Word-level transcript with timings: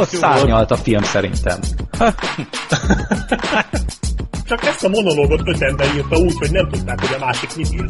Ott 0.00 0.08
szárnyalt 0.08 0.70
a 0.70 0.76
film 0.76 1.02
szerintem. 1.02 1.58
Csak 4.44 4.64
ezt 4.64 4.84
a 4.84 4.88
monológot 4.88 5.40
öt 5.44 5.62
ember 5.62 5.86
írta 5.96 6.16
úgy, 6.16 6.34
hogy 6.38 6.50
nem 6.50 6.68
tudták, 6.68 7.00
hogy 7.00 7.16
a 7.20 7.24
másik 7.24 7.56
mit 7.56 7.72
ír. 7.72 7.84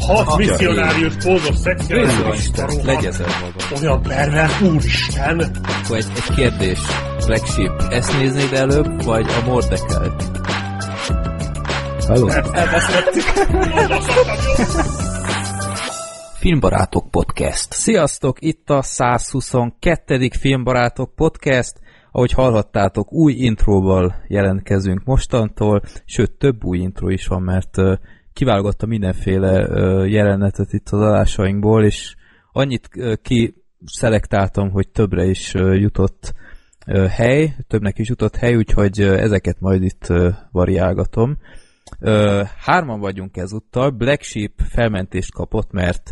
Hat 0.00 0.36
misszionárius, 0.36 1.14
pózos, 1.14 1.56
szexuális, 1.56 2.50
Legyezel 2.84 3.26
magam. 3.26 3.82
olyan 3.82 4.02
pervers, 4.02 4.60
úristen! 4.60 5.40
Akkor 5.84 5.96
egy, 5.96 6.06
egy 6.14 6.34
kérdés. 6.34 6.78
Black 7.26 7.46
Sheep, 7.46 7.92
ezt 7.92 8.12
néznéd 8.18 8.52
előbb, 8.52 9.04
vagy 9.04 9.26
a 9.42 9.44
Mordekelt? 9.46 10.22
Hello. 12.08 12.28
Filmbarátok 16.46 17.10
Podcast. 17.10 17.72
Sziasztok, 17.72 18.36
itt 18.40 18.70
a 18.70 18.82
122. 18.82 20.28
Filmbarátok 20.38 21.14
Podcast. 21.14 21.80
Ahogy 22.12 22.32
hallhattátok, 22.32 23.12
új 23.12 23.32
intróval 23.32 24.14
jelentkezünk 24.28 25.04
mostantól, 25.04 25.82
sőt 26.04 26.32
több 26.32 26.64
új 26.64 26.78
intro 26.78 27.08
is 27.08 27.26
van, 27.26 27.42
mert 27.42 27.76
kiválogattam 28.32 28.88
mindenféle 28.88 29.50
jelenetet 30.08 30.72
itt 30.72 30.88
az 30.88 31.00
adásainkból, 31.00 31.84
és 31.84 32.14
annyit 32.52 32.88
kiszelektáltam, 33.22 34.70
hogy 34.70 34.88
többre 34.88 35.24
is 35.24 35.54
jutott 35.54 36.34
hely, 37.08 37.56
többnek 37.66 37.98
is 37.98 38.08
jutott 38.08 38.36
hely, 38.36 38.56
úgyhogy 38.56 39.00
ezeket 39.00 39.60
majd 39.60 39.82
itt 39.82 40.12
variálgatom. 40.50 41.38
Hárman 42.58 43.00
vagyunk 43.00 43.36
ezúttal, 43.36 43.90
Black 43.90 44.22
Sheep 44.22 44.52
felmentést 44.68 45.32
kapott, 45.32 45.72
mert 45.72 46.10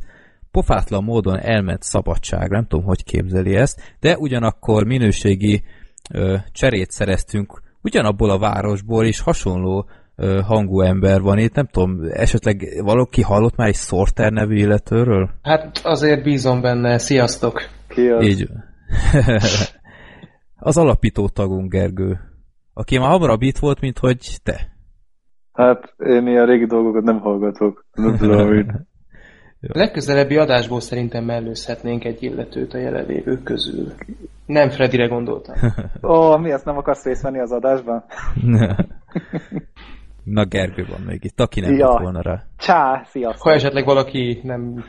pofátlan 0.55 1.05
módon 1.05 1.39
elment 1.39 1.83
szabadságra, 1.83 2.57
nem 2.57 2.67
tudom, 2.67 2.85
hogy 2.85 3.05
képzeli 3.05 3.55
ezt, 3.55 3.97
de 4.01 4.17
ugyanakkor 4.19 4.85
minőségi 4.85 5.63
ö, 6.15 6.37
cserét 6.53 6.91
szereztünk 6.91 7.63
ugyanabból 7.83 8.31
a 8.31 8.39
városból, 8.39 9.05
és 9.05 9.21
hasonló 9.21 9.89
ö, 10.17 10.41
hangú 10.45 10.81
ember 10.81 11.21
van 11.21 11.39
itt, 11.39 11.55
nem 11.55 11.67
tudom, 11.67 12.01
esetleg 12.11 12.81
valaki 12.85 13.23
hallott 13.23 13.57
már 13.57 13.69
egy 13.69 13.75
Sorter 13.75 14.33
nevű 14.33 14.55
illetőről? 14.55 15.31
Hát 15.43 15.81
azért 15.85 16.23
bízom 16.23 16.61
benne, 16.61 16.99
sziasztok! 16.99 17.61
Ki 17.89 18.09
az? 18.09 18.27
Így. 18.27 18.49
az 20.71 20.77
alapító 20.77 21.29
tagunk 21.29 21.73
Gergő, 21.73 22.19
aki 22.75 22.99
már 22.99 23.09
hamarabb 23.09 23.43
itt 23.43 23.59
volt, 23.59 23.81
mint 23.81 23.99
hogy 23.99 24.39
te. 24.43 24.73
Hát 25.53 25.95
én 25.99 26.27
ilyen 26.27 26.47
régi 26.47 26.67
dolgokat 26.67 27.03
nem 27.03 27.21
hallgatok. 27.21 27.85
Nem 27.93 28.17
tudom. 28.17 28.67
A 29.69 29.79
legközelebbi 29.79 30.37
adásból 30.37 30.81
szerintem 30.81 31.25
mellőzhetnénk 31.25 32.05
egy 32.05 32.23
illetőt 32.23 32.75
a 32.75 32.79
jelenlévők 32.79 33.43
közül. 33.43 33.93
Nem 34.47 34.69
Fredire 34.71 35.07
gondoltam. 35.07 35.55
Ó, 36.11 36.37
mi 36.37 36.51
ezt 36.51 36.65
nem 36.65 36.77
akarsz 36.77 37.05
részt 37.05 37.23
venni 37.23 37.41
az 37.41 37.53
adásban? 37.53 38.05
Na 40.25 40.45
Gergő 40.45 40.87
van 40.91 41.01
még 41.07 41.25
itt, 41.25 41.41
aki 41.41 41.61
nem 41.61 41.75
Ja. 41.75 41.99
volna 42.03 42.23
rá. 42.23 42.43
Csá, 42.59 43.07
sziasztok! 43.11 43.43
Ha 43.43 43.53
esetleg 43.53 43.85
valaki 43.85 44.41
nem 44.43 44.85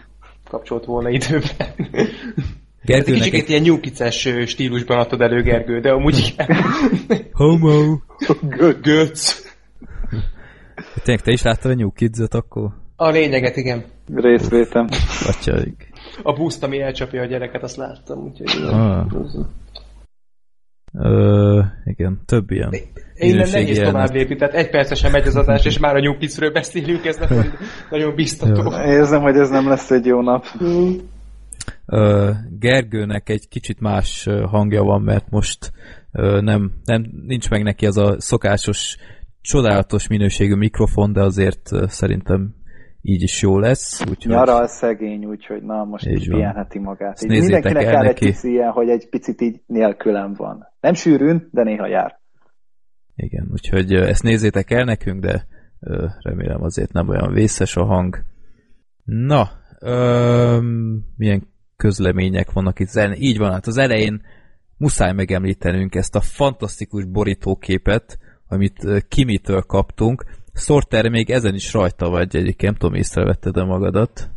kapcsolt 0.49 0.85
volna 0.85 1.09
időben. 1.09 1.67
Gergőnek 2.83 3.21
kicsit 3.21 3.33
egy 3.43 3.49
ilyen 3.49 3.61
nyúkices 3.61 4.29
stílusban 4.45 4.97
adtad 4.99 5.21
elő, 5.21 5.41
Gergő, 5.41 5.79
de 5.79 5.91
amúgy 5.91 6.33
igen. 6.33 6.57
homo. 7.31 7.97
Götz. 8.81 9.53
Tényleg 11.03 11.23
te 11.23 11.31
is 11.31 11.41
láttad 11.41 11.71
a 11.71 11.75
New 11.75 11.91
Kids-et 11.91 12.33
akkor? 12.33 12.69
A 12.95 13.09
lényeget, 13.09 13.55
igen. 13.55 13.83
Részvétem. 14.13 14.87
Atyaik. 15.27 15.89
A 16.23 16.33
boost, 16.33 16.63
ami 16.63 16.81
elcsapja 16.81 17.21
a 17.21 17.25
gyereket, 17.25 17.63
azt 17.63 17.75
láttam, 17.75 18.23
úgyhogy. 18.23 18.63
Ah. 18.63 19.05
Ö, 20.93 21.61
igen, 21.83 22.21
több 22.25 22.51
ilyen. 22.51 22.69
Innen 23.15 23.35
minőségi 23.35 23.71
nehéz 23.71 23.79
tovább 23.79 24.11
lépni, 24.11 24.35
tehát 24.35 24.53
egy 24.53 24.69
percesen 24.69 25.11
megy 25.11 25.27
az 25.27 25.35
adás, 25.35 25.65
és 25.65 25.79
már 25.79 25.95
a 25.95 25.99
New 25.99 26.17
Kids-ről 26.17 26.51
beszélünk, 26.51 27.05
ez 27.05 27.17
nagyon, 27.17 27.45
nagyon 27.89 28.15
biztató. 28.15 28.73
Érzem, 28.85 29.21
hogy 29.21 29.37
ez 29.37 29.49
nem 29.49 29.67
lesz 29.67 29.91
egy 29.91 30.05
jó 30.05 30.21
nap. 30.21 30.45
Ö, 31.85 32.31
Gergőnek 32.59 33.29
egy 33.29 33.47
kicsit 33.47 33.79
más 33.79 34.27
hangja 34.45 34.83
van, 34.83 35.01
mert 35.01 35.29
most 35.29 35.71
ö, 36.11 36.41
nem, 36.41 36.71
nem, 36.83 37.05
nincs 37.25 37.49
meg 37.49 37.63
neki 37.63 37.85
az 37.85 37.97
a 37.97 38.15
szokásos, 38.19 38.97
csodálatos 39.41 40.07
minőségű 40.07 40.55
mikrofon, 40.55 41.13
de 41.13 41.21
azért 41.21 41.71
ö, 41.71 41.85
szerintem 41.87 42.55
így 43.07 43.21
is 43.21 43.41
jó 43.41 43.59
lesz. 43.59 44.01
Úgyhogy 44.09 44.31
Nyaral 44.31 44.67
szegény, 44.67 45.25
úgyhogy 45.25 45.63
na, 45.63 45.83
most 45.83 46.07
Így 46.07 46.29
pihenheti 46.29 46.79
magát. 46.79 47.21
Így 47.23 47.29
mindenkinek 47.29 47.83
el 47.83 47.91
kell 47.91 48.01
egy 48.01 48.07
neki. 48.07 48.25
pici 48.25 48.49
ilyen, 48.49 48.71
hogy 48.71 48.89
egy 48.89 49.09
picit 49.09 49.41
így 49.41 49.61
nélkülem 49.65 50.33
van. 50.33 50.65
Nem 50.79 50.93
sűrűn, 50.93 51.47
de 51.51 51.63
néha 51.63 51.87
jár. 51.87 52.19
Igen, 53.15 53.47
úgyhogy 53.51 53.93
ezt 53.93 54.23
nézzétek 54.23 54.71
el 54.71 54.83
nekünk, 54.83 55.21
de 55.21 55.45
remélem 56.19 56.63
azért 56.63 56.91
nem 56.93 57.09
olyan 57.09 57.33
vészes 57.33 57.75
a 57.75 57.85
hang. 57.85 58.23
Na, 59.03 59.49
ö, 59.79 60.59
milyen 61.17 61.47
közlemények 61.75 62.51
vannak 62.51 62.79
itt. 62.79 62.99
Így 63.17 63.37
van, 63.37 63.51
hát 63.51 63.67
az 63.67 63.77
elején 63.77 64.21
muszáj 64.77 65.13
megemlítenünk 65.13 65.95
ezt 65.95 66.15
a 66.15 66.21
fantasztikus 66.21 67.05
borítóképet, 67.05 68.17
amit 68.47 69.05
Kimitől 69.07 69.61
kaptunk. 69.61 70.25
Sorter, 70.55 71.09
még 71.09 71.29
ezen 71.29 71.53
is 71.53 71.73
rajta 71.73 72.09
vagy 72.09 72.35
egyébként, 72.35 72.61
nem 72.61 72.75
tudom, 72.75 72.95
észrevetted 72.95 73.57
a 73.57 73.65
magadat. 73.65 74.29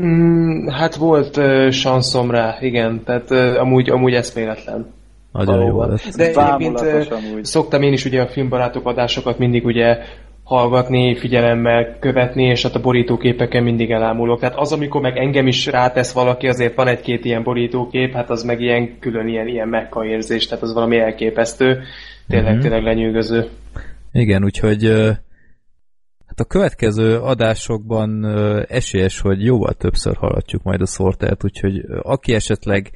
Mm, 0.00 0.66
hát 0.66 0.94
volt 0.94 1.36
uh, 1.36 1.70
sanszom 1.70 2.30
rá, 2.30 2.56
igen, 2.60 3.02
tehát 3.04 3.30
uh, 3.30 3.60
amúgy, 3.60 3.90
amúgy 3.90 4.14
eszméletlen. 4.14 4.86
Nagyon 5.32 5.64
jó 5.66 5.82
lett. 5.84 6.16
De 6.16 6.24
egyébként 6.24 6.80
amúgy. 7.10 7.44
szoktam 7.44 7.82
én 7.82 7.92
is 7.92 8.04
ugye 8.04 8.20
a 8.22 8.26
filmbarátok 8.26 8.86
adásokat 8.86 9.38
mindig 9.38 9.64
ugye 9.64 9.98
hallgatni, 10.44 11.16
figyelemmel 11.16 11.96
követni, 11.98 12.44
és 12.44 12.62
hát 12.62 12.74
a 12.74 12.80
borítóképeken 12.80 13.62
mindig 13.62 13.90
elámulok. 13.90 14.40
Tehát 14.40 14.56
az, 14.56 14.72
amikor 14.72 15.00
meg 15.00 15.16
engem 15.16 15.46
is 15.46 15.66
rátesz 15.66 16.12
valaki, 16.12 16.48
azért 16.48 16.74
van 16.74 16.86
egy-két 16.88 17.24
ilyen 17.24 17.42
borítókép, 17.42 18.12
hát 18.12 18.30
az 18.30 18.42
meg 18.42 18.60
ilyen 18.60 18.98
külön 18.98 19.28
ilyen, 19.28 19.46
ilyen 19.46 19.68
mekka 19.68 20.04
érzés, 20.04 20.46
tehát 20.46 20.64
az 20.64 20.74
valami 20.74 20.98
elképesztő. 20.98 21.82
Tényleg, 22.28 22.52
Mhm. 22.52 22.60
tényleg 22.60 22.82
lenyűgöző. 22.82 23.48
Igen, 24.12 24.44
úgyhogy 24.44 24.84
hát 26.26 26.40
a 26.40 26.44
következő 26.44 27.18
adásokban 27.18 28.24
esélyes, 28.66 29.20
hogy 29.20 29.44
jóval 29.44 29.74
többször 29.74 30.16
hallhatjuk 30.16 30.62
majd 30.62 30.80
a 30.80 30.86
Sortert, 30.86 31.44
úgyhogy 31.44 31.84
aki 32.02 32.34
esetleg 32.34 32.90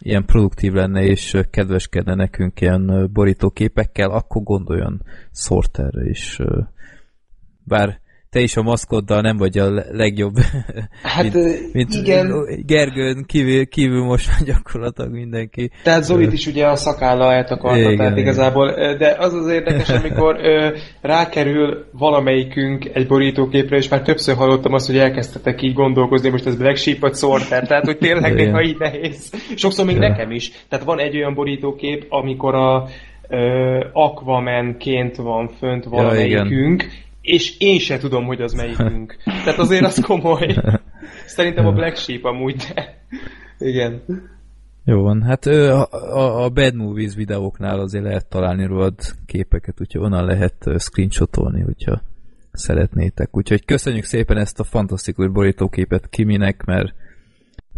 ilyen 0.00 0.24
produktív 0.24 0.72
lenne 0.72 1.02
és 1.02 1.36
kedveskedne 1.50 2.14
nekünk 2.14 2.60
ilyen 2.60 3.10
borítóképekkel, 3.12 4.10
akkor 4.10 4.42
gondoljon 4.42 5.02
Sorterre 5.32 6.08
is. 6.08 6.40
Bár 7.64 8.00
te 8.30 8.40
is 8.40 8.56
a 8.56 8.62
maszkoddal 8.62 9.20
nem 9.20 9.36
vagy 9.36 9.58
a 9.58 9.70
le- 9.70 9.86
legjobb, 9.90 10.34
Hát, 11.02 11.22
mint, 11.34 11.72
mint 11.72 11.94
igen. 11.94 12.32
Gergőn 12.66 13.24
kívül, 13.26 13.66
kívül 13.66 14.04
most 14.04 14.28
már 14.30 14.42
gyakorlatilag 14.42 15.12
mindenki. 15.12 15.70
Tehát 15.82 16.02
Zolit 16.04 16.32
is 16.32 16.46
ugye 16.46 16.66
a 16.66 16.76
szakálla 16.76 17.32
eltakarta, 17.32 17.78
Igen, 17.78 17.96
tehát 17.96 18.16
igazából, 18.18 18.72
de 18.98 19.16
az 19.18 19.34
az 19.34 19.48
érdekes, 19.48 19.88
amikor 20.00 20.36
ö, 20.42 20.76
rákerül 21.00 21.84
valamelyikünk 21.92 22.84
egy 22.92 23.06
borítóképre, 23.06 23.76
és 23.76 23.88
már 23.88 24.02
többször 24.02 24.36
hallottam 24.36 24.72
azt, 24.72 24.86
hogy 24.86 24.98
elkezdtetek 24.98 25.62
így 25.62 25.74
gondolkozni, 25.74 26.28
most 26.28 26.46
ez 26.46 26.56
Black 26.56 26.76
Sheep 26.76 26.98
vagy 26.98 27.14
Sorter, 27.14 27.66
tehát 27.66 27.84
hogy 27.84 27.98
tényleg 27.98 28.34
néha 28.34 28.62
így 28.62 28.78
nehéz. 28.78 29.32
Sokszor 29.56 29.86
még 29.86 29.94
Ja. 29.96 30.08
nekem 30.08 30.30
is. 30.30 30.50
Tehát 30.68 30.84
van 30.84 30.98
egy 31.00 31.16
olyan 31.16 31.34
borítókép, 31.34 32.06
amikor 32.08 32.54
a 32.54 32.88
ö, 33.28 33.84
Aquaman-ként 33.92 35.16
van 35.16 35.48
fönt 35.58 35.84
valamelyikünk, 35.84 36.84
és 37.28 37.58
én 37.58 37.78
se 37.78 37.98
tudom, 37.98 38.24
hogy 38.24 38.40
az 38.40 38.52
melyikünk. 38.52 39.16
Tehát 39.24 39.58
azért 39.58 39.84
az 39.84 40.00
komoly. 40.06 40.56
Szerintem 41.26 41.66
a 41.66 41.72
Black 41.72 41.96
Sheep 41.96 42.24
amúgy, 42.24 42.56
de... 42.56 43.04
Igen. 43.58 44.02
Jó 44.84 45.02
van, 45.02 45.22
hát 45.22 45.46
a, 45.46 46.44
a, 46.44 46.48
Bad 46.48 46.74
Movies 46.74 47.14
videóknál 47.14 47.80
azért 47.80 48.04
lehet 48.04 48.26
találni 48.28 48.66
rólad 48.66 48.94
képeket, 49.26 49.80
úgyhogy 49.80 50.00
onnan 50.00 50.24
lehet 50.24 50.54
screenshotolni, 50.78 51.60
hogyha 51.60 52.02
szeretnétek. 52.52 53.36
Úgyhogy 53.36 53.64
köszönjük 53.64 54.04
szépen 54.04 54.36
ezt 54.36 54.60
a 54.60 54.64
fantasztikus 54.64 55.28
borítóképet 55.28 56.08
Kiminek, 56.08 56.64
mert, 56.64 56.94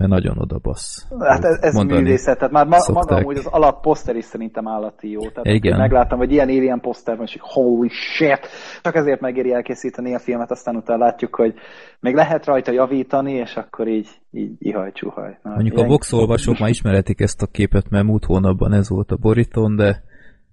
mert 0.01 0.13
nagyon 0.13 0.39
odabassz. 0.39 1.05
Hát 1.19 1.45
ez, 1.45 1.59
ez 1.63 1.75
művészet, 1.75 2.39
tehát 2.39 2.53
már 2.53 2.67
ma, 2.67 2.79
szokták. 2.79 3.05
maga 3.05 3.17
amúgy 3.21 3.37
az 3.37 3.47
alapposzter 3.47 4.17
is 4.17 4.25
szerintem 4.25 4.69
állati 4.69 5.11
jó. 5.11 5.21
Tehát 5.21 5.47
Igen. 5.47 5.79
Megláttam, 5.79 6.19
hogy 6.19 6.33
ilyen 6.33 6.49
alien 6.49 6.81
poszter 6.81 7.17
van, 7.17 7.25
és 7.27 7.37
holy 7.41 7.89
shit, 7.89 8.41
csak 8.83 8.95
ezért 8.95 9.21
megéri 9.21 9.53
elkészíteni 9.53 10.15
a 10.15 10.19
filmet, 10.19 10.51
aztán 10.51 10.77
utána 10.77 11.05
látjuk, 11.05 11.35
hogy 11.35 11.55
még 12.01 12.15
lehet 12.15 12.45
rajta 12.47 12.73
javítani, 12.73 13.33
és 13.33 13.55
akkor 13.57 13.89
így, 13.89 14.09
így 14.31 14.53
ihaj-csuhaj. 14.59 15.39
Na, 15.43 15.51
Mondjuk 15.51 15.75
a 15.75 15.77
ilyen- 15.77 15.89
boxolvasók 15.89 16.59
már 16.59 16.69
ismerhetik 16.69 17.21
ezt 17.21 17.43
a 17.43 17.47
képet, 17.47 17.91
mert 17.91 18.05
múlt 18.05 18.25
hónapban 18.25 18.73
ez 18.73 18.89
volt 18.89 19.11
a 19.11 19.17
borítón, 19.17 19.77
de 19.77 20.03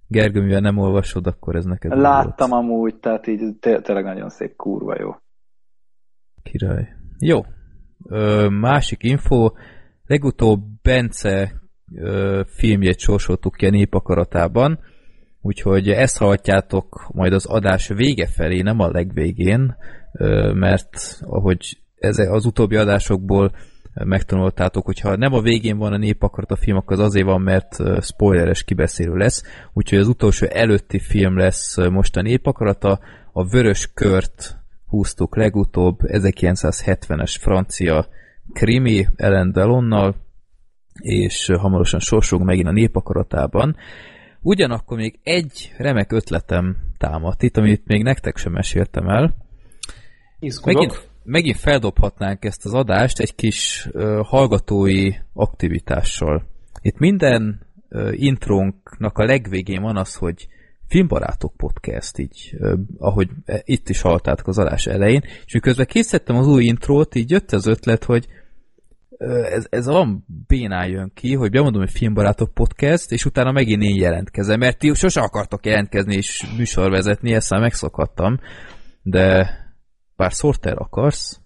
Gergő, 0.10 0.42
mivel 0.42 0.60
nem 0.60 0.78
olvasod, 0.78 1.28
akkor 1.28 1.56
ez 1.56 1.66
neked 1.66 1.98
Láttam 1.98 2.50
volt. 2.50 2.64
amúgy, 2.64 2.96
tehát 2.96 3.28
így 3.28 3.56
té- 3.60 3.84
tényleg 3.84 4.04
nagyon 4.04 4.30
szép, 4.30 4.56
kurva 4.56 4.96
jó. 5.00 5.10
Király. 6.44 6.88
Jó. 7.20 7.40
Ö, 8.06 8.48
másik 8.50 9.04
info. 9.04 9.52
Legutóbb 10.06 10.64
Bence 10.82 11.62
ö, 11.96 12.42
filmjét 12.46 13.00
sorsoltuk 13.00 13.56
ki 13.56 13.66
a 13.66 13.70
népakaratában, 13.70 14.80
úgyhogy 15.42 15.90
ezt 15.90 16.18
hallhatjátok 16.18 17.08
majd 17.14 17.34
az 17.34 17.46
adás 17.46 17.88
vége 17.88 18.28
felé, 18.28 18.62
nem 18.62 18.80
a 18.80 18.90
legvégén, 18.90 19.76
ö, 20.14 20.54
mert 20.54 21.20
ahogy 21.22 21.78
ez, 22.00 22.18
az 22.18 22.46
utóbbi 22.46 22.76
adásokból 22.76 23.52
megtanultátok, 24.06 24.86
hogyha 24.86 25.16
nem 25.16 25.34
a 25.34 25.42
végén 25.42 25.78
van 25.78 25.94
a 25.94 25.98
népakarat 25.98 26.52
a 26.52 26.56
film, 26.56 26.78
akkor 26.78 27.00
az 27.00 27.06
azért 27.06 27.26
van, 27.26 27.42
mert 27.42 27.78
spoileres 28.02 28.64
kibeszélő 28.64 29.16
lesz, 29.16 29.44
úgyhogy 29.74 30.00
az 30.00 30.08
utolsó 30.08 30.48
előtti 30.50 31.00
film 31.00 31.38
lesz 31.38 31.78
most 31.90 32.18
a 32.18 32.22
népakarata, 32.22 33.00
a 33.32 33.48
Vörös 33.48 33.92
Kört 33.94 34.58
húztuk 34.88 35.36
legutóbb, 35.36 36.00
1970-es 36.02 37.36
francia 37.40 38.08
krimi 38.54 39.08
Ellen 39.16 39.52
Delonnal, 39.52 40.16
és 41.02 41.52
hamarosan 41.58 42.00
sorsog 42.00 42.42
megint 42.42 42.68
a 42.68 42.72
népakaratában. 42.72 43.76
Ugyanakkor 44.42 44.98
még 44.98 45.20
egy 45.24 45.74
remek 45.78 46.12
ötletem 46.12 46.78
támadt 46.98 47.44
itt, 47.44 47.58
amit 47.58 47.86
még 47.86 48.04
nektek 48.04 48.38
sem 48.38 48.52
meséltem 48.52 49.08
el. 49.08 49.36
Megint, 50.64 51.10
megint 51.24 51.58
feldobhatnánk 51.58 52.46
ezt 52.46 52.66
az 52.66 52.74
adást 52.74 53.20
egy 53.20 53.36
kis 53.36 53.90
uh, 53.92 54.26
hallgatói 54.26 55.12
aktivitással. 55.34 56.44
Itt 56.82 56.98
minden 56.98 57.60
uh, 57.90 58.22
intrónknak 58.22 59.18
a 59.18 59.26
legvégén 59.26 59.82
van 59.82 59.98
az, 59.98 60.16
hogy 60.16 60.48
Filmbarátok 60.88 61.54
podcast, 61.58 62.18
így, 62.18 62.58
ahogy 62.98 63.30
itt 63.64 63.90
is 63.90 64.02
hallottátok 64.02 64.48
az 64.48 64.58
adás 64.58 64.86
elején, 64.86 65.22
és 65.46 65.54
miközben 65.54 65.86
készítettem 65.86 66.36
az 66.36 66.48
új 66.48 66.64
intrót, 66.64 67.16
így 67.16 67.30
jött 67.30 67.52
az 67.52 67.68
ötlet, 67.68 68.04
hogy 68.04 68.28
ez, 69.52 69.66
ez 69.70 69.88
olyan 69.88 70.26
bénán 70.48 70.88
jön 70.88 71.12
ki, 71.14 71.34
hogy 71.34 71.52
bemondom, 71.52 71.82
hogy 71.82 71.92
Filmbarátok 71.92 72.54
podcast, 72.54 73.12
és 73.12 73.26
utána 73.26 73.52
megint 73.52 73.84
én 73.84 73.96
jelentkezem, 73.96 74.60
mert 74.60 74.78
ti 74.78 74.94
sose 74.94 75.22
akartok 75.22 75.66
jelentkezni 75.66 76.16
és 76.16 76.46
műsorvezetni, 76.58 77.34
ezt 77.34 77.50
már 77.50 77.62
megszokhattam, 77.62 78.40
de 79.02 79.50
bár 80.16 80.32
Sorter 80.32 80.78
akarsz? 80.78 81.42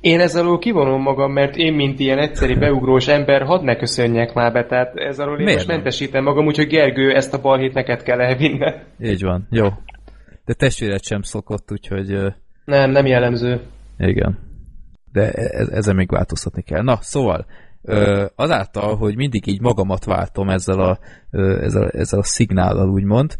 Én 0.00 0.20
ezzel 0.20 0.58
kivonom 0.58 1.02
magam, 1.02 1.32
mert 1.32 1.56
én, 1.56 1.72
mint 1.72 2.00
ilyen 2.00 2.18
egyszeri 2.18 2.54
beugrós 2.54 3.08
ember, 3.08 3.42
hadd 3.42 3.64
ne 3.64 3.76
köszönjek 3.76 4.34
már 4.34 4.52
be, 4.52 4.66
tehát 4.66 4.96
ezzel 4.96 5.28
én 5.28 5.34
Miért 5.34 5.52
most 5.52 5.66
nem? 5.66 5.76
mentesítem 5.76 6.22
magam, 6.24 6.46
úgyhogy 6.46 6.66
Gergő, 6.66 7.14
ezt 7.14 7.34
a 7.34 7.40
balhét 7.40 7.74
neked 7.74 8.02
kell 8.02 8.20
elvinni. 8.20 8.72
Így 9.00 9.22
van, 9.22 9.46
jó. 9.50 9.68
De 10.44 10.52
testvéred 10.52 11.02
sem 11.02 11.22
szokott, 11.22 11.72
úgyhogy... 11.72 12.18
Nem, 12.64 12.90
nem 12.90 13.06
jellemző. 13.06 13.60
Igen. 13.98 14.38
De 15.12 15.30
e-, 15.30 15.62
e 15.62 15.66
ezen 15.70 15.94
még 15.94 16.10
változtatni 16.10 16.62
kell. 16.62 16.82
Na, 16.82 16.98
szóval, 17.00 17.46
azáltal, 18.34 18.96
hogy 18.96 19.16
mindig 19.16 19.46
így 19.46 19.60
magamat 19.60 20.04
váltom 20.04 20.48
ezzel 20.48 20.80
a, 20.80 20.98
ezzel, 21.30 21.88
ezzel 21.88 22.20
a 22.20 22.24
szignállal, 22.24 22.88
úgymond, 22.88 23.36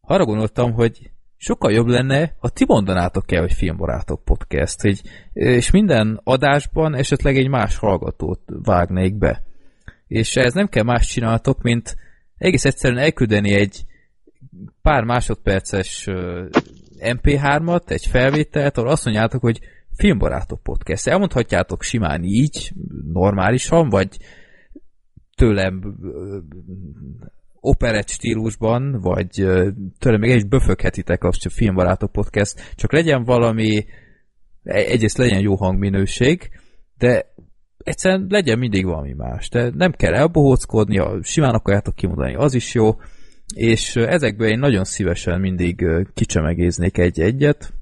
arra 0.00 0.24
gondoltam, 0.24 0.72
hogy 0.72 1.09
sokkal 1.40 1.72
jobb 1.72 1.86
lenne, 1.86 2.34
ha 2.38 2.48
ti 2.48 2.64
mondanátok 2.68 3.32
el, 3.32 3.40
hogy 3.40 3.52
Filmbarátok 3.52 4.24
podcast, 4.24 4.80
hogy, 4.80 5.00
és 5.32 5.70
minden 5.70 6.20
adásban 6.24 6.94
esetleg 6.94 7.36
egy 7.36 7.48
más 7.48 7.76
hallgatót 7.76 8.40
vágnék 8.46 9.14
be. 9.14 9.42
És 10.06 10.36
ez 10.36 10.52
nem 10.52 10.68
kell 10.68 10.82
más 10.82 11.06
csináltok, 11.06 11.62
mint 11.62 11.96
egész 12.36 12.64
egyszerűen 12.64 13.02
elküldeni 13.02 13.54
egy 13.54 13.84
pár 14.82 15.04
másodperces 15.04 16.06
MP3-at, 16.98 17.90
egy 17.90 18.06
felvételt, 18.06 18.76
ahol 18.76 18.90
azt 18.90 19.04
mondjátok, 19.04 19.40
hogy 19.40 19.60
Filmbarátok 19.96 20.62
podcast. 20.62 21.06
Elmondhatjátok 21.06 21.82
simán 21.82 22.22
így, 22.22 22.72
normálisan, 23.12 23.88
vagy 23.88 24.16
tőlem 25.36 25.96
operett 27.60 28.08
stílusban, 28.08 29.00
vagy 29.00 29.28
tőlem 29.98 30.20
még 30.20 30.30
egy 30.30 30.48
böföghetitek 30.48 31.24
a 31.24 31.32
Filmbarátok 31.48 32.12
podcast, 32.12 32.74
csak 32.74 32.92
legyen 32.92 33.24
valami, 33.24 33.84
e, 34.62 34.74
egyrészt 34.74 35.18
legyen 35.18 35.40
jó 35.40 35.54
hangminőség, 35.54 36.50
de 36.98 37.32
egyszerűen 37.78 38.26
legyen 38.28 38.58
mindig 38.58 38.84
valami 38.84 39.12
más. 39.12 39.48
De 39.48 39.70
nem 39.74 39.92
kell 39.92 40.14
elbohóckodni, 40.14 41.02
simán 41.22 41.54
akarjátok 41.54 41.94
kimondani, 41.94 42.34
az 42.34 42.54
is 42.54 42.74
jó, 42.74 42.96
és 43.54 43.96
ezekből 43.96 44.48
én 44.48 44.58
nagyon 44.58 44.84
szívesen 44.84 45.40
mindig 45.40 45.86
kicsemegéznék 46.14 46.98
egy-egyet, 46.98 47.72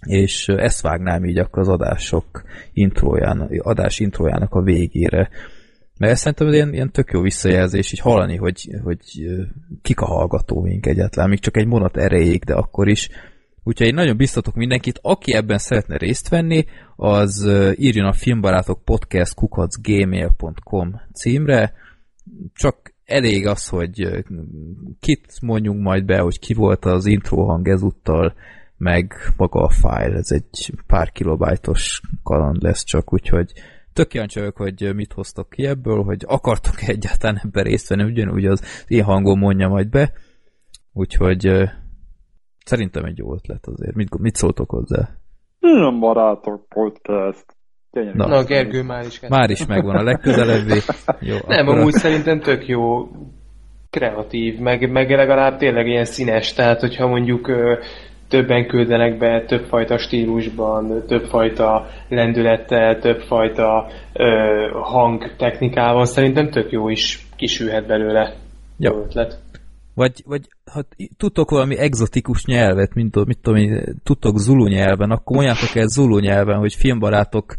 és 0.00 0.48
ezt 0.48 0.80
vágnám 0.80 1.24
így 1.24 1.38
akkor 1.38 1.58
az 1.58 1.68
adások 1.68 2.42
intróján, 2.72 3.40
adás 3.58 3.98
intrójának 3.98 4.54
a 4.54 4.62
végére. 4.62 5.28
Mert 5.98 6.12
ezt 6.12 6.20
szerintem 6.20 6.48
ilyen, 6.48 6.72
ilyen 6.72 6.92
tök 6.92 7.10
jó 7.12 7.20
visszajelzés, 7.20 7.92
így 7.92 8.00
hallani, 8.00 8.36
hogy, 8.36 8.68
hogy 8.82 9.00
kik 9.82 10.00
a 10.00 10.06
hallgatóink 10.06 10.86
egyáltalán, 10.86 11.28
még 11.28 11.40
csak 11.40 11.56
egy 11.56 11.66
monat 11.66 11.96
erejéig, 11.96 12.44
de 12.44 12.54
akkor 12.54 12.88
is. 12.88 13.08
Úgyhogy 13.64 13.86
én 13.86 13.94
nagyon 13.94 14.16
biztatok 14.16 14.54
mindenkit, 14.54 14.98
aki 15.02 15.34
ebben 15.34 15.58
szeretne 15.58 15.96
részt 15.96 16.28
venni, 16.28 16.64
az 16.96 17.50
írjon 17.76 18.06
a 18.06 18.12
filmbarátok 18.12 18.84
podcast 18.84 19.34
kukacgmail.com 19.34 21.00
címre, 21.12 21.72
csak 22.54 22.94
elég 23.04 23.46
az, 23.46 23.68
hogy 23.68 24.24
kit 25.00 25.40
mondjunk 25.40 25.82
majd 25.82 26.04
be, 26.04 26.18
hogy 26.18 26.38
ki 26.38 26.54
volt 26.54 26.84
az 26.84 27.06
intro 27.06 27.44
hang 27.44 27.68
ezúttal, 27.68 28.34
meg 28.76 29.14
maga 29.36 29.60
a 29.60 29.68
file, 29.68 30.16
ez 30.16 30.30
egy 30.30 30.72
pár 30.86 31.12
kilobájtos 31.12 32.00
kaland 32.22 32.62
lesz 32.62 32.84
csak, 32.84 33.12
úgyhogy 33.12 33.52
tök 33.96 34.08
kíváncsi 34.08 34.38
vagyok, 34.38 34.56
hogy 34.56 34.94
mit 34.94 35.12
hoztok 35.12 35.50
ki 35.50 35.66
ebből, 35.66 36.02
hogy 36.02 36.24
akartok 36.26 36.82
-e 36.82 36.90
egyáltalán 36.90 37.40
ebben 37.44 37.64
részt 37.64 37.88
venni, 37.88 38.02
ugyanúgy 38.02 38.46
az 38.46 38.84
én 38.88 39.02
hangom 39.02 39.38
mondja 39.38 39.68
majd 39.68 39.88
be, 39.88 40.12
úgyhogy 40.92 41.50
szerintem 42.64 43.04
egy 43.04 43.18
jó 43.18 43.34
ötlet 43.34 43.66
azért. 43.66 43.94
Mit, 43.94 44.18
mit 44.18 44.34
szóltok 44.34 44.70
hozzá? 44.70 45.08
Nem 45.60 46.00
barátok 46.00 46.68
podcast. 46.68 47.44
Na, 47.90 48.26
Na 48.26 48.44
Gergő 48.44 48.82
már 48.82 49.04
is. 49.06 49.20
Már 49.28 49.50
is 49.50 49.66
megvan 49.66 49.96
a 49.96 50.02
legközelebbi. 50.02 50.78
Jó, 51.30 51.36
Nem, 51.46 51.68
amúgy 51.68 51.94
a... 51.94 51.98
szerintem 51.98 52.40
tök 52.40 52.66
jó 52.66 53.08
kreatív, 53.90 54.58
meg, 54.58 54.90
meg 54.90 55.10
legalább 55.10 55.58
tényleg 55.58 55.86
ilyen 55.86 56.04
színes, 56.04 56.52
tehát 56.52 56.80
hogyha 56.80 57.06
mondjuk 57.06 57.50
többen 58.28 58.66
küldenek 58.66 59.18
be 59.18 59.44
többfajta 59.44 59.98
stílusban, 59.98 61.02
többfajta 61.06 61.86
lendülettel, 62.08 62.98
többfajta 62.98 63.86
ö, 64.12 64.24
hangtechnikával, 64.72 66.04
szerintem 66.04 66.50
tök 66.50 66.70
jó 66.70 66.88
is 66.88 67.26
kisülhet 67.36 67.86
belőle. 67.86 68.34
Jó. 68.78 68.92
jó 68.92 69.02
ötlet. 69.02 69.38
Vagy, 69.94 70.22
vagy 70.26 70.48
ha 70.72 70.82
tudtok 71.16 71.50
valami 71.50 71.78
egzotikus 71.78 72.44
nyelvet, 72.44 72.94
mint 72.94 73.24
mit 73.24 73.38
tudom 73.42 73.58
én, 73.58 74.00
tudtok 74.02 74.38
zulu 74.38 74.66
nyelven, 74.66 75.10
akkor 75.10 75.36
mondjátok 75.36 75.74
el 75.74 75.86
zulu 75.86 76.18
nyelven, 76.18 76.58
hogy 76.58 76.74
filmbarátok 76.74 77.54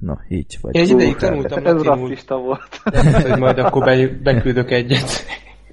Na, 0.00 0.18
így 0.28 0.58
vagy. 0.60 0.74
Én 0.74 0.82
egy 0.82 0.90
ideig 0.90 1.16
tanultam 1.16 1.66
Ez 1.66 1.82
rasszista 1.82 2.36
volt. 2.36 2.80
hogy 3.22 3.38
majd 3.38 3.58
akkor 3.58 3.84
be, 3.84 4.08
beküldök 4.22 4.70
egyet. 4.70 5.24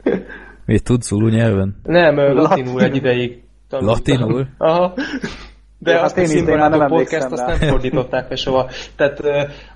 Miért 0.69 0.83
tudsz 0.83 1.07
zulu 1.07 1.27
nyelven? 1.27 1.75
Nem, 1.83 2.15
latinul 2.15 2.81
egy 2.81 2.95
ideig 2.95 3.43
tanultam. 3.69 3.95
Latinul? 3.95 4.47
Aha. 4.57 4.93
De 5.77 5.91
ja, 5.91 6.01
azt 6.01 6.15
hát 6.15 6.25
a 6.25 6.27
színbarátok 6.27 6.87
podcast 6.87 7.31
azt 7.31 7.45
nem 7.45 7.69
fordították 7.69 8.27
fel 8.27 8.35
soha. 8.35 8.69
Tehát 8.95 9.21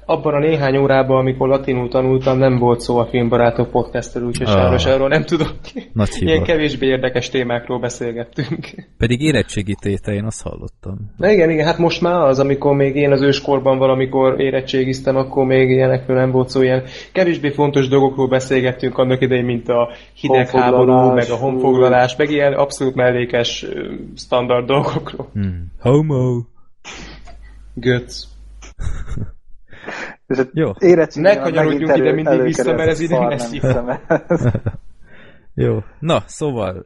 abban 0.05 0.33
a 0.33 0.39
néhány 0.39 0.77
órában, 0.77 1.17
amikor 1.17 1.47
latinul 1.47 1.89
tanultam, 1.89 2.37
nem 2.37 2.57
volt 2.57 2.79
szó 2.79 2.97
a 2.97 3.05
filmbarátok 3.05 3.69
podcastről, 3.69 4.25
úgyhogy 4.25 4.47
ah. 4.47 4.53
sajnos 4.53 4.85
arról 4.85 5.07
nem 5.07 5.23
tudok. 5.23 5.53
Nagy 5.93 6.09
hiba. 6.09 6.31
Ilyen 6.31 6.43
kevésbé 6.43 6.87
érdekes 6.87 7.29
témákról 7.29 7.79
beszélgettünk. 7.79 8.67
Pedig 8.97 9.21
érettségi 9.21 9.75
téte, 9.81 10.13
én 10.13 10.23
azt 10.23 10.41
hallottam. 10.41 11.13
Na 11.17 11.29
igen, 11.29 11.49
igen, 11.49 11.65
hát 11.65 11.77
most 11.77 12.01
már 12.01 12.21
az, 12.21 12.39
amikor 12.39 12.75
még 12.75 12.95
én 12.95 13.11
az 13.11 13.21
őskorban 13.21 13.77
valamikor 13.77 14.41
érettségiztem, 14.41 15.15
akkor 15.15 15.45
még 15.45 15.69
ilyenekről 15.69 16.17
nem 16.17 16.31
volt 16.31 16.49
szó, 16.49 16.61
ilyen 16.61 16.83
kevésbé 17.11 17.49
fontos 17.49 17.87
dolgokról 17.87 18.27
beszélgettünk 18.27 18.97
annak 18.97 19.21
idején, 19.21 19.45
mint 19.45 19.69
a 19.69 19.89
hidegháború, 20.13 21.13
meg 21.13 21.29
a 21.29 21.35
honfoglalás, 21.35 22.15
meg 22.15 22.29
ilyen 22.29 22.53
abszolút 22.53 22.95
mellékes 22.95 23.65
standard 24.15 24.65
dolgokról. 24.65 25.29
Hmm. 25.33 25.71
Homo. 25.79 26.41
Götz. 27.73 28.31
Jó. 30.53 30.71
Ne 31.15 31.35
kanyarodjunk 31.35 31.97
ide 31.97 32.13
mindig 32.13 32.41
vissza, 32.41 32.73
mert 32.73 32.89
ez 32.89 32.99
ide 32.99 33.19
messzi. 33.19 33.61
Jó. 35.53 35.79
Na, 35.99 36.23
szóval 36.25 36.85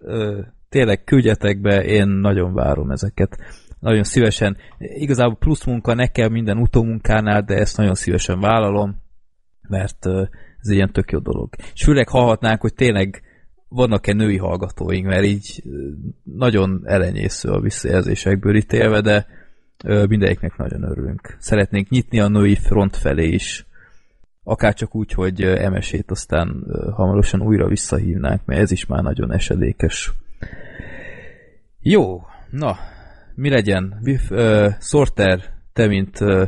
tényleg 0.69 1.03
küldjetek 1.03 1.61
be, 1.61 1.83
én 1.83 2.07
nagyon 2.07 2.53
várom 2.53 2.91
ezeket. 2.91 3.37
Nagyon 3.79 4.03
szívesen. 4.03 4.57
Igazából 4.77 5.35
plusz 5.35 5.65
munka 5.65 5.93
nekem 5.93 6.31
minden 6.31 6.57
utómunkánál, 6.57 7.41
de 7.41 7.55
ezt 7.55 7.77
nagyon 7.77 7.95
szívesen 7.95 8.39
vállalom, 8.39 8.95
mert 9.67 10.05
ez 10.61 10.69
ilyen 10.69 10.91
tök 10.91 11.11
jó 11.11 11.19
dolog. 11.19 11.49
És 11.73 11.83
főleg 11.83 12.07
hallhatnánk, 12.07 12.61
hogy 12.61 12.73
tényleg 12.73 13.21
vannak-e 13.69 14.13
női 14.13 14.37
hallgatóink, 14.37 15.05
mert 15.05 15.25
így 15.25 15.63
nagyon 16.23 16.81
elenyésző 16.85 17.49
a 17.49 17.59
visszajelzésekből 17.59 18.55
ítélve, 18.55 19.01
de 19.01 19.25
mindegyiknek 19.83 20.57
nagyon 20.57 20.83
örülünk. 20.83 21.35
Szeretnénk 21.39 21.89
nyitni 21.89 22.19
a 22.19 22.27
női 22.27 22.55
front 22.55 22.95
felé 22.95 23.27
is 23.27 23.65
akár 24.47 24.73
csak 24.73 24.95
úgy, 24.95 25.11
hogy 25.11 25.41
emesét 25.41 26.11
aztán 26.11 26.65
hamarosan 26.95 27.41
újra 27.41 27.67
visszahívnánk, 27.67 28.41
mert 28.45 28.61
ez 28.61 28.71
is 28.71 28.85
már 28.85 29.03
nagyon 29.03 29.33
esedékes. 29.33 30.11
Jó, 31.81 32.21
na, 32.49 32.77
mi 33.35 33.49
legyen? 33.49 33.99
Uh, 34.29 34.67
Sorter, 34.79 35.39
te, 35.73 35.87
mint 35.87 36.19
uh, 36.19 36.47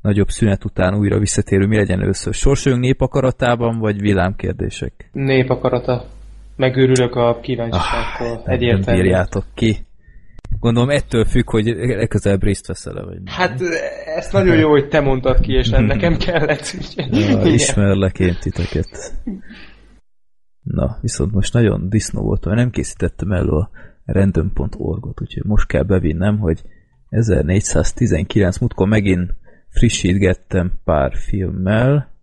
nagyobb 0.00 0.28
szünet 0.28 0.64
után 0.64 0.94
újra 0.94 1.18
visszatérő, 1.18 1.66
mi 1.66 1.76
legyen 1.76 2.00
először? 2.00 2.34
Sorsoljunk 2.34 2.84
népakaratában, 2.84 3.78
vagy 3.78 4.00
villámkérdések? 4.00 5.08
Népakarata. 5.12 6.04
Megőrülök 6.56 7.14
a 7.14 7.40
kíváncsiságtól. 7.40 8.42
Ah, 8.44 8.52
Egyértelmű. 8.52 9.00
Bírjátok 9.02 9.44
ki. 9.54 9.86
Gondolom 10.60 10.90
ettől 10.90 11.24
függ, 11.24 11.50
hogy 11.50 11.66
legközelebb 11.76 12.42
részt 12.42 12.66
veszel 12.66 13.04
vagy 13.04 13.18
Hát 13.24 13.60
ezt 14.16 14.32
nagyon 14.32 14.56
jó, 14.56 14.70
hogy 14.70 14.88
te 14.88 15.00
mondtad 15.00 15.40
ki, 15.40 15.52
és 15.52 15.68
nekem 15.94 16.16
kellett. 16.16 16.76
ja, 16.96 17.42
ismerlek 17.44 18.18
én 18.18 18.36
titeket. 18.40 19.14
Na, 20.62 20.98
viszont 21.00 21.32
most 21.32 21.52
nagyon 21.52 21.88
disznó 21.88 22.22
voltam, 22.22 22.54
nem 22.54 22.70
készítettem 22.70 23.32
elő 23.32 23.50
a 23.50 23.70
random.org-ot, 24.04 25.20
úgyhogy 25.20 25.44
most 25.44 25.66
kell 25.66 25.82
bevinnem, 25.82 26.38
hogy 26.38 26.62
1419 27.08 28.58
múltkor 28.58 28.88
megint 28.88 29.34
frissítgettem 29.68 30.72
pár 30.84 31.16
filmmel. 31.16 32.14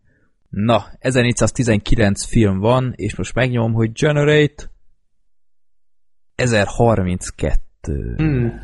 Na, 0.50 0.86
1419 1.00 2.26
film 2.26 2.60
van, 2.60 2.94
és 2.96 3.16
most 3.16 3.34
megnyomom, 3.34 3.74
hogy 3.74 3.92
Generate 3.92 4.64
1032. 6.36 7.54
Hmm. 7.88 8.60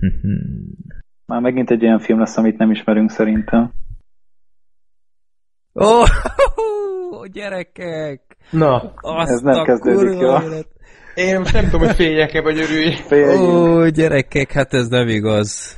Már 1.26 1.40
megint 1.40 1.70
egy 1.70 1.84
olyan 1.84 1.98
film 1.98 2.18
lesz, 2.18 2.36
amit 2.36 2.58
nem 2.58 2.70
ismerünk 2.70 3.10
szerintem. 3.10 3.72
Ó, 5.74 6.00
oh, 6.00 7.26
gyerekek! 7.36 8.36
Na, 8.50 8.92
Azt 8.96 9.30
ez 9.30 9.40
nem 9.40 9.64
kezdődik 9.64 10.20
jól. 10.20 10.42
Én 11.14 11.38
most 11.38 11.52
nem 11.52 11.64
tudom, 11.64 11.86
hogy 11.86 11.94
féljek-e, 11.94 12.42
vagy 12.42 12.58
örülj. 12.58 12.94
Ó, 13.40 13.88
gyerekek, 13.88 14.52
hát 14.52 14.74
ez 14.74 14.88
nem 14.88 15.08
igaz. 15.08 15.76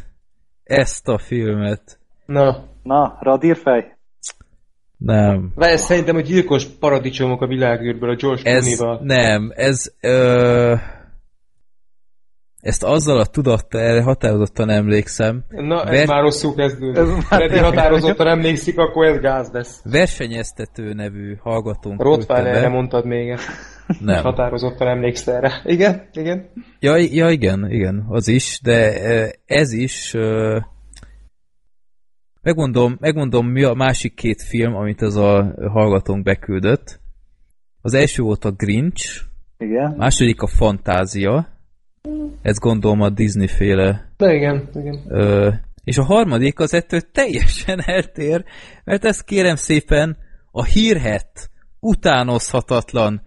Ezt 0.64 1.08
a 1.08 1.18
filmet. 1.18 1.98
Na. 2.26 2.68
Na, 2.82 3.18
radírfej? 3.20 3.98
Nem. 4.96 5.52
Ez 5.56 5.80
szerintem 5.80 6.16
a 6.16 6.20
gyilkos 6.20 6.66
paradicsomok 6.66 7.42
a 7.42 7.46
világűrből, 7.46 8.10
a 8.10 8.14
George 8.14 8.50
ez, 8.50 8.64
Clooney-val. 8.64 9.00
Nem, 9.02 9.52
ez... 9.54 9.92
Ö, 10.00 10.74
ezt 12.60 12.84
azzal 12.84 13.18
a 13.18 13.26
tudattal, 13.26 13.80
erre 13.80 14.02
határozottan 14.02 14.70
emlékszem. 14.70 15.44
Na, 15.48 15.84
ez 15.84 15.90
Ver... 15.90 16.06
már 16.06 16.22
rosszul 16.22 16.54
kezdődik. 16.54 17.22
Freddy 17.22 17.58
határozottan 17.58 18.26
emlékszik, 18.26 18.78
akkor 18.78 19.06
ez 19.06 19.20
gáz 19.20 19.50
lesz. 19.52 19.80
Versenyeztető 19.84 20.92
nevű 20.92 21.36
hallgatónk. 21.40 22.02
Rottweilerre 22.02 22.68
mondtad 22.68 23.04
még 23.04 23.28
ezt. 23.28 23.48
Nem. 24.00 24.22
Határozottan 24.22 24.88
emlékszel 24.88 25.36
erre. 25.36 25.62
Igen? 25.64 26.08
Igen? 26.12 26.50
Ja, 26.78 26.96
ja, 26.96 27.30
igen, 27.30 27.70
igen, 27.70 28.04
az 28.08 28.28
is, 28.28 28.60
de 28.62 29.00
ez 29.46 29.72
is 29.72 30.16
megmondom, 32.42 32.96
megmondom 33.00 33.46
mi 33.46 33.62
a 33.62 33.74
másik 33.74 34.14
két 34.14 34.42
film, 34.42 34.74
amit 34.74 35.02
ez 35.02 35.14
a 35.14 35.54
hallgatónk 35.72 36.22
beküldött. 36.22 37.00
Az 37.80 37.94
első 37.94 38.22
volt 38.22 38.44
a 38.44 38.50
Grinch, 38.50 39.20
igen. 39.58 39.94
második 39.96 40.42
a 40.42 40.46
Fantázia, 40.46 41.48
ez 42.42 42.58
gondolom 42.58 43.00
a 43.00 43.10
Disney 43.10 43.48
féle. 43.48 44.12
De 44.16 44.34
igen, 44.34 44.68
igen. 44.74 45.04
Ö, 45.08 45.50
és 45.84 45.98
a 45.98 46.04
harmadik 46.04 46.58
az 46.58 46.74
ettől 46.74 47.00
teljesen 47.12 47.80
eltér, 47.96 48.44
mert 48.84 49.04
ezt 49.04 49.24
kérem 49.24 49.56
szépen 49.56 50.16
a 50.50 50.64
hírhet, 50.64 51.50
utánozhatatlan 51.80 53.22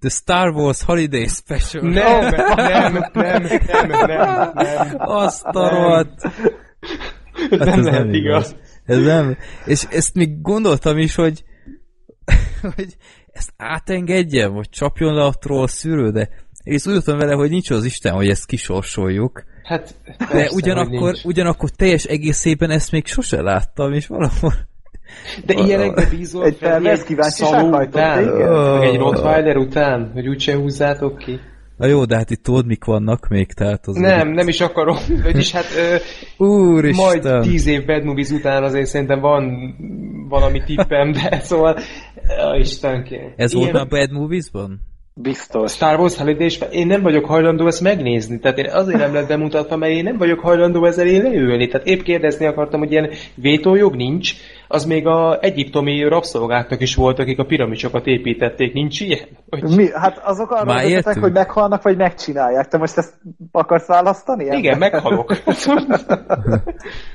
The 0.00 0.08
Star 0.08 0.50
Wars 0.50 0.82
Holiday 0.82 1.26
Special. 1.26 1.82
Nem, 1.82 2.20
nem, 2.20 2.54
nem, 2.56 2.92
nem, 3.12 3.42
nem, 3.64 3.86
nem. 3.88 4.52
nem. 4.54 4.94
Azt 4.98 5.44
a 5.44 5.68
rohadt. 5.68 6.22
Hát 7.50 7.50
nem 7.50 7.78
ez 7.78 7.84
lehet 7.84 8.04
nem 8.04 8.12
igaz. 8.12 8.48
igaz. 8.48 8.56
Ez 8.84 9.04
nem. 9.04 9.36
És 9.64 9.84
ezt 9.90 10.14
még 10.14 10.40
gondoltam 10.40 10.98
is, 10.98 11.14
hogy 11.14 11.44
hogy 12.76 12.96
ezt 13.32 13.52
átengedjem, 13.56 14.52
vagy 14.52 14.68
csapjon 14.68 15.14
le 15.14 15.24
a 15.24 15.32
troll 15.32 15.66
szűrő, 15.66 16.10
de 16.10 16.28
és 16.64 16.86
úgy 16.86 17.04
vele, 17.04 17.34
hogy 17.34 17.50
nincs 17.50 17.70
az 17.70 17.84
Isten, 17.84 18.12
hogy 18.12 18.28
ezt 18.28 18.46
kisorsoljuk. 18.46 19.44
Hát, 19.62 19.94
persze, 20.18 20.34
de 20.34 20.50
ugyanakkor, 20.52 21.14
ugyanakkor 21.24 21.70
teljes 21.70 22.04
egészében 22.04 22.70
ezt 22.70 22.90
még 22.90 23.06
sose 23.06 23.42
láttam, 23.42 23.92
és 23.92 24.06
valahol 24.06 24.52
de 25.46 25.54
ilyenekbe 25.54 26.06
bízol 26.10 26.44
egy 26.44 26.56
felvesz 26.56 27.04
kíváncsiság 27.04 27.64
után, 27.64 28.24
meg 28.24 28.84
egy 28.84 28.96
Rottweiler 28.96 29.56
után, 29.56 30.10
hogy 30.12 30.28
úgyse 30.28 30.56
húzzátok 30.56 31.18
ki. 31.18 31.40
Na 31.76 31.86
jó, 31.86 32.04
de 32.04 32.16
hát 32.16 32.30
itt 32.30 32.42
tudod, 32.42 32.66
mik 32.66 32.84
vannak 32.84 33.28
még, 33.28 33.52
tehát 33.52 33.86
az 33.86 33.96
Nem, 33.96 34.28
itt... 34.28 34.34
nem 34.34 34.48
is 34.48 34.60
akarom, 34.60 34.96
vagyis 35.22 35.52
hát 35.52 35.66
ö, 35.76 35.96
Úristen. 36.44 37.04
majd 37.04 37.42
tíz 37.42 37.66
év 37.66 37.84
Bad 37.84 38.04
Movies 38.04 38.30
után 38.30 38.62
azért 38.62 38.86
szerintem 38.86 39.20
van 39.20 39.74
valami 40.28 40.62
tippem, 40.64 41.12
de 41.12 41.40
szóval, 41.40 41.78
ö, 42.52 42.58
Istenkém. 42.58 43.32
Ez 43.36 43.52
Ilyen... 43.52 43.72
volt 43.72 43.84
a 43.84 43.88
Bad 43.88 44.10
Movies-ban? 44.12 44.80
Biztos. 45.16 45.72
Star 45.72 46.00
Wars 46.00 46.16
Holiday, 46.16 46.46
és 46.46 46.60
én 46.70 46.86
nem 46.86 47.02
vagyok 47.02 47.24
hajlandó 47.24 47.66
ezt 47.66 47.80
megnézni. 47.80 48.38
Tehát 48.38 48.58
én 48.58 48.70
azért 48.70 48.98
nem 48.98 49.14
lett 49.14 49.28
bemutatva, 49.28 49.76
mert 49.76 49.92
én 49.92 50.02
nem 50.02 50.16
vagyok 50.16 50.40
hajlandó 50.40 50.84
ezzel 50.84 51.06
én 51.06 51.22
leülni. 51.22 51.68
Tehát 51.68 51.86
épp 51.86 52.00
kérdezni 52.00 52.46
akartam, 52.46 52.80
hogy 52.80 52.90
ilyen 52.90 53.10
vétójog 53.34 53.94
nincs, 53.94 54.34
az 54.74 54.84
még 54.84 55.06
a 55.06 55.38
egyiptomi 55.40 56.02
rabszolgáknak 56.08 56.80
is 56.80 56.94
volt, 56.94 57.18
akik 57.18 57.38
a 57.38 57.44
piramisokat 57.44 58.06
építették. 58.06 58.72
Nincs 58.72 59.00
ilyen? 59.00 59.28
Hogy... 59.48 59.62
Mi? 59.62 59.88
Hát 59.94 60.20
azok 60.24 60.50
arra 60.50 60.74
vezetek, 60.74 61.18
hogy 61.18 61.32
meghalnak, 61.32 61.82
vagy 61.82 61.96
megcsinálják. 61.96 62.68
Te 62.68 62.78
most 62.78 62.96
ezt 62.96 63.14
akarsz 63.52 63.86
választani? 63.86 64.44
Igen, 64.56 64.78
meghalok. 64.78 65.36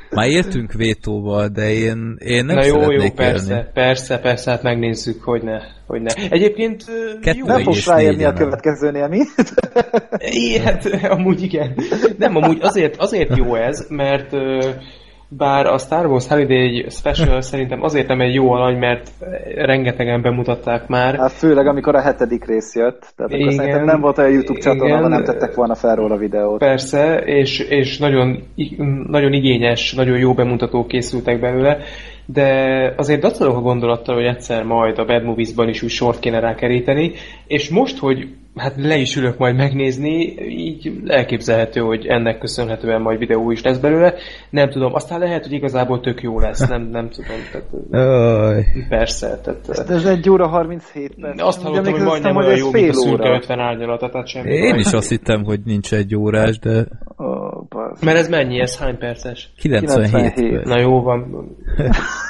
Már 0.10 0.28
értünk 0.28 0.72
vétóval, 0.72 1.48
de 1.48 1.72
én, 1.72 2.16
én 2.20 2.46
nem 2.46 2.56
Na 2.56 2.66
jó, 2.66 2.92
jó, 2.92 3.10
persze, 3.16 3.54
élni. 3.54 3.66
persze, 3.74 4.20
persze, 4.20 4.52
hát 4.52 4.64
megnézzük, 4.64 5.24
hogy 5.24 5.44
ne. 5.44 5.60
Hogy 5.88 6.02
ne. 6.02 6.14
Egyébként 6.30 6.84
Kettő 7.22 7.38
jó, 7.38 7.46
nem 7.46 7.64
fogsz 7.64 7.88
ráérni 7.88 8.24
a 8.24 8.34
következőnél, 8.34 9.08
mi? 9.08 9.20
É, 10.18 10.60
hát 10.60 10.86
amúgy 10.86 11.42
igen. 11.42 11.76
Nem, 12.18 12.36
amúgy 12.36 12.58
azért, 12.62 12.96
azért 12.98 13.38
jó 13.38 13.56
ez, 13.56 13.86
mert 13.90 14.32
bár 15.30 15.66
a 15.66 15.78
Star 15.78 16.06
Wars 16.06 16.28
Holiday 16.28 16.86
Special 16.90 17.42
szerintem 17.52 17.84
azért 17.84 18.08
nem 18.08 18.22
egy 18.22 18.34
jó 18.34 18.52
alany, 18.52 18.78
mert 18.78 19.12
rengetegen 19.56 20.22
bemutatták 20.22 20.88
már. 20.88 21.16
Hát 21.16 21.32
főleg 21.32 21.68
amikor 21.68 21.96
a 21.96 22.02
hetedik 22.02 22.46
rész 22.46 22.76
jött. 22.76 23.14
Tehát 23.16 23.32
igen, 23.32 23.42
akkor 23.42 23.54
szerintem 23.54 23.86
nem 23.86 24.02
volt 24.02 24.18
olyan 24.18 24.32
YouTube 24.32 24.60
csatorna, 24.60 25.08
nem 25.08 25.24
tettek 25.24 25.56
volna 25.56 25.76
fel 25.76 25.96
róla 25.96 26.18
videót. 26.18 26.60
Persze, 26.60 27.18
és, 27.18 27.60
és 27.60 27.98
nagyon, 27.98 28.44
nagyon 29.08 29.34
igényes, 29.34 29.94
nagyon 29.94 30.18
jó 30.18 30.34
bemutatók 30.34 30.88
készültek 30.88 31.40
belőle, 31.40 31.78
de 32.26 32.94
azért 32.98 33.22
dacolok 33.22 33.58
a 33.58 33.62
gondolattal, 33.62 34.16
hogy 34.16 34.26
egyszer 34.26 34.64
majd 34.64 35.00
a 35.00 35.06
Bad 35.06 35.24
Movies-ban 35.24 35.70
is 35.70 35.82
úgy 35.82 35.90
sort 35.90 36.20
kéne 36.20 36.40
rákeríteni, 36.40 37.12
és 37.48 37.70
most, 37.70 37.98
hogy 37.98 38.28
hát 38.60 38.74
le 38.78 38.98
is 38.98 39.16
ülök 39.16 39.38
majd 39.38 39.56
megnézni, 39.56 40.18
így 40.50 41.02
elképzelhető, 41.08 41.80
hogy 41.80 42.06
ennek 42.06 42.38
köszönhetően 42.38 43.02
majd 43.02 43.20
videó 43.20 43.52
is 43.52 43.62
lesz 43.62 43.78
belőle. 43.78 44.14
Nem 44.50 44.70
tudom, 44.70 44.94
aztán 44.94 45.20
lehet, 45.20 45.44
hogy 45.44 45.52
igazából 45.52 46.00
tök 46.00 46.22
jó 46.22 46.40
lesz, 46.40 46.68
nem, 46.68 46.82
nem 46.82 47.10
tudom. 47.10 47.38
Tehát, 47.52 48.66
persze. 48.90 49.40
Tehát, 49.44 49.90
ez 49.90 50.06
egy 50.06 50.30
óra 50.30 50.48
37 50.48 51.16
perc. 51.22 51.42
Azt 51.42 51.62
hallottam, 51.62 51.94
hogy 51.94 52.02
majdnem 52.02 52.36
olyan 52.36 52.58
jó, 52.58 52.72
mint 52.72 52.90
a 52.90 52.94
szürke 52.94 53.30
50 53.30 53.60
árnyalata, 53.60 54.10
tehát 54.10 54.28
semmi. 54.28 54.52
Én 54.52 54.76
is 54.76 54.92
azt 54.92 55.10
hittem, 55.10 55.44
hogy 55.44 55.60
nincs 55.66 55.94
egy 55.94 56.16
órás, 56.16 56.60
de... 56.60 56.86
Oh, 57.16 57.64
Mert 58.02 58.18
ez 58.18 58.30
mennyi? 58.30 58.60
Ez 58.60 58.78
hány 58.78 58.98
perces? 58.98 59.52
97. 59.58 60.10
97. 60.10 60.66
Na 60.66 60.80
jó 60.80 61.02
van. 61.02 61.28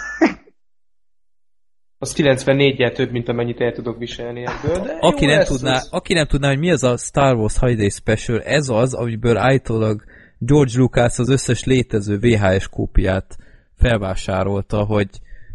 az 1.99 2.13
94-jel 2.17 2.91
több, 2.95 3.11
mint 3.11 3.29
amennyit 3.29 3.61
el 3.61 3.71
tudok 3.71 3.97
viselni 3.97 4.45
ebből. 4.45 4.83
De 4.83 4.97
aki, 4.99 5.25
nem 5.25 5.43
tudná, 5.43 5.75
az... 5.75 5.87
aki 5.91 6.13
nem 6.13 6.25
tudná, 6.25 6.47
hogy 6.47 6.59
mi 6.59 6.71
az 6.71 6.83
a 6.83 6.97
Star 6.97 7.35
Wars 7.35 7.57
Holiday 7.57 7.89
Special, 7.89 8.41
ez 8.41 8.69
az, 8.69 8.93
amiből 8.93 9.37
állítólag 9.37 10.03
George 10.37 10.71
Lucas 10.75 11.17
az 11.17 11.29
összes 11.29 11.63
létező 11.63 12.17
VHS 12.19 12.67
kópiát 12.67 13.37
felvásárolta, 13.77 14.83
hogy 14.83 15.07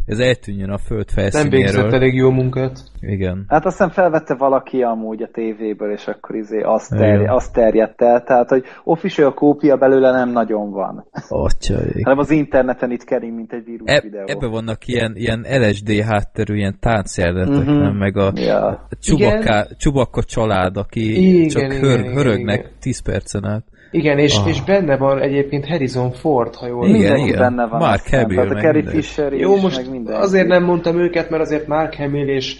ez 0.07 0.19
eltűnjön 0.19 0.71
a 0.71 0.79
föld 0.79 1.11
felszínéről. 1.11 1.51
Nem 1.51 1.61
végzett 1.61 1.93
elég 1.93 2.15
jó 2.15 2.31
munkát. 2.31 2.79
Igen. 3.01 3.45
Hát 3.49 3.67
aztán 3.67 3.91
felvette 3.91 4.35
valaki 4.35 4.83
amúgy 4.83 5.23
a 5.23 5.29
tévéből, 5.33 5.93
és 5.93 6.07
akkor 6.07 6.37
izé 6.37 6.61
azt, 6.61 6.91
terj, 6.91 7.27
azt 7.27 7.53
terjedt 7.53 8.03
el, 8.03 8.23
tehát 8.23 8.49
hogy 8.49 8.65
official 8.85 9.35
kópia 9.35 9.77
belőle 9.77 10.11
nem 10.11 10.31
nagyon 10.31 10.71
van. 10.71 11.07
Atyaik. 11.29 12.05
Hanem 12.05 12.19
az 12.19 12.31
interneten 12.31 12.91
itt 12.91 13.05
kering, 13.05 13.35
mint 13.35 13.53
egy 13.53 13.65
vírus 13.65 13.91
e- 13.91 14.01
videó. 14.01 14.25
Ebben 14.27 14.51
vannak 14.51 14.87
ilyen, 14.87 15.13
ilyen 15.17 15.47
LSD 15.49 16.01
hátterű, 16.01 16.57
ilyen 16.57 16.77
táncjelenetek, 16.81 17.69
uh-huh. 17.69 17.79
nem? 17.79 17.97
Meg 17.97 18.17
a, 18.17 18.33
ja. 18.35 18.67
a 18.67 18.89
Csubakka, 19.01 19.67
Csubakka 19.77 20.23
család, 20.23 20.77
aki 20.77 21.35
igen, 21.35 21.49
csak 21.49 21.63
igen, 21.63 21.81
hör, 21.81 21.99
igen, 21.99 22.13
hörögnek 22.13 22.59
igen. 22.59 22.73
10 22.81 23.03
percen 23.03 23.45
át. 23.45 23.65
Igen, 23.95 24.19
és, 24.19 24.37
Ah. 24.39 24.49
és 24.49 24.63
benne 24.63 24.97
van 24.97 25.21
egyébként 25.21 25.67
Harrison 25.67 26.11
Ford, 26.13 26.55
ha 26.55 26.67
jól 26.67 26.87
Igen, 26.87 27.01
Mindenki 27.01 27.27
igen. 27.29 27.39
benne 27.39 27.67
van. 27.67 27.79
Mark. 27.79 28.09
Hamill, 28.11 28.37
Tehát 28.37 28.51
a 28.51 28.55
Carrie 28.55 28.73
mindenki. 28.73 29.01
Fisher 29.01 29.33
is, 29.33 29.41
Jó, 29.41 29.57
most 29.57 29.77
meg 29.77 29.91
mindenki. 29.91 30.21
azért 30.23 30.47
nem 30.47 30.65
mondtam 30.65 30.99
őket, 30.99 31.31
mert 31.31 31.43
azért 31.43 31.67
Mark 31.67 31.95
Hamill 31.95 32.29
és 32.29 32.57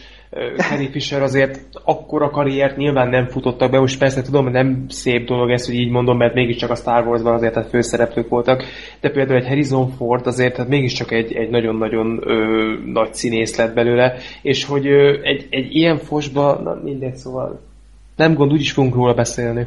Carrie 0.57 0.91
Fisher 0.91 1.23
azért 1.23 1.69
akkora 1.85 2.31
karriert 2.31 2.77
nyilván 2.77 3.09
nem 3.09 3.27
futottak 3.27 3.71
be, 3.71 3.79
most 3.79 3.99
persze 3.99 4.23
tudom, 4.23 4.43
hogy 4.45 4.53
nem 4.53 4.85
szép 4.89 5.27
dolog 5.27 5.51
ez, 5.51 5.67
hogy 5.67 5.75
így 5.75 5.91
mondom, 5.91 6.17
mert 6.17 6.35
mégiscsak 6.35 6.71
a 6.71 6.75
Star 6.75 7.07
Wars-ban 7.07 7.35
azért 7.35 7.53
tehát 7.53 7.69
főszereplők 7.69 8.29
voltak, 8.29 8.65
de 9.01 9.11
például 9.11 9.39
egy 9.39 9.47
Harrison 9.49 9.89
Ford 9.89 10.27
azért 10.27 10.55
tehát 10.55 10.71
mégiscsak 10.71 11.11
egy, 11.13 11.33
egy 11.33 11.51
nagyon-nagyon 11.51 12.21
ö, 12.25 12.35
nagy 12.93 13.15
színész 13.15 13.57
lett 13.57 13.75
belőle, 13.75 14.15
és 14.43 14.65
hogy 14.65 14.87
ö, 14.87 15.19
egy, 15.23 15.47
egy 15.51 15.75
ilyen 15.75 15.99
fosba, 15.99 16.61
na 16.65 16.79
mindegy, 16.85 17.17
szóval 17.17 17.61
nem 18.17 18.35
gond, 18.35 18.53
úgyis 18.53 18.73
fogunk 18.73 18.95
róla 18.95 19.15
beszélni. 19.15 19.67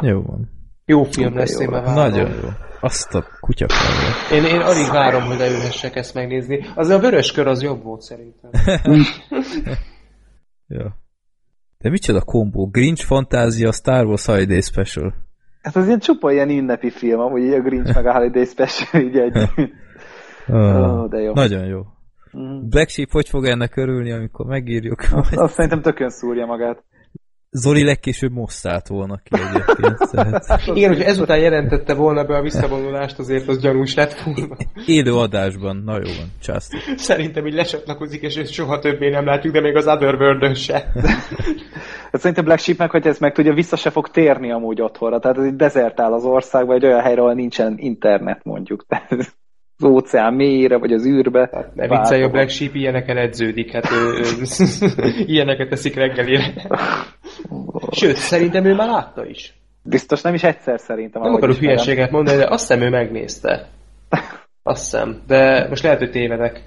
Jó 0.00 0.22
van. 0.26 0.48
Jó 0.90 1.02
film 1.02 1.36
lesz, 1.36 1.54
jó 1.54 1.60
én 1.60 1.68
már 1.70 1.82
lesz. 1.82 1.94
várom. 1.94 2.10
Nagyon 2.10 2.30
jó. 2.42 2.48
Azt 2.80 3.14
a 3.14 3.24
kutyafalva. 3.40 4.14
Én, 4.32 4.44
én 4.54 4.60
alig 4.60 4.90
várom, 4.92 5.22
hogy 5.22 5.38
leülhessek 5.38 5.96
ezt 5.96 6.14
megnézni. 6.14 6.64
Az 6.74 6.88
a 6.88 6.98
vörös 6.98 7.32
kör 7.32 7.46
az 7.46 7.62
jobb 7.62 7.82
volt 7.82 8.00
szerintem. 8.00 8.50
Ja. 10.70 10.96
De 11.78 11.90
micsoda 11.90 12.20
kombó? 12.20 12.66
Grinch 12.70 13.04
Fantázia, 13.04 13.72
Star 13.72 14.06
Wars 14.06 14.26
Holiday 14.26 14.60
Special. 14.60 15.14
Hát 15.62 15.76
az 15.76 15.86
ilyen 15.86 15.98
csupa 15.98 16.32
ilyen 16.32 16.48
ünnepi 16.48 16.90
film, 16.90 17.20
amúgy 17.20 17.52
a 17.52 17.60
Grinch 17.60 17.94
meg 17.94 18.06
a 18.06 18.12
Holiday 18.12 18.44
Special 18.44 19.02
így 19.02 19.16
egy. 19.16 19.36
Ó, 20.52 21.06
de 21.06 21.18
jó. 21.18 21.32
Nagyon 21.32 21.64
jó. 21.66 21.80
Mhm. 22.32 22.68
Black 22.68 22.88
Sheep 22.88 23.10
hogy 23.10 23.28
fog 23.28 23.44
ennek 23.44 23.76
örülni, 23.76 24.12
amikor 24.12 24.46
megírjuk? 24.46 25.00
Azt 25.30 25.54
szerintem 25.54 25.82
tökön 25.82 26.10
szúrja 26.10 26.46
magát. 26.46 26.84
Zoli 27.50 27.84
legkésőbb 27.84 28.32
most 28.32 28.56
szállt 28.56 28.86
volna 28.86 29.16
ki 29.16 29.30
egyébként. 29.32 30.10
Tehát 30.10 30.66
Igen, 30.66 30.88
hogyha 30.88 31.04
ezután 31.08 31.38
jelentette 31.38 31.94
volna 31.94 32.24
be 32.24 32.36
a 32.36 32.42
visszavonulást, 32.42 33.18
azért 33.18 33.48
az 33.48 33.58
gyanús 33.60 33.94
lett 33.94 34.20
volna. 34.20 34.56
élő 34.86 35.14
adásban. 35.14 35.82
Na 35.84 35.92
jó 35.92 36.12
van, 36.18 36.32
császtok. 36.42 36.80
Szerintem 36.96 37.46
így 37.46 37.54
lecsatlakozik, 37.54 38.22
és 38.22 38.36
őt 38.36 38.50
soha 38.50 38.78
többé 38.78 39.08
nem 39.08 39.24
látjuk, 39.24 39.52
de 39.52 39.60
még 39.60 39.76
az 39.76 39.86
otherworld 39.86 40.56
se. 40.56 40.92
Hát 42.12 42.20
szerintem 42.20 42.44
Black 42.44 42.60
Sheep 42.60 42.78
meg, 42.78 42.90
hogy 42.90 43.06
ez 43.06 43.18
meg 43.18 43.32
tudja, 43.32 43.54
vissza 43.54 43.76
se 43.76 43.90
fog 43.90 44.08
térni 44.10 44.52
amúgy 44.52 44.80
otthonra. 44.80 45.18
Tehát 45.18 45.38
ez 45.38 45.44
egy 45.44 45.56
dezertál 45.56 46.12
az 46.12 46.24
országban, 46.24 46.76
egy 46.76 46.84
olyan 46.84 47.00
helyre, 47.00 47.20
ahol 47.20 47.34
nincsen 47.34 47.74
internet 47.78 48.44
mondjuk. 48.44 48.86
Tehát 48.86 49.36
az 49.78 49.84
óceán 49.84 50.34
mélyére, 50.34 50.78
vagy 50.78 50.92
az 50.92 51.06
űrbe. 51.06 51.70
Ne 51.74 51.88
viccelj, 51.88 52.22
a 52.22 52.28
Black 52.28 52.48
Sheep 52.50 52.74
ilyeneken 52.74 53.16
edződik, 53.16 53.72
hát 53.72 53.90
ő, 53.92 54.18
ő, 54.18 54.44
ilyeneket 55.32 55.68
teszik 55.68 55.94
reggelire. 55.94 56.52
Sőt, 57.90 58.16
szerintem 58.16 58.64
ő 58.64 58.74
már 58.74 58.88
látta 58.88 59.26
is. 59.26 59.52
Biztos 59.82 60.20
nem 60.22 60.34
is 60.34 60.42
egyszer 60.42 60.80
szerintem. 60.80 61.22
Nem 61.22 61.34
akarok 61.34 61.54
ismerem. 61.54 61.76
hülyeséget 61.76 62.10
mondani, 62.10 62.36
de 62.36 62.46
azt 62.48 62.68
hiszem 62.68 62.82
ő 62.86 62.90
megnézte. 62.90 63.68
Azt 64.62 64.82
hiszem. 64.82 65.22
De 65.26 65.66
most 65.68 65.82
lehet, 65.82 65.98
hogy 65.98 66.10
tévedek. 66.10 66.62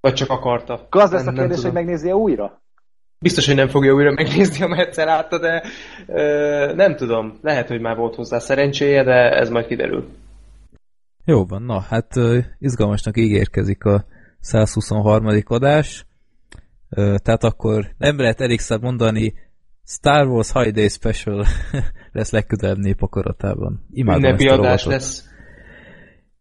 Vagy 0.00 0.14
csak 0.14 0.30
akarta. 0.30 0.86
Az 0.90 1.12
lesz 1.12 1.20
a 1.20 1.24
Nem- 1.24 1.34
kérdés, 1.34 1.62
hogy 1.62 1.72
megnézi 1.72 2.08
-e 2.08 2.14
újra? 2.14 2.60
Biztos, 3.18 3.46
hogy 3.46 3.54
nem 3.56 3.68
fogja 3.68 3.92
újra 3.94 4.12
megnézni, 4.12 4.66
ha 4.66 4.76
egyszer 4.76 5.06
látta, 5.06 5.38
de 5.38 5.62
ö, 6.06 6.72
nem 6.74 6.96
tudom. 6.96 7.38
Lehet, 7.42 7.68
hogy 7.68 7.80
már 7.80 7.96
volt 7.96 8.14
hozzá 8.14 8.38
szerencséje, 8.38 9.04
de 9.04 9.30
ez 9.30 9.50
majd 9.50 9.66
kiderül. 9.66 10.08
Jó 11.24 11.44
van, 11.46 11.62
na, 11.62 11.80
hát 11.80 12.14
izgalmasnak 12.58 13.16
ígérkezik 13.16 13.84
a 13.84 14.04
123. 14.40 15.42
adás. 15.44 16.06
Tehát 16.96 17.44
akkor 17.44 17.94
nem 17.98 18.18
lehet 18.18 18.40
elégszer 18.40 18.80
mondani, 18.80 19.34
Star 19.84 20.26
Wars 20.26 20.50
Holiday 20.50 20.88
Special 20.88 21.46
lesz 22.12 22.30
legközelebb 22.30 22.78
népakaratában. 22.78 23.86
Imádom 23.90 24.22
Ünnepi 24.22 24.46
ezt 24.46 24.56
a 24.56 24.58
adás 24.58 24.84
rovatot. 24.84 25.02
lesz. 25.02 25.28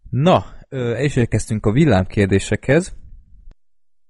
Na, 0.09 0.45
is 0.99 1.15
érkeztünk 1.15 1.65
a 1.65 1.71
villámkérdésekhez. 1.71 2.95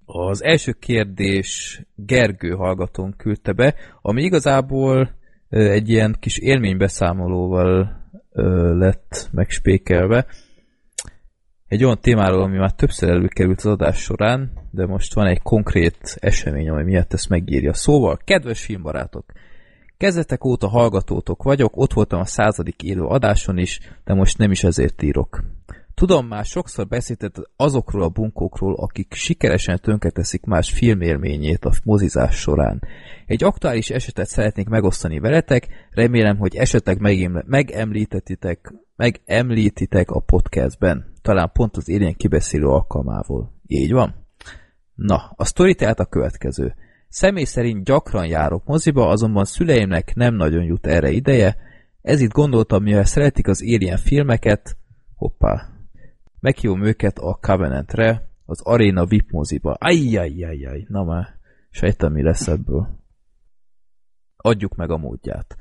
Az 0.06 0.44
első 0.44 0.72
kérdés 0.72 1.82
Gergő 1.96 2.50
hallgatón 2.50 3.14
küldte 3.18 3.54
be, 3.54 3.76
ami 4.02 4.24
igazából 4.24 5.10
egy 5.50 5.90
ilyen 5.90 6.16
kis 6.20 6.38
élménybeszámolóval 6.38 8.00
lett 8.78 9.30
megspékelve. 9.32 10.26
Egy 11.72 11.84
olyan 11.84 12.00
témáról, 12.02 12.42
ami 12.42 12.58
már 12.58 12.72
többször 12.72 13.10
előkerült 13.10 13.58
az 13.58 13.66
adás 13.66 13.98
során, 13.98 14.52
de 14.72 14.86
most 14.86 15.14
van 15.14 15.28
egy 15.28 15.42
konkrét 15.42 16.18
esemény, 16.20 16.70
ami 16.70 16.84
miatt 16.84 17.14
ezt 17.14 17.30
megírja. 17.30 17.74
Szóval, 17.74 18.20
kedves 18.24 18.62
filmbarátok! 18.62 19.26
Kezdetek 19.98 20.46
óta 20.46 20.68
hallgatótok 20.68 21.44
vagyok, 21.44 21.78
ott 21.78 21.94
voltam 21.94 22.20
a 22.20 22.26
századik 22.26 22.84
élő 22.84 23.02
adáson 23.02 23.58
is, 23.58 23.80
de 24.04 24.14
most 24.14 24.38
nem 24.38 24.52
is 24.52 24.64
ezért 24.64 25.02
írok. 25.02 25.44
Tudom, 25.94 26.28
már 26.28 26.46
sokszor 26.46 26.88
beszéltet 26.88 27.40
azokról 27.56 28.04
a 28.04 28.10
bunkókról, 28.10 28.76
akik 28.76 29.14
sikeresen 29.14 29.80
tönkreteszik 29.82 30.44
más 30.44 30.72
filmélményét 30.72 31.66
a 31.66 31.72
mozizás 31.84 32.36
során. 32.36 32.82
Egy 33.26 33.44
aktuális 33.44 33.90
esetet 33.90 34.28
szeretnék 34.28 34.68
megosztani 34.68 35.20
veletek, 35.20 35.68
remélem, 35.92 36.38
hogy 36.38 36.56
esetleg 36.56 37.00
megemlítetitek, 37.46 38.74
megemlítitek 39.02 40.10
a 40.12 40.20
podcastben. 40.20 41.14
Talán 41.22 41.50
pont 41.54 41.78
az 41.78 41.90
élén 41.90 42.16
kibeszélő 42.16 42.66
alkalmával. 42.66 43.54
Így 43.68 43.92
van? 43.92 44.16
Na, 44.96 45.34
a 45.36 45.46
sztori 45.46 45.76
tehát 45.76 46.00
a 46.00 46.06
következő. 46.06 46.76
Személy 47.08 47.44
szerint 47.44 47.84
gyakran 47.84 48.28
járok 48.28 48.66
moziba, 48.66 49.08
azonban 49.08 49.46
szüleimnek 49.46 50.16
nem 50.16 50.36
nagyon 50.36 50.64
jut 50.64 50.88
erre 50.88 51.10
ideje, 51.10 51.58
ez 52.02 52.22
itt 52.22 52.32
gondoltam, 52.32 52.84
mivel 52.84 53.04
szeretik 53.04 53.48
az 53.48 53.62
Alien 53.62 53.98
filmeket, 53.98 54.78
hoppá, 55.16 55.70
meghívom 56.40 56.84
őket 56.84 57.18
a 57.20 57.38
Covenantre, 57.42 58.30
az 58.46 58.62
Arena 58.62 59.06
VIP 59.06 59.32
moziba. 59.32 59.74
Ajjajjajjaj, 59.74 60.86
na 60.88 61.04
már, 61.04 61.28
sejtem 61.70 62.14
mi 62.14 62.24
lesz 62.24 62.48
ebből. 62.48 62.88
Adjuk 64.38 64.76
meg 64.76 64.90
a 64.90 64.98
módját. 64.98 65.58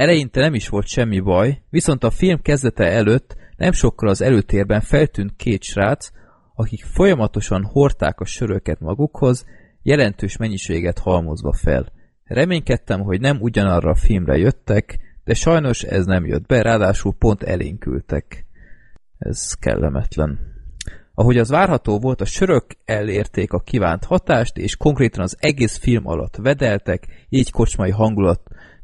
Eleinte 0.00 0.40
nem 0.40 0.54
is 0.54 0.68
volt 0.68 0.86
semmi 0.86 1.20
baj, 1.20 1.62
viszont 1.70 2.04
a 2.04 2.10
film 2.10 2.42
kezdete 2.42 2.84
előtt 2.84 3.36
nem 3.56 3.72
sokkal 3.72 4.08
az 4.08 4.20
előtérben 4.20 4.80
feltűnt 4.80 5.36
két 5.36 5.62
srác, 5.62 6.10
akik 6.54 6.84
folyamatosan 6.84 7.64
hordták 7.64 8.20
a 8.20 8.24
söröket 8.24 8.80
magukhoz, 8.80 9.44
jelentős 9.82 10.36
mennyiséget 10.36 10.98
halmozva 10.98 11.52
fel. 11.52 11.92
Reménykedtem, 12.24 13.00
hogy 13.00 13.20
nem 13.20 13.40
ugyanarra 13.40 13.90
a 13.90 13.94
filmre 13.94 14.36
jöttek, 14.36 14.98
de 15.24 15.34
sajnos 15.34 15.82
ez 15.82 16.04
nem 16.04 16.26
jött 16.26 16.46
be, 16.46 16.62
ráadásul 16.62 17.14
pont 17.18 17.42
elénkültek. 17.42 18.46
Ez 19.18 19.52
kellemetlen. 19.52 20.38
Ahogy 21.14 21.38
az 21.38 21.48
várható 21.48 21.98
volt, 21.98 22.20
a 22.20 22.24
sörök 22.24 22.64
elérték 22.84 23.52
a 23.52 23.60
kívánt 23.60 24.04
hatást, 24.04 24.56
és 24.56 24.76
konkrétan 24.76 25.22
az 25.22 25.36
egész 25.38 25.76
film 25.76 26.06
alatt 26.06 26.36
vedeltek, 26.36 27.06
így 27.28 27.50
kocsmai 27.50 27.90
hangulat 27.90 28.40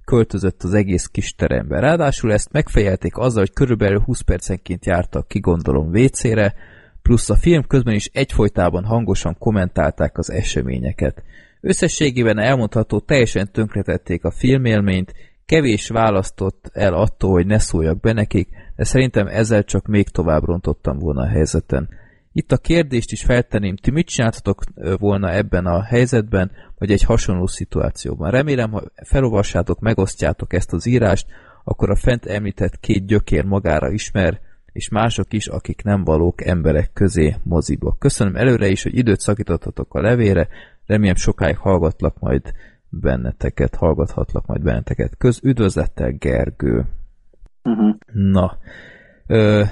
költözött 0.07 0.62
az 0.62 0.75
egész 0.75 1.07
kis 1.07 1.35
terembe. 1.35 1.81
Ráadásul 1.81 2.33
ezt 2.33 2.53
megfejelték 2.53 3.16
azzal, 3.16 3.40
hogy 3.40 3.53
körülbelül 3.53 4.01
20 4.01 4.21
percenként 4.21 4.87
jártak 4.87 5.29
ki, 5.29 5.38
gondolom, 5.38 5.88
WC-re, 5.88 6.55
plusz 7.03 7.31
a 7.31 7.37
film 7.37 7.62
közben 7.66 7.95
is 7.95 8.11
egyfolytában 8.12 8.85
hangosan 8.85 9.37
kommentálták 9.38 10.19
az 10.19 10.31
eseményeket. 10.31 11.23
Összességében 11.61 12.38
elmondható, 12.38 12.99
teljesen 12.99 13.53
tönkretették 13.53 14.25
a 14.25 14.31
filmélményt, 14.31 15.14
kevés 15.47 15.88
választott 15.88 16.71
el 16.73 16.95
attól, 16.95 17.31
hogy 17.31 17.47
ne 17.47 17.59
szóljak 17.59 18.01
be 18.01 18.12
nekik, 18.12 18.49
de 18.77 18.85
szerintem 18.85 19.27
ezzel 19.27 19.64
csak 19.64 19.87
még 19.87 20.09
tovább 20.09 20.45
rontottam 20.45 20.99
volna 20.99 21.21
a 21.21 21.29
helyzeten. 21.29 21.88
Itt 22.37 22.53
a 22.53 22.57
kérdést 22.57 23.12
is 23.12 23.25
feltenném, 23.25 23.77
ti 23.77 23.90
mit 23.90 24.07
csináltatok 24.07 24.62
volna 24.99 25.31
ebben 25.31 25.66
a 25.66 25.83
helyzetben, 25.83 26.51
vagy 26.79 26.90
egy 26.90 27.03
hasonló 27.03 27.46
szituációban. 27.46 28.31
Remélem, 28.31 28.70
ha 28.70 28.83
felolvassátok, 28.94 29.81
megosztjátok 29.81 30.53
ezt 30.53 30.72
az 30.72 30.87
írást, 30.87 31.27
akkor 31.64 31.90
a 31.90 31.96
fent 31.96 32.27
említett 32.27 32.81
két 32.81 33.07
gyökér 33.07 33.44
magára 33.44 33.90
ismer, 33.90 34.40
és 34.72 34.88
mások 34.88 35.33
is, 35.33 35.46
akik 35.46 35.83
nem 35.83 36.05
valók 36.05 36.46
emberek 36.46 36.92
közé 36.92 37.37
moziba. 37.42 37.96
Köszönöm 37.99 38.37
előre 38.37 38.68
is, 38.68 38.83
hogy 38.83 38.96
időt 38.96 39.20
szakítottatok 39.20 39.94
a 39.94 40.01
levére, 40.01 40.49
remélem 40.87 41.16
sokáig 41.16 41.57
hallgatlak 41.57 42.18
majd 42.18 42.53
benneteket, 42.88 43.75
hallgathatlak 43.75 44.46
majd 44.46 44.62
benneteket. 44.62 45.16
Köz 45.18 45.40
üdvözlettel 45.42 46.11
Gergő. 46.11 46.87
Uh-huh. 47.62 47.96
Na, 48.12 48.59
ö, 49.27 49.62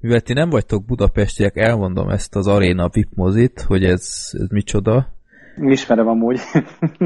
mivel 0.00 0.20
ti 0.20 0.32
nem 0.32 0.50
vagytok 0.50 0.84
budapestiek, 0.84 1.56
elmondom 1.56 2.08
ezt 2.08 2.36
az 2.36 2.46
Arena 2.46 2.88
VIP 2.92 3.08
mozit, 3.14 3.60
hogy 3.60 3.84
ez, 3.84 4.28
ez 4.32 4.48
micsoda. 4.50 5.14
Ismerem 5.60 6.08
amúgy. 6.08 6.40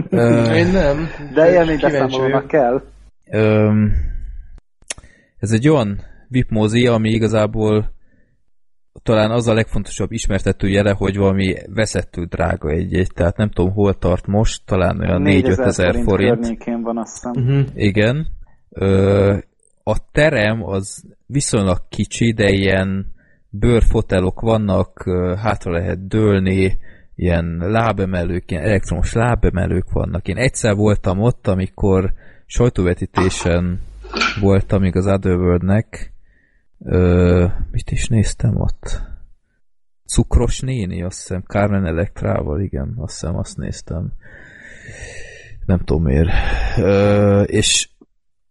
Ö, 0.08 0.52
Én 0.54 0.66
nem. 0.66 1.06
De 1.34 1.50
élmény 1.52 1.76
Kíváncsi 1.76 1.98
beszámolónak 1.98 2.46
kell. 2.46 2.82
ö, 3.30 3.70
ez 5.38 5.50
egy 5.52 5.68
olyan 5.68 6.00
VIP 6.28 6.50
mozi, 6.50 6.86
ami 6.86 7.10
igazából 7.10 7.92
talán 9.02 9.30
az 9.30 9.48
a 9.48 9.54
legfontosabb 9.54 10.12
ismertető 10.12 10.68
jele, 10.68 10.90
hogy 10.92 11.16
valami 11.16 11.54
veszettő 11.74 12.24
drága 12.24 12.68
egy-egy, 12.70 13.10
tehát 13.14 13.36
nem 13.36 13.50
tudom 13.50 13.72
hol 13.72 13.94
tart 13.98 14.26
most, 14.26 14.62
talán 14.66 15.00
olyan 15.00 15.22
4-5 15.24 15.58
ezer 15.58 16.02
forint. 16.04 16.38
környékén 16.40 16.82
van 16.82 16.98
azt 16.98 17.12
hiszem. 17.12 17.32
Uh-huh. 17.44 17.66
Igen. 17.74 18.26
Ö, 18.70 19.36
a 19.90 19.96
terem 20.12 20.64
az 20.64 21.04
viszonylag 21.26 21.78
kicsi, 21.88 22.32
de 22.32 22.50
ilyen 22.50 23.12
bőrfotelok 23.50 24.40
vannak, 24.40 25.02
hátra 25.38 25.72
lehet 25.72 26.06
dőlni, 26.06 26.78
ilyen 27.14 27.56
lábemelők, 27.58 28.50
ilyen 28.50 28.64
elektromos 28.64 29.12
lábemelők 29.12 29.90
vannak. 29.92 30.28
Én 30.28 30.36
egyszer 30.36 30.74
voltam 30.74 31.18
ott, 31.18 31.46
amikor 31.46 32.12
sajtóvetítésen 32.46 33.80
voltam 34.40 34.80
még 34.80 34.96
az 34.96 35.06
Otherworldnek. 35.06 36.12
Mit 37.70 37.90
is 37.90 38.08
néztem 38.08 38.56
ott? 38.56 39.00
Cukros 40.06 40.60
néni, 40.60 41.02
azt 41.02 41.18
hiszem, 41.18 41.42
Carmen 41.46 41.86
Electrával, 41.86 42.60
igen, 42.60 42.94
azt 42.96 43.20
hiszem, 43.20 43.36
azt 43.36 43.56
néztem. 43.56 44.12
Nem 45.66 45.78
tudom 45.78 46.02
miért. 46.02 46.28
Ö, 46.78 47.42
és 47.42 47.88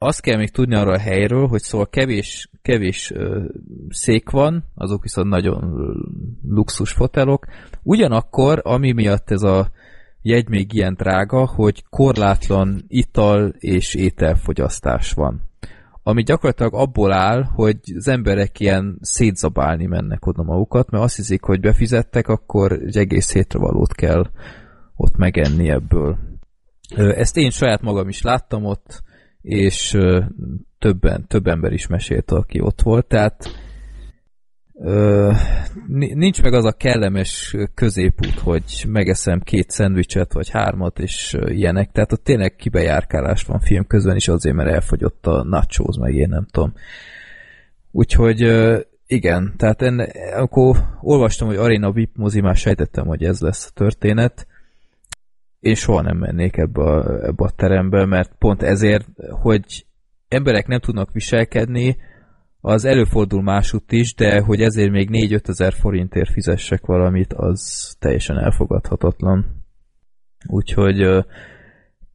azt 0.01 0.21
kell 0.21 0.37
még 0.37 0.51
tudni 0.51 0.75
arra 0.75 0.91
a 0.91 0.99
helyről, 0.99 1.47
hogy 1.47 1.61
szóval 1.61 1.89
kevés, 1.89 2.49
kevés 2.61 3.11
ö, 3.11 3.43
szék 3.89 4.29
van, 4.29 4.63
azok 4.75 5.03
viszont 5.03 5.29
nagyon 5.29 5.73
luxus 6.47 6.91
fotelok. 6.91 7.45
Ugyanakkor, 7.83 8.61
ami 8.63 8.91
miatt 8.91 9.31
ez 9.31 9.41
a 9.41 9.71
jegy 10.21 10.49
még 10.49 10.73
ilyen 10.73 10.93
drága, 10.93 11.45
hogy 11.45 11.83
korlátlan 11.89 12.83
ital 12.87 13.53
és 13.57 13.93
ételfogyasztás 13.93 15.13
van. 15.13 15.41
Ami 16.03 16.23
gyakorlatilag 16.23 16.73
abból 16.73 17.11
áll, 17.11 17.43
hogy 17.43 17.77
az 17.95 18.07
emberek 18.07 18.59
ilyen 18.59 18.97
szétzabálni 19.01 19.85
mennek 19.85 20.25
oda 20.25 20.43
magukat, 20.43 20.89
mert 20.89 21.03
azt 21.03 21.15
hiszik, 21.15 21.43
hogy 21.43 21.59
befizettek, 21.59 22.27
akkor 22.27 22.71
egy 22.71 22.97
egész 22.97 23.33
hétre 23.33 23.59
valót 23.59 23.93
kell 23.93 24.29
ott 24.95 25.15
megenni 25.17 25.69
ebből. 25.69 26.17
Ezt 26.95 27.37
én 27.37 27.49
saját 27.49 27.81
magam 27.81 28.07
is 28.07 28.21
láttam 28.21 28.65
ott, 28.65 29.03
és 29.41 29.97
többen, 30.79 31.25
több 31.27 31.47
ember 31.47 31.71
is 31.71 31.87
mesélte, 31.87 32.35
aki 32.35 32.59
ott 32.61 32.81
volt, 32.81 33.05
tehát 33.05 33.49
nincs 36.13 36.41
meg 36.41 36.53
az 36.53 36.65
a 36.65 36.71
kellemes 36.71 37.55
középút, 37.73 38.39
hogy 38.39 38.85
megeszem 38.87 39.39
két 39.39 39.69
szendvicset, 39.69 40.33
vagy 40.33 40.49
hármat, 40.49 40.99
és 40.99 41.37
ilyenek, 41.45 41.91
tehát 41.91 42.11
ott 42.11 42.23
tényleg 42.23 42.55
kibejárkálás 42.55 43.43
van 43.43 43.59
film 43.59 43.87
közben 43.87 44.15
is 44.15 44.27
azért, 44.27 44.55
mert 44.55 44.69
elfogyott 44.69 45.27
a 45.27 45.43
nachos, 45.43 45.97
meg 45.97 46.13
én 46.13 46.29
nem 46.29 46.45
tudom. 46.51 46.73
Úgyhogy 47.91 48.39
igen, 49.07 49.53
tehát 49.57 49.81
enne, 49.81 50.03
akkor 50.35 50.77
olvastam, 51.01 51.47
hogy 51.47 51.57
Arena 51.57 51.91
VIP 51.91 52.15
mozi, 52.15 52.41
már 52.41 52.55
sejtettem, 52.55 53.05
hogy 53.05 53.23
ez 53.23 53.39
lesz 53.39 53.65
a 53.65 53.73
történet, 53.73 54.47
én 55.59 55.75
soha 55.75 56.01
nem 56.01 56.17
mennék 56.17 56.57
ebbe 56.57 56.81
a, 56.81 57.25
ebbe 57.25 57.45
a 57.45 57.49
terembe, 57.49 58.05
mert 58.05 58.35
pont 58.37 58.61
ezért, 58.61 59.07
hogy 59.29 59.85
emberek 60.27 60.67
nem 60.67 60.79
tudnak 60.79 61.11
viselkedni, 61.11 61.97
az 62.61 62.85
előfordul 62.85 63.41
másút 63.41 63.91
is, 63.91 64.13
de 64.13 64.41
hogy 64.41 64.61
ezért 64.61 64.91
még 64.91 65.09
4-5 65.11 65.47
ezer 65.49 65.73
forintért 65.73 66.31
fizessek 66.31 66.85
valamit, 66.85 67.33
az 67.33 67.95
teljesen 67.99 68.37
elfogadhatatlan. 68.37 69.63
Úgyhogy 70.47 71.25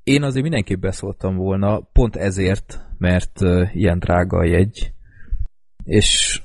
én 0.02 0.22
azért 0.22 0.42
mindenképp 0.42 0.80
beszóltam 0.80 1.36
volna, 1.36 1.80
pont 1.80 2.16
ezért, 2.16 2.80
mert 2.98 3.40
ilyen 3.72 3.98
drága 3.98 4.38
a 4.38 4.44
jegy, 4.44 4.92
és 5.84 6.42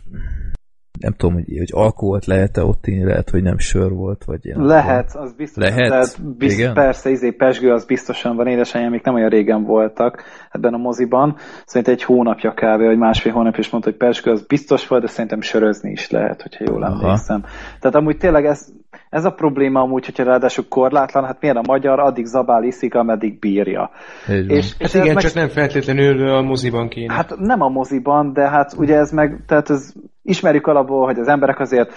nem 0.99 1.13
tudom, 1.13 1.33
hogy, 1.33 1.57
hogy 1.57 1.69
alkoholt 1.71 2.25
lehet-e 2.25 2.63
ott 2.63 2.87
inni, 2.87 3.03
lehet, 3.03 3.29
hogy 3.29 3.43
nem 3.43 3.57
sör 3.57 3.91
volt, 3.91 4.23
vagy 4.23 4.45
ilyen. 4.45 4.65
Lehet, 4.65 5.15
az 5.15 5.33
biztos. 5.33 5.63
Lehet? 5.63 5.89
Tehát 5.89 6.37
bizt, 6.37 6.59
Igen? 6.59 6.73
Persze, 6.73 7.09
izé, 7.09 7.31
pesgő 7.31 7.71
az 7.71 7.85
biztosan 7.85 8.35
van, 8.35 8.47
édesanyám 8.47 8.91
még 8.91 9.01
nem 9.03 9.13
olyan 9.13 9.29
régen 9.29 9.63
voltak 9.63 10.23
ebben 10.51 10.73
a 10.73 10.77
moziban. 10.77 11.35
Szerintem 11.65 11.93
egy 11.93 12.03
hónapja 12.03 12.51
kb. 12.51 12.81
vagy 12.81 12.97
másfél 12.97 13.31
hónap 13.31 13.57
is 13.57 13.69
mondta, 13.69 13.89
hogy 13.89 13.99
pesgő 13.99 14.31
az 14.31 14.45
biztos 14.45 14.87
volt, 14.87 15.01
de 15.01 15.07
szerintem 15.07 15.41
sörözni 15.41 15.91
is 15.91 16.09
lehet, 16.09 16.41
hogyha 16.41 16.63
jól 16.67 16.83
Aha. 16.83 17.01
emlékszem. 17.01 17.43
Tehát 17.79 17.95
amúgy 17.95 18.17
tényleg 18.17 18.45
ez, 18.45 18.67
ez 19.09 19.25
a 19.25 19.31
probléma 19.31 19.81
amúgy, 19.81 20.05
hogyha 20.05 20.23
ráadásul 20.23 20.65
korlátlan, 20.67 21.25
hát 21.25 21.41
miért 21.41 21.57
a 21.57 21.63
magyar 21.67 21.99
addig 21.99 22.25
zabál 22.25 22.63
iszik, 22.63 22.95
ameddig 22.95 23.39
bírja. 23.39 23.89
És, 24.27 24.47
és 24.47 24.75
hát 24.79 24.93
igen, 24.93 25.13
meg... 25.13 25.23
csak 25.23 25.33
nem 25.33 25.47
feltétlenül 25.47 26.29
a 26.29 26.41
moziban 26.41 26.87
kéne. 26.87 27.13
Hát 27.13 27.35
nem 27.37 27.61
a 27.61 27.69
moziban, 27.69 28.33
de 28.33 28.49
hát 28.49 28.73
ugye 28.77 28.95
ez 28.95 29.11
meg, 29.11 29.43
tehát 29.47 29.69
ez 29.69 29.93
ismerjük 30.29 30.67
alapból, 30.67 31.05
hogy 31.05 31.19
az 31.19 31.27
emberek 31.27 31.59
azért 31.59 31.93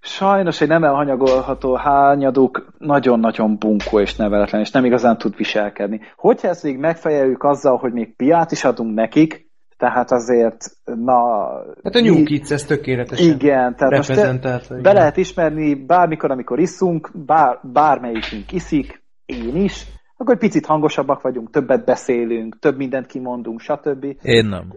sajnos 0.00 0.60
egy 0.60 0.68
nem 0.68 0.84
elhanyagolható 0.84 1.74
hányaduk 1.74 2.66
nagyon-nagyon 2.78 3.58
bunkó 3.58 4.00
és 4.00 4.16
neveletlen, 4.16 4.60
és 4.60 4.70
nem 4.70 4.84
igazán 4.84 5.18
tud 5.18 5.36
viselkedni. 5.36 6.00
Hogyha 6.16 6.48
ezt 6.48 6.62
még 6.62 6.78
megfejeljük 6.78 7.44
azzal, 7.44 7.76
hogy 7.76 7.92
még 7.92 8.16
piát 8.16 8.52
is 8.52 8.64
adunk 8.64 8.94
nekik, 8.94 9.50
tehát 9.76 10.10
azért, 10.10 10.64
na... 10.84 11.48
Hát 11.82 11.94
a 11.94 12.00
New 12.00 12.24
Kids 12.24 12.50
ez 12.50 12.64
tökéletesen 12.64 13.34
Igen, 13.34 13.76
tehát 13.76 13.96
most 13.96 14.40
te, 14.40 14.60
be 14.82 14.92
lehet 14.92 15.16
ismerni 15.16 15.74
bármikor, 15.74 16.30
amikor 16.30 16.58
iszunk, 16.58 17.10
bár, 17.26 17.58
bármelyikünk 17.62 18.52
iszik, 18.52 19.02
én 19.26 19.56
is, 19.56 19.86
akkor 20.16 20.34
egy 20.34 20.40
picit 20.40 20.66
hangosabbak 20.66 21.20
vagyunk, 21.20 21.50
többet 21.50 21.84
beszélünk, 21.84 22.58
több 22.58 22.76
mindent 22.76 23.06
kimondunk, 23.06 23.60
stb. 23.60 24.04
Én 24.22 24.46
nem. 24.46 24.72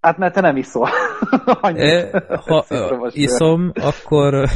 Hát 0.00 0.18
mert 0.18 0.34
te 0.34 0.40
nem 0.40 0.56
iszol. 0.56 0.88
e, 1.62 2.10
ha 2.46 2.64
iszom, 3.12 3.72
akkor 3.74 4.32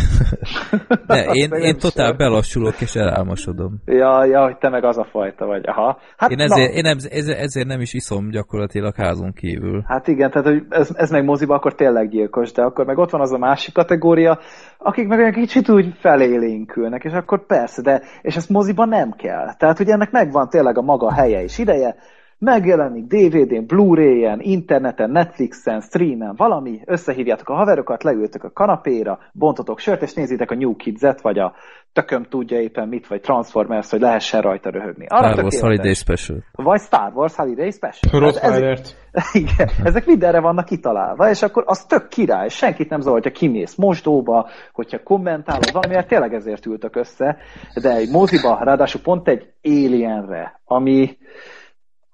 ne, 1.07 1.22
én, 1.22 1.50
én 1.50 1.78
totál 1.78 2.07
sem. 2.07 2.16
belassulok 2.16 2.80
és 2.80 2.94
elálmosodom. 2.94 3.80
Ja, 3.85 4.24
ja, 4.24 4.42
hogy 4.42 4.57
te 4.57 4.68
meg 4.68 4.85
az 4.85 4.98
a 4.98 5.04
fajta 5.04 5.46
vagy. 5.46 5.66
Aha. 5.66 5.98
Hát, 6.16 6.30
én, 6.30 6.40
ezért, 6.40 6.72
én 6.72 6.83
nem, 6.83 6.96
ezért 7.38 7.66
nem 7.66 7.80
is 7.80 7.92
iszom 7.92 8.30
gyakorlatilag 8.30 8.94
házon 8.94 9.33
kívül. 9.33 9.83
Hát 9.87 10.09
igen, 10.09 10.30
tehát 10.30 10.46
hogy 10.46 10.62
ez, 10.68 10.90
ez 10.94 11.11
meg 11.11 11.24
moziba 11.24 11.54
akkor 11.54 11.74
tényleg 11.74 12.09
gyilkos, 12.09 12.52
de 12.52 12.62
akkor 12.62 12.85
meg 12.85 12.98
ott 12.98 13.11
van 13.11 13.20
az 13.20 13.33
a 13.33 13.38
másik 13.38 13.74
kategória, 13.74 14.38
akik 14.78 15.09
meg 15.09 15.18
olyan 15.18 15.33
kicsit 15.33 15.68
úgy 15.68 15.94
felélénkülnek, 16.00 17.04
és 17.04 17.12
akkor 17.12 17.46
persze, 17.46 17.83
de 17.83 18.02
és 18.22 18.37
ezt 18.37 18.50
moziba 18.50 18.85
nem 18.85 19.11
kell. 19.11 19.54
Tehát 19.57 19.80
ugye 19.80 19.92
ennek 19.92 20.11
megvan 20.11 20.48
tényleg 20.48 20.78
a 20.78 20.83
maga 20.83 21.12
helye 21.12 21.42
és 21.42 21.59
ideje, 21.59 21.96
megjelenik 22.38 23.07
DVD-n, 23.07 23.66
Blu-ray-en, 23.66 24.40
interneten, 24.40 25.11
Netflixen, 25.11 25.81
streamen, 25.81 26.35
valami, 26.37 26.81
összehívjátok 26.85 27.49
a 27.49 27.55
haverokat, 27.55 28.03
leültök 28.03 28.44
a 28.44 28.51
kanapéra, 28.51 29.18
bontotok 29.33 29.79
sört, 29.79 30.03
és 30.03 30.12
nézitek 30.12 30.51
a 30.51 30.55
New 30.55 30.77
Kids-et, 30.77 31.20
vagy 31.20 31.38
a 31.38 31.55
tököm 31.92 32.23
tudja 32.23 32.61
éppen 32.61 32.88
mit, 32.88 33.07
vagy 33.07 33.20
Transformers, 33.20 33.90
hogy 33.90 34.01
lehessen 34.01 34.40
rajta 34.40 34.70
röhögni. 34.70 35.07
Arra 35.09 35.29
Star 35.29 35.42
Wars 35.42 35.61
Holiday 35.61 35.94
Special. 35.94 36.38
Vagy 36.53 36.81
Star 36.81 37.12
Wars 37.14 37.35
Holiday 37.35 37.70
Special. 37.70 38.20
Rottweilert. 38.20 38.97
Igen, 39.33 39.68
ezek 39.85 40.07
mindenre 40.07 40.40
vannak 40.40 40.64
kitalálva, 40.64 41.31
és 41.31 41.42
akkor 41.42 41.62
az 41.66 41.85
tök 41.85 42.09
király, 42.09 42.49
senkit 42.49 42.88
nem 42.88 43.01
zavar, 43.01 43.20
hogyha 43.20 43.38
kimész 43.38 43.75
mosdóba, 43.75 44.49
hogyha 44.73 45.03
kommentálod 45.03 45.73
valamiért, 45.73 46.09
tényleg 46.09 46.35
ezért 46.35 46.66
ültök 46.66 46.97
össze, 46.97 47.37
de 47.83 47.90
egy 47.90 48.11
moziba, 48.11 48.59
ráadásul 48.64 49.01
pont 49.01 49.29
egy 49.29 49.53
Alienre, 49.62 50.61
ami 50.64 51.16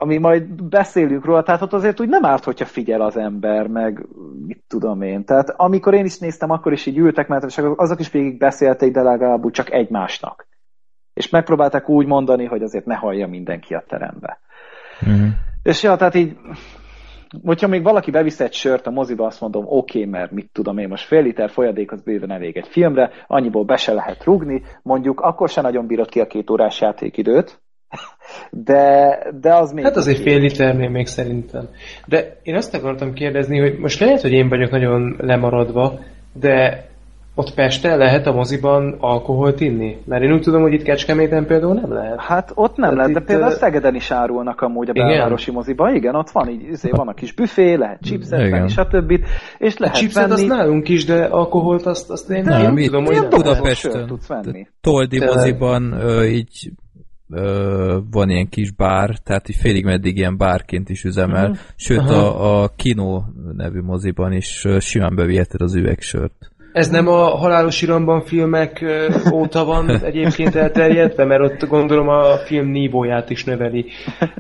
ami 0.03 0.19
majd 0.19 0.63
beszélünk 0.63 1.25
róla, 1.25 1.43
tehát 1.43 1.63
ott 1.63 1.73
azért 1.73 2.01
úgy 2.01 2.09
nem 2.09 2.25
árt, 2.25 2.45
hogyha 2.45 2.65
figyel 2.65 3.01
az 3.01 3.17
ember, 3.17 3.67
meg 3.67 4.07
mit 4.47 4.65
tudom 4.69 5.03
én. 5.03 5.25
Tehát 5.25 5.51
amikor 5.57 5.95
én 5.95 6.05
is 6.05 6.19
néztem, 6.19 6.51
akkor 6.51 6.73
is 6.73 6.87
így 6.87 6.99
ültek, 6.99 7.29
mert 7.29 7.45
azok 7.77 8.01
is 8.01 8.11
végig 8.11 8.39
beszélték, 8.39 8.93
de 8.93 9.03
legalább 9.03 9.45
úgy 9.45 9.53
csak 9.53 9.73
egymásnak. 9.73 10.47
És 11.13 11.31
megpróbálták 11.31 11.89
úgy 11.89 12.07
mondani, 12.07 12.45
hogy 12.45 12.63
azért 12.63 12.85
ne 12.85 12.95
hallja 12.95 13.27
mindenki 13.27 13.75
a 13.75 13.85
terembe. 13.89 14.39
Mm. 15.09 15.29
És 15.63 15.83
ja, 15.83 15.97
tehát 15.97 16.15
így, 16.15 16.37
hogyha 17.45 17.69
még 17.69 17.83
valaki 17.83 18.11
bevisz 18.11 18.41
egy 18.41 18.53
sört 18.53 18.87
a 18.87 18.91
moziba, 18.91 19.27
azt 19.27 19.41
mondom, 19.41 19.65
oké, 19.67 19.99
okay, 19.99 20.11
mert 20.11 20.31
mit 20.31 20.51
tudom 20.53 20.79
én, 20.79 20.89
most 20.89 21.07
fél 21.07 21.23
liter 21.23 21.51
folyadék 21.51 21.93
az 21.93 22.03
bőven 22.03 22.31
elég 22.31 22.57
egy 22.57 22.69
filmre, 22.69 23.11
annyiból 23.27 23.65
be 23.65 23.77
se 23.77 23.93
lehet 23.93 24.25
rugni, 24.25 24.63
mondjuk 24.83 25.21
akkor 25.21 25.49
se 25.49 25.61
nagyon 25.61 25.87
bírod 25.87 26.09
ki 26.09 26.21
a 26.21 26.27
két 26.27 26.51
órás 26.51 26.81
játékidőt, 26.81 27.61
de, 28.51 29.19
de 29.41 29.55
az 29.55 29.73
még... 29.73 29.85
Hát 29.85 29.97
azért 29.97 30.23
fél 30.23 30.39
liternél 30.39 30.89
még 30.89 31.07
szerintem. 31.07 31.69
De 32.07 32.37
én 32.43 32.55
azt 32.55 32.75
akartam 32.75 33.13
kérdezni, 33.13 33.59
hogy 33.59 33.79
most 33.79 34.01
lehet, 34.01 34.21
hogy 34.21 34.33
én 34.33 34.49
vagyok 34.49 34.71
nagyon 34.71 35.17
lemaradva, 35.19 35.99
de 36.33 36.89
ott 37.35 37.55
Pesten 37.55 37.99
lehet 37.99 38.27
a 38.27 38.33
moziban 38.33 38.97
alkoholt 38.99 39.61
inni? 39.61 39.97
Mert 40.05 40.23
én 40.23 40.33
úgy 40.33 40.41
tudom, 40.41 40.63
hogy 40.63 40.73
itt 40.73 40.83
Kecskeméten 40.83 41.47
például 41.47 41.75
nem 41.75 41.93
lehet. 41.93 42.21
Hát 42.21 42.53
ott 42.55 42.77
nem 42.77 42.91
Tehát 42.91 42.97
lehet, 42.97 43.13
de 43.13 43.33
például 43.33 43.51
Szegeden 43.51 43.95
is 43.95 44.11
árulnak 44.11 44.61
amúgy 44.61 44.89
a 44.89 44.93
belvárosi 44.93 45.51
moziban. 45.51 45.95
Igen, 45.95 46.15
ott 46.15 46.31
van, 46.31 46.49
így, 46.49 46.63
izé, 46.63 46.91
van 46.91 47.09
a 47.09 47.15
kis 47.15 47.33
büfé, 47.33 47.75
lehet 47.75 48.01
chipset 48.03 48.51
venni, 48.51 48.69
stb. 48.69 49.13
És 49.59 49.77
lehet 49.77 49.95
a 49.97 49.99
chipset 49.99 50.29
venni... 50.29 50.33
azt 50.33 50.47
nálunk 50.47 50.89
is, 50.89 51.05
de 51.05 51.25
alkoholt 51.25 51.87
azt, 51.87 52.11
azt 52.11 52.31
én 52.31 52.43
nem, 52.43 52.63
nem 52.63 52.85
tudom, 52.85 53.05
hogy 53.05 53.29
Budapesten, 53.29 54.07
tudsz 54.07 54.27
venni. 54.27 54.69
Toldi 54.81 55.25
moziban 55.25 55.95
így 56.25 56.71
ö, 57.31 57.99
van 58.11 58.31
ilyen 58.31 58.49
kis 58.49 58.71
bár, 58.71 59.19
tehát 59.19 59.49
így 59.49 59.57
félig 59.57 59.85
meddig 59.85 60.17
ilyen 60.17 60.37
bárként 60.37 60.89
is 60.89 61.05
üzemel, 61.05 61.51
uh-huh. 61.51 61.59
sőt 61.77 62.09
a, 62.09 62.63
a 62.63 62.69
Kino 62.77 63.23
nevű 63.57 63.81
moziban 63.81 64.33
is 64.33 64.67
simán 64.79 65.15
beviheted 65.15 65.61
az 65.61 65.75
üvegsört. 65.75 66.51
Ez 66.73 66.89
nem 66.89 67.09
a 67.09 67.37
halálos 67.37 67.83
iramban 67.83 68.23
filmek 68.23 68.85
óta 69.33 69.65
van 69.65 69.91
egyébként 70.05 70.55
elterjedve, 70.55 71.25
mert 71.25 71.43
ott 71.43 71.69
gondolom 71.69 72.09
a 72.09 72.37
film 72.37 72.71
nívóját 72.71 73.31
is 73.31 73.45
növeli 73.45 73.87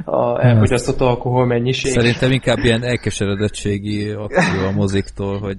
a 0.05 0.45
elfogyasztott 0.45 1.01
alkohol 1.01 1.47
mennyiség. 1.47 1.93
Szerintem 1.93 2.33
inkább 2.33 2.59
ilyen 2.59 2.83
elkeseredettségi 2.83 4.11
akció 4.11 4.67
a 4.67 4.73
moziktól, 4.73 5.39
hogy 5.39 5.57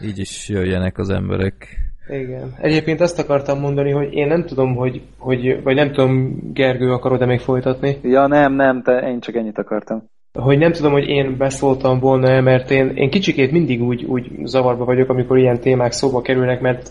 így 0.00 0.18
is 0.18 0.48
jöjjenek 0.48 0.98
az 0.98 1.08
emberek. 1.08 1.85
Igen. 2.08 2.54
Egyébként 2.60 3.00
azt 3.00 3.18
akartam 3.18 3.60
mondani, 3.60 3.90
hogy 3.90 4.12
én 4.12 4.26
nem 4.26 4.44
tudom, 4.44 4.74
hogy, 4.74 5.02
hogy 5.18 5.62
vagy 5.62 5.74
nem 5.74 5.92
tudom, 5.92 6.38
Gergő, 6.52 6.92
akarod-e 6.92 7.26
még 7.26 7.40
folytatni? 7.40 7.98
Ja, 8.02 8.26
nem, 8.26 8.52
nem, 8.54 8.82
te, 8.82 8.92
én 8.92 9.20
csak 9.20 9.34
ennyit 9.34 9.58
akartam 9.58 10.02
hogy 10.38 10.58
nem 10.58 10.72
tudom, 10.72 10.92
hogy 10.92 11.08
én 11.08 11.36
beszóltam 11.36 11.98
volna 11.98 12.40
mert 12.40 12.70
én, 12.70 12.92
én 12.94 13.10
kicsikét 13.10 13.52
mindig 13.52 13.82
úgy, 13.82 14.04
úgy 14.04 14.30
zavarba 14.44 14.84
vagyok, 14.84 15.08
amikor 15.08 15.38
ilyen 15.38 15.60
témák 15.60 15.92
szóba 15.92 16.20
kerülnek, 16.20 16.60
mert 16.60 16.90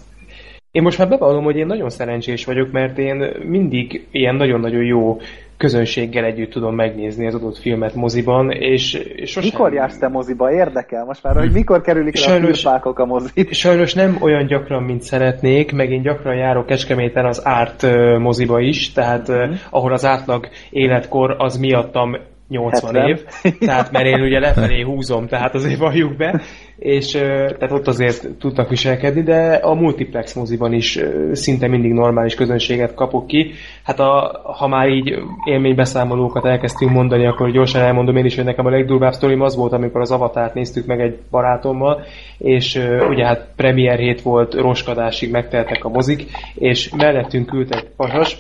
én 0.75 0.81
most 0.81 0.97
már 0.97 1.09
bevallom, 1.09 1.43
hogy 1.43 1.55
én 1.55 1.65
nagyon 1.65 1.89
szerencsés 1.89 2.45
vagyok, 2.45 2.71
mert 2.71 2.97
én 2.97 3.31
mindig 3.43 4.07
ilyen 4.11 4.35
nagyon-nagyon 4.35 4.83
jó 4.83 5.17
közönséggel 5.57 6.23
együtt 6.23 6.51
tudom 6.51 6.75
megnézni 6.75 7.27
az 7.27 7.35
adott 7.35 7.57
filmet 7.57 7.93
moziban, 7.95 8.51
és, 8.51 9.03
sosem... 9.23 9.43
Mikor 9.43 9.73
jársz 9.73 9.97
te 9.97 10.07
moziba? 10.07 10.51
Érdekel 10.51 11.05
most 11.05 11.23
már, 11.23 11.35
hogy 11.35 11.51
mikor 11.51 11.81
kerülik 11.81 12.15
sajnos, 12.15 12.65
a 12.65 12.93
a 12.95 13.05
mozit? 13.05 13.53
Sajnos 13.53 13.93
nem 13.93 14.17
olyan 14.21 14.45
gyakran, 14.45 14.83
mint 14.83 15.01
szeretnék, 15.01 15.71
meg 15.71 15.91
én 15.91 16.01
gyakran 16.01 16.35
járok 16.35 16.65
Kecskeméten 16.65 17.25
az 17.25 17.41
árt 17.43 17.85
moziba 18.19 18.59
is, 18.59 18.91
tehát 18.91 19.31
mm. 19.31 19.51
ahol 19.69 19.93
az 19.93 20.05
átlag 20.05 20.47
életkor 20.69 21.35
az 21.37 21.57
miattam 21.57 22.15
80 22.47 22.93
70. 22.93 23.07
év, 23.07 23.23
tehát 23.59 23.91
mert 23.91 24.05
én 24.05 24.21
ugye 24.21 24.39
lefelé 24.39 24.81
húzom, 24.81 25.27
tehát 25.27 25.53
azért 25.53 25.79
valljuk 25.79 26.15
be, 26.15 26.41
és 26.77 27.11
tehát 27.11 27.71
ott 27.71 27.87
azért 27.87 28.27
tudnak 28.39 28.69
viselkedni, 28.69 29.21
de 29.21 29.53
a 29.53 29.73
multiplex 29.73 30.33
moziban 30.33 30.73
is 30.73 30.99
szinte 31.31 31.67
mindig 31.67 31.91
normális 31.91 32.35
közönséget 32.35 32.93
kapok 32.93 33.27
ki. 33.27 33.51
Hát 33.83 33.99
a, 33.99 34.41
ha 34.57 34.67
már 34.67 34.89
így 34.89 35.13
élménybeszámolókat 35.45 36.45
elkezdtünk 36.45 36.91
mondani, 36.91 37.27
akkor 37.27 37.51
gyorsan 37.51 37.81
elmondom 37.81 38.15
én 38.15 38.25
is, 38.25 38.35
hogy 38.35 38.45
nekem 38.45 38.65
a 38.65 38.69
legdurvább 38.69 39.13
sztorim 39.13 39.41
az 39.41 39.55
volt, 39.55 39.73
amikor 39.73 40.01
az 40.01 40.11
Avatárt 40.11 40.53
néztük 40.53 40.85
meg 40.85 41.01
egy 41.01 41.19
barátommal, 41.31 42.03
és 42.37 42.81
ugye 43.09 43.25
hát 43.25 43.47
premier 43.55 43.99
hét 43.99 44.21
volt, 44.21 44.53
roskadásig 44.53 45.31
megteltek 45.31 45.83
a 45.83 45.89
mozik, 45.89 46.25
és 46.55 46.89
mellettünk 46.97 47.53
ült 47.53 47.75
egy 47.75 47.87
pasas, 47.97 48.37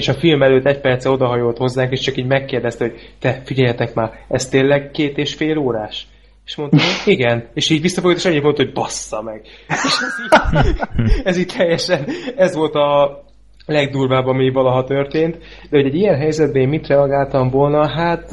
és 0.00 0.08
a 0.08 0.14
film 0.14 0.42
előtt 0.42 0.66
egy 0.66 0.80
perce 0.80 1.10
odahajolt 1.10 1.56
hozzánk, 1.56 1.92
és 1.92 2.00
csak 2.00 2.16
így 2.16 2.26
megkérdezte, 2.26 2.84
hogy 2.84 3.14
te, 3.18 3.40
figyeljetek 3.44 3.94
már, 3.94 4.10
ez 4.28 4.48
tényleg 4.48 4.90
két 4.90 5.18
és 5.18 5.34
fél 5.34 5.58
órás? 5.58 6.06
És 6.46 6.56
mondtam, 6.56 6.80
hogy 6.80 7.12
igen. 7.12 7.48
És 7.54 7.70
így 7.70 7.80
visszafogott, 7.80 8.16
és 8.16 8.24
annyi 8.24 8.38
mondta, 8.38 8.62
hogy 8.62 8.72
bassza 8.72 9.22
meg. 9.22 9.40
És 9.68 9.98
ez 10.06 10.14
így, 10.24 10.60
ez 11.28 11.38
így 11.38 11.52
teljesen, 11.56 12.06
ez 12.36 12.54
volt 12.54 12.74
a 12.74 13.22
legdurvább, 13.66 14.26
ami 14.26 14.50
valaha 14.50 14.84
történt. 14.84 15.38
De 15.70 15.76
hogy 15.76 15.86
egy 15.86 15.94
ilyen 15.94 16.16
helyzetben 16.16 16.62
én 16.62 16.68
mit 16.68 16.86
reagáltam 16.86 17.50
volna, 17.50 17.88
hát 17.88 18.30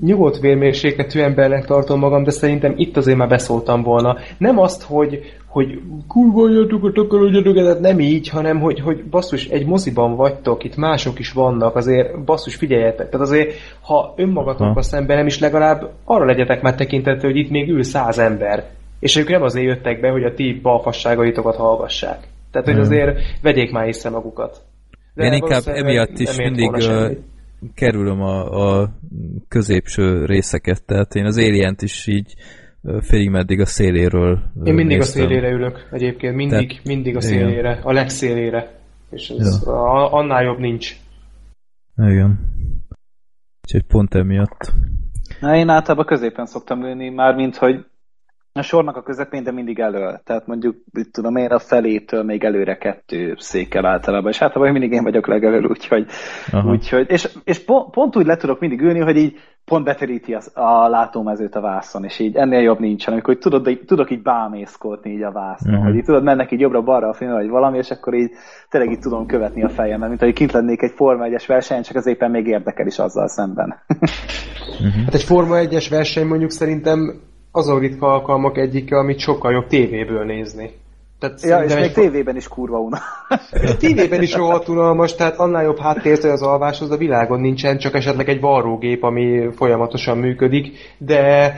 nyugodt 0.00 0.40
vérmérsékletű 0.40 1.20
embernek 1.20 1.64
tartom 1.64 1.98
magam, 1.98 2.24
de 2.24 2.30
szerintem 2.30 2.74
itt 2.76 2.96
azért 2.96 3.16
már 3.16 3.28
beszóltam 3.28 3.82
volna. 3.82 4.16
Nem 4.38 4.58
azt, 4.58 4.82
hogy, 4.82 5.37
hogy 5.58 5.80
kurva 6.08 6.50
jöttök, 6.50 6.92
takarodjatok, 6.92 7.54
tehát 7.54 7.80
nem 7.80 8.00
így, 8.00 8.28
hanem 8.28 8.60
hogy, 8.60 8.80
hogy 8.80 9.04
basszus, 9.04 9.48
egy 9.48 9.66
moziban 9.66 10.16
vagytok, 10.16 10.64
itt 10.64 10.76
mások 10.76 11.18
is 11.18 11.32
vannak, 11.32 11.76
azért 11.76 12.24
basszus, 12.24 12.54
figyeljetek. 12.54 13.08
Tehát 13.08 13.26
azért, 13.26 13.54
ha 13.80 14.14
önmagatokkal 14.16 14.82
szemben 14.82 15.16
nem 15.16 15.26
is 15.26 15.38
legalább 15.38 15.90
arra 16.04 16.24
legyetek 16.24 16.62
már 16.62 16.74
tekintető, 16.74 17.26
hogy 17.26 17.36
itt 17.36 17.50
még 17.50 17.68
ül 17.68 17.82
száz 17.82 18.18
ember. 18.18 18.70
És 19.00 19.16
ők 19.16 19.28
nem 19.28 19.42
azért 19.42 19.66
jöttek 19.66 20.00
be, 20.00 20.10
hogy 20.10 20.24
a 20.24 20.34
ti 20.34 20.60
balfasságaitokat 20.62 21.56
hallgassák. 21.56 22.18
Tehát, 22.50 22.68
hogy 22.68 22.78
azért 22.78 23.18
vegyék 23.42 23.70
már 23.70 23.86
észre 23.86 24.10
magukat. 24.10 24.62
De 25.14 25.24
Én 25.24 25.32
inkább 25.32 25.62
emiatt 25.66 26.18
is 26.18 26.36
mindig 26.36 26.70
kerülöm 27.74 28.20
a, 28.22 28.40
a 28.80 28.90
középső 29.48 30.24
részeket, 30.24 30.84
tehát 30.86 31.14
én 31.14 31.24
az 31.24 31.38
alien 31.38 31.76
is 31.80 32.06
így 32.06 32.34
félig 33.00 33.30
meddig 33.30 33.60
a 33.60 33.66
széléről 33.66 34.42
Én 34.64 34.74
mindig 34.74 34.96
néztem. 34.98 35.22
a 35.22 35.26
szélére 35.26 35.50
ülök 35.50 35.88
egyébként, 35.90 36.34
mindig, 36.34 36.68
Tehát, 36.68 36.84
mindig 36.84 37.16
a 37.16 37.20
szélére, 37.20 37.70
igen. 37.70 37.82
a 37.82 37.92
legszélére. 37.92 38.70
És 39.10 39.28
ez 39.28 39.62
ja. 39.64 39.72
a, 39.72 40.12
annál 40.12 40.42
jobb 40.42 40.58
nincs. 40.58 40.96
Igen. 41.96 42.38
Úgyhogy 43.62 43.82
pont 43.88 44.14
emiatt. 44.14 44.72
Na, 45.40 45.56
én 45.56 45.68
általában 45.68 46.06
középen 46.06 46.46
szoktam 46.46 46.82
ülni, 46.82 47.08
már 47.08 47.34
mint 47.34 47.56
hogy 47.56 47.84
a 48.58 48.62
sornak 48.62 48.96
a 48.96 49.02
közepén, 49.02 49.42
de 49.42 49.52
mindig 49.52 49.78
elő. 49.78 50.20
Tehát 50.24 50.46
mondjuk, 50.46 50.76
itt 50.92 51.12
tudom 51.12 51.36
én, 51.36 51.50
a 51.50 51.58
felétől 51.58 52.22
még 52.22 52.44
előre 52.44 52.76
kettő 52.76 53.34
székkel 53.36 53.86
általában, 53.86 54.30
és 54.30 54.42
általában 54.42 54.72
mindig 54.72 54.92
én 54.92 55.02
vagyok 55.02 55.26
legelől, 55.26 55.64
úgyhogy, 55.64 56.06
úgyhogy 56.64 57.10
és, 57.10 57.28
és 57.44 57.64
pont, 57.64 57.90
pont, 57.90 58.16
úgy 58.16 58.26
le 58.26 58.36
tudok 58.36 58.60
mindig 58.60 58.80
ülni, 58.80 59.00
hogy 59.00 59.16
így 59.16 59.36
pont 59.64 59.84
beteríti 59.84 60.34
az, 60.34 60.50
a 60.54 60.88
látómezőt 60.88 61.54
a 61.54 61.60
vászon, 61.60 62.04
és 62.04 62.18
így 62.18 62.36
ennél 62.36 62.60
jobb 62.60 62.78
nincsen, 62.78 63.12
amikor 63.12 63.38
tudod, 63.38 63.78
tudok 63.86 64.10
így 64.10 64.22
bámészkodni 64.22 65.10
így 65.10 65.22
a 65.22 65.32
vászon, 65.32 65.72
uh-huh. 65.72 65.86
hogy 65.86 65.96
így 65.96 66.04
tudod, 66.04 66.22
mennek 66.22 66.52
így 66.52 66.60
jobbra-balra 66.60 67.08
a 67.08 67.12
film, 67.12 67.32
vagy 67.32 67.48
valami, 67.48 67.78
és 67.78 67.90
akkor 67.90 68.14
így 68.14 68.30
tényleg 68.68 68.90
így 68.92 69.00
tudom 69.00 69.26
követni 69.26 69.62
a 69.62 69.68
fejemet, 69.68 70.08
mint 70.08 70.20
hogy 70.20 70.32
kint 70.32 70.52
lennék 70.52 70.82
egy 70.82 70.92
Forma 70.94 71.26
1-es 71.28 71.44
versenyen, 71.46 71.82
csak 71.82 71.96
az 71.96 72.06
éppen 72.06 72.30
még 72.30 72.46
érdekel 72.46 72.86
is 72.86 72.98
azzal 72.98 73.28
szemben. 73.28 73.74
uh-huh. 73.88 75.04
Hát 75.04 75.14
egy 75.14 75.22
Forma 75.22 75.56
1-es 75.58 75.86
verseny 75.90 76.26
mondjuk 76.26 76.50
szerintem 76.50 77.20
azon 77.58 77.78
ritka 77.78 78.12
alkalmak 78.12 78.58
egyike, 78.58 78.98
amit 78.98 79.18
sokkal 79.18 79.52
jobb 79.52 79.66
tévéből 79.66 80.24
nézni. 80.24 80.70
Tehát 81.18 81.42
ja, 81.42 81.62
és 81.62 81.74
még 81.74 81.92
tévében 81.92 82.36
is 82.36 82.48
kurva 82.48 82.78
unalmas. 82.78 83.76
tévében 83.78 84.22
is 84.22 84.34
rohadt 84.34 84.68
unalmas, 84.68 85.14
tehát 85.14 85.38
annál 85.38 85.62
jobb 85.62 85.78
háttért 85.78 86.24
az 86.24 86.42
alváshoz 86.42 86.90
a 86.90 86.96
világon 86.96 87.40
nincsen, 87.40 87.78
csak 87.78 87.94
esetleg 87.94 88.28
egy 88.28 88.40
varrógép, 88.40 89.02
ami 89.02 89.48
folyamatosan 89.56 90.18
működik, 90.18 90.78
de 90.98 91.52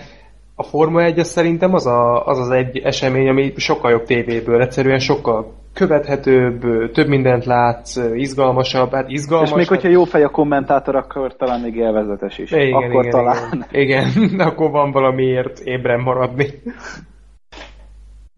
a 0.55 0.63
Forma 0.63 1.03
1 1.03 1.19
az 1.19 1.29
szerintem 1.29 1.75
az, 1.75 1.87
a, 1.87 2.27
az 2.27 2.39
az 2.39 2.51
egy 2.51 2.79
esemény, 2.79 3.29
ami 3.29 3.53
sokkal 3.57 3.91
jobb 3.91 4.05
tévéből, 4.05 4.63
egyszerűen 4.63 4.99
sokkal 4.99 5.60
követhetőbb, 5.73 6.61
több 6.93 7.09
mindent 7.09 7.45
látsz, 7.45 7.97
izgalmasabb, 8.15 8.93
hát 8.93 9.09
izgalmasabb. 9.09 9.59
És 9.59 9.69
még 9.69 9.79
hogyha 9.79 9.99
jó 9.99 10.05
fej 10.05 10.23
a 10.23 10.29
kommentátor, 10.29 10.97
akkor 10.97 11.37
talán 11.37 11.61
még 11.61 11.77
élvezetes 11.77 12.39
is. 12.39 12.51
Igen, 12.51 12.73
akkor 12.73 13.05
igen, 13.05 13.11
talán. 13.11 13.67
Igen, 13.71 14.09
igen. 14.17 14.41
akkor 14.49 14.71
van 14.71 14.91
valamiért 14.91 15.59
ébren 15.59 16.01
maradni. 16.01 16.47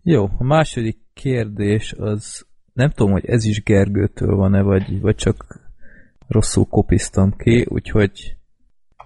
Jó, 0.03 0.25
a 0.38 0.45
második 0.45 0.99
kérdés 1.14 1.95
az 1.99 2.47
nem 2.73 2.90
tudom, 2.90 3.12
hogy 3.12 3.27
ez 3.27 3.45
is 3.45 3.62
Gergőtől 3.62 4.37
van-e, 4.37 4.62
vagy, 4.62 5.01
vagy 5.01 5.14
csak 5.14 5.61
rosszul 6.29 6.66
kopiztam 6.71 7.37
ki, 7.37 7.66
úgyhogy 7.68 8.37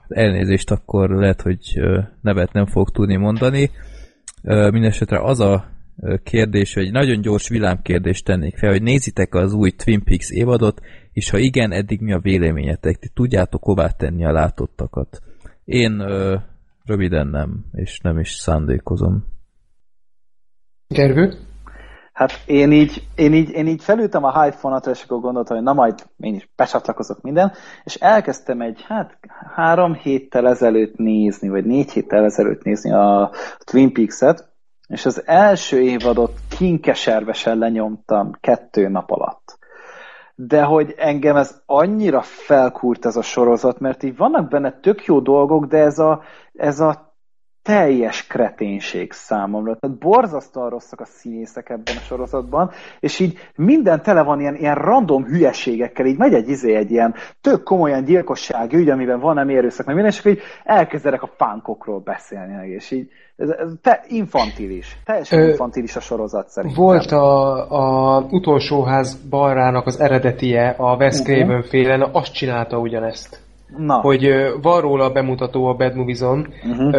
elnézést 0.09 0.71
akkor 0.71 1.11
lehet, 1.11 1.41
hogy 1.41 1.81
nevet 2.21 2.53
nem 2.53 2.67
fog 2.67 2.91
tudni 2.91 3.17
mondani. 3.17 3.71
Mindenesetre 4.43 5.21
az 5.23 5.41
a 5.41 5.76
kérdés, 6.23 6.75
hogy 6.75 6.91
nagyon 6.91 7.21
gyors 7.21 7.49
villámkérdést 7.49 8.25
tennék 8.25 8.57
fel, 8.57 8.71
hogy 8.71 8.83
nézitek 8.83 9.35
az 9.35 9.53
új 9.53 9.71
Twin 9.71 10.05
Peaks 10.05 10.31
évadot, 10.31 10.81
és 11.13 11.31
ha 11.31 11.39
igen, 11.39 11.73
eddig 11.73 12.01
mi 12.01 12.13
a 12.13 12.19
véleményetek? 12.19 12.97
Ti 12.97 13.09
tudjátok 13.15 13.63
hová 13.63 13.89
tenni 13.89 14.25
a 14.25 14.33
látottakat? 14.33 15.21
Én 15.65 16.01
ö, 16.01 16.37
röviden 16.85 17.27
nem, 17.27 17.65
és 17.73 18.01
nem 18.01 18.19
is 18.19 18.31
szándékozom. 18.31 19.25
Gergő? 20.89 21.33
Hát 22.13 22.33
én 22.47 22.73
így, 22.73 23.03
én 23.15 23.35
így, 23.35 23.51
én 23.51 23.67
így 23.67 23.83
felültem 23.83 24.25
a 24.25 24.43
hype 24.43 24.57
fonatra, 24.57 24.91
és 24.91 25.03
akkor 25.03 25.21
gondoltam, 25.21 25.57
hogy 25.57 25.65
na 25.65 25.73
majd 25.73 25.95
én 26.17 26.35
is 26.35 26.49
becsatlakozok 26.57 27.21
minden, 27.23 27.53
és 27.85 27.95
elkezdtem 27.95 28.61
egy, 28.61 28.83
hát 28.87 29.19
három 29.55 29.95
héttel 29.95 30.49
ezelőtt 30.49 30.97
nézni, 30.97 31.49
vagy 31.49 31.65
négy 31.65 31.91
héttel 31.91 32.25
ezelőtt 32.25 32.63
nézni 32.63 32.93
a 32.93 33.31
Twin 33.65 33.93
Peaks-et, 33.93 34.56
és 34.89 35.07
az 35.07 35.23
első 35.27 35.81
évadot 35.81 36.33
kinkeservesen 36.59 37.59
lenyomtam 37.59 38.31
kettő 38.41 38.89
nap 38.89 39.11
alatt. 39.11 39.59
De 40.35 40.63
hogy 40.63 40.95
engem 40.97 41.37
ez 41.37 41.61
annyira 41.67 42.23
felkúrt 42.23 43.07
ez 43.07 43.17
a 43.17 43.23
sorozat, 43.23 43.79
mert 43.79 44.03
így 44.03 44.17
vannak 44.17 44.49
benne 44.49 44.81
tök 44.81 45.05
jó 45.05 45.21
dolgok, 45.21 45.67
de 45.67 45.79
ez 45.79 45.99
a, 45.99 46.23
ez 46.53 46.81
a 46.81 47.06
teljes 47.67 48.27
kreténség 48.27 49.13
számomra. 49.13 49.77
Tehát 49.77 49.99
borzasztóan 49.99 50.71
rosszak 50.71 51.01
a 51.01 51.05
színészek 51.05 51.71
ebben 51.71 51.97
a 51.97 52.01
sorozatban, 52.01 52.71
és 53.01 53.19
így 53.19 53.39
minden 53.57 54.03
tele 54.03 54.23
van 54.23 54.41
ilyen, 54.41 54.55
ilyen 54.55 54.75
random 54.75 55.25
hülyeségekkel, 55.25 56.07
így 56.07 56.19
megy 56.19 56.35
egy 56.35 56.49
izé, 56.49 56.75
egy 56.75 56.91
ilyen 56.91 57.15
tök 57.41 57.63
komolyan 57.63 58.05
gyilkosság 58.05 58.73
ügy, 58.73 58.89
amiben 58.89 59.21
van 59.21 59.35
nem 59.35 59.49
erőszak, 59.49 59.87
meg 59.87 59.95
minden, 59.95 60.13
és 60.13 60.19
akkor 60.19 60.33
így 60.33 60.43
elkezdenek 60.65 61.23
a 61.23 61.31
pánkokról 61.37 62.01
beszélni, 62.01 62.69
és 62.69 62.91
így 62.91 63.09
ez, 63.37 63.49
ez 63.49 63.73
te 63.83 64.05
infantilis. 64.09 64.99
Teljesen 65.05 65.39
Ö, 65.39 65.49
infantilis 65.49 65.97
a 65.97 66.01
sorozat 66.01 66.49
szerintem. 66.49 66.83
Volt 66.83 67.11
a, 67.11 68.17
a 68.17 68.21
utolsó 68.31 68.83
ház 68.83 69.29
balrának 69.31 69.87
az 69.87 70.01
eredetie, 70.01 70.75
a 70.79 70.97
Wes 70.97 71.19
uh-huh. 71.19 71.37
Craven 71.37 71.63
féle, 71.63 72.09
azt 72.13 72.33
csinálta 72.33 72.79
ugyanezt. 72.79 73.46
Na. 73.77 73.95
hogy 73.95 74.29
van 74.63 74.81
róla 74.81 75.05
a 75.05 75.13
bemutató 75.13 75.67
a 75.67 75.75
Bad 75.75 75.95
Movies-on, 75.95 76.47
Uh-huh. 76.71 76.91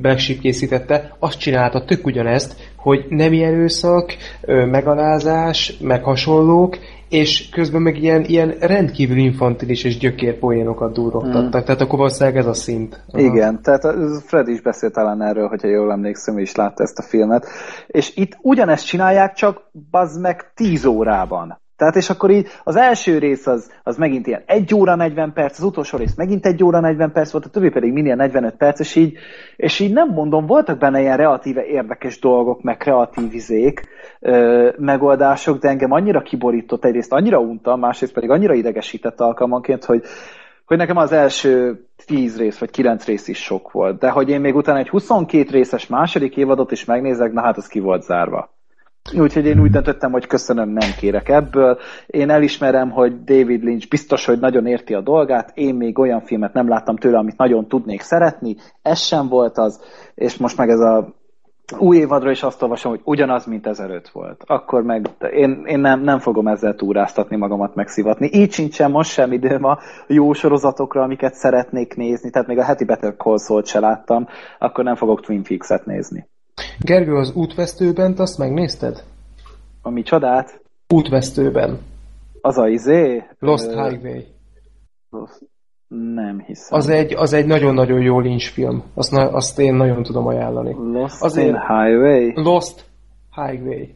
Black 0.00 0.18
Sheep 0.18 0.38
készítette, 0.38 1.16
azt 1.18 1.38
csinálta 1.38 1.84
tök 1.84 2.06
ugyanezt, 2.06 2.72
hogy 2.76 3.06
nem 3.08 3.32
erőszak, 3.32 4.12
megalázás, 4.46 5.76
meg 5.80 6.02
hasonlók, 6.02 6.78
és 7.08 7.48
közben 7.48 7.82
meg 7.82 8.02
ilyen, 8.02 8.24
ilyen 8.24 8.54
rendkívül 8.60 9.16
infantilis 9.16 9.84
és 9.84 9.98
gyökér 9.98 10.38
poénokat 10.38 10.92
durrogtattak. 10.92 11.64
Tehát 11.64 11.80
akkor 11.80 11.98
valószínűleg 11.98 12.38
ez 12.38 12.46
a 12.46 12.54
szint. 12.54 13.04
Aha. 13.12 13.22
Igen, 13.22 13.62
tehát 13.62 13.84
a- 13.84 13.94
Fred 14.26 14.48
is 14.48 14.60
beszélt 14.60 14.92
talán 14.92 15.22
erről, 15.22 15.48
hogyha 15.48 15.68
jól 15.68 15.92
emlékszem, 15.92 16.38
is 16.38 16.54
látta 16.54 16.82
ezt 16.82 16.98
a 16.98 17.02
filmet. 17.02 17.46
És 17.86 18.16
itt 18.16 18.36
ugyanezt 18.42 18.86
csinálják, 18.86 19.32
csak 19.34 19.70
bazd 19.90 20.20
meg 20.20 20.52
10 20.54 20.84
órában. 20.84 21.62
Tehát 21.84 21.98
és 21.98 22.10
akkor 22.10 22.30
így 22.30 22.48
az 22.64 22.76
első 22.76 23.18
rész 23.18 23.46
az, 23.46 23.70
az 23.82 23.96
megint 23.96 24.26
ilyen 24.26 24.42
1 24.46 24.74
óra 24.74 24.94
40 24.94 25.32
perc, 25.32 25.58
az 25.58 25.64
utolsó 25.64 25.98
rész 25.98 26.14
megint 26.14 26.46
1 26.46 26.64
óra 26.64 26.80
40 26.80 27.12
perc 27.12 27.30
volt, 27.30 27.44
a 27.44 27.48
többi 27.48 27.68
pedig 27.68 27.92
minél 27.92 28.14
45 28.14 28.56
perc, 28.56 28.80
és 28.80 28.96
így, 28.96 29.16
és 29.56 29.80
így 29.80 29.92
nem 29.92 30.08
mondom, 30.08 30.46
voltak 30.46 30.78
benne 30.78 31.00
ilyen 31.00 31.16
relatíve 31.16 31.64
érdekes 31.64 32.18
dolgok, 32.18 32.62
meg 32.62 32.76
kreatív 32.76 33.34
izék, 33.34 33.82
ö, 34.20 34.68
megoldások, 34.78 35.58
de 35.58 35.68
engem 35.68 35.92
annyira 35.92 36.20
kiborított, 36.20 36.84
egyrészt 36.84 37.12
annyira 37.12 37.38
untam, 37.38 37.80
másrészt 37.80 38.12
pedig 38.12 38.30
annyira 38.30 38.54
idegesített 38.54 39.20
alkalmanként, 39.20 39.84
hogy, 39.84 40.02
hogy 40.64 40.76
nekem 40.76 40.96
az 40.96 41.12
első 41.12 41.84
10 42.06 42.38
rész 42.38 42.58
vagy 42.58 42.70
9 42.70 43.04
rész 43.04 43.28
is 43.28 43.42
sok 43.42 43.72
volt, 43.72 43.98
de 43.98 44.10
hogy 44.10 44.28
én 44.28 44.40
még 44.40 44.56
utána 44.56 44.78
egy 44.78 44.88
22 44.88 45.50
részes 45.50 45.86
második 45.86 46.36
évadot 46.36 46.72
is 46.72 46.84
megnézek, 46.84 47.32
na 47.32 47.42
hát 47.42 47.56
az 47.56 47.66
ki 47.66 47.80
volt 47.80 48.02
zárva. 48.02 48.53
Úgyhogy 49.12 49.46
én 49.46 49.60
úgy 49.60 49.70
döntöttem, 49.70 50.12
hogy 50.12 50.26
köszönöm, 50.26 50.68
nem 50.68 50.90
kérek 50.98 51.28
ebből. 51.28 51.78
Én 52.06 52.30
elismerem, 52.30 52.90
hogy 52.90 53.24
David 53.24 53.62
Lynch 53.62 53.88
biztos, 53.88 54.24
hogy 54.24 54.38
nagyon 54.38 54.66
érti 54.66 54.94
a 54.94 55.00
dolgát. 55.00 55.50
Én 55.54 55.74
még 55.74 55.98
olyan 55.98 56.20
filmet 56.20 56.52
nem 56.52 56.68
láttam 56.68 56.96
tőle, 56.96 57.18
amit 57.18 57.36
nagyon 57.36 57.68
tudnék 57.68 58.00
szeretni. 58.00 58.56
Ez 58.82 58.98
sem 58.98 59.28
volt 59.28 59.58
az, 59.58 59.80
és 60.14 60.36
most 60.36 60.56
meg 60.56 60.68
ez 60.68 60.80
a 60.80 61.14
új 61.78 61.96
évadra 61.96 62.30
is 62.30 62.42
azt 62.42 62.62
olvasom, 62.62 62.90
hogy 62.90 63.00
ugyanaz, 63.04 63.46
mint 63.46 63.66
1005 63.66 64.08
volt. 64.08 64.42
Akkor 64.46 64.82
meg 64.82 65.08
én, 65.32 65.64
én 65.66 65.78
nem, 65.78 66.00
nem 66.00 66.18
fogom 66.18 66.46
ezzel 66.46 66.74
túráztatni 66.74 67.36
magamat, 67.36 67.74
megszivatni. 67.74 68.30
Így 68.32 68.52
sincsen 68.52 68.90
most 68.90 69.10
sem 69.10 69.32
időm 69.32 69.64
a 69.64 69.78
jó 70.06 70.32
sorozatokra, 70.32 71.02
amiket 71.02 71.34
szeretnék 71.34 71.96
nézni, 71.96 72.30
tehát 72.30 72.48
még 72.48 72.58
a 72.58 72.64
heti 72.64 72.84
Better 72.84 73.14
Call 73.16 73.62
se 73.64 73.80
láttam, 73.80 74.26
akkor 74.58 74.84
nem 74.84 74.94
fogok 74.94 75.20
Twin 75.20 75.42
Peaks-et 75.42 75.86
nézni. 75.86 76.28
Gergő, 76.78 77.14
az 77.14 77.32
útvesztőben 77.34 78.14
azt 78.16 78.38
megnézted? 78.38 79.04
Ami 79.82 80.02
csodát, 80.02 80.60
Útvesztőben. 80.88 81.78
az 82.40 82.58
a 82.58 82.68
izé... 82.68 83.22
Lost 83.38 83.66
ö, 83.66 83.70
Highway. 83.88 84.22
Lost- 85.10 85.42
Nem 85.88 86.42
hiszem. 86.46 86.78
Az 86.78 86.88
egy, 86.88 87.14
az 87.14 87.32
egy 87.32 87.46
nagyon-nagyon 87.46 88.00
jó 88.00 88.20
Lynch 88.20 88.50
film. 88.52 88.82
Azt, 88.94 89.10
na, 89.10 89.30
azt 89.30 89.58
én 89.58 89.74
nagyon 89.74 90.02
tudom 90.02 90.26
ajánlani. 90.26 90.76
Lost 90.92 91.22
azért- 91.22 91.46
in 91.48 91.54
Highway? 91.60 92.32
Lost 92.34 92.84
Highway. 93.34 93.88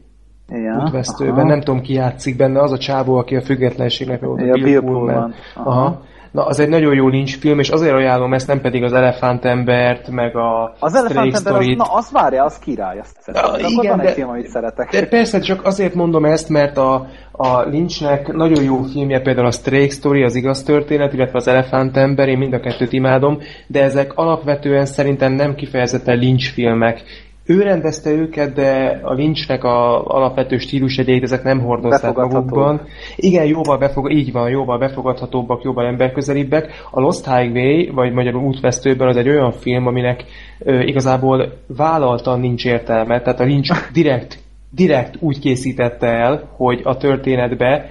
Ja, 0.47 0.83
útvesztőben. 0.85 1.33
aha. 1.37 1.47
Nem 1.47 1.59
tudom, 1.61 1.81
ki 1.81 1.93
játszik 1.93 2.37
benne, 2.37 2.61
az 2.61 2.71
a 2.71 2.77
csávó, 2.77 3.15
aki 3.15 3.35
a 3.35 3.41
függetlenségnek 3.41 4.21
volt. 4.21 4.41
Ja, 4.41 4.53
Bill 4.53 4.79
Pullman. 4.79 5.33
Aha. 5.55 5.69
Aha. 5.69 6.01
Na, 6.31 6.45
az 6.45 6.59
egy 6.59 6.69
nagyon 6.69 6.93
jó 6.93 7.07
Lynch 7.07 7.37
film, 7.39 7.59
és 7.59 7.69
azért 7.69 7.93
ajánlom 7.93 8.33
ezt, 8.33 8.47
nem 8.47 8.61
pedig 8.61 8.83
az 8.83 8.93
Elefántembert, 8.93 10.09
meg 10.09 10.35
a 10.35 10.75
Az 10.79 10.97
Stray 10.97 11.17
Elephant 11.17 11.47
Ember, 11.47 11.61
az, 11.61 11.75
na 11.75 11.93
az 11.93 12.11
várja, 12.11 12.43
az 12.43 12.59
király, 12.59 12.99
azt 12.99 13.17
szeretem. 13.19 13.51
Ja, 13.51 13.61
De 13.61 13.67
igen, 13.67 13.91
van 13.91 13.99
egy 13.99 14.05
de- 14.05 14.13
film, 14.13 14.29
amit 14.29 14.47
szeretek. 14.47 14.89
De 14.91 15.07
persze, 15.07 15.39
csak 15.39 15.65
azért 15.65 15.93
mondom 15.93 16.25
ezt, 16.25 16.49
mert 16.49 16.77
a, 16.77 17.07
a 17.31 17.61
Lynchnek 17.61 18.27
nagyon 18.27 18.63
jó 18.63 18.81
filmje, 18.81 19.21
például 19.21 19.47
a 19.47 19.51
Stray 19.51 19.89
Story, 19.89 20.23
az 20.23 20.35
igaz 20.35 20.63
történet, 20.63 21.13
illetve 21.13 21.37
az 21.37 21.47
Elefántember, 21.47 22.27
én 22.27 22.37
mind 22.37 22.53
a 22.53 22.59
kettőt 22.59 22.93
imádom, 22.93 23.37
de 23.67 23.83
ezek 23.83 24.11
alapvetően 24.15 24.85
szerintem 24.85 25.33
nem 25.33 25.55
kifejezetten 25.55 26.17
Lynch 26.17 26.51
filmek. 26.53 27.03
Ő 27.49 27.61
rendezte 27.61 28.09
őket, 28.09 28.53
de 28.53 28.99
a 29.03 29.13
Lynchnek 29.13 29.63
a 29.63 30.05
alapvető 30.05 30.57
stílusegyeit 30.57 31.23
ezek 31.23 31.43
nem 31.43 31.59
hordozták 31.59 32.15
magukban. 32.15 32.81
Igen, 33.15 33.45
jóval 33.45 33.77
befog, 33.77 34.11
így 34.11 34.31
van, 34.31 34.49
jóval 34.49 34.77
befogadhatóbbak, 34.77 35.63
jóval 35.63 35.85
emberközelibbek. 35.85 36.71
A 36.91 36.99
Lost 36.99 37.25
Highway, 37.25 37.91
vagy 37.93 38.13
magyarul 38.13 38.43
útvesztőben 38.43 39.07
az 39.07 39.17
egy 39.17 39.29
olyan 39.29 39.51
film, 39.51 39.87
aminek 39.87 40.23
ö, 40.59 40.79
igazából 40.79 41.53
vállaltan 41.67 42.39
nincs 42.39 42.65
értelme. 42.65 43.21
Tehát 43.21 43.39
a 43.39 43.43
Lynch 43.43 43.91
direkt, 43.93 44.39
direkt 44.71 45.15
úgy 45.19 45.39
készítette 45.39 46.07
el, 46.07 46.49
hogy 46.55 46.81
a 46.83 46.97
történetbe 46.97 47.89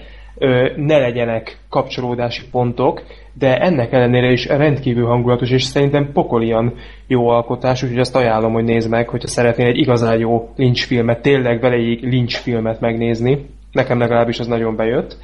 ne 0.77 0.99
legyenek 0.99 1.59
kapcsolódási 1.69 2.43
pontok, 2.51 3.03
de 3.33 3.57
ennek 3.57 3.93
ellenére 3.93 4.31
is 4.31 4.47
rendkívül 4.47 5.07
hangulatos, 5.07 5.51
és 5.51 5.63
szerintem 5.63 6.13
pokolian 6.13 6.75
jó 7.07 7.29
alkotás, 7.29 7.83
úgyhogy 7.83 7.99
azt 7.99 8.17
ajánlom, 8.17 8.53
hogy 8.53 8.65
nézd 8.65 8.91
meg, 8.91 9.09
hogyha 9.09 9.29
szeretnél 9.29 9.67
egy 9.67 9.79
igazán 9.79 10.19
jó 10.19 10.53
Lynch 10.57 10.87
filmet, 10.87 11.23
tényleg 11.23 11.61
veleig 11.61 12.03
Lynch 12.03 12.37
filmet 12.37 12.81
megnézni. 12.81 13.47
Nekem 13.73 13.99
legalábbis 13.99 14.39
az 14.39 14.47
nagyon 14.47 14.77
bejött. 14.77 15.17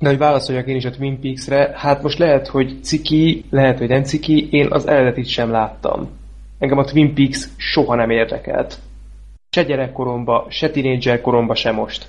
De 0.00 0.08
hogy 0.08 0.18
válaszoljak 0.18 0.66
én 0.66 0.76
is 0.76 0.84
a 0.84 0.90
Twin 0.90 1.20
Peaks-re, 1.20 1.70
hát 1.74 2.02
most 2.02 2.18
lehet, 2.18 2.46
hogy 2.46 2.76
ciki, 2.82 3.44
lehet, 3.50 3.78
hogy 3.78 3.88
nem 3.88 4.02
ciki, 4.02 4.48
én 4.50 4.66
az 4.70 4.88
eredetit 4.88 5.26
sem 5.26 5.50
láttam. 5.50 6.08
Engem 6.58 6.78
a 6.78 6.84
Twin 6.84 7.14
Peaks 7.14 7.48
soha 7.56 7.94
nem 7.94 8.10
érdekelt. 8.10 8.78
Se 9.50 9.62
gyerekkoromba, 9.62 10.46
se 10.48 10.70
tínédzser 10.70 11.20
koromba, 11.20 11.54
se 11.54 11.70
most. 11.70 12.06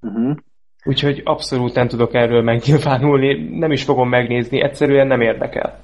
Uh-huh. 0.00 0.36
Úgyhogy 0.84 1.20
abszolút 1.24 1.74
nem 1.74 1.88
tudok 1.88 2.14
erről 2.14 2.42
megnyilvánulni, 2.42 3.58
nem 3.58 3.72
is 3.72 3.84
fogom 3.84 4.08
megnézni, 4.08 4.62
egyszerűen 4.62 5.06
nem 5.06 5.20
érdekel. 5.20 5.78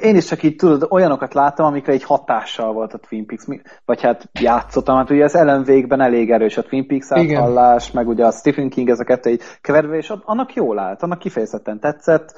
Én 0.00 0.16
is 0.16 0.24
csak 0.24 0.42
így 0.42 0.56
tudod, 0.56 0.86
olyanokat 0.90 1.34
láttam, 1.34 1.66
amikre 1.66 1.92
egy 1.92 2.04
hatással 2.04 2.72
volt 2.72 2.92
a 2.92 2.98
Twin 2.98 3.26
Peaks, 3.26 3.44
vagy 3.84 4.02
hát 4.02 4.30
játszottam, 4.40 4.96
hát 4.96 5.10
ugye 5.10 5.24
az 5.24 5.34
Ellen 5.34 5.64
Wake-ben 5.66 6.00
elég 6.00 6.30
erős 6.30 6.56
a 6.56 6.62
Twin 6.62 6.86
Peaks 6.86 7.06
áthallás, 7.10 7.90
meg 7.90 8.08
ugye 8.08 8.24
a 8.24 8.32
Stephen 8.32 8.68
King, 8.68 8.88
ez 8.88 9.00
a 9.00 9.04
kettő 9.04 9.30
így 9.30 9.42
keverve, 9.60 9.96
és 9.96 10.12
annak 10.24 10.54
jól 10.54 10.78
állt, 10.78 11.02
annak 11.02 11.18
kifejezetten 11.18 11.80
tetszett. 11.80 12.34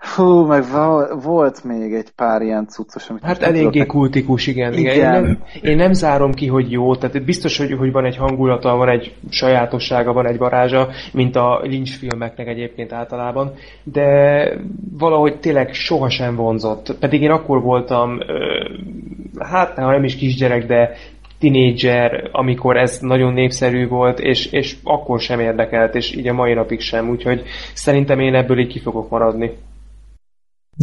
Hú, 0.00 0.46
meg 0.46 0.62
vo- 0.72 1.22
volt 1.24 1.64
még 1.64 1.92
egy 1.92 2.10
pár 2.10 2.42
ilyen 2.42 2.66
cuccos, 2.68 3.08
amit 3.10 3.22
Hát 3.24 3.42
eléggé 3.42 3.68
tudok 3.70 3.86
kultikus, 3.86 4.46
igen. 4.46 4.72
igen. 4.72 4.94
Igen. 4.94 5.14
Én, 5.14 5.20
nem, 5.20 5.38
én 5.62 5.76
nem 5.76 5.92
zárom 5.92 6.32
ki, 6.32 6.46
hogy 6.46 6.70
jó, 6.70 6.96
tehát 6.96 7.24
biztos, 7.24 7.58
hogy, 7.58 7.72
hogy 7.72 7.92
van 7.92 8.04
egy 8.04 8.16
hangulata, 8.16 8.76
van 8.76 8.88
egy 8.88 9.14
sajátossága, 9.30 10.12
van 10.12 10.26
egy 10.26 10.38
varázsa, 10.38 10.88
mint 11.12 11.36
a 11.36 11.60
Lynch 11.62 11.92
filmeknek 11.98 12.46
egyébként 12.46 12.92
általában, 12.92 13.52
de 13.82 14.48
valahogy 14.98 15.38
tényleg 15.40 15.72
sohasem 15.72 16.34
vonzott. 16.36 16.96
Pedig 17.00 17.22
én 17.22 17.30
akkor 17.30 17.62
voltam, 17.62 18.18
hát 19.38 19.78
ha 19.78 19.90
nem 19.90 20.04
is 20.04 20.16
kisgyerek, 20.16 20.66
de 20.66 20.90
tinédzser, 21.38 22.28
amikor 22.32 22.76
ez 22.76 22.98
nagyon 23.00 23.32
népszerű 23.32 23.88
volt, 23.88 24.20
és, 24.20 24.46
és 24.46 24.76
akkor 24.84 25.20
sem 25.20 25.40
érdekelt, 25.40 25.94
és 25.94 26.16
így 26.16 26.28
a 26.28 26.32
mai 26.32 26.54
napig 26.54 26.80
sem, 26.80 27.08
úgyhogy 27.08 27.42
szerintem 27.74 28.20
én 28.20 28.34
ebből 28.34 28.58
így 28.58 28.72
ki 28.72 28.78
fogok 28.80 29.10
maradni. 29.10 29.50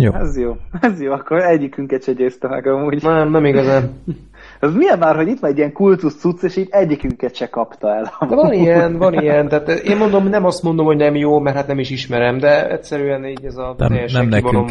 Jó. 0.01 0.13
Ez 0.13 0.37
jó, 0.37 0.57
ez 0.81 1.01
jó, 1.01 1.11
akkor 1.11 1.43
egyikünket 1.43 2.03
se 2.03 2.11
győzte 2.11 2.47
meg 2.47 2.67
amúgy. 2.67 3.03
Nem, 3.03 3.29
nem 3.29 3.45
igazán. 3.45 3.89
Ez 4.59 4.73
milyen 4.73 4.97
már, 4.97 5.15
hogy 5.15 5.27
itt 5.27 5.39
van 5.39 5.51
egy 5.51 5.57
ilyen 5.57 5.73
kultusz 5.73 6.15
cucc, 6.19 6.43
és 6.43 6.55
így 6.55 6.67
egyikünket 6.71 7.35
se 7.35 7.49
kapta 7.49 7.95
el. 7.95 8.11
De 8.29 8.35
van 8.35 8.53
ilyen, 8.63 8.97
van 8.97 9.13
ilyen, 9.13 9.47
tehát 9.47 9.69
én 9.69 9.97
mondom, 9.97 10.27
nem 10.27 10.45
azt 10.45 10.63
mondom, 10.63 10.85
hogy 10.85 10.97
nem 10.97 11.15
jó, 11.15 11.39
mert 11.39 11.55
hát 11.55 11.67
nem 11.67 11.79
is 11.79 11.89
ismerem, 11.89 12.37
de 12.37 12.69
egyszerűen 12.69 13.25
így 13.25 13.45
ez 13.45 13.55
a 13.57 13.75
Nem- 13.77 13.89
teljesen 13.89 14.27
nem 14.27 14.29
nekünk. 14.29 14.69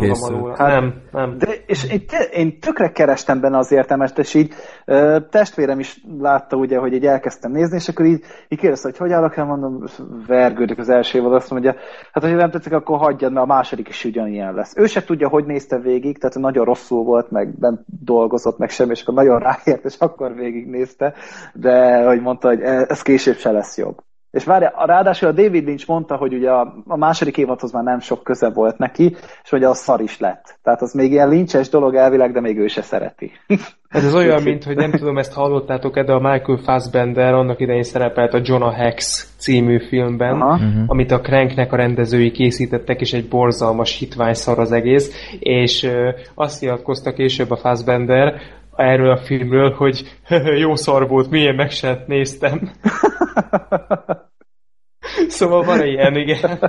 Hát- 0.57 0.81
nem, 0.81 0.95
nem. 1.13 1.39
De, 1.39 1.49
és 1.67 1.91
én, 1.93 2.05
én 2.33 2.61
tökre 2.61 2.91
kerestem 2.91 3.41
benne 3.41 3.59
az 3.59 3.73
értelmest, 3.73 4.19
és 4.19 4.35
így 4.35 4.53
ö, 4.85 5.19
testvérem 5.31 5.79
is 5.79 6.01
látta 6.19 6.57
ugye, 6.57 6.79
hogy 6.79 6.93
így 6.93 7.07
elkezdtem 7.07 7.53
nézni, 7.53 7.77
és 7.77 7.89
akkor 7.89 8.05
így, 8.05 8.23
így 8.49 8.59
kérdezte, 8.59 8.89
hogy 8.89 8.99
hogy 8.99 9.13
állok 9.13 9.37
el, 9.37 9.45
mondom, 9.45 9.85
vergődik 10.27 10.79
az 10.79 10.89
első 10.89 11.19
évad, 11.19 11.35
azt 11.35 11.51
mondja, 11.51 11.75
hát 12.13 12.23
hogyha 12.23 12.39
nem 12.39 12.51
tetszik, 12.51 12.73
akkor 12.73 12.99
hagyjad, 12.99 13.33
mert 13.33 13.45
a 13.45 13.53
második 13.53 13.89
is 13.89 14.05
ugyanilyen 14.05 14.55
lesz. 14.55 14.77
Ő 14.77 14.87
se 14.87 15.05
tudja, 15.05 15.29
hogy 15.29 15.45
nézte 15.45 15.79
végig, 15.79 16.19
tehát 16.19 16.39
nagyon 16.39 16.65
rosszul 16.65 17.05
volt, 17.05 17.31
meg 17.31 17.55
nem 17.59 17.81
dolgozott, 18.05 18.59
meg 18.59 18.71
semmi, 18.71 18.91
és 18.91 19.03
akkor 19.03 19.15
nagyon 19.15 19.41
ráért, 19.77 19.85
és 19.93 19.97
akkor 19.99 20.35
végignézte, 20.35 21.15
de 21.53 22.05
hogy 22.05 22.21
mondta, 22.21 22.49
hogy 22.49 22.61
e, 22.61 22.85
ez 22.89 23.03
később 23.03 23.37
se 23.37 23.51
lesz 23.51 23.79
jobb. 23.79 24.05
És 24.31 24.45
várja, 24.45 24.73
ráadásul 24.77 25.29
a 25.29 25.33
David 25.33 25.67
Lynch 25.67 25.89
mondta, 25.89 26.17
hogy 26.17 26.35
ugye 26.35 26.51
a, 26.51 26.75
a 26.87 26.97
második 26.97 27.37
évadhoz 27.37 27.73
már 27.73 27.85
nem 27.85 28.01
sok 28.01 28.23
köze 28.23 28.51
volt 28.51 28.79
neki, 28.79 29.17
és 29.43 29.51
hogy 29.51 29.65
az 29.65 29.79
szar 29.79 30.01
is 30.01 30.19
lett. 30.19 30.59
Tehát 30.63 30.83
az 30.83 30.93
még 30.93 31.13
ilyen 31.13 31.29
lincses 31.29 31.69
dolog 31.69 31.95
elvileg, 31.95 32.33
de 32.33 32.41
még 32.41 32.59
ő 32.59 32.67
se 32.67 32.83
szereti. 32.83 33.31
Ez 33.89 34.05
az 34.05 34.15
olyan, 34.15 34.43
mint 34.49 34.65
hogy 34.65 34.77
nem 34.77 34.91
tudom, 34.91 35.19
ezt 35.19 35.33
hallottátok-e, 35.33 36.05
de 36.05 36.13
a 36.13 36.31
Michael 36.33 36.59
Fassbender 36.65 37.35
annak 37.35 37.61
idején 37.61 37.83
szerepelt 37.83 38.35
a 38.35 38.41
Jonah 38.43 38.75
Hex 38.75 39.29
című 39.39 39.79
filmben, 39.79 40.41
Aha. 40.41 40.57
Mhm. 40.57 40.85
amit 40.87 41.11
a 41.11 41.21
Cranknek 41.21 41.73
a 41.73 41.77
rendezői 41.77 42.31
készítettek, 42.31 43.01
és 43.01 43.13
egy 43.13 43.29
borzalmas 43.29 43.99
hitvány 43.99 44.35
szar 44.35 44.59
az 44.59 44.73
egész, 44.73 45.37
és 45.39 45.83
ö, 45.83 46.11
azt 46.35 46.61
nyilatkozta 46.61 47.13
később 47.13 47.51
a 47.51 47.57
Fassbender 47.57 48.41
erről 48.77 49.11
a 49.11 49.17
filmről, 49.25 49.71
hogy 49.71 50.19
jó 50.65 50.75
szar 50.75 51.09
volt, 51.09 51.31
milyen 51.31 51.55
meg 51.55 51.71
sem 51.71 51.99
néztem. 52.07 52.61
szóval 55.29 55.63
van 55.63 55.87
ilyen, 55.87 56.17
igen. 56.17 56.59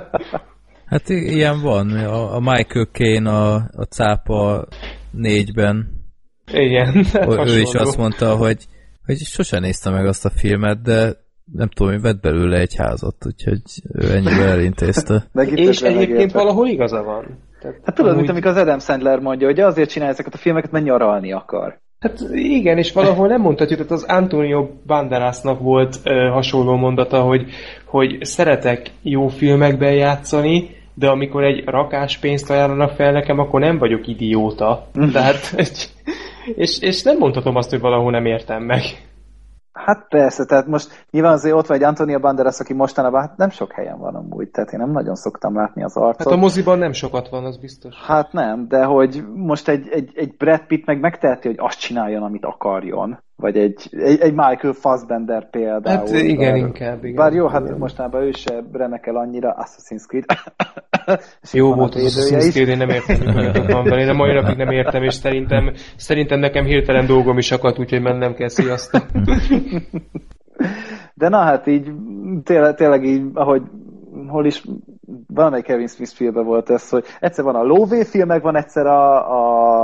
Hát 0.86 1.08
i- 1.08 1.34
ilyen 1.34 1.60
van. 1.62 1.90
A, 1.90 2.34
a 2.34 2.40
Michael 2.40 2.84
Caine 2.92 3.30
a, 3.30 3.54
a 3.54 3.82
cápa 3.82 4.66
négyben 5.10 5.88
Igen. 6.52 6.96
ő, 7.14 7.42
ő 7.46 7.60
is 7.60 7.72
azt 7.74 7.96
mondta, 7.96 8.36
hogy, 8.36 8.64
hogy 9.06 9.16
sose 9.16 9.58
nézte 9.58 9.90
meg 9.90 10.06
azt 10.06 10.24
a 10.24 10.30
filmet, 10.30 10.82
de 10.82 11.12
nem 11.52 11.68
tudom, 11.68 11.92
hogy 11.92 12.02
vett 12.02 12.20
belőle 12.20 12.58
egy 12.58 12.74
házat, 12.76 13.26
úgyhogy 13.26 13.60
ő 13.92 14.10
ennyivel 14.14 14.48
elintézte. 14.48 15.24
És 15.34 15.80
egyébként 15.80 16.08
megérte. 16.10 16.38
valahol 16.38 16.66
igaza 16.68 17.02
van. 17.02 17.38
Tehát, 17.60 17.76
Hát 17.84 17.94
tudod, 17.94 18.10
amúgy- 18.10 18.16
mint 18.26 18.30
amikor 18.30 18.50
az 18.50 18.56
Adam 18.62 18.78
Sandler 18.78 19.18
mondja, 19.18 19.46
hogy 19.46 19.60
azért 19.60 19.90
csinálja 19.90 20.12
ezeket 20.12 20.34
a 20.34 20.38
filmeket, 20.38 20.70
mert 20.70 20.84
nyaralni 20.84 21.32
akar. 21.32 21.80
Hát 22.00 22.20
igen, 22.32 22.78
és 22.78 22.92
valahol 22.92 23.28
nem 23.28 23.40
mondhatjuk, 23.40 23.78
tehát 23.78 23.92
az 23.92 24.04
Antonio 24.04 24.68
Banderasnak 24.86 25.60
volt 25.60 25.96
ö, 26.04 26.28
hasonló 26.28 26.76
mondata, 26.76 27.22
hogy, 27.22 27.50
hogy 27.84 28.24
szeretek 28.24 28.90
jó 29.02 29.28
filmekben 29.28 29.92
játszani, 29.92 30.76
de 30.94 31.08
amikor 31.08 31.44
egy 31.44 31.64
rakás 31.64 32.18
pénzt 32.18 32.50
ajánlanak 32.50 32.90
fel 32.90 33.12
nekem, 33.12 33.38
akkor 33.38 33.60
nem 33.60 33.78
vagyok 33.78 34.06
idióta. 34.06 34.86
Tehát, 35.12 35.54
és, 36.54 36.80
és 36.80 37.02
nem 37.02 37.18
mondhatom 37.18 37.56
azt, 37.56 37.70
hogy 37.70 37.80
valahol 37.80 38.10
nem 38.10 38.26
értem 38.26 38.62
meg. 38.62 38.82
Hát 39.84 40.06
persze, 40.08 40.44
tehát 40.44 40.66
most 40.66 41.06
nyilván 41.10 41.32
azért 41.32 41.54
ott 41.54 41.66
vagy 41.66 41.82
Antonio 41.82 42.18
Banderas, 42.18 42.60
aki 42.60 42.74
mostanában 42.74 43.20
hát 43.20 43.36
nem 43.36 43.50
sok 43.50 43.72
helyen 43.72 43.98
van 43.98 44.14
amúgy, 44.14 44.50
tehát 44.50 44.72
én 44.72 44.78
nem 44.78 44.90
nagyon 44.90 45.14
szoktam 45.14 45.54
látni 45.54 45.84
az 45.84 45.96
arcot. 45.96 46.26
Hát 46.26 46.38
a 46.38 46.40
moziban 46.40 46.78
nem 46.78 46.92
sokat 46.92 47.28
van, 47.28 47.44
az 47.44 47.56
biztos. 47.56 47.94
Hát 48.06 48.32
nem, 48.32 48.68
de 48.68 48.84
hogy 48.84 49.24
most 49.34 49.68
egy, 49.68 49.88
egy, 49.88 50.12
egy 50.14 50.36
Brad 50.36 50.66
Pitt 50.66 50.86
meg 50.86 51.00
megteheti, 51.00 51.48
hogy 51.48 51.58
azt 51.60 51.78
csináljon, 51.78 52.22
amit 52.22 52.44
akarjon. 52.44 53.18
Vagy 53.40 53.56
egy, 53.56 53.88
egy, 53.90 54.20
egy 54.20 54.34
Michael 54.34 54.72
Fassbender 54.72 55.50
például. 55.50 55.96
Hát 55.96 56.10
igen, 56.10 56.52
bár, 56.52 56.56
inkább, 56.56 57.04
igen. 57.04 57.16
Bár 57.16 57.32
jó, 57.32 57.46
hát 57.46 57.78
mostanában 57.78 58.22
ő 58.22 58.30
se 58.30 58.64
remekel 58.72 59.16
annyira 59.16 59.56
Assassin's 59.58 60.06
Creed. 60.06 60.24
Jó 61.52 61.74
volt 61.74 61.94
az 61.94 62.02
Assassin's. 62.02 62.50
Creed, 62.50 62.68
én 62.68 62.76
nem 62.76 62.88
értem, 62.88 63.34
hogy 63.34 63.72
van 63.72 63.84
benne. 63.84 64.00
Én 64.00 64.08
a 64.08 64.12
mai 64.12 64.32
napig 64.32 64.56
nem 64.56 64.70
értem, 64.70 65.02
és 65.02 65.14
szerintem, 65.14 65.72
szerintem 65.96 66.38
nekem 66.38 66.64
hirtelen 66.64 67.06
dolgom 67.06 67.38
is 67.38 67.50
akadt, 67.50 67.78
úgyhogy 67.78 68.02
mennem 68.02 68.34
kell, 68.34 68.48
sziasztok. 68.48 69.06
De 71.14 71.28
na 71.28 71.38
hát 71.38 71.66
így, 71.66 71.92
tényleg, 72.44 72.74
tényleg 72.74 73.04
így, 73.04 73.22
ahogy 73.34 73.62
hol 74.26 74.46
is, 74.46 74.64
valamelyik 75.26 75.64
Kevin 75.64 75.86
Smith 75.86 76.12
filmben 76.12 76.44
volt 76.44 76.70
ez, 76.70 76.88
hogy 76.88 77.04
egyszer 77.20 77.44
van 77.44 77.54
a 77.54 77.62
lóvé 77.62 78.04
film, 78.04 78.26
meg 78.26 78.42
van 78.42 78.56
egyszer 78.56 78.86
a... 78.86 79.16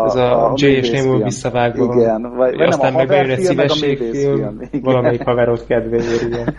a 0.03 0.05
Ez 0.07 0.15
a, 0.15 0.53
J 0.57 0.67
és 0.67 0.91
Nemo 0.91 1.23
visszavágva 1.23 1.87
van. 1.87 1.99
Igen, 1.99 2.23
vagy, 2.23 2.37
vagy 2.37 2.57
nem 2.57 2.69
aztán 2.69 2.95
a 2.95 2.97
meg 2.97 3.11
egy 3.11 3.31
a 3.31 3.37
szívességfilm, 3.37 4.61
valamelyik 4.83 5.23
haverod 5.23 5.67
kedvéért, 5.67 6.23
igen. 6.23 6.57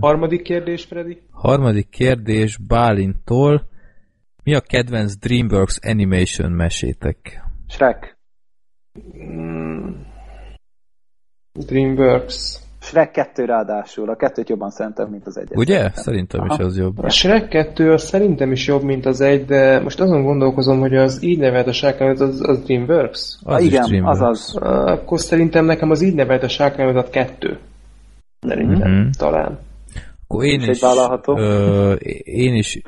Harmadik 0.00 0.42
kérdés, 0.42 0.84
Freddy? 0.84 1.22
Harmadik 1.30 1.88
kérdés 1.88 2.58
Bálintól. 2.66 3.62
Mi 4.44 4.54
a 4.54 4.60
kedvenc 4.60 5.16
DreamWorks 5.16 5.78
Animation 5.82 6.52
mesétek? 6.52 7.44
Shrek. 7.68 8.18
Dreamworks. 11.52 12.67
Shrek 12.88 13.10
2 13.10 13.44
ráadásul. 13.44 14.10
A 14.10 14.16
kettőt 14.16 14.48
jobban 14.48 14.70
szeretem, 14.70 15.08
mint 15.10 15.26
az 15.26 15.38
egyet. 15.38 15.56
Ugye? 15.58 15.90
Szerintem 15.94 16.44
is 16.44 16.50
Aha. 16.50 16.62
az 16.64 16.78
jobb. 16.78 16.98
A 16.98 17.08
Shrek 17.08 17.48
2 17.48 17.92
az 17.92 18.02
szerintem 18.02 18.52
is 18.52 18.66
jobb, 18.66 18.82
mint 18.82 19.06
az 19.06 19.20
egy, 19.20 19.44
de 19.44 19.80
most 19.80 20.00
azon 20.00 20.22
gondolkozom, 20.22 20.80
hogy 20.80 20.96
az 20.96 21.22
így 21.22 21.38
nevelt 21.38 21.66
a 21.66 21.72
sárkányot, 21.72 22.20
az, 22.20 22.40
az 22.48 22.62
Dreamworks? 22.62 23.36
Az 23.42 23.54
ah, 23.54 23.60
is 23.62 23.66
igen, 23.68 23.84
DreamWorks. 23.86 24.20
azaz. 24.20 24.56
Ah, 24.56 24.92
Akkor 24.92 25.20
szerintem 25.20 25.64
nekem 25.64 25.90
az 25.90 26.02
így 26.02 26.14
nevelt 26.14 26.42
a 26.42 26.48
sárkányot 26.48 27.10
kettő. 27.10 27.58
Szerintem, 28.40 28.90
Mhm. 28.90 29.08
talán. 29.18 29.58
Akkor 30.26 30.44
én 30.44 30.60
egy 30.60 30.68
is, 30.68 30.80
vállalható. 30.80 31.38
ö, 31.38 31.92
én 32.24 32.54
is 32.54 32.80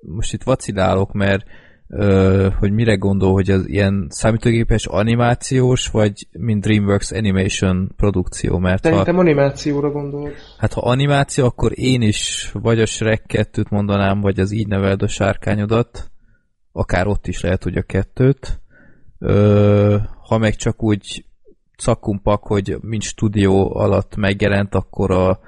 most 0.00 0.32
itt 0.32 0.42
vacilálok, 0.42 1.12
mert 1.12 1.44
ö, 1.88 2.48
hogy 2.58 2.72
mire 2.72 2.94
gondol, 2.94 3.32
hogy 3.32 3.50
az 3.50 3.68
ilyen 3.68 4.06
számítógépes 4.10 4.86
animációs, 4.86 5.88
vagy 5.88 6.26
mint 6.32 6.62
DreamWorks 6.62 7.10
Animation 7.12 7.92
produkció, 7.96 8.58
mert 8.58 8.82
ha, 8.82 8.88
Szerintem 8.88 9.18
animációra 9.18 9.90
gondolod. 9.90 10.32
hát 10.58 10.72
ha 10.72 10.80
animáció, 10.80 11.44
akkor 11.44 11.72
én 11.74 12.02
is 12.02 12.50
vagy 12.52 12.80
a 12.80 12.86
Shrek 12.86 13.22
2-t 13.28 13.68
mondanám, 13.70 14.20
vagy 14.20 14.40
az 14.40 14.52
így 14.52 14.68
neveld 14.68 15.02
a 15.02 15.08
sárkányodat, 15.08 16.10
akár 16.72 17.06
ott 17.06 17.26
is 17.26 17.40
lehet, 17.40 17.62
hogy 17.62 17.76
a 17.76 17.82
kettőt. 17.82 18.60
Ö, 19.18 19.96
ha 20.28 20.38
meg 20.38 20.54
csak 20.54 20.82
úgy 20.82 21.24
szakkumpak, 21.76 22.42
hogy 22.42 22.76
mint 22.80 23.02
stúdió 23.02 23.76
alatt 23.76 24.16
megjelent, 24.16 24.74
akkor 24.74 25.10
a 25.10 25.40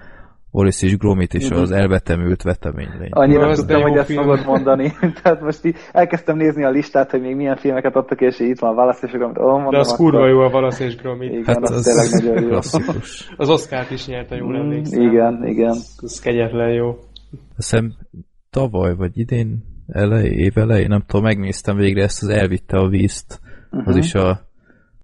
Wallace 0.51 0.87
és 0.87 0.97
Gromit 0.97 1.35
is 1.35 1.51
az 1.51 1.71
elvetemült 1.71 2.43
veteménylény. 2.43 3.11
Annyira 3.11 3.49
de 3.49 3.55
tudtam, 3.55 3.83
hogy 3.83 3.97
ezt 3.97 4.07
film. 4.07 4.23
fogod 4.23 4.45
mondani. 4.47 4.93
Tehát 5.23 5.41
most 5.41 5.65
így 5.65 5.77
elkezdtem 5.93 6.37
nézni 6.37 6.65
a 6.65 6.71
listát, 6.71 7.11
hogy 7.11 7.21
még 7.21 7.37
milyen 7.37 7.57
filmeket 7.57 7.97
adtak, 7.97 8.21
és 8.21 8.39
itt 8.39 8.59
van 8.59 8.71
a 8.71 8.75
választások, 8.75 9.21
amit 9.23 9.39
oh, 9.39 9.53
mondom, 9.53 9.71
De 9.71 9.79
az 9.79 9.97
kurva 9.97 10.27
jó 10.27 10.41
a 10.41 10.51
Valasz 10.51 10.81
és 10.81 10.97
Gromit. 10.97 11.31
Igen, 11.33 11.45
Hát 11.45 11.63
az, 11.63 11.71
az 11.71 11.85
tényleg 11.85 12.25
nagyon 12.25 12.43
jó. 12.43 12.49
klasszikus. 12.49 13.29
Az 13.37 13.49
Oscar-t 13.51 13.91
is 13.91 14.07
nyerte, 14.07 14.37
jól 14.37 14.53
Mm, 14.53 14.61
emlékszem. 14.61 15.03
Igen, 15.03 15.47
igen. 15.47 15.77
Ez 16.03 16.21
kegyetlen 16.21 16.73
jó. 16.73 16.99
Hiszem 17.57 17.93
tavaly, 18.51 18.95
vagy 18.95 19.19
idén 19.19 19.65
elej, 19.89 20.27
év 20.27 20.59
elején, 20.59 20.89
nem 20.89 21.03
tudom, 21.07 21.25
megnéztem 21.25 21.77
végre 21.77 22.03
ezt, 22.03 22.23
az 22.23 22.29
elvitte 22.29 22.77
a 22.77 22.89
vízt. 22.89 23.41
Az 23.85 23.97
is 23.97 24.15
a, 24.15 24.29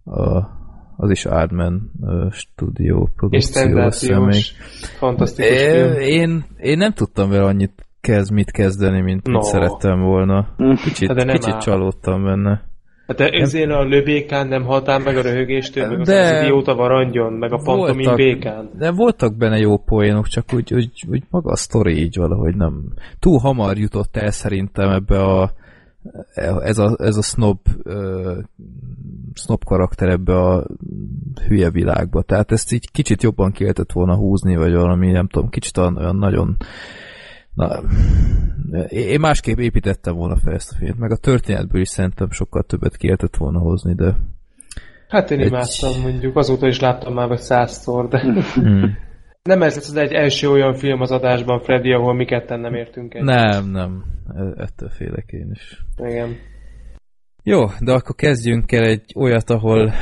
a 0.05 0.51
az 0.97 1.11
is 1.11 1.24
Aardman 1.24 1.90
uh, 2.01 2.30
stúdió 2.32 3.03
És 3.03 3.11
produkció. 3.16 3.51
szenzációs, 3.53 4.53
fantasztikus 4.99 5.51
É, 5.51 5.70
film. 5.70 5.92
én, 6.01 6.45
én 6.61 6.78
nem 6.78 6.92
tudtam 6.92 7.30
vele 7.30 7.45
annyit 7.45 7.86
kezd, 8.01 8.32
mit 8.32 8.51
kezdeni, 8.51 9.01
mint 9.01 9.26
mit 9.26 9.36
No. 9.36 9.42
szerettem 9.42 10.01
volna. 10.01 10.49
Kicsit, 10.84 11.09
Hát 11.09 11.16
de 11.16 11.24
nem 11.24 11.34
kicsit 11.34 11.53
áll. 11.53 11.61
csalódtam 11.61 12.24
benne. 12.24 12.62
Hát 13.07 13.16
te 13.16 13.28
ezért 13.28 13.70
a 13.70 13.82
lövékán 13.82 14.49
nem 14.49 14.62
haltál 14.64 14.99
meg 14.99 15.16
a 15.16 15.22
röhögéstől, 15.22 15.88
meg 15.88 16.01
De- 16.01 16.20
az, 16.24 16.30
az 16.30 16.42
idióta 16.42 16.74
varangyon, 16.74 17.32
meg 17.32 17.53
a 17.53 17.61
pantomin 17.64 18.14
békán. 18.14 18.70
De 18.78 18.90
voltak 18.92 19.36
benne 19.36 19.59
jó 19.59 19.76
poénok, 19.76 20.26
csak 20.26 20.45
úgy, 20.55 20.74
úgy, 20.74 20.90
úgy 21.11 21.22
maga 21.30 21.51
a 21.51 21.57
sztori 21.57 21.99
így 22.03 22.16
valahogy 22.16 22.57
nem... 22.57 22.92
Túl 23.18 23.38
hamar 23.38 23.76
jutott 23.78 24.16
el 24.16 24.30
szerintem 24.30 24.90
ebbe 24.90 25.22
a 25.22 25.51
ez 26.62 26.78
a, 26.78 26.97
ez 26.99 27.16
a 27.16 27.22
snob 27.22 27.59
snob 29.35 29.64
karakter 29.64 30.09
ebbe 30.09 30.37
a 30.37 30.66
hülye 31.49 31.70
világba. 31.70 32.22
Tehát 32.22 32.53
ezt 32.53 32.72
így 32.72 32.91
kicsit 32.91 33.22
jobban 33.22 33.53
ki 33.53 33.62
lehetett 33.62 33.93
volna 33.93 34.16
húzni, 34.16 34.57
vagy 34.57 34.72
valami, 34.74 35.11
nem 35.11 35.28
tudom, 35.28 35.49
kicsit 35.49 35.76
olyan, 35.76 36.16
nagyon 36.16 36.57
Na, 37.55 37.82
én 38.89 39.20
másképp 39.20 39.59
építettem 39.59 40.14
volna 40.14 40.37
fel 40.37 40.55
ezt 40.55 40.72
a 40.72 40.76
filmet, 40.76 40.99
meg 40.99 41.11
a 41.11 41.16
történetből 41.16 41.80
is 41.80 41.89
szerintem 41.89 42.30
sokkal 42.30 42.62
többet 42.62 42.97
ki 42.97 43.05
lehetett 43.07 43.37
volna 43.37 43.59
hozni, 43.59 43.95
de 43.95 44.16
Hát 45.09 45.30
én 45.30 45.41
Egy- 45.41 45.47
imádtam 45.47 46.01
mondjuk, 46.03 46.37
azóta 46.37 46.66
is 46.66 46.80
láttam 46.80 47.14
már 47.14 47.28
vagy 47.28 47.39
százszor, 47.39 48.09
de 48.09 48.20
hmm. 48.55 48.97
nem 49.43 49.62
ez 49.62 49.74
lesz 49.74 49.89
az 49.89 49.97
egy 49.97 50.12
első 50.12 50.51
olyan 50.51 50.74
film 50.74 51.01
az 51.01 51.11
adásban, 51.11 51.61
Freddy, 51.61 51.93
ahol 51.93 52.14
mi 52.14 52.24
ketten 52.24 52.61
nem 52.61 52.74
értünk 52.74 53.14
egy. 53.14 53.22
nem, 53.22 53.70
nem, 53.70 54.05
E- 54.37 54.62
ettől 54.62 54.89
félek 54.89 55.24
én 55.30 55.51
is. 55.53 55.85
Igen. 55.97 56.37
Jó, 57.47 57.66
de 57.80 57.92
akkor 57.92 58.14
kezdjünk 58.14 58.72
el 58.72 58.84
egy 58.84 59.12
olyat, 59.14 59.51
ahol 59.51 59.92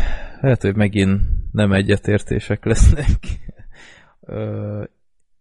lehet, 0.41 0.63
hogy 0.63 0.77
megint 0.77 1.21
nem 1.53 1.73
egyetértések 1.73 2.65
lesznek. 2.65 3.19
Ö, 4.21 4.85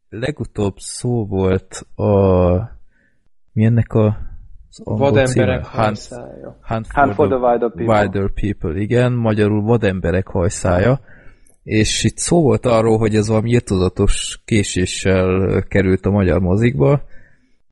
legutóbb 0.09 0.73
szó 0.77 1.25
volt 1.25 1.85
a... 1.95 2.09
Mi 3.53 3.65
ennek 3.65 3.93
a... 3.93 4.17
Vademberek 4.83 5.27
címe? 5.27 5.53
Hunt, 5.53 5.65
hajszája. 5.65 6.59
Hunt, 6.61 6.87
Hunt 6.91 7.13
for 7.13 7.27
the 7.27 7.37
Wilder 7.37 7.71
People. 7.71 7.99
Wilder 7.99 8.31
People, 8.31 8.81
igen, 8.81 9.13
magyarul 9.13 9.61
vademberek 9.61 10.27
hajszája. 10.27 10.99
És 11.63 12.03
itt 12.03 12.17
szó 12.17 12.41
volt 12.41 12.65
arról, 12.65 12.97
hogy 12.97 13.15
ez 13.15 13.27
valami 13.27 13.49
írtozatos 13.49 14.41
késéssel 14.45 15.63
került 15.67 16.05
a 16.05 16.11
magyar 16.11 16.39
mozikba, 16.39 17.01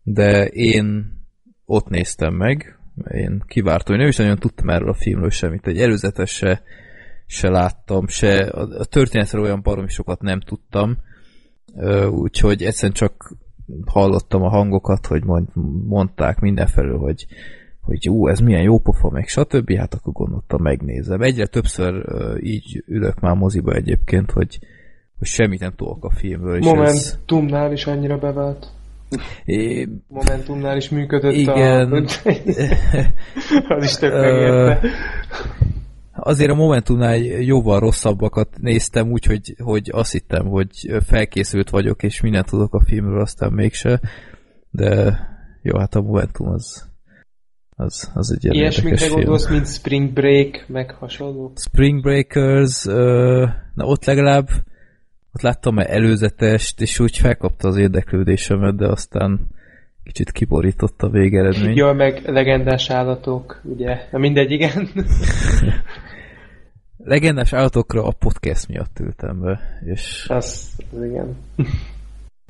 de 0.03 0.45
én 0.45 1.17
ott 1.65 1.88
néztem 1.88 2.34
meg, 2.34 2.78
én 3.12 3.43
kivártam, 3.47 3.93
én 3.93 4.00
nem 4.00 4.10
is 4.10 4.18
nagyon 4.18 4.38
tudtam 4.38 4.70
erről 4.70 4.89
a 4.89 4.93
filmről 4.93 5.30
semmit, 5.30 5.68
egy 5.68 5.80
előzetes 5.80 6.30
se, 6.30 6.62
se 7.26 7.50
láttam, 7.50 8.08
se 8.08 8.39
a, 8.39 8.62
a 8.80 8.86
történetről 8.86 9.41
olyan 9.41 9.62
baromi 9.62 9.89
sokat 9.89 10.22
nem 10.22 10.39
tudtam, 10.39 10.97
úgyhogy 12.10 12.64
egyszerűen 12.64 12.93
csak 12.93 13.36
hallottam 13.86 14.41
a 14.41 14.50
hangokat, 14.50 15.06
hogy 15.06 15.24
mond, 15.24 15.47
mondták 15.88 16.39
mindenfelől, 16.39 16.97
hogy 16.97 17.26
hogy 17.82 18.10
ú, 18.10 18.28
ez 18.28 18.39
milyen 18.39 18.62
jó 18.62 18.80
pofa, 18.80 19.10
meg 19.10 19.28
stb. 19.28 19.74
Hát 19.74 19.93
akkor 19.93 20.14
gondoltam, 20.14 20.62
megnézem. 20.62 21.22
Egyre 21.22 21.45
többször 21.45 22.06
így 22.41 22.84
ülök 22.88 23.20
már 23.20 23.36
moziba 23.36 23.74
egyébként, 23.74 24.32
hogy, 24.32 24.60
hogy 25.18 25.28
semmit 25.28 25.60
nem 25.60 25.74
tudok 25.76 26.06
a 26.06 26.10
filmről. 26.10 26.58
És 26.58 26.66
ez, 26.66 26.72
Momentumnál 26.72 27.72
is 27.72 27.86
annyira 27.86 28.18
bevált. 28.18 28.72
É, 29.45 29.88
Momentumnál 30.07 30.78
is 30.78 30.89
működött 30.89 31.34
Igen. 31.34 31.91
a... 31.91 32.03
az 33.76 33.84
is 33.84 33.93
tök 33.95 34.14
Ö, 34.14 34.20
megérte. 34.20 34.89
azért 36.14 36.51
a 36.51 36.55
Momentumnál 36.55 37.18
jóval 37.18 37.80
rosszabbakat 37.80 38.49
néztem, 38.57 39.12
úgyhogy 39.12 39.55
hogy 39.64 39.89
azt 39.93 40.12
hittem, 40.12 40.45
hogy 40.45 40.72
felkészült 41.05 41.70
vagyok, 41.70 42.03
és 42.03 42.22
mindent 42.22 42.49
tudok 42.49 42.74
a 42.74 42.84
filmről, 42.86 43.22
aztán 43.22 43.51
mégse. 43.51 43.99
De 44.72 45.20
Jó, 45.62 45.78
hát 45.78 45.95
a 45.95 46.01
Momentum 46.01 46.47
az 46.47 46.88
az, 47.76 48.12
az 48.14 48.32
egy 48.32 48.55
Ilyesmikre 48.55 49.07
gondolsz, 49.07 49.49
mint 49.49 49.68
Spring 49.68 50.14
Break, 50.14 50.66
meg 50.68 50.91
hasonló? 50.91 51.51
Spring 51.55 52.01
Breakers, 52.01 52.86
uh, 52.86 53.49
na 53.74 53.86
ott 53.86 54.05
legalább 54.05 54.49
ott 55.40 55.46
láttam 55.46 55.74
már 55.74 55.90
előzetest, 55.90 56.82
és 56.82 57.00
úgy 57.00 57.18
felkapta 57.18 57.68
az 57.68 57.78
érdeklődésemet, 57.78 58.76
de 58.76 58.88
aztán 58.88 59.48
kicsit 60.04 60.32
kiborított 60.32 61.02
a 61.02 61.10
végeredmény. 61.10 61.76
Jó, 61.76 61.94
meg 61.94 62.22
legendás 62.26 62.90
állatok, 62.90 63.62
ugye? 63.64 63.98
Na 64.12 64.18
mindegy, 64.18 64.52
igen. 64.52 64.90
legendás 67.14 67.54
állatokra 67.54 68.04
a 68.04 68.16
podcast 68.20 68.68
miatt 68.68 69.00
ültem 69.00 69.40
be, 69.42 69.60
és... 69.86 70.26
Az, 70.30 70.76
az 70.92 71.04
igen. 71.04 71.38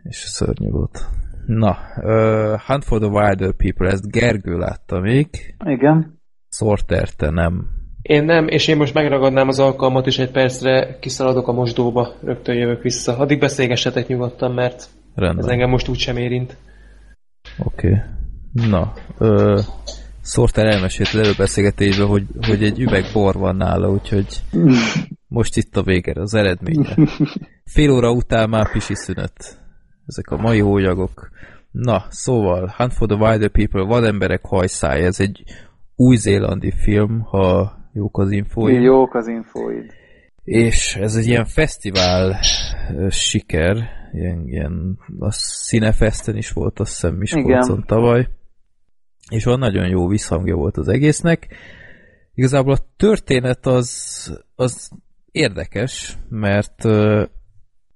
és 0.10 0.16
szörnyű 0.16 0.70
volt. 0.70 1.06
Na, 1.46 1.78
uh, 1.96 2.60
Hunt 2.60 2.84
for 2.84 3.00
the 3.00 3.10
Wilder 3.10 3.54
People, 3.54 3.90
ezt 3.90 4.12
Gergő 4.12 4.58
látta 4.58 5.00
még. 5.00 5.56
Igen. 5.66 6.20
Sorter, 6.50 7.10
te 7.10 7.30
nem. 7.30 7.78
Én 8.10 8.24
nem, 8.24 8.47
és 8.47 8.68
én 8.68 8.78
most 8.78 8.93
megragadnám 8.93 9.47
az 9.47 9.60
alkalmat, 9.60 10.07
és 10.07 10.18
egy 10.18 10.32
percre 10.32 10.97
kiszaladok 10.99 11.47
a 11.47 11.51
mosdóba, 11.51 12.14
rögtön 12.24 12.55
jövök 12.55 12.82
vissza. 12.82 13.18
Addig 13.18 13.39
beszélgessetek 13.39 14.07
nyugodtan, 14.07 14.51
mert 14.51 14.86
Rendben. 15.16 15.45
ez 15.45 15.51
engem 15.51 15.70
most 15.70 15.88
úgy 15.88 15.97
sem 15.97 16.18
érint. 16.18 16.57
Oké. 17.64 17.88
Okay. 17.88 18.70
Na, 18.70 18.93
ö, 19.18 19.60
Sorter 20.24 20.66
elmesélt 20.66 21.10
az 21.14 21.20
előbeszélgetésben, 21.20 22.07
hogy, 22.07 22.24
hogy 22.41 22.64
egy 22.64 22.80
üveg 22.80 23.03
bor 23.14 23.36
van 23.36 23.55
nála, 23.55 23.89
úgyhogy 23.89 24.28
most 25.28 25.57
itt 25.57 25.78
a 25.78 25.84
vége, 25.84 26.14
az 26.22 26.34
eredménye. 26.34 26.95
Fél 27.64 27.91
óra 27.91 28.12
után 28.12 28.49
már 28.49 28.72
pisi 28.72 28.95
szünet. 28.95 29.60
Ezek 30.05 30.30
a 30.30 30.38
mai 30.38 30.60
hólyagok. 30.60 31.30
Na, 31.72 32.05
szóval, 32.10 32.74
Hunt 32.78 32.93
for 32.93 33.07
the 33.07 33.18
Wilder 33.18 33.49
People, 33.49 33.84
Vademberek 33.84 34.45
hajszája, 34.45 35.05
ez 35.05 35.20
egy 35.20 35.43
új-zélandi 35.95 36.72
film, 36.72 37.20
ha 37.22 37.78
jók 38.00 38.18
az 38.18 38.32
infóid. 38.32 38.82
Jók 38.82 39.16
az 39.16 39.28
infóid. 39.28 39.93
És 40.43 40.95
ez 40.95 41.16
egy 41.16 41.28
ilyen 41.28 41.45
fesztivál 41.45 42.39
siker, 43.10 43.78
ilyen, 44.12 44.47
ilyen 44.47 45.00
a 45.20 45.32
Cinefesten 45.68 46.36
is 46.38 46.52
volt, 46.52 46.80
azt 46.80 46.89
hiszem 46.89 47.16
Miskolcon 47.16 47.84
tavaly, 47.86 48.28
és 49.30 49.43
van 49.43 49.60
nagyon 49.60 49.88
jó 49.88 50.08
visszhangja 50.08 50.56
volt 50.56 50.78
az 50.78 50.88
egésznek. 50.88 51.47
Igazából 52.36 52.74
a 52.74 52.86
történet 52.97 53.66
az, 53.66 54.41
az 54.56 54.89
érdekes, 55.32 56.18
mert 56.30 56.86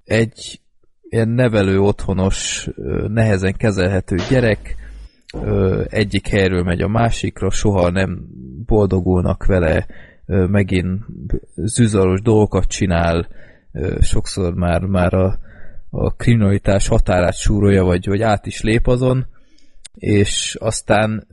egy 0.04 0.62
ilyen 1.10 1.30
nevelő 1.30 1.80
otthonos, 1.80 2.70
nehezen 3.08 3.54
kezelhető 3.54 4.16
gyerek, 4.30 4.76
egyik 5.88 6.28
helyről 6.28 6.64
megy 6.64 6.82
a 6.82 6.88
másikra, 6.88 7.50
soha 7.50 7.90
nem 7.90 8.28
boldogulnak 8.66 9.46
vele, 9.46 9.86
megint 10.26 11.06
zűzaros 11.56 12.22
dolgokat 12.22 12.66
csinál, 12.66 13.28
sokszor 14.00 14.54
már, 14.54 14.82
már 14.82 15.14
a, 15.14 15.40
a 15.90 16.12
kriminalitás 16.12 16.88
határát 16.88 17.36
súrolja, 17.36 17.84
vagy, 17.84 18.08
vagy 18.08 18.22
át 18.22 18.46
is 18.46 18.62
lép 18.62 18.88
azon, 18.88 19.26
és 19.94 20.58
aztán 20.60 21.28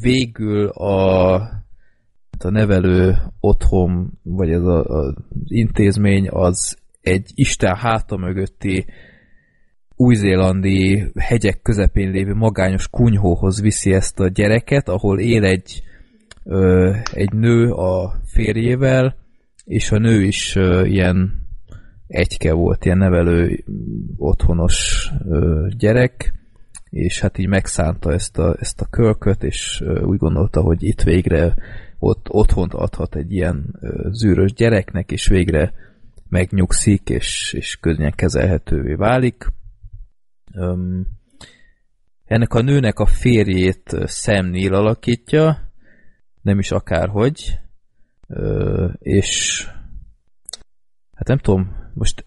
végül 0.00 0.68
a, 0.68 1.34
a 2.38 2.50
nevelő 2.50 3.16
otthon, 3.40 4.18
vagy 4.22 4.50
ez 4.50 4.62
a, 4.62 4.84
a, 4.84 5.06
az 5.06 5.14
intézmény 5.46 6.28
az 6.28 6.76
egy 7.00 7.30
Isten 7.34 7.76
háta 7.76 8.16
mögötti 8.16 8.84
új-zélandi 9.96 11.04
hegyek 11.18 11.60
közepén 11.62 12.10
lévő 12.10 12.34
magányos 12.34 12.88
kunyhóhoz 12.88 13.60
viszi 13.60 13.92
ezt 13.92 14.20
a 14.20 14.28
gyereket, 14.28 14.88
ahol 14.88 15.20
él 15.20 15.44
egy, 15.44 15.82
ö, 16.44 16.94
egy 17.12 17.32
nő 17.32 17.70
a 17.70 18.14
férjével, 18.24 19.16
és 19.64 19.90
a 19.90 19.98
nő 19.98 20.22
is 20.22 20.56
ö, 20.56 20.84
ilyen 20.84 21.46
egyke 22.06 22.52
volt, 22.52 22.84
ilyen 22.84 22.98
nevelő 22.98 23.64
otthonos 24.16 25.08
ö, 25.28 25.66
gyerek, 25.76 26.32
és 26.90 27.20
hát 27.20 27.38
így 27.38 27.48
megszánta 27.48 28.12
ezt 28.12 28.38
a, 28.38 28.56
ezt 28.58 28.80
a 28.80 28.86
kölköt, 28.90 29.42
és 29.42 29.84
úgy 30.02 30.18
gondolta, 30.18 30.60
hogy 30.60 30.82
itt 30.82 31.02
végre 31.02 31.54
ott 31.98 32.26
otthont 32.30 32.74
adhat 32.74 33.16
egy 33.16 33.32
ilyen 33.32 33.78
zűrös 34.10 34.52
gyereknek, 34.52 35.10
és 35.10 35.26
végre 35.26 35.72
megnyugszik, 36.28 37.08
és, 37.08 37.52
és 37.56 37.76
könnyen 37.76 38.12
kezelhetővé 38.12 38.94
válik. 38.94 39.46
Um, 40.54 41.06
ennek 42.24 42.54
a 42.54 42.62
nőnek 42.62 42.98
a 42.98 43.06
férjét 43.06 43.96
Sam 44.06 44.46
Neill 44.46 44.74
alakítja, 44.74 45.71
nem 46.42 46.58
is 46.58 46.70
akárhogy, 46.70 47.58
uh, 48.28 48.90
és 48.98 49.62
hát 51.14 51.26
nem 51.26 51.38
tudom, 51.38 51.76
most 51.94 52.26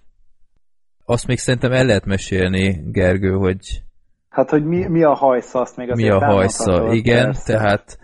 azt 1.06 1.28
még 1.28 1.38
szerintem 1.38 1.72
el 1.72 1.86
lehet 1.86 2.06
mesélni, 2.06 2.92
Gergő, 2.92 3.32
hogy 3.32 3.84
Hát, 4.30 4.50
hogy 4.50 4.66
mi, 4.66 4.88
mi 4.88 5.04
a 5.04 5.14
hajsza, 5.14 5.60
azt 5.60 5.78
még 5.78 5.92
azért 5.92 6.10
Mi 6.10 6.16
a 6.16 6.26
hajsza, 6.26 6.94
igen, 6.94 7.26
persze. 7.26 7.54
tehát 7.54 8.00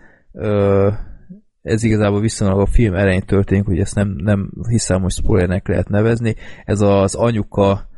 ez 1.62 1.84
igazából 1.84 2.22
viszonylag 2.22 2.60
a 2.60 2.66
film 2.66 2.94
elején 2.94 3.26
történik, 3.26 3.66
hogy 3.66 3.80
ezt 3.80 3.96
nem, 3.96 4.08
nem 4.18 4.52
hiszem, 4.70 5.02
hogy 5.02 5.12
spoilernek 5.12 5.68
lehet 5.68 5.90
nevezni. 5.90 6.36
Ez 6.66 6.82
az 6.82 7.16
anyuka 7.16 7.90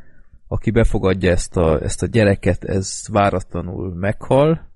aki 0.53 0.72
befogadja 0.72 1.32
ezt 1.32 1.57
a, 1.57 1.82
ezt 1.82 2.03
a 2.03 2.07
gyereket, 2.07 2.64
ez 2.64 3.01
váratlanul 3.11 3.93
meghal, 3.95 4.72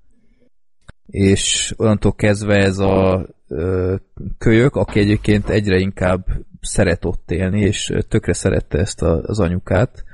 és 1.10 1.74
onnantól 1.76 2.14
kezdve 2.14 2.54
ez 2.54 2.78
a 2.78 3.26
ö, 3.48 3.94
kölyök, 4.38 4.76
aki 4.76 5.00
egyébként 5.00 5.48
egyre 5.48 5.78
inkább 5.78 6.26
szeret 6.60 7.04
ott 7.04 7.30
élni, 7.30 7.60
és 7.60 7.92
tökre 8.08 8.32
szerette 8.32 8.78
ezt 8.78 9.02
a, 9.02 9.22
az 9.22 9.40
anyukát, 9.40 10.04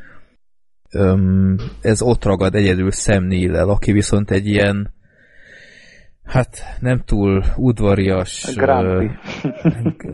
öm, 0.91 1.57
ez 1.81 2.03
ott 2.03 2.25
ragad 2.25 2.55
egyedül 2.55 2.91
Sam 2.91 3.31
aki 3.69 3.93
viszont 3.93 4.31
egy 4.31 4.47
ilyen 4.47 4.93
Hát 6.25 6.77
nem 6.81 7.03
túl 7.05 7.45
udvarias. 7.57 8.57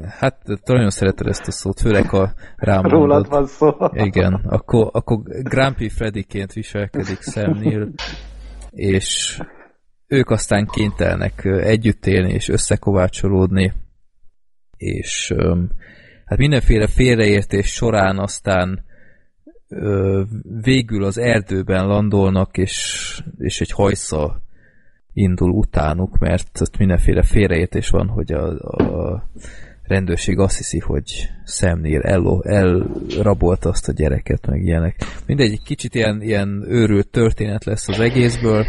Hát 0.08 0.36
nagyon 0.64 0.90
szereted 0.90 1.26
ezt 1.26 1.46
a 1.46 1.50
szót, 1.50 1.80
főleg 1.80 2.12
a 2.12 2.32
rám 2.56 2.82
Rólad 2.82 3.28
van 3.28 3.46
szó. 3.46 3.70
Igen, 3.92 4.34
akkor, 4.34 4.88
akkor 4.92 5.18
Grumpy 5.26 5.88
Freddyként 5.88 6.52
viselkedik 6.52 7.20
Sam 7.20 7.58
Neill, 7.58 7.88
és 8.70 9.40
ők 10.10 10.30
aztán 10.30 10.66
kénytelnek 10.66 11.44
együtt 11.44 12.06
élni 12.06 12.32
és 12.32 12.48
összekovácsolódni, 12.48 13.72
és 14.76 15.34
hát 16.24 16.38
mindenféle 16.38 16.86
félreértés 16.86 17.66
során 17.66 18.18
aztán 18.18 18.84
végül 20.62 21.04
az 21.04 21.18
erdőben 21.18 21.86
landolnak, 21.86 22.58
és, 22.58 23.20
és 23.38 23.60
egy 23.60 23.70
hajsza 23.70 24.42
indul 25.12 25.50
utánuk, 25.50 26.18
mert 26.18 26.60
ott 26.60 26.76
mindenféle 26.78 27.22
félreértés 27.22 27.88
van, 27.88 28.08
hogy 28.08 28.32
a, 28.32 28.48
a 28.48 29.28
rendőrség 29.82 30.38
azt 30.38 30.56
hiszi, 30.56 30.78
hogy 30.78 31.28
szemnél 31.44 32.00
el, 32.00 32.42
elrabolta 32.42 33.68
azt 33.68 33.88
a 33.88 33.92
gyereket, 33.92 34.46
meg 34.46 34.62
ilyenek. 34.62 34.96
Mindegy, 35.26 35.52
egy 35.52 35.62
kicsit 35.62 35.94
ilyen, 35.94 36.22
ilyen 36.22 36.64
őrült 36.68 37.08
történet 37.08 37.64
lesz 37.64 37.88
az 37.88 38.00
egészből, 38.00 38.66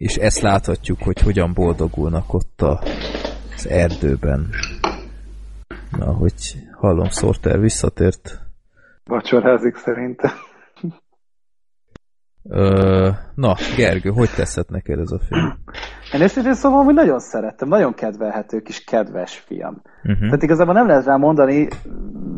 és 0.00 0.16
ezt 0.16 0.40
láthatjuk, 0.40 1.02
hogy 1.02 1.20
hogyan 1.20 1.52
boldogulnak 1.54 2.34
ott 2.34 2.60
a, 2.60 2.82
az 3.54 3.68
erdőben. 3.68 4.48
Na, 5.98 6.12
hogy 6.14 6.34
hallom, 6.72 7.08
Sorter 7.08 7.60
visszatért. 7.60 8.40
Vacsorázik 9.04 9.76
szerintem. 9.76 10.30
Ö, 12.48 13.08
na, 13.34 13.54
Gergő, 13.76 14.10
hogy 14.10 14.30
teszed 14.36 14.70
neked 14.70 14.98
ez 14.98 15.10
a 15.10 15.18
film? 15.18 15.58
Én 16.12 16.20
őszintén 16.20 16.54
szóval 16.54 16.84
hogy 16.84 16.94
nagyon 16.94 17.18
szerettem, 17.18 17.68
nagyon 17.68 17.94
kedvelhető 17.94 18.60
kis 18.60 18.84
kedves 18.84 19.38
film. 19.38 19.82
Uh-huh. 20.02 20.24
Tehát 20.24 20.42
igazából 20.42 20.74
nem 20.74 20.86
lehet 20.86 21.04
rá 21.04 21.16
mondani 21.16 21.68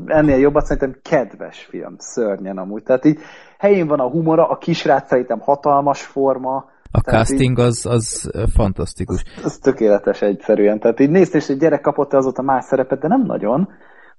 ennél 0.07 0.39
jobbat, 0.39 0.65
szerintem 0.65 1.01
kedves 1.03 1.65
film, 1.65 1.95
szörnyen 1.99 2.59
amúgy. 2.59 2.83
Tehát 2.83 3.05
így 3.05 3.21
helyén 3.59 3.87
van 3.87 4.01
a 4.01 4.11
humora, 4.11 4.49
a 4.49 4.57
kisrác 4.57 5.09
szerintem 5.09 5.41
hatalmas 5.41 6.03
forma. 6.03 6.71
A 6.93 7.01
casting 7.01 7.59
így, 7.59 7.65
az, 7.65 7.87
az 7.87 8.31
fantasztikus. 8.55 9.25
Az, 9.37 9.45
az 9.45 9.59
tökéletes 9.59 10.21
egyszerűen. 10.21 10.79
Tehát 10.81 11.01
így 11.01 11.11
nézd, 11.11 11.35
és 11.35 11.49
egy 11.49 11.59
gyerek 11.59 11.81
kapott 11.81 12.13
azóta 12.13 12.43
más 12.43 12.65
szerepet, 12.65 13.01
de 13.01 13.09
nem 13.09 13.23
nagyon 13.27 13.69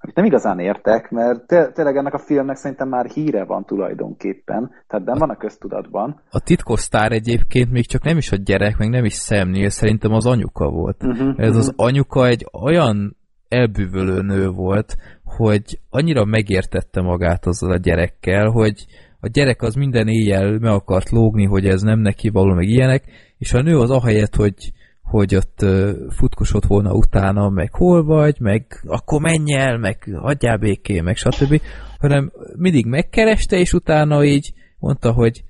amit 0.04 0.16
nem 0.16 0.24
igazán 0.24 0.58
értek, 0.58 1.10
mert 1.10 1.46
tényleg 1.46 1.96
ennek 1.96 2.14
a 2.14 2.18
filmnek 2.18 2.56
szerintem 2.56 2.88
már 2.88 3.06
híre 3.06 3.44
van 3.44 3.64
tulajdonképpen, 3.64 4.70
tehát 4.86 5.06
nem 5.06 5.18
van 5.18 5.30
a 5.30 5.36
köztudatban. 5.36 6.20
A 6.30 6.40
titkos 6.40 6.80
sztár 6.80 7.12
egyébként 7.12 7.70
még 7.70 7.86
csak 7.86 8.04
nem 8.04 8.16
is 8.16 8.32
a 8.32 8.36
gyerek, 8.36 8.78
meg 8.78 8.88
nem 8.88 9.04
is 9.04 9.12
szemnél, 9.12 9.68
szerintem 9.68 10.12
az 10.12 10.26
anyuka 10.26 10.70
volt. 10.70 11.02
Uh-huh, 11.02 11.28
Ez 11.28 11.34
uh-huh. 11.36 11.56
az 11.56 11.72
anyuka 11.76 12.26
egy 12.26 12.46
olyan 12.62 13.16
elbűvölő 13.48 14.20
nő 14.20 14.48
volt, 14.48 14.96
hogy 15.24 15.78
annyira 15.90 16.24
megértette 16.24 17.02
magát 17.02 17.46
azzal 17.46 17.70
a 17.70 17.76
gyerekkel, 17.76 18.46
hogy 18.48 18.86
a 19.24 19.28
gyerek 19.32 19.62
az 19.62 19.74
minden 19.74 20.08
éjjel 20.08 20.58
meg 20.58 20.72
akart 20.72 21.10
lógni, 21.10 21.44
hogy 21.44 21.66
ez 21.66 21.82
nem 21.82 21.98
neki 21.98 22.28
való, 22.28 22.54
meg 22.54 22.68
ilyenek, 22.68 23.04
és 23.38 23.52
a 23.52 23.62
nő 23.62 23.78
az 23.78 23.90
ahelyett, 23.90 24.34
hogy, 24.34 24.72
hogy 25.02 25.34
ott 25.34 25.64
futkosott 26.08 26.64
volna 26.64 26.92
utána, 26.92 27.48
meg 27.48 27.74
hol 27.74 28.04
vagy, 28.04 28.36
meg 28.40 28.66
akkor 28.86 29.20
menj 29.20 29.54
el, 29.54 29.78
meg 29.78 30.10
hagyjál 30.16 30.56
béké, 30.56 31.00
meg 31.00 31.16
stb., 31.16 31.60
hanem 31.98 32.32
mindig 32.56 32.86
megkereste, 32.86 33.56
és 33.56 33.72
utána 33.72 34.24
így 34.24 34.52
mondta, 34.78 35.12
hogy 35.12 35.44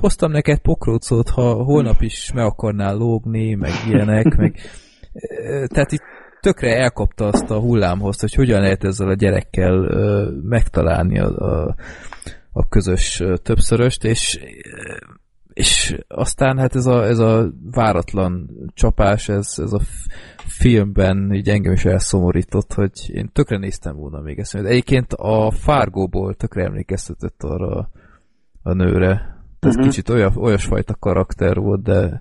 hoztam 0.00 0.30
neked 0.30 0.58
pokrócot, 0.58 1.28
ha 1.28 1.52
holnap 1.52 2.02
is 2.02 2.32
meg 2.32 2.44
akarnál 2.44 2.96
lógni, 2.96 3.54
meg 3.54 3.72
ilyenek, 3.88 4.36
meg 4.36 4.60
tehát 5.66 5.92
itt 5.92 6.04
tökre 6.40 6.76
elkapta 6.76 7.26
azt 7.26 7.50
a 7.50 7.60
hullámhoz, 7.60 8.20
hogy 8.20 8.34
hogyan 8.34 8.60
lehet 8.60 8.84
ezzel 8.84 9.08
a 9.08 9.14
gyerekkel 9.14 9.74
ö, 9.74 10.30
megtalálni 10.42 11.18
a, 11.18 11.26
a, 11.26 11.74
a 12.58 12.68
közös 12.68 13.22
többszöröst, 13.42 14.04
és 14.04 14.40
és 15.52 15.98
aztán 16.08 16.58
hát 16.58 16.74
ez 16.74 16.86
a, 16.86 17.04
ez 17.06 17.18
a 17.18 17.50
váratlan 17.70 18.50
csapás, 18.74 19.28
ez, 19.28 19.54
ez 19.56 19.72
a 19.72 19.80
filmben 20.46 21.32
így 21.32 21.48
engem 21.48 21.72
is 21.72 21.84
elszomorított, 21.84 22.72
hogy 22.72 22.90
én 23.12 23.30
tökre 23.32 23.58
néztem 23.58 23.96
volna 23.96 24.20
még 24.20 24.38
ezt. 24.38 24.54
Egyébként 24.54 25.12
a 25.12 25.50
Fargóból 25.50 26.34
tökre 26.34 26.64
emlékeztetett 26.64 27.42
arra 27.42 27.90
a 28.62 28.72
nőre. 28.72 29.42
Ez 29.60 29.70
uh-huh. 29.70 29.84
kicsit 29.84 30.08
olyas, 30.08 30.36
olyasfajta 30.36 30.94
karakter 30.94 31.56
volt, 31.56 31.82
de 31.82 32.20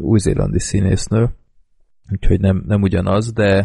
új-zélandi 0.00 0.58
színésznő. 0.58 1.30
Úgyhogy 2.12 2.40
nem, 2.40 2.62
nem 2.66 2.82
ugyanaz, 2.82 3.32
de 3.32 3.56
ö, 3.56 3.62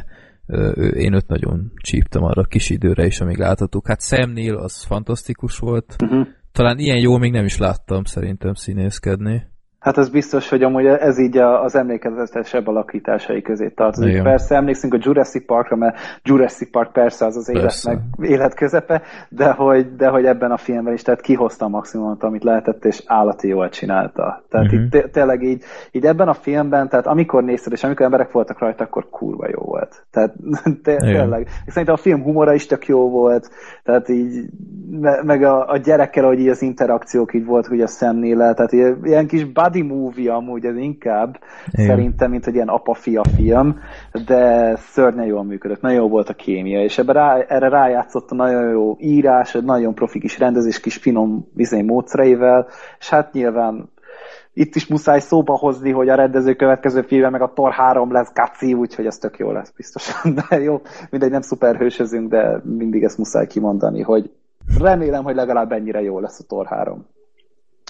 én 0.94 1.14
őt 1.14 1.28
nagyon 1.28 1.72
csíptem 1.76 2.24
arra 2.24 2.42
a 2.42 2.46
kis 2.46 2.70
időre 2.70 3.06
is, 3.06 3.20
amíg 3.20 3.38
láthattuk. 3.38 3.88
Hát 3.88 4.02
Sam 4.02 4.32
Neill 4.32 4.58
az 4.58 4.84
fantasztikus 4.84 5.58
volt. 5.58 5.96
Uh-huh. 6.04 6.28
Talán 6.52 6.80
ilyen 6.80 7.00
jó 7.00 7.18
még 7.18 7.32
nem 7.32 7.46
is 7.46 7.58
láttam 7.58 8.04
szerintem 8.04 8.54
színészkedni. 8.54 9.44
Hát 9.80 9.98
az 9.98 10.10
biztos, 10.10 10.50
hogy 10.50 10.64
amúgy 10.64 10.86
ez 10.86 11.20
így 11.20 11.38
az 11.38 11.76
emlékezetesebb 11.76 12.68
alakításai 12.68 13.42
közé 13.42 13.70
tartozik. 13.70 14.10
Igen. 14.10 14.24
Persze 14.24 14.56
emlékszünk 14.56 14.94
a 14.94 14.98
Jurassic 15.02 15.46
Parkra, 15.46 15.76
mert 15.76 15.98
Jurassic 16.24 16.72
Park 16.72 16.92
persze 16.92 17.26
az 17.26 17.36
az 17.36 17.50
élet, 17.50 17.84
meg, 17.84 18.00
élet 18.22 18.54
közepe, 18.54 19.02
de 19.30 19.52
hogy, 19.52 19.96
de 19.96 20.08
hogy 20.08 20.26
ebben 20.26 20.52
a 20.52 20.58
filmben 20.58 20.94
is, 20.94 21.02
tehát 21.02 21.22
kihozta 21.22 21.66
a 21.66 21.70
maximumot, 21.70 22.24
amit 22.24 22.44
lehetett, 22.44 22.86
és 22.86 23.04
állati 23.06 23.48
jól 23.48 23.70
csinálta. 23.70 24.44
Tehát 24.50 24.66
uh-huh. 24.66 24.84
itt 24.92 25.12
tényleg 25.12 25.44
így, 25.44 25.64
így 25.92 26.06
ebben 26.06 26.28
a 26.28 26.34
filmben, 26.34 26.90
tehát 26.90 27.08
amikor 27.08 27.44
nézted, 27.44 27.74
és 27.74 27.84
amikor 27.84 28.06
emberek 28.06 28.32
voltak 28.32 28.60
rajta, 28.60 28.84
akkor 28.84 29.10
kurva 29.10 29.48
jó 29.50 29.62
volt. 29.62 30.06
Tehát 30.12 30.34
tényleg. 30.84 31.48
Szerintem 31.68 31.94
a 31.94 32.02
film 32.02 32.24
humora 32.24 32.54
is 32.54 32.66
tök 32.66 32.88
jó 32.88 33.10
volt, 33.10 33.50
tehát 33.84 34.10
így, 34.10 34.46
meg 35.24 35.44
a, 35.44 35.70
a 35.70 35.78
gyerekkel, 35.78 36.26
hogy 36.26 36.40
így 36.40 36.50
az 36.50 36.62
interakciók 36.62 37.34
így 37.34 37.46
volt, 37.46 37.68
hogy 37.68 37.82
a 37.82 37.88
szemnél, 37.88 38.38
tehát 38.38 38.72
ilyen 39.04 39.28
kis 39.28 39.46
buddy 39.70 39.82
movie 39.82 40.34
amúgy 40.34 40.66
ez 40.66 40.78
inkább, 40.78 41.40
Igen. 41.72 41.86
szerintem, 41.86 42.30
mint 42.30 42.48
egy 42.48 42.54
ilyen 42.54 42.68
apa-fia 42.68 43.24
film, 43.36 43.80
de 44.26 44.76
szörnyen 44.76 45.26
jól 45.26 45.44
működött, 45.44 45.82
nagyon 45.82 46.02
jó 46.02 46.08
volt 46.08 46.30
a 46.30 46.34
kémia, 46.34 46.84
és 46.84 46.98
ebbe 46.98 47.14
rá, 47.14 47.38
erre 47.38 47.70
rájátszott 47.70 48.32
a 48.32 48.36
nagyon 48.36 48.70
jó 48.70 48.96
írás, 49.00 49.56
egy 49.56 49.64
nagyon 49.64 49.94
profi 49.94 50.20
kis 50.20 50.40
rendezés, 50.40 50.80
kis 50.80 50.96
finom 50.96 51.48
vizé 51.54 51.82
módszereivel, 51.82 52.68
és 53.00 53.10
hát 53.10 53.34
nyilván 53.34 53.90
itt 54.54 54.76
is 54.76 54.88
muszáj 54.88 55.20
szóba 55.20 55.58
hozni, 55.58 55.92
hogy 55.92 56.10
a 56.10 56.16
rendező 56.16 56.56
következő 56.56 57.02
filmben 57.02 57.32
meg 57.32 57.42
a 57.42 57.52
Thor 57.54 57.72
3 57.72 58.12
lesz 58.12 58.32
Gaci, 58.34 58.74
úgyhogy 58.74 59.06
ez 59.06 59.18
tök 59.18 59.38
jó 59.38 59.52
lesz 59.52 59.72
biztosan. 59.76 60.34
De 60.50 60.60
jó, 60.62 60.82
mindegy, 61.10 61.32
nem 61.32 61.42
szuperhősözünk, 61.42 62.30
de 62.30 62.62
mindig 62.64 63.04
ezt 63.04 63.18
muszáj 63.18 63.48
kimondani, 63.48 64.02
hogy 64.02 64.32
remélem, 64.80 65.24
hogy 65.24 65.36
legalább 65.36 65.72
ennyire 65.72 66.02
jó 66.02 66.20
lesz 66.20 66.40
a 66.40 66.44
Thor 66.48 66.66
3, 66.66 67.06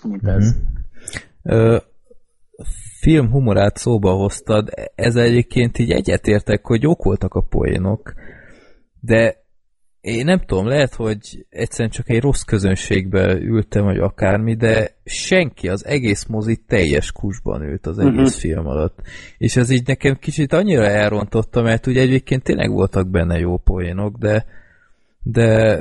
mint 0.03 0.27
ez. 0.27 0.45
Mm-hmm. 0.45 0.77
Film 2.99 3.29
humorát 3.31 3.77
szóba 3.77 4.11
hoztad, 4.11 4.69
ez 4.95 5.15
egyébként 5.15 5.77
így 5.77 5.91
egyetértek, 5.91 6.65
hogy 6.65 6.81
jók 6.81 7.03
voltak 7.03 7.33
a 7.33 7.41
poénok, 7.41 8.13
de 8.99 9.39
én 10.01 10.25
nem 10.25 10.39
tudom, 10.45 10.67
lehet, 10.67 10.95
hogy 10.95 11.45
egyszerűen 11.49 11.89
csak 11.89 12.09
egy 12.09 12.21
rossz 12.21 12.41
közönségbe 12.41 13.33
ültem, 13.33 13.83
vagy 13.83 13.97
akármi, 13.97 14.55
de 14.55 14.91
senki, 15.05 15.67
az 15.67 15.85
egész 15.85 16.25
mozi 16.25 16.55
teljes 16.67 17.11
kusban 17.11 17.61
ült 17.61 17.85
az 17.85 17.99
egész 17.99 18.11
uh-huh. 18.13 18.39
film 18.39 18.67
alatt. 18.67 18.99
És 19.37 19.55
ez 19.55 19.69
így 19.69 19.87
nekem 19.87 20.15
kicsit 20.15 20.53
annyira 20.53 20.85
elrontotta, 20.85 21.61
mert 21.61 21.87
ugye 21.87 22.01
egyébként 22.01 22.43
tényleg 22.43 22.71
voltak 22.71 23.09
benne 23.09 23.39
jó 23.39 23.57
poénok, 23.57 24.17
de, 24.17 24.45
de 25.23 25.79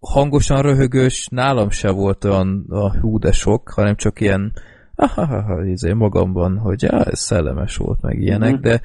hangosan 0.00 0.62
röhögős 0.62 1.28
nálam 1.30 1.70
se 1.70 1.90
volt 1.90 2.24
olyan 2.24 2.66
a 2.68 2.98
hú 3.00 3.18
de 3.18 3.32
sok, 3.32 3.68
hanem 3.68 3.96
csak 3.96 4.20
ilyen 4.20 4.52
ha, 4.96 5.64
izé 5.64 5.92
magamban, 5.92 6.58
hogy 6.58 6.82
já, 6.82 7.02
ez 7.02 7.20
szellemes 7.20 7.76
volt, 7.76 8.00
meg 8.00 8.20
ilyenek, 8.20 8.50
mm-hmm. 8.50 8.60
de 8.60 8.80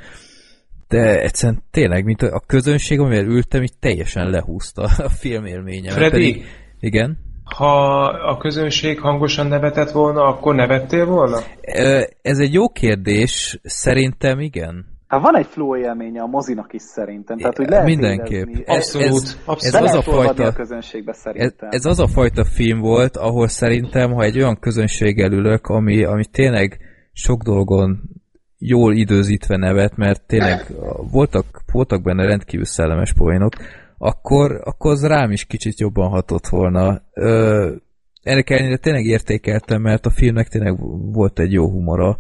de 0.90 1.22
egyszerűen 1.22 1.64
tényleg, 1.72 2.06
mint 2.06 2.22
a 2.22 2.42
közönség, 2.46 3.00
amivel 3.00 3.26
ültem, 3.26 3.64
így 3.64 3.78
teljesen 3.80 4.30
lehúzta 4.30 4.82
a 4.82 5.10
filmélményem. 5.10 5.94
Freddy, 5.94 6.12
pedig, 6.12 6.46
igen? 6.80 7.18
Ha 7.44 8.04
a 8.06 8.38
közönség 8.38 9.00
hangosan 9.00 9.48
nevetett 9.48 9.92
volna, 9.92 10.22
akkor 10.22 10.56
nevettél 10.56 11.06
volna? 11.06 11.40
Ez 12.22 12.40
egy 12.40 12.54
jó 12.54 12.70
kérdés, 12.70 13.60
szerintem 13.64 14.40
igen. 14.40 14.89
Hát 15.10 15.22
van 15.22 15.38
egy 15.38 15.46
flow 15.46 15.76
élménye 15.76 16.22
a 16.22 16.28
mozinak 16.28 16.74
is 16.74 16.82
szerintem, 16.82 17.38
tehát 17.38 17.58
hogy 17.58 17.70
lehet 17.70 17.86
Mindenképp. 17.86 18.48
Abszolút. 18.66 19.24
Ez, 19.24 19.38
abszolút. 19.46 19.86
ez, 19.86 19.94
az 19.94 19.94
a 19.94 20.02
fajta, 20.02 20.46
a 20.46 20.54
közönségbe 20.54 21.14
szerintem. 21.14 21.70
Ez, 21.72 21.76
ez 21.76 21.86
az 21.86 22.00
a 22.00 22.08
fajta 22.08 22.44
film 22.44 22.80
volt, 22.80 23.18
ahol 23.18 23.48
szerintem, 23.48 24.12
ha 24.12 24.24
egy 24.24 24.38
olyan 24.38 24.60
közönséggel 24.60 25.32
ülök, 25.32 25.68
ami, 25.68 26.04
ami 26.04 26.26
tényleg 26.26 26.80
sok 27.12 27.44
dolgon 27.44 28.02
jól 28.58 28.94
időzítve 28.94 29.58
nevet, 29.58 29.98
mert 29.98 30.22
tényleg 30.28 30.66
voltak, 31.12 31.46
voltak 31.72 32.02
benne 32.02 32.26
rendkívül 32.26 32.66
szellemes 32.66 33.14
poénok, 33.14 33.54
akkor, 33.98 34.62
akkor 34.64 34.92
az 34.92 35.06
rám 35.06 35.32
is 35.32 35.46
kicsit 35.46 35.80
jobban 35.80 36.10
hatott 36.10 36.48
volna. 36.48 37.02
Ö, 37.14 37.72
ennek 38.24 38.50
ellenére 38.50 38.78
tényleg 38.78 39.06
értékeltem, 39.06 39.82
mert 39.82 40.06
a 40.06 40.10
filmnek 40.10 40.48
tényleg 40.48 40.80
volt 41.12 41.40
egy 41.40 41.52
jó 41.52 41.70
humora, 41.70 42.18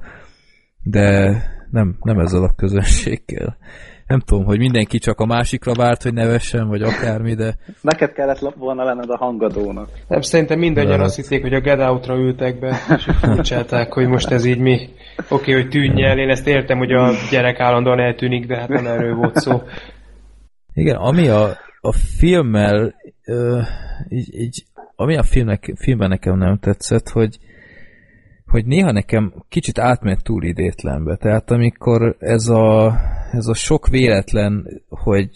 de 0.83 1.37
nem, 1.71 1.95
nem 2.01 2.19
ezzel 2.19 2.43
a 2.43 2.53
közönséggel. 2.55 3.57
Nem 4.07 4.19
tudom, 4.19 4.45
hogy 4.45 4.57
mindenki 4.57 4.97
csak 4.97 5.19
a 5.19 5.25
másikra 5.25 5.73
várt, 5.73 6.03
hogy 6.03 6.13
nevessen, 6.13 6.67
vagy 6.67 6.81
akármi, 6.81 7.33
de... 7.33 7.55
Neked 7.81 8.11
kellett 8.11 8.53
volna 8.55 8.83
lenned 8.83 9.09
a 9.09 9.17
hangadónak. 9.17 9.89
Nem, 10.07 10.21
szerintem 10.21 10.59
mindannyian 10.59 10.99
azt 10.99 11.15
hitték, 11.15 11.41
hogy 11.41 11.53
a 11.53 11.59
Get 11.59 11.79
Out-ra 11.79 12.15
ültek 12.15 12.59
be, 12.59 12.77
és 12.95 13.07
furcsálták, 13.21 13.93
hogy 13.93 14.07
most 14.07 14.31
ez 14.31 14.45
így 14.45 14.59
mi. 14.59 14.89
Oké, 15.17 15.51
okay, 15.51 15.53
hogy 15.53 15.69
tűnj 15.69 16.03
el, 16.03 16.17
én 16.17 16.29
ezt 16.29 16.47
értem, 16.47 16.77
hogy 16.77 16.91
a 16.91 17.11
gyerek 17.31 17.59
állandóan 17.59 17.99
eltűnik, 17.99 18.45
de 18.45 18.57
hát 18.57 18.69
nem 18.69 18.85
erről 18.85 19.15
volt 19.15 19.35
szó. 19.35 19.61
Igen, 20.73 20.95
ami 20.95 21.27
a, 21.27 21.57
a 21.81 21.91
filmmel, 21.91 22.93
ö, 23.25 23.61
így, 24.07 24.35
így, 24.35 24.63
ami 24.95 25.17
a 25.17 25.23
filmnek, 25.23 25.73
filmben 25.75 26.09
nekem 26.09 26.37
nem 26.37 26.57
tetszett, 26.57 27.09
hogy 27.09 27.37
hogy 28.49 28.65
néha 28.65 28.91
nekem 28.91 29.33
kicsit 29.49 29.79
átment 29.79 30.23
túl 30.23 30.43
idétlenbe. 30.43 31.15
Tehát 31.15 31.51
amikor 31.51 32.15
ez 32.19 32.47
a, 32.47 32.95
ez 33.31 33.47
a 33.47 33.53
sok 33.53 33.87
véletlen, 33.87 34.81
hogy 34.89 35.31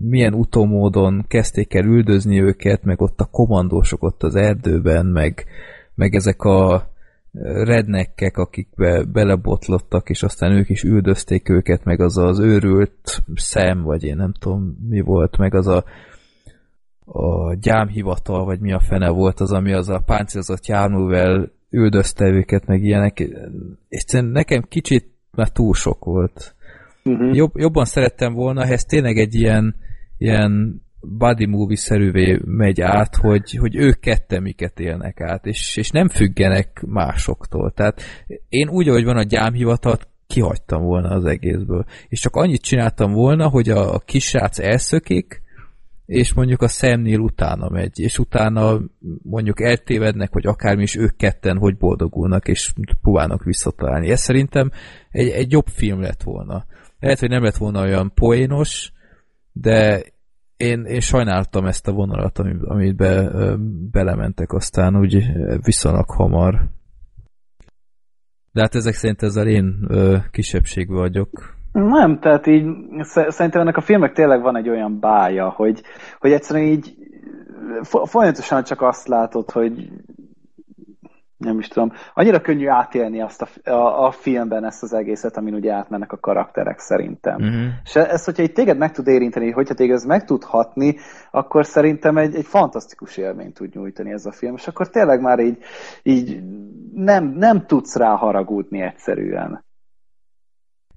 milyen 0.00 0.34
utómódon 0.34 1.24
kezdték 1.28 1.74
el 1.74 1.84
üldözni 1.84 2.42
őket, 2.42 2.84
meg 2.84 3.00
ott 3.00 3.20
a 3.20 3.28
komandósok 3.30 4.02
ott 4.02 4.22
az 4.22 4.34
erdőben, 4.34 5.06
meg, 5.06 5.44
meg 5.94 6.14
ezek 6.14 6.42
a 6.42 6.88
rednekkek, 7.64 8.36
akik 8.36 8.68
be, 8.76 9.04
belebotlottak, 9.04 10.10
és 10.10 10.22
aztán 10.22 10.52
ők 10.52 10.68
is 10.68 10.82
üldözték 10.82 11.48
őket, 11.48 11.84
meg 11.84 12.00
az 12.00 12.16
az 12.16 12.38
őrült 12.38 13.22
szem, 13.34 13.82
vagy 13.82 14.04
én 14.04 14.16
nem 14.16 14.32
tudom 14.38 14.76
mi 14.88 15.00
volt, 15.00 15.36
meg 15.36 15.54
az 15.54 15.66
a 15.66 15.84
a 17.12 17.54
gyámhivatal, 17.54 18.44
vagy 18.44 18.60
mi 18.60 18.72
a 18.72 18.80
fene 18.80 19.08
volt 19.08 19.40
az, 19.40 19.52
ami 19.52 19.72
az 19.72 19.88
a 19.88 20.02
páncélzott 20.06 20.66
járművel 20.66 21.50
üldözte 21.70 22.26
őket, 22.26 22.66
meg 22.66 22.82
ilyenek. 22.82 23.28
És 23.88 24.04
nekem 24.10 24.62
kicsit 24.68 25.10
már 25.30 25.48
túl 25.48 25.74
sok 25.74 26.04
volt. 26.04 26.54
Uh-huh. 27.04 27.36
Jobb, 27.36 27.50
jobban 27.54 27.84
szerettem 27.84 28.32
volna, 28.32 28.66
ha 28.66 28.72
ez 28.72 28.84
tényleg 28.84 29.18
egy 29.18 29.34
ilyen, 29.34 29.76
ilyen 30.18 30.82
body 31.00 31.46
movie-szerűvé 31.46 32.40
megy 32.44 32.80
át, 32.80 33.16
hogy, 33.16 33.56
hogy 33.56 33.76
ők 33.76 34.00
ketten 34.00 34.42
miket 34.42 34.80
élnek 34.80 35.20
át, 35.20 35.46
és, 35.46 35.76
és 35.76 35.90
nem 35.90 36.08
függenek 36.08 36.82
másoktól. 36.86 37.70
Tehát 37.70 38.00
én 38.48 38.68
úgy, 38.68 38.88
ahogy 38.88 39.04
van 39.04 39.16
a 39.16 39.22
gyámhivatat, 39.22 40.08
kihagytam 40.26 40.82
volna 40.82 41.08
az 41.08 41.24
egészből. 41.24 41.84
És 42.08 42.20
csak 42.20 42.36
annyit 42.36 42.62
csináltam 42.62 43.12
volna, 43.12 43.48
hogy 43.48 43.68
a, 43.68 43.94
a 43.94 43.98
kisrác 43.98 44.58
elszökik, 44.58 45.42
és 46.10 46.32
mondjuk 46.32 46.62
a 46.62 46.68
szemnél 46.68 47.18
utána 47.18 47.68
megy, 47.68 48.00
és 48.00 48.18
utána 48.18 48.80
mondjuk 49.22 49.60
eltévednek, 49.60 50.32
vagy 50.32 50.46
akármi 50.46 50.82
is 50.82 50.96
ők 50.96 51.16
ketten 51.16 51.58
hogy 51.58 51.76
boldogulnak, 51.76 52.48
és 52.48 52.72
próbálnak 53.00 53.44
visszatalálni. 53.44 54.10
Ez 54.10 54.20
szerintem 54.20 54.70
egy, 55.10 55.28
egy 55.28 55.50
jobb 55.52 55.66
film 55.66 56.00
lett 56.00 56.22
volna. 56.22 56.64
Lehet, 56.98 57.18
hogy 57.18 57.28
nem 57.28 57.42
lett 57.42 57.56
volna 57.56 57.82
olyan 57.82 58.12
poénos, 58.14 58.92
de 59.52 60.02
én, 60.56 60.84
én 60.84 61.00
sajnáltam 61.00 61.66
ezt 61.66 61.88
a 61.88 61.92
vonalat, 61.92 62.38
amit, 62.38 62.96
be, 62.96 63.30
belementek 63.90 64.52
aztán 64.52 64.96
úgy 64.96 65.24
viszonylag 65.62 66.10
hamar. 66.10 66.70
De 68.52 68.60
hát 68.60 68.74
ezek 68.74 68.94
szerint 68.94 69.22
ezzel 69.22 69.48
én 69.48 69.84
ö, 69.88 70.16
vagyok. 70.86 71.59
Nem, 71.72 72.18
tehát 72.18 72.46
így 72.46 72.66
szerintem 73.04 73.60
ennek 73.60 73.76
a 73.76 73.80
filmek 73.80 74.12
tényleg 74.12 74.42
van 74.42 74.56
egy 74.56 74.68
olyan 74.68 75.00
bája, 75.00 75.48
hogy, 75.48 75.82
hogy 76.18 76.32
egyszerűen 76.32 76.66
így 76.66 76.94
folyamatosan 77.82 78.64
csak 78.64 78.82
azt 78.82 79.08
látod, 79.08 79.50
hogy 79.50 79.90
nem 81.36 81.58
is 81.58 81.68
tudom, 81.68 81.92
annyira 82.14 82.40
könnyű 82.40 82.68
átélni 82.68 83.20
azt 83.20 83.42
a, 83.42 83.70
a, 83.70 84.06
a 84.06 84.10
filmben 84.10 84.64
ezt 84.64 84.82
az 84.82 84.92
egészet, 84.92 85.36
amin 85.36 85.54
ugye 85.54 85.72
átmennek 85.72 86.12
a 86.12 86.18
karakterek 86.18 86.78
szerintem. 86.78 87.34
Uh-huh. 87.34 87.66
És 87.84 87.96
ezt, 87.96 88.24
hogyha 88.24 88.42
egy 88.42 88.52
téged 88.52 88.78
meg 88.78 88.92
tud 88.92 89.06
érinteni, 89.06 89.50
hogyha 89.50 89.74
téged 89.74 89.94
ez 89.94 90.04
meg 90.04 90.24
tud 90.24 90.44
hatni, 90.44 90.96
akkor 91.30 91.66
szerintem 91.66 92.16
egy, 92.16 92.34
egy 92.34 92.46
fantasztikus 92.46 93.16
élményt 93.16 93.54
tud 93.54 93.74
nyújtani 93.74 94.12
ez 94.12 94.26
a 94.26 94.32
film, 94.32 94.54
és 94.54 94.66
akkor 94.66 94.88
tényleg 94.88 95.20
már 95.20 95.38
így, 95.38 95.58
így 96.02 96.42
nem, 96.94 97.24
nem 97.24 97.66
tudsz 97.66 97.96
rá 97.96 98.14
haragudni 98.14 98.80
egyszerűen 98.80 99.64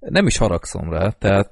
nem 0.09 0.25
is 0.25 0.37
haragszom 0.37 0.89
rá, 0.89 1.09
tehát 1.09 1.49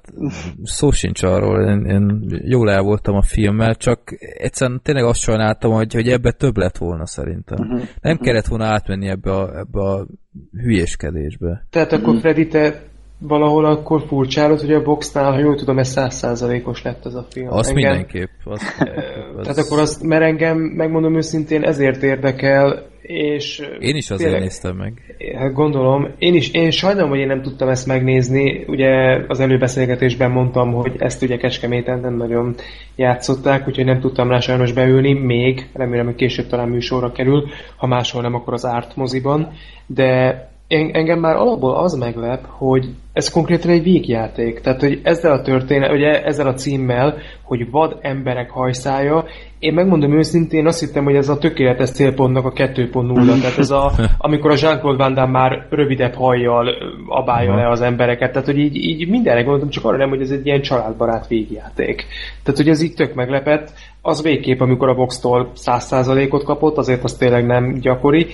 szó 0.62 0.90
sincs 0.90 1.22
arról, 1.22 1.68
én, 1.68 1.84
én 1.84 2.24
jól 2.44 2.70
el 2.70 2.82
voltam 2.82 3.14
a 3.14 3.22
filmmel, 3.22 3.74
csak 3.74 4.00
egyszerűen 4.18 4.80
tényleg 4.82 5.04
azt 5.04 5.20
sajnáltam, 5.20 5.72
hogy, 5.72 5.94
hogy 5.94 6.08
ebbe 6.08 6.32
több 6.32 6.56
lett 6.56 6.76
volna 6.76 7.06
szerintem. 7.06 7.58
Uh-huh. 7.60 7.78
Nem 8.00 8.12
uh-huh. 8.12 8.26
kellett 8.26 8.46
volna 8.46 8.64
átmenni 8.64 9.08
ebbe 9.08 9.32
a, 9.32 9.58
ebbe 9.58 9.80
a 9.80 10.06
hülyéskedésbe. 10.52 11.66
Tehát 11.70 11.92
akkor 11.92 12.18
Freddy, 12.18 12.46
te 12.46 12.82
valahol 13.26 13.64
akkor 13.64 14.04
furcsálod, 14.06 14.60
hogy 14.60 14.72
a 14.72 14.82
boxnál, 14.82 15.32
ha 15.32 15.38
jól 15.38 15.54
tudom, 15.54 15.78
ez 15.78 15.88
százszázalékos 15.88 16.82
lett 16.82 17.06
ez 17.06 17.14
a 17.14 17.26
film. 17.30 17.48
Azt 17.50 17.70
engem, 17.70 17.90
mindenképp. 17.90 18.30
Az... 18.44 18.60
Tehát 19.42 19.58
akkor 19.58 19.78
azt, 19.78 20.02
mert 20.02 20.22
engem, 20.22 20.58
megmondom 20.58 21.16
őszintén, 21.16 21.62
ezért 21.62 22.02
érdekel, 22.02 22.90
és... 23.02 23.68
Én 23.78 23.96
is 23.96 24.10
azért 24.10 24.30
tényleg, 24.30 24.40
néztem 24.40 24.76
meg. 24.76 25.16
Hát 25.38 25.52
gondolom. 25.52 26.08
Én 26.18 26.34
is, 26.34 26.50
én 26.50 26.70
sajnálom, 26.70 27.10
hogy 27.10 27.18
én 27.18 27.26
nem 27.26 27.42
tudtam 27.42 27.68
ezt 27.68 27.86
megnézni. 27.86 28.64
Ugye 28.66 29.20
az 29.28 29.40
előbeszélgetésben 29.40 30.30
mondtam, 30.30 30.72
hogy 30.72 30.92
ezt 30.98 31.22
ugye 31.22 31.36
Kecskeméten 31.36 32.00
nem 32.00 32.16
nagyon 32.16 32.54
játszották, 32.96 33.68
úgyhogy 33.68 33.84
nem 33.84 34.00
tudtam 34.00 34.28
rá 34.28 34.40
sajnos 34.40 34.72
beülni, 34.72 35.12
még, 35.12 35.68
remélem, 35.72 36.04
hogy 36.04 36.14
később 36.14 36.46
talán 36.46 36.68
műsorra 36.68 37.12
kerül, 37.12 37.48
ha 37.76 37.86
máshol 37.86 38.22
nem, 38.22 38.34
akkor 38.34 38.52
az 38.52 38.64
Art 38.64 38.96
moziban, 38.96 39.52
de 39.86 40.50
engem 40.72 41.18
már 41.18 41.36
alapból 41.36 41.74
az 41.74 41.94
meglep, 41.94 42.44
hogy 42.46 42.88
ez 43.12 43.30
konkrétan 43.30 43.70
egy 43.70 43.82
végjáték. 43.82 44.60
Tehát, 44.60 44.80
hogy 44.80 45.00
ezzel 45.02 45.32
a 45.32 45.42
történet, 45.42 45.92
ugye 45.92 46.24
ezzel 46.24 46.46
a 46.46 46.54
címmel, 46.54 47.16
hogy 47.42 47.70
vad 47.70 47.98
emberek 48.00 48.50
hajszája, 48.50 49.24
én 49.58 49.74
megmondom 49.74 50.16
őszintén, 50.16 50.66
azt 50.66 50.80
hittem, 50.80 51.04
hogy 51.04 51.14
ez 51.14 51.28
a 51.28 51.38
tökéletes 51.38 51.90
célpontnak 51.90 52.44
a 52.44 52.52
2.0. 52.52 53.40
Tehát 53.40 53.58
ez 53.58 53.70
a, 53.70 53.92
amikor 54.18 54.50
a 54.50 54.56
Jean-Claude 54.60 55.02
Van 55.02 55.14
Damme 55.14 55.38
már 55.38 55.66
rövidebb 55.70 56.14
hajjal 56.14 56.68
abálja 57.08 57.54
le 57.54 57.68
az 57.68 57.80
embereket. 57.80 58.32
Tehát, 58.32 58.46
hogy 58.46 58.58
így, 58.58 58.76
így 58.76 59.08
mindenre 59.08 59.42
gondoltam, 59.42 59.68
csak 59.68 59.84
arra 59.84 59.96
nem, 59.96 60.08
hogy 60.08 60.20
ez 60.20 60.30
egy 60.30 60.46
ilyen 60.46 60.60
családbarát 60.60 61.26
végjáték. 61.26 62.06
Tehát, 62.42 62.60
hogy 62.60 62.68
ez 62.68 62.82
így 62.82 62.94
tök 62.94 63.14
meglepett. 63.14 63.72
Az 64.02 64.22
végképp, 64.22 64.60
amikor 64.60 64.88
a 64.88 64.94
Vox-tól 64.94 65.50
100%-ot 65.56 66.44
kapott, 66.44 66.76
azért 66.76 67.04
az 67.04 67.16
tényleg 67.16 67.46
nem 67.46 67.78
gyakori 67.80 68.26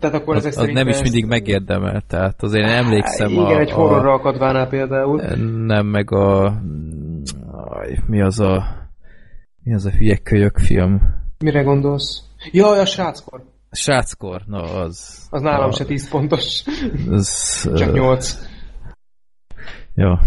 tehát 0.00 0.14
akkor 0.14 0.36
az, 0.36 0.44
az 0.44 0.68
nem 0.72 0.88
is 0.88 1.02
mindig 1.02 1.26
megérdemel, 1.26 2.02
tehát 2.06 2.42
azért 2.42 2.68
én 2.68 2.74
emlékszem 2.74 3.30
igen, 3.30 3.44
a... 3.44 3.48
Igen, 3.48 3.60
egy 3.60 3.70
horrorra 3.70 4.10
a, 4.10 4.14
akadvánál 4.14 4.68
például. 4.68 5.22
Nem, 5.66 5.86
meg 5.86 6.12
a... 6.12 6.54
Mi 8.06 8.22
az 8.22 8.40
a... 8.40 8.64
Mi 9.62 9.74
az 9.74 9.86
a 9.86 9.90
hülye 9.90 10.16
kölyök 10.16 10.58
film? 10.58 11.00
Mire 11.38 11.62
gondolsz? 11.62 12.22
Jaj, 12.52 12.78
a 12.78 12.86
sráckor. 12.86 13.42
Sráckor, 13.70 14.42
na 14.46 14.62
az... 14.62 15.26
Az 15.30 15.42
nálam 15.42 15.68
a, 15.68 15.72
se 15.72 15.84
10 15.84 16.08
pontos. 16.08 16.62
Az, 17.10 17.70
Csak 17.76 17.92
8. 17.92 18.38
Ja, 19.94 20.20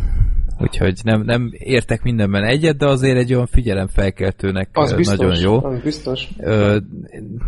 úgyhogy 0.59 0.99
nem, 1.03 1.21
nem 1.21 1.49
értek 1.51 2.03
mindenben 2.03 2.43
egyet, 2.43 2.77
de 2.77 2.87
azért 2.87 3.17
egy 3.17 3.33
olyan 3.33 3.47
figyelemfelkeltőnek 3.47 4.69
az 4.73 4.93
biztos, 4.93 5.17
nagyon 5.17 5.39
jó. 5.39 5.63
Az 5.63 5.81
biztos. 5.81 6.29
Ö, 6.37 6.77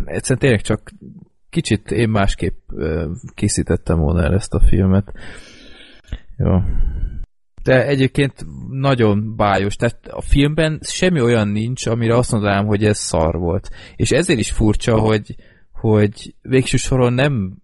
egyszerűen 0.06 0.40
tényleg 0.40 0.62
csak 0.62 0.92
kicsit 1.50 1.92
én 1.92 2.10
másképp 2.10 2.58
készítettem 3.34 4.00
volna 4.00 4.24
el 4.24 4.34
ezt 4.34 4.54
a 4.54 4.60
filmet. 4.60 5.14
Jó. 6.38 6.60
De 7.64 7.86
egyébként 7.86 8.46
nagyon 8.70 9.36
bájos. 9.36 9.76
Tehát 9.76 10.08
a 10.08 10.22
filmben 10.22 10.80
semmi 10.82 11.22
olyan 11.22 11.48
nincs, 11.48 11.86
amire 11.86 12.16
azt 12.16 12.32
mondanám, 12.32 12.66
hogy 12.66 12.84
ez 12.84 12.98
szar 12.98 13.38
volt. 13.38 13.70
És 13.96 14.12
ezért 14.12 14.40
is 14.40 14.52
furcsa, 14.52 15.00
hogy, 15.00 15.36
hogy 15.72 16.36
végső 16.42 16.78
soron 16.78 17.14
nem 17.14 17.58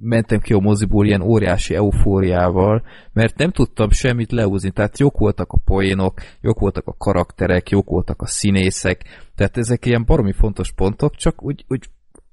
mentem 0.00 0.40
ki 0.40 0.52
a 0.52 0.58
moziból 0.58 1.06
ilyen 1.06 1.22
óriási 1.22 1.74
eufóriával, 1.74 2.82
mert 3.12 3.36
nem 3.36 3.50
tudtam 3.50 3.90
semmit 3.90 4.32
leúzni. 4.32 4.70
Tehát 4.70 4.98
jók 4.98 5.18
voltak 5.18 5.52
a 5.52 5.60
poénok, 5.64 6.20
jók 6.40 6.58
voltak 6.58 6.86
a 6.86 6.96
karakterek, 6.98 7.70
jók 7.70 7.88
voltak 7.88 8.22
a 8.22 8.26
színészek, 8.26 9.04
tehát 9.34 9.56
ezek 9.56 9.86
ilyen 9.86 10.04
baromi 10.04 10.32
fontos 10.32 10.72
pontok, 10.72 11.14
csak 11.14 11.42
úgy, 11.42 11.64
úgy 11.68 11.88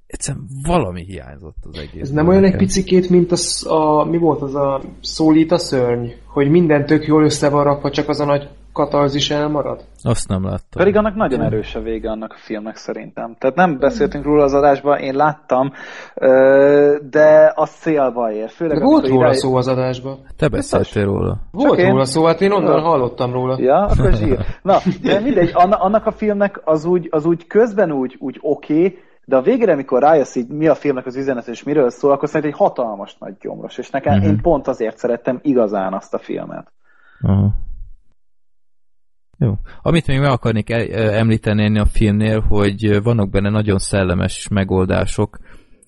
egyszerűen 0.07 0.45
valami 0.67 1.03
hiányzott 1.03 1.57
az 1.71 1.77
egész. 1.77 2.01
Ez 2.01 2.11
nem 2.11 2.27
olyan 2.27 2.43
egy 2.43 2.55
picikét, 2.55 3.09
mint 3.09 3.31
a, 3.31 3.73
a, 3.73 4.05
mi 4.05 4.17
volt 4.17 4.41
az 4.41 4.55
a 4.55 4.81
szólít 5.01 5.51
a 5.51 5.57
szörny, 5.57 6.07
hogy 6.27 6.49
minden 6.49 6.85
tök 6.85 7.05
jól 7.05 7.23
össze 7.23 7.49
van 7.49 7.63
rakva, 7.63 7.89
csak 7.89 8.09
az 8.09 8.19
a 8.19 8.25
nagy 8.25 8.49
katarzis 8.73 9.29
elmarad? 9.29 9.85
Azt 10.01 10.27
nem 10.27 10.43
láttam. 10.43 10.77
Pedig 10.77 10.95
annak 10.95 11.15
nagyon 11.15 11.41
erős 11.41 11.75
a 11.75 11.81
vége 11.81 12.09
annak 12.09 12.31
a 12.31 12.37
filmnek 12.37 12.75
szerintem. 12.75 13.35
Tehát 13.39 13.55
nem 13.55 13.79
beszéltünk 13.79 14.25
róla 14.25 14.43
az 14.43 14.53
adásban, 14.53 14.97
én 14.97 15.15
láttam, 15.15 15.71
de 17.09 17.51
a 17.55 17.65
szélba 17.65 18.31
ér. 18.31 18.49
Főleg 18.49 18.77
de 18.77 18.83
volt 18.83 19.07
róla 19.07 19.33
szó 19.33 19.55
az 19.55 19.67
adásban. 19.67 20.19
Te 20.37 20.47
beszéltél 20.47 21.05
róla. 21.05 21.37
Volt 21.51 21.77
Csak 21.77 21.87
róla 21.87 21.99
én... 21.99 22.05
szó, 22.05 22.25
hát 22.25 22.41
én 22.41 22.51
onnan 22.51 22.81
hallottam 22.81 23.31
róla. 23.31 23.57
Ja, 23.59 23.85
akkor 23.85 24.11
zsír. 24.13 24.37
Na, 24.61 24.77
de 25.01 25.19
mindegy, 25.19 25.51
annak 25.53 26.05
a 26.05 26.11
filmnek 26.11 26.61
az 26.63 26.85
úgy, 26.85 27.07
az 27.11 27.25
úgy 27.25 27.47
közben 27.47 27.91
úgy, 27.91 28.15
úgy 28.19 28.37
oké, 28.41 28.73
okay, 28.73 28.97
de 29.25 29.35
a 29.35 29.41
végére, 29.41 29.71
amikor 29.71 30.01
rájössz 30.01 30.35
így, 30.35 30.47
mi 30.47 30.67
a 30.67 30.75
filmnek 30.75 31.05
az 31.05 31.15
üzenet, 31.15 31.47
és 31.47 31.63
miről 31.63 31.89
szól, 31.89 32.11
akkor 32.11 32.27
szerintem 32.27 32.51
egy 32.51 32.67
hatalmas 32.67 33.17
nagy 33.17 33.35
gyomros, 33.39 33.77
és 33.77 33.89
nekem 33.89 34.13
uh-huh. 34.13 34.29
én 34.29 34.41
pont 34.41 34.67
azért 34.67 34.97
szerettem 34.97 35.39
igazán 35.41 35.93
azt 35.93 36.13
a 36.13 36.17
filmet. 36.17 36.71
Uh-huh. 37.21 37.51
Jó. 39.37 39.53
Amit 39.81 40.07
még 40.07 40.19
meg 40.19 40.31
akarnék 40.31 40.69
említeni 40.69 41.79
a 41.79 41.85
filmnél, 41.85 42.39
hogy 42.39 43.03
vannak 43.03 43.29
benne 43.29 43.49
nagyon 43.49 43.77
szellemes 43.77 44.47
megoldások, 44.47 45.37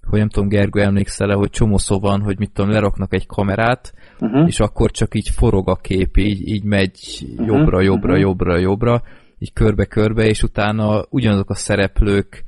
hogy 0.10 0.20
nem 0.20 0.30
tudom, 0.30 0.50
Gergő 0.50 0.82
emlékszel 0.82 1.36
hogy 1.36 1.50
csomó 1.50 1.78
szó 1.78 2.00
van, 2.00 2.22
hogy 2.22 2.40
mit 2.40 2.52
tudom, 2.54 2.72
leraknak 2.72 3.14
egy 3.14 3.26
kamerát, 3.26 3.94
uh-huh. 4.20 4.48
és 4.48 4.60
akkor 4.60 4.92
csak 4.92 5.16
így 5.16 5.30
forog 5.30 5.70
a 5.70 5.76
kép, 5.76 6.18
így, 6.18 6.48
így 6.48 6.64
megy 6.64 7.26
jobbra, 7.38 7.82
jobbra, 7.82 8.14
uh-huh. 8.14 8.20
jobbra, 8.20 8.58
jobbra, 8.58 9.02
így 9.38 9.54
körbe-körbe, 9.54 10.26
és 10.26 10.44
utána 10.44 11.04
ugyanazok 11.10 11.50
a 11.50 11.56
szereplők 11.56 12.44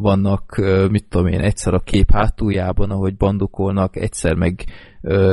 vannak, 0.00 0.56
mit 0.90 1.04
tudom 1.08 1.26
én, 1.26 1.40
egyszer 1.40 1.74
a 1.74 1.80
kép 1.80 2.10
hátuljában, 2.10 2.90
ahogy 2.90 3.16
bandukolnak, 3.16 3.96
egyszer 3.96 4.34
meg 4.34 4.64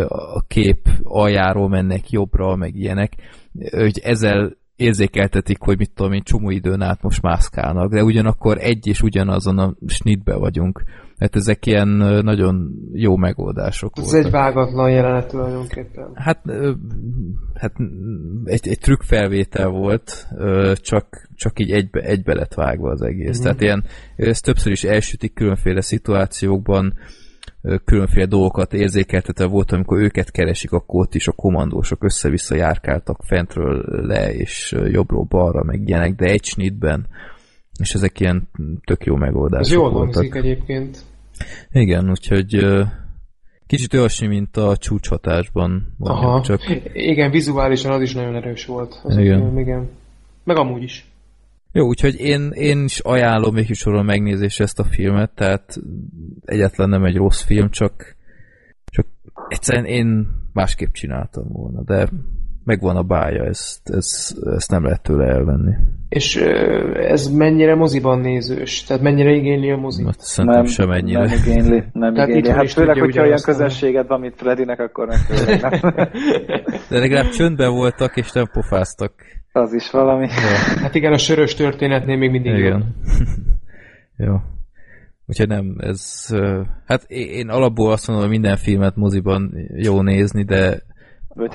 a 0.07 0.41
kép 0.47 0.89
aljáról 1.03 1.69
mennek 1.69 2.09
jobbra, 2.09 2.55
meg 2.55 2.75
ilyenek, 2.75 3.13
hogy 3.71 3.99
ezzel 4.03 4.57
érzékeltetik, 4.75 5.57
hogy 5.59 5.77
mit 5.77 5.91
tudom 5.93 6.13
én, 6.13 6.21
csomó 6.23 6.49
időn 6.49 6.81
át 6.81 7.01
most 7.01 7.21
mászkálnak, 7.21 7.91
de 7.91 8.03
ugyanakkor 8.03 8.57
egy 8.57 8.87
és 8.87 9.01
ugyanazon 9.01 9.57
a 9.57 9.75
snitbe 9.87 10.35
vagyunk. 10.35 10.83
Hát 11.17 11.35
ezek 11.35 11.65
ilyen 11.65 11.87
nagyon 12.23 12.71
jó 12.93 13.15
megoldások 13.15 13.91
Ez 13.95 14.03
voltak. 14.03 14.25
egy 14.25 14.31
vágatlan 14.31 14.91
jelenet 14.91 15.27
tulajdonképpen. 15.27 16.11
Hát, 16.13 16.41
hát 17.53 17.73
egy, 18.43 18.67
egy 18.67 18.79
trükkfelvétel 18.79 19.69
volt, 19.69 20.27
csak, 20.75 21.27
csak 21.35 21.59
így 21.59 21.71
egybe, 21.71 21.99
egybe 21.99 22.33
lett 22.33 22.53
vágva 22.53 22.89
az 22.89 23.01
egész. 23.01 23.39
Mm. 23.39 23.43
Tehát 23.43 23.61
ilyen, 23.61 23.83
ez 24.15 24.39
többször 24.39 24.71
is 24.71 24.83
elsütik 24.83 25.33
különféle 25.33 25.81
szituációkban, 25.81 26.93
különféle 27.85 28.25
dolgokat 28.25 28.73
érzékeltetve 28.73 29.45
volt, 29.45 29.71
amikor 29.71 29.99
őket 29.99 30.31
keresik, 30.31 30.71
akkor 30.71 31.01
ott 31.01 31.15
is 31.15 31.27
a 31.27 31.31
komandósok 31.31 32.03
össze-vissza 32.03 32.55
járkáltak 32.55 33.17
fentről 33.23 33.85
le, 33.87 34.33
és 34.33 34.75
jobbról 34.91 35.23
balra, 35.23 35.63
meg 35.63 35.87
ilyenek, 35.87 36.15
de 36.15 36.25
egy 36.25 36.43
snitben 36.43 37.07
és 37.79 37.93
ezek 37.93 38.19
ilyen 38.19 38.49
tök 38.83 39.05
jó 39.05 39.15
megoldások 39.15 39.65
Ez 39.65 39.71
jól 39.71 39.91
hangzik 39.91 40.35
egyébként. 40.35 41.03
Igen, 41.71 42.09
úgyhogy 42.09 42.65
kicsit 43.67 43.93
olyasmi, 43.93 44.27
mint 44.27 44.57
a 44.57 44.77
csúcshatásban. 44.77 45.95
Aha. 45.99 46.41
Csak... 46.41 46.61
Igen, 46.93 47.31
vizuálisan 47.31 47.91
az 47.91 48.01
is 48.01 48.13
nagyon 48.13 48.35
erős 48.35 48.65
volt. 48.65 49.01
Az 49.03 49.17
igen. 49.17 49.39
Film, 49.39 49.57
igen. 49.57 49.89
Meg 50.43 50.57
amúgy 50.57 50.83
is. 50.83 51.05
Jó, 51.75 51.87
úgyhogy 51.87 52.19
én, 52.19 52.51
én 52.53 52.83
is 52.83 52.99
ajánlom 52.99 53.53
még 53.53 53.69
is 53.69 53.83
megnézésre 53.85 54.63
ezt 54.63 54.79
a 54.79 54.83
filmet, 54.83 55.31
tehát 55.35 55.77
egyetlen 56.45 56.89
nem 56.89 57.03
egy 57.03 57.15
rossz 57.15 57.41
film, 57.41 57.69
csak, 57.69 58.15
csak 58.85 59.05
egyszerűen 59.47 59.85
én 59.85 60.27
másképp 60.53 60.91
csináltam 60.91 61.47
volna, 61.47 61.83
de 61.83 62.09
megvan 62.63 62.95
a 62.95 63.03
bája, 63.03 63.43
ezt, 63.43 63.89
ezt, 63.89 64.37
ezt 64.55 64.71
nem 64.71 64.83
lehet 64.83 65.01
tőle 65.01 65.25
elvenni. 65.25 65.73
És 66.09 66.35
ez 66.93 67.27
mennyire 67.27 67.75
moziban 67.75 68.19
nézős? 68.19 68.83
Tehát 68.83 69.03
mennyire 69.03 69.31
igényli 69.31 69.71
a 69.71 69.77
mozi? 69.77 70.03
Hát 70.03 70.19
szerintem 70.19 70.61
nem, 70.61 70.71
sem 70.71 70.91
ennyire. 70.91 71.19
Nem 71.19 71.37
igényli. 71.45 71.83
Nem 71.93 72.13
Tehát 72.13 72.29
igényli. 72.29 72.49
Hát 72.49 72.71
főleg, 72.71 72.99
hogyha 72.99 73.23
olyan 73.23 73.41
közönséged 73.43 74.07
van, 74.07 74.19
mint 74.19 74.35
Fredinek, 74.35 74.79
akkor 74.79 75.07
meg 75.07 75.17
De 76.89 76.99
legalább 76.99 77.29
csöndben 77.29 77.71
voltak, 77.71 78.17
és 78.17 78.31
nem 78.31 78.49
pofáztak. 78.53 79.13
Az 79.55 79.73
is 79.73 79.91
valami. 79.91 80.27
Ja. 80.27 80.79
Hát 80.81 80.95
igen, 80.95 81.13
a 81.13 81.17
sörös 81.17 81.53
történetnél 81.53 82.17
még 82.17 82.31
mindig 82.31 82.53
Igen. 82.53 82.95
Jó. 84.17 84.35
Úgyhogy 85.27 85.47
nem, 85.47 85.75
ez... 85.77 86.29
Hát 86.85 87.03
én 87.07 87.49
alapból 87.49 87.91
azt 87.91 88.07
mondom, 88.07 88.25
hogy 88.25 88.35
minden 88.35 88.57
filmet 88.57 88.95
moziban 88.95 89.51
jó 89.75 90.01
nézni, 90.01 90.43
de 90.43 90.81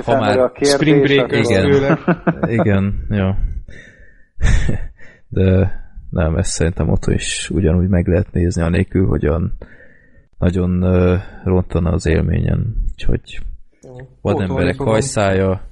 ha 0.05 0.19
már... 0.19 0.39
A 0.39 0.53
kérdés, 0.53 0.75
Spring 0.75 1.03
Break 1.03 1.33
igen, 1.33 1.99
igen, 2.59 3.07
jó. 3.11 3.29
De 5.29 5.73
nem, 6.11 6.37
ezt 6.37 6.51
szerintem 6.51 6.89
ott 6.89 7.07
is 7.07 7.51
ugyanúgy 7.51 7.89
meg 7.89 8.07
lehet 8.07 8.33
nézni, 8.33 8.63
anélkül, 8.63 9.07
hogy 9.07 9.27
olyan 9.27 9.57
nagyon 10.39 10.83
uh, 10.83 11.19
rontana 11.45 11.91
az 11.91 12.07
élményen. 12.07 12.75
Úgyhogy 12.93 13.41
van 14.21 14.43
emberek 14.43 14.79
hajszája, 14.79 15.70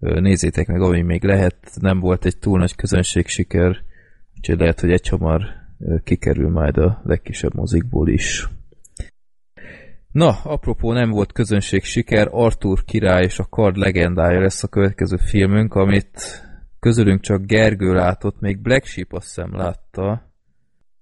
nézzétek 0.00 0.66
meg, 0.66 0.80
ami 0.80 1.02
még 1.02 1.22
lehet, 1.22 1.56
nem 1.80 2.00
volt 2.00 2.24
egy 2.24 2.38
túl 2.38 2.58
nagy 2.58 2.74
közönség 2.74 3.26
siker, 3.26 3.76
úgyhogy 4.36 4.58
lehet, 4.58 4.80
hogy 4.80 4.90
egy 4.90 5.08
hamar 5.08 5.42
kikerül 6.04 6.50
majd 6.50 6.76
a 6.76 7.00
legkisebb 7.04 7.54
mozikból 7.54 8.08
is. 8.08 8.48
Na, 10.12 10.28
apropó 10.42 10.92
nem 10.92 11.10
volt 11.10 11.32
közönség 11.32 11.82
siker, 11.82 12.28
Arthur 12.30 12.84
király 12.84 13.24
és 13.24 13.38
a 13.38 13.46
kard 13.50 13.76
legendája 13.76 14.40
lesz 14.40 14.62
a 14.62 14.68
következő 14.68 15.16
filmünk, 15.16 15.74
amit 15.74 16.48
közülünk 16.80 17.20
csak 17.20 17.44
Gergő 17.44 17.92
látott, 17.92 18.40
még 18.40 18.58
Black 18.58 18.84
Sheep 18.84 19.12
azt 19.12 19.24
hiszem 19.24 19.56
látta. 19.56 20.29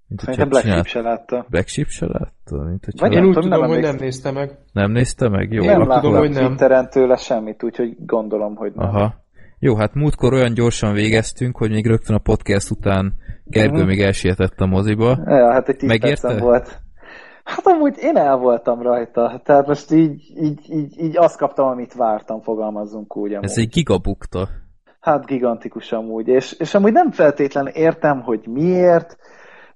Mint 0.09 0.21
Szerintem 0.21 0.49
Black 0.49 0.67
Sheep 0.67 0.87
se 0.87 1.01
látta. 1.01 1.47
Black 1.49 1.69
Sheep 1.69 1.89
se 1.89 2.07
látta? 2.07 2.65
Mint 2.69 2.85
hogy 2.85 2.95
Vagy 3.01 3.13
én 3.13 3.25
úgy 3.25 3.35
tudom, 3.35 3.49
nem 3.49 3.69
hogy 3.69 3.81
nem 3.81 3.97
nézte 3.97 4.31
meg. 4.31 4.59
Nem 4.73 4.91
nézte 4.91 5.29
meg? 5.29 5.53
Jó. 5.53 5.65
Nem 5.65 5.79
láttam 5.79 6.01
tudom, 6.01 6.19
hogy 6.19 6.31
nem. 6.31 6.47
Twitteren 6.47 6.91
tőle 6.91 7.17
semmit, 7.17 7.63
úgyhogy 7.63 7.97
gondolom, 7.99 8.55
hogy 8.55 8.73
nem. 8.75 8.89
Aha. 8.89 9.15
Jó, 9.59 9.77
hát 9.77 9.95
múltkor 9.95 10.33
olyan 10.33 10.55
gyorsan 10.55 10.93
végeztünk, 10.93 11.57
hogy 11.57 11.71
még 11.71 11.87
rögtön 11.87 12.17
a 12.17 12.19
podcast 12.19 12.71
után 12.71 13.15
Gergő 13.45 13.73
uh-huh. 13.73 13.87
még 13.87 14.01
elsietett 14.01 14.61
a 14.61 14.67
moziba. 14.67 15.19
Ja, 15.25 15.53
hát 15.53 15.69
egy 15.69 15.77
tíz 16.01 16.41
volt. 16.41 16.81
Hát 17.45 17.67
amúgy 17.67 17.97
én 18.01 18.17
el 18.17 18.37
voltam 18.37 18.83
rajta, 18.83 19.41
tehát 19.45 19.67
most 19.67 19.93
így, 19.93 20.23
így, 20.37 20.61
így, 20.71 21.01
így 21.01 21.17
azt 21.17 21.39
kaptam, 21.39 21.67
amit 21.67 21.95
vártam, 21.95 22.41
fogalmazzunk 22.41 23.17
úgy. 23.17 23.33
Amúgy. 23.33 23.45
Ez 23.45 23.59
egy 23.59 23.69
gigabukta. 23.69 24.49
Hát 25.01 25.27
gigantikus 25.27 25.93
amúgy, 25.93 26.29
és, 26.29 26.53
és 26.53 26.75
amúgy 26.75 26.93
nem 26.93 27.11
feltétlen 27.11 27.67
értem, 27.67 28.21
hogy 28.21 28.47
miért, 28.47 29.17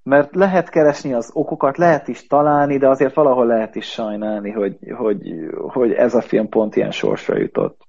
mert 0.02 0.34
lehet 0.34 0.68
keresni 0.68 1.12
az 1.12 1.30
okokat, 1.32 1.76
lehet 1.76 2.08
is 2.08 2.26
találni, 2.26 2.78
de 2.78 2.88
azért 2.88 3.14
valahol 3.14 3.46
lehet 3.46 3.74
is 3.74 3.86
sajnálni, 3.86 4.50
hogy, 4.50 4.76
hogy, 4.96 5.20
hogy 5.68 5.92
ez 5.92 6.14
a 6.14 6.20
film 6.20 6.48
pont 6.48 6.76
ilyen 6.76 6.90
sorsra 6.90 7.38
jutott. 7.38 7.80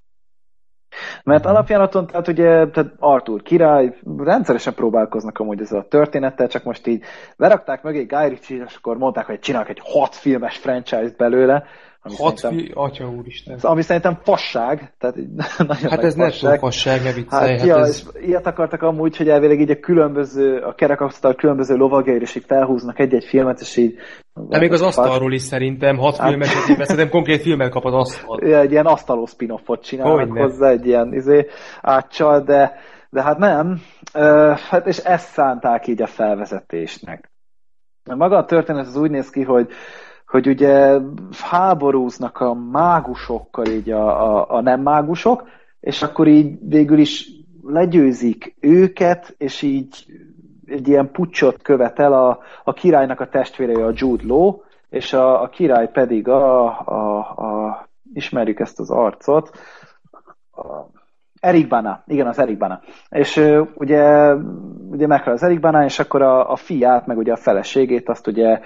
Mert 1.24 1.46
alapjánaton, 1.46 2.08
tehát 2.08 2.28
ugye 2.28 2.70
tehát 2.70 2.94
Arthur 3.00 3.42
király, 3.42 3.98
rendszeresen 4.18 4.74
próbálkoznak 4.74 5.40
amúgy 5.40 5.62
ezzel 5.62 5.80
a 5.80 5.88
történettel, 5.88 6.48
csak 6.48 6.64
most 6.64 6.88
így 6.88 7.04
lerakták 7.36 7.84
mögé 7.84 8.04
Guy 8.04 8.28
Ritchie, 8.28 8.64
és 8.64 8.76
akkor 8.76 8.98
mondták, 8.98 9.26
hogy 9.26 9.40
csinálnak 9.40 9.70
egy 9.70 9.82
hat 9.84 10.16
filmes 10.16 10.58
franchise 10.58 11.14
belőle, 11.18 11.64
ami 12.06 12.16
Hat 12.18 12.40
fi... 12.40 12.72
Atya 12.74 13.10
úristen. 13.10 13.58
Ami 13.62 13.82
szerintem 13.82 14.20
fasság. 14.24 14.94
Tehát 14.98 15.16
nagyon 15.58 15.90
hát 15.90 16.04
ez 16.04 16.16
nem 16.16 16.58
fasság, 16.58 17.04
ne 17.04 17.12
viccelj. 17.12 17.50
Hát, 17.50 17.60
hát 17.60 17.68
ja, 17.68 17.78
ez... 17.80 18.10
ilyet 18.22 18.48
akartak 18.48 18.82
amúgy, 18.82 19.18
hogy 19.18 19.30
elvileg 19.30 19.60
így 19.60 19.70
a 19.70 19.80
különböző, 19.80 20.58
a 20.58 20.74
kerekasztal 20.76 21.36
különböző 21.36 21.76
lovagjaira 21.76 22.22
is 22.22 22.36
így 22.36 22.44
felhúznak 22.48 23.00
egy-egy 23.00 23.26
filmet, 23.26 23.60
és 23.60 23.78
így... 23.78 23.96
De 24.34 24.60
még 24.60 24.72
az 24.72 24.82
asztalról 24.82 25.34
is 25.34 25.42
szerintem, 25.42 25.98
hat 25.98 26.18
hát... 26.18 26.28
filmet, 26.28 26.48
szerintem 26.88 27.10
konkrét 27.10 27.42
filmet 27.42 27.70
kap 27.70 27.86
az 27.86 27.94
asztal. 27.94 28.48
Ja, 28.48 28.60
egy 28.60 28.72
ilyen 28.72 28.86
asztaló 28.86 29.26
spin-offot 29.26 29.84
csinálnak 29.84 30.38
hozzá, 30.38 30.70
egy 30.70 30.86
ilyen 30.86 31.14
izé, 31.14 31.48
átcsal, 31.82 32.42
de, 32.42 32.76
de 33.10 33.22
hát 33.22 33.38
nem. 33.38 33.82
Uh, 34.14 34.58
hát 34.58 34.88
és 34.88 34.98
ezt 34.98 35.32
szánták 35.32 35.88
így 35.88 36.02
a 36.02 36.08
felvezetésnek. 36.08 37.32
Maga 38.04 38.38
a 38.38 38.46
történet 38.46 38.88
az 38.88 38.96
úgy 38.96 39.12
néz 39.12 39.30
ki, 39.30 39.44
hogy 39.44 39.68
hogy 40.34 40.48
ugye 40.48 41.00
háborúznak 41.32 42.40
a 42.40 42.54
mágusokkal 42.54 43.66
így 43.66 43.92
a, 43.92 44.38
a, 44.38 44.46
a 44.50 44.62
nem 44.62 44.82
mágusok, 44.82 45.44
és 45.80 46.02
akkor 46.02 46.28
így 46.28 46.58
végül 46.62 46.98
is 47.00 47.30
legyőzik 47.64 48.56
őket, 48.60 49.36
és 49.38 49.62
így 49.62 50.06
egy 50.66 50.88
ilyen 50.88 51.12
pucsot 51.12 51.62
követel 51.62 52.14
a, 52.14 52.40
a 52.64 52.74
királynak 52.74 53.20
a 53.20 53.30
testvére 53.30 53.86
a 53.86 53.92
Jude 53.96 54.24
Law, 54.28 54.62
és 54.90 55.14
a, 55.14 55.42
a 55.42 55.50
király 55.50 55.90
pedig 55.92 56.28
a, 56.28 56.66
a, 56.86 57.18
a 57.18 57.88
ismerjük 58.14 58.60
ezt 58.60 58.80
az 58.80 58.90
arcot, 58.90 59.52
a, 60.52 60.68
Erik 61.44 61.68
Bana, 61.68 62.04
igen, 62.08 62.28
az 62.28 62.40
Erik 62.40 62.58
Bana. 62.58 62.82
És 63.10 63.38
uh, 63.38 63.68
ugye, 63.76 64.34
ugye 64.90 65.08
meghal 65.08 65.34
az 65.34 65.44
Erik 65.44 65.60
Bana, 65.60 65.84
és 65.84 66.00
akkor 66.00 66.22
a, 66.22 66.52
a 66.52 66.56
fiát, 66.56 67.06
meg 67.06 67.18
ugye 67.18 67.32
a 67.32 67.38
feleségét, 67.38 68.10
azt 68.10 68.28
ugye 68.28 68.60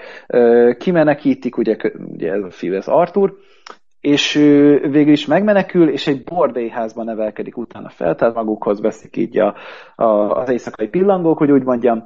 kimenekítik, 0.78 1.56
ugye, 1.56 1.76
ugye 1.98 2.32
ez 2.32 2.42
a 2.42 2.50
fiú, 2.50 2.74
ez 2.74 2.88
Arthur, 2.88 3.36
és 4.00 4.34
uh, 4.34 4.90
végül 4.90 5.12
is 5.12 5.26
megmenekül, 5.26 5.88
és 5.88 6.06
egy 6.06 6.24
bordélyházban 6.24 7.04
nevelkedik 7.04 7.56
utána 7.56 7.88
fel, 7.88 8.14
tehát 8.14 8.34
magukhoz 8.34 8.80
veszik 8.80 9.16
így 9.16 9.38
a, 9.38 9.54
a, 9.94 10.04
az 10.40 10.50
éjszakai 10.50 10.88
pillangók, 10.88 11.38
hogy 11.38 11.50
úgy 11.50 11.64
mondjam, 11.64 12.04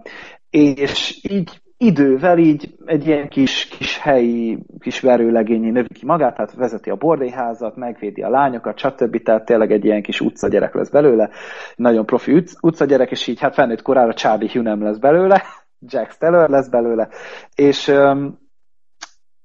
és 0.51 1.21
így 1.31 1.61
idővel 1.85 2.39
így 2.39 2.75
egy 2.87 3.07
ilyen 3.07 3.29
kis, 3.29 3.67
kis 3.67 3.99
helyi, 3.99 4.59
kis 4.81 5.01
verőlegényé 5.01 5.71
növi 5.71 5.89
ki 5.93 6.07
magát, 6.07 6.35
tehát 6.35 6.55
vezeti 6.55 6.91
a 6.91 6.97
bordélyházat, 6.97 7.77
megvédi 7.77 8.23
a 8.23 8.31
lányokat, 8.31 8.79
stb. 8.79 9.23
Tehát 9.23 9.45
tényleg 9.45 9.73
egy 9.73 9.85
ilyen 9.85 10.03
kis 10.03 10.21
utcagyerek 10.21 10.75
lesz 10.75 10.91
belőle, 10.91 11.31
nagyon 11.77 12.07
profi 12.07 12.33
utc, 12.33 12.53
utcagyerek, 12.61 13.11
és 13.11 13.27
így 13.27 13.41
hát 13.41 13.55
felnőtt 13.55 13.83
korára 13.83 14.15
Charlie 14.15 14.51
Hunnam 14.53 14.83
lesz 14.83 14.99
belőle, 14.99 15.43
Jack 15.93 16.11
Steller 16.11 16.49
lesz 16.49 16.69
belőle, 16.69 17.09
és 17.55 17.89
um, 17.89 18.39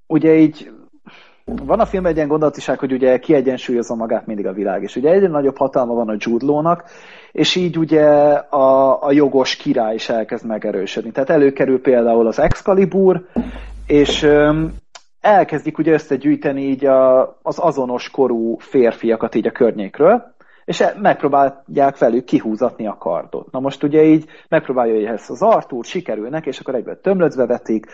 ugye 0.08 0.36
így 0.36 0.72
van 1.46 1.80
a 1.80 1.86
film 1.86 2.06
egy 2.06 2.16
ilyen 2.16 2.28
gondolatiság, 2.28 2.80
hogy 2.80 2.92
ugye 2.92 3.20
kiegyensúlyozza 3.20 3.96
magát 3.96 4.26
mindig 4.26 4.48
a 4.48 4.54
világ, 4.54 4.84
és 4.84 4.96
ugye 4.96 5.12
egyre 5.12 5.28
nagyobb 5.28 5.58
hatalma 5.58 5.94
van 5.94 6.10
a 6.10 6.16
Jude 6.18 6.46
Law-nak, 6.46 6.84
és 7.32 7.56
így 7.56 7.78
ugye 7.78 8.06
a, 8.50 9.04
a 9.04 9.12
jogos 9.12 9.56
király 9.56 9.96
is 9.96 10.10
elkezd 10.10 10.46
megerősödni. 10.46 11.12
Tehát 11.12 11.30
előkerül 11.30 11.82
például 11.82 12.28
az 12.28 12.40
Excalibur, 12.40 13.26
és 13.88 14.24
öm, 14.24 14.74
elkezdik 15.22 15.78
ugye 15.78 15.92
összegyűjteni 15.92 16.62
így 16.62 16.86
a, 16.86 17.22
az 17.42 17.60
azonos 17.60 18.10
korú 18.10 18.58
férfiakat 18.58 19.36
így 19.36 19.48
a 19.48 19.52
környékről, 19.52 20.36
és 20.66 20.80
e, 20.80 20.96
megpróbálják 21.02 21.98
velük 21.98 22.26
kihúzatni 22.26 22.88
a 22.88 22.98
kardot. 23.00 23.52
Na 23.52 23.60
most 23.60 23.84
ugye 23.84 24.04
így 24.04 24.26
megpróbálja 24.50 25.12
ezt 25.12 25.30
az 25.30 25.42
Artúr, 25.42 25.86
sikerülnek, 25.86 26.46
és 26.46 26.60
akkor 26.60 26.76
egyből 26.76 27.02
tömlöcbe 27.02 27.46
vetik, 27.46 27.86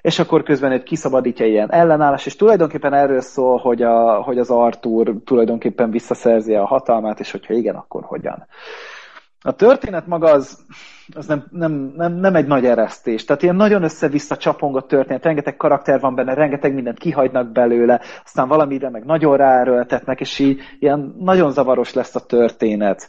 és 0.00 0.18
akkor 0.18 0.42
közben 0.42 0.72
egy 0.72 0.82
kiszabadítja 0.82 1.46
ilyen 1.46 1.72
ellenállás, 1.72 2.26
és 2.26 2.36
tulajdonképpen 2.36 2.94
erről 2.94 3.20
szól, 3.20 3.58
hogy, 3.58 3.82
a, 3.82 4.22
hogy 4.22 4.38
az 4.38 4.50
Artúr 4.50 5.14
tulajdonképpen 5.24 5.90
visszaszerzi 5.90 6.54
a 6.54 6.66
hatalmát, 6.66 7.20
és 7.20 7.30
hogyha 7.30 7.54
igen, 7.54 7.74
akkor 7.74 8.04
hogyan. 8.04 8.46
A 9.40 9.52
történet 9.52 10.06
maga 10.06 10.32
az, 10.32 10.64
az 11.14 11.26
nem, 11.26 11.44
nem, 11.50 11.92
nem, 11.96 12.12
nem 12.12 12.34
egy 12.34 12.46
nagy 12.46 12.64
eresztés. 12.64 13.24
Tehát 13.24 13.42
ilyen 13.42 13.56
nagyon 13.56 13.82
össze-vissza 13.82 14.36
csapongott 14.36 14.88
történet, 14.88 15.24
rengeteg 15.24 15.56
karakter 15.56 16.00
van 16.00 16.14
benne, 16.14 16.34
rengeteg 16.34 16.74
mindent 16.74 16.98
kihagynak 16.98 17.52
belőle, 17.52 18.00
aztán 18.24 18.48
valamire 18.48 18.90
meg 18.90 19.04
nagyon 19.04 19.36
ráerőltetnek, 19.36 20.20
és 20.20 20.38
így 20.38 20.60
ilyen 20.78 21.14
nagyon 21.18 21.50
zavaros 21.50 21.92
lesz 21.92 22.14
a 22.14 22.26
történet. 22.26 23.08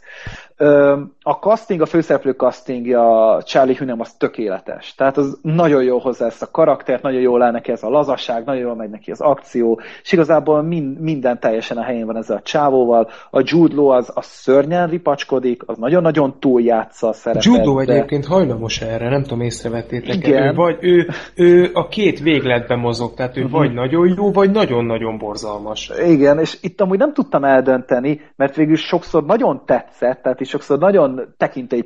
A 1.22 1.32
casting, 1.32 1.80
a 1.80 1.86
főszereplő 1.86 2.30
castingja 2.30 3.42
Charlie 3.44 3.76
Hunnam 3.76 4.00
az 4.00 4.12
tökéletes. 4.12 4.94
Tehát 4.94 5.16
az 5.16 5.38
nagyon 5.42 5.82
jó 5.82 5.98
hozzá 5.98 6.26
ezt 6.26 6.42
a 6.42 6.50
karaktert, 6.50 7.02
nagyon 7.02 7.20
jól 7.20 7.42
áll 7.42 7.50
neki 7.50 7.72
ez 7.72 7.82
a 7.82 7.88
lazaság, 7.88 8.44
nagyon 8.44 8.62
jól 8.62 8.74
megy 8.74 8.90
neki 8.90 9.10
az 9.10 9.20
akció, 9.20 9.80
és 10.02 10.12
igazából 10.12 10.62
mind, 10.62 11.00
minden 11.00 11.40
teljesen 11.40 11.76
a 11.76 11.82
helyén 11.82 12.06
van 12.06 12.16
ezzel 12.16 12.36
a 12.36 12.42
csávóval. 12.42 13.08
A 13.30 13.42
Jude 13.44 13.74
Law 13.74 13.88
az, 13.88 14.10
az 14.14 14.26
szörnyen 14.26 14.88
ripacskodik, 14.88 15.62
az 15.66 15.78
nagyon-nagyon 15.78 16.38
túljátsza 16.38 17.08
a 17.08 17.12
szerepet. 17.12 17.44
Jude 17.44 17.64
Law 17.64 17.80
de... 17.92 17.98
egyébként 17.98 18.26
hajlamos 18.26 18.80
erre, 18.80 19.08
nem 19.08 19.22
tudom, 19.22 19.40
észrevettétek 19.40 20.14
Igen. 20.14 20.42
Ő, 20.42 20.54
vagy 20.54 20.76
ő, 20.80 21.08
ő 21.34 21.70
a 21.72 21.88
két 21.88 22.20
végletben 22.20 22.78
mozog, 22.78 23.14
tehát 23.14 23.36
ő 23.36 23.42
uh-huh. 23.42 23.58
vagy 23.58 23.72
nagyon 23.72 24.14
jó, 24.16 24.32
vagy 24.32 24.50
nagyon-nagyon 24.50 25.18
borzalmas. 25.18 25.90
Igen, 26.06 26.38
és 26.38 26.58
itt 26.60 26.80
amúgy 26.80 26.98
nem 26.98 27.12
tudtam 27.12 27.44
eldönteni, 27.44 28.20
mert 28.36 28.56
végül 28.56 28.76
sokszor 28.76 29.24
nagyon 29.24 29.62
tetszett, 29.66 30.22
tehát 30.22 30.40
is 30.40 30.48
sokszor 30.48 30.78
nagyon 30.78 31.34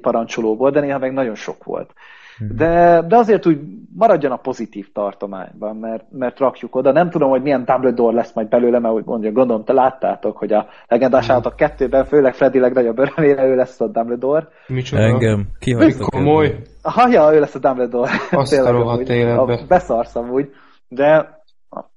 parancsoló 0.00 0.56
volt, 0.56 0.74
de 0.74 0.80
néha 0.80 0.98
meg 0.98 1.12
nagyon 1.12 1.34
sok 1.34 1.64
volt. 1.64 1.90
De, 2.38 3.02
de 3.08 3.16
azért 3.16 3.46
úgy 3.46 3.58
maradjon 3.96 4.32
a 4.32 4.36
pozitív 4.36 4.92
tartományban, 4.92 5.76
mert, 5.76 6.04
mert 6.10 6.38
rakjuk 6.38 6.74
oda. 6.74 6.92
Nem 6.92 7.10
tudom, 7.10 7.30
hogy 7.30 7.42
milyen 7.42 7.64
Dumbledore 7.64 8.16
lesz 8.16 8.34
majd 8.34 8.48
belőle, 8.48 8.78
mert 8.78 8.94
úgy 8.94 9.04
mondja, 9.04 9.32
gondolom, 9.32 9.64
te 9.64 9.72
láttátok, 9.72 10.36
hogy 10.36 10.52
a 10.52 10.66
legendás 10.88 11.28
állatok 11.28 11.56
kettőben, 11.56 12.04
főleg 12.04 12.34
Freddy 12.34 12.58
legnagyobb 12.58 12.98
örömére 12.98 13.46
ő 13.46 13.54
lesz 13.54 13.80
a 13.80 13.86
Dumbledore. 13.86 14.48
Micsoda? 14.66 15.02
Engem 15.02 15.46
kihagytak. 15.58 16.10
Komoly. 16.10 16.62
Ha, 16.82 17.08
ja, 17.08 17.34
ő 17.34 17.40
lesz 17.40 17.54
a 17.54 17.58
Dumbledore. 17.58 18.10
Azt 18.30 18.58
a 18.58 18.70
rohadt 18.70 19.08
életbe. 19.08 19.64
Beszarsz 19.68 20.16
amúgy. 20.16 20.50
De 20.88 21.40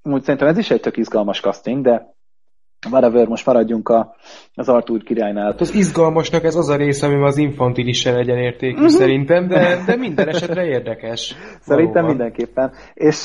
úgy 0.03 0.21
szerintem 0.21 0.47
ez 0.47 0.57
is 0.57 0.71
egy 0.71 0.81
tök 0.81 0.97
izgalmas 0.97 1.41
casting, 1.41 1.83
de 1.83 2.17
whatever, 2.91 3.27
most 3.27 3.45
maradjunk 3.45 3.89
a, 3.89 4.15
az 4.53 4.69
Arthur 4.69 5.03
királynál. 5.03 5.45
Hát 5.51 5.61
az 5.61 5.73
izgalmasnak 5.73 6.43
ez 6.43 6.55
az 6.55 6.69
a 6.69 6.75
része, 6.75 7.07
ami 7.07 7.23
az 7.23 7.37
infantilissel 7.37 8.15
egyenértékű 8.17 8.87
szerintem, 8.87 9.47
de, 9.47 9.83
de 9.85 9.95
minden 9.95 10.27
esetre 10.27 10.65
érdekes. 10.65 11.35
Szerintem 11.59 12.03
Valóban. 12.03 12.05
mindenképpen. 12.05 12.71
És 12.93 13.23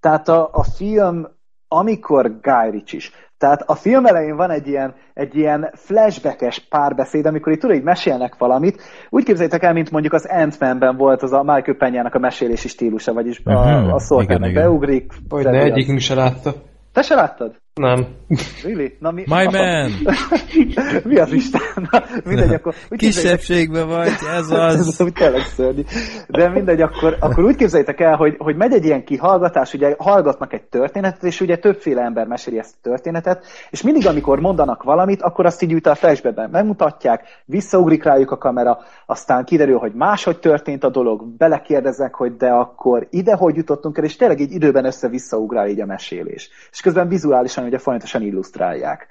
tehát 0.00 0.28
a, 0.28 0.48
a 0.52 0.64
film, 0.76 1.26
amikor 1.68 2.40
Guy 2.40 2.70
Ritchie 2.70 2.98
is, 2.98 3.12
tehát 3.38 3.62
a 3.66 3.74
film 3.74 4.04
elején 4.06 4.36
van 4.36 4.50
egy 4.50 4.66
ilyen, 4.68 4.94
egy 5.14 5.36
ilyen 5.36 5.70
flashbackes 5.74 6.66
párbeszéd, 6.68 7.26
amikor 7.26 7.52
itt 7.52 7.60
tudod, 7.60 7.76
hogy 7.76 7.84
mesélnek 7.84 8.34
valamit. 8.38 8.82
Úgy 9.10 9.24
képzeljétek 9.24 9.62
el, 9.62 9.72
mint 9.72 9.90
mondjuk 9.90 10.12
az 10.12 10.26
Ant-Man-ben 10.30 10.96
volt 10.96 11.22
az 11.22 11.32
a 11.32 11.42
Michael 11.42 11.76
Penyának 11.78 12.14
a 12.14 12.18
mesélési 12.18 12.68
stílusa, 12.68 13.12
vagyis 13.12 13.40
a, 13.44 13.50
Mhm, 13.52 13.92
a 13.92 13.98
szolgának 13.98 14.38
igen, 14.38 14.50
igen. 14.50 14.62
beugrik. 14.62 15.12
Hogy 15.28 15.44
ne 15.44 15.58
az. 15.58 15.64
egyikünk 15.70 15.98
se 16.00 16.14
látta. 16.14 16.52
Te 16.92 17.02
se 17.02 17.14
láttad? 17.14 17.54
Nem. 17.74 18.06
Really? 18.62 18.96
Na, 19.00 19.10
mi, 19.10 19.24
My 19.26 19.44
man! 19.56 19.90
mi 21.10 21.18
az 21.18 21.32
Isten? 21.32 21.60
Na, 21.90 22.02
mindegy, 22.24 22.54
akkor... 22.54 22.74
úgy 22.90 22.98
Kisebbségben 22.98 23.88
vagy, 23.88 24.08
ez 24.36 24.50
ez 24.50 24.86
az. 24.86 25.00
úgy 25.00 25.12
tényleg 25.12 25.40
szörnyű. 25.40 25.82
De 26.28 26.48
mindegy, 26.48 26.80
akkor, 26.80 27.16
akkor 27.20 27.44
úgy 27.44 27.56
képzeljétek 27.56 28.00
el, 28.00 28.16
hogy, 28.16 28.34
hogy 28.38 28.56
megy 28.56 28.72
egy 28.72 28.84
ilyen 28.84 29.04
kihallgatás, 29.04 29.74
ugye 29.74 29.94
hallgatnak 29.98 30.52
egy 30.52 30.62
történetet, 30.62 31.22
és 31.22 31.40
ugye 31.40 31.56
többféle 31.56 32.02
ember 32.02 32.26
meséli 32.26 32.58
ezt 32.58 32.74
a 32.74 32.88
történetet, 32.88 33.44
és 33.70 33.82
mindig, 33.82 34.06
amikor 34.06 34.40
mondanak 34.40 34.82
valamit, 34.82 35.22
akkor 35.22 35.46
azt 35.46 35.62
így 35.62 35.74
úgy 35.74 35.88
a 35.88 35.94
flashbackben 35.94 36.50
megmutatják, 36.50 37.22
visszaugrik 37.44 38.04
rájuk 38.04 38.30
a 38.30 38.38
kamera, 38.38 38.78
aztán 39.06 39.44
kiderül, 39.44 39.78
hogy 39.78 39.92
máshogy 39.94 40.38
történt 40.38 40.84
a 40.84 40.90
dolog, 40.90 41.36
belekérdeznek, 41.36 42.14
hogy 42.14 42.36
de 42.36 42.48
akkor 42.48 43.06
ide 43.10 43.34
hogy 43.34 43.56
jutottunk 43.56 43.98
el, 43.98 44.04
és 44.04 44.16
tényleg 44.16 44.40
így 44.40 44.52
időben 44.52 44.84
össze-vissza 44.84 45.36
ugrál 45.36 45.68
így 45.68 45.80
a 45.80 45.86
mesélés. 45.86 46.50
És 46.70 46.80
közben 46.80 47.08
vizuálisan 47.08 47.62
ugye 47.64 47.78
folyamatosan 47.78 48.22
illusztrálják. 48.22 49.06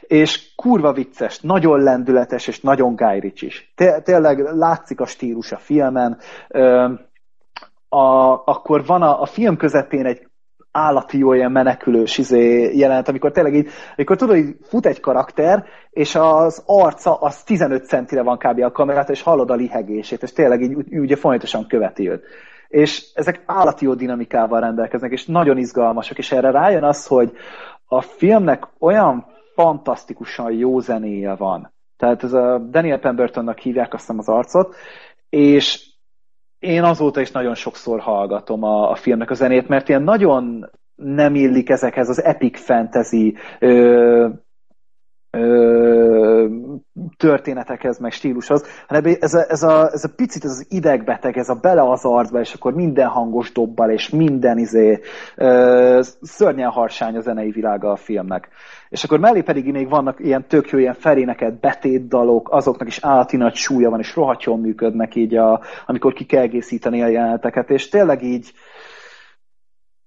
És 0.00 0.54
kurva 0.56 0.92
vicces, 0.92 1.40
nagyon 1.40 1.82
lendületes, 1.82 2.46
és 2.46 2.60
nagyon 2.60 2.96
Ritchie 2.96 3.48
is. 3.48 3.72
Té- 3.74 4.04
tényleg 4.04 4.38
látszik 4.38 5.00
a 5.00 5.06
stílus 5.06 5.52
a 5.52 5.56
filmen. 5.56 6.18
A, 7.88 8.32
akkor 8.44 8.86
van 8.86 9.02
a, 9.02 9.22
a 9.22 9.26
film 9.26 9.56
közepén 9.56 10.06
egy 10.06 10.28
állati 10.72 11.18
jó 11.18 11.32
ilyen 11.32 11.52
menekülős 11.52 12.18
izé 12.18 12.76
jelent, 12.76 13.08
amikor 13.08 13.32
tényleg 13.32 13.54
így, 13.54 13.68
amikor 13.96 14.16
tudod, 14.16 14.36
hogy 14.36 14.56
fut 14.62 14.86
egy 14.86 15.00
karakter, 15.00 15.64
és 15.90 16.14
az 16.14 16.62
arca 16.66 17.14
az 17.14 17.42
15 17.42 17.86
centire 17.86 18.22
van 18.22 18.38
kb. 18.38 18.62
a 18.62 18.70
kamerát, 18.70 19.10
és 19.10 19.22
hallod 19.22 19.50
a 19.50 19.54
lihegését, 19.54 20.22
és 20.22 20.32
tényleg 20.32 20.62
így, 20.62 20.98
ugye 20.98 21.16
folyamatosan 21.16 21.66
követi 21.66 22.10
őt. 22.10 22.24
És 22.68 23.06
ezek 23.14 23.42
állati 23.46 23.84
jó 23.84 23.94
dinamikával 23.94 24.60
rendelkeznek, 24.60 25.12
és 25.12 25.26
nagyon 25.26 25.58
izgalmasak, 25.58 26.18
és 26.18 26.32
erre 26.32 26.50
rájön 26.50 26.84
az, 26.84 27.06
hogy 27.06 27.32
a 27.88 28.00
filmnek 28.00 28.66
olyan 28.78 29.26
fantasztikusan 29.54 30.52
jó 30.52 30.80
zenéje 30.80 31.34
van. 31.34 31.72
Tehát 31.96 32.22
ez 32.22 32.32
a 32.32 32.58
Daniel 32.58 32.98
Pembertonnak 32.98 33.58
hívják 33.58 33.94
azt 33.94 34.10
az 34.16 34.28
arcot, 34.28 34.74
és 35.28 35.86
én 36.58 36.82
azóta 36.82 37.20
is 37.20 37.30
nagyon 37.30 37.54
sokszor 37.54 38.00
hallgatom 38.00 38.62
a, 38.62 38.90
a 38.90 38.94
filmnek 38.94 39.30
a 39.30 39.34
zenét, 39.34 39.68
mert 39.68 39.88
ilyen 39.88 40.02
nagyon 40.02 40.70
nem 40.94 41.34
illik 41.34 41.68
ezekhez 41.68 42.08
az 42.08 42.22
epic 42.22 42.60
fantasy 42.60 43.36
ö, 43.58 44.28
történetekhez, 47.16 47.98
meg 47.98 48.12
stílushoz, 48.12 48.64
hanem 48.86 49.16
ez 49.20 49.34
a, 49.34 49.44
ez, 49.48 49.62
a, 49.62 49.90
ez 49.92 50.04
a 50.04 50.12
picit 50.16 50.44
ez 50.44 50.50
az 50.50 50.66
idegbeteg, 50.68 51.38
ez 51.38 51.48
a 51.48 51.54
bele 51.54 51.90
az 51.90 52.04
arcba, 52.04 52.40
és 52.40 52.54
akkor 52.54 52.74
minden 52.74 53.08
hangos 53.08 53.52
dobbal, 53.52 53.90
és 53.90 54.08
minden 54.08 54.58
izé, 54.58 55.00
ö, 55.36 56.00
szörnyen 56.22 56.70
harsány 56.70 57.16
a 57.16 57.20
zenei 57.20 57.50
világa 57.50 57.90
a 57.90 57.96
filmnek. 57.96 58.48
És 58.88 59.04
akkor 59.04 59.18
mellé 59.18 59.40
pedig 59.40 59.72
még 59.72 59.88
vannak 59.88 60.20
ilyen 60.20 60.46
tök 60.46 60.70
jó 60.70 60.78
ilyen 60.78 60.94
feléneket, 60.94 61.60
betétdalok, 61.60 62.48
azoknak 62.50 62.88
is 62.88 62.98
állati 63.02 63.36
nagy 63.36 63.54
súlya 63.54 63.90
van, 63.90 63.98
és 63.98 64.14
rohadt 64.14 64.42
jól 64.42 64.56
működnek 64.56 65.14
így, 65.14 65.36
a, 65.36 65.60
amikor 65.86 66.12
ki 66.12 66.24
kell 66.24 66.42
egészíteni 66.42 67.02
a 67.02 67.06
jeleneteket, 67.06 67.70
és 67.70 67.88
tényleg 67.88 68.22
így, 68.22 68.52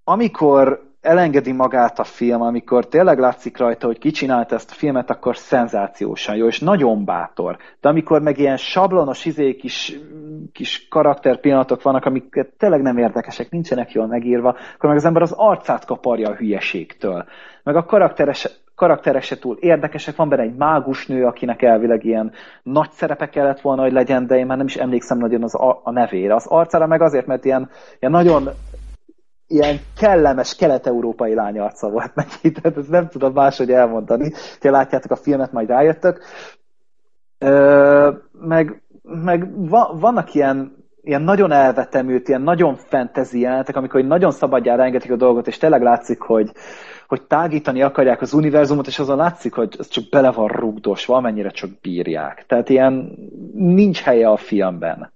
amikor 0.03 0.90
elengedi 1.01 1.51
magát 1.51 1.99
a 1.99 2.03
film, 2.03 2.41
amikor 2.41 2.87
tényleg 2.87 3.19
látszik 3.19 3.57
rajta, 3.57 3.85
hogy 3.85 3.99
ki 3.99 4.11
csinálta 4.11 4.55
ezt 4.55 4.71
a 4.71 4.73
filmet, 4.73 5.09
akkor 5.09 5.37
szenzációsan 5.37 6.35
jó, 6.35 6.47
és 6.47 6.59
nagyon 6.59 7.05
bátor. 7.05 7.57
De 7.81 7.89
amikor 7.89 8.21
meg 8.21 8.37
ilyen 8.37 8.57
sablonos 8.57 9.25
izé, 9.25 9.55
kis, 9.55 9.99
kis 10.51 10.87
karakterpillanatok 10.87 11.81
vannak, 11.81 12.05
amik 12.05 12.45
tényleg 12.57 12.81
nem 12.81 12.97
érdekesek, 12.97 13.49
nincsenek 13.49 13.91
jól 13.91 14.07
megírva, 14.07 14.49
akkor 14.49 14.89
meg 14.89 14.97
az 14.97 15.05
ember 15.05 15.21
az 15.21 15.33
arcát 15.37 15.85
kaparja 15.85 16.29
a 16.29 16.35
hülyeségtől. 16.35 17.25
Meg 17.63 17.75
a 17.75 17.85
karakteres, 17.85 18.61
karakterek 18.75 19.21
se 19.21 19.39
túl 19.39 19.57
érdekesek, 19.59 20.15
van 20.15 20.29
benne 20.29 20.41
egy 20.41 20.55
mágusnő, 20.55 21.25
akinek 21.25 21.61
elvileg 21.61 22.05
ilyen 22.05 22.31
nagy 22.63 22.89
szerepe 22.91 23.29
kellett 23.29 23.61
volna, 23.61 23.81
hogy 23.81 23.91
legyen, 23.91 24.27
de 24.27 24.37
én 24.37 24.45
már 24.45 24.57
nem 24.57 24.65
is 24.65 24.75
emlékszem 24.75 25.17
nagyon 25.17 25.43
az 25.43 25.55
a, 25.55 25.81
a 25.83 25.91
nevére. 25.91 26.35
Az 26.35 26.45
arcára 26.47 26.87
meg 26.87 27.01
azért, 27.01 27.25
mert 27.25 27.45
ilyen, 27.45 27.69
ilyen 27.99 28.11
nagyon 28.11 28.49
ilyen 29.51 29.79
kellemes 29.97 30.55
kelet-európai 30.55 31.33
lányarca 31.33 31.89
volt 31.89 32.15
neki, 32.15 32.51
tehát 32.61 32.77
ezt 32.77 32.89
nem 32.89 33.07
tudom 33.07 33.33
máshogy 33.33 33.71
elmondani. 33.71 34.31
Ha 34.61 34.69
látjátok 34.71 35.11
a 35.11 35.15
filmet, 35.15 35.51
majd 35.51 35.67
rájöttök. 35.67 36.23
Ö, 37.37 38.11
meg 38.31 38.81
meg 39.01 39.69
va, 39.69 39.97
vannak 39.99 40.33
ilyen, 40.33 40.85
ilyen 41.01 41.21
nagyon 41.21 41.51
elvetemült, 41.51 42.27
ilyen 42.27 42.41
nagyon 42.41 42.75
fantasy 42.75 43.39
jelenetek, 43.39 43.75
amikor 43.75 44.03
nagyon 44.03 44.31
szabadjára 44.31 44.83
engedik 44.83 45.11
a 45.11 45.15
dolgot, 45.15 45.47
és 45.47 45.57
tényleg 45.57 45.81
látszik, 45.81 46.19
hogy, 46.21 46.51
hogy 47.07 47.21
tágítani 47.21 47.81
akarják 47.81 48.21
az 48.21 48.33
univerzumot, 48.33 48.87
és 48.87 48.99
azon 48.99 49.17
látszik, 49.17 49.53
hogy 49.53 49.75
ez 49.79 49.87
csak 49.87 50.03
bele 50.09 50.31
van 50.31 50.47
rugdosva, 50.47 51.15
amennyire 51.15 51.49
csak 51.49 51.69
bírják. 51.81 52.45
Tehát 52.47 52.69
ilyen 52.69 53.17
nincs 53.53 54.01
helye 54.01 54.27
a 54.29 54.37
filmben. 54.37 55.11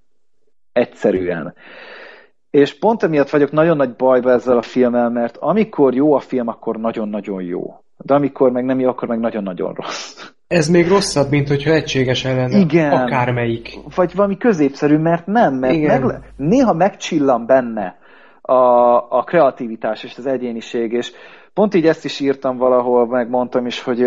Egyszerűen. 0.73 1.53
És 2.55 2.79
pont 2.79 3.03
emiatt 3.03 3.29
vagyok 3.29 3.51
nagyon 3.51 3.77
nagy 3.77 3.95
bajba 3.95 4.31
ezzel 4.31 4.57
a 4.57 4.61
filmmel, 4.61 5.09
mert 5.09 5.37
amikor 5.37 5.93
jó 5.93 6.13
a 6.13 6.19
film, 6.19 6.47
akkor 6.47 6.77
nagyon-nagyon 6.77 7.41
jó. 7.41 7.61
De 7.97 8.13
amikor 8.13 8.51
meg 8.51 8.65
nem 8.65 8.79
jó, 8.79 8.89
akkor 8.89 9.07
meg 9.07 9.19
nagyon-nagyon 9.19 9.73
rossz. 9.73 10.29
Ez 10.47 10.67
még 10.67 10.87
rosszabb, 10.87 11.29
mint 11.29 11.47
hogyha 11.47 11.71
egységesen 11.71 12.35
lenne 12.35 12.57
Igen. 12.57 12.91
akármelyik. 12.91 13.69
Vagy 13.95 14.15
valami 14.15 14.37
középszerű, 14.37 14.97
mert 14.97 15.25
nem, 15.25 15.53
mert 15.53 15.73
Igen. 15.73 16.01
meg, 16.01 16.33
néha 16.37 16.73
megcsillan 16.73 17.45
benne 17.45 17.97
a, 18.41 18.93
a 19.09 19.23
kreativitás 19.25 20.03
és 20.03 20.17
az 20.17 20.25
egyéniség, 20.25 20.91
és 20.91 21.11
pont 21.53 21.73
így 21.73 21.85
ezt 21.85 22.05
is 22.05 22.19
írtam 22.19 22.57
valahol, 22.57 23.07
megmondtam 23.07 23.65
is, 23.65 23.81
hogy 23.81 24.05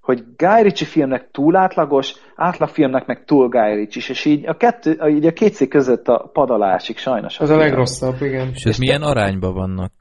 hogy 0.00 0.24
Guy 0.36 0.62
Ritchie 0.62 0.86
filmnek 0.88 1.30
túl 1.30 1.56
átlagos, 1.56 2.14
átlagfilmnek 2.36 3.06
meg 3.06 3.24
túl 3.24 3.48
Guy 3.48 3.74
Ritchie, 3.74 4.02
és 4.08 4.24
így 4.24 4.46
a, 4.48 4.56
kettő, 4.56 4.92
a- 4.98 5.08
így 5.08 5.26
a 5.26 5.32
két 5.32 5.52
szék 5.54 5.68
között 5.68 6.08
a 6.08 6.30
padalásig 6.32 6.96
sajnos. 6.98 7.38
Az 7.40 7.48
a 7.50 7.52
film. 7.52 7.58
legrosszabb, 7.66 8.22
igen. 8.22 8.48
És 8.54 8.64
ez 8.64 8.78
milyen 8.78 9.02
arányban 9.02 9.54
vannak? 9.54 9.92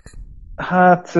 Hát, 0.55 1.11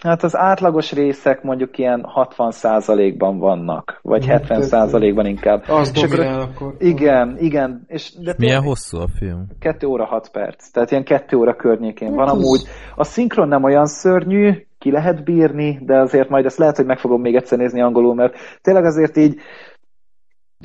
hát 0.00 0.22
az 0.22 0.36
átlagos 0.36 0.92
részek 0.92 1.42
mondjuk 1.42 1.78
ilyen 1.78 2.06
60%-ban 2.14 3.38
vannak, 3.38 3.98
vagy 4.02 4.26
Hát, 4.26 4.44
70%-ban 4.48 5.26
inkább. 5.26 5.62
Az 5.68 5.92
És 5.94 6.02
akkor- 6.02 6.18
akkor. 6.26 6.74
Igen, 6.78 7.36
igen. 7.38 7.84
És, 7.86 8.12
de 8.18 8.34
Milyen 8.38 8.62
hosszú 8.62 8.98
a 8.98 9.08
film? 9.18 9.46
2 9.58 9.86
óra 9.86 10.04
6 10.04 10.30
perc, 10.30 10.70
tehát 10.70 10.90
ilyen 10.90 11.04
2 11.04 11.36
óra 11.36 11.54
környékén 11.56 12.14
van 12.14 12.26
Hát 12.26 12.34
az- 12.36 12.42
amúgy. 12.42 12.60
A 12.96 13.04
szinkron 13.04 13.48
nem 13.48 13.62
olyan 13.64 13.86
szörnyű, 13.86 14.66
ki 14.78 14.90
lehet 14.90 15.24
bírni, 15.24 15.78
de 15.82 15.98
azért 15.98 16.28
majd 16.28 16.44
ezt 16.44 16.58
lehet, 16.58 16.76
hogy 16.76 16.86
meg 16.86 16.98
fogom 16.98 17.20
még 17.20 17.34
egyszer 17.34 17.58
nézni 17.58 17.80
angolul, 17.80 18.14
mert 18.14 18.34
tényleg 18.60 18.84
azért 18.84 19.16
így 19.16 19.40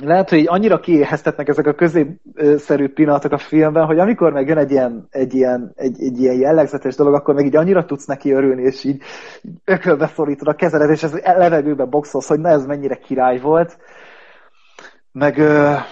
lehet, 0.01 0.29
hogy 0.29 0.37
így 0.37 0.47
annyira 0.49 0.79
kiéheztetnek 0.79 1.47
ezek 1.47 1.67
a 1.67 1.73
középszerű 1.73 2.87
pillanatok 2.87 3.31
a 3.31 3.37
filmben, 3.37 3.85
hogy 3.85 3.99
amikor 3.99 4.33
meg 4.33 4.47
jön 4.47 4.57
egy 4.57 4.71
ilyen, 4.71 5.07
egy, 5.09 5.33
ilyen, 5.33 5.71
egy, 5.75 6.01
egy 6.01 6.19
ilyen 6.19 6.35
jellegzetes 6.35 6.95
dolog, 6.95 7.13
akkor 7.13 7.33
meg 7.33 7.45
így 7.45 7.55
annyira 7.55 7.85
tudsz 7.85 8.05
neki 8.05 8.31
örülni, 8.31 8.61
és 8.61 8.83
így 8.83 9.01
ökölbe 9.65 10.07
szorítod 10.07 10.47
a 10.47 10.55
kezedet, 10.55 10.89
és 10.89 11.03
ez 11.03 11.19
levegőbe 11.19 11.85
boxolsz, 11.85 12.27
hogy 12.27 12.39
na 12.39 12.49
ez 12.49 12.65
mennyire 12.65 12.95
király 12.95 13.39
volt. 13.39 13.77
Meg, 15.11 15.37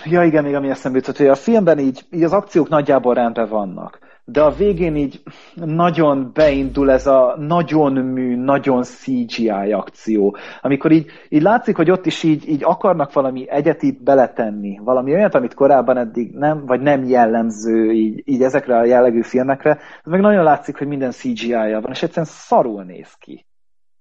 ja 0.06 0.24
igen, 0.24 0.44
még 0.44 0.56
ami 0.56 0.70
eszembe 0.70 0.98
jutott, 0.98 1.18
hogy 1.18 1.28
a 1.28 1.36
filmben 1.36 1.80
így, 1.80 2.06
így 2.12 2.24
az 2.24 2.34
akciók 2.34 2.70
nagyjából 2.70 3.14
rendben 3.14 3.50
vannak. 3.50 4.00
De 4.26 4.42
a 4.42 4.52
végén 4.52 4.96
így 4.96 5.22
nagyon 5.54 6.32
beindul 6.34 6.92
ez 6.92 7.08
a 7.08 7.36
nagyon 7.38 7.94
mű, 7.94 8.36
nagyon 8.36 8.84
CGI 8.84 9.72
akció, 9.72 10.38
amikor 10.62 10.92
így, 10.92 11.10
így 11.30 11.42
látszik, 11.42 11.76
hogy 11.76 11.92
ott 11.92 12.06
is 12.06 12.24
így, 12.24 12.50
így 12.50 12.64
akarnak 12.64 13.14
valami 13.14 13.50
egyet 13.50 13.82
itt 13.82 14.04
beletenni, 14.04 14.80
valami 14.84 15.14
olyat, 15.14 15.36
amit 15.36 15.54
korábban 15.54 15.98
eddig 15.98 16.32
nem, 16.34 16.66
vagy 16.66 16.82
nem 16.82 17.04
jellemző 17.04 17.92
így, 17.92 18.22
így 18.26 18.42
ezekre 18.42 18.78
a 18.78 18.86
jellegű 18.86 19.22
filmekre, 19.22 19.72
ez 20.04 20.12
meg 20.12 20.22
nagyon 20.22 20.44
látszik, 20.44 20.78
hogy 20.78 20.88
minden 20.88 21.12
CGI-ja 21.12 21.82
van, 21.82 21.92
és 21.92 22.04
egyszerűen 22.04 22.26
szarul 22.26 22.84
néz 22.84 23.14
ki. 23.14 23.46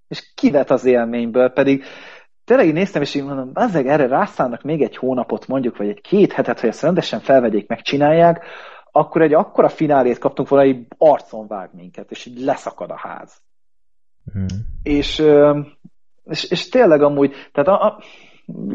És 0.08 0.32
kivet 0.34 0.70
az 0.70 0.84
élményből, 0.84 1.48
pedig 1.48 1.84
tényleg 2.44 2.66
így 2.66 2.72
néztem, 2.72 3.02
és 3.02 3.14
így 3.14 3.24
mondom, 3.24 3.50
azért 3.54 3.86
erre 3.86 4.06
rászállnak 4.06 4.62
még 4.62 4.82
egy 4.82 4.96
hónapot 4.96 5.46
mondjuk, 5.46 5.76
vagy 5.76 5.88
egy 5.88 6.00
két 6.00 6.32
hetet, 6.32 6.60
hogy 6.60 6.68
ezt 6.68 6.82
rendesen 6.82 7.20
felvegyék, 7.20 7.68
megcsinálják, 7.68 8.44
akkor 8.92 9.22
egy 9.22 9.34
akkora 9.34 9.68
finálét 9.68 10.18
kaptunk 10.18 10.48
volna, 10.48 10.66
hogy 10.66 10.86
arcon 10.98 11.46
vág 11.46 11.70
minket, 11.72 12.10
és 12.10 12.26
így 12.26 12.40
leszakad 12.40 12.90
a 12.90 12.98
ház. 12.98 13.42
Hmm. 14.32 14.46
És, 14.82 15.22
és, 16.24 16.50
és 16.50 16.68
tényleg 16.68 17.02
amúgy, 17.02 17.34
tehát 17.52 17.68
a, 17.68 17.86
a, 17.86 18.02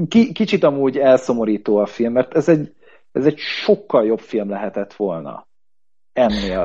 ki, 0.08 0.32
kicsit 0.32 0.64
amúgy 0.64 0.98
elszomorító 0.98 1.78
a 1.78 1.86
film, 1.86 2.14
mert 2.14 2.36
ez 2.36 2.50
egy, 2.50 2.74
ez 3.12 3.26
egy 3.26 3.38
sokkal 3.38 4.06
jobb 4.06 4.20
film 4.20 4.50
lehetett 4.50 4.94
volna 4.94 5.45
ennél. 6.16 6.60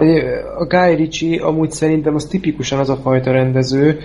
A 0.58 0.64
Guy 0.64 0.94
Ritchie 0.94 1.44
amúgy 1.44 1.70
szerintem 1.70 2.14
az 2.14 2.24
tipikusan 2.24 2.78
az 2.78 2.88
a 2.90 2.96
fajta 2.96 3.32
rendező, 3.32 3.98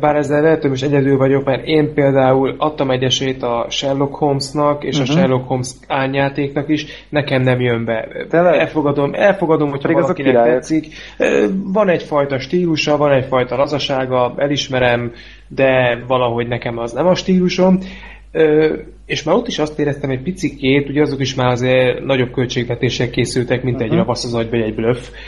bár 0.00 0.16
ezzel 0.16 0.42
lehet, 0.42 0.60
hogy 0.60 0.70
most 0.70 0.82
egyedül 0.82 1.16
vagyok, 1.16 1.44
mert 1.44 1.66
én 1.66 1.94
például 1.94 2.54
adtam 2.58 2.90
egy 2.90 3.02
esélyt 3.02 3.42
a 3.42 3.66
Sherlock 3.70 4.14
Holmesnak, 4.14 4.84
és 4.84 4.98
uh-huh. 4.98 5.10
a 5.10 5.12
mhm. 5.12 5.20
Sherlock 5.20 5.48
Holmes 5.48 5.70
ányjátéknak 5.86 6.68
is, 6.68 6.86
nekem 7.08 7.42
nem 7.42 7.60
jön 7.60 7.84
be. 7.84 8.08
Tényleg? 8.30 8.54
Elfogadom, 8.54 9.14
elfogadom, 9.14 9.70
hogyha 9.70 9.88
Pedig 9.88 10.02
valakinek 10.02 10.44
tetszik. 10.44 10.86
Van 11.72 11.88
egyfajta 11.88 12.38
stílusa, 12.38 12.96
van 12.96 13.12
egyfajta 13.12 13.56
lazasága, 13.56 14.34
elismerem, 14.36 15.12
de 15.48 16.02
valahogy 16.06 16.48
nekem 16.48 16.78
az 16.78 16.92
nem 16.92 17.06
a 17.06 17.14
stílusom. 17.14 17.78
És 19.06 19.22
már 19.22 19.34
ott 19.34 19.46
is 19.46 19.58
azt 19.58 19.78
éreztem 19.78 20.10
egy 20.10 20.22
picikét, 20.22 20.88
ugye 20.88 21.00
azok 21.00 21.20
is 21.20 21.34
már 21.34 21.50
azért 21.50 22.04
nagyobb 22.04 22.30
költségvetések 22.30 23.10
készültek, 23.10 23.62
mint 23.62 23.76
uh-huh. 23.76 23.90
egy 23.90 23.98
ravasz 23.98 24.24
az 24.24 24.34
agy, 24.34 24.50
vagy 24.50 24.60
egy. 24.60 24.74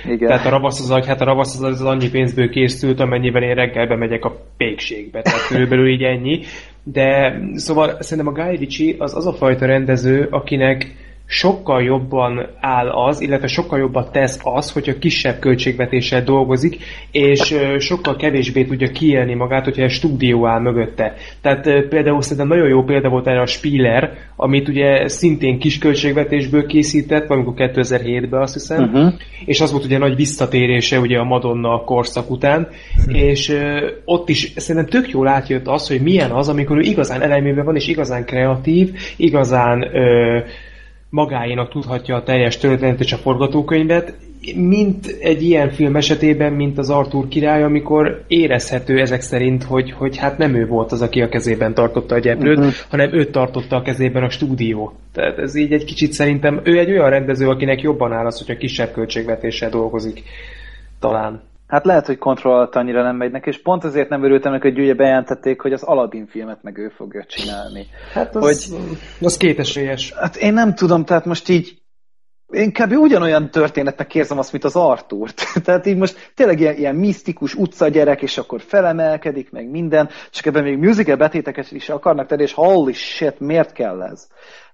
Igen. 0.04 0.28
Tehát 0.28 0.46
a 0.46 0.50
ravasz 0.50 0.80
az 0.80 0.90
agy, 0.90 1.06
hát 1.06 1.20
a 1.20 1.24
ravasz 1.24 1.60
az, 1.60 1.62
az 1.62 1.82
annyi 1.84 2.10
pénzből 2.10 2.50
készült, 2.50 3.00
amennyiben 3.00 3.42
én 3.42 3.54
reggelbe 3.54 3.96
megyek 3.96 4.24
a 4.24 4.36
pékségbe. 4.56 5.22
Tehát 5.22 5.46
körülbelül 5.46 5.88
így 5.88 6.02
ennyi. 6.02 6.40
De 6.84 7.40
szóval 7.54 7.96
szerintem 8.02 8.34
a 8.34 8.44
Guy 8.44 8.56
Ritchie 8.56 8.94
az 8.98 9.16
az 9.16 9.26
a 9.26 9.32
fajta 9.32 9.66
rendező, 9.66 10.26
akinek 10.30 10.94
sokkal 11.32 11.82
jobban 11.82 12.46
áll 12.60 12.88
az, 12.88 13.20
illetve 13.20 13.46
sokkal 13.46 13.78
jobban 13.78 14.08
tesz 14.12 14.40
az, 14.42 14.72
hogyha 14.72 14.98
kisebb 14.98 15.38
költségvetéssel 15.38 16.22
dolgozik, 16.22 16.76
és 17.10 17.56
sokkal 17.78 18.16
kevésbé 18.16 18.64
tudja 18.64 18.90
kiélni 18.90 19.34
magát, 19.34 19.64
hogyha 19.64 19.82
egy 19.82 19.90
stúdió 19.90 20.46
áll 20.46 20.60
mögötte. 20.60 21.14
Tehát 21.40 21.62
például 21.88 22.22
szerintem 22.22 22.48
nagyon 22.48 22.68
jó 22.68 22.82
példa 22.82 23.08
volt 23.08 23.26
erre 23.26 23.40
a 23.40 23.46
Spiller, 23.46 24.12
amit 24.36 24.68
ugye 24.68 25.08
szintén 25.08 25.58
kis 25.58 25.78
költségvetésből 25.78 26.66
készített, 26.66 27.26
valamikor 27.26 27.54
2007-ben 27.56 28.40
azt 28.40 28.52
hiszem, 28.52 28.82
uh-huh. 28.82 29.12
és 29.44 29.60
az 29.60 29.72
volt 29.72 29.84
ugye 29.84 29.98
nagy 29.98 30.16
visszatérése 30.16 30.98
ugye 30.98 31.18
a 31.18 31.24
Madonna 31.24 31.84
korszak 31.84 32.30
után, 32.30 32.68
uh-huh. 32.98 33.22
és 33.22 33.56
ott 34.04 34.28
is 34.28 34.52
szerintem 34.56 35.00
tök 35.00 35.10
jól 35.10 35.28
átjött 35.28 35.66
az, 35.66 35.88
hogy 35.88 36.00
milyen 36.00 36.30
az, 36.30 36.48
amikor 36.48 36.76
ő 36.76 36.80
igazán 36.80 37.22
elemében 37.22 37.64
van, 37.64 37.76
és 37.76 37.88
igazán 37.88 38.24
kreatív, 38.24 38.90
igazán 39.16 39.96
ö, 39.96 40.38
magáénak 41.10 41.70
tudhatja 41.70 42.16
a 42.16 42.22
teljes 42.22 42.56
történetet 42.56 43.00
és 43.00 43.12
a 43.12 43.16
forgatókönyvet, 43.16 44.14
mint 44.54 45.06
egy 45.06 45.42
ilyen 45.42 45.70
film 45.70 45.96
esetében, 45.96 46.52
mint 46.52 46.78
az 46.78 46.90
Arthur 46.90 47.28
király, 47.28 47.62
amikor 47.62 48.24
érezhető 48.26 49.00
ezek 49.00 49.20
szerint, 49.20 49.62
hogy, 49.62 49.92
hogy 49.92 50.16
hát 50.16 50.38
nem 50.38 50.54
ő 50.54 50.66
volt 50.66 50.92
az, 50.92 51.02
aki 51.02 51.20
a 51.20 51.28
kezében 51.28 51.74
tartotta 51.74 52.14
a 52.14 52.18
gyeplőt, 52.18 52.58
uh-huh. 52.58 52.72
hanem 52.88 53.14
őt 53.14 53.32
tartotta 53.32 53.76
a 53.76 53.82
kezében 53.82 54.22
a 54.22 54.30
stúdió. 54.30 54.92
Tehát 55.12 55.38
ez 55.38 55.54
így 55.54 55.72
egy 55.72 55.84
kicsit 55.84 56.12
szerintem, 56.12 56.60
ő 56.64 56.78
egy 56.78 56.90
olyan 56.90 57.10
rendező, 57.10 57.48
akinek 57.48 57.80
jobban 57.80 58.12
áll 58.12 58.26
az, 58.26 58.38
hogyha 58.38 58.56
kisebb 58.56 58.92
költségvetéssel 58.92 59.70
dolgozik. 59.70 60.22
Talán. 61.00 61.42
Hát 61.70 61.84
lehet, 61.84 62.06
hogy 62.06 62.18
kontrollt 62.18 62.76
annyira 62.76 63.02
nem 63.02 63.16
megy 63.16 63.30
neki, 63.30 63.48
és 63.48 63.62
pont 63.62 63.84
azért 63.84 64.08
nem 64.08 64.24
örültem 64.24 64.52
neki, 64.52 64.68
hogy 64.68 64.78
ugye 64.78 64.94
bejelentették, 64.94 65.60
hogy 65.60 65.72
az 65.72 65.82
Aladdin 65.82 66.26
filmet 66.26 66.62
meg 66.62 66.78
ő 66.78 66.88
fogja 66.88 67.24
csinálni. 67.24 67.86
Hát 68.12 68.36
az, 68.36 68.70
hogy, 68.70 68.78
az 69.20 69.36
kétesélyes. 69.36 70.12
Hát 70.12 70.36
én 70.36 70.52
nem 70.52 70.74
tudom, 70.74 71.04
tehát 71.04 71.24
most 71.24 71.48
így 71.48 71.80
én 72.50 72.72
kb. 72.72 72.92
ugyanolyan 72.92 73.50
történetnek 73.50 74.14
érzem 74.14 74.38
azt, 74.38 74.52
mint 74.52 74.64
az 74.64 74.76
Artúrt. 74.76 75.42
Tehát 75.64 75.86
így 75.86 75.96
most 75.96 76.32
tényleg 76.34 76.60
ilyen, 76.60 76.76
ilyen 76.76 76.94
misztikus 76.94 77.54
utcagyerek, 77.54 78.22
és 78.22 78.38
akkor 78.38 78.60
felemelkedik, 78.60 79.50
meg 79.50 79.70
minden, 79.70 80.08
csak 80.30 80.46
ebben 80.46 80.62
még 80.62 80.78
musical 80.78 81.16
betéteket 81.16 81.72
is 81.72 81.88
akarnak 81.88 82.26
tenni, 82.26 82.42
és 82.42 82.52
holy 82.52 82.92
shit, 82.92 83.40
miért 83.40 83.72
kell 83.72 84.02
ez? 84.02 84.28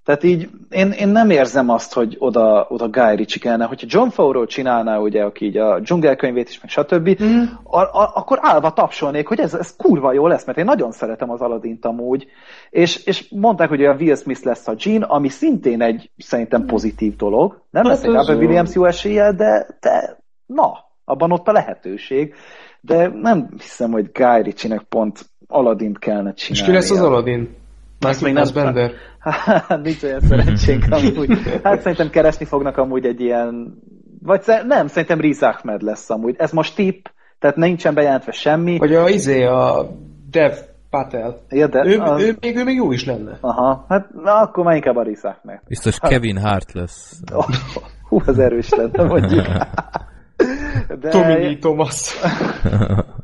Tehát 0.07 0.23
így 0.23 0.49
én, 0.69 0.91
én 0.91 1.07
nem 1.07 1.29
érzem 1.29 1.69
azt, 1.69 1.93
hogy 1.93 2.15
oda, 2.19 2.65
oda 2.69 2.89
Guy 2.89 3.15
Ritchie 3.15 3.41
kellene. 3.41 3.65
Hogyha 3.65 3.87
John 3.89 4.07
Favreau 4.07 4.45
csinálná, 4.45 4.97
ugye, 4.97 5.23
aki 5.23 5.45
így 5.45 5.57
a 5.57 5.79
dzsungelkönyvét 5.79 6.49
is, 6.49 6.61
meg 6.61 6.69
stb., 6.69 7.23
mm. 7.23 7.43
a, 7.63 7.79
a, 7.79 8.11
akkor 8.13 8.39
állva 8.41 8.73
tapsolnék, 8.73 9.27
hogy 9.27 9.39
ez, 9.39 9.53
ez 9.53 9.75
kurva 9.75 10.13
jó 10.13 10.27
lesz, 10.27 10.45
mert 10.45 10.57
én 10.57 10.65
nagyon 10.65 10.91
szeretem 10.91 11.29
az 11.29 11.41
Aladdin 11.41 11.77
amúgy. 11.81 12.27
És, 12.69 13.05
és 13.05 13.29
mondták, 13.29 13.69
hogy 13.69 13.85
a 13.85 13.93
Will 13.93 14.15
Smith 14.15 14.45
lesz 14.45 14.67
a 14.67 14.75
Jean, 14.77 15.01
ami 15.01 15.29
szintén 15.29 15.81
egy 15.81 16.11
szerintem 16.17 16.65
pozitív 16.65 17.15
dolog. 17.15 17.61
Nem 17.69 17.83
hát 17.83 17.91
lesz 17.91 18.03
egy 18.03 18.13
Robert 18.13 18.39
Williams 18.39 18.73
jó 18.73 18.85
esélye, 18.85 19.31
de, 19.31 19.67
de 19.79 20.17
na, 20.45 20.73
abban 21.05 21.31
ott 21.31 21.47
a 21.47 21.51
lehetőség. 21.51 22.33
De 22.81 23.07
nem 23.07 23.49
hiszem, 23.57 23.91
hogy 23.91 24.09
Guy 24.11 24.41
Ritchie-nek 24.41 24.81
pont 24.81 25.25
Aladdin 25.47 25.93
kellene 25.93 26.33
csinálni. 26.33 26.59
És 26.59 26.63
ki 26.63 26.71
lesz 26.71 26.91
az 26.91 27.01
Aladdin? 27.01 27.65
Azt 27.99 28.21
még 28.21 28.33
nem, 28.33 28.45
Bender. 28.53 28.91
Hát, 29.19 29.81
nincs 29.81 30.03
olyan 30.03 30.19
szerencsénk 30.19 30.85
amúgy. 30.93 31.29
Hát 31.63 31.81
szerintem 31.81 32.09
keresni 32.09 32.45
fognak 32.45 32.77
amúgy 32.77 33.05
egy 33.05 33.21
ilyen... 33.21 33.81
Vagy 34.21 34.41
nem, 34.67 34.87
szerintem 34.87 35.19
Riz 35.19 35.43
Ahmed 35.43 35.81
lesz 35.81 36.09
amúgy. 36.09 36.35
Ez 36.37 36.51
most 36.51 36.75
tipp, 36.75 37.05
tehát 37.39 37.55
nincsen 37.55 37.93
bejelentve 37.93 38.31
semmi. 38.31 38.77
Vagy 38.77 38.95
a 38.95 39.09
izé, 39.09 39.43
a 39.43 39.89
Dev 40.31 40.53
Patel. 40.89 41.41
Ja, 41.49 41.67
de 41.67 41.83
ő, 41.85 41.99
az... 41.99 42.21
ő, 42.21 42.37
még, 42.39 42.57
ő 42.57 42.63
még 42.63 42.75
jó 42.75 42.91
is 42.91 43.05
lenne. 43.05 43.37
Aha, 43.41 43.85
hát 43.87 44.13
na, 44.13 44.33
akkor 44.33 44.63
már 44.63 44.75
inkább 44.75 44.95
a 44.95 45.03
Riz 45.03 45.23
Ahmed. 45.23 45.59
Biztos 45.67 45.97
hát. 45.99 46.11
Kevin 46.11 46.37
Hart 46.37 46.73
lesz. 46.73 47.19
Oh, 47.33 47.45
hú, 48.09 48.21
az 48.25 48.39
erős 48.39 48.69
lenne, 48.69 49.03
mondjuk. 49.03 49.45
De... 51.01 51.09
Tommy 51.09 51.57
Thomas. 51.57 52.13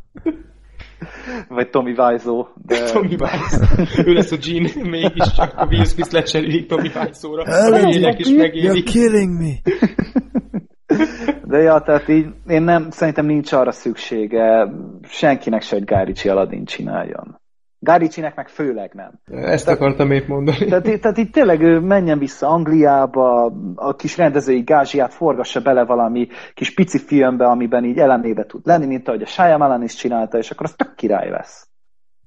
Vagy 1.48 1.70
Tommy 1.70 1.94
Wiseau. 1.98 2.46
De... 2.66 2.84
Tommy 2.92 3.16
Wiseau. 3.20 4.06
ő 4.06 4.14
lesz 4.14 4.32
a 4.32 4.38
Jean, 4.42 4.88
mégiscsak 4.90 5.54
a 5.58 5.66
Will 5.66 5.86
Smith 5.86 6.14
lecserélik 6.14 6.68
Tommy 6.68 6.92
Wiseau-ra. 6.96 7.44
A 7.44 7.88
is 8.18 8.30
megélik. 8.30 8.90
You're 8.90 8.92
killing 8.92 9.40
me. 9.40 9.52
De 11.54 11.58
ja, 11.58 11.80
tehát 11.80 12.08
így 12.08 12.26
én 12.48 12.62
nem, 12.62 12.90
szerintem 12.90 13.26
nincs 13.26 13.52
arra 13.52 13.72
szüksége 13.72 14.74
senkinek 15.02 15.62
se, 15.62 15.76
hogy 15.76 15.84
Gári 15.84 16.14
Aladdin 16.24 16.66
csináljon. 16.66 17.42
Gáricsinek 17.84 18.36
meg 18.36 18.48
főleg 18.48 18.92
nem. 18.94 19.20
Ezt 19.26 19.66
tehát, 19.66 19.80
akartam 19.80 20.12
épp 20.12 20.28
mondani. 20.28 20.66
Tehát, 20.66 21.00
tehát 21.02 21.18
itt 21.18 21.32
tényleg 21.32 21.84
menjen 21.84 22.20
vissza 22.20 22.48
Angliába, 22.48 23.54
a 23.76 23.96
kis 23.96 24.18
rendezői 24.18 24.62
gázsiát 24.62 25.14
forgassa 25.14 25.62
bele 25.62 25.86
valami 25.86 26.28
kis 26.54 26.74
pici 26.74 27.00
filmbe, 27.00 27.46
amiben 27.46 27.86
így 27.86 27.98
elemébe 27.98 28.46
tud 28.46 28.62
lenni, 28.66 28.86
mint 28.86 29.08
ahogy 29.08 29.22
a 29.22 29.26
Shyamalan 29.26 29.84
is 29.84 29.94
csinálta, 29.94 30.38
és 30.38 30.52
akkor 30.52 30.66
az 30.66 30.74
tök 30.76 30.96
király 30.96 31.30
lesz. 31.30 31.68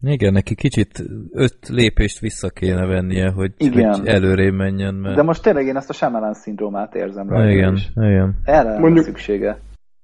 Igen, 0.02 0.32
neki 0.32 0.54
kicsit 0.54 1.02
öt 1.32 1.68
lépést 1.68 2.18
vissza 2.18 2.48
kéne 2.48 2.86
vennie, 2.86 3.30
hogy, 3.30 3.52
igen. 3.56 3.94
hogy 3.94 4.06
előrébb 4.06 4.54
menjen. 4.54 4.94
Mert... 4.94 5.16
De 5.16 5.22
most 5.22 5.42
tényleg 5.42 5.66
én 5.66 5.76
ezt 5.76 5.90
a 5.90 5.92
Shyamalan 5.92 6.34
szindrómát 6.34 6.94
érzem 6.94 7.28
rá. 7.28 7.50
Igen, 7.50 7.74
is. 7.74 7.90
igen. 7.94 8.36
Erre 8.44 8.78
mondjuk, 8.78 9.04
szüksége. 9.04 9.58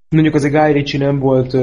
Mondjuk 0.09 0.35
az 0.35 0.45
a 0.45 0.49
Guy 0.49 0.73
Ritchie 0.73 1.05
nem 1.05 1.19
volt 1.19 1.57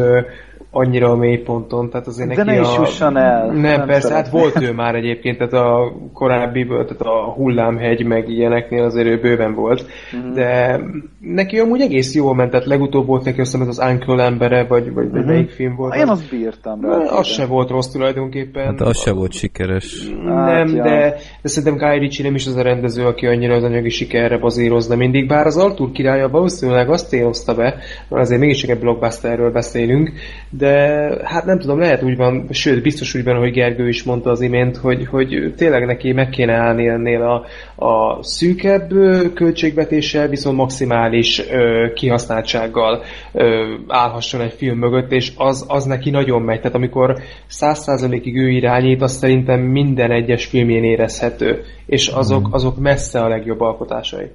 annyira 0.71 1.09
a 1.09 1.15
mélyponton, 1.15 1.89
tehát 1.89 2.07
azért 2.07 2.29
De 2.29 2.43
neki 2.43 2.49
ne 2.49 2.61
is 2.61 3.01
a... 3.01 3.17
el. 3.17 3.45
Nem, 3.45 3.55
nem 3.55 3.85
persze, 3.85 4.07
szeretném. 4.07 4.23
hát 4.23 4.29
volt 4.29 4.61
ő 4.61 4.73
már 4.73 4.95
egyébként, 4.95 5.37
tehát 5.37 5.53
a 5.53 5.93
korábbi, 6.13 6.67
tehát 6.67 7.01
a 7.01 7.31
hullámhegy 7.31 8.05
meg 8.05 8.29
ilyeneknél 8.29 8.83
azért 8.83 9.07
ő 9.07 9.19
bőven 9.19 9.53
volt, 9.53 9.85
mm. 10.15 10.33
de 10.33 10.79
neki 11.19 11.59
amúgy 11.59 11.81
egész 11.81 12.15
jól 12.15 12.35
ment, 12.35 12.51
tehát 12.51 12.65
legutóbb 12.65 13.05
volt 13.05 13.23
neki 13.23 13.41
azt 13.41 13.53
az 13.53 13.79
Uncle 13.91 14.23
embere, 14.23 14.63
vagy, 14.63 14.93
vagy, 14.93 15.11
vagy 15.11 15.21
mm. 15.21 15.25
melyik 15.25 15.49
film 15.49 15.75
volt. 15.75 15.95
Én 15.95 16.07
azt 16.07 16.29
bírtam 16.29 16.81
rá. 16.81 16.97
Az 16.97 17.27
se 17.27 17.45
volt 17.45 17.69
rossz 17.69 17.87
tulajdonképpen. 17.87 18.65
Hát 18.65 18.81
az 18.81 19.01
se 19.01 19.11
volt 19.11 19.31
sikeres. 19.31 20.09
Nem, 20.23 20.35
hát, 20.35 20.71
ja. 20.71 20.83
de, 20.83 21.15
de 21.41 21.49
szerintem 21.49 21.89
Guy 21.89 21.99
Ritchie 21.99 22.25
nem 22.25 22.35
is 22.35 22.47
az 22.47 22.55
a 22.55 22.61
rendező, 22.61 23.05
aki 23.05 23.25
annyira 23.25 23.55
az 23.55 23.63
anyagi 23.63 23.89
sikerre 23.89 24.37
bazírozna 24.37 24.95
mindig, 24.95 25.27
bár 25.27 25.45
az 25.45 25.57
Arthur 25.57 25.91
királya 25.91 26.29
valószínűleg 26.29 26.89
azt 26.89 27.07
célozta 27.07 27.55
be, 27.55 27.75
mert 28.09 28.23
azért 28.23 28.41
mégiscsak 28.41 28.69
egy 28.69 28.79
blockbusterről 28.79 29.51
beszélünk, 29.51 30.11
de 30.59 31.09
hát 31.23 31.45
nem 31.45 31.59
tudom, 31.59 31.79
lehet 31.79 32.03
úgy 32.03 32.15
van, 32.15 32.47
sőt, 32.51 32.81
biztos 32.81 33.15
úgy 33.15 33.23
van, 33.23 33.37
hogy 33.37 33.51
Gergő 33.51 33.87
is 33.87 34.03
mondta 34.03 34.29
az 34.29 34.41
imént, 34.41 34.77
hogy, 34.77 35.07
hogy 35.07 35.53
tényleg 35.57 35.85
neki 35.85 36.11
meg 36.11 36.29
kéne 36.29 36.53
állni 36.53 36.87
ennél 36.87 37.21
a, 37.21 37.45
a 37.85 38.23
szűkebb 38.23 38.89
költségvetéssel, 39.33 40.27
viszont 40.27 40.57
maximális 40.57 41.49
ö, 41.49 41.87
kihasználtsággal 41.93 43.03
ö, 43.31 43.73
állhasson 43.87 44.41
egy 44.41 44.53
film 44.53 44.77
mögött, 44.77 45.11
és 45.11 45.33
az, 45.37 45.65
az 45.67 45.85
neki 45.85 46.09
nagyon 46.09 46.41
megy. 46.41 46.57
Tehát 46.57 46.75
amikor 46.75 47.17
száz 47.47 47.79
százalékig 47.79 48.35
ő 48.35 48.49
irányít, 48.49 49.01
az 49.01 49.11
szerintem 49.11 49.59
minden 49.59 50.11
egyes 50.11 50.45
filmjén 50.45 50.83
érezhető, 50.83 51.63
és 51.85 52.07
azok, 52.07 52.43
hmm. 52.43 52.53
azok 52.53 52.77
messze 52.77 53.19
a 53.19 53.27
legjobb 53.27 53.61
alkotásai. 53.61 54.31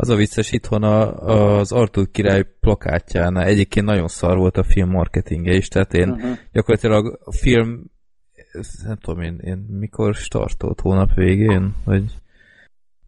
Az 0.00 0.08
a 0.08 0.16
vicces 0.16 0.52
itthon 0.52 0.82
a, 0.82 1.16
az 1.58 1.72
Artur 1.72 2.10
király 2.10 2.44
plakátjánál 2.60 3.46
egyébként 3.46 3.86
nagyon 3.86 4.08
szar 4.08 4.36
volt 4.36 4.56
a 4.56 4.62
film 4.62 4.90
marketingje 4.90 5.54
is, 5.54 5.68
tehát 5.68 5.94
én 5.94 6.10
uh-huh. 6.10 6.38
gyakorlatilag 6.52 7.18
a 7.24 7.32
film 7.32 7.84
nem 8.84 8.96
tudom 8.96 9.20
én, 9.20 9.38
én 9.44 9.56
mikor 9.56 10.14
startolt, 10.14 10.80
hónap 10.80 11.14
végén, 11.14 11.74
vagy 11.84 12.04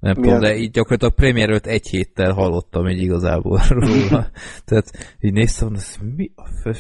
nem 0.00 0.14
Mi 0.16 0.22
tudom, 0.22 0.34
az? 0.34 0.40
de 0.40 0.56
így 0.56 0.70
gyakorlatilag 0.70 1.12
a 1.12 1.20
premier 1.20 1.60
egy 1.64 1.88
héttel 1.88 2.32
hallottam 2.32 2.88
így 2.88 3.02
igazából 3.02 3.60
róla. 3.68 4.30
Tehát 4.64 5.16
így 5.20 5.32
néztem, 5.32 5.68
hogy 5.68 6.14
mi, 6.16 6.30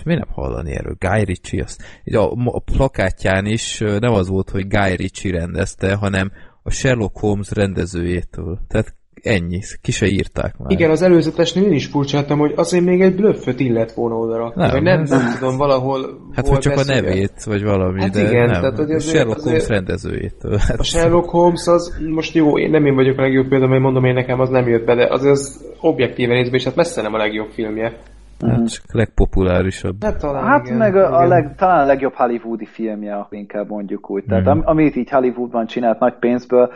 mi 0.04 0.14
nem 0.14 0.28
hallani 0.28 0.72
erről? 0.72 0.96
Guy 0.98 1.24
Ritchie, 1.24 1.62
azt, 1.62 1.82
így 2.04 2.14
a, 2.14 2.30
a 2.44 2.60
plakátján 2.60 3.46
is 3.46 3.78
nem 3.78 4.12
az 4.12 4.28
volt, 4.28 4.50
hogy 4.50 4.68
Guy 4.68 4.96
Ritchie 4.96 5.38
rendezte, 5.38 5.94
hanem 5.94 6.32
a 6.62 6.70
Sherlock 6.70 7.18
Holmes 7.18 7.50
rendezőjétől. 7.50 8.60
Tehát 8.68 8.94
ennyi, 9.22 9.60
ki 9.82 9.92
se 9.92 10.06
írták 10.06 10.58
már. 10.58 10.70
Igen, 10.70 10.90
az 10.90 11.02
előzetesnél 11.02 11.64
én 11.64 11.72
is 11.72 11.86
furcsáltam, 11.86 12.38
hogy 12.38 12.52
azért 12.56 12.84
még 12.84 13.00
egy 13.00 13.14
blöfföt 13.14 13.60
illet 13.60 13.92
volna 13.92 14.14
oda 14.16 14.36
rakni, 14.36 14.62
nem, 14.62 14.82
nem, 14.82 15.02
nem 15.02 15.34
tudom, 15.38 15.56
valahol 15.56 16.18
Hát, 16.32 16.48
hogy 16.48 16.58
csak 16.58 16.74
beszélget. 16.74 17.04
a 17.04 17.08
nevét, 17.08 17.44
vagy 17.44 17.62
valami, 17.62 18.00
hát 18.00 18.10
de 18.10 18.20
igen, 18.20 18.50
nem. 18.50 18.60
Tehát, 18.60 18.76
hogy 18.76 18.90
azért, 18.90 19.14
Sherlock 19.14 19.40
Holmes 19.40 19.68
rendezőjétől. 19.68 20.56
Hát. 20.68 20.78
A 20.78 20.82
Sherlock 20.82 21.30
Holmes 21.30 21.66
az, 21.66 21.98
most 22.14 22.34
jó, 22.34 22.58
én 22.58 22.70
nem 22.70 22.86
én 22.86 22.94
vagyok 22.94 23.18
a 23.18 23.22
legjobb 23.22 23.48
példa, 23.48 23.66
mert 23.66 23.82
mondom 23.82 24.04
én 24.04 24.14
nekem 24.14 24.40
az 24.40 24.48
nem 24.48 24.68
jött 24.68 24.84
be, 24.84 24.94
de 24.94 25.06
az, 25.10 25.24
az 25.24 25.64
objektíven 25.80 26.36
nézve, 26.36 26.56
és 26.56 26.64
hát 26.64 26.74
messze 26.74 27.02
nem 27.02 27.14
a 27.14 27.18
legjobb 27.18 27.48
filmje. 27.50 27.92
Hát 28.40 28.50
uh-huh. 28.50 28.66
csak 28.66 28.94
legpopulárisabb. 28.94 29.96
Hát, 30.04 30.18
talán, 30.18 30.46
hát 30.46 30.66
igen, 30.66 30.78
meg 30.78 30.96
a, 30.96 31.18
a 31.18 31.26
leg, 31.26 31.54
talán 31.56 31.82
a 31.82 31.86
legjobb 31.86 32.12
hollywoodi 32.14 32.66
filmje, 32.66 33.26
inkább 33.30 33.68
mondjuk 33.68 34.10
úgy. 34.10 34.24
Tehát 34.28 34.46
uh-huh. 34.46 34.68
amit 34.68 34.96
így 34.96 35.10
Hollywoodban 35.10 35.66
csinált 35.66 35.98
nagy 35.98 36.14
pénzből, 36.20 36.72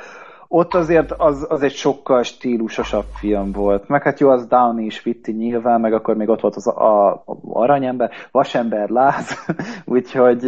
ott 0.56 0.74
azért 0.74 1.12
az, 1.12 1.46
az 1.48 1.62
egy 1.62 1.72
sokkal 1.72 2.22
stílusosabb 2.22 3.04
film 3.14 3.52
volt. 3.52 3.88
Meg 3.88 4.02
hát 4.02 4.20
jó, 4.20 4.28
az 4.28 4.46
Downey 4.46 4.84
is 4.84 5.02
vitti 5.02 5.32
nyilván, 5.32 5.80
meg 5.80 5.92
akkor 5.92 6.16
még 6.16 6.28
ott 6.28 6.40
volt 6.40 6.56
az 6.56 6.66
a, 6.66 7.06
a 7.12 7.24
aranyember, 7.52 8.10
vasember 8.30 8.88
láz, 8.88 9.44
úgyhogy 9.84 10.40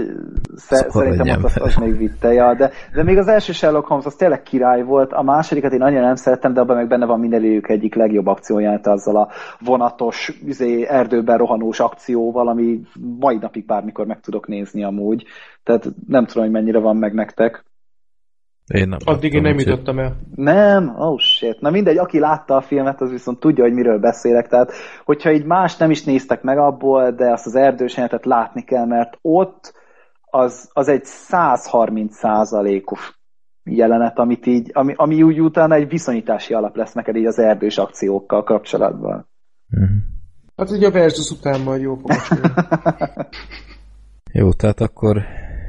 sze, 0.57 0.87
szerintem 0.89 1.29
ott 1.29 1.45
az, 1.45 1.61
az 1.61 1.75
még 1.75 1.97
vitte. 1.97 2.33
Ja, 2.33 2.55
de, 2.55 2.71
de 2.95 3.03
még 3.03 3.19
az 3.19 3.29
első 3.29 3.53
Sherlock 3.53 3.87
Holmes 3.87 4.07
az 4.07 4.15
tényleg 4.15 4.43
király 4.43 4.83
volt, 4.83 5.13
a 5.13 5.23
másodikat 5.23 5.73
én 5.73 5.83
annyira 5.83 6.01
nem 6.01 6.15
szerettem, 6.15 6.53
de 6.53 6.61
abban 6.61 6.77
meg 6.77 6.89
benne 6.89 7.07
van 7.07 7.21
mindenőjük 7.21 7.69
egyik 7.69 7.95
legjobb 7.95 8.27
akcióját 8.27 8.87
azzal 8.87 9.17
a 9.17 9.29
vonatos, 9.61 10.41
izé, 10.45 10.87
erdőben 10.89 11.39
rohanós 11.39 11.81
akcióval, 11.81 12.49
ami 12.49 12.81
mai 13.19 13.37
napig 13.37 13.67
bármikor 13.67 14.07
meg 14.07 14.21
tudok 14.21 14.47
nézni 14.47 14.85
amúgy. 14.85 15.25
Tehát 15.65 15.85
nem 16.09 16.27
tudom, 16.27 16.43
hogy 16.43 16.53
mennyire 16.53 16.79
van 16.79 16.97
meg 16.97 17.15
nektek. 17.15 17.65
Én 18.75 18.89
nem 18.89 18.99
Addig 19.05 19.33
én 19.33 19.43
nem 19.43 19.59
jutottam 19.59 19.99
el. 19.99 20.17
Nem? 20.35 20.95
Oh 20.97 21.19
shit. 21.19 21.61
Na 21.61 21.71
mindegy, 21.71 21.99
aki 21.99 22.19
látta 22.19 22.57
a 22.57 22.61
filmet, 22.61 23.01
az 23.01 23.11
viszont 23.11 23.41
tudja, 23.41 23.65
hogy 23.65 23.73
miről 23.73 23.99
beszélek. 23.99 24.49
Tehát, 24.49 24.73
hogyha 25.05 25.33
így 25.33 25.45
más 25.45 25.77
nem 25.77 25.91
is 25.91 26.05
néztek 26.05 26.43
meg 26.43 26.59
abból, 26.59 27.11
de 27.11 27.33
azt 27.33 27.47
az 27.47 27.55
erdős 27.55 27.99
látni 28.23 28.65
kell, 28.65 28.87
mert 28.87 29.19
ott 29.23 29.75
az, 30.31 30.71
az 30.73 30.89
egy 30.89 31.05
130 31.05 32.17
százalékos 32.17 33.21
jelenet, 33.65 34.19
amit 34.19 34.47
így, 34.47 34.71
ami, 34.73 34.93
ami 34.97 35.23
úgy 35.23 35.41
utána 35.41 35.75
egy 35.75 35.89
viszonyítási 35.89 36.55
alap 36.55 36.77
lesz 36.77 36.93
neked 36.93 37.17
így 37.17 37.27
az 37.27 37.39
erdős 37.39 37.79
akciókkal 37.79 38.43
kapcsolatban. 38.43 39.29
Mm-hmm. 39.77 39.97
Hát 40.57 40.71
ugye 40.71 40.87
a 40.87 40.91
versus 40.91 41.31
után 41.31 41.61
majd 41.61 41.81
jó 41.81 41.97
Jó, 44.33 44.53
tehát 44.53 44.81
akkor 44.81 45.23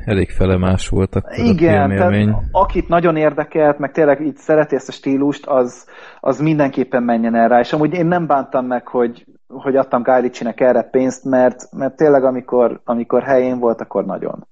elég 0.08 0.30
felemás 0.30 0.90
volt 0.90 1.16
akkor 1.16 1.38
Igen, 1.38 1.92
a 1.92 1.96
tehát 1.96 2.44
akit 2.52 2.88
nagyon 2.88 3.16
érdekelt, 3.16 3.80
meg 3.80 3.92
tényleg 3.92 4.22
így 4.22 4.36
szereti 4.36 4.76
ezt 4.76 4.90
a 4.90 4.92
stílust, 4.92 5.46
az, 5.46 5.88
az 6.20 6.40
mindenképpen 6.40 7.04
menjen 7.04 7.36
el 7.36 7.48
rá. 7.48 7.60
És 7.60 7.74
amúgy 7.74 7.94
én 7.94 8.06
nem 8.06 8.28
bántam 8.28 8.66
meg, 8.66 8.88
hogy, 8.88 9.26
hogy 9.48 9.76
adtam 9.76 10.02
Guy 10.02 10.22
Ritchie-nek 10.22 10.60
erre 10.60 10.82
pénzt, 10.82 11.26
mert, 11.26 11.72
mert 11.72 11.96
tényleg 11.96 12.24
amikor, 12.24 12.82
amikor 12.84 13.24
helyén 13.24 13.60
volt, 13.60 13.82
akkor 13.82 14.06
nagyon. 14.06 14.48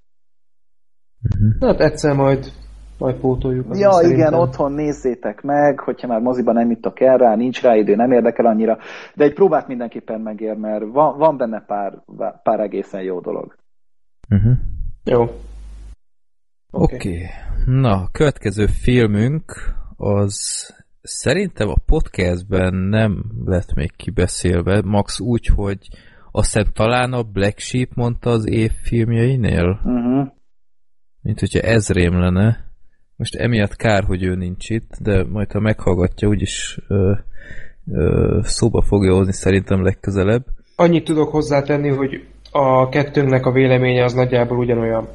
Uh-huh. 1.23 1.69
Hát 1.69 1.79
egyszer 1.79 2.15
majd 2.15 2.51
majd 2.97 3.15
pótoljuk. 3.15 3.65
Ja, 3.77 3.91
szerintem. 3.91 4.19
igen, 4.19 4.33
otthon 4.33 4.71
nézzétek 4.71 5.41
meg, 5.41 5.79
hogyha 5.79 6.07
már 6.07 6.19
moziban 6.19 6.53
nem 6.53 6.69
jutok 6.69 6.99
el 6.99 7.17
rá, 7.17 7.35
nincs 7.35 7.61
rá 7.61 7.75
idő, 7.75 7.95
nem 7.95 8.11
érdekel 8.11 8.45
annyira, 8.45 8.77
de 9.15 9.23
egy 9.23 9.33
próbát 9.33 9.67
mindenképpen 9.67 10.21
megér, 10.21 10.55
mert 10.55 10.83
van, 10.91 11.17
van 11.17 11.37
benne 11.37 11.63
pár, 11.67 11.93
pár 12.43 12.59
egészen 12.59 13.01
jó 13.01 13.19
dolog. 13.19 13.55
Uh-huh. 14.29 14.53
Jó. 15.05 15.21
Oké. 15.21 15.35
Okay. 16.71 16.95
okay. 16.97 17.25
Na, 17.65 17.91
a 17.91 18.09
következő 18.11 18.65
filmünk 18.65 19.75
az 19.95 20.39
szerintem 21.01 21.69
a 21.69 21.81
podcastben 21.85 22.73
nem 22.73 23.25
lett 23.45 23.73
még 23.73 23.95
kibeszélve, 23.95 24.81
max 24.81 25.19
úgy, 25.19 25.45
hogy 25.45 25.87
azt 26.31 26.53
hiszem 26.53 26.71
talán 26.73 27.13
a 27.13 27.23
Black 27.23 27.59
Sheep 27.59 27.89
mondta 27.93 28.29
az 28.29 28.47
év 28.47 28.71
filmjeinél. 28.71 29.79
Uh-huh. 29.83 30.27
Mint 31.21 31.39
hogyha 31.39 31.59
ez 31.59 31.89
rém 31.89 32.19
lenne. 32.19 32.71
Most 33.15 33.35
emiatt 33.35 33.75
kár, 33.75 34.03
hogy 34.03 34.23
ő 34.23 34.35
nincs 34.35 34.69
itt, 34.69 34.97
de 34.99 35.23
majd 35.23 35.51
ha 35.51 35.59
meghallgatja, 35.59 36.27
úgyis 36.27 36.79
ö, 36.87 37.13
ö, 37.91 38.39
szóba 38.43 38.81
fogja 38.81 39.13
hozni 39.13 39.33
szerintem 39.33 39.83
legközelebb. 39.83 40.45
Annyit 40.75 41.03
tudok 41.03 41.29
hozzátenni, 41.29 41.89
hogy 41.89 42.27
a 42.57 42.89
kettőnknek 42.89 43.45
a 43.45 43.51
véleménye 43.51 44.03
az 44.03 44.13
nagyjából 44.13 44.57
ugyanolyan. 44.57 45.07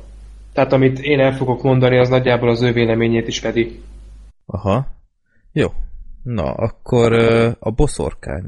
Tehát 0.53 0.73
amit 0.73 0.99
én 0.99 1.21
el 1.21 1.33
fogok 1.33 1.63
mondani, 1.63 1.99
az 1.99 2.09
nagyjából 2.09 2.49
az 2.49 2.63
ő 2.63 2.73
véleményét 2.73 3.29
is 3.29 3.39
fedi. 3.39 3.81
Aha. 4.47 4.87
Jó. 5.53 5.69
Na, 6.23 6.53
akkor 6.53 7.13
a 7.59 7.71
boszorkány. 7.71 8.45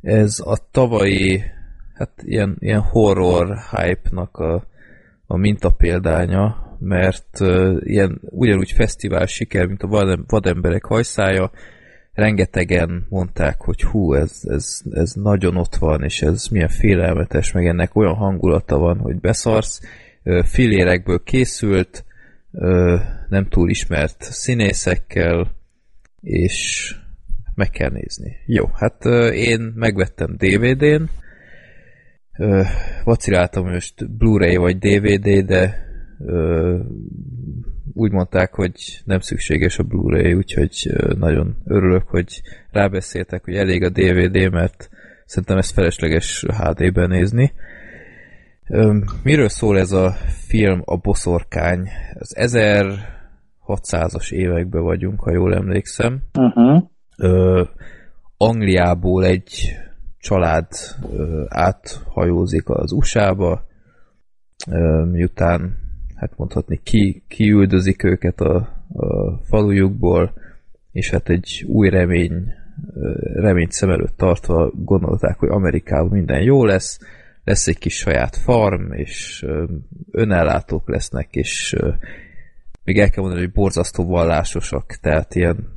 Ez 0.00 0.38
a 0.44 0.56
tavalyi, 0.70 1.42
hát 1.94 2.10
ilyen, 2.22 2.56
ilyen 2.58 2.80
horror 2.80 3.56
hype-nak 3.70 4.36
a, 4.36 4.64
a 5.26 5.36
mintapéldánya, 5.36 6.76
mert 6.78 7.40
ilyen 7.78 8.20
ugyanúgy 8.22 8.72
fesztivál 8.72 9.26
siker, 9.26 9.66
mint 9.66 9.82
a 9.82 10.22
vademberek 10.26 10.84
hajszája, 10.84 11.50
rengetegen 12.16 13.06
mondták, 13.08 13.60
hogy 13.60 13.82
hú, 13.82 14.14
ez, 14.14 14.40
ez, 14.42 14.80
ez 14.90 15.12
nagyon 15.12 15.56
ott 15.56 15.76
van, 15.76 16.02
és 16.02 16.22
ez 16.22 16.46
milyen 16.46 16.68
félelmetes, 16.68 17.52
meg 17.52 17.66
ennek 17.66 17.96
olyan 17.96 18.14
hangulata 18.14 18.78
van, 18.78 18.98
hogy 18.98 19.20
beszarsz, 19.20 19.80
filérekből 20.44 21.22
készült, 21.22 22.04
nem 23.28 23.46
túl 23.48 23.70
ismert 23.70 24.22
színészekkel, 24.22 25.54
és 26.20 26.90
meg 27.54 27.70
kell 27.70 27.90
nézni. 27.90 28.36
Jó, 28.46 28.66
hát 28.74 29.04
én 29.32 29.72
megvettem 29.74 30.36
DVD-n, 30.36 31.02
vaciláltam 33.04 33.68
most 33.68 34.10
Blu-ray 34.10 34.56
vagy 34.56 34.78
DVD, 34.78 35.44
de 35.44 35.86
úgy 37.96 38.12
mondták, 38.12 38.54
hogy 38.54 39.00
nem 39.04 39.20
szükséges 39.20 39.78
a 39.78 39.82
Blu-ray, 39.82 40.34
úgyhogy 40.34 40.92
nagyon 41.18 41.56
örülök, 41.64 42.08
hogy 42.08 42.42
rábeszéltek, 42.70 43.44
hogy 43.44 43.54
elég 43.54 43.82
a 43.82 43.90
DVD, 43.90 44.50
mert 44.50 44.90
szerintem 45.24 45.58
ezt 45.58 45.72
felesleges 45.72 46.44
HD-ben 46.58 47.08
nézni. 47.08 47.52
Miről 49.22 49.48
szól 49.48 49.78
ez 49.78 49.92
a 49.92 50.10
film, 50.46 50.82
a 50.84 50.96
boszorkány? 50.96 51.88
Az 52.14 52.36
1600-as 52.38 54.32
években 54.32 54.82
vagyunk, 54.82 55.20
ha 55.20 55.32
jól 55.32 55.54
emlékszem. 55.54 56.22
Uh-huh. 56.38 56.82
Ö, 57.16 57.64
Angliából 58.36 59.24
egy 59.24 59.76
család 60.18 60.66
ö, 61.12 61.44
áthajózik 61.48 62.68
az 62.68 62.92
USA-ba, 62.92 63.66
ö, 64.70 65.04
miután 65.04 65.85
hát 66.16 66.36
mondhatni 66.36 66.80
ki, 66.82 67.22
kiüldözik 67.28 68.04
őket 68.04 68.40
a, 68.40 68.56
a 68.94 69.38
falujukból, 69.44 70.32
és 70.92 71.10
hát 71.10 71.28
egy 71.28 71.64
új 71.68 71.88
remény, 71.88 72.52
reményt 73.34 73.72
szem 73.72 73.90
előtt 73.90 74.16
tartva 74.16 74.72
gondolták, 74.74 75.38
hogy 75.38 75.48
Amerikában 75.48 76.10
minden 76.10 76.42
jó 76.42 76.64
lesz, 76.64 76.98
lesz 77.44 77.66
egy 77.66 77.78
kis 77.78 77.94
saját 77.94 78.36
farm, 78.36 78.92
és 78.92 79.46
önellátók 80.10 80.88
lesznek, 80.88 81.28
és 81.30 81.76
még 82.84 82.98
el 82.98 83.10
kell 83.10 83.22
mondani, 83.22 83.44
hogy 83.44 83.52
borzasztó 83.52 84.04
vallásosak, 84.04 84.98
tehát 85.00 85.34
ilyen 85.34 85.74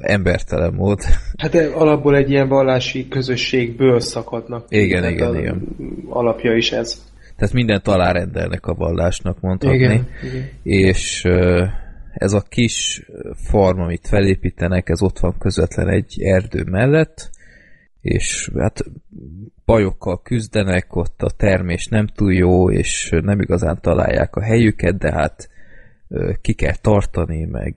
embertelen 0.00 0.74
mód. 0.74 1.00
Hát 1.36 1.54
alapból 1.54 2.16
egy 2.16 2.30
ilyen 2.30 2.48
vallási 2.48 3.08
közösségből 3.08 4.00
szakadnak. 4.00 4.66
Igen, 4.68 5.10
igen, 5.10 5.36
igen. 5.36 5.68
Alapja 6.08 6.56
is 6.56 6.72
ez. 6.72 7.07
Tehát 7.38 7.54
mindent 7.54 7.88
alárendelnek 7.88 8.66
a 8.66 8.74
vallásnak, 8.74 9.40
mondhatni. 9.40 9.76
Igen, 9.76 10.06
igen. 10.22 10.48
És 10.62 11.24
ez 12.12 12.32
a 12.32 12.42
kis 12.48 13.02
farm, 13.34 13.80
amit 13.80 14.08
felépítenek, 14.08 14.88
ez 14.88 15.02
ott 15.02 15.18
van 15.18 15.38
közvetlen 15.38 15.88
egy 15.88 16.22
erdő 16.22 16.64
mellett, 16.64 17.30
és 18.00 18.50
hát 18.58 18.84
bajokkal 19.64 20.22
küzdenek, 20.22 20.96
ott 20.96 21.22
a 21.22 21.30
termés 21.30 21.86
nem 21.86 22.06
túl 22.06 22.34
jó, 22.34 22.70
és 22.70 23.10
nem 23.22 23.40
igazán 23.40 23.78
találják 23.80 24.36
a 24.36 24.42
helyüket, 24.42 24.98
de 24.98 25.12
hát 25.12 25.50
ki 26.40 26.52
kell 26.52 26.76
tartani, 26.76 27.44
meg 27.44 27.76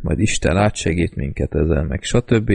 majd 0.00 0.18
Isten 0.18 0.56
átsegít 0.56 1.14
minket 1.14 1.54
ezen, 1.54 1.86
meg 1.86 2.02
stb. 2.02 2.52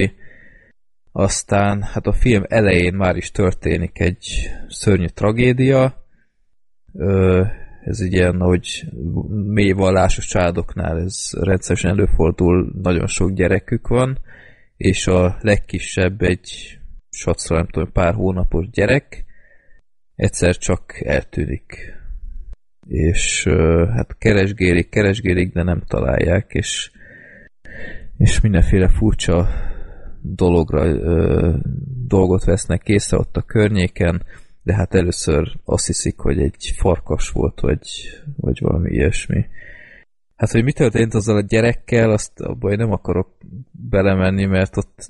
Aztán 1.11 1.81
hát 1.81 2.07
a 2.07 2.13
film 2.13 2.43
elején 2.47 2.93
már 2.93 3.15
is 3.15 3.31
történik 3.31 3.99
egy 3.99 4.51
szörnyű 4.67 5.05
tragédia, 5.05 6.05
ez 7.83 7.99
ilyen, 7.99 8.39
hogy 8.39 8.85
mély 9.29 9.71
vallásos 9.71 10.25
családoknál 10.25 10.99
ez 10.99 11.29
rendszeresen 11.31 11.91
előfordul, 11.91 12.71
nagyon 12.81 13.07
sok 13.07 13.31
gyerekük 13.31 13.87
van, 13.87 14.19
és 14.77 15.07
a 15.07 15.37
legkisebb 15.41 16.21
egy 16.21 16.77
satszra 17.09 17.55
nem 17.55 17.67
tudom, 17.67 17.91
pár 17.91 18.13
hónapos 18.13 18.69
gyerek 18.69 19.25
egyszer 20.15 20.57
csak 20.57 21.01
eltűnik. 21.05 21.95
És 22.87 23.47
hát 23.93 24.17
keresgélik, 24.17 24.89
keresgélik, 24.89 25.53
de 25.53 25.63
nem 25.63 25.83
találják, 25.87 26.51
és, 26.53 26.91
és 28.17 28.41
mindenféle 28.41 28.89
furcsa 28.89 29.47
dologra 30.21 30.85
ö, 30.85 31.55
dolgot 32.07 32.43
vesznek 32.43 32.87
észre 32.87 33.17
ott 33.17 33.37
a 33.37 33.41
környéken, 33.41 34.23
de 34.67 34.73
hát 34.73 34.93
először 34.93 35.53
azt 35.65 35.85
hiszik, 35.85 36.19
hogy 36.19 36.39
egy 36.39 36.73
farkas 36.75 37.29
volt, 37.29 37.59
vagy, 37.59 37.87
vagy 38.35 38.59
valami 38.61 38.91
ilyesmi. 38.91 39.45
Hát, 40.35 40.51
hogy 40.51 40.63
mi 40.63 40.71
történt 40.71 41.13
azzal 41.13 41.35
a 41.35 41.41
gyerekkel, 41.41 42.11
azt 42.11 42.39
abban 42.39 42.71
én 42.71 42.77
nem 42.77 42.91
akarok 42.91 43.27
belemenni, 43.71 44.45
mert 44.45 44.77
ott 44.77 45.09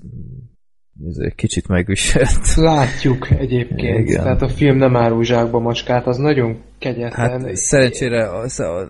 kicsit 1.36 1.68
megviselt. 1.68 2.56
Látjuk 2.72 3.30
egyébként, 3.32 4.10
Igen. 4.10 4.24
tehát 4.24 4.42
a 4.42 4.50
film 4.50 4.78
nem 4.78 4.96
árul 4.96 5.24
zsákba 5.24 5.60
macskát, 5.60 6.08
az 6.08 6.18
nagyon 6.18 6.58
kegyetlen. 6.80 7.42
Hát 7.42 7.56
szerencsére 7.56 8.38
az, 8.38 8.60
a, 8.60 8.88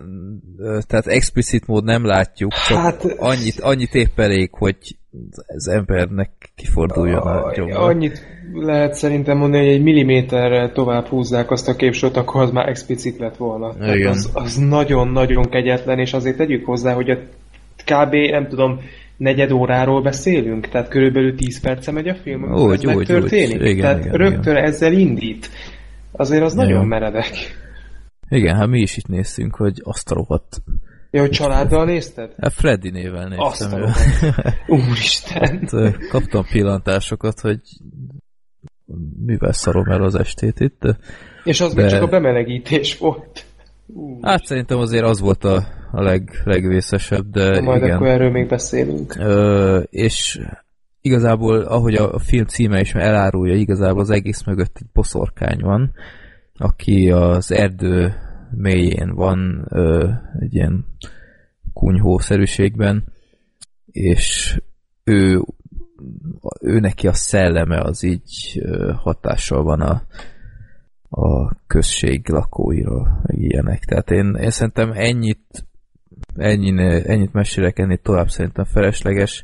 tehát 0.86 1.06
explicit 1.06 1.66
mód 1.66 1.84
nem 1.84 2.04
látjuk, 2.04 2.52
csak 2.52 2.78
Hát- 2.78 3.04
annyit, 3.18 3.60
annyit 3.60 3.94
épp 3.94 4.18
elég, 4.18 4.48
hogy 4.52 4.76
az 5.46 5.68
embernek 5.68 6.30
kiforduljon 6.54 7.26
a 7.26 7.52
gyomra. 7.54 7.78
Annyit 7.78 8.26
lehet 8.52 8.94
szerintem 8.94 9.36
mondani, 9.38 9.64
hogy 9.64 9.74
egy 9.74 9.82
milliméterrel 9.82 10.72
tovább 10.72 11.06
húzzák 11.06 11.50
azt 11.50 11.68
a 11.68 11.76
képsort, 11.76 12.16
akkor 12.16 12.42
az 12.42 12.50
már 12.50 12.68
explicit 12.68 13.18
lett 13.18 13.36
volna. 13.36 13.74
Tehát 13.78 13.94
Igen. 13.94 14.10
Az, 14.10 14.30
az 14.32 14.56
nagyon-nagyon 14.56 15.48
kegyetlen, 15.48 15.98
és 15.98 16.12
azért 16.12 16.36
tegyük 16.36 16.64
hozzá, 16.64 16.92
hogy 16.92 17.10
a 17.10 17.18
kb. 17.84 18.14
nem 18.14 18.48
tudom, 18.48 18.80
negyed 19.18 19.50
óráról 19.50 20.02
beszélünk, 20.02 20.68
tehát 20.68 20.88
körülbelül 20.88 21.34
10 21.34 21.60
perce 21.60 21.90
megy 21.92 22.08
a 22.08 22.14
film, 22.14 22.52
Úgy, 22.52 22.72
ez 22.72 22.84
úgy, 22.84 22.96
megtörténik. 22.96 23.60
úgy. 23.60 23.66
Igen, 23.66 23.80
tehát 23.80 24.04
igen, 24.04 24.12
rögtön 24.16 24.56
ezzel 24.56 24.92
indít. 24.92 25.50
Azért 26.12 26.42
az 26.42 26.54
nagyon 26.54 26.70
Igen. 26.76 26.86
meredek. 26.86 27.30
Igen, 28.28 28.56
hát 28.56 28.66
mi 28.68 28.80
is 28.80 28.96
itt 28.96 29.06
néztünk, 29.06 29.54
hogy 29.54 29.80
azt 29.84 30.10
a 30.10 30.14
rohadt. 30.14 30.62
Ja, 31.10 31.20
hogy 31.20 31.30
családdal 31.30 31.84
nézted? 31.84 32.32
Hát 32.40 32.52
Freddy 32.52 32.90
néven 32.90 33.32
Azt 33.36 33.60
néztem. 33.60 33.72
a 33.72 33.82
ő. 33.82 33.84
rohadt. 33.84 34.54
Úristen! 34.88 35.68
Hát, 35.70 36.08
kaptam 36.08 36.44
pillantásokat, 36.52 37.40
hogy 37.40 37.60
mivel 39.26 39.52
szarom 39.52 39.84
el 39.86 40.02
az 40.02 40.14
estét 40.14 40.60
itt. 40.60 40.80
És 41.44 41.60
az 41.60 41.74
De- 41.74 41.82
még 41.82 41.90
csak 41.90 42.02
a 42.02 42.06
bemelegítés 42.06 42.98
volt. 42.98 43.44
Ú, 43.86 44.18
Hát 44.22 44.44
szerintem 44.44 44.78
azért 44.78 45.04
az 45.04 45.20
volt 45.20 45.44
a, 45.44 45.64
a 45.90 46.02
leg, 46.02 46.30
legvészesebb, 46.44 47.30
de 47.30 47.60
majd 47.60 47.82
igen. 47.82 47.96
akkor 47.96 48.06
erről 48.06 48.30
még 48.30 48.48
beszélünk. 48.48 49.16
Ö, 49.18 49.78
és 49.90 50.40
igazából, 51.00 51.60
ahogy 51.60 51.94
a, 51.94 52.18
film 52.18 52.46
címe 52.46 52.80
is 52.80 52.94
elárulja, 52.94 53.54
igazából 53.54 54.00
az 54.00 54.10
egész 54.10 54.44
mögött 54.44 54.76
egy 54.80 54.86
boszorkány 54.92 55.60
van, 55.60 55.92
aki 56.56 57.10
az 57.10 57.52
erdő 57.52 58.14
mélyén 58.50 59.14
van 59.14 59.66
ö, 59.68 60.08
egy 60.40 60.54
ilyen 60.54 60.86
kunyhószerűségben, 61.72 63.04
és 63.86 64.58
ő, 65.04 65.42
ő 66.60 66.78
neki 66.78 67.06
a 67.06 67.12
szelleme 67.12 67.80
az 67.80 68.02
így 68.02 68.62
hatással 68.96 69.62
van 69.62 69.80
a, 69.80 70.02
a 71.08 71.54
község 71.66 72.28
lakóira, 72.28 73.20
meg 73.22 73.38
ilyenek. 73.38 73.84
Tehát 73.84 74.10
én, 74.10 74.34
én 74.40 74.50
szerintem 74.50 74.90
ennyit 74.94 75.67
ennyi, 76.38 77.02
ennyit 77.06 77.32
mesélek, 77.32 77.78
ennél 77.78 77.96
tovább 77.96 78.28
szerintem 78.28 78.64
felesleges, 78.64 79.42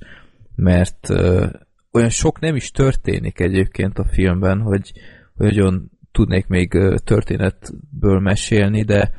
mert 0.54 1.10
ö, 1.10 1.46
olyan 1.92 2.08
sok 2.08 2.40
nem 2.40 2.56
is 2.56 2.70
történik 2.70 3.40
egyébként 3.40 3.98
a 3.98 4.04
filmben, 4.04 4.60
hogy, 4.60 4.92
hogy 5.34 5.46
nagyon 5.46 5.90
tudnék 6.12 6.46
még 6.46 6.78
történetből 7.04 8.20
mesélni, 8.20 8.82
de 8.82 9.10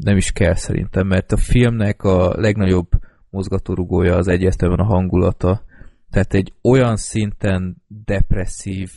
nem 0.00 0.16
is 0.16 0.32
kell 0.32 0.54
szerintem, 0.54 1.06
mert 1.06 1.32
a 1.32 1.36
filmnek 1.36 2.02
a 2.02 2.40
legnagyobb 2.40 2.88
mozgatórugója 3.30 4.16
az 4.16 4.28
egyértelműen 4.28 4.80
a 4.80 4.84
hangulata. 4.84 5.62
Tehát 6.10 6.34
egy 6.34 6.52
olyan 6.62 6.96
szinten 6.96 7.82
depresszív, 7.86 8.90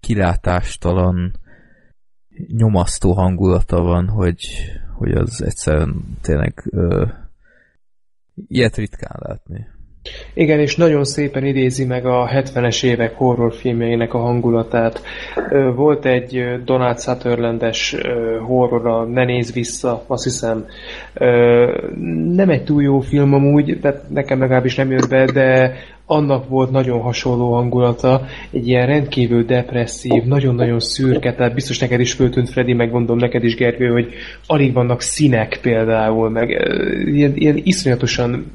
kilátástalan, 0.00 1.38
nyomasztó 2.46 3.12
hangulata 3.12 3.80
van, 3.80 4.08
hogy, 4.08 4.46
hogy 4.94 5.12
az 5.12 5.42
egyszerűen 5.42 6.04
tényleg 6.20 6.62
ö, 6.70 7.06
ilyet 8.48 8.76
ritkán 8.76 9.16
látni. 9.18 9.66
Igen, 10.34 10.60
és 10.60 10.76
nagyon 10.76 11.04
szépen 11.04 11.44
idézi 11.44 11.84
meg 11.84 12.06
a 12.06 12.28
70-es 12.34 12.84
évek 12.84 13.14
horrorfilmjeinek 13.14 14.14
a 14.14 14.18
hangulatát. 14.18 15.02
Volt 15.74 16.04
egy 16.04 16.62
Donald 16.64 17.00
Sutherlandes 17.00 17.96
horror, 18.46 18.86
a 18.86 19.04
Ne 19.04 19.24
nézz 19.24 19.52
vissza, 19.52 20.04
azt 20.06 20.24
hiszem. 20.24 20.66
Nem 22.34 22.48
egy 22.48 22.64
túl 22.64 22.82
jó 22.82 23.00
film 23.00 23.34
amúgy, 23.34 23.78
tehát 23.80 24.02
nekem 24.10 24.38
legalábbis 24.38 24.74
nem 24.74 24.90
jött 24.90 25.08
be, 25.08 25.24
de 25.24 25.74
annak 26.10 26.48
volt 26.48 26.70
nagyon 26.70 27.00
hasonló 27.00 27.52
hangulata, 27.52 28.26
egy 28.50 28.68
ilyen 28.68 28.86
rendkívül 28.86 29.44
depresszív, 29.44 30.22
nagyon-nagyon 30.22 30.80
szürke, 30.80 31.34
tehát 31.34 31.54
biztos 31.54 31.78
neked 31.78 32.00
is 32.00 32.12
föltűnt 32.12 32.50
Freddy, 32.50 32.72
meg 32.72 32.90
gondolom 32.90 33.18
neked 33.18 33.44
is 33.44 33.54
Gergő, 33.54 33.88
hogy 33.88 34.12
alig 34.46 34.72
vannak 34.72 35.00
színek 35.00 35.58
például, 35.62 36.30
meg 36.30 36.50
ilyen, 37.06 37.36
ilyen 37.36 37.60
iszonyatosan 37.62 38.52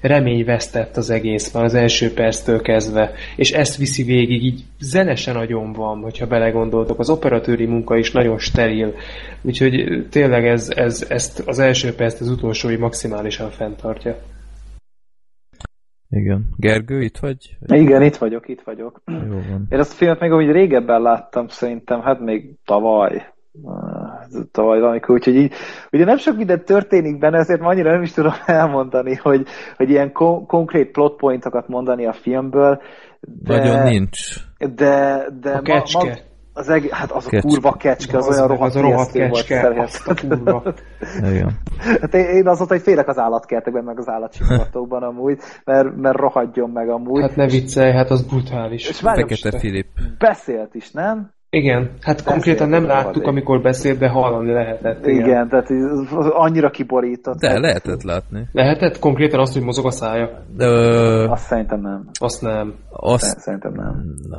reményvesztett 0.00 0.96
az 0.96 1.10
egész 1.10 1.52
már 1.52 1.64
az 1.64 1.74
első 1.74 2.12
perctől 2.12 2.60
kezdve, 2.60 3.12
és 3.36 3.52
ezt 3.52 3.76
viszi 3.76 4.02
végig, 4.02 4.44
így 4.44 4.64
zenese 4.80 5.32
nagyon 5.32 5.72
van, 5.72 6.00
hogyha 6.00 6.26
belegondoltok, 6.26 6.98
az 6.98 7.10
operatőri 7.10 7.66
munka 7.66 7.96
is 7.96 8.12
nagyon 8.12 8.38
steril, 8.38 8.94
úgyhogy 9.42 10.06
tényleg 10.10 10.46
ez, 10.46 10.72
ez, 10.76 11.06
ezt 11.08 11.42
az 11.46 11.58
első 11.58 11.94
perc 11.94 12.20
az 12.20 12.28
utolsói 12.28 12.76
maximálisan 12.76 13.50
fenntartja. 13.50 14.16
Igen. 16.10 16.48
Gergő, 16.56 17.02
itt 17.02 17.18
vagy? 17.18 17.56
Igen, 17.66 18.02
itt 18.02 18.16
vagyok, 18.16 18.48
itt 18.48 18.62
vagyok. 18.64 19.00
Jó 19.06 19.40
van. 19.50 19.66
Én 19.70 19.78
ezt 19.78 19.92
a 19.92 19.96
filmet 19.96 20.20
még 20.20 20.32
úgy 20.32 20.50
régebben 20.50 21.02
láttam, 21.02 21.48
szerintem, 21.48 22.00
hát 22.00 22.20
még 22.20 22.54
tavaly. 22.64 23.32
Tavaly 24.50 24.80
valamikor, 24.80 25.14
úgyhogy 25.14 25.36
így, 25.36 25.52
ugye 25.92 26.04
nem 26.04 26.16
sok 26.16 26.36
minden 26.36 26.64
történik 26.64 27.18
benne, 27.18 27.38
ezért 27.38 27.60
ma 27.60 27.68
annyira 27.68 27.92
nem 27.92 28.02
is 28.02 28.12
tudom 28.12 28.32
elmondani, 28.46 29.14
hogy, 29.14 29.46
hogy 29.76 29.90
ilyen 29.90 30.12
kon- 30.12 30.46
konkrét 30.46 30.90
plot 30.90 31.16
pointokat 31.16 31.68
mondani 31.68 32.06
a 32.06 32.12
filmből. 32.12 32.82
De, 33.20 33.56
Nagyon 33.56 33.82
nincs. 33.82 34.18
De, 34.58 35.24
de 35.40 35.50
A 35.50 35.60
kecske. 35.60 36.18
Az 36.56 36.68
eg- 36.68 36.90
hát 36.90 37.10
az 37.10 37.26
a 37.26 37.28
Kecske. 37.28 37.48
kurva 37.48 37.72
kecske, 37.72 38.16
az, 38.16 38.26
Az 38.28 38.34
olyan 38.36 38.48
rohadt 38.48 38.70
az 38.70 38.76
a 38.76 38.80
rohadt 38.80 39.12
kecske, 39.12 39.74
azt 39.82 40.08
a 40.08 40.14
kurva. 40.14 40.62
Hát 42.00 42.14
én 42.14 42.24
én 42.24 42.48
azóta, 42.48 42.72
hogy 42.74 42.82
félek 42.82 43.08
az 43.08 43.18
állatkertekben, 43.18 43.84
meg 43.84 43.98
az 43.98 44.08
állatsimogatokban 44.08 45.02
amúgy, 45.02 45.38
mert, 45.64 45.96
mert 45.96 46.16
rohadjon 46.16 46.70
meg 46.70 46.88
amúgy. 46.88 47.20
Hát 47.20 47.36
ne 47.36 47.46
viccelj, 47.46 47.92
hát 47.92 48.10
az 48.10 48.22
brutális. 48.26 48.88
És 48.88 49.00
várjunk, 49.00 49.28
Fekete 49.30 49.58
Filip. 49.58 49.86
beszélt 50.18 50.74
is, 50.74 50.90
nem? 50.90 51.30
Igen, 51.50 51.90
hát 52.00 52.22
konkrétan 52.24 52.68
nem 52.68 52.86
Beszélt 52.86 53.04
láttuk, 53.04 53.26
amikor 53.26 53.60
beszélt, 53.62 53.98
de 53.98 54.08
hallani 54.08 54.52
lehetett. 54.52 55.06
Igen, 55.06 55.24
igen 55.24 55.48
tehát 55.48 55.68
annyira 56.30 56.70
kiborított. 56.70 57.38
De 57.38 57.58
lehetett 57.58 58.02
látni. 58.02 58.48
Lehetett 58.52 58.98
konkrétan 58.98 59.40
azt, 59.40 59.52
hogy 59.52 59.62
mozog 59.62 59.86
a 59.86 59.90
szája? 59.90 60.44
Ö, 60.58 61.26
Azt 61.28 61.44
szerintem 61.46 61.80
nem. 61.80 62.04
Azt 62.20 62.42
nem. 62.42 62.74
azt, 62.90 63.38
Szerintem 63.38 63.72
nem. 63.72 64.04
na, 64.28 64.38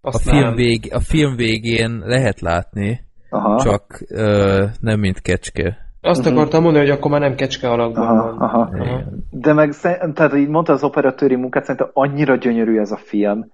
a, 0.00 0.08
Azt 0.08 0.22
film 0.22 0.44
nem. 0.44 0.54
vég, 0.54 0.88
a 0.92 1.00
film 1.00 1.36
végén 1.36 2.02
lehet 2.04 2.40
látni, 2.40 3.00
Aha. 3.30 3.62
csak 3.62 4.04
ö, 4.08 4.64
nem 4.80 5.00
mint 5.00 5.20
kecske. 5.20 5.86
Azt 6.00 6.20
uh-huh. 6.20 6.36
akartam 6.36 6.62
mondani, 6.62 6.86
hogy 6.86 6.96
akkor 6.96 7.10
már 7.10 7.20
nem 7.20 7.34
kecske 7.34 7.68
alakban 7.68 8.06
Aha, 8.06 8.22
van. 8.22 8.38
aha. 8.38 8.58
Aha. 8.58 9.02
De 9.30 9.52
meg, 9.52 9.74
tehát 10.14 10.34
így 10.34 10.48
mondta 10.48 10.72
az 10.72 10.82
operatőri 10.84 11.36
munkát, 11.36 11.62
szerintem 11.64 11.90
annyira 11.92 12.36
gyönyörű 12.36 12.78
ez 12.78 12.90
a 12.90 12.96
film. 12.96 13.50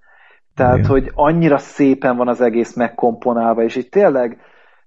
Tehát, 0.54 0.78
Igen. 0.78 0.90
hogy 0.90 1.10
annyira 1.14 1.58
szépen 1.58 2.16
van 2.16 2.28
az 2.28 2.40
egész 2.40 2.74
megkomponálva, 2.74 3.62
és 3.62 3.76
így 3.76 3.88
tényleg 3.88 4.38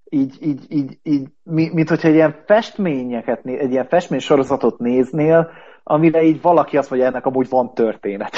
így, 0.10 0.38
így, 0.42 0.66
így, 0.70 0.98
így 1.04 1.28
mi- 1.44 1.72
mint 1.74 1.90
hogyha 1.90 2.08
egy 2.08 2.14
ilyen 2.14 2.36
festményeket, 2.46 3.46
egy 3.46 3.72
ilyen 3.72 3.88
festmény 3.88 4.20
sorozatot 4.20 4.80
néznél, 4.80 5.50
amire 5.84 6.22
így 6.24 6.42
valaki 6.42 6.78
azt 6.78 6.90
mondja, 6.90 7.08
ennek 7.08 7.26
amúgy 7.26 7.50
van 7.50 7.74
történet. 7.74 8.32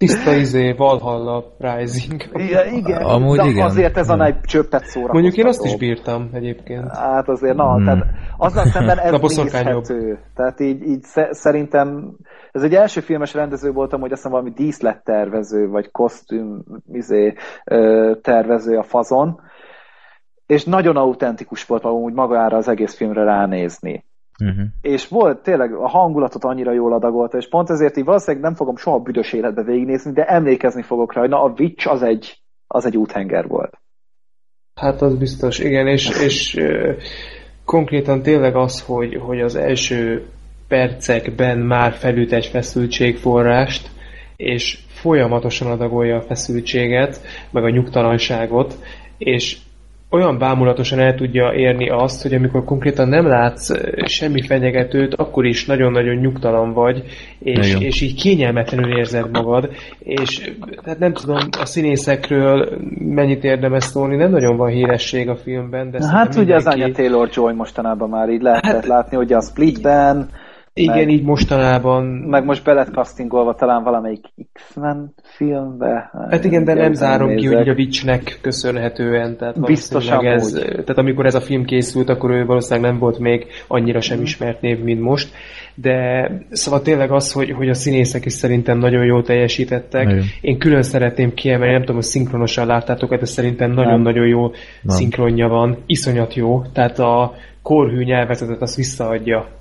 Tiszta 0.00 0.32
izé, 0.32 0.72
Valhalla 0.72 1.44
Rising. 1.58 2.22
Ja, 2.32 2.64
igen, 2.64 3.02
Amúgy 3.02 3.38
de 3.38 3.46
igen. 3.46 3.64
azért 3.64 3.96
ez 3.96 4.08
a 4.08 4.14
Igen. 4.14 4.26
nagy 4.26 4.40
csöppet 4.40 4.84
szórakoztató. 4.84 5.12
Mondjuk 5.12 5.36
én 5.36 5.46
azt 5.46 5.64
is 5.64 5.76
bírtam 5.76 6.30
egyébként. 6.32 6.96
Hát 6.96 7.28
azért, 7.28 7.56
na, 7.56 7.74
Hmm. 7.74 7.84
tehát 7.84 8.06
azzal 8.36 8.64
szemben 8.64 8.98
ez 8.98 9.20
nézhető. 9.36 10.18
Tehát 10.34 10.60
így, 10.60 10.82
így 10.82 11.02
sze- 11.02 11.32
szerintem 11.34 12.16
ez 12.52 12.62
egy 12.62 12.74
első 12.74 13.00
filmes 13.00 13.34
rendező 13.34 13.70
voltam, 13.72 14.00
hogy 14.00 14.12
azt 14.12 14.22
hiszem 14.22 14.36
valami 14.36 14.54
díszlettervező, 14.56 15.68
vagy 15.68 15.90
kosztüm 15.90 16.64
izé, 16.92 17.34
tervező 18.22 18.76
a 18.76 18.82
fazon, 18.82 19.40
és 20.46 20.64
nagyon 20.64 20.96
autentikus 20.96 21.64
volt 21.64 21.84
úgy 21.84 22.12
magára 22.12 22.56
az 22.56 22.68
egész 22.68 22.96
filmre 22.96 23.24
ránézni. 23.24 24.04
Uh-huh. 24.40 24.64
És 24.80 25.08
volt 25.08 25.42
tényleg 25.42 25.72
a 25.72 25.88
hangulatot 25.88 26.44
annyira 26.44 26.72
jól 26.72 26.92
adagolta, 26.92 27.36
és 27.36 27.48
pont 27.48 27.70
ezért 27.70 27.96
így 27.96 28.04
valószínűleg 28.04 28.42
nem 28.42 28.54
fogom 28.54 28.76
soha 28.76 28.98
büdös 28.98 29.32
életbe 29.32 29.62
végignézni, 29.62 30.12
de 30.12 30.24
emlékezni 30.24 30.82
fogok 30.82 31.12
rá, 31.12 31.20
hogy 31.20 31.30
na 31.30 31.42
a 31.42 31.52
Witch 31.58 31.90
az 31.90 32.02
egy, 32.02 32.42
az 32.66 32.86
egy 32.86 32.96
úthenger 32.96 33.46
volt. 33.46 33.78
Hát 34.74 35.02
az 35.02 35.16
biztos, 35.16 35.58
igen, 35.58 35.86
és, 35.86 36.08
és 36.24 36.56
ö, 36.56 36.92
konkrétan 37.64 38.22
tényleg 38.22 38.56
az, 38.56 38.82
hogy, 38.82 39.14
hogy 39.14 39.40
az 39.40 39.56
első 39.56 40.26
percekben 40.68 41.58
már 41.58 41.92
felüt 41.92 42.32
egy 42.32 42.46
feszültségforrást, 42.46 43.90
és 44.36 44.78
folyamatosan 44.88 45.70
adagolja 45.70 46.16
a 46.16 46.22
feszültséget, 46.22 47.20
meg 47.50 47.64
a 47.64 47.70
nyugtalanságot, 47.70 48.78
és 49.18 49.58
olyan 50.10 50.38
bámulatosan 50.38 50.98
el 51.00 51.14
tudja 51.14 51.52
érni 51.54 51.88
azt, 51.90 52.22
hogy 52.22 52.34
amikor 52.34 52.64
konkrétan 52.64 53.08
nem 53.08 53.26
látsz 53.26 53.70
ö, 53.70 53.76
semmi 54.06 54.42
fenyegetőt, 54.42 55.14
akkor 55.14 55.46
is 55.46 55.66
nagyon-nagyon 55.66 56.14
nyugtalan 56.16 56.72
vagy, 56.72 57.02
és, 57.38 57.68
Igen. 57.70 57.82
és 57.82 58.00
így 58.00 58.22
kényelmetlenül 58.22 58.98
érzed 58.98 59.30
magad, 59.32 59.70
és 59.98 60.50
tehát 60.84 60.98
nem 60.98 61.12
tudom 61.12 61.36
a 61.60 61.64
színészekről 61.64 62.68
mennyit 62.98 63.44
érdemes 63.44 63.84
szólni, 63.84 64.16
nem 64.16 64.30
nagyon 64.30 64.56
van 64.56 64.70
híresség 64.70 65.28
a 65.28 65.36
filmben, 65.36 65.90
de 65.90 65.98
Na, 65.98 66.06
hát 66.06 66.36
ugye 66.36 66.54
az 66.54 66.64
mindenki- 66.64 66.82
Anya 66.82 66.94
Taylor-Joy 66.94 67.54
mostanában 67.54 68.08
már 68.08 68.28
így 68.28 68.42
lehetett 68.42 68.72
Hát- 68.72 68.86
látni, 68.86 69.16
ugye 69.16 69.36
a 69.36 69.42
Splitben, 69.42 70.28
Igen, 70.74 70.96
meg- 70.96 71.10
így 71.10 71.22
mostanában. 71.22 72.04
meg 72.04 72.44
most 72.44 72.64
belet 72.64 72.88
castingolva 72.88 73.54
talán 73.54 73.82
valamelyik 73.82 74.24
X-Men 74.52 75.14
filmbe. 75.22 76.10
Hát 76.30 76.44
igen, 76.44 76.64
de 76.64 76.74
nem 76.74 76.92
zárom 76.92 77.28
ki, 77.28 77.34
nézek. 77.34 77.56
hogy 77.58 77.68
a 77.68 77.72
Witchnek 77.72 78.38
köszönhetően. 78.40 79.36
Tehát 79.36 79.60
Biztos 79.60 80.08
valószínűleg 80.08 80.40
ez, 80.40 80.54
amúgy. 80.54 80.64
tehát 80.70 80.98
amikor 80.98 81.26
ez 81.26 81.34
a 81.34 81.40
film 81.40 81.64
készült, 81.64 82.08
akkor 82.08 82.30
ő 82.30 82.44
valószínűleg 82.44 82.90
nem 82.90 83.00
volt 83.00 83.18
még 83.18 83.46
annyira 83.68 84.00
sem 84.00 84.20
ismert 84.22 84.60
név, 84.60 84.82
mint 84.82 85.00
most. 85.00 85.32
De 85.74 86.30
szóval 86.50 86.82
tényleg 86.82 87.10
az, 87.10 87.32
hogy, 87.32 87.50
hogy 87.50 87.68
a 87.68 87.74
színészek 87.74 88.24
is 88.24 88.32
szerintem 88.32 88.78
nagyon 88.78 89.04
jól 89.04 89.22
teljesítettek. 89.22 90.02
Igen. 90.08 90.22
Én 90.40 90.58
külön 90.58 90.82
szeretném 90.82 91.34
kiemelni, 91.34 91.72
nem 91.72 91.80
tudom, 91.80 91.96
hogy 91.96 92.04
szinkronosan 92.04 92.66
láttátok, 92.66 93.14
de 93.14 93.24
szerintem 93.24 93.70
nagyon-nagyon 93.70 94.26
jó 94.26 94.40
Nem. 94.42 94.52
szinkronja 94.96 95.48
van. 95.48 95.76
Iszonyat 95.86 96.34
jó. 96.34 96.62
Tehát 96.72 96.98
a 96.98 97.34
korhű 97.62 98.02
nyelvezetet 98.04 98.62
azt 98.62 98.76
visszaadja. 98.76 99.58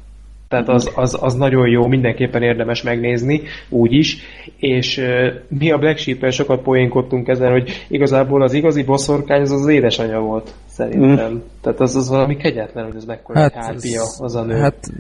Tehát 0.50 0.70
az, 0.70 0.92
az, 0.96 1.18
az 1.22 1.34
nagyon 1.34 1.68
jó, 1.68 1.88
mindenképpen 1.88 2.42
érdemes 2.44 2.84
megnézni, 2.84 3.42
úgy 3.70 3.94
is. 3.94 4.18
És 4.58 4.98
uh, 4.98 5.28
mi 5.48 5.72
a 5.72 5.78
Black 5.78 5.98
sheep 5.98 6.32
sokat 6.32 6.62
poénkodtunk 6.62 7.28
ezen, 7.28 7.52
hogy 7.52 7.86
igazából 7.88 8.42
az 8.42 8.54
igazi 8.54 8.84
boszorkány 8.84 9.42
az 9.42 9.52
az 9.52 9.68
édesanyja 9.68 10.20
volt, 10.20 10.54
szerintem. 10.68 11.34
Mm. 11.34 11.38
Tehát 11.62 11.80
az, 11.80 11.96
az 11.96 12.10
valami 12.10 12.38
kegyetlen, 12.38 12.86
hogy 12.86 12.96
ez 12.96 13.06
mekkora 13.06 13.40
hát, 13.40 13.54
hárpia 13.54 14.02
az 14.18 14.36
a 14.36 14.44
nő. 14.44 14.56
hát 14.56 14.92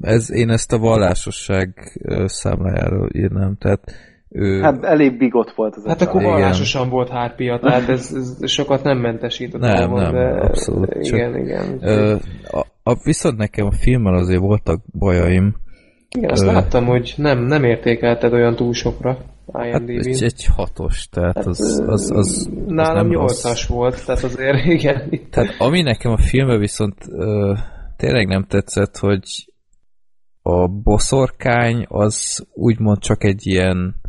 ez, 0.00 0.32
én 0.32 0.50
ezt 0.50 0.72
a 0.72 0.78
vallásosság 0.78 1.98
számlájáról 2.26 3.08
írnám, 3.12 3.56
tehát 3.58 3.80
ő, 4.28 4.60
Hát 4.60 4.84
elég 4.84 5.16
bigot 5.18 5.52
volt 5.54 5.76
az 5.76 5.84
a 5.84 5.88
Hát 5.88 6.02
akkor 6.02 6.22
vallásosan 6.22 6.88
volt 6.88 7.08
hárpia, 7.08 7.58
tehát 7.58 7.88
ez, 7.88 8.16
ez 8.40 8.50
sokat 8.50 8.82
nem 8.82 8.98
mentesít 8.98 9.54
a 9.54 9.58
Nem, 9.58 9.92
nem, 9.92 10.12
de 10.12 10.40
abszolút, 10.40 10.88
csak- 10.88 11.16
Igen, 11.16 11.36
igen. 11.38 11.78
ö, 11.80 12.16
a, 12.82 12.94
viszont 13.04 13.36
nekem 13.36 13.66
a 13.66 13.72
filmmel 13.72 14.14
azért 14.14 14.40
voltak 14.40 14.82
bajaim, 14.98 15.56
igen, 16.16 16.30
azt 16.30 16.42
ö, 16.42 16.46
láttam, 16.46 16.84
hogy 16.84 17.14
nem, 17.16 17.38
nem 17.38 17.64
értékelted 17.64 18.32
olyan 18.32 18.56
túl 18.56 18.72
sokra 18.72 19.18
hát 19.52 19.64
IMDb-n. 19.64 20.08
egy, 20.08 20.22
egy 20.22 20.44
hatos, 20.44 21.08
tehát 21.08 21.36
az, 21.36 21.82
az, 21.86 22.10
az, 22.10 22.10
az 22.10 22.50
Nálam. 22.66 23.08
8-as 23.10 23.64
volt, 23.68 24.04
tehát 24.04 24.22
azért 24.22 24.64
igen. 24.78 25.10
Tehát 25.30 25.54
ami 25.58 25.82
nekem 25.82 26.12
a 26.12 26.16
filmben 26.16 26.58
viszont 26.58 26.96
ö, 27.08 27.54
tényleg 27.96 28.26
nem 28.26 28.44
tetszett, 28.44 28.96
hogy 28.96 29.52
a 30.42 30.68
boszorkány 30.68 31.86
az 31.88 32.46
úgymond 32.52 32.98
csak 32.98 33.24
egy 33.24 33.46
ilyen 33.46 34.00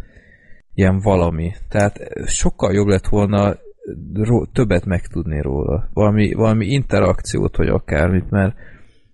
ilyen 0.73 0.99
valami. 0.99 1.51
Tehát 1.69 1.99
sokkal 2.25 2.73
jobb 2.73 2.87
lett 2.87 3.07
volna 3.07 3.55
többet 4.51 4.85
megtudni 4.85 5.41
róla. 5.41 5.89
Valami, 5.93 6.33
valami 6.33 6.65
interakciót, 6.65 7.57
vagy 7.57 7.67
akármit, 7.67 8.29
mert, 8.29 8.55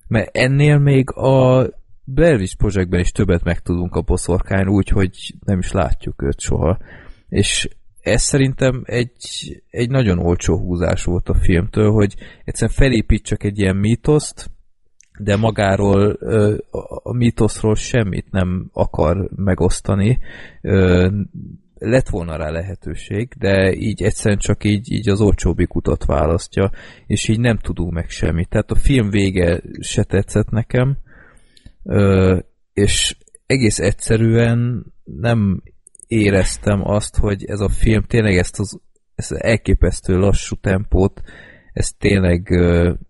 mert 0.08 0.30
ennél 0.36 0.78
még 0.78 1.12
a 1.12 1.68
Blair 2.04 2.40
Witch 2.40 2.90
is 2.92 3.12
többet 3.12 3.44
megtudunk 3.44 3.96
a 3.96 4.02
boszorkány 4.02 4.68
úgy, 4.68 4.90
hogy 4.90 5.34
nem 5.46 5.60
is 5.60 5.72
látjuk 5.72 6.24
őt 6.24 6.40
soha. 6.40 6.78
És 7.28 7.70
ez 8.02 8.22
szerintem 8.22 8.82
egy, 8.86 9.14
egy 9.70 9.90
nagyon 9.90 10.20
olcsó 10.20 10.58
húzás 10.58 11.04
volt 11.04 11.30
a 11.30 11.34
filmtől, 11.34 11.92
hogy 11.92 12.16
egyszerűen 12.44 12.78
felépít 12.78 13.24
csak 13.24 13.44
egy 13.44 13.60
ilyen 13.60 13.76
mítoszt, 13.76 14.52
de 15.20 15.36
magáról 15.36 16.12
a 17.04 17.14
mítoszról 17.14 17.76
semmit 17.76 18.32
nem 18.32 18.70
akar 18.74 19.30
megosztani. 19.36 20.20
Lett 21.80 22.10
volna 22.10 22.36
rá 22.36 22.50
lehetőség, 22.50 23.34
de 23.38 23.74
így 23.74 24.04
egyszerűen 24.04 24.40
csak 24.40 24.64
így, 24.64 24.92
így 24.92 25.10
az 25.10 25.22
olcsóbbik 25.22 25.76
utat 25.76 26.06
választja, 26.06 26.72
és 27.06 27.28
így 27.28 27.40
nem 27.40 27.58
tudunk 27.58 27.94
meg 27.94 28.10
semmit. 28.10 28.50
Tehát 28.50 28.72
a 28.72 28.76
film 28.76 29.10
vége 29.10 29.62
se 29.80 30.04
tetszett 30.04 30.50
nekem, 30.50 30.98
és 32.74 33.18
egész 33.46 33.80
egyszerűen 33.80 34.86
nem 35.04 35.64
éreztem 36.08 36.82
azt, 36.84 37.18
hogy 37.18 37.46
ez 37.46 37.60
a 37.60 37.70
film 37.70 38.04
tényleg 38.04 38.38
ezt 38.38 38.60
az, 38.60 38.80
ezt 39.16 39.32
elképesztő 39.32 40.18
lassú 40.18 40.56
tempót 40.56 41.22
ezt 41.74 41.98
tényleg, 41.98 42.52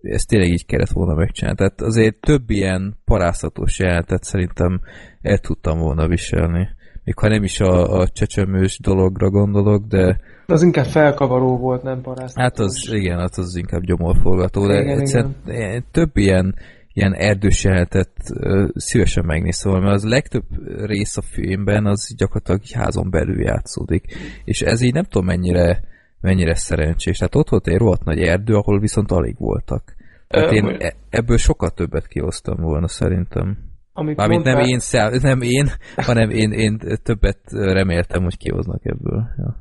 ezt 0.01 0.27
tényleg 0.27 0.49
így 0.49 0.65
kellett 0.65 0.89
volna 0.89 1.13
megcsinálni. 1.13 1.57
Tehát 1.57 1.81
azért 1.81 2.19
több 2.19 2.49
ilyen 2.49 2.99
parászatos 3.05 3.79
jelenetet 3.79 4.23
szerintem 4.23 4.81
el 5.21 5.37
tudtam 5.37 5.79
volna 5.79 6.07
viselni. 6.07 6.67
Még 7.09 7.17
ha 7.17 7.27
nem 7.27 7.43
is 7.43 7.59
a, 7.59 7.99
a 7.99 8.07
csecsemős 8.07 8.79
dologra 8.79 9.29
gondolok, 9.29 9.85
de 9.85 10.19
Az 10.45 10.63
inkább 10.63 10.85
felkavaró 10.85 11.57
volt, 11.57 11.83
nem 11.83 12.01
paraszt. 12.01 12.37
hát 12.39 12.59
az, 12.59 12.89
igen, 12.91 13.19
hát 13.19 13.37
az 13.37 13.55
inkább 13.55 13.81
gyomorforgató, 13.81 14.67
de 14.67 14.81
Igen, 14.81 14.99
egyszerűen 14.99 15.35
ilyen- 15.47 15.85
több 15.91 16.17
ilyen, 16.17 16.55
ilyen 16.93 17.13
erdős 17.13 17.63
jelenetet 17.63 18.11
ö, 18.33 18.67
szívesen 18.75 19.25
megnéztem, 19.25 19.71
mert 19.71 19.93
az 19.93 20.03
legtöbb 20.03 20.43
rész 20.85 21.17
a 21.17 21.21
filmben 21.21 21.85
az 21.85 22.15
gyakorlatilag 22.17 22.61
egy 22.63 22.71
házon 22.71 23.09
belül 23.09 23.41
játszódik. 23.41 24.05
És 24.43 24.61
ez 24.61 24.81
így 24.81 24.93
nem 24.93 25.03
tudom 25.03 25.25
mennyire, 25.27 25.83
mennyire 26.21 26.55
szerencsés. 26.55 27.17
Tehát 27.17 27.35
ott 27.35 27.49
volt 27.49 27.67
egy 27.67 27.77
rohadt 27.77 28.03
nagy 28.03 28.19
erdő, 28.19 28.55
ahol 28.55 28.79
viszont 28.79 29.11
alig 29.11 29.35
voltak. 29.37 29.95
Tehát 30.27 30.51
én 30.51 30.65
e- 30.79 30.95
ebből 31.09 31.37
sokkal 31.37 31.69
többet 31.69 32.07
kihoztam 32.07 32.57
volna 32.61 32.87
szerintem. 32.87 33.57
Amit 33.99 34.17
Mármint 34.17 34.43
nem 34.43 34.53
mondtál- 34.53 34.73
én, 34.73 34.79
szá- 34.79 35.21
nem 35.21 35.41
én, 35.41 35.67
hanem 35.95 36.29
én, 36.29 36.51
én 36.51 36.79
többet 37.03 37.39
reméltem, 37.51 38.23
hogy 38.23 38.37
kihoznak 38.37 38.81
ebből. 38.83 39.23
Ja. 39.37 39.55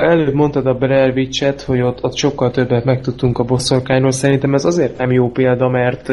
Előbb 0.00 0.34
mondtad 0.34 0.66
a 0.66 0.74
Blair 0.74 1.12
Witch-et, 1.16 1.60
hogy 1.62 1.80
ott, 1.80 2.02
ott 2.04 2.16
sokkal 2.16 2.50
többet 2.50 2.84
megtudtunk 2.84 3.38
a 3.38 3.44
bosszorkányról. 3.44 4.10
Szerintem 4.10 4.54
ez 4.54 4.64
azért 4.64 4.98
nem 4.98 5.12
jó 5.12 5.30
példa, 5.30 5.68
mert 5.68 6.08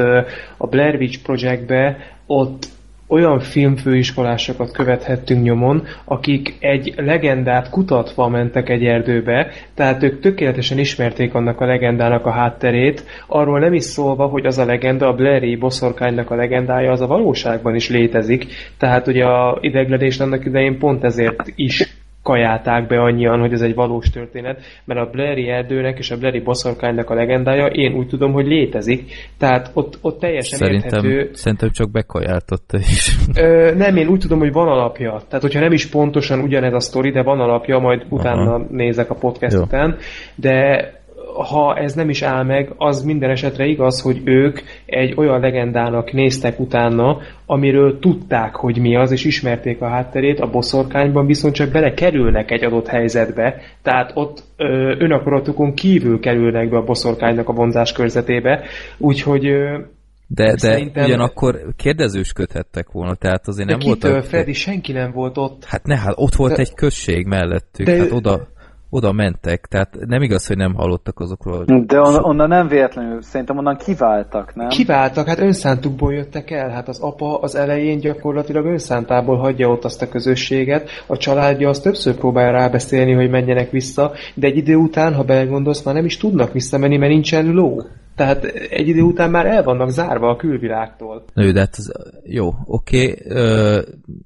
a 0.57 0.67
Blair 0.69 0.95
Witch 0.95 1.23
Projectbe 1.23 1.97
ott 2.25 2.65
olyan 3.09 3.39
filmfőiskolásokat 3.39 4.71
követhettünk 4.71 5.43
nyomon, 5.43 5.83
akik 6.05 6.55
egy 6.59 6.93
legendát 6.97 7.69
kutatva 7.69 8.27
mentek 8.27 8.69
egy 8.69 8.85
erdőbe, 8.85 9.51
tehát 9.73 10.03
ők 10.03 10.19
tökéletesen 10.19 10.77
ismerték 10.77 11.33
annak 11.33 11.61
a 11.61 11.65
legendának 11.65 12.25
a 12.25 12.31
hátterét, 12.31 13.03
arról 13.27 13.59
nem 13.59 13.73
is 13.73 13.83
szólva, 13.83 14.25
hogy 14.25 14.45
az 14.45 14.57
a 14.57 14.65
legenda, 14.65 15.07
a 15.07 15.13
Blairi 15.13 15.55
boszorkánynak 15.55 16.31
a 16.31 16.35
legendája, 16.35 16.91
az 16.91 17.01
a 17.01 17.07
valóságban 17.07 17.75
is 17.75 17.89
létezik, 17.89 18.45
tehát 18.77 19.07
ugye 19.07 19.25
a 19.25 19.57
idegledés 19.61 20.19
annak 20.19 20.45
idején 20.45 20.77
pont 20.77 21.03
ezért 21.03 21.51
is 21.55 21.97
kajálták 22.23 22.87
be 22.87 23.01
annyian, 23.01 23.39
hogy 23.39 23.53
ez 23.53 23.61
egy 23.61 23.75
valós 23.75 24.09
történet, 24.09 24.61
mert 24.85 24.99
a 24.99 25.09
Blairi 25.11 25.49
erdőnek 25.49 25.97
és 25.97 26.11
a 26.11 26.17
Blairi 26.17 26.39
boszorkánynak 26.39 27.09
a 27.09 27.13
legendája 27.13 27.65
én 27.65 27.93
úgy 27.93 28.07
tudom, 28.07 28.31
hogy 28.31 28.45
létezik, 28.45 29.11
tehát 29.37 29.71
ott, 29.73 29.97
ott 30.01 30.19
teljesen 30.19 30.57
Szerintem, 30.57 31.05
érthető. 31.05 31.29
szerintem 31.33 31.69
csak 31.69 31.91
bekajáltotta 31.91 32.77
is. 32.77 33.15
Ö, 33.35 33.71
nem, 33.75 33.95
én 33.95 34.07
úgy 34.07 34.19
tudom, 34.19 34.39
hogy 34.39 34.51
van 34.51 34.67
alapja. 34.67 35.21
Tehát, 35.27 35.41
hogyha 35.41 35.59
nem 35.59 35.71
is 35.71 35.89
pontosan 35.89 36.39
ugyanez 36.39 36.73
a 36.73 36.79
sztori, 36.79 37.11
de 37.11 37.23
van 37.23 37.39
alapja, 37.39 37.79
majd 37.79 38.05
utána 38.09 38.53
Aha. 38.53 38.65
nézek 38.69 39.09
a 39.09 39.15
podcast 39.15 39.55
Jó. 39.55 39.61
után, 39.61 39.97
de 40.35 40.98
ha 41.43 41.75
ez 41.75 41.93
nem 41.93 42.09
is 42.09 42.21
áll 42.21 42.43
meg, 42.43 42.73
az 42.77 43.03
minden 43.03 43.29
esetre 43.29 43.65
igaz, 43.65 44.01
hogy 44.01 44.21
ők 44.23 44.59
egy 44.85 45.13
olyan 45.17 45.39
legendának 45.39 46.11
néztek 46.11 46.59
utána, 46.59 47.17
amiről 47.45 47.99
tudták, 47.99 48.55
hogy 48.55 48.79
mi 48.79 48.95
az, 48.95 49.11
és 49.11 49.25
ismerték 49.25 49.81
a 49.81 49.87
hátterét, 49.89 50.39
a 50.39 50.49
boszorkányban 50.49 51.25
viszont 51.25 51.53
csak 51.53 51.71
belekerülnek 51.71 52.51
egy 52.51 52.63
adott 52.63 52.87
helyzetbe, 52.87 53.61
tehát 53.81 54.11
ott 54.13 54.43
ö, 54.57 54.95
önakaratukon 54.99 55.73
kívül 55.73 56.19
kerülnek 56.19 56.69
be 56.69 56.77
a 56.77 56.83
boszorkánynak 56.83 57.49
a 57.49 57.53
vonzás 57.53 57.91
körzetébe, 57.91 58.63
úgyhogy 58.97 59.47
ö, 59.47 59.79
De, 60.27 60.43
de 60.45 60.57
Szerintem- 60.57 61.05
ugyanakkor 61.05 61.55
kérdezősködhettek 61.77 62.91
volna, 62.91 63.15
tehát 63.15 63.47
azért 63.47 63.67
de 63.67 63.75
nem 63.75 63.81
kitől, 63.93 64.11
voltak... 64.11 64.29
Freddy, 64.29 64.53
senki 64.53 64.91
nem 64.91 65.11
volt 65.11 65.37
ott. 65.37 65.65
Hát 65.65 65.85
ne, 65.85 65.97
hát 65.97 66.13
ott 66.15 66.35
volt 66.35 66.55
De- 66.55 66.61
egy 66.61 66.73
község 66.73 67.25
mellettük, 67.25 67.85
De- 67.85 67.97
hát 67.97 68.11
oda, 68.11 68.47
oda 68.89 69.11
mentek, 69.11 69.65
tehát 69.65 69.97
nem 70.07 70.21
igaz, 70.21 70.47
hogy 70.47 70.57
nem 70.57 70.73
hallottak 70.73 71.19
azokról. 71.19 71.63
De 71.65 71.99
on, 71.99 72.23
onnan 72.23 72.47
nem 72.47 72.67
véletlenül, 72.67 73.21
szerintem 73.21 73.57
onnan 73.57 73.77
kiváltak, 73.77 74.55
nem? 74.55 74.67
Kiváltak, 74.67 75.27
hát 75.27 75.39
önszántukból 75.39 76.13
jöttek 76.13 76.51
el. 76.51 76.69
Hát 76.69 76.87
az 76.87 76.99
apa 76.99 77.39
az 77.39 77.55
elején 77.55 77.99
gyakorlatilag 77.99 78.65
önszántából 78.65 79.37
hagyja 79.37 79.67
ott 79.67 79.83
azt 79.83 80.01
a 80.01 80.09
közösséget. 80.09 80.89
A 81.07 81.17
családja 81.17 81.69
azt 81.69 81.83
többször 81.83 82.15
próbálja 82.15 82.51
rábeszélni, 82.51 83.13
hogy 83.13 83.29
menjenek 83.29 83.71
vissza, 83.71 84.11
de 84.33 84.47
egy 84.47 84.57
idő 84.57 84.75
után, 84.75 85.13
ha 85.13 85.23
belegondolsz, 85.23 85.83
már 85.83 85.95
nem 85.95 86.05
is 86.05 86.17
tudnak 86.17 86.53
visszamenni, 86.53 86.97
mert 86.97 87.11
nincsen 87.11 87.51
ló. 87.51 87.81
Tehát 88.19 88.43
egy 88.69 88.87
idő 88.87 89.01
után 89.01 89.29
már 89.29 89.45
el 89.45 89.63
vannak 89.63 89.89
zárva 89.89 90.29
a 90.29 90.35
külvilágtól. 90.35 91.23
Na 91.33 91.43
jó, 91.43 91.51
de 91.51 91.59
hát 91.59 91.75
az, 91.77 91.91
jó, 92.23 92.49
oké, 92.65 93.15
ö, 93.25 93.81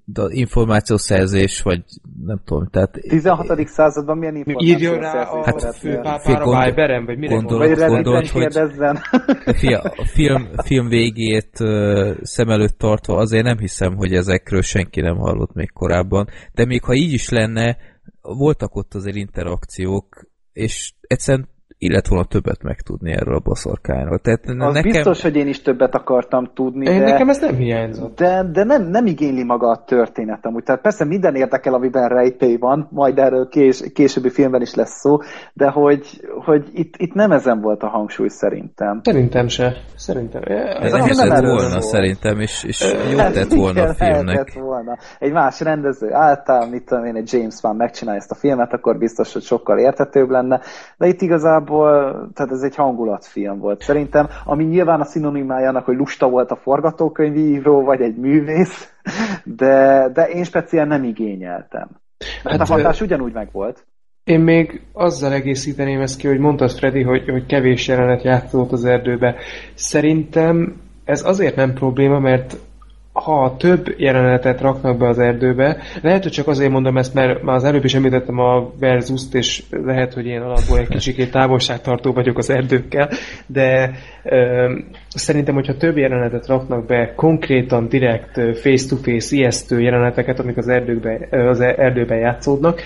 de 0.05 0.21
információszerzés, 0.27 1.61
vagy 1.61 1.83
nem 2.25 2.39
tudom, 2.45 2.67
tehát 2.71 2.91
16. 3.09 3.67
században 3.67 4.17
milyen 4.17 4.35
információ 4.35 4.75
Írjon 4.75 4.99
rá 4.99 5.21
a 5.23 5.43
Hát, 5.45 5.75
főpápára 5.75 6.43
gondol- 6.45 6.65
Viberen, 6.65 7.05
vagy 7.05 7.17
mire 7.17 7.33
gondol- 7.35 7.57
Vagy 7.57 7.67
gondolod, 7.67 7.91
rendben 7.93 8.13
hogy- 8.15 8.31
kérdezzen. 8.31 8.99
Fia, 9.45 9.79
a 9.79 10.05
film, 10.05 10.47
a 10.55 10.61
film 10.63 10.87
végét 10.87 11.49
szem 12.21 12.49
előtt 12.49 12.77
tartva 12.77 13.17
azért 13.17 13.43
nem 13.43 13.57
hiszem, 13.57 13.95
hogy 13.95 14.13
ezekről 14.13 14.61
senki 14.61 15.01
nem 15.01 15.17
hallott 15.17 15.53
még 15.53 15.71
korábban, 15.71 16.27
de 16.53 16.65
még 16.65 16.83
ha 16.83 16.93
így 16.93 17.13
is 17.13 17.29
lenne, 17.29 17.77
voltak 18.21 18.75
ott 18.75 18.93
azért 18.93 19.15
interakciók, 19.15 20.27
és 20.53 20.93
egyszerűen 21.07 21.47
illet 21.83 22.07
volna 22.07 22.25
többet 22.25 22.63
megtudni 22.63 23.11
erről 23.11 23.35
a 23.35 23.39
boszorkányról. 23.39 24.17
Tehát 24.19 24.41
Az 24.45 24.73
nekem... 24.73 24.91
biztos, 24.91 25.21
hogy 25.21 25.35
én 25.35 25.47
is 25.47 25.61
többet 25.61 25.95
akartam 25.95 26.51
tudni, 26.53 26.89
Én 26.89 26.99
de... 26.99 27.11
nekem 27.11 27.29
ez 27.29 27.39
nem 27.39 27.55
hiányzott. 27.55 28.17
De, 28.17 28.43
de 28.51 28.63
nem, 28.63 28.83
nem 28.89 29.05
igényli 29.05 29.43
maga 29.43 29.69
a 29.69 29.83
történet 29.85 30.45
amúgy. 30.45 30.63
Tehát 30.63 30.81
persze 30.81 31.05
minden 31.05 31.35
érdekel, 31.35 31.73
amiben 31.73 32.09
rejtély 32.09 32.57
van, 32.57 32.87
majd 32.91 33.17
erről 33.17 33.47
kés, 33.47 33.83
későbbi 33.93 34.29
filmben 34.29 34.61
is 34.61 34.73
lesz 34.73 34.99
szó, 34.99 35.17
de 35.53 35.69
hogy, 35.69 36.27
hogy 36.45 36.67
itt, 36.73 36.93
itt 36.97 37.13
nem 37.13 37.31
ezen 37.31 37.61
volt 37.61 37.83
a 37.83 37.87
hangsúly 37.87 38.27
szerintem. 38.27 38.99
Szerintem 39.03 39.47
se. 39.47 39.73
Szerintem. 39.95 40.41
Ez 40.45 40.91
nem 40.91 41.01
lehetett 41.01 41.29
erről 41.29 41.51
volna 41.51 41.69
szól. 41.69 41.81
szerintem, 41.81 42.39
és, 42.39 42.63
és 42.63 42.93
jó 43.11 43.17
Hát 43.17 43.33
tett 43.33 43.53
volna 43.53 43.79
a 43.81 43.83
igen, 43.83 43.93
filmnek. 43.95 44.25
lehetett 44.25 44.53
volna. 44.63 44.97
Egy 45.19 45.31
más 45.31 45.59
rendező 45.59 46.13
által, 46.13 46.69
mit 46.69 46.85
tudom 46.85 47.05
én, 47.05 47.15
egy 47.15 47.33
James 47.33 47.55
Wan 47.63 47.75
megcsinálja 47.75 48.19
ezt 48.19 48.31
a 48.31 48.35
filmet, 48.35 48.73
akkor 48.73 48.97
biztos, 48.97 49.33
hogy 49.33 49.41
sokkal 49.41 49.79
érthetőbb 49.79 50.29
lenne, 50.29 50.61
de 50.97 51.07
itt 51.07 51.21
igazából, 51.21 51.72
tehát 52.33 52.51
ez 52.51 52.61
egy 52.61 52.75
hangulatfilm 52.75 53.59
volt. 53.59 53.81
Szerintem, 53.81 54.27
ami 54.45 54.63
nyilván 54.63 54.99
a 54.99 55.05
szinonimája 55.05 55.69
annak, 55.69 55.85
hogy 55.85 55.97
lusta 55.97 56.29
volt 56.29 56.51
a 56.51 56.55
forgatókönyvíró, 56.55 57.83
vagy 57.83 58.01
egy 58.01 58.15
művész, 58.15 58.93
de, 59.43 60.09
de 60.13 60.29
én 60.29 60.43
speciál 60.43 60.85
nem 60.85 61.03
igényeltem. 61.03 61.89
Mert 62.43 62.57
Hát, 62.57 62.69
a 62.69 62.73
hatás 62.73 63.01
ugyanúgy 63.01 63.33
megvolt. 63.33 63.85
Én 64.23 64.39
még 64.39 64.81
azzal 64.93 65.33
egészíteném 65.33 66.01
ezt 66.01 66.17
ki, 66.17 66.27
hogy 66.27 66.39
mondtad, 66.39 66.71
Freddy, 66.71 67.03
hogy, 67.03 67.29
hogy 67.29 67.45
kevés 67.45 67.87
jelenet 67.87 68.23
játszott 68.23 68.71
az 68.71 68.85
erdőbe. 68.85 69.35
Szerintem 69.73 70.81
ez 71.03 71.25
azért 71.25 71.55
nem 71.55 71.73
probléma, 71.73 72.19
mert 72.19 72.57
ha 73.13 73.55
több 73.57 73.93
jelenetet 73.97 74.61
raknak 74.61 74.97
be 74.97 75.07
az 75.07 75.19
erdőbe, 75.19 75.77
lehet, 76.01 76.23
hogy 76.23 76.31
csak 76.31 76.47
azért 76.47 76.71
mondom 76.71 76.97
ezt, 76.97 77.13
mert 77.13 77.41
már 77.41 77.55
az 77.55 77.63
előbb 77.63 77.83
is 77.83 77.93
említettem 77.93 78.39
a 78.39 78.71
Verzust, 78.79 79.33
és 79.33 79.63
lehet, 79.69 80.13
hogy 80.13 80.25
én 80.25 80.41
alapból 80.41 80.79
egy 80.79 80.87
kicsikét 80.87 81.31
távolságtartó 81.31 82.13
vagyok 82.13 82.37
az 82.37 82.49
erdőkkel, 82.49 83.09
de 83.45 83.91
ö, 84.23 84.71
szerintem, 85.09 85.53
hogyha 85.53 85.77
több 85.77 85.97
jelenetet 85.97 86.47
raknak 86.47 86.85
be, 86.85 87.13
konkrétan 87.15 87.87
direkt 87.87 88.57
face-to-face 88.57 89.35
ijesztő 89.35 89.81
jeleneteket, 89.81 90.39
amik 90.39 90.57
az, 90.57 90.67
erdőkbe, 90.67 91.27
az 91.49 91.59
erdőben 91.59 92.17
játszódnak, 92.17 92.81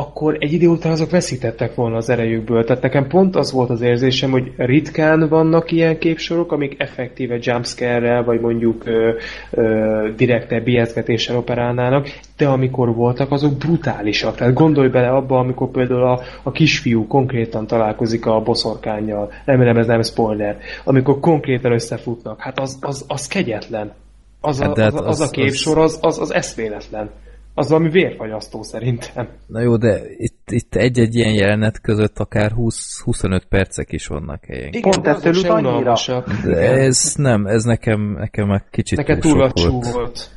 akkor 0.00 0.36
egy 0.38 0.52
idő 0.52 0.66
után 0.66 0.92
azok 0.92 1.10
veszítettek 1.10 1.74
volna 1.74 1.96
az 1.96 2.08
erejükből. 2.08 2.64
Tehát 2.64 2.82
nekem 2.82 3.06
pont 3.08 3.36
az 3.36 3.52
volt 3.52 3.70
az 3.70 3.80
érzésem, 3.80 4.30
hogy 4.30 4.52
ritkán 4.56 5.28
vannak 5.28 5.70
ilyen 5.72 5.98
képsorok, 5.98 6.52
amik 6.52 6.74
effektíve 6.78 7.38
jumpscare-rel, 7.40 8.24
vagy 8.24 8.40
mondjuk 8.40 8.86
ö, 8.86 9.12
ö, 9.50 10.08
direkte 10.16 10.60
bijeszgetéssel 10.60 11.36
operálnának, 11.36 12.08
de 12.36 12.46
amikor 12.46 12.94
voltak, 12.94 13.30
azok 13.32 13.56
brutálisak. 13.56 14.36
Tehát 14.36 14.54
gondolj 14.54 14.88
bele 14.88 15.08
abba, 15.08 15.38
amikor 15.38 15.70
például 15.70 16.02
a, 16.02 16.20
a 16.42 16.50
kisfiú 16.50 17.06
konkrétan 17.06 17.66
találkozik 17.66 18.26
a 18.26 18.40
boszorkányjal, 18.40 19.32
remélem 19.44 19.76
ez 19.76 19.86
nem 19.86 20.02
spoiler, 20.02 20.58
amikor 20.84 21.20
konkrétan 21.20 21.72
összefutnak, 21.72 22.40
hát 22.40 22.58
az, 22.58 22.78
az, 22.80 23.04
az 23.08 23.26
kegyetlen. 23.26 23.92
Az 24.40 24.60
a, 24.60 24.64
Hát 24.64 24.78
hát 24.78 24.92
az, 24.92 25.00
az, 25.00 25.20
az- 25.20 25.28
a 25.28 25.30
képsor, 25.30 25.78
az, 25.78 25.98
az, 26.02 26.18
az 26.18 26.34
eszméletlen. 26.34 27.10
Az 27.54 27.68
valami 27.68 27.90
vérfagyasztó 27.90 28.62
szerintem. 28.62 29.28
Na 29.46 29.60
jó, 29.60 29.76
de 29.76 30.00
itt, 30.16 30.50
itt 30.50 30.74
egy-egy 30.74 31.14
ilyen 31.14 31.34
jelenet 31.34 31.80
között 31.80 32.18
akár 32.18 32.52
20-25 32.56 33.42
percek 33.48 33.92
is 33.92 34.06
vannak 34.06 34.44
helyen. 34.44 34.68
Igen, 34.68 34.82
Pont 34.82 35.02
de 35.02 35.10
ettől 35.10 35.34
ut 35.34 35.48
annyira. 35.48 35.96
De 36.44 36.56
ez 36.60 37.14
nem, 37.16 37.46
ez 37.46 37.62
nekem, 37.62 38.00
nekem 38.18 38.46
már 38.46 38.64
kicsit 38.70 38.98
Neked 38.98 39.18
túl 39.20 39.32
túl 39.32 39.40
sok 39.40 39.56
lassú 39.56 39.70
volt. 39.70 39.92
volt. 39.92 40.30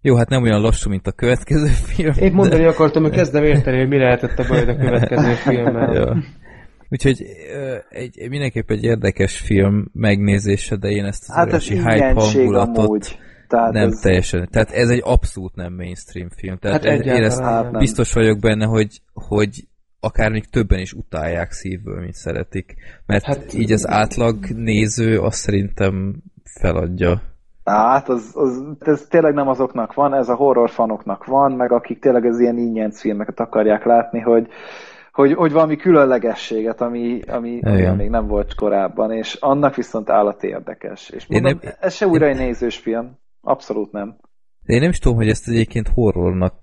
Jó, 0.00 0.16
hát 0.16 0.28
nem 0.28 0.42
olyan 0.42 0.60
lassú, 0.60 0.90
mint 0.90 1.06
a 1.06 1.12
következő 1.12 1.66
film. 1.94 2.14
Én 2.20 2.32
mondani 2.32 2.64
akartam, 2.64 3.02
hogy 3.02 3.12
kezdem 3.12 3.44
érteni, 3.44 3.78
hogy 3.78 3.88
mi 3.88 3.98
lehetett 3.98 4.38
a 4.38 4.44
baj 4.48 4.62
a 4.62 4.76
következő 4.76 5.32
filmmel. 5.44 5.94
Ja. 5.94 6.16
Úgyhogy 6.88 7.26
egy, 7.88 8.28
mindenképp 8.28 8.70
egy 8.70 8.84
érdekes 8.84 9.38
film 9.38 9.90
megnézése, 9.92 10.76
de 10.76 10.88
én 10.88 11.04
ezt 11.04 11.22
az 11.28 11.34
Hát 11.34 11.46
óriási 11.46 11.74
hype 11.74 12.12
hangulatot 12.14 12.84
amúgy. 12.84 13.18
Tehát 13.48 13.72
nem 13.72 13.88
ez, 13.88 13.98
teljesen. 14.00 14.48
Tehát 14.50 14.70
ez 14.70 14.88
egy 14.88 15.02
abszolút 15.04 15.54
nem 15.54 15.72
mainstream 15.74 16.28
film. 16.36 16.56
Tehát 16.58 16.84
Hát 16.84 16.92
én, 16.94 17.00
én 17.00 17.22
ezt 17.22 17.38
egyáltalán 17.38 17.70
nem. 17.70 17.80
biztos 17.80 18.12
vagyok 18.12 18.38
benne, 18.38 18.66
hogy, 18.66 19.00
hogy 19.12 19.66
akár 20.00 20.30
még 20.30 20.44
többen 20.50 20.78
is 20.78 20.92
utálják 20.92 21.50
szívből, 21.50 22.00
mint 22.00 22.14
szeretik. 22.14 22.74
Mert 23.06 23.24
Hát- 23.24 23.36
hát, 23.36 23.54
így 23.54 23.72
az 23.72 23.88
átlag 23.88 24.36
néző 24.48 25.18
azt 25.20 25.38
szerintem 25.38 26.14
feladja. 26.44 27.22
Hát, 27.64 28.08
az, 28.08 28.30
az, 28.34 28.62
ez 28.78 29.06
tényleg 29.10 29.34
nem 29.34 29.48
azoknak 29.48 29.94
van, 29.94 30.14
ez 30.14 30.28
a 30.28 30.34
horrorfanoknak 30.34 31.24
van, 31.24 31.52
meg 31.52 31.72
akik 31.72 31.98
tényleg 32.00 32.24
az 32.24 32.40
ilyen 32.40 32.58
ingyenc 32.58 33.00
filmeket 33.00 33.40
akarják 33.40 33.84
látni, 33.84 34.20
hogy, 34.20 34.46
hogy, 35.12 35.32
hogy 35.32 35.52
valami 35.52 35.76
különlegességet, 35.76 36.80
ami, 36.80 37.20
ami 37.26 37.60
olyan 37.64 37.96
még 37.96 38.10
nem 38.10 38.26
volt 38.26 38.54
korábban, 38.54 39.12
és 39.12 39.34
annak 39.34 39.74
viszont 39.74 40.10
állat 40.10 40.42
érdekes. 40.42 41.10
És 41.10 41.26
Én 41.28 41.42
mondom, 41.42 41.60
nem- 41.62 41.72
ez 41.80 41.94
se 41.94 42.06
újra 42.06 42.26
egy 42.26 42.36
nézős 42.36 42.76
film. 42.76 43.18
Abszolút 43.46 43.92
nem. 43.92 44.16
De 44.64 44.74
én 44.74 44.80
nem 44.80 44.90
is 44.90 44.98
tudom, 44.98 45.16
hogy 45.16 45.28
ezt 45.28 45.48
egyébként 45.48 45.88
horrornak 45.88 46.54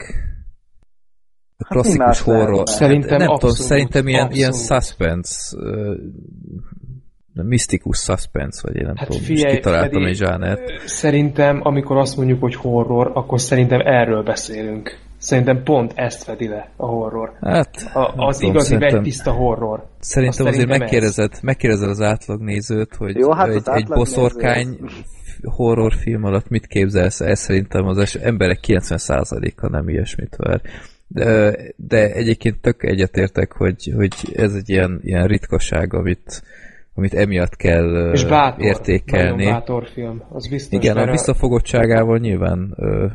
a 1.57 1.63
Hát 1.63 1.71
klasszikus 1.71 1.97
más 1.97 2.21
horror. 2.21 2.69
Szerintem 2.69 3.09
hát, 3.09 3.19
nem 3.19 3.29
abszolút, 3.29 3.55
tudom, 3.55 3.67
szerintem 3.67 4.07
ilyen, 4.07 4.31
ilyen 4.31 4.49
abszolút. 4.49 4.83
suspense, 4.83 5.57
uh, 5.57 7.43
misztikus 7.43 7.97
suspense, 7.97 8.61
vagy 8.63 8.75
én 8.75 8.85
nem 8.85 8.95
Hát 8.95 9.07
tudom, 9.07 9.21
figyelj, 9.21 9.43
most 9.43 9.55
kitaláltam 9.55 9.89
Freddy, 9.89 10.09
egy 10.09 10.15
zsánert. 10.15 10.61
Szerintem, 10.85 11.59
amikor 11.63 11.97
azt 11.97 12.17
mondjuk, 12.17 12.41
hogy 12.41 12.55
horror, 12.55 13.11
akkor 13.13 13.41
szerintem 13.41 13.79
erről 13.79 14.23
beszélünk. 14.23 14.97
Szerintem 15.17 15.63
pont 15.63 15.91
ezt 15.95 16.23
fedi 16.23 16.47
le 16.47 16.71
a 16.75 16.85
horror. 16.85 17.37
Hát, 17.41 17.89
A, 17.93 18.13
az 18.15 18.37
tudom, 18.37 18.51
igazi 18.53 18.77
vegytiszta 18.77 19.31
horror. 19.31 19.87
Szerintem 19.99 20.45
Azt 20.45 20.55
azért 20.55 20.55
szerintem 20.55 20.79
megkérdezed, 20.79 21.31
megkérdezed 21.41 21.89
az 21.89 22.01
átlagnézőt, 22.01 22.95
hogy 22.95 23.15
Jó, 23.15 23.31
hát 23.31 23.47
az 23.47 23.55
egy, 23.55 23.81
egy 23.81 23.87
boszorkány 23.87 24.77
horrorfilm 25.43 26.23
alatt 26.23 26.49
mit 26.49 26.67
képzelsz 26.67 27.21
el? 27.21 27.35
Szerintem 27.35 27.85
az 27.85 27.97
es- 27.97 28.15
emberek 28.15 28.59
90%-a 28.67 29.69
nem 29.69 29.89
ilyesmit 29.89 30.35
vár. 30.35 30.61
De, 31.07 31.55
de 31.75 32.11
egyébként 32.11 32.61
tök 32.61 32.83
egyetértek, 32.83 33.51
hogy, 33.51 33.91
hogy 33.95 34.13
ez 34.35 34.53
egy 34.53 34.69
ilyen, 34.69 34.99
ilyen 35.03 35.27
ritkaság, 35.27 35.93
amit, 35.93 36.43
amit 36.93 37.13
emiatt 37.13 37.55
kell 37.55 38.11
És 38.13 38.25
bátor. 38.25 38.65
értékelni. 38.65 39.45
Bátor 39.45 39.87
film. 39.93 40.23
Az 40.29 40.47
biztos. 40.47 40.79
Igen, 40.79 40.97
a 40.97 41.11
visszafogottságával 41.11 42.17
nyilván 42.17 42.73
ö, 42.75 43.07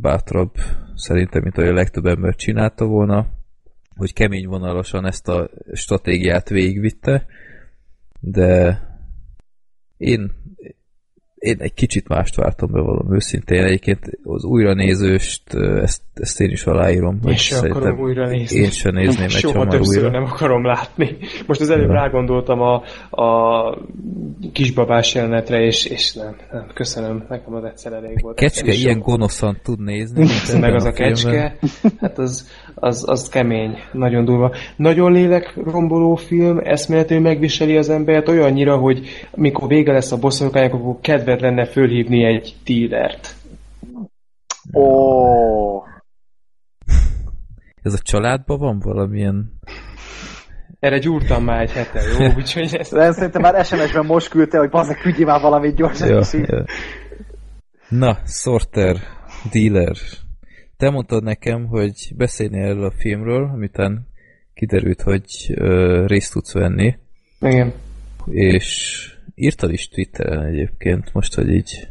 bátrabb 0.00 0.52
szerintem, 0.94 1.42
mint 1.42 1.58
ahogy 1.58 1.70
a 1.70 1.74
legtöbb 1.74 2.06
ember 2.06 2.34
csinálta 2.34 2.84
volna, 2.84 3.26
hogy 3.96 4.12
kemény 4.12 4.46
vonalasan 4.46 5.06
ezt 5.06 5.28
a 5.28 5.50
stratégiát 5.72 6.48
végigvitte, 6.48 7.26
de 8.20 8.80
én, 9.96 10.32
én 11.38 11.56
egy 11.58 11.74
kicsit 11.74 12.08
mást 12.08 12.36
vártam 12.36 12.70
be 12.72 12.80
valami 12.80 13.14
őszintén. 13.14 13.64
Egyébként 13.64 14.18
az 14.22 14.44
újranézőst, 14.44 15.54
ezt, 15.82 16.02
ezt 16.14 16.40
én 16.40 16.50
is 16.50 16.64
aláírom. 16.64 17.20
Én 17.26 17.36
sem 17.36 17.70
akarom 17.70 18.00
újra 18.00 18.28
nézni. 18.28 18.58
Én 18.58 18.70
sem 18.70 18.94
nézném 18.94 19.24
egy 19.24 19.30
Soha 19.30 19.66
többször 19.66 20.04
újra. 20.04 20.20
nem 20.20 20.30
akarom 20.30 20.64
látni. 20.64 21.16
Most 21.46 21.60
az 21.60 21.70
előbb 21.70 21.90
rágondoltam 21.90 22.60
a, 22.60 22.82
a 23.22 23.78
kisbabás 24.52 25.14
jelenetre, 25.14 25.60
és, 25.60 25.84
és 25.84 26.14
nem, 26.14 26.36
nem, 26.52 26.66
köszönöm, 26.74 27.24
nekem 27.28 27.54
az 27.54 27.64
egyszer 27.64 27.92
elég 27.92 28.20
volt. 28.22 28.36
Kecske 28.36 28.72
ilyen 28.72 28.98
gonoszan 28.98 29.60
tud 29.62 29.80
nézni. 29.80 30.26
meg 30.60 30.74
az 30.74 30.84
a 30.84 30.92
filmben. 30.92 31.14
kecske, 31.14 31.58
hát 32.00 32.18
az, 32.18 32.48
az, 32.80 33.04
az 33.08 33.28
kemény, 33.28 33.78
nagyon 33.92 34.24
durva. 34.24 34.54
Nagyon 34.76 35.12
lélekromboló 35.12 36.14
film, 36.14 36.58
eszméletlenül 36.62 37.24
megviseli 37.24 37.76
az 37.76 37.88
embert 37.88 38.28
olyannyira, 38.28 38.76
hogy 38.76 39.06
mikor 39.34 39.68
vége 39.68 39.92
lesz 39.92 40.12
a 40.12 40.18
bosszorkányok, 40.18 40.74
akkor 40.74 40.96
kedved 41.00 41.40
lenne 41.40 41.64
fölhívni 41.66 42.24
egy 42.24 42.54
dílert. 42.64 43.34
Ó, 44.74 45.82
Ez 47.82 47.92
a 47.92 47.98
családban 48.02 48.58
van 48.58 48.78
valamilyen... 48.78 49.52
Erre 50.80 50.98
gyúrtam 50.98 51.44
már 51.44 51.60
egy 51.60 51.72
hete, 51.72 52.00
jó? 52.02 52.26
Úgyhogy 52.38 52.76
ezt 52.76 52.92
de 52.92 53.12
szerintem 53.12 53.42
már 53.42 53.64
SMS-ben 53.64 54.06
most 54.06 54.28
küldte, 54.28 54.58
hogy 54.58 54.70
bazdek, 54.70 55.00
küldjél 55.00 55.26
már 55.26 55.40
valamit 55.40 55.74
gyorsan, 55.74 56.08
így. 56.08 56.48
ja. 56.48 56.64
Na, 57.88 58.18
Sorter, 58.24 58.96
Dealer. 59.52 59.96
Te 60.78 60.90
mondtad 60.90 61.22
nekem, 61.22 61.66
hogy 61.66 62.12
beszélni 62.16 62.58
erről 62.58 62.84
a 62.84 62.90
filmről, 62.90 63.50
amitán 63.52 64.06
kiderült, 64.54 65.02
hogy 65.02 65.24
ö, 65.54 66.04
részt 66.06 66.32
tudsz 66.32 66.52
venni, 66.52 66.94
Igen. 67.40 67.72
és 68.30 68.96
írtad 69.34 69.72
is 69.72 69.88
Twitteren 69.88 70.44
egyébként, 70.44 71.12
most, 71.12 71.34
hogy 71.34 71.48
így 71.48 71.88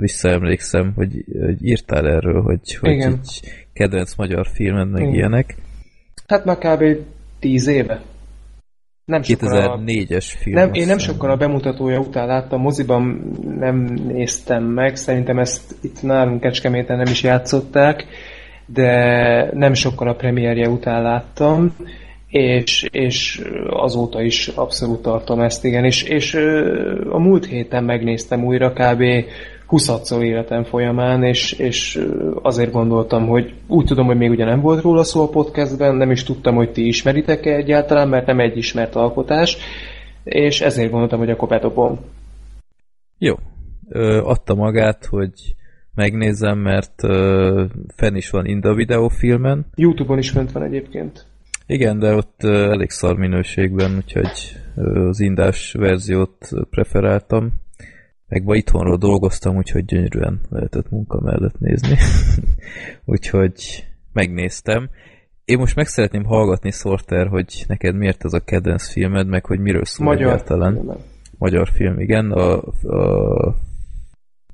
visszaemlékszem, 0.00 0.92
hogy, 0.94 1.24
hogy 1.40 1.66
írtál 1.66 2.08
erről, 2.08 2.42
hogy, 2.42 2.74
hogy 2.74 2.90
Igen. 2.90 3.12
így 3.12 3.40
kedvenc 3.72 4.14
magyar 4.14 4.46
filmed, 4.46 4.90
meg 4.90 5.02
Igen. 5.02 5.14
ilyenek. 5.14 5.56
Hát 6.26 6.44
már 6.44 6.58
kb. 6.58 7.06
10 7.38 7.66
éve. 7.66 8.02
Nem 9.04 9.22
sokkal 9.22 9.60
a- 9.60 9.78
2004-es 9.78 10.24
film. 10.38 10.56
Nem, 10.56 10.72
én 10.72 10.86
nem 10.86 10.98
sokkal 10.98 11.30
a 11.30 11.36
bemutatója 11.36 11.98
után 11.98 12.26
láttam, 12.26 12.60
moziban 12.60 13.32
nem 13.58 13.76
néztem 14.08 14.64
meg, 14.64 14.96
szerintem 14.96 15.38
ezt 15.38 15.74
itt 15.82 16.02
nálunk 16.02 16.40
Kecskeméten 16.40 16.96
nem 16.96 17.12
is 17.12 17.22
játszották, 17.22 18.06
de 18.66 19.48
nem 19.52 19.74
sokkal 19.74 20.08
a 20.08 20.14
premierje 20.14 20.68
után 20.68 21.02
láttam, 21.02 21.76
és, 22.28 22.86
és 22.90 23.42
azóta 23.68 24.22
is 24.22 24.48
abszolút 24.48 25.02
tartom 25.02 25.40
ezt, 25.40 25.64
igen, 25.64 25.84
és, 25.84 26.02
és 26.02 26.34
a 27.10 27.18
múlt 27.18 27.46
héten 27.46 27.84
megnéztem 27.84 28.44
újra 28.44 28.72
kb. 28.72 29.02
20 29.72 30.10
életem 30.10 30.64
folyamán, 30.64 31.22
és, 31.22 31.52
és 31.52 32.06
azért 32.42 32.72
gondoltam, 32.72 33.26
hogy 33.26 33.54
úgy 33.66 33.84
tudom, 33.84 34.06
hogy 34.06 34.16
még 34.16 34.30
ugye 34.30 34.44
nem 34.44 34.60
volt 34.60 34.82
róla 34.82 35.04
szó 35.04 35.22
a 35.22 35.28
podcastben, 35.28 35.94
nem 35.94 36.10
is 36.10 36.22
tudtam, 36.22 36.54
hogy 36.54 36.72
ti 36.72 36.86
ismeritek-e 36.86 37.54
egyáltalán, 37.54 38.08
mert 38.08 38.26
nem 38.26 38.40
egy 38.40 38.56
ismert 38.56 38.94
alkotás, 38.94 39.56
és 40.24 40.60
ezért 40.60 40.90
gondoltam, 40.90 41.18
hogy 41.18 41.30
akkor 41.30 41.48
bedobom. 41.48 42.00
Jó. 43.18 43.34
Ö, 43.88 44.20
adta 44.24 44.54
magát, 44.54 45.04
hogy 45.04 45.32
megnézem, 45.94 46.58
mert 46.58 47.02
ö, 47.02 47.64
fenn 47.96 48.14
is 48.14 48.30
van 48.30 48.46
Inda 48.46 48.74
videófilmen. 48.74 49.66
Youtube-on 49.74 50.18
is 50.18 50.30
fönt 50.30 50.52
van 50.52 50.62
egyébként. 50.62 51.26
Igen, 51.66 51.98
de 51.98 52.14
ott 52.14 52.40
ö, 52.42 52.70
elég 52.70 52.90
szar 52.90 53.16
minőségben, 53.16 53.96
úgyhogy 53.96 54.56
ö, 54.76 55.08
az 55.08 55.20
indás 55.20 55.72
verziót 55.72 56.48
preferáltam. 56.70 57.61
Meg 58.32 58.44
ma 58.44 58.54
itthonról 58.54 58.96
dolgoztam, 58.96 59.56
úgyhogy 59.56 59.84
gyönyörűen 59.84 60.40
lehetett 60.50 60.90
munka 60.90 61.20
mellett 61.20 61.58
nézni. 61.58 61.96
úgyhogy 63.14 63.86
megnéztem. 64.12 64.90
Én 65.44 65.58
most 65.58 65.76
meg 65.76 65.86
szeretném 65.86 66.24
hallgatni, 66.24 66.70
Sorter, 66.70 67.26
hogy 67.26 67.64
neked 67.68 67.94
miért 67.96 68.24
ez 68.24 68.32
a 68.32 68.40
kedvenc 68.40 68.92
filmed, 68.92 69.26
meg 69.26 69.44
hogy 69.44 69.58
miről 69.58 69.84
szól 69.84 70.06
Magyar. 70.06 70.26
egyáltalán. 70.26 70.98
Magyar 71.38 71.68
film, 71.68 72.00
igen. 72.00 72.30
A, 72.30 72.62
a... 72.82 73.54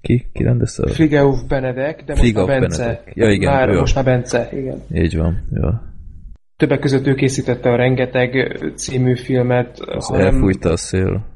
Ki? 0.00 0.26
Ki 0.32 0.42
rendezte? 0.42 0.90
Frigeuf 0.90 1.42
Benedek, 1.48 2.04
de 2.04 2.12
most 2.12 2.20
Frigauf 2.20 2.48
már 2.48 2.60
Bence. 2.60 2.82
Benedek. 2.82 3.12
Ja, 3.14 3.30
igen, 3.30 3.52
már, 3.52 3.68
ő 3.68 3.78
most 3.78 3.94
már 3.94 4.04
Bence, 4.04 4.48
igen. 4.52 4.82
Így 4.92 5.16
van, 5.16 5.46
jó. 5.50 5.68
Többek 6.56 6.78
között 6.78 7.06
ő 7.06 7.14
készítette 7.14 7.70
a 7.70 7.76
Rengeteg 7.76 8.58
című 8.74 9.16
filmet. 9.16 9.80
Az 9.80 10.06
ha 10.06 10.16
nem- 10.16 10.26
elfújta 10.26 10.70
a 10.70 10.76
szél. 10.76 11.26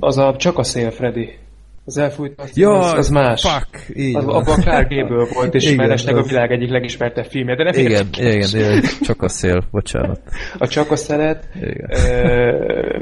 Az 0.00 0.18
a 0.18 0.36
Csak 0.36 0.58
a 0.58 0.62
szél, 0.62 0.90
Freddy. 0.90 1.40
Az 1.84 1.98
elfújt, 1.98 2.32
az, 2.36 2.56
Ja, 2.56 2.78
az, 2.78 2.92
az 2.92 3.08
más. 3.08 3.42
Fuck! 3.42 3.96
Így 3.98 4.16
Az, 4.16 4.24
abban 4.26 4.60
Clark 4.60 4.88
Gable 4.94 5.26
volt, 5.34 5.54
és 5.54 5.64
Igen, 5.64 5.76
mellesleg 5.76 6.16
a 6.16 6.18
az- 6.18 6.28
világ 6.28 6.52
egyik 6.52 6.70
legismertebb 6.70 7.24
filmje, 7.24 7.54
de 7.54 7.62
nem 7.64 7.72
Igen, 7.74 7.90
érdekes. 7.90 8.52
igen, 8.52 8.68
igen, 8.70 8.82
csak 9.00 9.22
a 9.22 9.28
szél, 9.28 9.62
bocsánat. 9.70 10.20
A 10.58 10.66
Csak 10.66 10.90
a 10.90 10.96
szelet. 10.96 11.48
Igen. 11.54 11.88
Ö, 11.90 12.98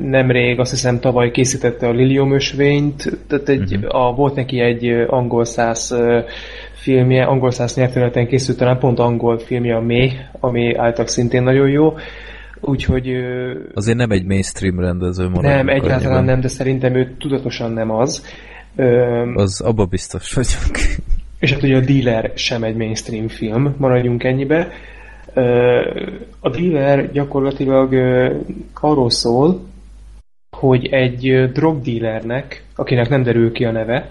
nemrég, 0.00 0.58
azt 0.58 0.70
hiszem 0.70 1.00
tavaly 1.00 1.30
készítette 1.30 1.86
a 1.86 1.92
Lilium 1.92 2.32
ösvényt, 2.34 3.18
tehát 3.28 3.48
egy, 3.48 3.76
Mhm. 3.78 3.86
a, 3.88 4.12
volt 4.12 4.34
neki 4.34 4.60
egy 4.60 4.86
angol 5.06 5.44
száz 5.44 5.94
filmje, 6.72 7.24
angol 7.24 7.50
száz 7.50 7.74
nyelvterületen 7.76 8.26
készült, 8.26 8.58
talán 8.58 8.78
pont 8.78 8.98
angol 8.98 9.38
filmje 9.38 9.76
a 9.76 9.80
Méh, 9.80 10.12
ami 10.40 10.74
által 10.74 11.06
szintén 11.06 11.42
nagyon 11.42 11.68
jó. 11.68 11.94
Úgyhogy 12.60 13.08
Azért 13.74 13.96
nem 13.96 14.10
egy 14.10 14.24
mainstream 14.24 14.80
rendező 14.80 15.28
maradjunk 15.28 15.56
nem, 15.56 15.68
egyáltalán 15.68 16.02
annyiban. 16.02 16.24
nem, 16.24 16.40
de 16.40 16.48
szerintem 16.48 16.94
ő 16.94 17.14
tudatosan 17.18 17.72
nem 17.72 17.90
az. 17.90 18.26
Az 19.34 19.60
abba 19.60 19.84
biztos 19.84 20.32
vagyok. 20.32 20.76
és 21.40 21.52
hát 21.52 21.62
ugye 21.62 21.76
a 21.76 21.80
Dealer 21.80 22.32
sem 22.34 22.62
egy 22.62 22.76
mainstream 22.76 23.28
film, 23.28 23.74
maradjunk 23.78 24.24
ennyibe. 24.24 24.68
A 26.40 26.50
Dealer 26.50 27.12
gyakorlatilag 27.12 27.94
arról 28.80 29.10
szól, 29.10 29.68
hogy 30.56 30.86
egy 30.86 31.28
ö, 31.28 31.46
drogdealernek, 31.46 32.64
akinek 32.76 33.08
nem 33.08 33.22
derül 33.22 33.52
ki 33.52 33.64
a 33.64 33.70
neve, 33.70 34.10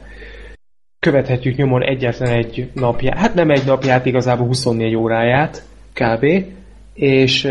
követhetjük 1.00 1.56
nyomon 1.56 1.84
egyetlen 1.84 2.32
egy 2.32 2.70
napját, 2.74 3.18
hát 3.18 3.34
nem 3.34 3.50
egy 3.50 3.66
napját, 3.66 4.06
igazából 4.06 4.48
24 4.48 4.96
óráját 4.96 5.64
kb. 5.94 6.26
És 6.94 7.48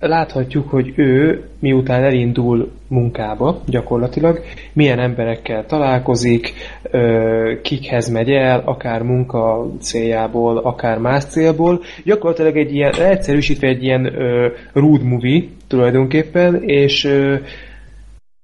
láthatjuk, 0.00 0.68
hogy 0.68 0.92
ő 0.96 1.44
miután 1.58 2.02
elindul 2.02 2.70
munkába 2.88 3.62
gyakorlatilag, 3.66 4.40
milyen 4.72 4.98
emberekkel 4.98 5.66
találkozik, 5.66 6.52
kikhez 7.62 8.08
megy 8.08 8.30
el, 8.30 8.62
akár 8.64 9.02
munka 9.02 9.70
céljából, 9.80 10.58
akár 10.58 10.98
más 10.98 11.24
célból. 11.24 11.80
Gyakorlatilag 12.04 12.56
egy 12.56 12.74
ilyen, 12.74 12.94
egyszerűsítve 12.94 13.68
egy 13.68 13.82
ilyen 13.82 14.12
road 14.72 15.02
movie 15.02 15.44
tulajdonképpen, 15.66 16.62
és 16.62 17.08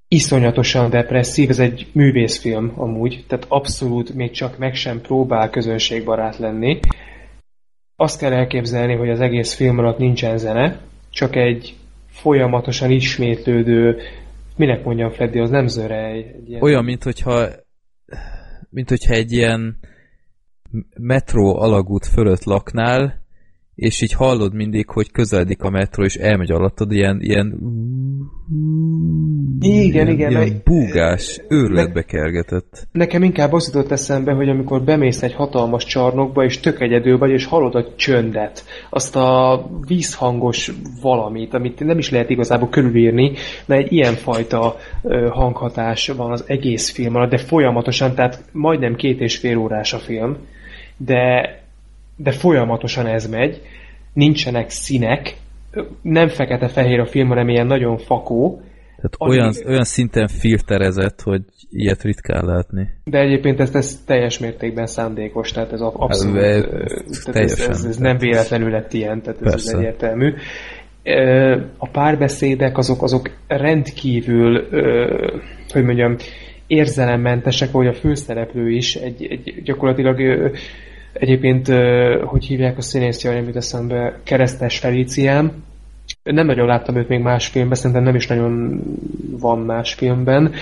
iszonyatosan 0.09 0.91
depresszív, 0.91 1.51
ez 1.51 1.59
egy 1.59 1.87
művészfilm 1.93 2.73
amúgy, 2.77 3.25
tehát 3.29 3.47
abszolút 3.49 4.15
még 4.15 4.31
csak 4.31 4.59
meg 4.59 4.75
sem 4.75 5.01
próbál 5.01 5.51
közönségbarát 5.51 6.39
lenni. 6.39 6.81
Azt 7.97 8.19
kell 8.19 8.33
elképzelni, 8.33 8.95
hogy 8.95 9.11
az 9.11 9.21
egész 9.21 9.55
film 9.55 9.79
alatt 9.79 9.99
nincsen 9.99 10.39
zene, 10.39 10.79
csak 11.15 11.37
egy 11.37 11.75
folyamatosan 12.07 12.91
ismétlődő, 12.91 13.97
minek 14.57 14.85
mondjam 14.85 15.11
Freddy, 15.11 15.39
az 15.39 15.51
nem 15.51 15.67
zörej. 15.67 16.35
Egy 16.37 16.49
ilyen... 16.49 16.63
Olyan, 16.63 16.85
mint 16.85 17.03
hogyha 17.03 17.49
mint 18.71 18.89
hogyha 18.89 19.15
egy 19.15 19.33
ilyen 19.33 19.79
metró 20.99 21.59
alagút 21.59 22.07
fölött 22.07 22.45
laknál, 22.45 23.24
és 23.75 24.03
így 24.03 24.13
hallod 24.13 24.55
mindig, 24.55 24.89
hogy 24.89 25.11
közeledik 25.11 25.63
a 25.63 25.71
metró, 25.71 26.05
és 26.05 26.15
elmegy 26.15 26.51
alattad 26.51 26.93
ilyen, 26.93 27.19
ilyen 27.21 27.59
Igen, 29.61 29.93
ilyen, 29.93 30.09
igen, 30.09 30.31
ilyen 30.31 30.43
meg- 30.43 30.63
búgás, 30.65 31.41
őrületbe 31.49 32.03
kergetett. 32.03 32.87
Nekem 32.93 33.23
inkább 33.23 33.53
azt 33.53 33.75
jutott 33.75 33.91
eszembe, 33.91 34.33
hogy 34.33 34.49
amikor 34.49 34.83
bemész 34.83 35.23
egy 35.23 35.35
hatalmas 35.35 35.85
csarnokba, 35.85 36.45
és 36.45 36.61
tök 36.61 36.81
egyedül 36.81 37.19
vagy, 37.19 37.31
és 37.31 37.45
hallod 37.45 37.75
a 37.75 37.95
csöndet, 37.97 38.65
azt 38.91 39.17
a 39.17 39.61
vízhangos 39.87 40.73
valamit, 41.03 41.55
amit 41.55 41.85
nem 41.85 41.99
is 41.99 42.11
lehet 42.11 42.31
igazából 42.31 42.69
körülírni, 42.69 43.33
de 43.67 43.75
egy 43.75 43.93
ilyenfajta 43.93 44.77
hanghatás 45.31 46.09
van 46.09 46.31
az 46.31 46.45
egész 46.47 46.91
film 46.91 47.15
alatt, 47.15 47.31
de 47.31 47.39
folyamatosan, 47.39 48.15
tehát 48.15 48.45
majdnem 48.53 48.95
két 48.95 49.21
és 49.21 49.37
fél 49.37 49.57
órás 49.57 49.93
a 49.93 49.99
film, 49.99 50.37
de, 50.97 51.64
de 52.17 52.31
folyamatosan 52.31 53.07
ez 53.07 53.29
megy, 53.29 53.61
nincsenek 54.13 54.71
színek, 54.71 55.37
nem 56.03 56.29
fekete-fehér 56.29 57.01
a 57.01 57.07
film, 57.07 57.29
hanem 57.29 57.49
ilyen 57.49 57.67
nagyon 57.67 57.99
fakó, 57.99 58.57
Tehát 58.97 59.15
Alig- 59.19 59.41
olyan, 59.41 59.55
olyan 59.67 59.85
szinten 59.85 60.29
filterezett, 60.29 61.21
hogy 61.21 61.43
ilyet 61.71 62.03
ritkán 62.03 62.45
látni. 62.45 62.89
De 63.05 63.19
egyébként 63.19 63.61
ez, 63.61 63.75
ez 63.75 64.03
teljes 64.07 64.39
mértékben 64.39 64.87
szándékos, 64.87 65.53
tehát 65.53 65.73
ez 65.73 65.81
ab- 65.81 65.97
abszolút, 65.99 66.37
Ez- 66.37 66.65
ö, 66.65 66.83
ez 66.83 67.23
tehát 67.25 67.27
ez, 67.27 67.33
teljesen. 67.33 67.71
ez, 67.71 67.85
ez 67.85 67.97
nem 67.97 68.19
véletlenül 68.19 68.71
lett 68.71 68.93
ilyen, 68.93 69.23
tehát 69.23 69.43
ez, 69.43 69.53
ez 69.55 69.67
egyértelmű. 69.67 70.35
A 71.77 71.89
párbeszédek 71.89 72.79
azok, 72.79 73.03
azok 73.03 73.31
rendkívül, 73.47 74.69
hogy 75.73 75.85
mondjam, 75.85 76.17
érzelemmentesek, 76.67 77.69
ahogy 77.73 77.87
a 77.87 77.93
főszereplő 77.95 78.71
is, 78.71 78.95
egy, 78.95 79.27
egy 79.31 79.63
gyakorlatilag 79.65 80.51
egyébként, 81.15 81.67
hogy 82.25 82.45
hívják 82.45 82.79
a 82.79 82.83
színészt, 82.83 83.23
jaj, 83.23 83.35
nem 83.35 83.45
jut 83.45 83.57
eszembe, 83.57 84.21
Keresztes 84.23 84.79
Felicián, 84.79 85.53
nem 86.23 86.47
nagyon 86.47 86.67
láttam 86.67 86.97
őt 86.97 87.09
még 87.09 87.21
más 87.21 87.47
filmben, 87.47 87.77
szerintem 87.77 88.03
nem 88.03 88.15
is 88.15 88.27
nagyon 88.27 88.83
van 89.39 89.59
más 89.59 89.95
filmben. 89.95 90.53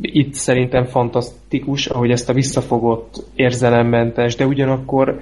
Itt 0.00 0.34
szerintem 0.34 0.84
fantasztikus, 0.84 1.86
ahogy 1.86 2.10
ezt 2.10 2.28
a 2.28 2.32
visszafogott, 2.32 3.24
érzelemmentes, 3.34 4.34
de 4.36 4.46
ugyanakkor 4.46 5.18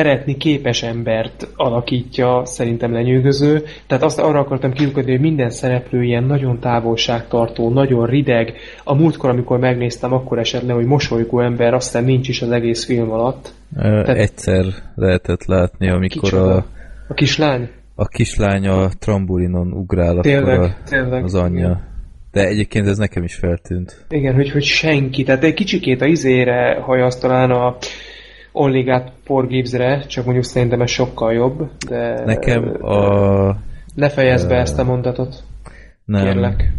szeretni 0.00 0.36
képes 0.36 0.82
embert 0.82 1.48
alakítja, 1.54 2.42
szerintem 2.44 2.92
lenyűgöző. 2.92 3.62
Tehát 3.86 4.04
azt 4.04 4.18
arra 4.18 4.38
akartam 4.38 4.72
kiukadni, 4.72 5.10
hogy 5.10 5.20
minden 5.20 5.50
szereplő 5.50 6.02
ilyen 6.02 6.24
nagyon 6.24 6.60
távolságtartó, 6.60 7.70
nagyon 7.72 8.06
rideg. 8.06 8.52
A 8.84 8.94
múltkor, 8.94 9.30
amikor 9.30 9.58
megnéztem, 9.58 10.12
akkor 10.12 10.38
esett 10.38 10.62
le, 10.62 10.72
hogy 10.72 10.84
mosolygó 10.84 11.40
ember, 11.40 11.74
aztán 11.74 12.04
nincs 12.04 12.28
is 12.28 12.42
az 12.42 12.50
egész 12.50 12.84
film 12.84 13.10
alatt. 13.10 13.52
Tehát... 13.74 14.08
Egyszer 14.08 14.64
lehetett 14.94 15.44
látni, 15.44 15.90
amikor 15.90 16.22
Kicsoda? 16.22 16.54
a, 16.54 16.64
A 17.08 17.14
kislány? 17.14 17.68
a 17.94 18.06
kislány 18.06 18.66
a 18.68 18.88
trambulinon 18.98 19.72
ugrál, 19.72 20.20
Tényleg, 20.20 20.58
akkor 20.58 20.64
a, 20.64 20.88
tényleg. 20.88 21.24
az 21.24 21.34
anyja. 21.34 21.80
De 22.32 22.46
egyébként 22.46 22.86
ez 22.86 22.98
nekem 22.98 23.22
is 23.22 23.34
feltűnt. 23.34 24.04
Igen, 24.08 24.34
hogy, 24.34 24.50
hogy 24.50 24.64
senki. 24.64 25.22
Tehát 25.22 25.44
egy 25.44 25.54
kicsikét 25.54 26.00
a 26.00 26.06
izére 26.06 26.80
hajaz 26.80 27.16
talán 27.18 27.50
a 27.50 27.76
Only 28.58 28.82
God 28.82 29.12
Forgives-re, 29.24 30.00
csak 30.06 30.24
mondjuk 30.24 30.44
szerintem 30.44 30.80
ez 30.80 30.90
sokkal 30.90 31.32
jobb, 31.32 31.70
de 31.88 32.24
Nekem 32.24 32.84
a... 32.84 33.56
ne 33.94 34.08
fejezd 34.08 34.48
be 34.48 34.56
ezt 34.56 34.78
a 34.78 34.84
mondatot, 34.84 35.42
Nem, 36.04 36.24
kérlek. 36.24 36.72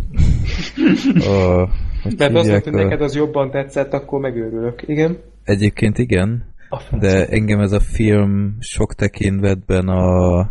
a 1.16 1.68
hogy 2.04 2.14
Mert 2.18 2.36
azt 2.36 2.44
hívják 2.46 2.64
mondta, 2.64 2.70
hogy 2.72 2.80
a- 2.80 2.84
neked 2.84 3.02
az 3.02 3.16
jobban 3.16 3.52
tetszett, 3.52 3.94
akkor 3.94 4.20
megőrülök. 4.20 4.84
Igen? 4.88 5.18
Egyébként 5.44 5.98
igen, 5.98 6.44
de 7.00 7.26
engem 7.26 7.60
ez 7.60 7.72
a 7.72 7.80
film 7.80 8.56
sok 8.60 8.94
tekintetben 8.94 9.88
a 9.88 10.42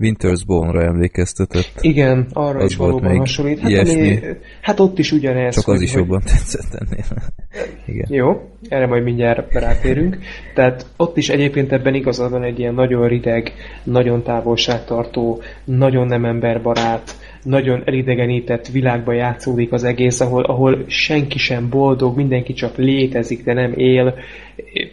Winter's 0.00 0.40
Bone-ra 0.46 0.82
emlékeztetett. 0.82 1.72
Igen, 1.80 2.26
arra 2.32 2.58
Az 2.58 2.70
is 2.70 2.76
volt 2.76 2.90
valóban 2.92 3.18
hasonlít. 3.18 3.58
Hát, 3.58 3.70
ilyesmi. 3.70 4.00
ami, 4.00 4.18
hát 4.60 4.80
ott 4.80 4.98
is 4.98 5.12
ugyanez. 5.12 5.54
Csak 5.54 5.68
az 5.68 5.74
hogy- 5.74 5.82
is 5.82 5.92
hogy- 5.92 6.00
jobban 6.00 6.20
tetszett 6.20 6.74
ennél. 6.80 7.04
Igen. 7.86 8.06
Jó, 8.08 8.40
erre 8.68 8.86
majd 8.86 9.02
mindjárt 9.02 9.52
rátérünk. 9.52 10.18
Tehát 10.54 10.86
ott 10.96 11.16
is 11.16 11.28
egyébként 11.28 11.72
ebben 11.72 11.94
igazad 11.94 12.30
van 12.30 12.42
egy 12.44 12.58
ilyen 12.58 12.74
nagyon 12.74 13.08
rideg, 13.08 13.52
nagyon 13.84 14.22
távolságtartó, 14.22 15.42
nagyon 15.64 16.06
nem 16.06 16.24
emberbarát, 16.24 17.16
nagyon 17.42 17.82
elidegenített 17.84 18.66
világba 18.66 19.12
játszódik 19.12 19.72
az 19.72 19.84
egész, 19.84 20.20
ahol, 20.20 20.42
ahol 20.42 20.84
senki 20.86 21.38
sem 21.38 21.68
boldog, 21.68 22.16
mindenki 22.16 22.52
csak 22.52 22.76
létezik, 22.76 23.44
de 23.44 23.52
nem 23.52 23.72
él. 23.72 24.14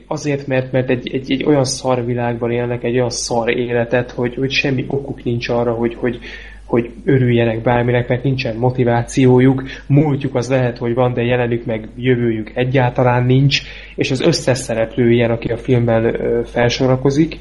Azért, 0.07 0.47
mert, 0.47 0.71
mert 0.71 0.89
egy, 0.89 1.13
egy, 1.13 1.31
egy 1.31 1.43
olyan 1.43 1.65
szar 1.65 2.05
világban 2.05 2.51
élnek, 2.51 2.83
egy 2.83 2.95
olyan 2.95 3.09
szar 3.09 3.49
életet, 3.49 4.11
hogy, 4.11 4.35
hogy 4.35 4.51
semmi 4.51 4.85
okuk 4.87 5.23
nincs 5.23 5.49
arra, 5.49 5.73
hogy, 5.73 5.95
hogy, 5.95 6.19
hogy 6.65 6.91
örüljenek 7.05 7.61
bárminek, 7.61 8.07
mert 8.07 8.23
nincsen 8.23 8.55
motivációjuk, 8.55 9.63
múltjuk 9.87 10.35
az 10.35 10.49
lehet, 10.49 10.77
hogy 10.77 10.93
van, 10.93 11.13
de 11.13 11.21
jelenük 11.21 11.65
meg 11.65 11.87
jövőjük 11.95 12.51
egyáltalán 12.53 13.25
nincs, 13.25 13.61
és 13.95 14.11
az 14.11 14.21
összes 14.21 14.57
szereplő 14.57 15.11
ilyen, 15.11 15.31
aki 15.31 15.47
a 15.47 15.57
filmben 15.57 16.17
felsorakozik. 16.45 17.37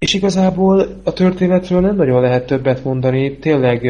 És 0.00 0.14
igazából 0.14 0.86
a 1.04 1.12
történetről 1.12 1.80
nem 1.80 1.96
nagyon 1.96 2.20
lehet 2.20 2.46
többet 2.46 2.84
mondani. 2.84 3.38
Tényleg 3.38 3.80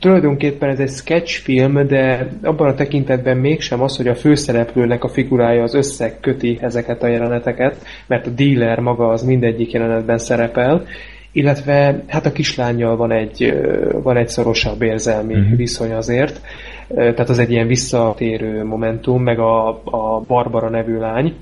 tulajdonképpen 0.00 0.68
ez 0.68 0.78
egy 0.78 0.90
sketchfilm, 0.90 1.86
de 1.86 2.28
abban 2.42 2.68
a 2.68 2.74
tekintetben 2.74 3.36
mégsem 3.36 3.82
az, 3.82 3.96
hogy 3.96 4.08
a 4.08 4.14
főszereplőnek 4.14 5.04
a 5.04 5.08
figurája 5.08 5.62
az 5.62 5.74
összeköti 5.74 6.58
ezeket 6.60 7.02
a 7.02 7.06
jeleneteket, 7.06 7.84
mert 8.06 8.26
a 8.26 8.30
dealer 8.30 8.78
maga 8.78 9.08
az 9.08 9.22
mindegyik 9.22 9.72
jelenetben 9.72 10.18
szerepel, 10.18 10.86
illetve 11.32 12.02
hát 12.06 12.26
a 12.26 12.32
kislányjal 12.32 12.96
van 12.96 13.12
egy, 13.12 13.54
van 14.02 14.16
egy 14.16 14.28
szorosabb 14.28 14.82
érzelmi 14.82 15.34
uh-huh. 15.34 15.56
viszony 15.56 15.92
azért, 15.92 16.40
tehát 16.88 17.28
az 17.28 17.38
egy 17.38 17.50
ilyen 17.50 17.66
visszatérő 17.66 18.64
momentum, 18.64 19.22
meg 19.22 19.38
a, 19.38 19.68
a 19.84 20.20
Barbara 20.26 20.68
nevű 20.68 20.96
lány, 20.96 21.34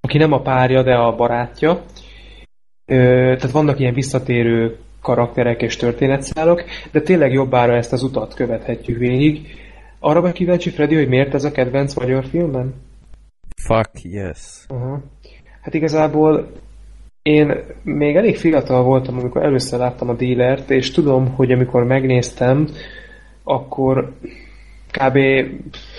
aki 0.00 0.18
nem 0.18 0.32
a 0.32 0.40
párja, 0.40 0.82
de 0.82 0.94
a 0.94 1.14
barátja. 1.14 1.82
Ö, 2.86 2.94
tehát 3.36 3.50
vannak 3.50 3.78
ilyen 3.78 3.94
visszatérő 3.94 4.76
karakterek 5.02 5.62
és 5.62 5.76
történetszálok, 5.76 6.64
de 6.92 7.00
tényleg 7.00 7.32
jobbára 7.32 7.76
ezt 7.76 7.92
az 7.92 8.02
utat 8.02 8.34
követhetjük 8.34 8.98
végig. 8.98 9.46
Arra 9.98 10.20
vagy 10.20 10.32
kíváncsi, 10.32 10.70
Freddy, 10.70 10.94
hogy 10.94 11.08
miért 11.08 11.34
ez 11.34 11.44
a 11.44 11.52
kedvenc 11.52 11.94
magyar 11.94 12.24
filmben? 12.24 12.74
Fuck 13.56 13.90
yes. 14.02 14.64
Aha. 14.68 15.02
Hát 15.60 15.74
igazából 15.74 16.50
én 17.22 17.64
még 17.82 18.16
elég 18.16 18.36
fiatal 18.36 18.82
voltam, 18.82 19.18
amikor 19.18 19.42
először 19.42 19.78
láttam 19.78 20.08
a 20.08 20.14
dílert, 20.14 20.70
és 20.70 20.90
tudom, 20.90 21.34
hogy 21.34 21.52
amikor 21.52 21.84
megnéztem, 21.84 22.68
akkor 23.42 24.12
kb. 24.98 25.18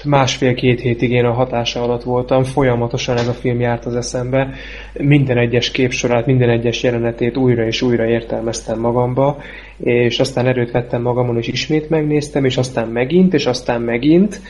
másfél-két 0.03 0.81
hétig 0.81 1.11
én 1.11 1.25
a 1.25 1.33
hatása 1.33 1.83
alatt 1.83 2.03
voltam, 2.03 2.43
folyamatosan 2.43 3.17
ez 3.17 3.27
a 3.27 3.33
film 3.33 3.59
járt 3.59 3.85
az 3.85 3.95
eszembe, 3.95 4.53
minden 4.93 5.37
egyes 5.37 5.71
képsorát, 5.71 6.25
minden 6.25 6.49
egyes 6.49 6.83
jelenetét 6.83 7.37
újra 7.37 7.65
és 7.65 7.81
újra 7.81 8.05
értelmeztem 8.05 8.79
magamba, 8.79 9.37
és 9.77 10.19
aztán 10.19 10.47
erőt 10.47 10.71
vettem 10.71 11.01
magamon, 11.01 11.37
és 11.37 11.47
ismét 11.47 11.89
megnéztem, 11.89 12.45
és 12.45 12.57
aztán 12.57 12.87
megint, 12.87 13.33
és 13.33 13.45
aztán 13.45 13.81
megint. 13.81 14.41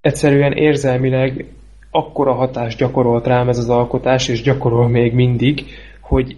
Egyszerűen 0.00 0.52
érzelmileg 0.52 1.44
akkora 1.90 2.32
hatást 2.32 2.78
gyakorolt 2.78 3.26
rám 3.26 3.48
ez 3.48 3.58
az 3.58 3.68
alkotás, 3.68 4.28
és 4.28 4.42
gyakorol 4.42 4.88
még 4.88 5.12
mindig, 5.12 5.64
hogy 6.00 6.36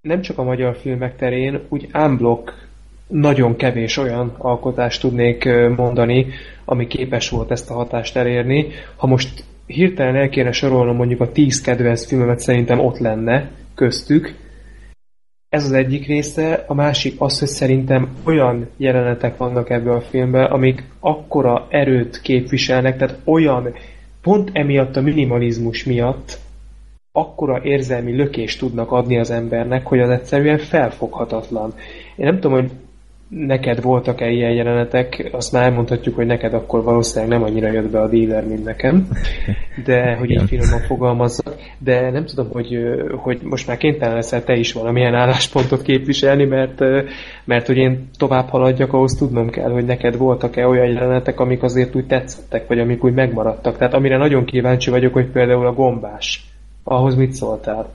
nem 0.00 0.20
csak 0.20 0.38
a 0.38 0.42
magyar 0.42 0.76
filmek 0.76 1.16
terén, 1.16 1.60
úgy 1.68 1.88
unblock 1.94 2.65
nagyon 3.08 3.56
kevés 3.56 3.96
olyan 3.96 4.34
alkotást 4.38 5.00
tudnék 5.00 5.48
mondani, 5.76 6.26
ami 6.64 6.86
képes 6.86 7.30
volt 7.30 7.50
ezt 7.50 7.70
a 7.70 7.74
hatást 7.74 8.16
elérni. 8.16 8.66
Ha 8.96 9.06
most 9.06 9.44
hirtelen 9.66 10.16
el 10.16 10.28
kéne 10.28 10.52
sorolnom 10.52 10.96
mondjuk 10.96 11.20
a 11.20 11.32
10 11.32 11.60
kedvenc 11.60 12.06
filmemet, 12.06 12.38
szerintem 12.38 12.80
ott 12.80 12.98
lenne 12.98 13.50
köztük. 13.74 14.34
Ez 15.48 15.64
az 15.64 15.72
egyik 15.72 16.06
része, 16.06 16.64
a 16.66 16.74
másik 16.74 17.14
az, 17.18 17.38
hogy 17.38 17.48
szerintem 17.48 18.08
olyan 18.24 18.68
jelenetek 18.76 19.36
vannak 19.36 19.70
ebben 19.70 19.94
a 19.94 20.00
filmben, 20.00 20.44
amik 20.44 20.84
akkora 21.00 21.66
erőt 21.70 22.20
képviselnek, 22.20 22.96
tehát 22.96 23.18
olyan, 23.24 23.74
pont 24.22 24.50
emiatt 24.52 24.96
a 24.96 25.00
minimalizmus 25.00 25.84
miatt 25.84 26.38
akkora 27.12 27.62
érzelmi 27.62 28.16
lökést 28.16 28.58
tudnak 28.58 28.92
adni 28.92 29.18
az 29.18 29.30
embernek, 29.30 29.86
hogy 29.86 30.00
az 30.00 30.10
egyszerűen 30.10 30.58
felfoghatatlan. 30.58 31.74
Én 32.16 32.26
nem 32.26 32.40
tudom, 32.40 32.52
hogy 32.52 32.70
neked 33.28 33.82
voltak-e 33.82 34.30
ilyen 34.30 34.52
jelenetek, 34.52 35.28
azt 35.32 35.52
már 35.52 35.62
elmondhatjuk, 35.62 36.14
hogy 36.14 36.26
neked 36.26 36.54
akkor 36.54 36.82
valószínűleg 36.82 37.38
nem 37.38 37.42
annyira 37.42 37.72
jött 37.72 37.90
be 37.90 38.00
a 38.00 38.08
dealer, 38.08 38.46
mint 38.46 38.64
nekem, 38.64 39.08
de 39.84 40.14
hogy 40.18 40.30
így 40.30 40.48
finoman 40.48 40.80
fogalmazzak, 40.80 41.54
de 41.78 42.10
nem 42.10 42.24
tudom, 42.24 42.48
hogy, 42.52 42.78
hogy 43.16 43.40
most 43.42 43.66
már 43.66 43.76
kénytelen 43.76 44.14
leszel 44.14 44.44
te 44.44 44.54
is 44.56 44.72
valamilyen 44.72 45.14
álláspontot 45.14 45.82
képviselni, 45.82 46.44
mert, 46.44 46.80
mert 47.44 47.66
hogy 47.66 47.76
én 47.76 48.08
tovább 48.18 48.48
haladjak, 48.48 48.92
ahhoz 48.92 49.12
tudnom 49.12 49.50
kell, 49.50 49.70
hogy 49.70 49.84
neked 49.84 50.16
voltak-e 50.16 50.66
olyan 50.66 50.86
jelenetek, 50.86 51.40
amik 51.40 51.62
azért 51.62 51.94
úgy 51.94 52.06
tetszettek, 52.06 52.66
vagy 52.66 52.78
amik 52.78 53.04
úgy 53.04 53.14
megmaradtak. 53.14 53.76
Tehát 53.76 53.94
amire 53.94 54.16
nagyon 54.16 54.44
kíváncsi 54.44 54.90
vagyok, 54.90 55.12
hogy 55.12 55.26
például 55.26 55.66
a 55.66 55.72
gombás. 55.72 56.44
Ahhoz 56.84 57.14
mit 57.14 57.32
szóltál? 57.32 57.92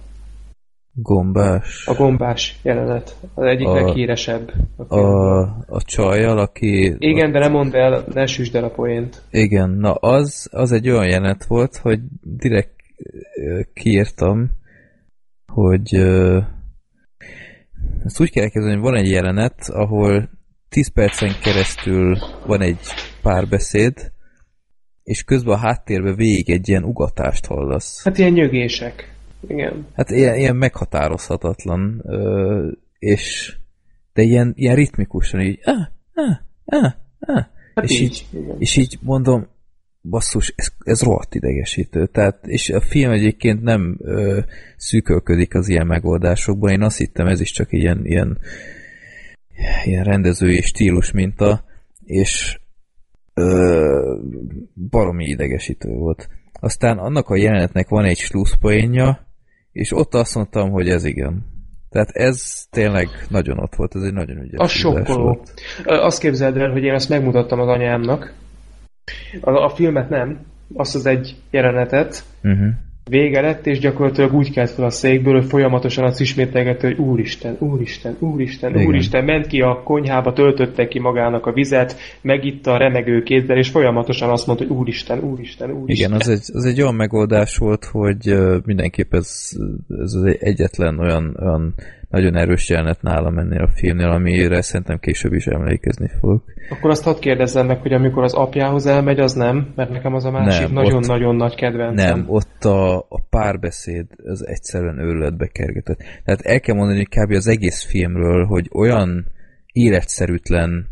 Gombás. 0.93 1.88
A 1.88 1.93
gombás 1.93 2.59
jelenet. 2.63 3.15
Az 3.34 3.45
egyik 3.45 3.68
A- 3.68 3.73
leghíresebb. 3.73 4.51
A 4.77 4.95
A, 4.97 5.41
a 5.68 5.81
csajjal, 5.81 6.38
aki... 6.38 6.95
Igen, 6.97 7.31
de 7.31 7.39
nem 7.39 7.51
mondd 7.51 7.76
el, 7.76 8.03
ne 8.13 8.26
süsd 8.26 8.55
el 8.55 8.63
a 8.63 8.69
poént. 8.69 9.22
Igen, 9.30 9.69
na 9.69 9.93
az, 9.93 10.47
az 10.51 10.72
egy 10.72 10.89
olyan 10.89 11.07
jelenet 11.07 11.45
volt, 11.45 11.76
hogy 11.76 11.99
direkt 12.22 12.76
kiírtam, 13.73 14.51
hogy 15.45 15.95
ezt 18.05 18.19
úgy 18.22 18.31
kell 18.31 18.43
elképzelni, 18.43 18.76
hogy 18.76 18.91
van 18.91 18.95
egy 18.95 19.09
jelenet, 19.09 19.69
ahol 19.69 20.30
10 20.69 20.88
percen 20.93 21.31
keresztül 21.41 22.18
van 22.45 22.61
egy 22.61 22.80
párbeszéd, 23.22 24.11
és 25.03 25.23
közben 25.23 25.53
a 25.53 25.57
háttérben 25.57 26.15
végig 26.15 26.49
egy 26.49 26.69
ilyen 26.69 26.84
ugatást 26.84 27.45
hallasz. 27.45 28.03
Hát 28.03 28.18
ilyen 28.18 28.31
nyögések. 28.31 29.10
Igen. 29.47 29.88
Hát 29.93 30.09
ilyen, 30.09 30.35
ilyen 30.35 30.55
meghatározhatatlan, 30.55 32.01
ö, 32.05 32.72
és 32.99 33.55
de 34.13 34.22
ilyen, 34.22 34.53
ilyen 34.55 34.76
ritmikusan 34.76 35.41
így, 35.41 35.59
ah, 35.63 35.88
ah, 36.13 36.38
ah, 36.65 36.93
ah. 37.19 37.45
Hát 37.76 37.84
és, 37.84 37.99
így, 37.99 38.26
így 38.34 38.53
és 38.57 38.76
így 38.77 38.97
mondom, 39.01 39.47
basszus, 40.01 40.53
ez, 40.55 40.68
ez 40.84 41.01
rohadt 41.01 41.35
idegesítő. 41.35 42.05
Tehát, 42.05 42.47
és 42.47 42.69
a 42.69 42.81
film 42.81 43.11
egyébként 43.11 43.61
nem 43.61 43.97
ö, 44.01 44.39
szűkölködik 44.77 45.55
az 45.55 45.68
ilyen 45.68 45.88
megoldásokban. 45.88 46.72
Én 46.72 46.81
azt 46.81 46.97
hittem, 46.97 47.27
ez 47.27 47.39
is 47.39 47.51
csak 47.51 47.72
ilyen, 47.72 48.05
ilyen, 48.05 48.38
ilyen 49.84 50.03
rendezői 50.03 50.61
stílus 50.61 51.11
minta, 51.11 51.63
és 52.05 52.59
ö, 53.34 54.18
baromi 54.89 55.26
idegesítő 55.26 55.89
volt. 55.89 56.30
Aztán 56.53 56.97
annak 56.97 57.30
a 57.30 57.35
jelenetnek 57.35 57.89
van 57.89 58.05
egy 58.05 58.18
slusszpoénja, 58.18 59.30
és 59.72 59.91
ott 59.93 60.14
azt 60.14 60.35
mondtam, 60.35 60.69
hogy 60.69 60.89
ez 60.89 61.06
igen. 61.06 61.45
Tehát 61.89 62.10
ez 62.10 62.65
tényleg 62.69 63.07
nagyon 63.30 63.60
ott 63.60 63.76
volt, 63.76 63.95
ez 63.95 64.02
egy 64.02 64.14
nagyon 64.14 64.38
ügyes 64.38 64.60
Az 64.60 64.72
sokkoló. 64.72 65.23
Volt. 65.23 65.53
Azt 65.85 66.19
képzeld 66.19 66.57
el, 66.57 66.72
hogy 66.72 66.84
én 66.84 66.93
ezt 66.93 67.10
megmutattam 67.10 67.60
az 67.60 67.68
anyámnak. 67.68 68.34
A, 69.41 69.52
a 69.52 69.69
filmet 69.69 70.10
nem, 70.10 70.45
azt 70.73 70.95
az 70.95 71.06
egy 71.06 71.35
jelenetet, 71.49 72.23
uh-huh 72.43 72.73
vége 73.09 73.41
lett, 73.41 73.67
és 73.67 73.79
gyakorlatilag 73.79 74.33
úgy 74.33 74.51
kelt 74.51 74.69
fel 74.69 74.85
a 74.85 74.89
székből, 74.89 75.33
hogy 75.33 75.49
folyamatosan 75.49 76.03
azt 76.03 76.21
ismételgette, 76.21 76.87
hogy 76.87 76.97
úristen, 76.97 77.55
úristen, 77.59 78.15
úristen, 78.19 78.73
Igen. 78.73 78.87
úristen, 78.87 79.23
ment 79.23 79.47
ki 79.47 79.61
a 79.61 79.81
konyhába, 79.83 80.33
töltötte 80.33 80.87
ki 80.87 80.99
magának 80.99 81.45
a 81.45 81.51
vizet, 81.51 81.95
megitta 82.21 82.71
a 82.71 82.77
remegő 82.77 83.23
kézzel, 83.23 83.57
és 83.57 83.69
folyamatosan 83.69 84.29
azt 84.29 84.47
mondta, 84.47 84.65
hogy 84.65 84.75
úristen, 84.77 85.19
úristen, 85.19 85.71
úristen. 85.71 86.07
Igen, 86.07 86.19
az 86.19 86.27
egy, 86.27 86.45
az 86.53 86.65
egy 86.65 86.81
olyan 86.81 86.95
megoldás 86.95 87.57
volt, 87.57 87.85
hogy 87.85 88.35
mindenképp 88.65 89.13
ez, 89.13 89.49
ez 89.87 90.13
az 90.13 90.35
egyetlen 90.39 90.99
olyan, 90.99 91.37
olyan 91.39 91.73
nagyon 92.11 92.35
erős 92.35 92.69
jelenet 92.69 93.01
nálam 93.01 93.38
ennél 93.38 93.61
a 93.61 93.67
filmnél, 93.67 94.09
amire 94.09 94.61
szerintem 94.61 94.99
később 94.99 95.33
is 95.33 95.45
emlékezni 95.45 96.09
fogok. 96.19 96.43
Akkor 96.69 96.89
azt 96.89 97.03
hadd 97.03 97.19
kérdezzem 97.19 97.65
meg, 97.65 97.81
hogy 97.81 97.93
amikor 97.93 98.23
az 98.23 98.33
apjához 98.33 98.85
elmegy, 98.85 99.19
az 99.19 99.33
nem? 99.33 99.73
Mert 99.75 99.89
nekem 99.89 100.13
az 100.13 100.25
a 100.25 100.31
másik 100.31 100.69
nagyon-nagyon 100.71 101.35
nagy 101.35 101.55
kedvencem. 101.55 102.17
Nem, 102.17 102.29
ott 102.29 102.63
a, 102.63 102.97
a 102.97 103.21
párbeszéd 103.29 104.05
az 104.23 104.47
egyszerűen 104.47 104.99
őrületbe 104.99 105.47
kergetett. 105.47 105.97
Tehát 106.25 106.41
el 106.41 106.59
kell 106.59 106.75
mondani, 106.75 106.97
hogy 106.97 107.23
kb. 107.23 107.31
az 107.31 107.47
egész 107.47 107.83
filmről, 107.83 108.45
hogy 108.45 108.69
olyan 108.73 109.25
életszerűtlen, 109.71 110.88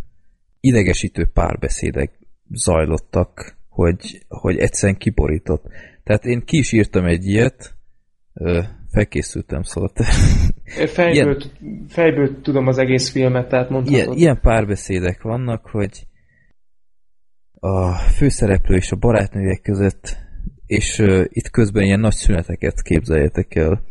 idegesítő 0.60 1.30
párbeszédek 1.34 2.12
zajlottak, 2.52 3.58
hogy, 3.70 4.26
hogy 4.28 4.58
egyszerűen 4.58 4.98
kiborított. 4.98 5.64
Tehát 6.04 6.26
én 6.26 6.44
ki 6.46 6.58
is 6.58 6.72
írtam 6.72 7.06
egy 7.06 7.26
ilyet, 7.26 7.78
felkészültem, 8.92 9.62
szóval 9.62 9.90
te... 9.90 10.04
Fejből, 10.88 11.14
ilyen, 11.14 11.86
fejből 11.88 12.42
tudom 12.42 12.68
az 12.68 12.78
egész 12.78 13.10
filmet, 13.10 13.50
tehát 13.50 13.70
mondhatod. 13.70 14.00
Ilyen, 14.00 14.18
ilyen 14.18 14.40
párbeszédek 14.42 15.22
vannak, 15.22 15.66
hogy 15.66 16.08
a 17.60 17.94
főszereplő 17.94 18.76
és 18.76 18.92
a 18.92 18.96
barátnőjek 18.96 19.62
között, 19.62 20.18
és 20.66 21.00
uh, 21.00 21.26
itt 21.28 21.50
közben 21.50 21.84
ilyen 21.84 22.00
nagy 22.00 22.14
szüneteket 22.14 22.82
képzeljetek 22.82 23.56
el, 23.56 23.84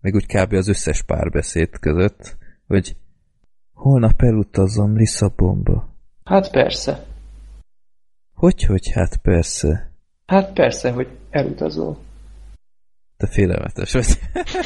meg 0.00 0.14
úgy 0.14 0.26
kb. 0.26 0.52
az 0.52 0.68
összes 0.68 1.02
párbeszéd 1.02 1.78
között, 1.78 2.36
hogy 2.66 2.96
holnap 3.72 4.22
elutazom 4.22 4.96
Lisszabonba. 4.96 5.96
Hát 6.24 6.50
persze. 6.50 7.04
Hogy, 8.34 8.62
hogy 8.62 8.90
hát 8.90 9.16
persze? 9.16 9.92
Hát 10.26 10.52
persze, 10.52 10.90
hogy 10.90 11.08
elutazol. 11.30 11.98
Te 13.22 13.28
félelmetes 13.28 13.92
vagy. 13.92 14.18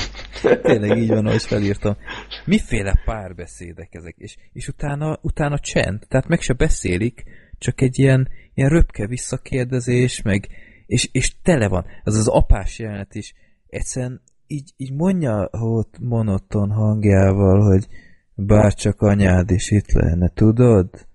Tényleg 0.62 0.98
így 0.98 1.08
van, 1.08 1.26
ahogy 1.26 1.42
felírtam. 1.42 1.96
Miféle 2.44 3.02
párbeszédek 3.04 3.94
ezek? 3.94 4.14
És, 4.18 4.36
és 4.52 4.68
utána, 4.68 5.18
utána 5.22 5.58
csend. 5.58 6.04
Tehát 6.08 6.28
meg 6.28 6.40
se 6.40 6.52
beszélik, 6.52 7.24
csak 7.58 7.80
egy 7.80 7.98
ilyen, 7.98 8.28
ilyen 8.54 8.70
röpke 8.70 9.06
visszakérdezés, 9.06 10.22
meg, 10.22 10.48
és, 10.86 11.08
és 11.12 11.40
tele 11.42 11.68
van. 11.68 11.84
Az 12.04 12.16
az 12.16 12.28
apás 12.28 12.78
jelenet 12.78 13.14
is 13.14 13.34
egyszerűen 13.66 14.20
így, 14.46 14.72
így 14.76 14.92
mondja 14.92 15.48
ott 15.50 15.98
monoton 15.98 16.70
hangjával, 16.70 17.60
hogy 17.60 17.86
bárcsak 18.34 19.00
anyád 19.00 19.50
is 19.50 19.70
itt 19.70 19.92
lenne, 19.92 20.28
tudod? 20.34 21.06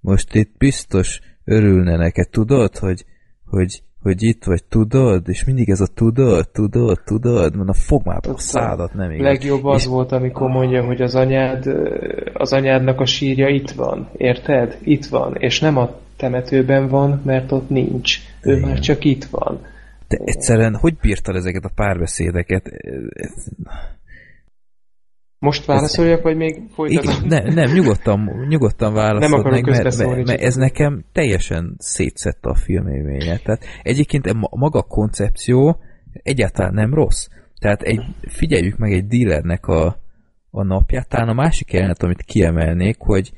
Most 0.00 0.34
itt 0.34 0.56
biztos 0.58 1.20
örülne 1.44 1.96
neked, 1.96 2.28
tudod, 2.28 2.76
hogy, 2.76 3.04
hogy 3.44 3.82
hogy 4.02 4.22
itt 4.22 4.44
vagy, 4.44 4.64
tudod, 4.64 5.28
és 5.28 5.44
mindig 5.44 5.68
ez 5.68 5.80
a 5.80 5.86
tudod, 5.94 6.48
tudod, 6.48 7.00
tudod, 7.04 7.56
mondom, 7.56 7.74
fog 7.74 8.06
már 8.06 8.20
a 8.22 8.38
szádat, 8.38 8.94
nem 8.94 9.10
igaz. 9.10 9.24
Legjobb 9.24 9.64
az 9.64 9.80
és... 9.80 9.86
volt, 9.86 10.12
amikor 10.12 10.48
mondja, 10.48 10.84
hogy 10.84 11.00
az 11.00 11.14
anyád, 11.14 11.66
az 12.34 12.52
anyádnak 12.52 13.00
a 13.00 13.04
sírja 13.04 13.48
itt 13.48 13.70
van, 13.70 14.08
érted? 14.16 14.78
Itt 14.82 15.06
van, 15.06 15.36
és 15.38 15.60
nem 15.60 15.76
a 15.76 15.90
temetőben 16.16 16.88
van, 16.88 17.20
mert 17.24 17.52
ott 17.52 17.68
nincs. 17.68 18.18
Ő 18.42 18.56
Igen. 18.56 18.68
már 18.68 18.78
csak 18.78 19.04
itt 19.04 19.24
van. 19.24 19.60
De 20.08 20.18
egyszerűen, 20.24 20.76
hogy 20.76 20.96
bírtad 21.00 21.34
ezeket 21.36 21.64
a 21.64 21.70
párbeszédeket? 21.74 22.70
Most 25.40 25.64
válaszoljak, 25.64 26.22
vagy 26.22 26.36
még 26.36 26.62
folytatom? 26.74 27.28
Nem, 27.28 27.54
nem, 27.54 27.72
nyugodtan, 27.72 28.46
nyugodtan 28.48 28.92
meg, 28.92 29.18
mert, 29.18 29.96
mert, 29.96 30.26
mert 30.26 30.40
ez 30.40 30.54
nekem 30.54 31.04
teljesen 31.12 31.74
szétszette 31.78 32.48
a 32.48 32.54
filmélményet. 32.54 33.42
Tehát 33.42 33.64
egyébként 33.82 34.26
a 34.26 34.56
maga 34.56 34.78
a 34.78 34.82
koncepció 34.82 35.80
egyáltalán 36.12 36.74
nem 36.74 36.94
rossz. 36.94 37.26
Tehát 37.58 37.82
egy, 37.82 38.00
figyeljük 38.28 38.76
meg 38.76 38.92
egy 38.92 39.06
dealernek 39.06 39.66
a, 39.66 39.96
a 40.50 40.62
napját. 40.64 41.08
Talán 41.08 41.28
a 41.28 41.34
másik 41.34 41.72
jelenet, 41.72 42.02
amit 42.02 42.22
kiemelnék, 42.22 42.96
hogy 42.98 43.32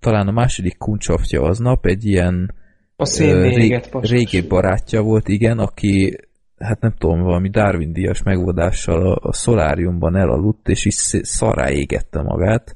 talán 0.00 0.28
a 0.28 0.32
második 0.32 0.78
kuncsoftja 0.78 1.42
aznap 1.42 1.86
egy 1.86 2.04
ilyen 2.04 2.54
a 2.96 3.18
rég, 3.18 3.80
régi 3.92 4.40
barátja 4.40 5.02
volt, 5.02 5.28
igen, 5.28 5.58
aki 5.58 6.18
hát 6.64 6.80
nem 6.80 6.94
tudom, 6.98 7.22
valami 7.22 7.48
Darwin 7.48 7.92
díjas 7.92 8.22
megoldással 8.22 9.12
a, 9.12 9.28
a 9.28 9.32
szoláriumban 9.32 10.16
elaludt, 10.16 10.68
és 10.68 10.84
is 10.84 10.94
szará 11.22 11.70
égette 11.70 12.22
magát. 12.22 12.74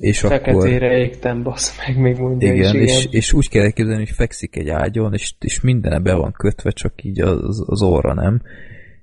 És 0.00 0.20
Feketére 0.20 0.86
akkor... 0.86 0.98
égtem, 0.98 1.42
basz 1.42 1.78
meg, 1.86 1.98
még 1.98 2.18
mondja 2.18 2.52
igen, 2.52 2.74
is, 2.74 2.80
és, 2.80 2.98
igen. 2.98 3.12
és 3.12 3.32
úgy 3.32 3.48
kell 3.48 3.62
elképzelni, 3.62 4.04
hogy 4.04 4.14
fekszik 4.14 4.56
egy 4.56 4.68
ágyon, 4.68 5.12
és, 5.12 5.34
és 5.40 5.60
mindene 5.60 5.98
be 5.98 6.14
van 6.14 6.32
kötve, 6.32 6.70
csak 6.70 7.04
így 7.04 7.20
az, 7.20 7.64
az 7.66 7.82
orra 7.82 8.14
nem, 8.14 8.42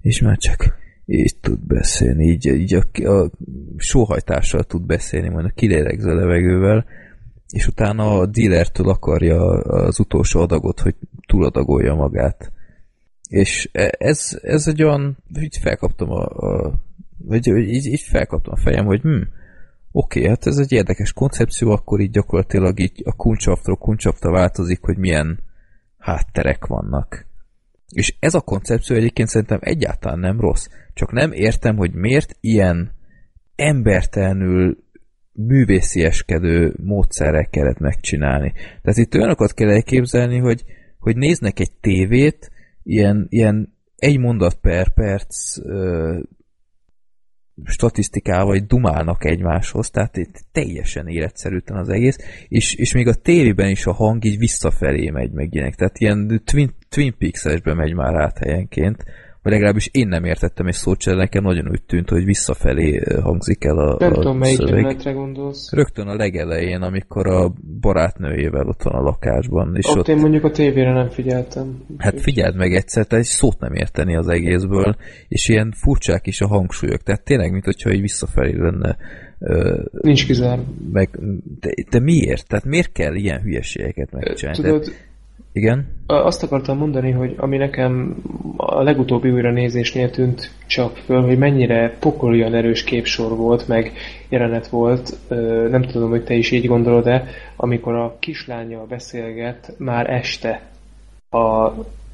és 0.01 0.22
már 0.22 0.38
csak 0.38 0.77
így 1.05 1.35
tud 1.41 1.59
beszélni, 1.67 2.26
így, 2.26 2.45
így 2.45 2.73
a, 2.73 3.09
a 3.09 3.31
sóhajtással 3.77 4.63
tud 4.63 4.85
beszélni, 4.85 5.30
majd 5.30 5.45
a 5.45 5.53
kilélegző 5.55 6.15
levegővel, 6.15 6.85
és 7.49 7.67
utána 7.67 8.19
a 8.19 8.26
dealertől 8.26 8.89
akarja 8.89 9.41
az 9.61 9.99
utolsó 9.99 10.39
adagot, 10.39 10.80
hogy 10.80 10.95
túladagolja 11.27 11.95
magát. 11.95 12.51
És 13.27 13.69
e, 13.72 13.95
ez, 13.97 14.39
ez 14.41 14.68
egy 14.68 14.84
olyan, 14.84 15.18
így 15.39 15.57
felkaptam 15.61 16.11
a, 16.11 16.23
a 16.26 16.73
vagy 17.18 17.47
így, 17.47 17.85
így 17.85 18.02
felkaptam 18.02 18.53
a 18.53 18.61
fejem, 18.61 18.85
hogy 18.85 19.02
hm, 19.02 19.22
oké, 19.91 20.27
hát 20.27 20.47
ez 20.47 20.57
egy 20.57 20.72
érdekes 20.72 21.14
koncepció, 21.14 21.72
akkor 21.72 21.99
így 21.99 22.11
gyakorlatilag 22.11 22.80
így 22.80 23.02
a 23.06 23.15
kuncsaftról 23.15 23.77
kuncsaftra 23.77 24.31
változik, 24.31 24.80
hogy 24.81 24.97
milyen 24.97 25.39
hátterek 25.97 26.65
vannak. 26.65 27.26
És 27.89 28.15
ez 28.19 28.34
a 28.34 28.41
koncepció 28.41 28.95
egyébként 28.95 29.27
szerintem 29.27 29.60
egyáltalán 29.61 30.19
nem 30.19 30.39
rossz. 30.39 30.68
Csak 30.93 31.11
nem 31.11 31.31
értem, 31.31 31.76
hogy 31.76 31.93
miért 31.93 32.38
ilyen 32.39 32.91
embertelenül 33.56 34.77
művészieskedő 35.31 36.73
módszerrel 36.84 37.45
kellett 37.45 37.80
megcsinálni. 37.80 38.53
Tehát 38.81 38.97
itt 38.97 39.15
olyanokat 39.15 39.53
kell 39.53 39.69
elképzelni, 39.69 40.38
hogy, 40.38 40.64
hogy 40.99 41.15
néznek 41.15 41.60
egy 41.60 41.72
tévét, 41.81 42.52
ilyen, 42.86 43.26
ilyen 43.30 43.74
egy 43.95 44.18
mondat 44.18 44.56
per 44.56 44.94
perc 44.94 45.57
ö, 45.57 46.20
statisztikával, 47.64 48.57
dumálnak 48.57 49.26
egymáshoz, 49.26 49.90
tehát 49.90 50.18
itt 50.18 50.45
teljesen 50.52 51.07
életszerűtlen 51.07 51.80
az 51.80 51.90
egész, 51.90 52.18
és, 52.48 52.76
és 52.76 52.94
még 52.94 53.07
a 53.07 53.14
tévében 53.14 53.70
is 53.70 53.86
a 53.86 53.94
hang 53.94 54.26
így 54.26 54.38
visszafelé 54.38 55.10
megy 55.10 55.32
meg 55.32 55.53
ilyenek, 55.53 55.76
tehát 55.76 55.99
ilyen 55.99 56.41
Twin, 56.45 56.76
Twin 56.90 57.18
Peaks-esbe 57.18 57.74
megy 57.74 57.94
már 57.94 58.16
át 58.16 58.38
helyenként, 58.38 59.06
vagy 59.45 59.53
legalábbis 59.53 59.89
én 59.91 60.07
nem 60.07 60.23
értettem 60.23 60.67
egy 60.67 60.73
szót 60.73 61.01
sem, 61.01 61.15
nekem 61.17 61.43
nagyon 61.43 61.69
úgy 61.69 61.81
tűnt, 61.84 62.09
hogy 62.09 62.26
visszafelé 62.26 63.01
hangzik 63.22 63.63
el 63.63 63.77
a, 63.77 63.95
nem 63.99 64.11
a 64.11 64.13
tudom, 64.13 64.38
melyik 64.38 65.13
gondolsz. 65.13 65.72
Rögtön 65.72 66.07
a 66.07 66.15
legelején, 66.15 66.81
amikor 66.81 67.27
a 67.27 67.53
barátnőjével 67.81 68.67
ott 68.67 68.84
van 68.84 68.93
a 68.93 69.01
lakásban. 69.01 69.76
És 69.76 69.85
ott, 69.88 69.97
ott 69.97 70.07
én 70.07 70.17
mondjuk 70.17 70.43
a 70.43 70.51
tévére 70.51 70.93
nem 70.93 71.09
figyeltem. 71.09 71.85
Hát 71.97 72.22
figyeld 72.22 72.55
meg 72.55 72.73
egyszer, 72.73 73.05
te 73.05 73.17
egy 73.17 73.23
szót 73.23 73.59
nem 73.59 73.73
érteni 73.73 74.15
az 74.15 74.27
egészből, 74.27 74.95
és 75.27 75.49
ilyen 75.49 75.73
furcsák 75.77 76.27
is 76.27 76.41
a 76.41 76.47
hangsúlyok, 76.47 77.01
tehát 77.01 77.23
tényleg, 77.23 77.51
mint 77.51 77.65
hogyha 77.65 77.91
így 77.91 78.01
visszafelé 78.01 78.57
lenne 78.57 78.97
Nincs 80.01 80.26
kizár. 80.26 80.59
Meg, 80.91 81.09
de, 81.59 81.69
de 81.89 81.99
miért? 81.99 82.47
Tehát 82.47 82.65
miért 82.65 82.91
kell 82.91 83.15
ilyen 83.15 83.41
hülyeségeket 83.41 84.11
megcsinálni? 84.11 84.61
Tudod, 84.61 84.91
Igen? 85.56 85.88
Azt 86.07 86.44
akartam 86.44 86.77
mondani, 86.77 87.11
hogy 87.11 87.34
ami 87.38 87.57
nekem 87.57 88.15
a 88.57 88.84
legutóbbi 88.84 89.32
újra 89.32 89.52
nézésnél 89.52 90.10
tűnt 90.10 90.52
csak 90.68 90.95
föl, 90.95 91.22
hogy 91.22 91.38
mennyire 91.38 91.98
pokolian 91.99 92.53
erős 92.53 92.84
képsor 92.84 93.36
volt, 93.36 93.68
meg 93.68 93.91
jelenet 94.30 94.68
volt, 94.68 95.18
nem 95.69 95.82
tudom, 95.82 96.10
hogy 96.10 96.23
te 96.23 96.34
is 96.34 96.52
így 96.52 96.68
gondolod-e, 96.68 97.26
amikor 97.56 97.94
a 97.94 98.15
kislánya 98.19 98.86
beszélget 98.86 99.73
már 99.77 100.10
este 100.10 100.61
a 101.30 101.72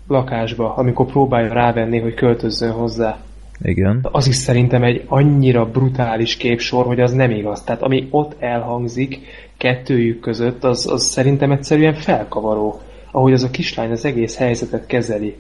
lakásba, 0.07 0.75
amikor 0.75 1.05
próbálja 1.05 1.53
rávenni, 1.53 1.99
hogy 1.99 2.13
költözzön 2.13 2.71
hozzá. 2.71 3.19
Igen. 3.61 3.99
Az 4.11 4.27
is 4.27 4.35
szerintem 4.35 4.83
egy 4.83 5.03
annyira 5.07 5.65
brutális 5.65 6.37
képsor, 6.37 6.85
hogy 6.85 6.99
az 6.99 7.11
nem 7.11 7.31
igaz. 7.31 7.63
Tehát 7.63 7.81
ami 7.81 8.07
ott 8.09 8.35
elhangzik 8.39 9.19
kettőjük 9.57 10.19
között, 10.19 10.63
az, 10.63 10.87
az 10.91 11.03
szerintem 11.03 11.51
egyszerűen 11.51 11.93
felkavaró 11.93 12.81
ahogy 13.11 13.33
az 13.33 13.43
a 13.43 13.49
kislány 13.49 13.91
az 13.91 14.05
egész 14.05 14.37
helyzetet 14.37 14.85
kezeli, 14.85 15.35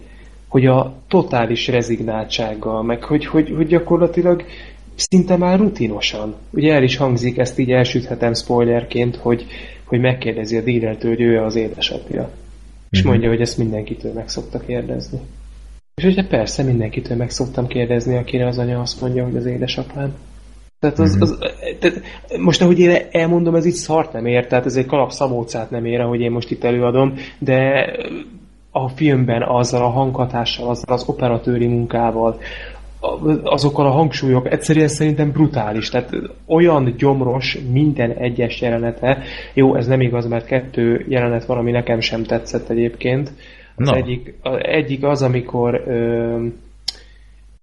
hogy 0.47 0.65
a 0.65 0.93
totális 1.07 1.67
rezignáltsággal, 1.67 2.83
meg 2.83 3.03
hogy, 3.03 3.25
hogy, 3.25 3.53
hogy 3.55 3.67
gyakorlatilag 3.67 4.45
szinte 4.95 5.37
már 5.37 5.59
rutinosan. 5.59 6.35
Ugye 6.49 6.73
el 6.73 6.83
is 6.83 6.97
hangzik, 6.97 7.37
ezt 7.37 7.59
így 7.59 7.71
elsüthetem 7.71 8.33
spoilerként, 8.33 9.15
hogy, 9.15 9.45
hogy 9.83 9.99
megkérdezi 9.99 10.57
a 10.57 10.61
dílertől, 10.61 11.11
hogy 11.11 11.21
ő 11.21 11.41
az 11.41 11.55
édesapja. 11.55 12.29
És 12.89 12.99
mhm. 12.99 13.09
mondja, 13.09 13.29
hogy 13.29 13.41
ezt 13.41 13.57
mindenkitől 13.57 14.13
meg 14.13 14.29
szokta 14.29 14.59
kérdezni. 14.59 15.19
És 15.95 16.03
ugye 16.03 16.27
persze 16.27 16.63
mindenkitől 16.63 17.17
meg 17.17 17.29
szoktam 17.29 17.67
kérdezni, 17.67 18.17
akire 18.17 18.47
az 18.47 18.57
anya 18.57 18.79
azt 18.81 19.01
mondja, 19.01 19.23
hogy 19.23 19.35
az 19.35 19.45
édesapám. 19.45 20.13
Tehát, 20.81 20.99
az, 20.99 21.13
mhm. 21.13 21.21
az, 21.21 21.37
tehát 21.79 22.01
most 22.39 22.61
ahogy 22.61 22.79
én 22.79 22.97
elmondom, 23.11 23.55
ez 23.55 23.65
így 23.65 23.73
szart 23.73 24.13
nem 24.13 24.25
ér, 24.25 24.47
tehát 24.47 24.65
ez 24.65 24.75
egy 24.75 24.85
kalap 24.85 25.11
szamócát 25.11 25.69
nem 25.69 25.85
ér, 25.85 25.99
ahogy 25.99 26.19
én 26.19 26.31
most 26.31 26.51
itt 26.51 26.63
előadom, 26.63 27.13
de 27.39 27.85
a 28.71 28.89
filmben 28.89 29.41
azzal 29.41 29.83
a 29.83 29.89
hanghatással, 29.89 30.69
azzal 30.69 30.95
az 30.95 31.03
operatőri 31.07 31.67
munkával, 31.67 32.39
azokkal 33.43 33.85
a 33.85 33.91
hangsúlyok 33.91 34.51
egyszerűen 34.51 34.87
szerintem 34.87 35.31
brutális. 35.31 35.89
Tehát 35.89 36.15
olyan 36.45 36.95
gyomros 36.97 37.57
minden 37.71 38.11
egyes 38.11 38.61
jelenete. 38.61 39.23
Jó, 39.53 39.75
ez 39.75 39.87
nem 39.87 40.01
igaz, 40.01 40.27
mert 40.27 40.45
kettő 40.45 41.05
jelenet 41.09 41.45
van, 41.45 41.57
ami 41.57 41.71
nekem 41.71 41.99
sem 41.99 42.23
tetszett 42.23 42.69
egyébként. 42.69 43.31
Az 43.75 43.87
no. 43.87 43.95
egyik, 43.95 44.33
az 44.41 44.57
egyik 44.61 45.03
az, 45.03 45.21
amikor 45.21 45.83
ö, 45.87 46.45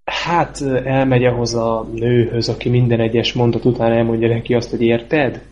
hát 0.08 0.62
elmegy 0.84 1.24
ahhoz 1.24 1.54
a 1.54 1.86
nőhöz, 1.94 2.48
aki 2.48 2.68
minden 2.68 3.00
egyes 3.00 3.32
mondat 3.32 3.64
után 3.64 3.92
elmondja 3.92 4.28
neki 4.28 4.54
azt, 4.54 4.70
hogy 4.70 4.82
érted? 4.82 5.42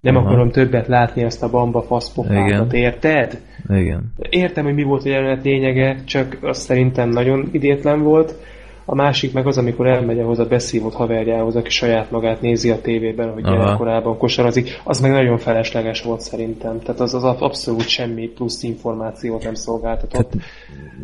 Nem 0.00 0.16
Aha. 0.16 0.26
akarom 0.26 0.50
többet 0.50 0.86
látni 0.86 1.24
azt 1.24 1.42
a 1.42 1.50
bamba 1.50 1.82
faszpofákat, 1.82 2.72
érted? 2.72 3.40
Igen. 3.68 4.12
Értem, 4.30 4.64
hogy 4.64 4.74
mi 4.74 4.82
volt 4.82 5.04
a 5.04 5.08
jelenet 5.08 5.44
lényege, 5.44 5.96
csak 6.04 6.38
azt 6.40 6.60
szerintem 6.60 7.08
nagyon 7.08 7.48
idétlen 7.52 8.02
volt. 8.02 8.34
A 8.90 8.94
másik 8.94 9.32
meg 9.32 9.46
az, 9.46 9.58
amikor 9.58 9.86
elmegy 9.86 10.18
ahhoz 10.18 10.38
a 10.38 10.44
beszívott 10.44 10.94
haverjához, 10.94 11.56
aki 11.56 11.70
saját 11.70 12.10
magát 12.10 12.40
nézi 12.40 12.70
a 12.70 12.80
tévében, 12.80 13.32
hogy 13.32 13.42
gyerekkorában 13.42 14.18
kosarazik, 14.18 14.80
az 14.84 15.00
meg 15.00 15.10
nagyon 15.10 15.38
felesleges 15.38 16.02
volt 16.02 16.20
szerintem. 16.20 16.80
Tehát 16.80 17.00
az, 17.00 17.14
az 17.14 17.24
abszolút 17.24 17.88
semmi 17.88 18.28
plusz 18.28 18.62
információt 18.62 19.42
nem 19.42 19.54
szolgáltatott. 19.54 20.30
Tehát 20.30 20.48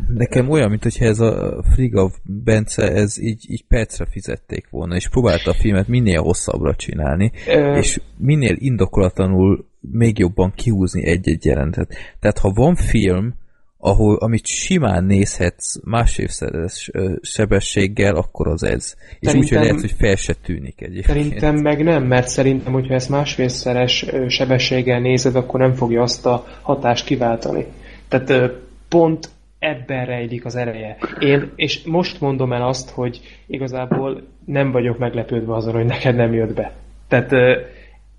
nekem 0.07 0.49
olyan, 0.49 0.69
mint 0.69 0.83
hogyha 0.83 1.05
ez 1.05 1.19
a 1.19 1.63
Frigav 1.73 2.11
Bence, 2.23 2.91
ez 2.91 3.21
így, 3.21 3.45
így 3.47 3.65
percre 3.67 4.05
fizették 4.09 4.67
volna, 4.69 4.95
és 4.95 5.09
próbálta 5.09 5.51
a 5.51 5.55
filmet 5.59 5.87
minél 5.87 6.21
hosszabbra 6.21 6.75
csinálni, 6.75 7.31
Ö... 7.47 7.75
és 7.75 8.01
minél 8.17 8.55
indokolatlanul 8.57 9.65
még 9.91 10.19
jobban 10.19 10.53
kihúzni 10.55 11.05
egy-egy 11.05 11.45
jelentet. 11.45 11.93
Tehát 12.19 12.39
ha 12.39 12.51
van 12.55 12.75
film, 12.75 13.33
ahol, 13.77 14.15
amit 14.15 14.45
simán 14.45 15.03
nézhetsz 15.03 15.75
másfélszeres 15.83 16.91
sebességgel, 17.21 18.15
akkor 18.15 18.47
az 18.47 18.63
ez. 18.63 18.95
És 19.19 19.33
úgy, 19.33 19.49
hogy 19.49 19.57
lehet, 19.57 19.79
hogy 19.79 19.95
fel 19.97 20.15
se 20.15 20.33
tűnik 20.33 20.81
egyébként. 20.81 21.17
Szerintem 21.17 21.55
meg 21.55 21.83
nem, 21.83 22.03
mert 22.03 22.27
szerintem, 22.27 22.73
hogyha 22.73 22.93
ezt 22.93 23.09
másfélszeres 23.09 24.05
sebességgel 24.27 24.99
nézed, 24.99 25.35
akkor 25.35 25.59
nem 25.59 25.73
fogja 25.73 26.01
azt 26.01 26.25
a 26.25 26.45
hatást 26.61 27.05
kiváltani. 27.05 27.65
Tehát 28.07 28.51
pont 28.89 29.29
ebben 29.59 30.05
rejlik 30.05 30.45
az 30.45 30.55
ereje. 30.55 30.97
Én, 31.19 31.51
és 31.55 31.83
most 31.83 32.21
mondom 32.21 32.53
el 32.53 32.67
azt, 32.67 32.89
hogy 32.89 33.19
igazából 33.47 34.27
nem 34.45 34.71
vagyok 34.71 34.97
meglepődve 34.97 35.55
azon, 35.55 35.73
hogy 35.73 35.85
neked 35.85 36.15
nem 36.15 36.33
jött 36.33 36.53
be. 36.53 36.73
Tehát 37.07 37.31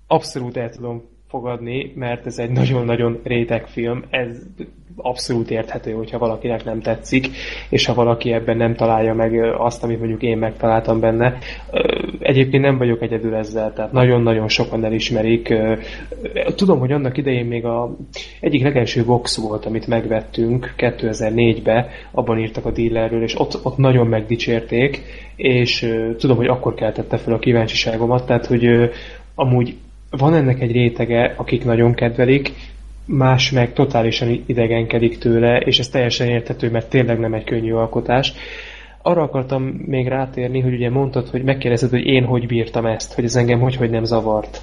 abszolút 0.07 0.57
el 0.57 0.69
tudom 0.69 1.03
fogadni, 1.27 1.91
mert 1.95 2.25
ez 2.25 2.37
egy 2.37 2.51
nagyon-nagyon 2.51 3.19
réteg 3.23 3.67
film, 3.67 4.03
ez 4.09 4.37
abszolút 4.95 5.51
érthető, 5.51 5.91
hogyha 5.91 6.17
valakinek 6.17 6.63
nem 6.63 6.81
tetszik, 6.81 7.27
és 7.69 7.85
ha 7.85 7.93
valaki 7.93 8.31
ebben 8.31 8.57
nem 8.57 8.75
találja 8.75 9.13
meg 9.13 9.55
azt, 9.57 9.83
amit 9.83 9.99
mondjuk 9.99 10.21
én 10.21 10.37
megtaláltam 10.37 10.99
benne. 10.99 11.37
Egyébként 12.19 12.63
nem 12.63 12.77
vagyok 12.77 13.01
egyedül 13.01 13.35
ezzel, 13.35 13.73
tehát 13.73 13.91
nagyon-nagyon 13.91 14.47
sokan 14.47 14.85
elismerik. 14.85 15.53
Tudom, 16.55 16.79
hogy 16.79 16.91
annak 16.91 17.17
idején 17.17 17.45
még 17.45 17.65
a 17.65 17.95
egyik 18.39 18.63
legelső 18.63 19.05
box 19.05 19.37
volt, 19.37 19.65
amit 19.65 19.87
megvettünk 19.87 20.73
2004-be, 20.77 21.89
abban 22.11 22.39
írtak 22.39 22.65
a 22.65 22.71
dealerről, 22.71 23.23
és 23.23 23.39
ott, 23.39 23.59
ott 23.63 23.77
nagyon 23.77 24.07
megdicsérték, 24.07 25.01
és 25.35 25.95
tudom, 26.17 26.37
hogy 26.37 26.47
akkor 26.47 26.73
keltette 26.73 27.17
fel 27.17 27.33
a 27.33 27.39
kíváncsiságomat, 27.39 28.25
tehát 28.25 28.45
hogy 28.45 28.91
amúgy 29.35 29.75
van 30.09 30.33
ennek 30.33 30.61
egy 30.61 30.71
rétege, 30.71 31.33
akik 31.37 31.65
nagyon 31.65 31.93
kedvelik, 31.93 32.51
más 33.05 33.51
meg 33.51 33.73
totálisan 33.73 34.43
idegenkedik 34.45 35.17
tőle, 35.17 35.57
és 35.57 35.79
ez 35.79 35.89
teljesen 35.89 36.27
érthető, 36.27 36.71
mert 36.71 36.89
tényleg 36.89 37.19
nem 37.19 37.33
egy 37.33 37.43
könnyű 37.43 37.71
alkotás. 37.71 38.33
Arra 39.01 39.21
akartam 39.21 39.63
még 39.63 40.07
rátérni, 40.07 40.59
hogy 40.59 40.73
ugye 40.73 40.89
mondtad, 40.89 41.27
hogy 41.27 41.43
megkérdezed, 41.43 41.89
hogy 41.89 42.05
én 42.05 42.23
hogy 42.23 42.47
bírtam 42.47 42.85
ezt, 42.85 43.13
hogy 43.13 43.23
ez 43.23 43.35
engem 43.35 43.59
hogy, 43.59 43.75
hogy 43.75 43.89
nem 43.89 44.03
zavart. 44.03 44.61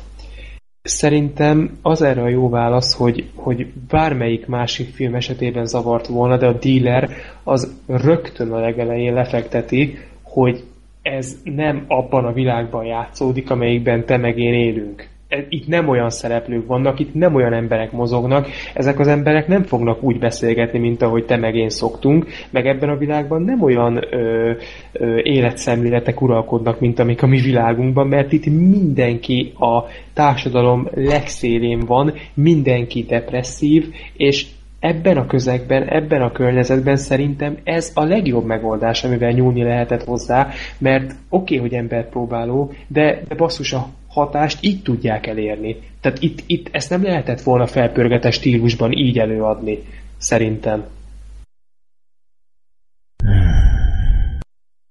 Szerintem 0.82 1.78
az 1.82 2.02
erre 2.02 2.22
a 2.22 2.28
jó 2.28 2.48
válasz, 2.48 2.96
hogy, 2.96 3.30
hogy 3.34 3.66
bármelyik 3.88 4.46
másik 4.46 4.88
film 4.94 5.14
esetében 5.14 5.66
zavart 5.66 6.06
volna, 6.06 6.36
de 6.36 6.46
a 6.46 6.58
dealer 6.58 7.10
az 7.42 7.80
rögtön 7.86 8.52
a 8.52 8.60
legelején 8.60 9.14
lefekteti, 9.14 9.98
hogy 10.22 10.64
ez 11.02 11.36
nem 11.44 11.84
abban 11.88 12.24
a 12.24 12.32
világban 12.32 12.84
játszódik, 12.84 13.50
amelyikben 13.50 14.04
te 14.04 14.16
meg 14.16 14.38
én 14.38 14.54
élünk 14.54 15.12
itt 15.48 15.66
nem 15.66 15.89
olyan 15.89 16.11
szereplők 16.11 16.66
vannak, 16.66 16.98
itt 17.01 17.15
nem 17.15 17.35
olyan 17.35 17.52
emberek 17.52 17.93
mozognak, 17.93 18.48
ezek 18.74 18.98
az 18.98 19.06
emberek 19.06 19.47
nem 19.47 19.62
fognak 19.62 20.02
úgy 20.02 20.19
beszélgetni, 20.19 20.78
mint 20.78 21.02
ahogy 21.02 21.24
te 21.24 21.36
meg 21.36 21.55
én 21.55 21.69
szoktunk, 21.69 22.27
meg 22.51 22.66
ebben 22.66 22.89
a 22.89 22.97
világban 22.97 23.43
nem 23.43 23.62
olyan 23.62 24.05
ö, 24.11 24.52
ö, 24.93 25.19
életszemléletek 25.23 26.20
uralkodnak, 26.20 26.81
mint 26.81 26.98
amik 26.98 27.23
a 27.23 27.27
mi 27.27 27.40
világunkban, 27.40 28.06
mert 28.06 28.32
itt 28.32 28.47
mindenki 28.47 29.52
a 29.59 29.82
társadalom 30.15 30.89
legszélén 30.94 31.81
van, 31.86 32.12
mindenki 32.35 33.02
depresszív, 33.02 33.94
és 34.16 34.47
ebben 34.85 35.16
a 35.16 35.27
közegben, 35.27 35.89
ebben 35.89 36.23
a 36.23 36.32
környezetben 36.32 36.97
szerintem 36.97 37.59
ez 37.65 37.93
a 37.94 38.05
legjobb 38.05 38.44
megoldás, 38.44 39.05
amivel 39.05 39.31
nyúlni 39.31 39.62
lehetett 39.62 40.05
hozzá, 40.05 40.48
mert 40.78 41.15
oké, 41.28 41.56
okay, 41.56 41.59
hogy 41.59 41.78
ember 41.78 42.09
próbáló, 42.09 42.73
de, 42.86 43.23
de 43.28 43.35
basszus 43.35 43.73
a 43.73 43.89
hatást 44.14 44.58
így 44.60 44.82
tudják 44.82 45.26
elérni. 45.26 45.76
Tehát 46.00 46.22
itt, 46.22 46.42
itt 46.46 46.68
ezt 46.72 46.90
nem 46.90 47.02
lehetett 47.02 47.40
volna 47.40 47.66
felpörgetes 47.66 48.34
stílusban 48.34 48.92
így 48.92 49.18
előadni, 49.18 49.78
szerintem. 50.16 50.84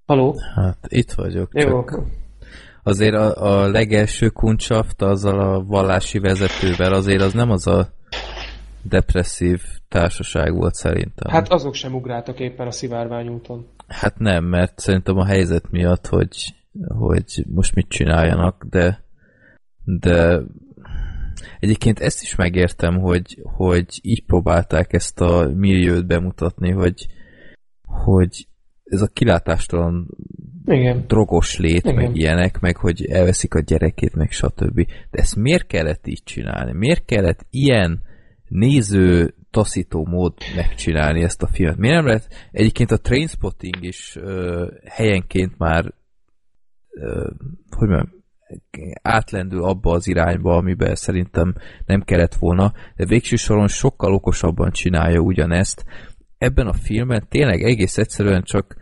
Haló? 0.05 0.35
Hát 0.55 0.77
itt 0.87 1.11
vagyok, 1.11 1.49
Jó. 1.53 1.67
csak 1.69 2.01
azért 2.83 3.15
a, 3.15 3.61
a 3.61 3.69
legelső 3.69 4.29
kuncsaft 4.29 5.01
azzal 5.01 5.39
a 5.39 5.63
vallási 5.63 6.19
vezetővel 6.19 6.93
azért 6.93 7.21
az 7.21 7.33
nem 7.33 7.51
az 7.51 7.67
a 7.67 7.87
depresszív 8.81 9.61
társaság 9.87 10.55
volt 10.55 10.73
szerintem. 10.73 11.31
Hát 11.31 11.51
azok 11.51 11.73
sem 11.73 11.95
ugráltak 11.95 12.39
éppen 12.39 12.67
a 12.67 12.71
szivárványúton. 12.71 13.67
Hát 13.87 14.17
nem, 14.17 14.43
mert 14.43 14.79
szerintem 14.79 15.17
a 15.17 15.25
helyzet 15.25 15.71
miatt, 15.71 16.07
hogy, 16.07 16.53
hogy 16.87 17.45
most 17.47 17.75
mit 17.75 17.87
csináljanak, 17.87 18.65
de 18.69 19.03
de 19.83 20.41
egyébként 21.59 21.99
ezt 21.99 22.21
is 22.21 22.35
megértem, 22.35 22.99
hogy, 22.99 23.39
hogy 23.43 23.99
így 24.01 24.25
próbálták 24.25 24.93
ezt 24.93 25.21
a 25.21 25.51
milliót 25.55 26.05
bemutatni, 26.05 26.71
hogy, 26.71 27.07
hogy 27.81 28.47
ez 28.83 29.01
a 29.01 29.07
kilátástalan 29.07 30.07
Igen. 30.65 31.03
drogos 31.07 31.57
lét, 31.57 31.83
Igen. 31.83 31.95
meg 31.95 32.15
ilyenek, 32.15 32.59
meg 32.59 32.77
hogy 32.77 33.05
elveszik 33.05 33.53
a 33.53 33.61
gyerekét, 33.61 34.15
meg 34.15 34.31
stb. 34.31 34.75
De 34.85 35.19
ezt 35.21 35.35
miért 35.35 35.67
kellett 35.67 36.07
így 36.07 36.21
csinálni? 36.23 36.73
Miért 36.73 37.05
kellett 37.05 37.45
ilyen 37.49 38.01
néző 38.47 39.33
taszító 39.51 40.05
mód 40.05 40.33
megcsinálni 40.55 41.23
ezt 41.23 41.43
a 41.43 41.47
filmet? 41.47 41.77
Miért 41.77 41.95
nem 41.95 42.05
lehet? 42.05 42.49
Egyébként 42.51 42.91
a 42.91 42.97
Trainspotting 42.97 43.83
is 43.83 44.15
ö, 44.15 44.67
helyenként 44.85 45.57
már 45.57 45.93
ö, 46.89 47.29
hogy 47.69 47.87
mondjam, 47.87 48.22
átlendül 49.01 49.63
abba 49.63 49.91
az 49.91 50.07
irányba, 50.07 50.55
amiben 50.55 50.95
szerintem 50.95 51.55
nem 51.85 52.01
kellett 52.01 52.35
volna, 52.35 52.73
de 52.95 53.05
végső 53.05 53.35
soron 53.35 53.67
sokkal 53.67 54.13
okosabban 54.13 54.71
csinálja 54.71 55.19
ugyanezt. 55.19 55.85
Ebben 56.37 56.67
a 56.67 56.73
filmben 56.73 57.25
tényleg 57.29 57.63
egész 57.63 57.97
egyszerűen 57.97 58.43
csak 58.43 58.75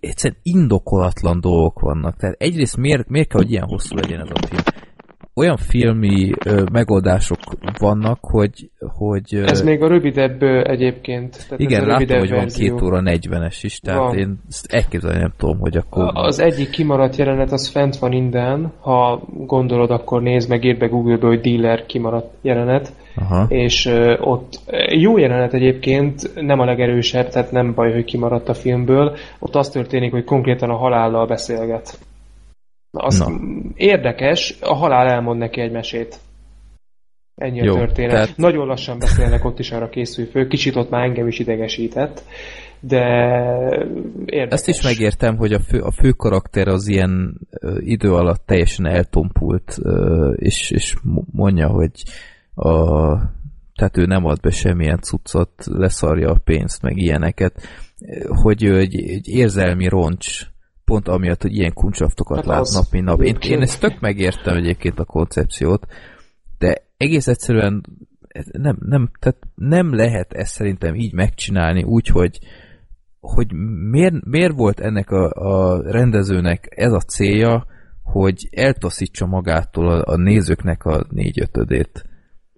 egyszerűen 0.00 0.40
indokolatlan 0.42 1.40
dolgok 1.40 1.80
vannak. 1.80 2.16
Tehát 2.16 2.36
egyrészt 2.38 2.76
miért, 2.76 3.08
miért 3.08 3.28
kell, 3.28 3.40
hogy 3.40 3.50
ilyen 3.50 3.66
hosszú 3.66 3.96
legyen 3.96 4.20
ez 4.20 4.28
a 4.32 4.46
film? 4.46 4.62
Olyan 5.38 5.56
filmi 5.56 6.30
ö, 6.44 6.64
megoldások 6.72 7.38
vannak, 7.78 8.18
hogy... 8.20 8.70
hogy 8.78 9.34
ö, 9.34 9.44
ez 9.44 9.62
még 9.62 9.82
a 9.82 9.88
rövidebb 9.88 10.42
ö, 10.42 10.62
egyébként. 10.64 11.44
Tehát 11.48 11.60
igen, 11.60 11.80
ez 11.80 11.86
a 11.86 11.90
láttam, 11.90 12.18
hogy 12.18 12.30
van 12.30 12.38
verzió. 12.38 12.74
két 12.74 12.82
óra 12.82 13.02
40-es 13.04 13.58
is, 13.60 13.80
tehát 13.80 14.00
Van. 14.00 14.18
én 14.18 14.38
ezt 14.48 14.66
elképzelni 14.72 15.18
nem 15.18 15.32
tudom, 15.36 15.58
hogy 15.58 15.76
akkor... 15.76 16.10
Az 16.12 16.38
egyik 16.38 16.70
kimaradt 16.70 17.16
jelenet, 17.16 17.52
az 17.52 17.68
fent 17.68 17.96
van 17.96 18.12
innen. 18.12 18.72
Ha 18.80 19.22
gondolod, 19.46 19.90
akkor 19.90 20.22
nézd 20.22 20.48
meg, 20.48 20.64
írd 20.64 20.78
be 20.78 20.86
Google-be, 20.86 21.26
hogy 21.26 21.40
dealer 21.40 21.86
kimaradt 21.86 22.34
jelenet. 22.42 22.92
Aha. 23.16 23.46
És 23.48 23.86
ö, 23.86 24.16
ott 24.20 24.60
jó 24.90 25.18
jelenet 25.18 25.54
egyébként, 25.54 26.34
nem 26.34 26.58
a 26.58 26.64
legerősebb, 26.64 27.28
tehát 27.28 27.50
nem 27.50 27.74
baj, 27.74 27.92
hogy 27.92 28.04
kimaradt 28.04 28.48
a 28.48 28.54
filmből. 28.54 29.16
Ott 29.38 29.54
az 29.54 29.68
történik, 29.68 30.10
hogy 30.10 30.24
konkrétan 30.24 30.70
a 30.70 30.76
halállal 30.76 31.26
beszélget. 31.26 31.98
Az 32.90 33.18
Na. 33.18 33.26
érdekes, 33.74 34.56
a 34.60 34.74
halál 34.74 35.08
elmond 35.08 35.38
neki 35.38 35.60
egy 35.60 35.72
mesét. 35.72 36.18
Ennyi 37.34 37.60
a 37.60 37.64
Jó, 37.64 37.74
történet. 37.74 38.10
tehát- 38.12 38.36
Nagyon 38.36 38.66
lassan 38.66 38.98
beszélnek, 38.98 39.44
ott 39.44 39.58
is 39.58 39.70
arra 39.70 39.88
készül 39.88 40.26
fő. 40.26 40.46
Kicsit 40.46 40.76
ott 40.76 40.90
már 40.90 41.04
engem 41.04 41.26
is 41.26 41.38
idegesített, 41.38 42.22
de 42.80 42.98
érdekes. 44.24 44.52
Ezt 44.52 44.68
is 44.68 44.82
megértem, 44.82 45.36
hogy 45.36 45.52
a 45.52 45.60
fő, 45.60 45.80
a 45.80 45.90
fő 45.90 46.10
karakter 46.10 46.68
az 46.68 46.86
ilyen 46.88 47.38
idő 47.78 48.12
alatt 48.12 48.46
teljesen 48.46 48.86
eltompult, 48.86 49.78
és, 50.36 50.70
és 50.70 50.96
mo- 51.02 51.26
mondja, 51.32 51.68
hogy 51.68 51.90
a, 52.54 52.70
tehát 53.74 53.96
ő 53.96 54.04
nem 54.04 54.24
ad 54.24 54.40
be 54.40 54.50
semmilyen 54.50 55.00
cuccot, 55.00 55.50
leszarja 55.64 56.30
a 56.30 56.40
pénzt, 56.44 56.82
meg 56.82 56.96
ilyeneket, 56.96 57.62
hogy 58.42 58.64
ő 58.64 58.78
egy, 58.78 58.94
egy 58.94 59.28
érzelmi 59.28 59.88
roncs, 59.88 60.46
pont 60.88 61.08
amiatt, 61.08 61.42
hogy 61.42 61.56
ilyen 61.56 61.72
kuncsaftokat 61.72 62.36
Hát 62.36 62.46
lát 62.46 62.60
az 62.60 62.74
nap, 62.74 62.84
mint 62.90 63.04
nap. 63.04 63.22
Én, 63.22 63.36
én 63.40 63.60
ezt 63.60 63.80
tök 63.80 64.00
megértem 64.00 64.56
egyébként 64.56 64.98
a 64.98 65.04
koncepciót, 65.04 65.86
de 66.58 66.82
egész 66.96 67.26
egyszerűen 67.26 67.84
nem, 68.52 68.76
nem, 68.80 69.10
tehát 69.18 69.38
nem 69.54 69.94
lehet 69.94 70.32
ezt 70.32 70.52
szerintem 70.52 70.94
így 70.94 71.12
megcsinálni, 71.12 71.82
úgy, 71.82 72.06
hogy, 72.06 72.38
hogy 73.20 73.52
miért, 73.90 74.24
miért 74.24 74.56
volt 74.56 74.80
ennek 74.80 75.10
a, 75.10 75.30
a 75.30 75.82
rendezőnek 75.90 76.72
ez 76.76 76.92
a 76.92 77.00
célja, 77.00 77.66
hogy 78.02 78.48
eltaszítsa 78.50 79.26
magától 79.26 79.88
a, 79.88 80.12
a 80.12 80.16
nézőknek 80.16 80.84
a 80.84 81.06
négyötödét. 81.10 82.04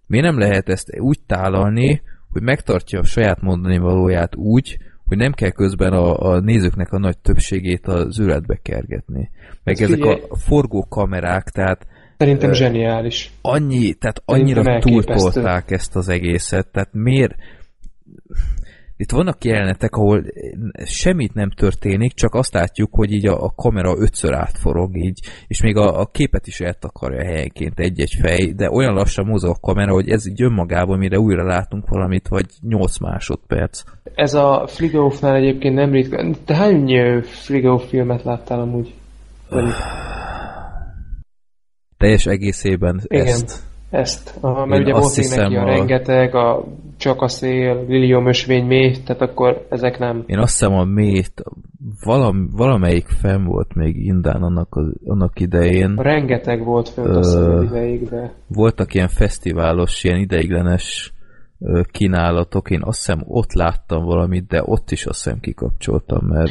Miért 0.06 0.26
nem 0.26 0.38
lehet 0.38 0.68
ezt 0.68 0.98
úgy 0.98 1.20
tálalni, 1.26 2.02
hogy 2.30 2.42
megtartja 2.42 2.98
a 2.98 3.04
saját 3.04 3.40
mondani 3.40 3.78
valóját 3.78 4.36
úgy, 4.36 4.78
hogy 5.10 5.18
nem 5.18 5.32
kell 5.32 5.50
közben 5.50 5.92
a, 5.92 6.18
a 6.18 6.40
nézőknek 6.40 6.92
a 6.92 6.98
nagy 6.98 7.18
többségét 7.18 7.86
az 7.86 8.20
őletbe 8.20 8.58
kergetni. 8.62 9.30
Meg 9.64 9.78
Hát 9.78 9.86
ezek 9.88 9.96
figyelj- 9.98 10.24
a 10.28 10.36
forgókamerák, 10.36 11.48
tehát 11.48 11.86
Szerintem 12.18 12.52
zseniális. 12.52 13.32
annyi, 13.40 13.94
tehát 13.94 14.22
annyira 14.24 14.78
túltolták 14.78 15.70
ezt 15.70 15.96
az 15.96 16.08
egészet, 16.08 16.66
tehát 16.66 16.88
miért 16.92 17.34
itt 19.00 19.10
vannak 19.10 19.44
jelenetek, 19.44 19.94
ahol 19.94 20.24
semmit 20.84 21.34
nem 21.34 21.50
történik, 21.50 22.12
csak 22.12 22.34
azt 22.34 22.52
látjuk, 22.54 22.94
hogy 22.94 23.12
így 23.12 23.26
a, 23.26 23.44
a 23.44 23.52
kamera 23.56 23.94
ötször 23.98 24.34
átforog 24.34 24.96
így, 24.96 25.20
és 25.46 25.62
még 25.62 25.76
a, 25.76 26.00
a 26.00 26.06
képet 26.06 26.46
is 26.46 26.60
eltakarja 26.60 27.24
helyenként 27.24 27.78
egy-egy 27.78 28.16
fej, 28.20 28.52
de 28.52 28.70
olyan 28.70 28.94
lassan 28.94 29.26
mozog 29.26 29.50
a 29.50 29.60
kamera, 29.60 29.92
hogy 29.92 30.08
ez 30.08 30.26
így 30.26 30.42
önmagában, 30.42 30.98
mire 30.98 31.18
újra 31.18 31.44
látunk 31.44 31.88
valamit, 31.88 32.28
vagy 32.28 32.46
8 32.60 32.98
másodperc. 32.98 33.82
Ez 34.14 34.34
a 34.34 34.64
Fligoff-nál 34.66 35.34
egyébként 35.34 35.74
nem 35.74 35.90
ritka. 35.90 36.34
Te 36.44 36.54
hány 36.54 37.22
Fligoff 37.22 37.84
filmet 37.88 38.22
láttál 38.22 38.60
amúgy? 38.60 38.94
Velük? 39.50 39.74
Teljes 41.96 42.26
egészében 42.26 43.00
Igen. 43.04 43.26
ezt. 43.26 43.69
Ezt. 43.90 44.38
Aha, 44.40 44.66
mert 44.66 44.80
Én 44.80 44.86
ugye 44.86 45.00
volt 45.00 45.16
még 45.16 45.28
neki 45.36 45.54
a, 45.54 45.62
a- 45.62 45.64
rengeteg, 45.64 46.34
a 46.34 46.64
Csak 46.96 47.22
a 47.22 47.28
szél, 47.28 47.84
Lilium 47.88 48.26
ösvény 48.26 48.66
mély, 48.66 48.94
tehát 49.04 49.22
akkor 49.22 49.66
ezek 49.68 49.98
nem. 49.98 50.24
Én 50.26 50.38
azt 50.38 50.58
hiszem 50.58 50.74
a 50.74 50.84
mét, 50.84 51.32
valam, 52.04 52.48
valamelyik 52.52 53.06
fenn 53.06 53.44
volt 53.44 53.74
még 53.74 53.96
Indán 53.96 54.42
annak, 54.42 54.68
az, 54.70 54.92
annak 55.04 55.40
idején. 55.40 55.94
Rengeteg 55.96 56.64
volt 56.64 56.88
fönt 56.88 57.24
a 57.24 57.62
ideig, 57.62 58.08
de... 58.08 58.32
voltak 58.48 58.94
ilyen 58.94 59.08
fesztiválos, 59.08 60.04
ilyen 60.04 60.18
ideiglenes 60.18 61.12
kínálatok, 61.90 62.70
én 62.70 62.80
azt 62.82 62.98
hiszem 62.98 63.22
ott 63.26 63.52
láttam 63.52 64.04
valamit, 64.04 64.46
de 64.46 64.62
ott 64.64 64.90
is 64.90 65.06
azt 65.06 65.22
hiszem 65.24 65.40
kikapcsoltam, 65.40 66.26
mert 66.26 66.50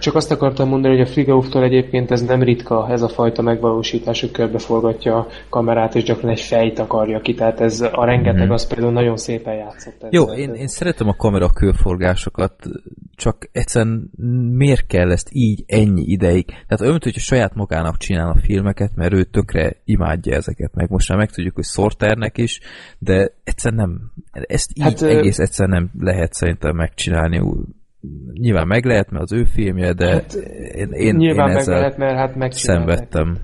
Csak 0.00 0.14
azt 0.14 0.30
akartam 0.30 0.68
mondani, 0.68 0.96
hogy 0.96 1.06
a 1.08 1.10
Fligoff-tól 1.10 1.62
egyébként 1.62 2.10
ez 2.10 2.22
nem 2.22 2.42
ritka, 2.42 2.88
ez 2.90 3.02
a 3.02 3.08
fajta 3.08 3.42
megvalósítás, 3.42 4.20
hogy 4.20 4.30
körbeforgatja 4.30 5.16
a 5.16 5.26
kamerát, 5.48 5.94
és 5.94 6.02
gyakran 6.02 6.30
egy 6.30 6.40
fejt 6.40 6.78
akarja 6.78 7.20
ki, 7.20 7.34
tehát 7.34 7.60
ez 7.60 7.80
a 7.92 8.04
rengeteg, 8.04 8.42
Mhm. 8.42 8.52
az 8.52 8.66
például 8.66 8.92
nagyon 8.92 9.16
szépen 9.16 9.54
játszott. 9.54 9.94
ezzel. 9.96 10.08
jó, 10.12 10.24
én, 10.32 10.54
én 10.54 10.66
szeretem 10.66 11.08
a 11.08 11.14
kamera 11.16 11.48
körforgásokat, 11.50 12.54
csak 13.16 13.48
egyszerűen 13.52 14.10
miért 14.52 14.86
kell 14.86 15.10
ezt 15.10 15.28
így 15.32 15.64
ennyi 15.66 16.02
ideig? 16.02 16.44
Tehát 16.46 16.80
olyan, 16.80 16.98
hogyha 17.02 17.20
saját 17.20 17.54
magának 17.54 17.96
csinálna 17.96 18.40
filmeket, 18.40 18.90
mert 18.94 19.12
ő 19.12 19.24
tökre 19.24 19.76
imádja 19.84 20.34
ezeket, 20.36 20.74
meg 20.74 20.90
most 20.90 21.08
már 21.08 21.18
megtudjuk, 21.18 21.54
hogy 21.54 21.64
Sorternek 21.64 22.38
is, 22.38 22.60
de 22.98 23.32
egyszerűen 23.44 23.80
nem, 23.80 24.10
ezt 24.48 24.70
így 24.74 24.82
Hát, 24.82 25.02
egész 25.02 25.38
egyszerűen 25.38 25.78
nem 25.78 26.04
lehet 26.04 26.32
szerintem 26.32 26.76
megcsinálni. 26.76 27.42
Nyilván 28.32 28.66
meg 28.66 28.84
lehet, 28.84 29.10
mert 29.10 29.22
az 29.22 29.32
ő 29.32 29.44
filmje, 29.44 29.92
de 29.92 30.06
Hát, 30.06 30.34
én, 30.74 30.88
én, 30.90 31.14
Nyilván 31.14 31.48
én 31.48 31.52
meg 31.52 31.60
ezzel 31.62 31.78
lehet, 31.78 31.96
mert 31.96 32.16
hát 32.16 32.52
szenvedtem. 32.52 33.36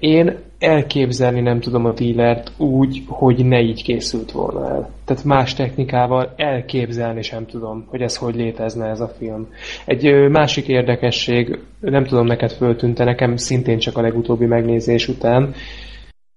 Én 0.00 0.38
elképzelni 0.58 1.40
nem 1.40 1.60
tudom 1.60 1.84
a 1.84 1.92
dealert 1.92 2.52
úgy, 2.58 3.02
hogy 3.06 3.46
ne 3.46 3.60
így 3.60 3.82
készült 3.82 4.30
volna 4.30 4.68
el. 4.68 4.90
Tehát 5.04 5.24
más 5.24 5.54
technikával 5.54 6.32
elképzelni 6.36 7.22
sem 7.22 7.46
tudom, 7.46 7.84
hogy 7.88 8.00
ez 8.00 8.16
hogy 8.16 8.34
létezne 8.34 8.86
ez 8.86 9.00
a 9.00 9.08
film. 9.18 9.48
Egy 9.84 10.28
másik 10.28 10.68
érdekesség, 10.68 11.58
nem 11.80 12.04
tudom 12.04 12.26
neked 12.26 12.52
föltűnte, 12.52 13.04
nekem 13.04 13.36
szintén 13.36 13.78
csak 13.78 13.96
a 13.96 14.00
legutóbbi 14.00 14.46
megnézés 14.46 15.08
után, 15.08 15.54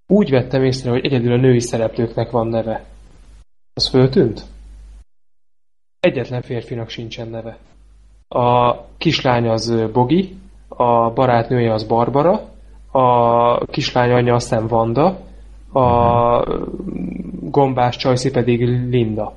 úgy 0.08 0.30
vettem 0.30 0.64
észre, 0.64 0.90
hogy 0.90 1.06
egyedül 1.06 1.32
a 1.32 1.38
női 1.38 1.60
szereplőknek 1.60 2.32
van 2.32 2.48
neve. 2.48 2.84
Az 3.78 3.90
föltűnt? 3.90 4.42
Egyetlen 6.00 6.42
férfinak 6.42 6.90
sincsen 6.90 7.28
neve. 7.28 7.58
A 8.28 8.76
kislány 8.98 9.48
az 9.48 9.74
Bogi, 9.94 10.36
a 10.68 11.12
barátnője 11.14 11.74
az 11.74 11.84
Barbara, 11.88 12.50
a 12.92 13.66
kislány 13.66 14.12
anyja 14.12 14.34
azt 14.34 14.50
hiszem 14.50 14.68
Vanda, 14.68 15.20
a 15.74 16.58
gombás 17.42 17.96
csajszi 17.98 18.32
pedig 18.32 18.60
Linda. 18.90 19.36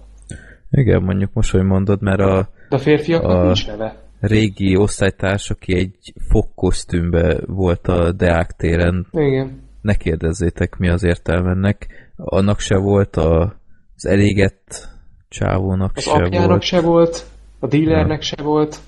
Igen, 0.70 1.02
mondjuk 1.02 1.32
most, 1.32 1.50
hogy 1.50 1.62
mondod, 1.64 2.02
mert 2.02 2.20
a 2.20 2.48
De 2.68 2.76
a 2.76 2.78
férfiaknak 2.78 3.30
A- 3.40 3.44
nincs 3.44 3.66
neve. 3.66 3.96
régi 4.20 4.76
osztálytárs, 4.76 5.50
aki 5.50 5.74
egy 5.76 6.12
fogkosztümbe 6.28 7.36
volt 7.46 7.86
a 7.88 8.12
Deák 8.12 8.50
téren, 8.52 9.06
Igen. 9.12 9.60
ne 9.80 9.94
kérdezzétek, 9.94 10.76
mi 10.76 10.88
az 10.88 11.04
értelme 11.04 11.50
ennek. 11.50 11.86
Annak 12.16 12.58
se 12.60 12.76
volt, 12.78 13.16
a, 13.16 13.56
az 13.98 14.06
elégett 14.06 14.88
csávónak 15.28 15.96
Az 15.96 16.02
se 16.02 16.28
volt. 16.46 16.62
se 16.62 16.80
volt, 16.80 17.26
a 17.58 17.66
dealernek 17.66 18.22
se 18.22 18.42
volt. 18.42 18.78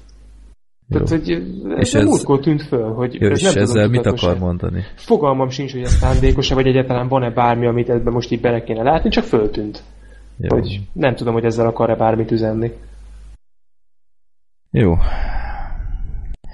Jó. 0.88 1.00
Tehát, 1.00 1.08
hogy 1.08 1.30
ez, 1.30 1.78
És 1.78 1.94
ez 1.94 2.04
múltkor 2.04 2.40
tűnt 2.40 2.62
föl, 2.62 2.92
hogy 2.92 3.20
Jó, 3.20 3.28
ez 3.30 3.36
és 3.38 3.42
nem 3.42 3.52
tudom 3.52 3.68
ezzel 3.68 3.88
mit 3.88 4.06
akar 4.06 4.38
mondani? 4.38 4.82
Fogalmam 4.94 5.48
sincs, 5.48 5.72
hogy 5.72 5.82
ez 5.82 5.92
szándékos-e, 5.92 6.54
vagy 6.54 6.66
egyáltalán 6.66 7.08
van-e 7.08 7.30
bármi, 7.30 7.66
amit 7.66 7.88
ebben 7.88 8.12
most 8.12 8.30
így 8.30 8.40
bele 8.40 8.62
kéne 8.62 8.82
látni, 8.82 9.10
csak 9.10 9.24
föltűnt. 9.24 9.82
Jó. 10.38 10.56
Hogy 10.56 10.80
nem 10.92 11.14
tudom, 11.14 11.32
hogy 11.32 11.44
ezzel 11.44 11.66
akar-e 11.66 11.96
bármit 11.96 12.30
üzenni. 12.30 12.72
Jó. 14.70 14.94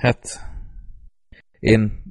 Hát 0.00 0.40
én 1.58 2.02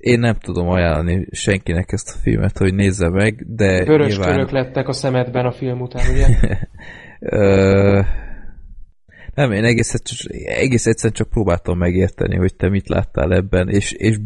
én 0.00 0.18
nem 0.18 0.34
tudom 0.34 0.68
ajánlani 0.68 1.26
senkinek 1.30 1.92
ezt 1.92 2.14
a 2.16 2.18
filmet, 2.22 2.58
hogy 2.58 2.74
nézze 2.74 3.08
meg, 3.08 3.44
de 3.48 3.84
Vörös 3.84 4.16
nyilván... 4.16 4.34
körök 4.34 4.50
lettek 4.50 4.88
a 4.88 4.92
szemedben 4.92 5.46
a 5.46 5.52
film 5.52 5.80
után, 5.80 6.02
ugye? 6.12 6.26
Ö, 7.20 8.00
nem, 9.34 9.52
én 9.52 9.64
egész, 9.64 9.94
egész 10.44 10.86
egyszerűen 10.86 11.14
csak 11.14 11.28
próbáltam 11.28 11.78
megérteni, 11.78 12.36
hogy 12.36 12.54
te 12.56 12.68
mit 12.68 12.88
láttál 12.88 13.32
ebben, 13.32 13.68
és, 13.68 13.92
és 13.92 14.16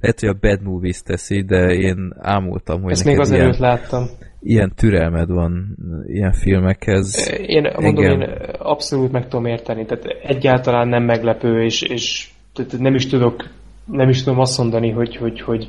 lehet, 0.00 0.20
hogy 0.20 0.28
a 0.28 0.38
Bad 0.40 0.62
Movies 0.62 1.02
teszi, 1.02 1.42
de 1.42 1.74
én 1.74 2.14
ámultam, 2.18 2.82
hogy 2.82 2.92
Ezt 2.92 3.04
még 3.04 3.18
azelőtt 3.18 3.58
ilyen, 3.58 3.70
láttam. 3.70 4.04
ilyen 4.40 4.72
türelmed 4.76 5.28
van 5.28 5.76
ilyen 6.06 6.32
filmekhez. 6.32 7.32
Én 7.46 7.62
mondom, 7.62 8.04
Engem- 8.04 8.20
én 8.20 8.54
abszolút 8.58 9.12
meg 9.12 9.28
tudom 9.28 9.46
érteni. 9.46 9.84
Tehát 9.86 10.04
egyáltalán 10.22 10.88
nem 10.88 11.02
meglepő, 11.02 11.64
és, 11.64 11.82
és 11.82 12.30
tehát 12.52 12.78
nem 12.78 12.94
is 12.94 13.06
tudok 13.06 13.48
nem 13.92 14.08
is 14.08 14.22
tudom 14.22 14.40
azt 14.40 14.58
mondani, 14.58 14.90
hogy, 14.90 15.16
hogy, 15.16 15.40
hogy 15.40 15.68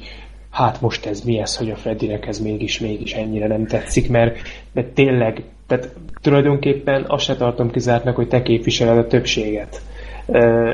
hát 0.50 0.82
most 0.82 1.06
ez 1.06 1.22
mi 1.22 1.40
ez, 1.40 1.58
hogy 1.58 1.70
a 1.70 1.76
Freddynek 1.76 2.28
ez 2.28 2.40
mégis, 2.40 2.80
mégis 2.80 3.14
ennyire 3.14 3.48
nem 3.48 3.66
tetszik, 3.66 4.10
mert, 4.10 4.38
mert 4.72 4.88
tényleg, 4.88 5.44
tehát 5.68 5.96
tulajdonképpen 6.22 7.06
azt 7.08 7.24
se 7.24 7.36
tartom 7.36 7.72
kizártnak, 7.72 8.16
hogy 8.16 8.28
te 8.28 8.42
képviseled 8.42 8.98
a 8.98 9.08
többséget. 9.08 9.82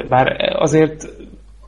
Bár 0.10 0.56
azért 0.60 1.08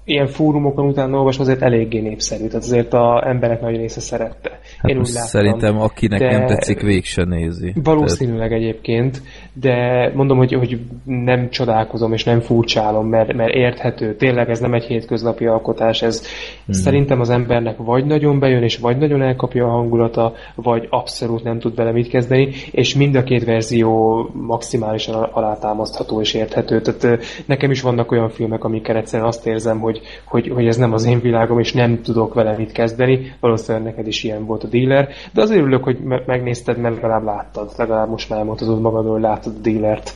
ilyen 0.03 0.27
fórumokon 0.27 0.85
utána 0.85 1.17
olvasva 1.17 1.43
azért 1.43 1.61
eléggé 1.61 1.99
népszerű, 1.99 2.47
tehát 2.47 2.63
azért 2.63 2.93
a 2.93 3.27
emberek 3.27 3.61
nagy 3.61 3.75
része 3.75 3.99
szerette. 3.99 4.59
Hát 4.81 4.91
Én 4.91 4.97
úgy 4.97 5.07
láttam, 5.07 5.27
szerintem 5.27 5.79
akinek 5.79 6.19
nem 6.19 6.45
tetszik, 6.45 7.05
se 7.05 7.23
nézi. 7.23 7.73
Valószínűleg 7.83 8.49
tehát... 8.49 8.63
egyébként, 8.63 9.21
de 9.53 9.75
mondom, 10.15 10.37
hogy, 10.37 10.53
hogy 10.53 10.79
nem 11.05 11.49
csodálkozom 11.49 12.13
és 12.13 12.23
nem 12.23 12.39
furcsálom, 12.39 13.07
mert, 13.07 13.33
mert 13.33 13.53
érthető. 13.53 14.15
Tényleg 14.15 14.49
ez 14.49 14.59
nem 14.59 14.73
egy 14.73 14.83
hétköznapi 14.83 15.45
alkotás, 15.45 16.01
ez 16.01 16.19
hmm. 16.19 16.73
szerintem 16.73 17.19
az 17.19 17.29
embernek 17.29 17.77
vagy 17.77 18.05
nagyon 18.05 18.39
bejön, 18.39 18.63
és 18.63 18.77
vagy 18.77 18.97
nagyon 18.97 19.21
elkapja 19.21 19.65
a 19.65 19.71
hangulata, 19.71 20.33
vagy 20.55 20.87
abszolút 20.89 21.43
nem 21.43 21.59
tud 21.59 21.75
vele 21.75 21.91
mit 21.91 22.07
kezdeni, 22.07 22.49
és 22.71 22.95
mind 22.95 23.15
a 23.15 23.23
két 23.23 23.45
verzió 23.45 24.29
maximálisan 24.33 25.23
alátámasztható 25.23 26.21
és 26.21 26.33
érthető. 26.33 26.81
Tehát 26.81 27.23
nekem 27.45 27.71
is 27.71 27.81
vannak 27.81 28.11
olyan 28.11 28.29
filmek, 28.29 28.63
amikkel 28.63 28.95
egyszerűen 28.95 29.27
azt 29.27 29.47
érzem, 29.47 29.79
hogy 29.79 29.91
hogy, 29.91 30.01
hogy, 30.25 30.51
hogy 30.55 30.67
ez 30.67 30.77
nem 30.77 30.93
az 30.93 31.05
én 31.05 31.19
világom, 31.19 31.59
és 31.59 31.73
nem 31.73 32.01
tudok 32.01 32.33
vele 32.33 32.57
mit 32.57 32.71
kezdeni. 32.71 33.33
Valószínűleg 33.39 33.87
neked 33.87 34.07
is 34.07 34.23
ilyen 34.23 34.45
volt 34.45 34.63
a 34.63 34.67
dealer, 34.71 35.09
de 35.33 35.41
azért 35.41 35.61
örülök, 35.61 35.83
hogy 35.83 35.99
me- 36.03 36.25
megnézted, 36.25 36.77
mert 36.77 36.95
legalább 36.95 37.23
láttad. 37.23 37.71
Legalább 37.77 38.09
most 38.09 38.29
már 38.29 38.39
elmondhatod 38.39 38.81
magadról, 38.81 39.13
hogy 39.13 39.21
láttad 39.21 39.53
a 39.57 39.61
dealert. 39.61 40.15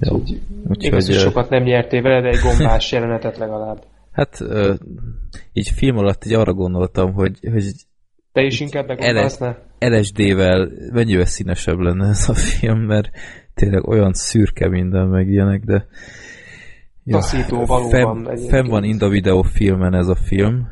Úgyhogy 0.00 0.40
Úgyhogy 0.68 1.02
sokat 1.02 1.48
nem 1.48 1.62
nyertél 1.62 2.02
vele, 2.02 2.20
de 2.20 2.28
egy 2.28 2.40
gombás 2.42 2.92
jelenetet 2.92 3.38
legalább. 3.38 3.82
Hát 4.12 4.38
így 5.52 5.68
film 5.68 5.96
alatt 5.96 6.24
így 6.24 6.34
arra 6.34 6.52
gondoltam, 6.52 7.12
hogy, 7.12 7.38
hogy 7.52 7.64
te 8.32 8.42
is 8.42 8.60
inkább 8.60 8.86
begombásznál? 8.86 9.58
LSD-vel 9.78 10.70
mennyivel 10.92 11.24
színesebb 11.24 11.78
lenne 11.78 12.08
ez 12.08 12.28
a 12.28 12.34
film, 12.34 12.78
mert 12.78 13.10
tényleg 13.54 13.88
olyan 13.88 14.12
szürke 14.12 14.68
minden 14.68 15.08
meg 15.08 15.28
ilyenek, 15.28 15.64
de 15.64 15.86
Ja, 17.04 17.16
taszító 17.16 17.64
valóban. 17.64 18.24
Fenn, 18.24 18.48
fenn 18.48 18.68
van 18.68 18.84
Inda 18.84 19.08
Video 19.08 19.42
filmen 19.42 19.94
ez 19.94 20.06
a 20.06 20.14
film, 20.14 20.68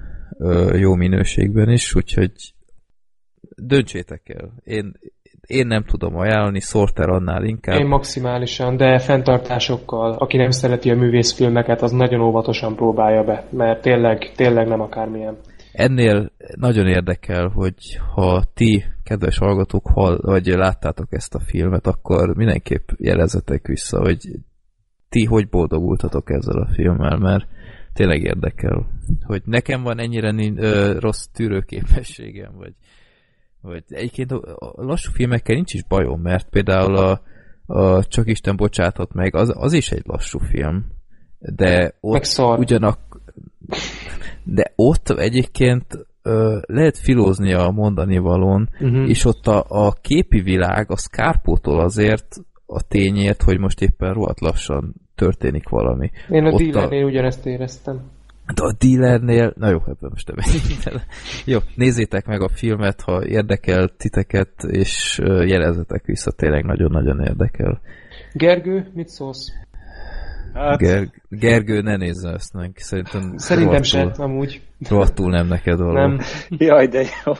jó 0.72 0.94
minőségben 0.94 1.68
is, 1.68 1.94
úgyhogy 1.94 2.32
döntsétek 3.56 4.28
el. 4.28 4.52
Én, 4.64 4.92
én 5.46 5.66
nem 5.66 5.84
tudom 5.84 6.16
ajánlani, 6.16 6.60
Sorter 6.60 7.08
annál 7.08 7.44
inkább. 7.44 7.80
Én 7.80 7.86
maximálisan, 7.86 8.76
de 8.76 8.98
fenntartásokkal. 8.98 10.12
Aki 10.12 10.36
nem 10.36 10.50
szereti 10.50 10.90
a 10.90 10.96
művészfilmeket, 10.96 11.82
az 11.82 11.92
nagyon 11.92 12.20
óvatosan 12.20 12.76
próbálja 12.76 13.22
be, 13.24 13.46
mert 13.50 13.82
tényleg, 13.82 14.32
tényleg 14.36 14.68
nem 14.68 14.80
akármilyen. 14.80 15.36
Ennél 15.72 16.32
nagyon 16.54 16.86
érdekel, 16.86 17.48
hogy 17.48 17.74
ha 18.14 18.42
ti, 18.54 18.84
kedves 19.02 19.38
hallgatók, 19.38 19.86
hall, 19.86 20.18
vagy 20.22 20.46
láttátok 20.46 21.06
ezt 21.10 21.34
a 21.34 21.40
filmet, 21.40 21.86
akkor 21.86 22.36
mindenképp 22.36 22.88
jelezetek 22.96 23.66
vissza, 23.66 24.00
hogy 24.00 24.18
ti 25.08 25.24
hogy 25.24 25.48
boldogultatok 25.48 26.30
ezzel 26.30 26.62
a 26.62 26.68
filmmel, 26.74 27.16
mert 27.16 27.46
tényleg 27.92 28.22
érdekel, 28.22 28.86
hogy 29.26 29.42
nekem 29.44 29.82
van 29.82 29.98
ennyire 29.98 30.34
ö, 30.56 30.98
rossz 30.98 31.24
tűrőképességem, 31.24 32.52
vagy, 32.56 32.72
vagy 33.62 33.84
egyébként 33.88 34.32
a 34.32 34.72
lassú 34.74 35.12
filmekkel 35.12 35.54
nincs 35.54 35.74
is 35.74 35.84
bajom, 35.84 36.20
mert 36.20 36.48
például 36.48 36.96
a, 36.96 37.20
a 37.66 38.04
Csak 38.04 38.28
Isten 38.28 38.56
bocsáthat 38.56 39.12
meg, 39.12 39.34
az, 39.34 39.52
az 39.56 39.72
is 39.72 39.90
egy 39.90 40.02
lassú 40.06 40.38
film, 40.38 40.86
de 41.38 41.94
ott 42.00 42.38
ugyanak 42.38 42.98
de 44.44 44.72
ott 44.76 45.08
egyébként 45.08 46.06
ö, 46.22 46.58
lehet 46.66 46.98
filózni 46.98 47.52
a 47.52 47.70
mondani 47.70 48.18
valón, 48.18 48.68
uh-huh. 48.80 49.08
és 49.08 49.24
ott 49.24 49.46
a, 49.46 49.64
a 49.68 49.92
képi 50.00 50.40
világ 50.40 50.90
a 50.90 50.96
Scarpótól 50.96 51.80
azért 51.80 52.36
a 52.66 52.82
tényért, 52.82 53.42
hogy 53.42 53.58
most 53.58 53.82
éppen 53.82 54.12
rohadt 54.12 54.40
lassan 54.40 54.94
történik 55.14 55.68
valami. 55.68 56.10
Én 56.30 56.44
a 56.44 56.56
dealernél 56.56 57.04
a... 57.04 57.08
ugyanezt 57.08 57.46
éreztem. 57.46 58.00
De 58.54 58.62
a 58.62 58.72
dealernél, 58.78 59.52
na 59.56 59.68
jó, 59.68 59.78
ebben 59.78 60.10
most 60.10 60.26
nem 60.26 60.36
Jó, 61.44 61.58
nézzétek 61.74 62.26
meg 62.26 62.40
a 62.40 62.48
filmet, 62.48 63.00
ha 63.00 63.26
érdekel 63.26 63.88
titeket, 63.96 64.52
és 64.68 65.20
jelezzetek 65.24 66.04
vissza, 66.04 66.30
tényleg 66.30 66.64
nagyon-nagyon 66.64 67.20
érdekel. 67.20 67.80
Gergő, 68.32 68.90
mit 68.94 69.08
szólsz? 69.08 69.48
Hát... 70.54 70.78
Ger- 70.78 71.10
Gergő, 71.28 71.80
ne 71.80 71.96
nézze 71.96 72.30
ezt 72.30 72.52
meg. 72.54 72.72
Szerintem, 72.74 73.32
Szerintem 73.36 73.82
se, 73.82 74.00
amúgy. 74.16 74.60
Rohadtul 74.88 75.30
nem 75.30 75.46
neked 75.46 75.78
való. 75.78 75.92
Nem. 75.92 76.20
Jaj, 76.48 76.86
de 76.86 77.04
jó. 77.24 77.32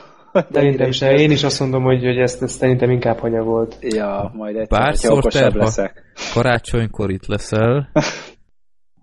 Szerintem 0.51 0.91
se. 0.91 1.13
Én 1.13 1.31
is 1.31 1.43
azt 1.43 1.59
mondom, 1.59 1.83
hogy, 1.83 2.03
hogy 2.03 2.17
ezt, 2.17 2.41
ezt 2.41 2.57
szerintem 2.57 2.89
inkább 2.89 3.17
hanyagolt. 3.17 3.77
Ja, 3.81 4.31
majd 4.35 4.55
egyszer, 4.55 4.79
Bárszor 4.79 5.23
te, 5.23 5.49
leszek. 5.53 6.03
karácsonykor 6.33 7.11
itt 7.11 7.25
leszel. 7.25 7.89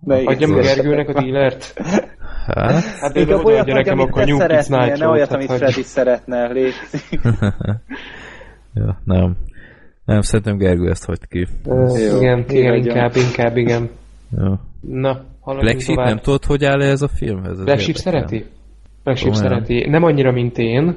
Adjam 0.07 0.51
Gergőnek 0.51 1.09
a 1.09 1.21
dílert. 1.21 1.73
Hát, 2.45 2.83
hát 2.83 3.13
de 3.13 3.35
olyat 3.35 3.43
mondja 3.43 3.73
nekem, 3.73 3.99
akkor 3.99 4.25
New 4.25 4.37
Kids 4.37 4.67
Night 4.67 4.97
Ne 4.97 5.07
olyat, 5.07 5.31
amit 5.31 5.51
Freddy 5.51 5.81
szeretne, 5.81 6.51
létszik. 6.51 7.19
ja, 8.73 9.01
nem. 9.03 9.35
Nem, 10.05 10.21
szerintem 10.21 10.57
Gergő 10.57 10.89
ezt 10.89 11.05
hagyd 11.05 11.27
ki. 11.27 11.47
Uh, 11.65 12.17
igen, 12.17 12.45
igen, 12.47 12.75
inkább, 12.75 13.15
inkább, 13.15 13.57
igen. 13.57 13.89
Jó. 14.37 14.53
Na, 14.79 15.21
Black 15.45 15.79
Sheep 15.79 16.05
nem 16.05 16.17
tudod, 16.17 16.45
hogy 16.45 16.63
áll 16.63 16.81
-e 16.81 16.89
ez 16.89 17.01
a 17.01 17.07
filmhez? 17.07 17.63
Black 17.63 17.79
Sheep 17.79 17.95
szereti? 17.95 18.45
Black 19.03 19.19
Sheep 19.19 19.33
szereti. 19.33 19.89
Nem 19.89 20.03
annyira, 20.03 20.31
mint 20.31 20.57
én, 20.57 20.95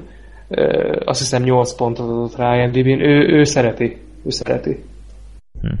azt 1.05 1.19
hiszem 1.19 1.43
8 1.43 1.75
pontot 1.75 2.09
adott 2.09 2.35
rá 2.35 2.55
IMDb-n, 2.55 3.01
ő, 3.01 3.37
ő 3.37 3.43
szereti. 3.43 3.97
Ő 4.25 4.29
szereti. 4.29 4.83
Hm. 5.61 5.73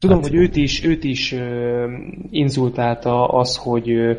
Tudom, 0.00 0.16
hát, 0.16 0.26
hogy 0.26 0.36
őt 0.36 0.56
is, 0.56 0.84
őt 0.84 1.04
is 1.04 1.34
inzultálta 2.30 3.26
az, 3.26 3.56
hogy 3.56 4.18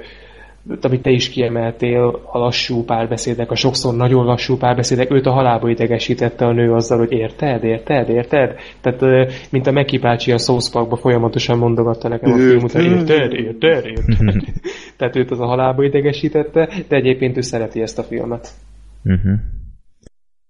amit 0.82 1.02
te 1.02 1.10
is 1.10 1.30
kiemeltél, 1.30 2.20
a 2.32 2.38
lassú 2.38 2.84
párbeszédek, 2.84 3.52
a 3.52 3.56
sokszor 3.56 3.96
nagyon 3.96 4.26
lassú 4.26 4.58
párbeszédek, 4.58 5.12
őt 5.12 5.26
a 5.26 5.32
halálba 5.32 5.70
idegesítette 5.70 6.46
a 6.46 6.52
nő 6.52 6.74
azzal, 6.74 6.98
hogy 6.98 7.12
érted, 7.12 7.64
érted, 7.64 8.10
érted? 8.10 8.60
Tehát, 8.82 9.32
mint 9.52 9.68
a 9.68 9.72
Meki 9.72 9.98
bácsi 9.98 10.32
a 10.32 10.38
South 10.38 11.00
folyamatosan 11.00 11.58
mondogatta 11.58 12.08
nekem 12.08 12.32
a 12.32 12.38
film 12.38 12.64
után, 12.64 12.84
érted, 12.84 13.34
érted, 13.34 13.86
érted. 13.86 14.44
Tehát 14.98 15.16
őt 15.16 15.32
az 15.32 15.40
a 15.40 15.46
halálba 15.46 15.84
idegesítette, 15.84 16.70
de 16.88 16.96
egyébként 16.96 17.38
ő 17.38 17.42
szereti 17.42 17.82
ezt 17.82 18.00
a 18.00 18.04
filmet. 18.04 18.50
Uh-huh. 19.04 19.34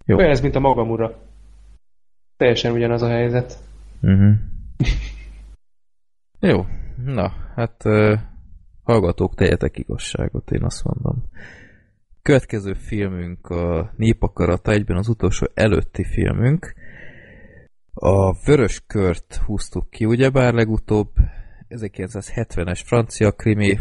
Jó. 0.05 0.17
Olyan 0.17 0.29
ez, 0.29 0.41
mint 0.41 0.55
a 0.55 0.59
magam 0.59 0.89
ura. 0.89 1.17
Teljesen 2.37 2.73
ugyanaz 2.73 3.01
a 3.01 3.09
helyzet. 3.09 3.57
Uh-huh. 4.01 4.31
Jó, 6.41 6.65
na, 7.05 7.31
hát 7.55 7.85
uh 7.85 8.19
hallgatók, 8.83 9.35
teljetek 9.35 9.77
igazságot, 9.77 10.51
én 10.51 10.63
azt 10.63 10.83
mondom. 10.83 11.29
Következő 12.21 12.73
filmünk 12.73 13.47
a 13.47 13.93
Népakarata, 13.95 14.71
egyben 14.71 14.97
az 14.97 15.07
utolsó 15.07 15.47
előtti 15.53 16.03
filmünk. 16.03 16.73
A 17.93 18.33
Vörös 18.45 18.83
Kört 18.87 19.35
húztuk 19.35 19.89
ki, 19.89 20.05
ugyebár 20.05 20.53
legutóbb 20.53 21.09
1970-es 21.69 22.81
francia 22.85 23.31
krimi, 23.31 23.79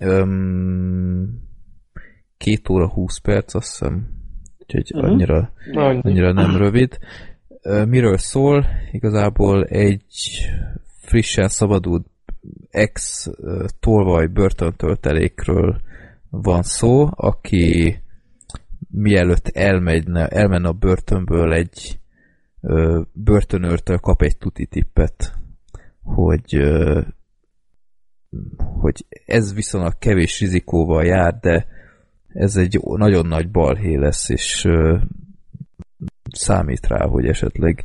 öm, 0.00 1.48
két 2.36 2.68
óra 2.68 2.88
20 2.88 3.18
perc, 3.18 3.54
azt 3.54 3.68
hiszem, 3.68 4.08
úgyhogy 4.58 4.90
uh-huh. 4.94 5.10
annyira, 5.10 5.52
annyira 5.72 6.32
nem 6.32 6.56
rövid. 6.56 6.98
Miről 7.86 8.16
szól? 8.16 8.66
Igazából 8.90 9.64
egy 9.64 10.04
frissen 11.10 11.48
szabadult 11.48 12.06
ex-tolvaj 12.70 14.26
börtöntöltelékről 14.26 15.80
van 16.30 16.62
szó, 16.62 17.08
aki 17.10 17.98
mielőtt 18.90 19.48
elmegyne, 19.48 20.26
elmenne 20.28 20.68
a 20.68 20.72
börtönből 20.72 21.52
egy 21.52 22.00
ö, 22.60 23.00
börtönőrtől 23.12 23.98
kap 23.98 24.22
egy 24.22 24.36
tuti 24.36 24.66
tippet, 24.66 25.34
hogy 26.02 26.54
ö, 26.54 27.00
hogy 28.80 29.06
ez 29.26 29.54
viszonylag 29.54 29.98
kevés 29.98 30.40
rizikóval 30.40 31.04
jár, 31.04 31.38
de 31.40 31.66
ez 32.28 32.56
egy 32.56 32.80
nagyon 32.82 33.26
nagy 33.26 33.50
balhé 33.50 33.94
lesz, 33.94 34.28
és 34.28 34.64
ö, 34.64 34.98
számít 36.32 36.86
rá, 36.86 37.06
hogy 37.06 37.26
esetleg 37.26 37.84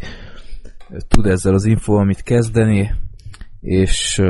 tud 1.07 1.25
ezzel 1.25 1.53
az 1.53 1.65
info 1.65 1.93
amit 1.93 2.23
kezdeni, 2.23 2.91
és 3.65 4.21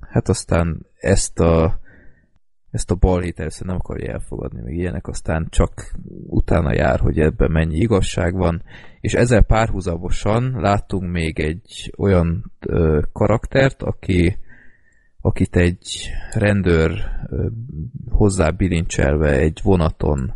hát 0.00 0.28
aztán 0.28 0.86
ezt 1.00 1.38
a 1.38 1.78
ezt 2.70 2.90
a 2.90 2.94
balhét 2.94 3.40
először 3.40 3.66
nem 3.66 3.76
akarja 3.76 4.12
elfogadni, 4.12 4.62
még 4.62 4.76
ilyenek, 4.76 5.06
aztán 5.06 5.46
csak 5.50 5.92
utána 6.26 6.74
jár, 6.74 7.00
hogy 7.00 7.18
ebben 7.18 7.50
mennyi 7.50 7.76
igazság 7.76 8.34
van, 8.34 8.62
és 9.00 9.14
ezzel 9.14 9.42
párhuzamosan 9.42 10.60
látunk 10.60 11.10
még 11.10 11.40
egy 11.40 11.92
olyan 11.96 12.52
ö, 12.60 13.00
karaktert, 13.12 13.82
aki 13.82 14.38
akit 15.20 15.56
egy 15.56 16.10
rendőr 16.32 17.10
hozzá 18.10 18.50
bilincselve 18.50 19.30
egy 19.30 19.60
vonaton 19.62 20.34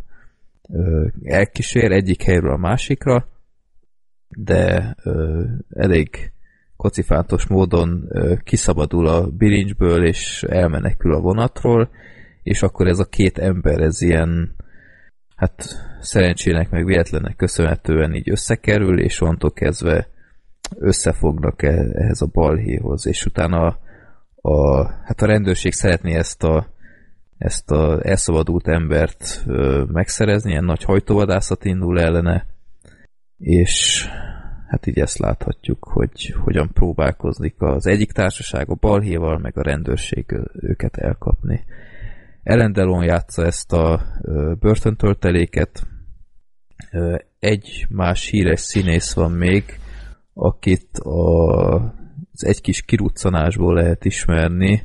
elkísér 1.23 1.91
egyik 1.91 2.23
helyről 2.23 2.53
a 2.53 2.57
másikra, 2.57 3.27
de 4.29 4.95
elég 5.69 6.31
kocifántos 6.81 7.47
módon 7.47 8.09
kiszabadul 8.43 9.07
a 9.07 9.27
bilincsből, 9.27 10.05
és 10.05 10.43
elmenekül 10.43 11.13
a 11.13 11.19
vonatról, 11.19 11.89
és 12.43 12.61
akkor 12.61 12.87
ez 12.87 12.99
a 12.99 13.05
két 13.05 13.37
ember, 13.37 13.79
ez 13.79 14.01
ilyen 14.01 14.55
hát 15.35 15.63
szerencsének 15.99 16.69
meg 16.69 16.85
véletlenek 16.85 17.35
köszönhetően 17.35 18.13
így 18.13 18.29
összekerül, 18.29 18.99
és 18.99 19.21
onnantól 19.21 19.51
kezdve 19.51 20.07
összefognak 20.77 21.63
e, 21.63 21.67
ehhez 21.93 22.21
a 22.21 22.29
balhéhoz, 22.31 23.07
és 23.07 23.25
utána 23.25 23.65
a, 23.65 23.79
a, 24.49 24.87
hát 25.03 25.21
a 25.21 25.25
rendőrség 25.25 25.73
szeretné 25.73 26.15
ezt 26.15 26.43
a 26.43 26.67
ezt 27.37 27.71
a 27.71 27.99
elszabadult 28.03 28.67
embert 28.67 29.43
ö, 29.47 29.83
megszerezni, 29.87 30.51
ilyen 30.51 30.63
nagy 30.63 30.83
hajtóvadászat 30.83 31.65
indul 31.65 31.99
ellene, 31.99 32.45
és 33.37 34.07
hát 34.71 34.87
így 34.87 34.99
ezt 34.99 35.17
láthatjuk, 35.17 35.83
hogy 35.83 36.35
hogyan 36.43 36.69
próbálkozik 36.73 37.55
az 37.57 37.87
egyik 37.87 38.11
társaság 38.11 38.69
a 38.69 38.77
balhéval, 38.79 39.37
meg 39.37 39.57
a 39.57 39.61
rendőrség 39.61 40.25
őket 40.53 40.97
elkapni. 40.97 41.63
Ellen 42.43 42.73
Delon 42.73 43.03
játsza 43.03 43.45
ezt 43.45 43.73
a 43.73 44.01
börtöntölteléket. 44.59 45.87
Egy 47.39 47.85
más 47.89 48.29
híres 48.29 48.59
színész 48.59 49.13
van 49.13 49.31
még, 49.31 49.63
akit 50.33 50.97
a, 50.97 51.73
az 52.33 52.45
egy 52.45 52.61
kis 52.61 52.81
kiruccanásból 52.81 53.73
lehet 53.73 54.05
ismerni, 54.05 54.83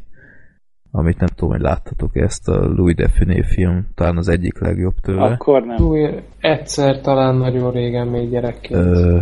amit 0.91 1.19
nem 1.19 1.29
tudom, 1.29 1.51
hogy 1.51 1.61
láttatok 1.61 2.17
ezt 2.17 2.49
a 2.49 2.65
Louis 2.65 2.95
Define 2.95 3.43
film, 3.43 3.87
talán 3.95 4.17
az 4.17 4.29
egyik 4.29 4.59
legjobb 4.59 4.95
tőle. 5.03 5.23
Akkor 5.23 5.63
nem. 5.63 5.77
Louis, 5.79 6.23
egyszer 6.39 7.01
talán 7.01 7.37
nagyon 7.37 7.73
régen 7.73 8.07
még 8.07 8.31
gyerekként. 8.31 8.81
Ö, 8.81 9.21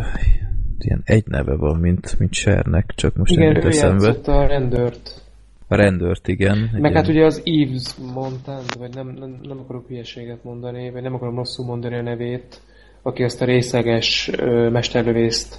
ilyen 0.78 1.02
egy 1.04 1.26
neve 1.26 1.56
van, 1.56 1.76
mint, 1.76 2.18
mint 2.18 2.32
Sernek, 2.32 2.92
csak 2.94 3.16
most 3.16 3.32
igen, 3.32 3.52
nem 3.52 3.66
eszembe. 3.66 4.08
Igen, 4.08 4.34
a 4.34 4.46
rendőrt. 4.46 5.22
A 5.68 5.76
rendőrt, 5.76 6.28
igen. 6.28 6.58
Meg 6.58 6.80
igen. 6.80 6.94
hát 6.94 7.08
ugye 7.08 7.24
az 7.24 7.40
Yves 7.44 7.94
Montand, 8.14 8.78
vagy 8.78 8.94
nem, 8.94 9.08
nem, 9.08 9.38
nem 9.42 9.58
akarok 9.58 9.86
hülyeséget 9.88 10.44
mondani, 10.44 10.90
vagy 10.90 11.02
nem 11.02 11.14
akarom 11.14 11.36
rosszul 11.36 11.66
mondani 11.66 11.94
a 11.94 12.02
nevét, 12.02 12.60
aki 13.02 13.22
azt 13.22 13.42
a 13.42 13.44
részeges 13.44 14.30
ö, 14.38 14.70
mesterlövészt 14.70 15.58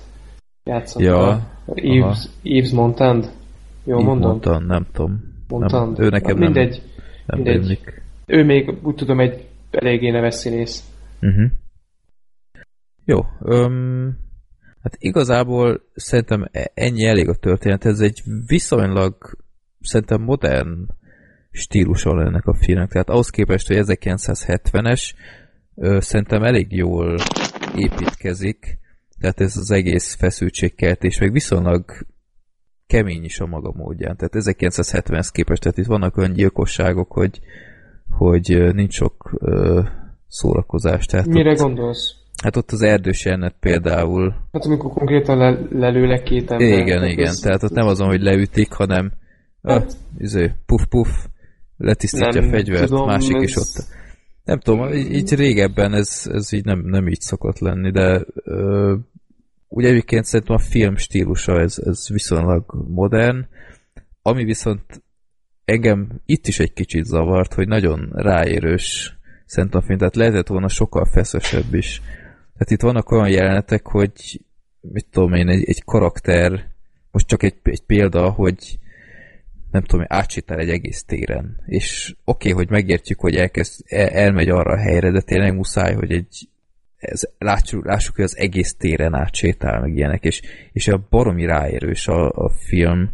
játszott. 0.63 1.01
Ja. 1.01 1.39
Yves, 1.73 2.27
Yves 2.41 2.71
Montand? 2.71 3.31
Jó 3.83 3.93
Yves 3.93 4.05
mondom? 4.05 4.29
Montand, 4.29 4.65
nem 4.65 4.85
tudom. 4.91 5.33
Montand. 5.47 5.97
Nem, 5.97 6.05
ő 6.05 6.09
nekem 6.09 6.29
hát 6.29 6.39
mindegy, 6.39 6.81
nem, 7.25 7.41
mindegy. 7.41 7.79
Ő 8.25 8.43
még 8.43 8.73
úgy 8.83 8.95
tudom 8.95 9.19
egy 9.19 9.47
eléggé 9.71 10.09
neves 10.09 10.33
színész. 10.33 10.83
Uh-huh. 11.21 11.51
Jó. 13.05 13.25
Um, 13.39 14.17
hát 14.85 14.95
igazából 14.99 15.81
szerintem 15.95 16.47
e- 16.51 16.71
ennyi 16.73 17.05
elég 17.05 17.29
a 17.29 17.35
történet. 17.35 17.85
Ez 17.85 17.99
egy 17.99 18.23
viszonylag 18.45 19.37
szerintem 19.81 20.21
modern 20.21 20.87
stílusa 21.51 22.21
ennek 22.21 22.45
a 22.45 22.53
filmnek. 22.53 22.91
Tehát 22.91 23.09
ahhoz 23.09 23.29
képest, 23.29 23.67
hogy 23.67 23.77
1970-es, 23.79 25.13
szerintem 25.99 26.43
elég 26.43 26.71
jól 26.71 27.17
építkezik. 27.75 28.79
Tehát 29.19 29.41
ez 29.41 29.57
az 29.57 29.71
egész 29.71 30.15
feszültségkeltés, 30.15 31.19
meg 31.19 31.31
viszonylag 31.31 31.85
kemény 32.87 33.23
is 33.23 33.39
a 33.39 33.45
maga 33.45 33.71
módján. 33.75 34.17
Tehát 34.17 34.33
1970-hez 34.35 35.29
képest, 35.31 35.61
tehát 35.61 35.77
itt 35.77 35.85
vannak 35.85 36.17
olyan 36.17 36.33
gyilkosságok, 36.33 37.11
hogy, 37.11 37.39
hogy 38.09 38.73
nincs 38.73 38.93
sok 38.93 39.39
szórakozás. 40.27 41.05
Tehát 41.05 41.25
Mire 41.25 41.51
ott, 41.51 41.57
gondolsz? 41.57 42.24
Hát 42.43 42.55
ott 42.55 42.71
az 42.71 42.81
erdős 42.81 43.25
jelenet 43.25 43.55
például. 43.59 44.35
Hát 44.51 44.65
amikor 44.65 44.91
konkrétan 44.91 45.37
le, 45.37 45.59
lelőlek 45.69 46.23
két 46.23 46.51
ember. 46.51 46.67
Igen, 46.67 46.85
tehát 46.85 47.11
igen. 47.11 47.27
Ez, 47.27 47.35
tehát 47.35 47.63
ott 47.63 47.71
nem 47.71 47.87
azon, 47.87 48.07
hogy 48.07 48.21
leütik, 48.21 48.71
hanem 48.71 49.11
hát, 49.63 49.83
ah, 49.83 49.91
izé, 50.17 50.51
puf 50.65 50.85
puf, 50.85 51.27
letisztítja 51.77 52.41
a 52.41 52.49
fegyvert, 52.49 52.87
tudom, 52.87 53.05
másik 53.05 53.35
ez... 53.35 53.41
is 53.43 53.55
ott. 53.55 53.85
Nem 54.43 54.59
tudom, 54.59 54.93
így, 54.93 55.11
így 55.11 55.33
régebben 55.33 55.93
ez, 55.93 56.29
ez 56.31 56.53
így 56.53 56.65
nem, 56.65 56.79
nem 56.79 57.07
így 57.07 57.21
szokott 57.21 57.59
lenni, 57.59 57.91
de 57.91 58.25
ö, 58.43 58.95
ugye 59.67 59.87
egyébként 59.87 60.25
szerintem 60.25 60.55
a 60.55 60.59
film 60.59 60.95
stílusa 60.95 61.59
ez, 61.59 61.77
ez 61.85 62.09
viszonylag 62.09 62.63
modern, 62.87 63.47
ami 64.21 64.43
viszont 64.43 65.03
engem 65.65 66.21
itt 66.25 66.47
is 66.47 66.59
egy 66.59 66.73
kicsit 66.73 67.05
zavart, 67.05 67.53
hogy 67.53 67.67
nagyon 67.67 68.09
ráérős 68.13 69.17
szerintem 69.45 69.79
a 69.79 69.85
film, 69.85 69.97
tehát 69.97 70.15
lehetett 70.15 70.47
volna 70.47 70.67
sokkal 70.67 71.05
feszesebb 71.05 71.73
is. 71.73 72.01
Tehát 72.57 72.71
itt 72.71 72.81
vannak 72.81 73.11
olyan 73.11 73.29
jelenetek, 73.29 73.87
hogy 73.87 74.41
mit 74.81 75.07
tudom 75.11 75.33
én, 75.33 75.47
egy, 75.47 75.63
egy 75.63 75.83
karakter, 75.83 76.67
most 77.11 77.27
csak 77.27 77.43
egy, 77.43 77.55
egy 77.63 77.81
példa, 77.81 78.29
hogy 78.29 78.79
nem 79.71 79.83
tudom, 79.83 80.05
átsétál 80.09 80.59
egy 80.59 80.69
egész 80.69 81.03
téren. 81.03 81.61
És 81.65 82.15
oké, 82.23 82.49
okay, 82.49 82.63
hogy 82.63 82.71
megértjük, 82.71 83.19
hogy 83.19 83.35
elkezd, 83.35 83.83
el, 83.85 84.07
elmegy 84.07 84.49
arra 84.49 84.73
a 84.73 84.77
helyre, 84.77 85.11
de 85.11 85.21
tényleg 85.21 85.55
muszáj, 85.55 85.93
hogy 85.93 86.11
egy 86.11 86.49
ez, 86.97 87.21
lássuk, 87.37 87.85
lássuk, 87.85 88.15
hogy 88.15 88.23
az 88.23 88.37
egész 88.37 88.75
téren 88.75 89.13
átsétál, 89.13 89.81
meg 89.81 89.95
ilyenek, 89.95 90.23
és, 90.23 90.41
és 90.71 90.87
a 90.87 91.07
baromi 91.09 91.45
ráérős 91.45 92.07
a, 92.07 92.29
a 92.29 92.49
film, 92.49 93.11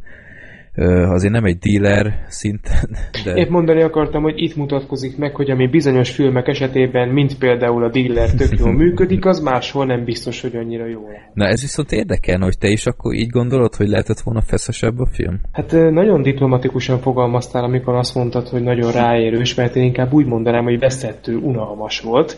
azért 0.86 1.34
nem 1.34 1.44
egy 1.44 1.58
dealer 1.58 2.26
szinten, 2.28 2.98
de... 3.26 3.34
Épp 3.34 3.49
mondani 3.49 3.82
akartam, 3.82 4.22
hogy 4.22 4.41
itt 4.41 4.56
mutatkozik 4.56 5.18
meg, 5.18 5.36
hogy 5.36 5.52
ami 5.52 5.68
bizonyos 5.68 6.12
filmek 6.12 6.48
esetében, 6.48 7.10
mint 7.10 7.38
például 7.38 7.84
a 7.84 7.90
dealer 7.90 8.30
tök 8.30 8.60
jól 8.60 8.74
működik, 8.74 9.26
az 9.26 9.40
máshol 9.40 9.86
nem 9.86 10.03
biztos, 10.03 10.41
hogy 10.41 10.56
annyira 10.56 10.86
jó. 10.86 11.02
Na 11.34 11.45
ez 11.45 11.62
viszont 11.62 11.91
érdekel, 11.91 12.40
hogy 12.40 12.58
te 12.58 12.68
is 12.68 12.86
akkor 12.86 13.14
így 13.14 13.30
gondolod, 13.30 13.76
hogy 13.76 13.88
lehetett 13.88 14.20
volna 14.20 14.41
feszesebb 14.41 14.99
a 14.99 15.08
film? 15.12 15.40
Hát 15.52 15.72
nagyon 15.72 16.22
diplomatikusan 16.22 16.99
fogalmaztál, 16.99 17.64
amikor 17.64 17.95
azt 17.95 18.16
mondtad, 18.16 18.48
hogy 18.48 18.64
nagyon 18.64 18.91
ráérős, 18.91 19.56
mert 19.56 19.76
én 19.76 19.84
inkább 19.84 20.14
úgy 20.14 20.26
mondanám, 20.26 20.64
hogy 20.64 20.80
veszettő, 20.80 21.38
unalmas 21.38 21.99
volt. 21.99 22.38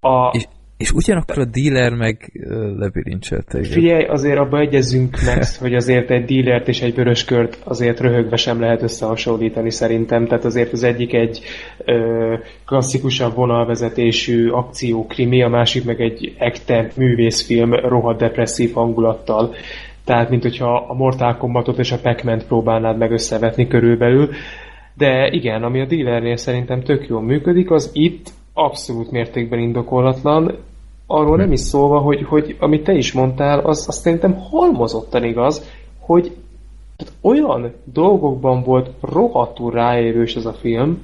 A... 0.00 0.30
És, 0.32 0.46
és 0.80 0.92
ugyanakkor 0.92 1.38
a 1.38 1.44
dealer 1.44 1.92
meg 1.94 2.32
lebilincselte. 2.76 3.62
Figyelj, 3.62 4.04
azért 4.04 4.38
abba 4.38 4.58
egyezzünk 4.58 5.16
meg, 5.24 5.44
hogy 5.58 5.74
azért 5.74 6.10
egy 6.10 6.24
dealert 6.24 6.68
és 6.68 6.80
egy 6.80 6.94
vöröskört 6.94 7.58
azért 7.64 8.00
röhögve 8.00 8.36
sem 8.36 8.60
lehet 8.60 8.82
összehasonlítani 8.82 9.70
szerintem. 9.70 10.26
Tehát 10.26 10.44
azért 10.44 10.72
az 10.72 10.82
egyik 10.82 11.14
egy 11.14 11.40
ö, 11.84 12.34
klasszikusabb 12.66 13.34
vonalvezetésű 13.34 14.48
akciókrimi, 14.48 15.42
a 15.42 15.48
másik 15.48 15.84
meg 15.84 16.00
egy 16.00 16.34
ekte 16.38 16.90
művészfilm 16.96 17.74
rohadt 17.74 18.18
depresszív 18.18 18.72
hangulattal. 18.72 19.54
Tehát, 20.04 20.30
mint 20.30 20.42
hogyha 20.42 20.86
a 20.88 20.94
Mortal 20.94 21.36
Kombatot 21.36 21.78
és 21.78 21.92
a 21.92 21.98
pac 22.02 22.44
próbálnád 22.46 22.98
meg 22.98 23.10
összevetni 23.10 23.68
körülbelül. 23.68 24.28
De 24.94 25.28
igen, 25.30 25.62
ami 25.62 25.80
a 25.80 25.86
dealernél 25.86 26.36
szerintem 26.36 26.82
tök 26.82 27.08
jól 27.08 27.22
működik, 27.22 27.70
az 27.70 27.90
itt 27.92 28.28
abszolút 28.52 29.10
mértékben 29.10 29.58
indokolatlan, 29.58 30.68
arról 31.10 31.36
nem 31.36 31.52
is 31.52 31.60
szólva, 31.60 31.98
hogy, 31.98 32.22
hogy 32.22 32.56
amit 32.58 32.84
te 32.84 32.92
is 32.92 33.12
mondtál, 33.12 33.58
az, 33.58 33.84
az 33.88 33.96
szerintem 33.96 34.34
halmozottan 34.34 35.24
igaz, 35.24 35.70
hogy 35.98 36.32
tehát 36.96 37.14
olyan 37.20 37.72
dolgokban 37.84 38.62
volt 38.62 38.90
rohadtul 39.00 39.70
ráérős 39.70 40.34
ez 40.34 40.46
a 40.46 40.52
film, 40.52 41.02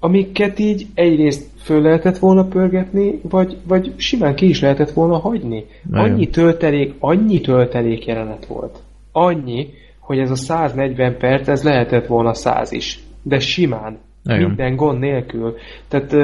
amiket 0.00 0.58
így 0.58 0.86
egyrészt 0.94 1.46
föl 1.56 1.82
lehetett 1.82 2.18
volna 2.18 2.44
pörgetni, 2.44 3.20
vagy, 3.22 3.56
vagy 3.66 3.92
simán 3.96 4.34
ki 4.34 4.48
is 4.48 4.60
lehetett 4.60 4.90
volna 4.90 5.18
hagyni. 5.18 5.64
Nagyon. 5.90 6.10
Annyi 6.10 6.28
töltelék, 6.28 6.94
annyi 6.98 7.40
töltelék 7.40 8.06
jelenet 8.06 8.46
volt. 8.46 8.78
Annyi, 9.12 9.68
hogy 9.98 10.18
ez 10.18 10.30
a 10.30 10.36
140 10.36 11.16
perc, 11.18 11.48
ez 11.48 11.62
lehetett 11.62 12.06
volna 12.06 12.34
100 12.34 12.72
is. 12.72 13.00
De 13.22 13.38
simán. 13.38 13.98
Nagyon. 14.22 14.46
Minden 14.46 14.76
gond 14.76 14.98
nélkül. 14.98 15.54
Tehát 15.88 16.14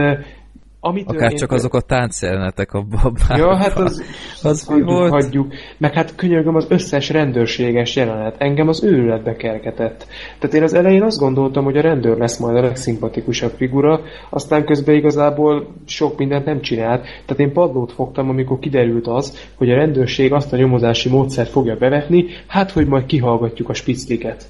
ami 0.86 1.02
Akár 1.06 1.32
csak 1.32 1.52
azok 1.52 1.74
a 1.74 1.80
táncjelenetek 1.80 2.72
a 2.72 2.82
babában. 2.82 3.38
Ja, 3.38 3.56
hát 3.56 3.78
az, 3.78 4.02
az 4.42 4.64
hagyjuk, 4.64 4.88
volt? 4.88 5.10
hagyjuk. 5.10 5.52
Meg 5.78 5.92
hát 5.92 6.14
könyörgöm 6.14 6.54
az 6.54 6.66
összes 6.68 7.10
rendőrséges 7.10 7.96
jelenet. 7.96 8.34
Engem 8.38 8.68
az 8.68 8.84
őrületbe 8.84 9.36
kergetett. 9.36 10.06
Tehát 10.38 10.56
én 10.56 10.62
az 10.62 10.74
elején 10.74 11.02
azt 11.02 11.18
gondoltam, 11.18 11.64
hogy 11.64 11.76
a 11.76 11.80
rendőr 11.80 12.16
lesz 12.16 12.38
majd 12.38 12.56
a 12.56 12.60
legszimpatikusabb 12.60 13.52
figura, 13.56 14.00
aztán 14.30 14.64
közben 14.64 14.94
igazából 14.94 15.74
sok 15.86 16.18
mindent 16.18 16.44
nem 16.44 16.60
csinált. 16.60 17.02
Tehát 17.02 17.38
én 17.38 17.52
padlót 17.52 17.92
fogtam, 17.92 18.28
amikor 18.28 18.58
kiderült 18.58 19.06
az, 19.06 19.50
hogy 19.54 19.70
a 19.70 19.76
rendőrség 19.76 20.32
azt 20.32 20.52
a 20.52 20.56
nyomozási 20.56 21.08
módszert 21.08 21.50
fogja 21.50 21.76
bevetni, 21.76 22.26
hát 22.46 22.70
hogy 22.70 22.86
majd 22.86 23.06
kihallgatjuk 23.06 23.68
a 23.68 23.74
spicliket. 23.74 24.44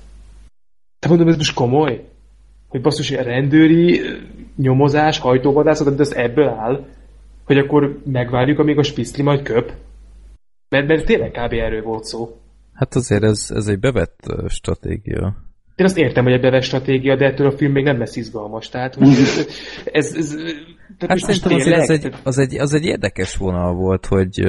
Te 0.98 1.08
mondom, 1.08 1.28
ez 1.28 1.36
most 1.36 1.54
komoly? 1.54 2.04
Hogy 2.68 2.80
basszus, 2.80 3.10
a 3.10 3.22
rendőri 3.22 4.00
nyomozás, 4.56 5.18
hajtóvadászat, 5.18 5.96
de 5.96 6.02
ez 6.02 6.12
ebből 6.12 6.48
áll, 6.48 6.86
hogy 7.44 7.58
akkor 7.58 7.98
megvárjuk, 8.04 8.58
amíg 8.58 8.78
a 8.78 8.82
spiszli 8.82 9.22
majd 9.22 9.42
köp. 9.42 9.72
Mert, 10.68 10.86
mert 10.86 11.04
tényleg 11.04 11.30
kb. 11.30 11.52
erről 11.52 11.82
volt 11.82 12.04
szó. 12.04 12.36
Hát 12.72 12.94
azért 12.94 13.22
ez, 13.22 13.50
ez 13.54 13.66
egy 13.66 13.78
bevett 13.78 14.34
stratégia. 14.48 15.36
Én 15.76 15.86
azt 15.86 15.98
értem, 15.98 16.24
hogy 16.24 16.32
egy 16.32 16.40
beves 16.40 16.64
stratégia, 16.64 17.16
de 17.16 17.24
ettől 17.24 17.46
a 17.46 17.56
film 17.56 17.72
még 17.72 17.84
nem 17.84 17.98
lesz 17.98 18.16
izgalmas. 18.16 18.68
Tehát, 18.68 18.94
hogy 18.94 19.08
ez, 19.08 19.46
ez, 19.84 20.14
ez 20.14 20.34
hát 20.98 21.18
szerintem 21.18 21.54
azért 21.54 21.80
az 21.80 21.90
egy, 21.90 22.12
az, 22.22 22.38
egy, 22.38 22.58
az 22.58 22.72
egy 22.72 22.84
érdekes 22.84 23.36
vonal 23.36 23.74
volt, 23.74 24.06
hogy, 24.06 24.48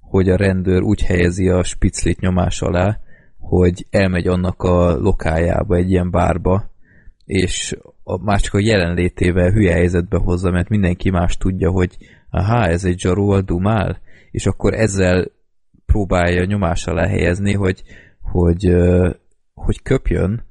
hogy 0.00 0.28
a 0.28 0.36
rendőr 0.36 0.82
úgy 0.82 1.02
helyezi 1.02 1.48
a 1.48 1.62
spiclit 1.62 2.20
nyomás 2.20 2.60
alá, 2.60 2.98
hogy 3.38 3.86
elmegy 3.90 4.26
annak 4.26 4.62
a 4.62 4.96
lokájába, 4.96 5.76
egy 5.76 5.90
ilyen 5.90 6.10
bárba, 6.10 6.70
és 7.24 7.76
a, 8.10 8.18
már 8.22 8.40
csak 8.40 8.54
a 8.54 8.60
jelenlétével 8.60 9.50
hülye 9.50 9.72
helyzetbe 9.72 10.18
hozza, 10.18 10.50
mert 10.50 10.68
mindenki 10.68 11.10
más 11.10 11.36
tudja, 11.36 11.70
hogy 11.70 11.96
aha, 12.30 12.66
ez 12.66 12.84
egy 12.84 12.98
zsaró, 12.98 13.40
dumál, 13.40 13.98
és 14.30 14.46
akkor 14.46 14.74
ezzel 14.74 15.30
próbálja 15.86 16.44
nyomás 16.44 16.86
alá 16.86 17.06
helyezni, 17.06 17.54
hogy, 17.54 17.82
hogy, 18.20 18.74
hogy 19.54 19.82
köpjön, 19.82 20.44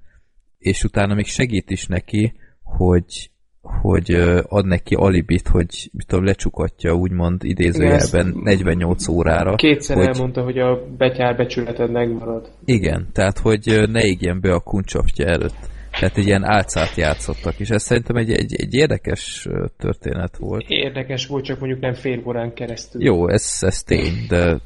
és 0.57 0.84
utána 0.84 1.14
még 1.14 1.26
segít 1.26 1.69
is 1.69 1.88
neki, 1.88 2.34
hogy, 2.64 3.31
hogy 3.61 4.11
ad 4.44 4.65
neki 4.65 4.95
alibit, 4.95 5.48
hogy 5.48 5.90
mit 5.94 6.07
tudom, 6.07 6.26
lecsukatja 6.26 6.94
úgymond 6.94 7.44
idézőjelben 7.44 8.40
48 8.44 9.07
órára. 9.07 9.56
Kétszer 9.56 9.98
hogy, 9.98 10.06
elmondta, 10.06 10.44
hogy 10.44 10.57
a 10.57 10.80
betyár 10.98 11.38
becsületed 11.38 11.91
megmarad. 11.91 12.52
Igen, 12.65 13.07
tehát 13.14 13.38
hogy 13.38 13.90
ne 13.91 14.06
ígjen 14.06 14.41
be 14.41 14.53
a 14.53 14.60
kuncsaftja 14.60 15.26
előtt. 15.26 15.68
Tehát 15.99 16.17
egy 16.17 16.26
ilyen 16.26 16.43
álcát 16.43 16.95
játszottak, 16.95 17.59
és 17.59 17.69
ez 17.69 17.84
szerintem 17.84 18.15
egy, 18.15 18.31
egy, 18.31 18.55
egy 18.55 18.73
érdekes 18.73 19.47
történet 19.77 20.38
volt. 20.38 20.65
Érdekes 20.67 21.27
volt, 21.27 21.43
csak 21.43 21.59
mondjuk 21.59 21.81
nem 21.81 21.93
fél 21.93 22.21
órán 22.26 22.53
keresztül. 22.53 23.03
Jó, 23.03 23.30
ez, 23.30 23.57
ez 23.59 23.84
tény, 23.84 24.26
de 24.27 24.61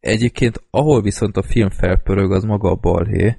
egyébként 0.00 0.62
ahol 0.70 1.02
viszont 1.02 1.36
a 1.36 1.42
film 1.42 1.70
felpörög, 1.70 2.32
az 2.32 2.44
maga 2.44 2.70
a 2.70 2.74
balhé, 2.74 3.36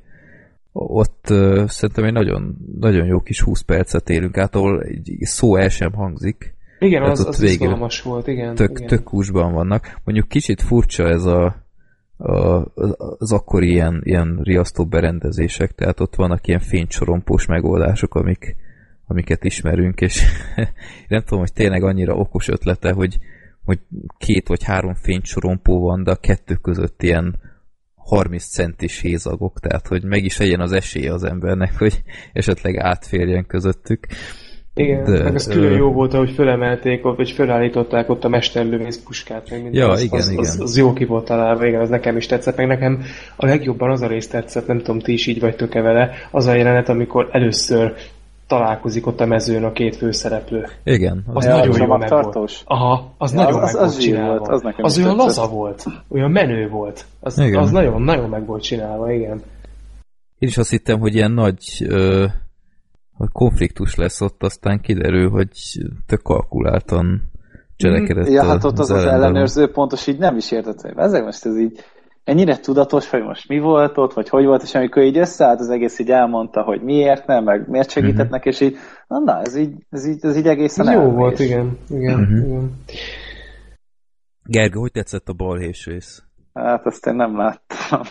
ott 0.72 1.26
uh, 1.30 1.68
szerintem 1.68 2.04
egy 2.04 2.14
nagyon, 2.14 2.56
nagyon 2.80 3.06
jó 3.06 3.20
kis 3.20 3.42
20 3.42 3.62
percet 3.62 4.10
élünk 4.10 4.38
át, 4.38 4.56
ahol 4.56 4.82
egy 4.82 5.18
szó 5.20 5.56
el 5.56 5.70
sem 5.70 5.94
hangzik. 5.94 6.56
Igen, 6.80 7.04
az, 7.04 7.26
az 7.26 7.42
izgalmas 7.42 8.02
volt, 8.02 8.28
igen. 8.28 8.56
Tök, 8.56 8.70
igen. 8.70 8.88
tök 8.88 9.10
húsban 9.10 9.54
vannak. 9.54 10.00
Mondjuk 10.04 10.28
kicsit 10.28 10.62
furcsa 10.62 11.08
ez 11.08 11.26
a, 11.26 11.67
az 12.18 13.32
akkori 13.32 13.70
ilyen, 13.70 14.02
ilyen 14.04 14.40
riasztó 14.44 14.86
berendezések, 14.86 15.72
tehát 15.72 16.00
ott 16.00 16.16
vannak 16.16 16.48
ilyen 16.48 16.60
fénycsorompós 16.60 17.46
megoldások, 17.46 18.16
amik, 18.16 18.56
amiket 19.08 19.44
ismerünk, 19.44 20.02
és 20.02 20.24
nem 21.08 21.22
tudom, 21.22 21.40
hogy 21.40 21.54
tényleg 21.54 21.84
annyira 21.84 22.14
okos 22.14 22.48
ötlete, 22.48 22.92
hogy, 22.92 23.18
hogy 23.64 23.80
két 24.18 24.48
vagy 24.48 24.64
három 24.64 24.94
fénycsorompó 24.94 25.80
van, 25.80 26.04
de 26.04 26.12
a 26.12 26.16
kettő 26.16 26.56
között 26.56 27.04
ilyen 27.04 27.40
30 27.96 28.46
centis 28.46 29.00
hézagok, 29.00 29.60
tehát 29.60 29.88
hogy 29.88 30.04
meg 30.04 30.24
is 30.24 30.38
legyen 30.38 30.60
az 30.60 30.72
esélye 30.72 31.14
az 31.14 31.24
embernek, 31.24 31.78
hogy 31.78 32.04
esetleg 32.34 32.78
átférjen 32.78 33.46
közöttük. 33.46 34.08
Igen, 34.78 35.04
de, 35.04 35.24
meg 35.24 35.36
az 35.36 35.48
külön 35.48 35.78
jó 35.78 35.92
volt, 35.92 36.14
hogy 36.14 36.32
fölemelték 36.32 37.06
ott, 37.06 37.18
vagy 37.18 37.32
fölállították 37.32 38.10
ott 38.10 38.24
a 38.24 38.28
mesterlövész 38.28 39.04
puskát, 39.04 39.50
meg 39.50 39.64
minden. 39.64 39.82
Ja, 39.82 39.90
az, 39.90 40.02
igen, 40.02 40.20
az, 40.20 40.30
igen. 40.30 40.40
Az, 40.44 40.60
az, 40.60 40.78
jó 40.78 40.94
ki 40.94 41.06
volt 41.06 41.26
találva, 41.26 41.66
igen, 41.66 41.82
az 41.82 41.90
nekem 41.90 42.18
is 42.18 42.26
tetszett, 42.26 42.56
meg 42.58 42.68
nekem 42.68 43.02
a 43.36 43.46
legjobban 43.46 43.92
az 43.92 44.02
a 44.02 44.08
rész 44.08 44.28
tetszett, 44.28 44.68
nem 44.68 44.78
tudom, 44.78 45.00
ti 45.00 45.14
is 45.14 45.28
így 45.28 45.40
vagytok-e 45.40 45.82
vele, 45.82 46.10
az 46.32 46.46
a 46.46 46.54
jelenet, 46.54 46.90
amikor 46.90 47.30
először 47.32 47.94
találkozik 48.48 49.08
ott 49.08 49.20
a 49.20 49.26
mezőn 49.26 49.64
a 49.64 49.72
két 49.72 49.96
főszereplő. 49.96 50.66
Igen. 50.84 51.24
Az 51.34 51.46
Ja, 51.46 51.52
nagyon 51.56 51.70
az 51.70 51.78
jó 51.78 51.86
meg 51.98 52.10
volt. 52.10 52.64
Aha, 52.66 53.14
az 53.18 53.34
Ja, 53.34 53.42
nagyon 53.42 53.62
az- 53.62 53.74
meg 53.74 53.82
az 53.82 53.90
volt 53.92 54.02
csinálva. 54.02 54.38
volt, 54.38 54.50
az 54.52 54.62
nekem 54.62 54.86
az 54.86 54.98
olyan 54.98 55.10
tetszett. 55.18 55.26
laza 55.38 55.48
volt, 55.54 55.84
olyan 56.10 56.32
menő 56.32 56.70
volt. 56.70 57.06
Az, 57.20 57.40
Igen. 57.40 57.62
az 57.62 57.72
nagyon, 57.72 58.02
nagyon 58.02 58.30
meg 58.30 58.46
volt 58.46 58.64
csinálva, 58.64 59.12
igen. 59.12 59.42
Én 60.40 60.50
is 60.50 60.58
azt 60.58 60.70
hittem, 60.70 61.00
hogy 61.00 61.16
ilyen 61.16 61.32
nagy 61.32 61.86
ö, 61.88 62.26
hogy 63.18 63.30
konfliktus 63.32 63.96
lesz 63.96 64.22
ott, 64.22 64.44
aztán 64.44 64.82
kiderül, 64.82 65.30
hogy 65.30 65.50
tök 66.06 66.22
kalkuláltan 66.22 67.22
cselekedett 67.76 68.28
Ja, 68.30 68.42
a- 68.42 68.46
hát 68.46 68.64
ott 68.64 68.72
az 68.80 68.80
az 68.80 68.90
ellenfelem. 68.92 69.22
ellenőrző 69.22 69.72
pontos 69.72 70.08
így 70.08 70.18
nem 70.18 70.38
is 70.38 70.52
értett, 70.52 70.82
hogy 70.82 70.94
ezek 70.96 71.24
most 71.24 71.46
ez 71.46 71.58
így 71.58 71.80
ennyire 72.24 72.58
tudatos, 72.58 73.10
hogy 73.10 73.22
most 73.24 73.48
mi 73.48 73.60
volt 73.60 73.98
ott, 73.98 74.14
vagy 74.14 74.30
hogy 74.30 74.46
volt, 74.46 74.64
és 74.64 74.76
amikor 74.76 75.04
így 75.04 75.18
összeállt 75.18 75.60
az 75.60 75.70
egész, 75.70 76.00
így 76.00 76.10
elmondta, 76.12 76.62
hogy 76.62 76.82
miért 76.82 77.28
nem, 77.28 77.44
meg 77.44 77.70
miért 77.70 77.90
segített 77.90 78.30
neki, 78.30 78.50
és 78.50 78.60
így, 78.62 78.76
na, 79.08 79.20
na 79.20 79.42
ez 79.42 79.56
így, 79.56 79.74
ez 79.90 80.08
így, 80.08 80.18
ez 80.22 80.38
így 80.38 80.48
egészen 80.48 80.92
jó 80.94 81.12
volt, 81.12 81.40
igen. 81.40 81.78
igen, 81.90 82.20
Mhm. 82.20 82.36
igen. 82.46 82.72
Gergő, 84.44 84.80
hogy 84.80 84.92
tetszett 84.92 85.28
a 85.28 85.34
balhés 85.34 85.86
rész? 85.86 86.24
Hát 86.64 86.86
azt 86.86 87.08
én 87.08 87.16
nem 87.16 87.38
láttam. 87.38 88.02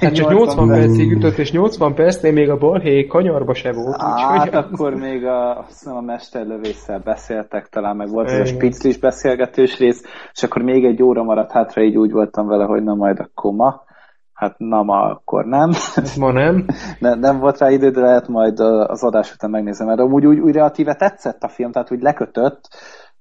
Hát 0.00 0.14
csak 0.14 0.30
80 0.30 0.68
percig 0.68 1.10
jutott, 1.10 1.38
és 1.38 1.52
80 1.52 1.94
percnél 1.94 2.32
még 2.32 2.50
a 2.50 2.56
balhé 2.56 3.06
kanyarba 3.06 3.54
se 3.54 3.72
volt. 3.72 4.02
Hát 4.02 4.46
úgyhogy- 4.46 4.54
akkor 4.54 4.94
még 4.94 5.24
a, 5.24 5.58
azt 5.58 5.68
hiszem 5.68 5.96
a 5.96 6.00
mesterlövésszel 6.00 7.00
beszéltek, 7.04 7.68
talán 7.68 7.96
meg 7.96 8.08
volt 8.08 8.30
ez 8.30 8.38
a 8.40 8.44
spiclis 8.44 8.98
beszélgetős 8.98 9.78
rész, 9.78 10.02
és 10.32 10.42
akkor 10.42 10.62
még 10.62 10.84
egy 10.84 11.02
óra 11.02 11.22
maradt 11.22 11.52
hátra, 11.52 11.82
így 11.82 11.96
úgy 11.96 12.12
voltam 12.12 12.46
vele, 12.46 12.64
hogy 12.64 12.82
na 12.82 12.94
majd 12.94 13.20
akkor 13.20 13.52
ma. 13.52 13.86
Hát 14.32 14.58
na 14.58 14.82
ma 14.82 15.02
akkor 15.02 15.44
nem. 15.44 15.70
Hát 15.94 16.16
ma 16.16 16.32
nem. 16.32 16.64
ne, 17.00 17.14
nem 17.14 17.38
volt 17.38 17.58
rá 17.58 17.70
idő, 17.70 17.90
de 17.90 18.00
lehet 18.00 18.28
majd 18.28 18.60
az 18.60 19.04
adás 19.04 19.32
után 19.32 19.50
megnézem, 19.50 19.86
mert 19.86 20.00
amúgy 20.00 20.26
úgy, 20.26 20.38
úgy 20.38 20.54
relatíve 20.54 20.94
tetszett 20.94 21.42
a 21.42 21.48
film, 21.48 21.72
tehát 21.72 21.92
úgy 21.92 22.00
lekötött, 22.00 22.60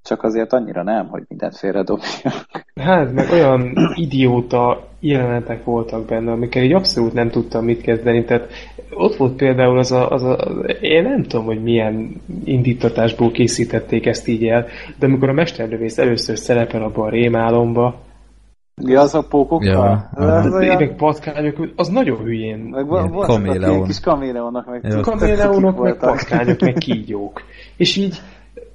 csak 0.07 0.23
azért 0.23 0.53
annyira 0.53 0.83
nem, 0.83 1.07
hogy 1.07 1.23
mindent 1.27 1.57
félredobjak. 1.57 2.65
Hát, 2.75 3.13
meg 3.13 3.31
olyan 3.31 3.73
idióta 3.95 4.87
jelenetek 4.99 5.63
voltak 5.63 6.05
benne, 6.05 6.31
amikkel 6.31 6.63
így 6.63 6.73
abszolút 6.73 7.13
nem 7.13 7.29
tudtam 7.29 7.63
mit 7.63 7.81
kezdeni. 7.81 8.23
Tehát 8.23 8.47
ott 8.93 9.15
volt 9.15 9.35
például 9.35 9.77
az 9.77 9.91
a, 9.91 10.09
az 10.09 10.23
a 10.23 10.35
én 10.81 11.03
nem 11.03 11.23
tudom, 11.23 11.45
hogy 11.45 11.63
milyen 11.63 12.21
indítatásból 12.43 13.31
készítették 13.31 14.05
ezt 14.05 14.27
így 14.27 14.45
el, 14.47 14.65
de 14.99 15.05
amikor 15.05 15.29
a 15.29 15.33
mesterlövész 15.33 15.97
először 15.97 16.37
szerepel 16.37 16.83
abban 16.83 17.05
a 17.05 17.09
rémálomba, 17.09 17.95
Mi 18.81 18.95
az 18.95 19.15
a 19.15 19.23
pókokkal? 19.29 19.67
Ja, 19.67 20.09
az, 20.25 20.53
olyan, 20.53 20.75
meg 20.75 20.95
patkányok, 20.95 21.67
az 21.75 21.87
nagyon 21.87 22.17
hülyén. 22.17 22.57
meg 22.57 22.87
voltak 22.87 23.45
ilyen 23.45 23.83
kis 23.83 23.99
kaméleonok, 23.99 24.65
meg 24.65 24.83
Ja. 24.83 24.99
kaméleonok, 24.99 25.81
meg 25.81 25.97
patkányok, 25.97 26.59
meg 26.59 26.73
kígyók. 26.73 27.41
És 27.77 27.95
így 27.95 28.15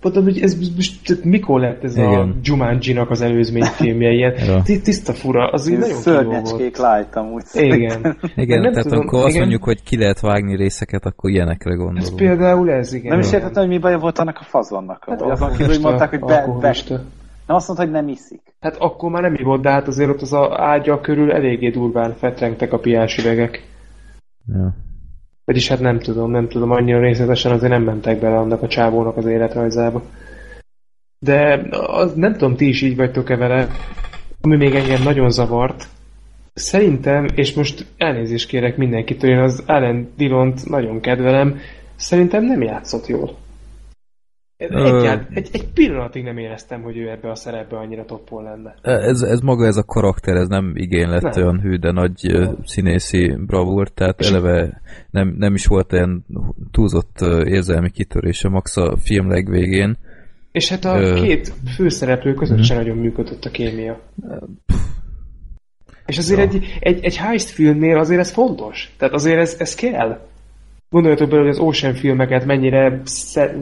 mondom, 0.03 0.25
hogy 0.25 0.41
ez 0.41 0.75
most 0.77 1.25
mikor 1.25 1.61
lett 1.61 1.85
ez 1.85 1.97
a 1.97 2.03
Igen. 2.03 2.41
Jumanji-nak 2.43 3.11
az 3.11 3.21
előzmény 3.21 3.63
filmje 3.81 4.11
ilyen. 4.11 4.63
Tiszta 4.83 5.13
fura, 5.13 5.51
az 5.51 5.69
így 5.69 5.79
nagyon. 5.79 5.97
Szörnyecskék 5.97 6.77
light 6.77 7.17
amúgy. 7.17 7.43
Igen. 7.53 8.17
Igen, 8.37 8.61
nem 8.61 8.71
tehát 8.71 8.83
tudom, 8.83 8.99
amikor 8.99 9.19
azt 9.19 9.29
igen. 9.29 9.41
mondjuk, 9.41 9.65
hogy 9.65 9.83
ki 9.83 9.99
lehet 9.99 10.21
vágni 10.21 10.57
részeket, 10.57 11.05
akkor 11.07 11.31
ilyenekre 11.31 11.71
Ez 11.71 11.79
gondolunk. 11.79 12.17
például 12.17 12.71
ez, 12.71 12.93
igen. 12.93 13.11
Nem 13.11 13.21
is 13.21 13.33
értettem, 13.33 13.63
hogy 13.63 13.73
mi 13.73 13.79
baja 13.79 13.99
volt 13.99 14.19
annak 14.19 14.39
a 14.41 14.45
fazonnak. 14.45 15.05
Hát 15.07 15.23
azon 15.23 15.51
kívül, 15.51 15.67
hogy 15.67 15.81
mondták, 15.83 16.11
hogy 16.11 16.21
be, 16.21 16.47
be, 16.61 16.75
nem 17.47 17.57
azt 17.57 17.67
mondta, 17.67 17.85
hogy 17.85 17.95
nem 17.95 18.09
iszik. 18.09 18.41
Hát 18.61 18.77
akkor 18.77 19.11
már 19.11 19.23
nem 19.23 19.37
volt, 19.43 19.63
de 19.63 19.71
hát 19.71 19.87
azért 19.87 20.11
ott 20.11 20.21
az 20.21 20.33
a 20.33 20.61
ágya 20.61 21.01
körül 21.01 21.33
eléggé 21.33 21.71
durván 21.71 22.15
fetrengtek 22.15 22.73
a 22.73 22.79
piás 22.79 23.17
üvegek. 23.17 23.63
Ja. 24.47 24.75
Vagyis 25.45 25.69
hát 25.69 25.81
nem 25.81 25.99
tudom, 25.99 26.31
nem 26.31 26.49
tudom, 26.49 26.71
annyira 26.71 27.01
részletesen 27.01 27.53
azért 27.53 27.73
nem 27.73 27.83
mentek 27.83 28.21
bele 28.21 28.37
annak 28.37 28.63
a 28.63 28.69
csávónak 28.69 29.17
az 29.17 29.27
életrajzába. 29.27 30.03
De 31.19 31.67
az, 31.71 32.15
nem 32.15 32.33
tudom, 32.33 32.57
ti 32.57 32.69
is 32.69 32.83
így 32.83 32.97
vagytok-e 32.97 33.37
vele, 33.37 33.69
ami 34.41 34.57
még 34.57 34.75
engem 34.75 35.03
nagyon 35.03 35.31
zavart. 35.31 35.87
Szerintem, 36.55 37.27
és 37.35 37.55
most 37.55 37.87
elnézést 37.97 38.49
kérek 38.49 38.77
mindenkitől, 38.77 39.31
én 39.31 39.39
az 39.39 39.63
Alan 39.67 40.13
Dillont 40.17 40.69
nagyon 40.69 41.01
kedvelem, 41.01 41.59
szerintem 41.97 42.45
nem 42.45 42.63
játszott 42.63 43.07
jól. 43.07 43.37
Egyált, 44.71 45.27
egy, 45.35 45.49
egy 45.53 45.73
pillanatig 45.73 46.25
nem 46.25 46.39
éreztem, 46.39 46.83
hogy 46.83 46.97
ő 46.97 47.09
ebbe 47.11 47.31
a 47.31 47.35
szerepbe 47.35 47.77
annyira 47.77 48.05
toppon 48.05 48.43
lenne. 48.43 48.75
Ez, 48.83 49.21
ez 49.21 49.41
maga 49.41 49.67
ez 49.67 49.77
a 49.77 49.85
karakter, 49.85 50.37
ez 50.37 50.49
nem 50.49 50.73
igénylett 50.75 51.23
Nem. 51.23 51.33
olyan 51.45 51.61
hű, 51.61 51.77
de 51.77 51.91
nagy 51.93 52.31
ö, 52.33 52.53
színészi 52.65 53.35
bravúr, 53.47 53.89
tehát 53.89 54.21
eleve 54.21 54.81
nem, 55.11 55.35
nem 55.39 55.55
is 55.55 55.67
volt 55.67 55.93
olyan 55.93 56.25
túlzott 56.71 57.17
érzelmi 57.45 57.91
kitörése 57.91 58.49
max 58.49 58.77
a 58.77 58.97
film 58.97 59.29
legvégén. 59.31 59.97
És 60.53 60.69
hát 60.69 60.85
a 60.85 61.01
Ö. 61.01 61.15
két 61.15 61.53
főszereplő 61.77 62.35
között 62.35 62.57
Mhm. 62.57 62.65
sem 62.67 62.77
nagyon 62.77 62.97
működött 62.97 63.45
a 63.45 63.51
kémia. 63.51 64.01
És 66.07 66.19
azért 66.19 66.41
egy, 66.41 66.65
egy, 66.81 67.05
egy 67.05 67.17
heist 67.17 67.49
filmnél 67.49 67.99
azért 67.99 68.21
ez 68.21 68.31
fontos. 68.33 68.95
Tehát 68.99 69.15
azért 69.15 69.39
ez, 69.39 69.57
ez 69.59 69.75
kell. 69.75 70.21
Gondoljatok 70.93 71.29
bele, 71.29 71.41
hogy 71.41 71.51
az 71.51 71.59
Ocean 71.59 71.95
filmeket 71.95 72.45
mennyire, 72.45 73.01
szer, 73.05 73.57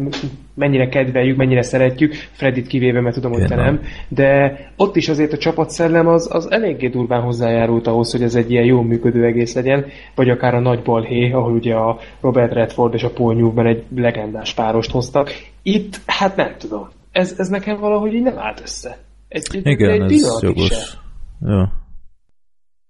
mennyire 0.54 0.88
kedveljük, 0.88 1.36
mennyire 1.36 1.62
szeretjük, 1.62 2.14
Freddit 2.32 2.66
kivéve, 2.66 3.00
mert 3.00 3.14
tudom, 3.14 3.32
hogy 3.32 3.46
te 3.46 3.54
nem, 3.54 3.80
de 4.08 4.58
ott 4.76 4.96
is 4.96 5.08
azért 5.08 5.32
a 5.32 5.38
csapatszellem 5.38 6.06
az, 6.06 6.28
az 6.32 6.50
eléggé 6.50 6.88
durván 6.88 7.22
hozzájárult 7.22 7.86
ahhoz, 7.86 8.12
hogy 8.12 8.22
ez 8.22 8.34
egy 8.34 8.50
ilyen 8.50 8.64
jó 8.64 8.82
működő 8.82 9.24
egész 9.24 9.54
legyen, 9.54 9.86
vagy 10.14 10.30
akár 10.30 10.54
a 10.54 10.60
Nagy 10.60 10.82
Balhé, 10.82 11.30
ahol 11.30 11.52
ugye 11.52 11.74
a 11.74 11.98
Robert 12.20 12.52
Redford 12.52 12.94
és 12.94 13.02
a 13.02 13.10
Paul 13.10 13.34
Newman 13.34 13.66
egy 13.66 13.84
legendás 13.94 14.54
párost 14.54 14.90
hoztak. 14.90 15.30
Itt, 15.62 16.00
hát 16.06 16.36
nem 16.36 16.54
tudom. 16.58 16.88
Ez, 17.12 17.34
ez 17.38 17.48
nekem 17.48 17.80
valahogy 17.80 18.14
így 18.14 18.22
nem 18.22 18.38
állt 18.38 18.60
össze. 18.60 18.98
Egy, 19.28 19.46
Igen, 19.62 20.02
egy 20.02 20.12
ez 20.12 20.42
jogos. 20.42 20.96
Ja. 21.46 21.72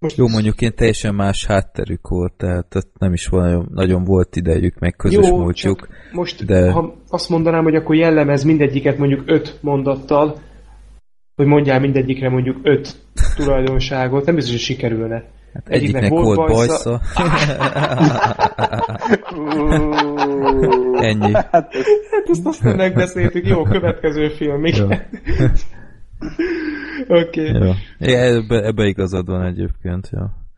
Most 0.00 0.16
Jó, 0.16 0.28
mondjuk 0.28 0.60
én 0.60 0.74
teljesen 0.74 1.14
más 1.14 1.46
hátterük 1.46 2.08
volt, 2.08 2.32
tehát 2.36 2.86
nem 2.98 3.12
is 3.12 3.28
nagyon, 3.28 3.68
nagyon 3.74 4.04
volt 4.04 4.36
idejük, 4.36 4.78
meg 4.78 4.96
közös 4.96 5.28
Jó, 5.28 5.36
múltjuk. 5.36 5.88
Most, 6.12 6.44
de... 6.44 6.70
ha 6.70 6.96
azt 7.08 7.28
mondanám, 7.28 7.62
hogy 7.62 7.74
akkor 7.74 7.94
jellemez 7.94 8.42
mindegyiket 8.44 8.98
mondjuk 8.98 9.22
öt 9.26 9.58
mondattal, 9.60 10.38
hogy 11.36 11.46
mondjál 11.46 11.80
mindegyikre 11.80 12.28
mondjuk 12.28 12.56
öt 12.62 12.96
tulajdonságot, 13.36 14.26
nem 14.26 14.34
biztos, 14.34 14.52
hogy 14.52 14.62
sikerülne. 14.62 15.24
Hát 15.54 15.68
egyiknek, 15.68 16.02
egyiknek 16.02 16.24
volt, 16.24 16.36
volt 16.36 16.52
bajsza. 16.52 17.00
Ennyi. 21.08 21.32
Hát, 21.32 21.50
hát 21.50 22.24
ezt 22.24 22.46
aztán 22.46 22.76
megbeszéltük. 22.76 23.46
Jó, 23.46 23.62
következő 23.62 24.28
film. 24.28 24.62
Oké. 27.22 27.50
Okay. 27.50 27.74
Ja, 27.98 28.18
ebbe, 28.18 28.64
ebbe 28.64 28.86
igazad 28.86 29.26
van 29.26 29.42
egyébként, 29.42 30.08
ja. 30.12 30.48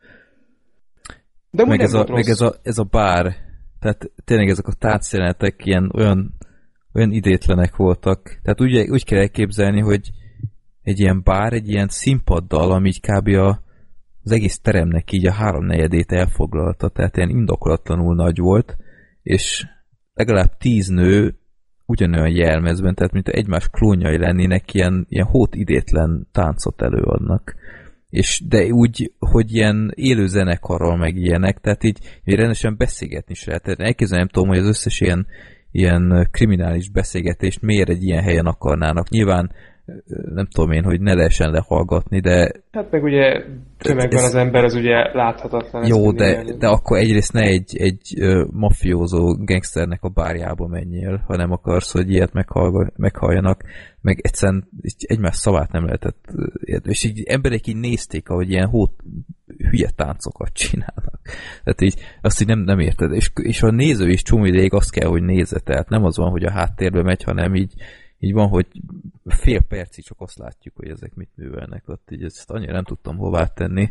De 1.51 1.65
meg, 1.65 1.79
ez 1.79 1.93
a, 1.93 2.05
meg 2.09 2.27
ez, 2.27 2.41
a, 2.41 2.55
ez 2.61 2.77
a 2.77 2.83
bár, 2.83 3.35
tehát 3.79 4.11
tényleg 4.23 4.49
ezek 4.49 4.67
a 4.67 4.73
táncjelenetek 4.73 5.65
ilyen 5.65 5.91
olyan, 5.93 6.33
olyan 6.93 7.11
idétlenek 7.11 7.75
voltak. 7.75 8.39
Tehát 8.41 8.61
úgy, 8.61 8.89
úgy 8.89 9.05
kell 9.05 9.19
elképzelni, 9.19 9.81
hogy 9.81 10.11
egy 10.81 10.99
ilyen 10.99 11.21
bár, 11.23 11.53
egy 11.53 11.69
ilyen 11.69 11.87
színpaddal, 11.87 12.71
ami 12.71 12.87
így 12.87 13.01
kb. 13.01 13.27
A, 13.27 13.61
az 14.23 14.31
egész 14.31 14.59
teremnek 14.59 15.11
így 15.11 15.25
a 15.25 15.33
háromnegyedét 15.33 16.11
elfoglalta, 16.11 16.89
tehát 16.89 17.17
ilyen 17.17 17.29
indokolatlanul 17.29 18.15
nagy 18.15 18.37
volt, 18.37 18.77
és 19.21 19.67
legalább 20.13 20.57
tíz 20.57 20.87
nő 20.87 21.37
ugyanolyan 21.93 22.35
jelmezben, 22.35 22.95
tehát 22.95 23.11
mint 23.11 23.27
egymás 23.27 23.67
klónjai 23.69 24.17
lennének, 24.17 24.73
ilyen, 24.73 25.05
ilyen 25.09 25.25
hót 25.25 25.55
idétlen 25.55 26.27
táncot 26.31 26.81
előadnak. 26.81 27.55
És 28.09 28.43
de 28.47 28.65
úgy, 28.65 29.11
hogy 29.19 29.53
ilyen 29.53 29.91
élő 29.95 30.27
zenekarral 30.27 30.97
meg 30.97 31.15
ilyenek, 31.15 31.57
tehát 31.57 31.83
így, 31.83 31.97
így 32.25 32.35
rendesen 32.35 32.77
beszélgetni 32.77 33.31
is 33.31 33.45
lehet. 33.45 33.67
Elképzelni 33.67 34.23
nem 34.23 34.27
tudom, 34.27 34.47
hogy 34.49 34.57
az 34.57 34.67
összes 34.67 35.01
ilyen, 35.01 35.27
ilyen 35.71 36.27
kriminális 36.31 36.89
beszélgetést 36.89 37.61
miért 37.61 37.89
egy 37.89 38.03
ilyen 38.03 38.23
helyen 38.23 38.45
akarnának. 38.45 39.09
Nyilván 39.09 39.51
nem 40.33 40.45
tudom 40.45 40.71
én, 40.71 40.83
hogy 40.83 41.01
ne 41.01 41.13
lehessen 41.13 41.51
lehallgatni, 41.51 42.19
de... 42.19 42.51
Hát 42.71 42.91
meg 42.91 43.03
ugye 43.03 43.43
tömegben 43.77 44.17
ez... 44.17 44.23
az 44.23 44.35
ember 44.35 44.63
az 44.63 44.75
ugye 44.75 45.13
láthatatlan. 45.13 45.87
Jó, 45.87 46.11
de, 46.11 46.43
de 46.57 46.67
akkor 46.67 46.97
egyrészt 46.97 47.33
ne 47.33 47.41
egy, 47.41 47.77
egy 47.77 48.13
uh, 48.19 48.47
mafiózó 48.51 49.35
gangsternek 49.35 50.03
a 50.03 50.09
bárjába 50.09 50.67
menjél, 50.67 51.23
ha 51.27 51.35
nem 51.35 51.51
akarsz, 51.51 51.91
hogy 51.91 52.11
ilyet 52.11 52.33
meghalljanak, 52.95 53.63
meg 54.01 54.19
egyszerűen 54.21 54.69
egymás 54.97 55.35
szavát 55.35 55.71
nem 55.71 55.85
lehetett, 55.85 56.25
és 56.83 57.03
így 57.03 57.23
emberek 57.23 57.67
így 57.67 57.77
nézték, 57.77 58.29
ahogy 58.29 58.49
ilyen 58.49 58.67
hót 58.67 58.91
hülye 59.57 59.89
táncokat 59.95 60.53
csinálnak. 60.53 61.19
Tehát 61.63 61.81
így 61.81 61.95
azt 62.21 62.41
így 62.41 62.47
nem, 62.47 62.59
nem 62.59 62.79
érted. 62.79 63.13
És, 63.13 63.31
és 63.41 63.63
a 63.63 63.71
néző 63.71 64.09
is 64.09 64.21
csomó 64.21 64.45
ideig 64.45 64.73
azt 64.73 64.91
kell, 64.91 65.09
hogy 65.09 65.23
nézze, 65.23 65.59
tehát 65.59 65.89
nem 65.89 66.03
az 66.03 66.17
van, 66.17 66.29
hogy 66.29 66.43
a 66.43 66.51
háttérbe 66.51 67.01
megy, 67.01 67.23
hanem 67.23 67.55
így 67.55 67.73
így 68.23 68.33
van, 68.33 68.47
hogy 68.47 68.67
fél 69.25 69.61
percig 69.61 70.03
csak 70.03 70.21
azt 70.21 70.37
látjuk, 70.37 70.75
hogy 70.75 70.89
ezek 70.89 71.15
mit 71.15 71.29
művelnek 71.35 71.83
ott, 71.85 72.11
így 72.11 72.23
ezt 72.23 72.51
annyira 72.51 72.73
nem 72.73 72.83
tudtam 72.83 73.17
hová 73.17 73.45
tenni, 73.45 73.89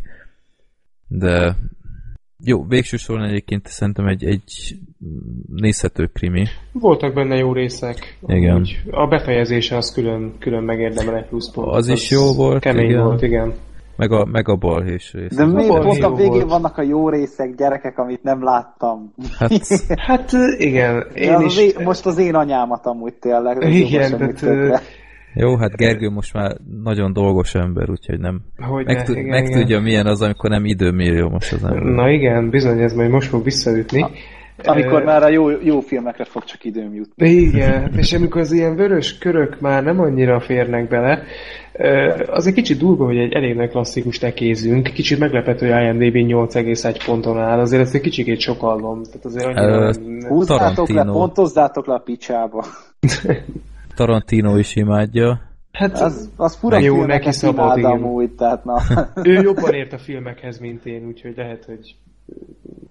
de 1.08 1.56
jó, 2.44 2.64
végső 2.64 2.96
soron 2.96 3.24
egyébként 3.24 3.66
szerintem 3.66 4.06
egy, 4.06 4.24
egy 4.24 4.78
nézhető 5.46 6.06
krimi. 6.06 6.46
Voltak 6.72 7.14
benne 7.14 7.36
jó 7.36 7.52
részek. 7.52 8.18
Igen. 8.26 8.56
Úgy, 8.56 8.82
a 8.90 9.06
befejezése 9.06 9.76
az 9.76 9.92
külön, 9.92 10.38
külön 10.38 10.62
megérdemel 10.62 11.16
egy 11.16 11.26
plusz 11.26 11.52
pont. 11.52 11.68
Az, 11.68 11.88
az 11.88 11.88
is 11.88 12.10
jó 12.10 12.34
volt. 12.34 12.62
Kemény 12.62 12.88
igen. 12.88 13.04
volt, 13.04 13.22
igen. 13.22 13.54
Meg 13.96 14.12
a, 14.12 14.24
meg 14.24 14.48
a 14.48 14.56
balhés 14.56 15.12
rész. 15.12 15.36
De 15.36 15.46
miért 15.46 15.80
pont 15.80 16.02
a 16.02 16.14
végén 16.14 16.30
volt. 16.32 16.48
vannak 16.48 16.78
a 16.78 16.82
jó 16.82 17.08
részek, 17.08 17.54
gyerekek, 17.54 17.98
amit 17.98 18.22
nem 18.22 18.42
láttam? 18.42 19.14
Hát, 19.38 19.50
hát 20.06 20.30
igen. 20.56 21.06
Én 21.14 21.40
is... 21.40 21.44
az 21.44 21.58
én, 21.58 21.84
most 21.84 22.06
az 22.06 22.18
én 22.18 22.34
anyámat 22.34 22.86
amúgy 22.86 23.14
tényleg. 23.14 23.62
Igen, 23.62 24.34
tehát... 24.34 24.82
Jó, 25.34 25.56
hát 25.56 25.76
Gergő 25.76 26.10
most 26.10 26.34
már 26.34 26.56
nagyon 26.82 27.12
dolgos 27.12 27.54
ember, 27.54 27.90
úgyhogy 27.90 28.18
nem 28.18 28.40
hogy 28.56 28.84
meg, 28.84 29.08
igen, 29.08 29.24
megtudja, 29.24 29.64
igen. 29.64 29.82
milyen 29.82 30.06
az, 30.06 30.22
amikor 30.22 30.50
nem 30.50 30.64
időmérő 30.64 31.24
most 31.24 31.52
az 31.52 31.64
ember. 31.64 31.82
Na 31.82 32.10
igen, 32.10 32.50
bizony, 32.50 32.80
ez 32.80 32.92
majd 32.92 33.10
most 33.10 33.28
fog 33.28 33.44
visszaütni. 33.44 34.06
Amikor 34.64 35.02
már 35.02 35.22
a 35.22 35.28
jó, 35.28 35.50
jó 35.50 35.80
filmekre 35.80 36.24
fog 36.24 36.44
csak 36.44 36.64
időm 36.64 36.94
jutni. 36.94 37.28
Igen, 37.28 37.94
és 37.96 38.12
amikor 38.12 38.40
az 38.40 38.52
ilyen 38.52 38.76
vörös 38.76 39.18
körök 39.18 39.60
már 39.60 39.82
nem 39.82 40.00
annyira 40.00 40.40
férnek 40.40 40.88
bele, 40.88 41.22
az 42.26 42.46
egy 42.46 42.54
kicsit 42.54 42.78
durva, 42.78 43.04
hogy 43.04 43.16
egy 43.16 43.32
elég 43.32 43.56
nagy 43.56 43.70
klasszikus 43.70 44.18
tekézünk. 44.18 44.90
Kicsit 44.94 45.18
meglepető, 45.18 45.72
hogy 45.72 45.84
IMDb 45.84 46.14
8,1 46.14 47.02
ponton 47.06 47.38
áll. 47.38 47.58
Azért 47.58 47.82
ezt 47.82 47.94
egy 47.94 48.00
kicsikét 48.00 48.40
sokallom. 48.40 49.02
Tehát 49.02 49.24
azért 49.24 49.46
annyira... 49.46 49.88
Uh, 49.88 50.28
Húzzátok 50.28 50.88
le, 50.88 51.04
pontozzátok 51.04 51.86
le 51.86 51.94
a 51.94 51.98
picsába. 51.98 52.64
Tarantino 53.96 54.58
is 54.58 54.76
imádja. 54.76 55.40
Hát 55.72 56.00
az, 56.00 56.30
az 56.36 56.56
fura 56.56 56.78
jó, 56.78 57.04
neki 57.04 57.32
szabad, 57.32 57.84
amúgy, 57.84 58.30
tehát 58.30 58.64
na. 58.64 58.80
ő 59.22 59.32
jobban 59.32 59.74
ért 59.74 59.92
a 59.92 59.98
filmekhez, 59.98 60.58
mint 60.58 60.86
én, 60.86 61.06
úgyhogy 61.06 61.36
lehet, 61.36 61.64
hogy 61.64 61.94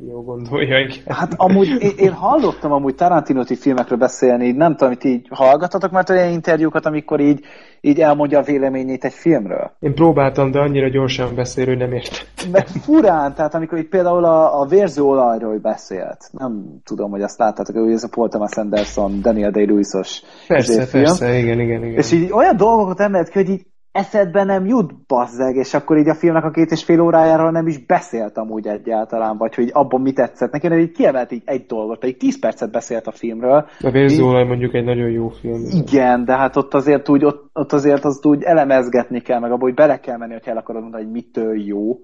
jó 0.08 0.24
gondolja, 0.24 0.80
igen. 0.80 1.16
Hát 1.16 1.34
amúgy 1.36 1.68
én, 1.68 1.92
én 1.98 2.12
hallottam 2.12 2.72
amúgy 2.72 2.96
Tarantinoti 2.96 3.56
filmekről 3.56 3.98
beszélni, 3.98 4.52
nem 4.52 4.76
tudom, 4.76 4.94
hogy 4.94 5.06
így 5.06 5.28
hallgatatok 5.30 5.92
már 5.92 6.04
olyan 6.10 6.32
interjúkat, 6.32 6.86
amikor 6.86 7.20
így, 7.20 7.40
így 7.82 8.00
elmondja 8.00 8.40
a 8.40 8.44
véleményét 8.44 9.04
egy 9.04 9.14
filmről? 9.14 9.72
Én 9.80 9.94
próbáltam, 9.94 10.52
de 10.52 10.60
annyira 10.60 10.90
gyorsan 10.90 11.36
beszél, 11.36 11.66
hogy 11.66 11.78
nem 11.78 11.92
értettem. 11.92 12.52
De 12.52 12.66
furán, 12.82 13.34
tehát 13.36 13.56
amikor 13.56 13.78
így 13.78 13.88
például 13.88 14.26
a, 14.26 14.62
a 14.62 14.66
vérző 14.66 15.02
olajról 15.02 15.58
beszélt, 15.58 16.30
nem 16.32 16.80
tudom, 16.84 17.12
hogy 17.12 17.22
azt 17.22 17.40
láttátok, 17.40 17.76
hogy 17.76 17.92
ez 17.92 18.04
a 18.04 18.10
Paul 18.10 18.30
Thomas 18.30 18.58
Anderson, 18.58 19.22
Daniel 19.22 19.52
Day-Lewis-os 19.52 20.22
Persze, 20.48 20.88
persze, 20.92 21.38
igen, 21.38 21.60
igen, 21.60 21.84
igen. 21.84 21.98
És 21.98 22.12
így 22.12 22.32
olyan 22.32 22.58
dolgokat 22.58 23.00
emelt 23.00 23.30
ki, 23.30 23.38
hogy 23.38 23.50
így 23.50 23.66
eszedbe 23.92 24.44
nem 24.44 24.66
jut, 24.66 25.06
bazzeg, 25.08 25.56
és 25.56 25.74
akkor 25.74 25.98
így 25.98 26.08
a 26.08 26.16
filmnek 26.16 26.44
a 26.44 26.52
két 26.52 26.72
és 26.72 26.84
fél 26.84 27.02
órájáról 27.02 27.52
nem 27.52 27.68
is 27.68 27.86
beszélt 27.86 28.38
amúgy 28.38 28.68
egyáltalán, 28.68 29.38
vagy 29.38 29.56
hogy 29.56 29.70
abban 29.74 30.02
mi 30.02 30.12
tetszett 30.12 30.52
neki, 30.52 30.68
hanem 30.68 30.82
így 30.82 30.92
kiemelt 30.92 31.32
így 31.32 31.42
egy 31.46 31.66
dolgot, 31.66 32.00
pedig 32.00 32.18
tíz 32.18 32.40
percet 32.40 32.72
beszélt 32.72 33.08
a 33.08 33.12
filmről. 33.12 33.68
A 33.80 33.90
Vérzólaj 33.90 34.44
mondjuk 34.44 34.74
egy 34.74 34.84
nagyon 34.84 35.10
jó 35.10 35.30
film. 35.30 35.62
Igen, 35.70 36.26
de 36.26 36.36
hát 36.36 36.56
ott 36.56 36.74
azért 36.74 37.10
úgy, 37.10 37.26
ott, 37.26 37.50
ott 37.54 37.74
azért 37.74 38.06
azt 38.06 38.26
úgy 38.26 38.44
elemezgetni 38.44 39.22
kell, 39.22 39.40
meg 39.40 39.52
abban, 39.52 39.62
hogy 39.62 39.74
bele 39.74 40.00
kell 40.00 40.18
menni, 40.18 40.34
hogy 40.34 40.42
el 40.46 40.58
akarod 40.58 40.82
mondani, 40.82 41.04
hogy 41.04 41.12
mitől 41.12 41.62
jó 41.62 42.00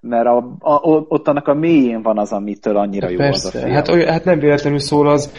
mert 0.00 0.26
a, 0.26 0.36
a, 0.58 0.80
ott 1.08 1.28
annak 1.28 1.48
a 1.48 1.54
mélyén 1.54 2.02
van 2.02 2.18
az, 2.18 2.32
amitől 2.32 2.76
annyira 2.76 3.06
hát 3.06 3.12
jó 3.12 3.18
persze. 3.18 3.48
az 3.48 3.54
a 3.54 3.58
film. 3.58 3.72
Hát, 3.72 3.88
olyan, 3.88 4.08
hát 4.08 4.24
nem 4.24 4.38
véletlenül 4.38 4.78
szól 4.78 5.08
az 5.08 5.32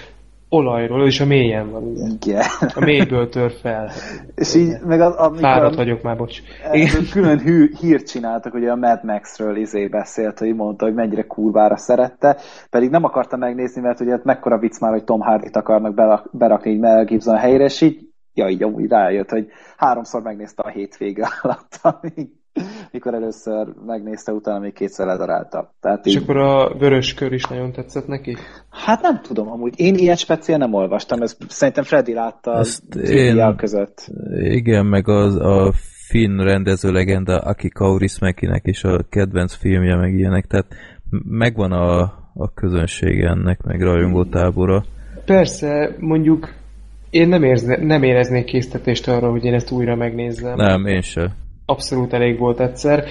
olajról, 0.50 1.06
és 1.06 1.20
a 1.20 1.26
mélyen 1.26 1.72
van, 1.72 1.84
ugye? 1.84 2.06
Igen. 2.22 2.44
A 2.76 2.80
mélyből 2.80 3.30
tör 3.30 3.52
fel. 3.52 3.90
És 4.36 4.56
így, 4.56 4.80
meg 4.86 5.02
az, 5.02 5.16
amikor... 5.16 5.40
Fáradt 5.40 5.76
vagyok 5.76 6.02
már, 6.02 6.18
bocs. 6.18 6.42
Igen. 6.72 7.06
Külön 7.12 7.40
hű, 7.40 7.70
hírt 7.80 8.08
csináltak, 8.08 8.54
ugye 8.54 8.72
a 8.72 8.76
Mad 8.76 9.04
Max-ről 9.04 9.56
izé 9.56 9.88
beszélt, 9.88 10.40
hogy 10.40 10.56
mondta, 10.56 10.86
hogy 10.86 10.94
mennyire 10.94 11.24
kurvára 11.24 11.78
szerette, 11.78 12.38
pedig 12.70 12.90
nem 12.90 13.04
akarta 13.04 13.38
megnézni, 13.38 13.82
mert 13.82 14.00
ugye 14.00 14.12
hát 14.12 14.24
mekkora 14.24 14.58
vicc 14.58 14.80
már, 14.80 14.92
hogy 14.92 15.04
Tom 15.04 15.20
Hardy-t 15.20 15.56
akarnak 15.56 16.28
berakni 16.32 16.72
így 16.72 16.80
Mel 16.80 17.06
Gibson 17.06 17.38
helyre, 17.38 17.64
és 17.64 17.82
így, 17.82 18.08
ja, 18.34 18.48
így 18.48 18.64
amúgy 18.64 18.90
rájött, 18.90 19.30
hogy 19.30 19.48
háromszor 19.78 20.22
megnézte 20.22 20.62
a 20.62 20.70
hétvége 20.70 21.28
alatt, 21.42 21.80
amíg 22.02 22.39
mikor 22.92 23.14
először 23.14 23.68
megnézte, 23.86 24.32
utána 24.32 24.60
még 24.60 24.74
kétszer 24.74 25.06
ledarálta. 25.06 25.74
Tehát 25.82 26.06
És 26.06 26.16
így... 26.16 26.22
akkor 26.22 26.38
a 26.38 26.78
vörös 26.78 27.14
kör 27.14 27.34
is 27.34 27.44
nagyon 27.44 27.72
tetszett 27.72 28.08
neki? 28.08 28.38
Hát 28.70 29.02
nem 29.02 29.22
tudom, 29.22 29.52
amúgy 29.52 29.74
én 29.76 29.96
ilyen 29.96 30.16
speciál 30.16 30.58
nem 30.58 30.74
olvastam, 30.74 31.22
ezt 31.22 31.38
szerintem 31.48 31.84
Freddy 31.84 32.14
látta 32.14 32.52
Azt 32.52 32.96
én... 32.96 33.56
között. 33.58 34.12
Igen, 34.40 34.86
meg 34.86 35.08
az 35.08 35.36
a 35.36 35.74
finn 36.10 36.40
rendező 36.40 36.92
legenda 36.92 37.38
Aki 37.38 37.70
Kaurismäkinek 37.70 38.68
is 38.68 38.84
a 38.84 39.06
kedvenc 39.10 39.54
filmje, 39.54 39.96
meg 39.96 40.14
ilyenek, 40.14 40.46
tehát 40.46 40.68
megvan 41.24 41.72
a, 41.72 42.00
a 42.34 42.54
közönség 42.54 43.22
ennek, 43.22 43.62
meg 43.62 43.82
rajongó 43.82 44.24
tábora. 44.24 44.84
Persze, 45.26 45.96
mondjuk 46.00 46.54
én 47.10 47.28
nem, 47.28 47.44
érzne, 47.44 47.78
nem 47.78 48.04
éreznék 48.04 48.46
késztetést 48.46 49.08
arra, 49.08 49.32
hogy 49.32 49.44
én 49.44 49.54
ezt 49.54 49.72
újra 49.72 49.96
megnézzem. 49.96 50.56
Nem, 50.56 50.86
én 50.86 51.02
sem 51.02 51.32
abszolút 51.70 52.14
elég 52.14 52.38
volt 52.38 52.60
egyszer. 52.60 53.04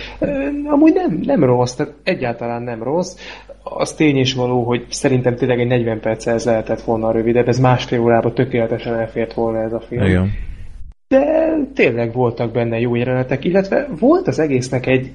Amúgy 0.67 0.93
nem, 0.93 1.21
nem 1.23 1.45
rossz, 1.45 1.75
tehát 1.75 1.95
egyáltalán 2.03 2.63
nem 2.63 2.83
rossz. 2.83 3.17
Az 3.63 3.93
tény 3.93 4.17
is 4.17 4.35
való, 4.35 4.63
hogy 4.63 4.87
szerintem 4.89 5.37
tényleg 5.37 5.61
egy 5.61 5.67
40 5.67 6.01
perccel 6.01 6.35
ez 6.35 6.45
lehetett 6.45 6.83
volna 6.83 7.13
rövidebb, 7.13 7.49
ez 7.49 7.59
másfél 7.59 8.01
órában 8.01 8.35
tökéletesen 8.35 8.95
elfért 8.95 9.35
volna 9.35 9.63
ez 9.63 9.73
a 9.73 9.81
film. 9.81 10.05
Igen. 10.05 10.31
De 11.09 11.55
tényleg 11.75 12.13
voltak 12.13 12.53
benne 12.53 12.79
jó 12.79 12.95
jelenetek, 12.95 13.45
illetve 13.45 13.89
volt 13.99 14.27
az 14.27 14.39
egésznek 14.39 14.87
egy, 14.87 15.11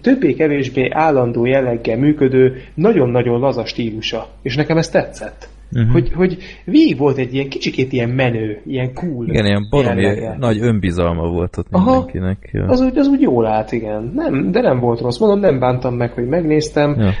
többé-kevésbé 0.00 0.88
állandó 0.90 1.44
jelleggel 1.44 1.96
működő, 1.96 2.62
nagyon-nagyon 2.74 3.40
laza 3.40 3.64
stílusa, 3.64 4.28
és 4.42 4.56
nekem 4.56 4.76
ez 4.76 4.88
tetszett. 4.88 5.48
Uh-huh. 5.74 5.92
Hogy, 5.92 6.12
hogy 6.12 6.38
végig 6.64 6.98
volt 6.98 7.16
egy 7.16 7.34
ilyen 7.34 7.48
kicsikét 7.48 7.92
ilyen 7.92 8.08
menő, 8.08 8.60
ilyen 8.66 8.94
cool. 8.94 9.28
Igen, 9.28 9.44
ilyen 9.44 9.66
baromi 9.70 10.18
nagy 10.38 10.58
önbizalma 10.60 11.28
volt 11.28 11.56
ott 11.56 11.66
Aha, 11.70 11.90
mindenkinek. 11.90 12.50
Ja. 12.52 12.64
Az, 12.64 12.80
úgy, 12.80 12.98
az 12.98 13.06
úgy 13.06 13.20
jól 13.20 13.46
állt, 13.46 13.72
igen. 13.72 14.12
Nem, 14.14 14.50
de 14.50 14.60
nem 14.60 14.78
volt 14.78 15.00
rossz. 15.00 15.18
Mondom, 15.18 15.40
nem 15.40 15.58
bántam 15.58 15.94
meg, 15.94 16.12
hogy 16.12 16.26
megnéztem. 16.26 16.96
Ja. 16.98 17.12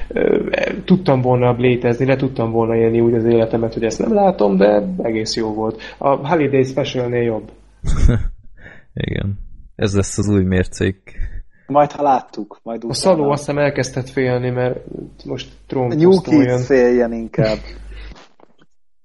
Tudtam 0.84 1.20
volna 1.20 1.56
létezni, 1.58 2.06
le 2.06 2.16
tudtam 2.16 2.50
volna 2.50 2.76
élni 2.76 3.00
úgy 3.00 3.14
az 3.14 3.24
életemet, 3.24 3.74
hogy 3.74 3.84
ezt 3.84 3.98
nem 3.98 4.14
látom, 4.14 4.56
de 4.56 4.94
egész 5.02 5.36
jó 5.36 5.54
volt. 5.54 5.80
A 5.98 6.28
Holiday 6.28 6.62
Special-nél 6.62 7.22
jobb. 7.22 7.50
igen. 8.94 9.38
Ez 9.76 9.94
lesz 9.96 10.18
az 10.18 10.28
új 10.28 10.44
mércék. 10.44 11.16
Majd, 11.66 11.92
ha 11.92 12.02
láttuk. 12.02 12.60
Majd 12.62 12.82
a 12.88 12.94
Szaló 12.94 13.30
azt 13.30 13.46
hiszem 13.46 13.58
elkezdett 13.58 14.08
félni, 14.08 14.50
mert 14.50 14.78
most 15.24 15.48
Trump 15.66 15.94
New 15.94 16.20
Kids 16.20 16.66
féljen 16.66 17.12
inkább. 17.12 17.58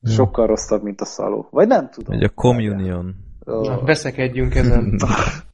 Sokkal 0.03 0.47
rosszabb, 0.47 0.83
mint 0.83 1.01
a 1.01 1.05
Szaló. 1.05 1.47
Vagy 1.51 1.67
nem 1.67 1.89
tudom. 1.89 2.15
Egy 2.15 2.23
a 2.23 2.29
Communion. 2.29 3.15
Oh. 3.45 3.85
Veszekedjünk 3.85 4.55
ezen. 4.55 4.99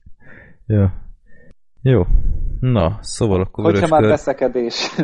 Jó. 0.67 0.85
Jó. 1.81 2.03
Na, 2.59 2.97
szóval 3.01 3.41
akkor 3.41 3.63
Hogyha 3.63 3.87
már 3.87 4.01
veszekedés. 4.01 4.95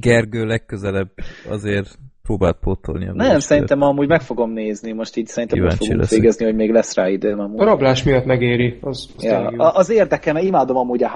Gergő 0.00 0.44
legközelebb 0.44 1.10
azért 1.48 1.98
próbált 2.22 2.56
pótolni 2.60 3.08
a 3.08 3.12
Nem, 3.12 3.38
szerintem 3.38 3.82
amúgy 3.82 4.08
meg 4.08 4.20
fogom 4.20 4.50
nézni, 4.50 4.92
most 4.92 5.16
így 5.16 5.26
szerintem 5.26 5.58
Kíváncsi 5.58 5.76
most 5.78 5.90
fogunk 5.90 6.00
leszek. 6.00 6.18
végezni, 6.18 6.44
hogy 6.44 6.54
még 6.54 6.70
lesz 6.72 6.94
rá 6.94 7.08
időm 7.08 7.40
amúgy. 7.40 7.60
A 7.60 7.64
rablás 7.64 8.02
miatt 8.02 8.24
megéri. 8.24 8.78
Az, 8.80 9.08
az, 9.16 9.22
ja, 9.24 9.46
az 9.70 9.90
érdekel, 9.90 10.32
mert 10.32 10.46
imádom 10.46 10.76
amúgy 10.76 11.02
a 11.02 11.10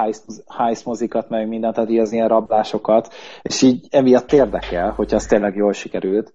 heist 0.46 0.84
mozikat, 0.84 1.28
meg 1.28 1.48
mindent, 1.48 1.74
tehát 1.74 1.90
az 1.90 2.12
ilyen 2.12 2.28
rablásokat, 2.28 3.14
és 3.42 3.62
így 3.62 3.86
emiatt 3.90 4.32
érdekel, 4.32 4.90
hogyha 4.90 5.16
az 5.16 5.26
tényleg 5.26 5.56
jól 5.56 5.72
sikerült. 5.72 6.34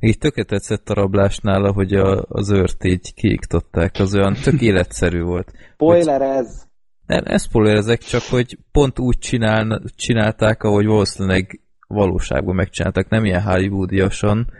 Így 0.00 0.18
töké 0.18 0.42
tetszett 0.42 0.88
a 0.88 0.94
rablásnál, 0.94 1.72
hogy 1.72 1.94
a, 1.94 2.24
az 2.28 2.50
őrt 2.50 2.84
így 2.84 3.14
kiiktották, 3.14 3.94
az 3.98 4.14
olyan 4.14 4.34
tök 4.42 4.60
életszerű 4.60 5.22
volt. 5.22 5.52
Spoiler 5.72 6.22
ez! 6.22 6.66
Nem, 7.06 7.22
ez 7.24 7.42
spoilerezek, 7.42 7.98
csak 7.98 8.22
hogy 8.30 8.58
pont 8.72 8.98
úgy 8.98 9.18
csinál, 9.18 9.82
csinálták, 9.96 10.62
ahogy 10.62 10.86
valószínűleg 10.86 11.60
valóságban 11.86 12.54
megcsináltak, 12.54 13.08
nem 13.08 13.24
ilyen 13.24 13.42
hollywoodiasan, 13.42 14.50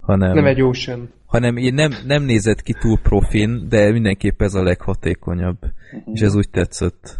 hanem... 0.00 0.34
Nem 0.34 0.46
egy 0.46 0.62
Ocean. 0.62 1.12
Hanem 1.26 1.54
nem, 1.54 1.92
nem 2.06 2.22
nézett 2.22 2.62
ki 2.62 2.72
túl 2.72 2.98
profin, 2.98 3.68
de 3.68 3.92
mindenképp 3.92 4.42
ez 4.42 4.54
a 4.54 4.62
leghatékonyabb. 4.62 5.58
Uh-huh. 5.62 6.14
És 6.14 6.20
ez 6.20 6.34
úgy 6.34 6.50
tetszett. 6.50 7.16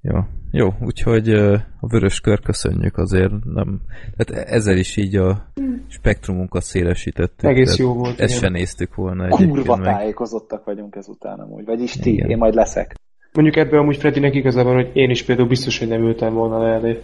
Jó, 0.00 0.18
jó 0.56 0.72
úgyhogy 0.80 1.28
a 1.80 1.86
vörös 1.88 2.20
kör 2.20 2.40
köszönjük 2.40 2.96
azért. 2.96 3.32
Nem, 3.44 3.80
tehát 4.16 4.48
ezzel 4.48 4.76
is 4.76 4.96
így 4.96 5.16
a 5.16 5.46
spektrumunkat 5.88 6.62
szélesítettük. 6.62 7.48
Egész 7.48 7.76
jó 7.76 7.92
volt. 7.92 8.20
Ezt 8.20 8.38
se 8.38 8.48
néztük 8.48 8.94
volna. 8.94 9.28
Kurva 9.28 9.80
tájékozottak 9.80 10.64
vagyunk 10.64 10.96
ezután 10.96 11.38
amúgy. 11.38 11.64
Vagyis 11.64 11.92
ti, 11.92 12.12
igen. 12.12 12.30
én 12.30 12.36
majd 12.36 12.54
leszek. 12.54 12.94
Mondjuk 13.32 13.56
ebből 13.56 13.80
amúgy 13.80 13.96
Fredinek 13.96 14.34
igazában, 14.34 14.74
hogy 14.74 14.90
én 14.92 15.10
is 15.10 15.22
például 15.22 15.48
biztos, 15.48 15.78
hogy 15.78 15.88
nem 15.88 16.02
ültem 16.02 16.34
volna 16.34 16.62
le 16.62 16.72
elé. 16.72 17.00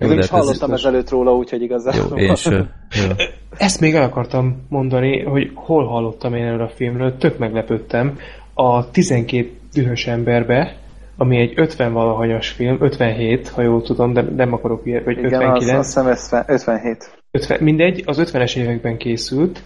Én 0.00 0.18
is 0.18 0.28
hallottam 0.28 0.72
ez 0.72 0.78
ezelőtt 0.78 1.10
róla, 1.10 1.36
úgyhogy 1.36 1.62
igazából. 1.62 2.20
Jó, 2.20 2.26
én 2.26 2.34
sem. 2.34 2.70
Ezt 3.56 3.80
még 3.80 3.94
el 3.94 4.02
akartam 4.02 4.66
mondani, 4.68 5.22
hogy 5.22 5.50
hol 5.54 5.86
hallottam 5.86 6.34
én 6.34 6.44
erről 6.44 6.62
a 6.62 6.68
filmről, 6.68 7.16
tök 7.16 7.38
meglepődtem. 7.38 8.18
A 8.54 8.90
12 8.90 9.50
dühös 9.72 10.06
emberbe, 10.06 10.76
ami 11.16 11.36
egy 11.38 11.52
50 11.56 11.92
valahanyas 11.92 12.48
film, 12.48 12.76
57, 12.80 13.48
ha 13.48 13.62
jól 13.62 13.82
tudom, 13.82 14.12
de 14.12 14.22
nem 14.22 14.52
akarok 14.52 14.86
ilyet, 14.86 15.04
vagy 15.04 15.18
Igen, 15.18 15.42
59. 15.42 15.96
Az, 15.96 16.06
azt 16.06 16.20
hiszem 16.20 16.44
57. 16.46 17.22
50, 17.30 17.62
mindegy, 17.62 18.02
az 18.06 18.30
50-es 18.32 18.56
években 18.56 18.96
készült, 18.96 19.62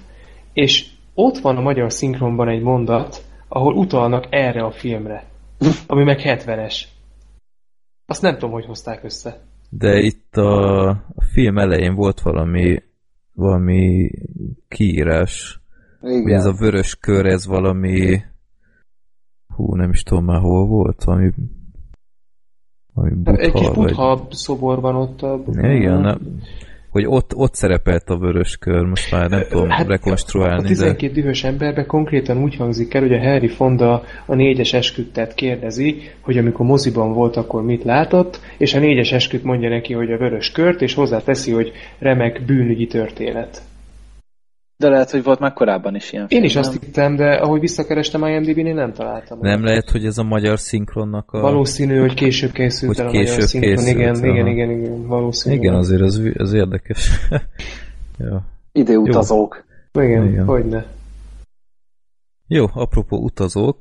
és 0.52 0.86
ott 1.14 1.38
van 1.38 1.56
a 1.56 1.60
magyar 1.60 1.92
szinkronban 1.92 2.48
egy 2.48 2.62
mondat, 2.62 3.22
ahol 3.48 3.74
utalnak 3.74 4.26
erre 4.30 4.62
a 4.62 4.70
filmre, 4.70 5.24
ami 5.86 6.04
meg 6.04 6.20
70-es. 6.24 6.82
Azt 8.06 8.22
nem 8.22 8.32
tudom, 8.32 8.50
hogy 8.50 8.64
hozták 8.64 9.04
össze. 9.04 9.40
De 9.70 9.98
itt 9.98 10.36
a, 10.36 10.88
a 10.88 11.24
film 11.32 11.58
elején 11.58 11.94
volt 11.94 12.20
valami 12.20 12.78
valami 13.38 14.10
kiírás. 14.68 15.60
Igen. 16.02 16.38
Ez 16.38 16.44
a 16.44 16.52
vörös 16.52 16.94
kör, 16.94 17.26
ez 17.26 17.46
valami 17.46 18.20
hú, 19.58 19.74
nem 19.74 19.90
is 19.90 20.02
tudom 20.02 20.24
már 20.24 20.40
hol 20.40 20.66
volt, 20.66 21.04
valami 21.04 21.30
valami 22.94 23.14
butha, 23.14 23.42
Egy 23.42 23.52
kis 23.52 23.70
butha 23.70 24.16
vagy... 24.16 24.30
szobor 24.30 24.80
van 24.80 24.94
ott. 24.94 25.22
A... 25.22 25.42
Igen, 25.52 26.00
nem, 26.00 26.18
hogy 26.90 27.06
ott, 27.06 27.34
ott 27.34 27.54
szerepelt 27.54 28.08
a 28.08 28.18
vörös 28.18 28.56
kör, 28.56 28.84
most 28.84 29.10
már 29.10 29.30
nem 29.30 29.42
tudom 29.50 29.68
hát 29.68 29.86
rekonstruálni. 29.86 30.64
A 30.64 30.66
12 30.66 31.06
de... 31.06 31.20
dühös 31.20 31.44
emberben 31.44 31.86
konkrétan 31.86 32.42
úgy 32.42 32.56
hangzik 32.56 32.94
el, 32.94 33.00
hogy 33.00 33.12
a 33.12 33.22
Harry 33.22 33.48
Fonda 33.48 34.02
a 34.26 34.34
négyes 34.34 34.72
esküdtet 34.72 35.34
kérdezi, 35.34 36.00
hogy 36.20 36.38
amikor 36.38 36.66
moziban 36.66 37.12
volt, 37.12 37.36
akkor 37.36 37.62
mit 37.62 37.84
látott, 37.84 38.40
és 38.58 38.74
a 38.74 38.78
négyes 38.78 39.12
esküt 39.12 39.44
mondja 39.44 39.68
neki, 39.68 39.92
hogy 39.92 40.12
a 40.12 40.18
vörös 40.18 40.50
kört, 40.50 40.82
és 40.82 40.94
hozzáteszi, 40.94 41.52
hogy 41.52 41.72
remek 41.98 42.44
bűnügyi 42.46 42.86
történet. 42.86 43.62
De 44.78 44.88
lehet, 44.88 45.10
hogy 45.10 45.22
volt 45.22 45.38
már 45.38 45.52
korábban 45.52 45.94
is 45.94 46.12
ilyen 46.12 46.28
film, 46.28 46.40
Én 46.40 46.46
is 46.46 46.54
nem? 46.54 46.62
azt 46.62 46.72
hittem, 46.72 47.16
de 47.16 47.30
ahogy 47.30 47.60
visszakerestem 47.60 48.24
IMDb-n, 48.24 48.66
én 48.66 48.74
nem 48.74 48.92
találtam. 48.92 49.38
Nem 49.40 49.64
lehet, 49.64 49.90
hogy 49.90 50.04
ez 50.04 50.18
a 50.18 50.22
magyar 50.22 50.58
szinkronnak 50.58 51.30
a... 51.30 51.40
Valószínű, 51.40 51.98
hogy 51.98 52.14
később 52.14 52.52
készült 52.52 52.96
hogy 52.96 53.04
el 53.04 53.06
a 53.06 53.10
később 53.10 53.28
magyar 53.28 53.48
szinkron. 53.48 53.74
Készült, 53.74 53.96
igen, 53.96 54.14
igen, 54.14 54.34
igen, 54.34 54.46
igen, 54.46 54.70
igen, 54.70 55.06
valószínű. 55.06 55.54
Igen, 55.56 55.74
azért 55.74 56.02
ez, 56.02 56.20
ez 56.34 56.52
érdekes. 56.52 57.10
ja. 58.18 58.44
Időutazók. 58.72 59.64
Jó. 59.92 60.02
Igen, 60.02 60.26
igen, 60.26 60.44
hogyne. 60.44 60.86
Jó, 62.46 62.66
apropó 62.74 63.16
utazók, 63.16 63.78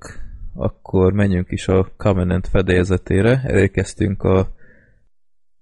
akkor 0.55 1.13
menjünk 1.13 1.51
is 1.51 1.67
a 1.67 1.87
Covenant 1.97 2.47
fedélzetére. 2.47 3.41
Elérkeztünk 3.45 4.23
a 4.23 4.47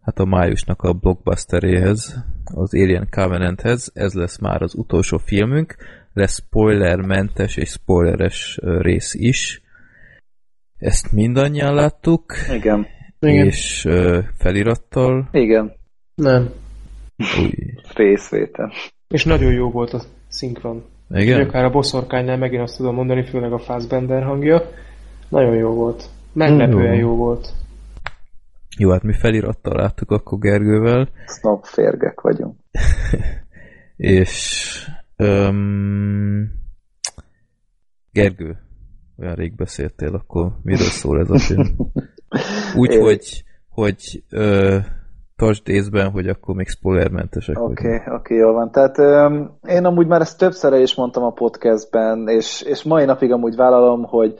hát 0.05 0.19
a 0.19 0.25
májusnak 0.25 0.81
a 0.81 0.93
blockbusteréhez, 0.93 2.23
az 2.53 2.73
Alien 2.75 3.07
Covenanthez, 3.11 3.91
ez 3.93 4.13
lesz 4.13 4.39
már 4.39 4.61
az 4.61 4.75
utolsó 4.75 5.17
filmünk, 5.17 5.75
lesz 6.13 6.41
spoilermentes 6.45 7.57
és 7.57 7.69
spoileres 7.69 8.59
rész 8.61 9.13
is. 9.13 9.61
Ezt 10.77 11.11
mindannyian 11.11 11.73
láttuk. 11.73 12.33
Igen. 12.53 12.87
És 13.19 13.85
uh, 13.85 14.23
felirattal. 14.37 15.29
Igen. 15.31 15.73
Nem. 16.15 16.49
Új. 17.39 17.53
Részvétel. 17.93 18.71
És 19.07 19.25
nagyon 19.25 19.51
jó 19.51 19.71
volt 19.71 19.93
a 19.93 20.01
szinkron. 20.27 20.83
Igen? 21.09 21.41
Akár 21.41 21.63
a 21.63 21.69
boszorkánynál 21.69 22.37
megint 22.37 22.61
azt 22.61 22.77
tudom 22.77 22.95
mondani, 22.95 23.25
főleg 23.25 23.53
a 23.53 23.59
Fassbender 23.59 24.23
hangja. 24.23 24.61
Nagyon 25.29 25.55
jó 25.55 25.73
volt. 25.73 26.09
Meglepően 26.33 26.95
jó, 26.95 26.99
jó 26.99 27.15
volt. 27.15 27.53
Jó, 28.77 28.91
hát 28.91 29.03
mi 29.03 29.13
felirattal 29.13 29.75
láttuk 29.75 30.11
akkor 30.11 30.39
Gergővel. 30.39 31.09
Snob 31.25 31.63
férgek 31.63 32.21
vagyunk. 32.21 32.55
és 33.95 34.65
um, 35.17 36.51
Gergő, 38.11 38.57
olyan 39.17 39.35
rég 39.35 39.55
beszéltél, 39.55 40.13
akkor 40.13 40.51
miről 40.63 40.87
szól 40.87 41.19
ez 41.19 41.29
a 41.29 41.37
film? 41.37 41.67
Úgy, 42.81 42.91
é. 42.91 42.99
hogy, 42.99 43.43
hogy 43.69 44.23
ö, 44.29 44.77
tartsd 45.35 45.69
észben, 45.69 46.09
hogy 46.11 46.27
akkor 46.27 46.55
még 46.55 46.67
spoilermentesek 46.67 47.59
Oké, 47.59 47.71
okay, 47.71 47.95
oké, 47.95 48.11
okay, 48.11 48.37
jól 48.37 48.53
van. 48.53 48.71
Tehát 48.71 48.97
um, 48.97 49.57
én 49.67 49.85
amúgy 49.85 50.07
már 50.07 50.21
ezt 50.21 50.37
többször 50.37 50.73
is 50.73 50.95
mondtam 50.95 51.23
a 51.23 51.31
podcastben, 51.31 52.27
és, 52.27 52.61
és 52.61 52.83
mai 52.83 53.05
napig 53.05 53.31
amúgy 53.31 53.55
vállalom, 53.55 54.03
hogy 54.03 54.35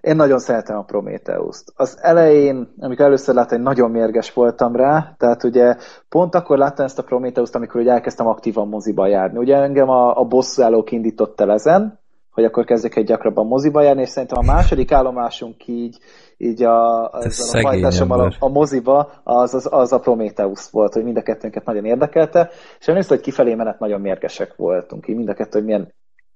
én 0.00 0.16
nagyon 0.16 0.38
szeretem 0.38 0.76
a 0.76 0.82
Prometheus-t. 0.82 1.72
Az 1.76 1.98
elején, 2.00 2.74
amikor 2.78 3.04
először 3.04 3.34
láttam, 3.34 3.62
nagyon 3.62 3.90
mérges 3.90 4.32
voltam 4.32 4.76
rá, 4.76 5.14
tehát 5.18 5.44
ugye 5.44 5.76
pont 6.08 6.34
akkor 6.34 6.58
láttam 6.58 6.84
ezt 6.84 6.98
a 6.98 7.02
Prometheus-t, 7.02 7.54
amikor 7.54 7.80
ugye 7.80 7.92
elkezdtem 7.92 8.26
aktívan 8.26 8.68
moziba 8.68 9.06
járni. 9.06 9.38
Ugye 9.38 9.56
engem 9.56 9.88
a, 9.88 10.18
a 10.18 10.24
bosszúállók 10.24 10.92
indított 10.92 11.40
el 11.40 11.52
ezen, 11.52 11.98
hogy 12.30 12.44
akkor 12.44 12.64
kezdek 12.64 12.96
egy 12.96 13.06
gyakrabban 13.06 13.46
moziba 13.46 13.82
járni, 13.82 14.00
és 14.00 14.08
szerintem 14.08 14.38
a 14.38 14.52
második 14.52 14.92
állomásunk 14.92 15.66
így, 15.66 15.98
így 16.36 16.62
a, 16.62 17.04
a, 17.04 17.18
a 17.52 17.60
hajtásommal 17.62 18.20
a, 18.20 18.32
a 18.38 18.48
moziba, 18.48 19.10
az, 19.22 19.54
az, 19.54 19.68
az 19.70 19.92
a 19.92 19.98
Prometheus 19.98 20.70
volt, 20.70 20.92
hogy 20.92 21.04
mind 21.04 21.16
a 21.16 21.22
kettőnket 21.22 21.64
nagyon 21.64 21.84
érdekelte, 21.84 22.50
és 22.80 22.88
először, 22.88 23.16
hogy 23.16 23.20
kifelé 23.20 23.54
menet 23.54 23.78
nagyon 23.78 24.00
mérgesek 24.00 24.56
voltunk, 24.56 25.08
így 25.08 25.16
mind 25.16 25.28
a 25.28 25.34
kettő, 25.34 25.58
hogy 25.58 25.64
milyen 25.64 25.92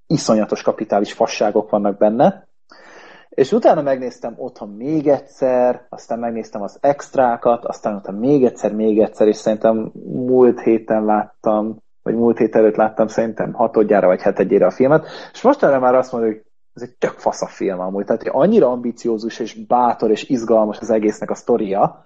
iszonyatos 0.07 0.63
kapitális 0.63 1.13
fasságok 1.13 1.71
vannak 1.71 1.99
benne, 1.99 2.47
és 3.35 3.53
utána 3.53 3.83
megnéztem 3.83 4.35
otthon 4.37 4.69
még 4.69 5.09
egyszer, 5.09 5.87
aztán 5.89 6.19
megnéztem 6.19 6.63
az 6.63 6.79
extrákat, 6.81 7.65
aztán 7.65 7.95
utána 7.95 8.19
még 8.19 8.45
egyszer, 8.45 8.75
még 8.75 9.01
egyszer, 9.01 9.29
és 9.29 9.37
szerintem 9.37 9.93
múlt 10.05 10.61
héten 10.61 11.05
láttam, 11.05 11.77
vagy 12.03 12.15
múlt 12.15 12.39
hét 12.39 12.57
előtt 12.57 12.77
láttam 12.77 13.07
szerintem 13.07 13.53
hatodjára 13.53 14.07
vagy 14.07 14.21
hetedjére 14.21 14.67
a 14.67 14.71
filmet, 14.71 15.07
és 15.33 15.43
most 15.43 15.63
erre 15.63 15.79
már 15.79 15.95
azt 15.95 16.13
mondom, 16.13 16.31
hogy 16.31 16.43
ez 16.75 16.83
egy 16.83 16.95
tök 16.99 17.19
fasz 17.19 17.43
a 17.43 17.47
film 17.47 17.81
amúgy, 17.81 18.05
tehát 18.05 18.23
hogy 18.23 18.31
annyira 18.35 18.71
ambiciózus 18.71 19.39
és 19.39 19.67
bátor 19.67 20.11
és 20.11 20.29
izgalmas 20.29 20.79
az 20.79 20.91
egésznek 20.91 21.31
a 21.31 21.35
sztoria. 21.35 22.03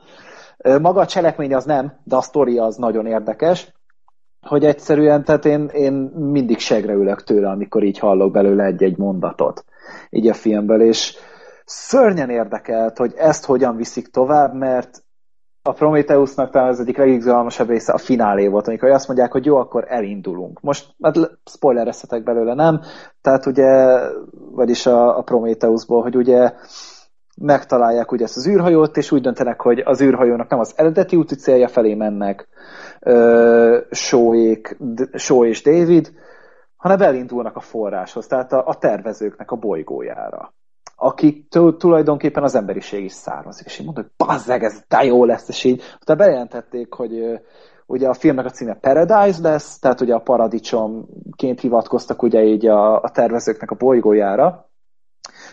Maga 0.81 1.01
a 1.01 1.07
cselekmény 1.07 1.55
az 1.55 1.65
nem, 1.65 1.93
de 2.05 2.17
a 2.17 2.21
sztoria 2.21 2.65
az 2.65 2.77
nagyon 2.77 3.07
érdekes, 3.07 3.75
hogy 4.47 4.65
egyszerűen, 4.65 5.25
tehát 5.25 5.45
én, 5.45 5.69
én 5.73 5.93
mindig 6.15 6.59
segre 6.59 6.93
ülök 6.93 7.25
tőle, 7.25 7.49
amikor 7.49 7.83
így 7.83 7.99
hallok 7.99 8.33
belőle 8.33 8.65
egy-egy 8.65 8.97
mondatot 8.97 9.65
így 10.11 10.29
a 10.29 10.35
filmből, 10.35 10.81
és 10.83 11.17
szörnyen 11.65 12.31
érdekelt, 12.31 12.97
hogy 12.97 13.13
ezt 13.17 13.45
hogyan 13.45 13.77
viszik 13.77 14.07
tovább, 14.07 14.55
mert 14.55 15.05
a 15.63 15.73
Prometheusnak 15.73 16.51
talán 16.51 16.69
az 16.69 16.81
egyik 16.81 16.97
legizgalmasabb 16.97 17.69
része 17.69 17.93
a 17.93 17.99
finálé 17.99 18.47
volt, 18.47 18.69
amikor 18.69 18.91
azt 18.91 19.07
mondják, 19.07 19.33
hogy 19.33 19.45
jó, 19.45 19.57
akkor 19.57 19.85
elindulunk. 19.89 20.61
Most, 20.61 20.95
hát 21.03 21.39
spoilerezhetek 21.45 22.23
belőle, 22.23 22.55
nem? 22.55 22.81
Tehát 23.21 23.47
ugye, 23.47 24.01
vagyis 24.51 24.87
a, 24.87 25.19
a 25.19 25.23
Prometheusból, 25.23 26.03
hogy 26.03 26.17
ugye 26.17 26.53
megtalálják 27.41 28.13
ugye 28.13 28.25
ezt 28.25 28.37
az 28.37 28.49
űrhajót, 28.49 28.97
és 28.97 29.13
úgy 29.13 29.21
döntenek, 29.21 29.61
hogy 29.61 29.83
az 29.85 30.01
űrhajónak 30.01 30.49
nem 30.49 30.59
az 30.59 30.73
eredeti 30.77 31.17
úti 31.17 31.35
célja 31.35 31.69
felé 31.69 31.95
mennek 31.95 32.49
Shaw 33.91 35.45
és 35.45 35.63
David, 35.63 36.13
hanem 36.89 37.09
elindulnak 37.09 37.57
a 37.57 37.61
forráshoz, 37.61 38.27
tehát 38.27 38.53
a, 38.53 38.67
a 38.67 38.79
tervezőknek 38.79 39.51
a 39.51 39.57
bolygójára 39.57 40.55
akik 40.99 41.49
tulajdonképpen 41.79 42.43
az 42.43 42.55
emberiség 42.55 43.05
is 43.05 43.13
származik. 43.13 43.67
És 43.67 43.79
én 43.79 43.85
mondom, 43.85 44.05
hogy 44.05 44.27
bazzeg, 44.27 44.63
ez 44.63 44.83
de 44.89 45.05
jó 45.05 45.25
lesz, 45.25 45.49
és 45.49 45.65
így 45.65 45.83
utána 46.01 46.19
bejelentették, 46.19 46.93
hogy 46.93 47.41
ugye 47.87 48.09
a 48.09 48.15
filmnek 48.15 48.45
a 48.45 48.51
címe 48.51 48.75
Paradise 48.75 49.41
lesz, 49.43 49.79
tehát 49.79 50.01
ugye 50.01 50.15
a 50.15 50.21
paradicsomként 50.21 51.61
hivatkoztak 51.61 52.23
ugye 52.23 52.45
így 52.45 52.67
a, 52.67 53.03
a 53.03 53.09
tervezőknek 53.09 53.71
a 53.71 53.75
bolygójára. 53.75 54.71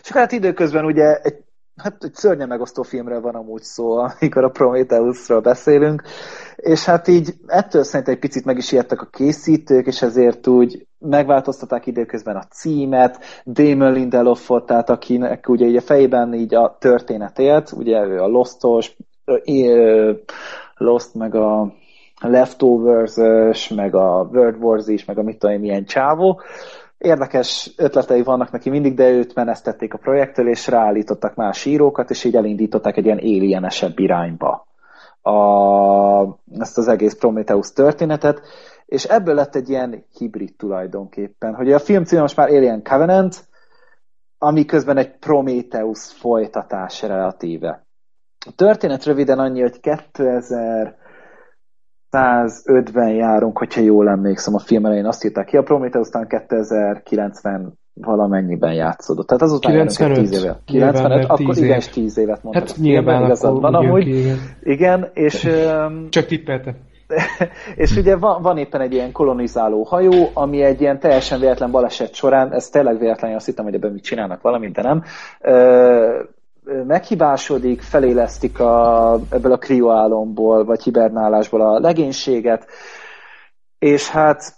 És 0.02 0.12
hát 0.12 0.32
időközben 0.32 0.86
ugye 0.86 1.20
egy 1.22 1.44
hát 1.76 2.04
egy 2.04 2.14
szörnyen 2.14 2.48
megosztó 2.48 2.84
filmről 2.84 3.22
van 3.22 3.36
amúgy 3.36 3.62
szó, 3.62 3.98
amikor 3.98 4.44
a 4.44 4.50
Prometheusról 4.50 5.42
beszélünk, 5.42 6.04
és 6.56 6.86
hát 6.86 7.08
így 7.08 7.34
ettől 7.48 7.84
szerintem 7.84 8.14
egy 8.14 8.20
picit 8.20 8.46
meg 8.46 8.58
is 8.58 8.72
ijedtek 8.72 9.02
a 9.02 9.10
készítők, 9.12 9.86
és 9.86 10.02
ezért 10.02 10.48
úgy 10.48 10.88
megváltoztatták 11.10 11.86
időközben 11.86 12.36
a 12.36 12.44
címet, 12.44 13.20
Damon 13.46 13.94
Lindelofot, 13.94 14.66
tehát 14.66 14.90
akinek 14.90 15.50
ugye 15.50 15.66
így 15.66 15.76
a 15.76 15.82
fejében 15.82 16.34
így 16.34 16.56
a 16.56 16.78
történet 16.80 17.40
élt, 17.40 17.72
ugye 17.72 18.06
ő 18.06 18.22
a 18.22 18.28
Lostos, 18.28 18.96
Lost, 20.76 21.14
meg 21.14 21.36
a 21.36 21.74
Leftovers, 22.20 23.70
meg 23.70 23.96
a 23.96 24.30
World 24.32 24.64
Wars 24.64 24.88
is, 24.88 25.06
meg 25.06 25.18
a 25.18 25.24
mit 25.24 25.38
tudom 25.40 25.60
milyen 25.60 25.86
csávó, 25.86 26.42
Érdekes 26.98 27.74
ötletei 27.78 28.24
vannak 28.24 28.52
neki 28.52 28.70
mindig, 28.70 28.94
de 28.94 29.10
őt 29.10 29.36
menesztették 29.36 29.94
a 29.94 29.98
projektől, 29.98 30.48
és 30.50 30.68
ráállítottak 30.68 31.36
más 31.36 31.66
írókat, 31.66 32.10
és 32.10 32.24
így 32.24 32.36
elindították 32.36 32.98
egy 32.98 33.06
ilyen 33.06 33.18
alienesebb 33.18 34.00
irányba 34.00 34.68
a, 35.24 36.38
ezt 36.60 36.78
az 36.78 36.88
egész 36.88 37.14
Prometheus 37.14 37.72
történetet, 37.74 38.42
és 38.94 39.04
ebből 39.04 39.36
lett 39.36 39.56
egy 39.56 39.70
ilyen 39.70 40.06
hibrid 40.18 40.56
tulajdonképpen, 40.58 41.56
hogy 41.56 41.72
a 41.72 41.80
film 41.80 42.04
címe 42.04 42.22
most 42.22 42.36
már 42.36 42.50
Alien 42.50 42.84
Covenant, 42.84 43.44
ami 44.38 44.66
közben 44.66 44.98
egy 44.98 45.18
Prometheus 45.18 46.12
folytatás 46.20 47.02
relatíve. 47.02 47.86
A 48.46 48.52
történet 48.56 49.04
röviden 49.04 49.40
annyi, 49.40 49.62
hogy 49.62 49.80
2000 49.80 50.96
105-ben 52.12 53.10
járunk, 53.10 53.58
hogyha 53.58 53.82
jól 53.82 54.10
emlékszem 54.10 54.56
a 54.56 54.60
film 54.60 54.86
elején, 54.86 55.06
azt 55.06 55.26
írták 55.26 55.46
ki, 55.46 55.58
a 55.58 55.64
Prometheus 55.64 56.08
után 56.08 56.28
2090 56.28 57.80
valamennyiben 57.94 58.74
játszódott. 58.74 59.28
Tehát 59.28 59.44
azután 59.44 59.72
95, 59.72 60.18
10 60.18 60.44
éve. 60.44 60.60
95, 60.66 61.24
akkor 61.24 61.56
10 61.56 61.64
igen, 61.64 61.82
10 61.94 62.18
évet 62.18 62.44
mondtad. 62.44 62.68
Hát 62.68 62.78
nyilván 62.78 63.24
igazad 63.24 63.62
van 63.62 63.74
amúgy. 63.74 64.08
Igen, 64.08 64.38
igen 64.62 65.10
és... 65.14 65.50
Csak 66.10 66.26
tippeltem. 66.26 66.92
és 67.76 67.96
ugye 67.96 68.16
van, 68.16 68.42
van 68.42 68.58
éppen 68.58 68.82
egy 68.82 68.94
ilyen 68.94 69.12
kolonizáló 69.12 69.84
hajó, 69.84 70.30
ami 70.34 70.64
egy 70.64 70.82
ilyen 70.82 71.00
teljesen 71.00 71.40
véletlen 71.40 71.72
baleset 71.72 72.14
során, 72.14 72.54
ez 72.54 72.70
tényleg 72.70 73.00
véletlen, 73.00 73.36
azt 73.36 73.46
hittem, 73.46 73.66
hogy 73.66 73.74
ebben 73.74 73.92
mit 73.92 74.04
csinálnak 74.04 74.42
valamint, 74.42 74.74
de 74.74 74.82
nem, 74.82 75.04
meghibásodik, 76.64 77.82
felélesztik 77.82 78.60
a, 78.60 79.14
ebből 79.30 79.52
a 79.52 79.58
krioálomból, 79.58 80.66
vagy 80.66 80.84
hibernálásból 80.84 81.62
a 81.62 81.80
legénységet, 81.80 82.68
és 83.80 84.10
hát 84.10 84.54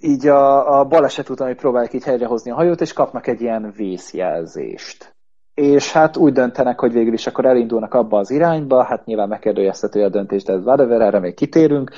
így 0.00 0.26
a, 0.26 0.78
a 0.78 0.84
baleset 0.84 1.28
után, 1.28 1.46
hogy 1.46 1.56
próbálják 1.56 1.92
így 1.92 2.04
helyrehozni 2.04 2.50
a 2.50 2.54
hajót, 2.54 2.80
és 2.80 2.92
kapnak 2.92 3.26
egy 3.26 3.40
ilyen 3.40 3.72
vészjelzést. 3.76 5.14
És 5.54 5.92
hát 5.92 6.16
úgy 6.16 6.32
döntenek, 6.32 6.80
hogy 6.80 6.92
végül 6.92 7.12
is 7.12 7.26
akkor 7.26 7.44
elindulnak 7.44 7.94
abba 7.94 8.18
az 8.18 8.30
irányba, 8.30 8.84
hát 8.84 9.04
nyilván 9.04 9.28
megkérdőjeztető 9.28 10.04
a 10.04 10.08
döntés, 10.08 10.42
de 10.42 10.52
ez 10.52 10.64
whatever, 10.64 11.00
erre 11.00 11.18
még 11.18 11.34
kitérünk. 11.34 11.90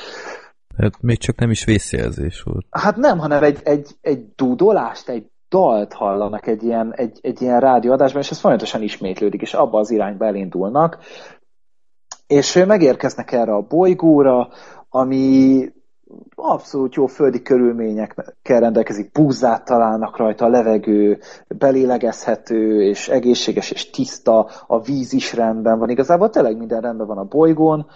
Hát 0.76 1.02
még 1.02 1.18
csak 1.18 1.38
nem 1.38 1.50
is 1.50 1.64
vészjelzés 1.64 2.42
volt. 2.42 2.66
Hát 2.70 2.96
nem, 2.96 3.18
hanem 3.18 3.42
egy, 3.42 3.58
egy, 3.62 3.88
egy 4.00 4.24
dudolást, 4.34 5.08
egy 5.08 5.26
dalt 5.48 5.92
hallanak 5.92 6.46
egy 6.46 6.62
ilyen, 6.62 6.94
egy, 6.94 7.18
egy 7.22 7.42
ilyen 7.42 7.60
rádióadásban, 7.60 8.22
és 8.22 8.30
ez 8.30 8.38
folyamatosan 8.38 8.82
ismétlődik, 8.82 9.40
és 9.40 9.54
abba 9.54 9.78
az 9.78 9.90
irányba 9.90 10.26
elindulnak. 10.26 10.98
És 12.26 12.64
megérkeznek 12.66 13.32
erre 13.32 13.52
a 13.52 13.66
bolygóra, 13.68 14.48
ami 14.88 15.64
abszolút 16.34 16.94
jó 16.94 17.06
földi 17.06 17.42
körülményekkel 17.42 18.60
rendelkezik, 18.60 19.12
búzát 19.12 19.64
találnak 19.64 20.16
rajta, 20.16 20.44
a 20.44 20.48
levegő 20.48 21.18
belélegezhető, 21.48 22.82
és 22.82 23.08
egészséges, 23.08 23.70
és 23.70 23.90
tiszta, 23.90 24.50
a 24.66 24.80
víz 24.80 25.12
is 25.12 25.34
rendben 25.34 25.78
van. 25.78 25.88
Igazából 25.88 26.30
tényleg 26.30 26.56
minden 26.56 26.80
rendben 26.80 27.06
van 27.06 27.18
a 27.18 27.24
bolygón. 27.24 27.86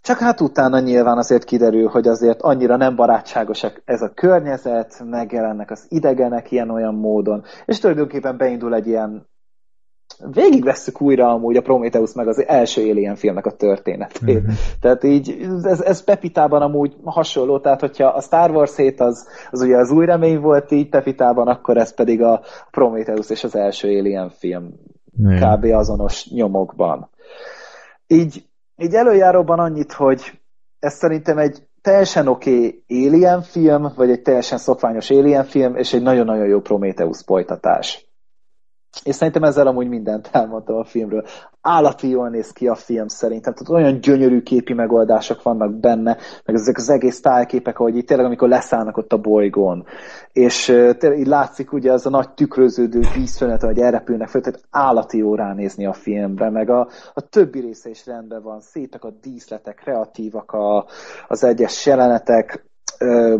Csak 0.00 0.18
hát 0.18 0.40
utána 0.40 0.78
nyilván 0.78 1.18
azért 1.18 1.44
kiderül, 1.44 1.88
hogy 1.88 2.08
azért 2.08 2.42
annyira 2.42 2.76
nem 2.76 2.96
barátságosak 2.96 3.82
ez 3.84 4.02
a 4.02 4.12
környezet, 4.14 5.02
megjelennek 5.04 5.70
az 5.70 5.86
idegenek 5.88 6.50
ilyen-olyan 6.50 6.94
módon, 6.94 7.44
és 7.64 7.78
tulajdonképpen 7.78 8.36
beindul 8.36 8.74
egy 8.74 8.86
ilyen 8.86 9.30
végigvesszük 10.32 11.00
újra 11.00 11.28
amúgy 11.28 11.56
a 11.56 11.62
Prometheus 11.62 12.12
meg 12.12 12.28
az 12.28 12.46
első 12.46 12.90
Alien 12.90 13.16
filmnek 13.16 13.46
a 13.46 13.52
történetét. 13.52 14.40
Mm-hmm. 14.40 14.52
Tehát 14.80 15.04
így, 15.04 15.48
ez, 15.62 15.80
ez 15.80 16.04
Pepitában 16.04 16.62
amúgy 16.62 16.96
hasonló, 17.04 17.58
tehát 17.58 17.80
hogyha 17.80 18.06
a 18.06 18.20
Star 18.20 18.50
Wars 18.50 18.76
7 18.76 19.00
az, 19.00 19.26
az 19.50 19.60
ugye 19.60 19.76
az 19.76 19.90
új 19.90 20.06
remény 20.06 20.40
volt 20.40 20.70
így 20.70 20.88
Pepitában, 20.88 21.48
akkor 21.48 21.76
ez 21.76 21.94
pedig 21.94 22.22
a 22.22 22.40
Prometheus 22.70 23.30
és 23.30 23.44
az 23.44 23.56
első 23.56 23.98
Alien 23.98 24.30
film 24.30 24.68
mm. 25.22 25.36
kb. 25.36 25.64
azonos 25.64 26.28
nyomokban. 26.30 27.10
Így 28.06 28.44
így 28.82 28.94
előjáróban 28.94 29.58
annyit, 29.58 29.92
hogy 29.92 30.40
ez 30.78 30.94
szerintem 30.94 31.38
egy 31.38 31.62
teljesen 31.82 32.28
oké 32.28 32.56
okay 32.56 33.06
Alien 33.06 33.42
film, 33.42 33.92
vagy 33.96 34.10
egy 34.10 34.22
teljesen 34.22 34.58
szokványos 34.58 35.10
Alien 35.10 35.44
film, 35.44 35.76
és 35.76 35.92
egy 35.92 36.02
nagyon-nagyon 36.02 36.46
jó 36.46 36.60
Prometheus 36.60 37.22
folytatás. 37.26 38.11
És 39.04 39.14
szerintem 39.14 39.42
ezzel 39.42 39.66
amúgy 39.66 39.88
mindent 39.88 40.28
elmondtam 40.32 40.76
a 40.76 40.84
filmről. 40.84 41.24
Állati 41.60 42.08
jól 42.08 42.28
néz 42.28 42.50
ki 42.50 42.68
a 42.68 42.74
film 42.74 43.08
szerintem, 43.08 43.54
tehát 43.54 43.84
olyan 43.84 44.00
gyönyörű 44.00 44.42
képi 44.42 44.72
megoldások 44.72 45.42
vannak 45.42 45.74
benne, 45.74 46.16
meg 46.44 46.56
ezek 46.56 46.76
az 46.76 46.90
egész 46.90 47.20
tájképek, 47.20 47.78
ahogy 47.78 47.96
itt 47.96 48.06
tényleg, 48.06 48.26
amikor 48.26 48.48
leszállnak 48.48 48.96
ott 48.96 49.12
a 49.12 49.20
bolygón. 49.20 49.84
És 50.32 50.64
tényleg 50.98 51.18
így 51.18 51.26
látszik 51.26 51.72
ugye 51.72 51.92
az 51.92 52.06
a 52.06 52.10
nagy 52.10 52.30
tükröződő 52.30 53.00
vízfönet, 53.14 53.62
hogy 53.62 53.78
elrepülnek 53.78 54.28
föl, 54.28 54.40
tehát 54.40 54.62
állati 54.70 55.18
jó 55.18 55.34
ránézni 55.34 55.86
a 55.86 55.92
filmre, 55.92 56.50
meg 56.50 56.70
a, 56.70 56.88
a 57.14 57.20
többi 57.20 57.60
része 57.60 57.90
is 57.90 58.06
rendben 58.06 58.42
van, 58.42 58.60
szétek 58.60 59.04
a 59.04 59.10
díszletek, 59.22 59.74
kreatívak 59.74 60.52
a, 60.52 60.86
az 61.28 61.44
egyes 61.44 61.86
jelenetek, 61.86 62.70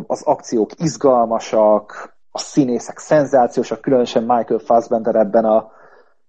az 0.07 0.23
akciók 0.23 0.71
izgalmasak, 0.79 2.17
a 2.33 2.39
színészek 2.39 2.99
szenzációsak, 2.99 3.81
különösen 3.81 4.23
Michael 4.23 4.59
Fassbender 4.59 5.15
ebben 5.15 5.45
a 5.45 5.71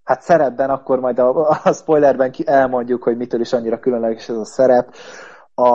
hát 0.04 0.22
szerepben, 0.22 0.70
akkor 0.70 1.00
majd 1.00 1.20
a, 1.20 1.50
a 1.64 1.74
spoilerben 1.74 2.32
ki 2.32 2.44
elmondjuk, 2.48 3.04
hogy 3.04 3.18
mitől 3.18 3.42
is 3.42 3.54
annyira 3.54 3.80
különleges 3.80 4.30
ez 4.30 4.38
a 4.38 4.46
szerep. 4.46 4.94
A 5.56 5.66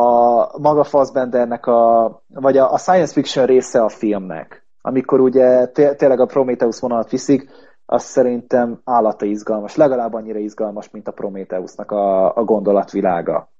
maga 0.58 0.84
Fassbendernek 0.84 1.66
a, 1.66 2.22
vagy 2.28 2.56
a, 2.56 2.72
a 2.72 2.78
science 2.78 3.12
fiction 3.12 3.46
része 3.46 3.82
a 3.82 3.88
filmnek, 3.88 4.66
amikor 4.80 5.20
ugye 5.20 5.66
tényleg 5.66 6.20
a 6.20 6.26
Prometheus 6.26 6.80
vonalat 6.80 7.10
viszik, 7.10 7.50
az 7.86 8.02
szerintem 8.02 8.80
állata 8.84 9.26
izgalmas, 9.26 9.76
legalább 9.76 10.12
annyira 10.12 10.38
izgalmas, 10.38 10.90
mint 10.90 11.08
a 11.08 11.12
Prometheusnak 11.12 11.90
a, 11.90 12.36
a 12.36 12.44
gondolatvilága. 12.44 13.50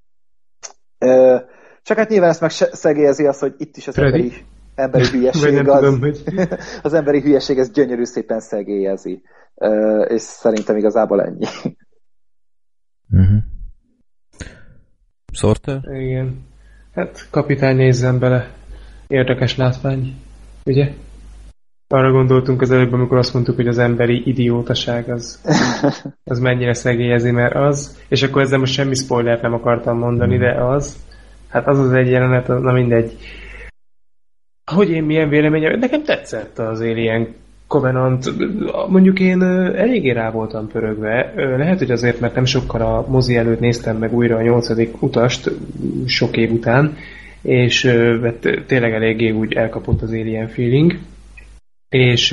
Ö, 0.99 1.37
csak 1.83 1.97
hát 1.97 2.09
nyilván 2.09 2.29
ezt 2.29 2.41
meg 2.41 2.51
szegélyezi 2.51 3.27
az, 3.27 3.39
hogy 3.39 3.55
itt 3.59 3.77
is 3.77 3.89
az 3.89 3.99
emberi 3.99 4.33
emberi 4.79 5.09
hülyeség 5.09 5.69
az, 5.69 5.79
tudom, 5.79 6.01
hogy... 6.01 6.23
az 6.83 6.93
emberi 6.93 7.21
hülyeség 7.21 7.59
ez 7.59 7.71
gyönyörű 7.71 8.05
szépen 8.05 8.41
szegélyezi. 8.41 9.23
És 10.09 10.23
szerintem 10.23 10.77
igazából 10.77 11.23
ennyi. 11.23 11.47
Uh-huh. 13.11 13.39
Sorter? 15.33 15.81
Igen. 15.93 16.47
Hát 16.95 17.29
kapitány 17.31 17.77
nézzen 17.77 18.19
bele. 18.19 18.51
Érdekes 19.07 19.57
látvány. 19.57 20.15
Ugye? 20.65 20.93
Arra 21.89 22.13
gondoltunk 22.13 22.61
az 22.61 22.71
előbb, 22.71 22.93
amikor 22.93 23.19
azt 23.19 23.35
mondtuk, 23.35 23.57
hogy 23.57 23.69
az 23.69 23.79
emberi 23.79 24.29
idiótaság 24.29 25.11
az, 25.11 25.41
az 26.25 26.39
mennyire 26.39 26.75
szegélyezi, 26.75 27.31
mert 27.31 27.55
az, 27.55 27.99
és 28.09 28.23
akkor 28.23 28.43
ezzel 28.43 28.59
most 28.59 28.73
semmi 28.73 28.95
spoilert 28.95 29.43
nem 29.43 29.53
akartam 29.53 29.99
mondani, 29.99 30.39
de 30.39 30.65
az, 30.65 30.97
Hát 31.49 31.67
az 31.67 31.79
az 31.79 31.93
egy 31.93 32.11
jelenet, 32.11 32.49
na 32.49 32.73
mindegy. 32.73 33.17
Hogy 34.75 34.91
én 34.91 35.03
milyen 35.03 35.29
véleményem? 35.29 35.79
Nekem 35.79 36.03
tetszett 36.03 36.59
az 36.59 36.81
Alien 36.81 37.35
Covenant. 37.67 38.33
Mondjuk 38.89 39.21
én 39.21 39.43
eléggé 39.77 40.11
rá 40.11 40.31
voltam 40.31 40.69
pörögve. 40.69 41.33
Lehet, 41.37 41.79
hogy 41.79 41.91
azért, 41.91 42.21
mert 42.21 42.35
nem 42.35 42.45
sokkal 42.45 42.81
a 42.81 43.07
mozi 43.09 43.37
előtt 43.37 43.61
néztem 43.61 43.97
meg 43.97 44.15
újra 44.15 44.37
a 44.37 44.43
nyolcadik 44.43 45.03
utast, 45.03 45.51
sok 46.07 46.37
év 46.37 46.53
után, 46.53 46.97
és 47.43 47.83
mert 48.21 48.49
tényleg 48.67 48.93
eléggé 48.93 49.31
úgy 49.31 49.53
elkapott 49.53 50.03
az 50.03 50.11
Alien 50.11 50.49
feeling. 50.49 50.99
És 51.89 52.33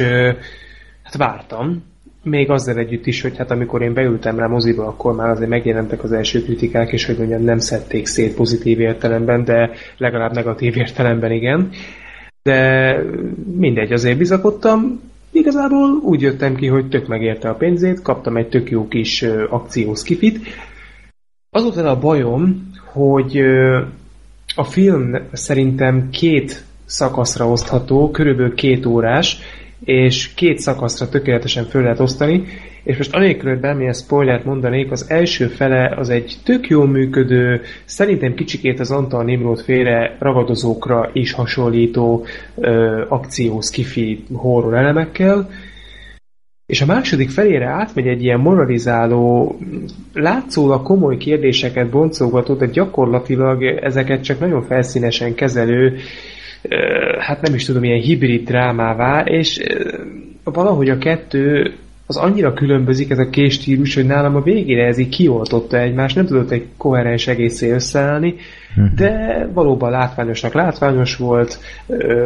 hát 1.04 1.18
vártam, 1.18 1.84
még 2.24 2.50
azzal 2.50 2.78
együtt 2.78 3.06
is, 3.06 3.22
hogy 3.22 3.38
hát 3.38 3.52
amikor 3.52 3.82
én 3.82 3.94
beültem 3.94 4.40
rá 4.40 4.48
moziba, 4.48 4.88
akkor 4.88 5.16
már 5.16 5.30
azért 5.30 5.50
megjelentek 5.50 6.04
az 6.04 6.12
első 6.12 6.44
kritikák, 6.44 6.92
és 6.92 7.06
hogy 7.06 7.18
mondjam, 7.18 7.44
nem 7.44 7.60
szedték 7.60 8.06
szét 8.06 8.36
pozitív 8.36 8.80
értelemben, 8.80 9.44
de 9.44 9.72
legalább 9.98 10.34
negatív 10.34 10.78
értelemben 10.78 11.32
igen. 11.32 11.70
De 12.50 12.96
mindegy, 13.56 13.92
azért 13.92 14.18
bizakodtam. 14.18 15.02
Igazából 15.32 15.90
úgy 16.04 16.22
jöttem 16.22 16.56
ki, 16.56 16.68
hogy 16.68 16.90
tök 16.90 17.08
megérte 17.08 17.50
a 17.50 17.56
pénzét, 17.56 18.02
kaptam 18.02 18.38
egy 18.38 18.48
tök 18.48 18.70
jó 18.70 18.88
kis 18.88 19.22
akciós 19.50 20.04
kifit. 20.04 20.40
Azután 21.50 21.86
a 21.86 22.00
bajom, 22.00 22.72
hogy 22.94 23.40
a 24.56 24.64
film 24.64 25.16
szerintem 25.32 26.10
két 26.10 26.64
szakaszra 26.86 27.50
osztható, 27.50 28.12
körülbelül 28.12 28.54
két 28.54 28.86
órás, 28.86 29.38
és 29.86 30.34
két 30.34 30.60
szakaszra 30.60 31.10
tökéletesen 31.10 31.66
föl 31.66 31.82
lehet 31.82 32.00
osztani, 32.00 32.44
és 32.84 32.98
most 32.98 33.16
anélkül, 33.16 33.50
hogy 33.50 33.60
bármilyen 33.60 33.94
spoilert 33.94 34.46
mondanék, 34.46 34.92
az 34.92 35.06
első 35.10 35.48
fele 35.48 35.94
az 35.98 36.10
egy 36.10 36.36
tök 36.44 36.68
jól 36.68 36.88
működő, 36.88 37.62
szerintem 37.86 38.34
kicsikét 38.34 38.80
az 38.80 38.92
Antal 38.92 39.24
Nimrod 39.24 39.60
féle 39.60 40.16
ragadozókra 40.20 41.10
is 41.14 41.32
hasonlító 41.32 42.26
ö, 42.56 43.04
akció, 43.10 43.62
skifi, 43.62 44.24
horror 44.34 44.74
elemekkel, 44.74 45.50
és 46.66 46.82
a 46.82 46.86
második 46.86 47.30
felére 47.30 47.66
átmegy 47.66 48.08
egy 48.08 48.24
ilyen 48.24 48.40
moralizáló, 48.40 49.58
látszólag 50.14 50.84
komoly 50.84 51.18
kérdéseket 51.18 51.90
boncolgató, 51.90 52.54
de 52.54 52.66
gyakorlatilag 52.66 53.64
ezeket 53.64 54.24
csak 54.24 54.40
nagyon 54.40 54.62
felszínesen 54.62 55.36
kezelő, 55.36 55.98
hát 57.20 57.42
nem 57.42 57.54
is 57.54 57.66
tudom, 57.66 57.84
ilyen 57.84 58.02
hibrid 58.02 58.46
drámává, 58.48 59.22
és 59.24 59.64
valahogy 60.44 60.90
a 60.90 60.98
kettő 60.98 61.74
az 62.08 62.18
annyira 62.18 62.54
különbözik 62.54 63.10
ez 63.10 63.20
a 63.20 63.30
két 63.30 63.64
hogy 63.94 64.06
nálam 64.06 64.36
a 64.36 64.42
végére 64.42 64.86
ez 64.86 64.98
így 64.98 65.10
kioltotta 65.10 65.80
egymást, 65.80 66.16
nem 66.16 66.26
tudott 66.26 66.52
egy 66.52 66.66
koherens 66.78 67.28
egészé 67.28 67.72
összeállni. 67.72 68.36
De 68.96 69.48
valóban 69.54 69.92
látványosnak 69.92 70.54
látványos 70.54 71.16
volt, 71.16 71.60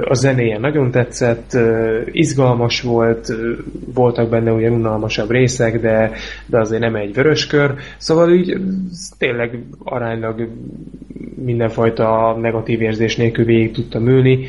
a 0.01 0.13
zenéje 0.13 0.57
nagyon 0.57 0.91
tetszett, 0.91 1.57
izgalmas 2.11 2.81
volt, 2.81 3.33
voltak 3.93 4.29
benne 4.29 4.51
ugye 4.51 4.69
unalmasabb 4.69 5.31
részek, 5.31 5.79
de, 5.79 6.11
de 6.45 6.59
azért 6.59 6.81
nem 6.81 6.95
egy 6.95 7.13
vöröskör, 7.13 7.75
szóval 7.97 8.33
így 8.33 8.57
tényleg 9.17 9.63
aránylag 9.83 10.49
mindenfajta 11.35 12.37
negatív 12.41 12.81
érzés 12.81 13.15
nélkül 13.15 13.45
végig 13.45 13.71
tudtam 13.71 14.07
ülni, 14.07 14.45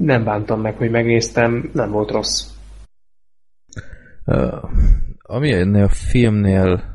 nem 0.00 0.24
bántam 0.24 0.60
meg, 0.60 0.76
hogy 0.76 0.90
megnéztem, 0.90 1.70
nem 1.72 1.90
volt 1.90 2.10
rossz. 2.10 2.46
Uh, 4.26 4.52
ami 5.22 5.52
ennél 5.52 5.84
a 5.84 5.88
filmnél 5.88 6.94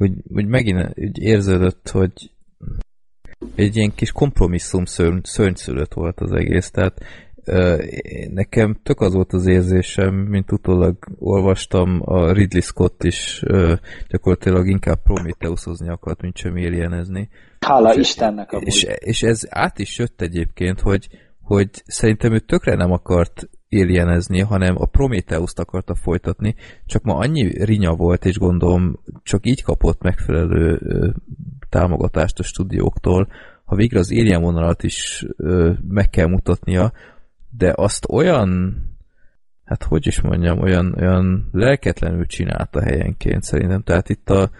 hogy, 0.00 0.12
hogy 0.32 0.46
megint 0.46 0.92
úgy 0.96 1.18
érződött, 1.18 1.88
hogy 1.88 2.12
egy 3.60 3.76
ilyen 3.76 3.94
kis 3.94 4.12
kompromisszum 4.12 4.84
szörny, 4.84 5.18
szörnyszülött 5.22 5.92
volt 5.92 6.20
az 6.20 6.32
egész, 6.32 6.70
tehát 6.70 7.00
nekem 8.30 8.76
tök 8.82 9.00
az 9.00 9.14
volt 9.14 9.32
az 9.32 9.46
érzésem, 9.46 10.14
mint 10.14 10.52
utólag 10.52 10.96
olvastam, 11.18 12.00
a 12.04 12.32
Ridley 12.32 12.60
Scott 12.60 13.04
is 13.04 13.42
gyakorlatilag 14.08 14.68
inkább 14.68 15.02
Prometheushozni 15.02 15.88
akart, 15.88 16.22
mint 16.22 16.36
sem 16.36 16.52
alienezni. 16.52 17.28
Hála 17.60 17.94
és, 17.94 17.98
Istennek 17.98 18.52
amúgy. 18.52 18.66
És, 18.66 18.86
és 18.98 19.22
ez 19.22 19.40
át 19.48 19.78
is 19.78 19.98
jött 19.98 20.20
egyébként, 20.20 20.80
hogy, 20.80 21.08
hogy 21.42 21.68
szerintem 21.84 22.32
ő 22.32 22.38
tökre 22.38 22.74
nem 22.74 22.92
akart 22.92 23.48
alienezni, 23.70 24.40
hanem 24.40 24.74
a 24.78 24.86
Prometheus-t 24.86 25.58
akarta 25.58 25.94
folytatni, 25.94 26.54
csak 26.86 27.02
ma 27.02 27.14
annyi 27.14 27.64
rinya 27.64 27.94
volt, 27.94 28.24
és 28.24 28.38
gondolom 28.38 29.00
csak 29.22 29.46
így 29.46 29.62
kapott 29.62 30.02
megfelelő 30.02 30.80
támogatást 31.68 32.38
a 32.38 32.42
stúdióktól, 32.42 33.28
ha 33.70 33.76
végre 33.76 33.98
az 33.98 34.10
Alien 34.10 34.40
vonalat 34.40 34.82
is 34.82 35.26
ö, 35.36 35.72
meg 35.88 36.10
kell 36.10 36.26
mutatnia, 36.26 36.92
de 37.50 37.72
azt 37.76 38.06
olyan 38.08 38.76
hát 39.64 39.82
hogy 39.82 40.06
is 40.06 40.20
mondjam, 40.20 40.58
olyan, 40.58 40.94
olyan 40.98 41.48
lelketlenül 41.52 42.26
csinálta 42.26 42.82
helyenként 42.82 43.42
szerintem. 43.42 43.82
Tehát 43.82 44.08
itt 44.08 44.30
a, 44.30 44.50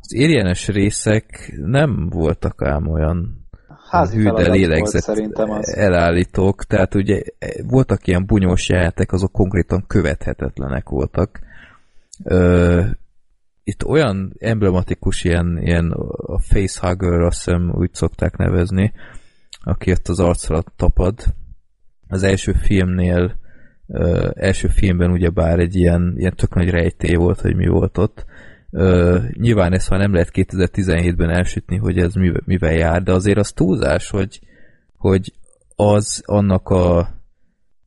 az 0.00 0.14
érjenes 0.14 0.68
részek 0.68 1.54
nem 1.56 2.08
voltak 2.08 2.62
ám 2.62 2.86
olyan 2.86 3.46
házi 3.90 4.16
hűde 4.16 4.50
lélegzett 4.50 5.02
szerintem 5.02 5.50
az. 5.50 5.74
elállítók, 5.74 6.64
tehát 6.64 6.94
ugye 6.94 7.22
voltak 7.66 8.06
ilyen 8.06 8.26
bunyós 8.26 8.68
jelentek, 8.68 9.12
azok 9.12 9.32
konkrétan 9.32 9.84
követhetetlenek 9.86 10.88
voltak. 10.88 11.40
Ö, 12.24 12.84
itt 13.68 13.84
olyan 13.84 14.34
emblematikus 14.38 15.24
ilyen, 15.24 15.58
ilyen 15.62 15.90
a 16.16 16.38
facehugger, 16.38 17.20
azt 17.20 17.44
hiszem 17.44 17.70
úgy 17.74 17.94
szokták 17.94 18.36
nevezni, 18.36 18.92
aki 19.62 19.90
ott 19.90 20.08
az 20.08 20.20
arcra 20.20 20.62
tapad. 20.76 21.24
Az 22.08 22.22
első 22.22 22.52
filmnél, 22.52 23.36
ö, 23.86 24.30
első 24.34 24.68
filmben 24.68 25.10
ugye 25.10 25.30
bár 25.30 25.58
egy 25.58 25.74
ilyen, 25.74 26.14
ilyen 26.16 26.36
tök 26.36 26.54
nagy 26.54 26.70
rejtély 26.70 27.14
volt, 27.14 27.40
hogy 27.40 27.56
mi 27.56 27.66
volt 27.66 27.98
ott, 27.98 28.24
Uh, 28.70 29.30
nyilván 29.32 29.72
ezt 29.72 29.90
már 29.90 30.00
nem 30.00 30.12
lehet 30.12 30.30
2017-ben 30.32 31.30
elsütni, 31.30 31.76
hogy 31.76 31.98
ez 31.98 32.14
mivel, 32.14 32.40
mivel 32.44 32.72
jár, 32.72 33.02
de 33.02 33.12
azért 33.12 33.38
az 33.38 33.52
túlzás, 33.52 34.10
hogy, 34.10 34.40
hogy 34.96 35.32
az 35.76 36.22
annak 36.26 36.68
a 36.68 37.08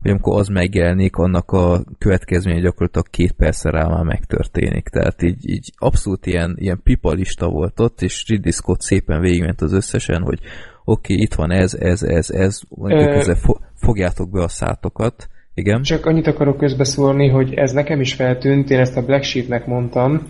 hogy 0.01 0.11
amikor 0.11 0.39
az 0.39 0.47
megjelenik, 0.47 1.15
annak 1.15 1.51
a 1.51 1.83
következménye 1.97 2.59
gyakorlatilag 2.59 3.09
két 3.09 3.31
percre 3.31 3.69
rá 3.69 3.87
már 3.87 4.03
megtörténik. 4.03 4.87
Tehát 4.87 5.21
így, 5.21 5.49
így 5.49 5.71
abszolút 5.77 6.25
ilyen, 6.25 6.55
ilyen 6.59 6.81
pipa 6.83 7.11
lista 7.11 7.49
volt 7.49 7.79
ott, 7.79 8.01
és 8.01 8.25
Ridley 8.27 8.51
Scott 8.51 8.81
szépen 8.81 9.21
végigment 9.21 9.61
az 9.61 9.73
összesen, 9.73 10.21
hogy 10.21 10.39
oké, 10.85 11.13
okay, 11.13 11.25
itt 11.25 11.33
van 11.33 11.51
ez, 11.51 11.73
ez, 11.73 12.03
ez, 12.03 12.29
ez, 12.29 12.59
mondjuk 12.69 13.09
Ö... 13.09 13.13
ezzel 13.13 13.35
fo- 13.35 13.61
fogjátok 13.75 14.29
be 14.29 14.41
a 14.41 14.47
szátokat. 14.47 15.27
Igen? 15.53 15.81
Csak 15.81 16.05
annyit 16.05 16.27
akarok 16.27 16.57
közbeszólni, 16.57 17.29
hogy 17.29 17.53
ez 17.53 17.71
nekem 17.71 18.01
is 18.01 18.13
feltűnt, 18.13 18.69
én 18.69 18.79
ezt 18.79 18.97
a 18.97 19.05
Black 19.05 19.23
Sheep-nek 19.23 19.65
mondtam, 19.65 20.27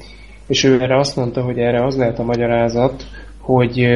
és 0.48 0.64
ő 0.64 0.82
erre 0.82 0.98
azt 0.98 1.16
mondta, 1.16 1.42
hogy 1.42 1.58
erre 1.58 1.86
az 1.86 1.98
lehet 1.98 2.20
a 2.20 2.24
magyarázat, 2.24 3.04
hogy 3.38 3.88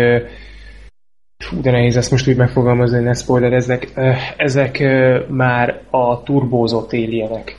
Fú, 1.45 1.61
de 1.61 1.71
nehéz 1.71 1.97
ezt 1.97 2.11
most 2.11 2.27
úgy 2.27 2.35
megfogalmazni, 2.35 2.95
hogy 2.95 3.05
ne 3.05 3.13
spoilerezzek. 3.13 3.91
Ezek 4.37 4.83
már 5.29 5.81
a 5.89 6.23
turbózott 6.23 6.93
éljenek. 6.93 7.57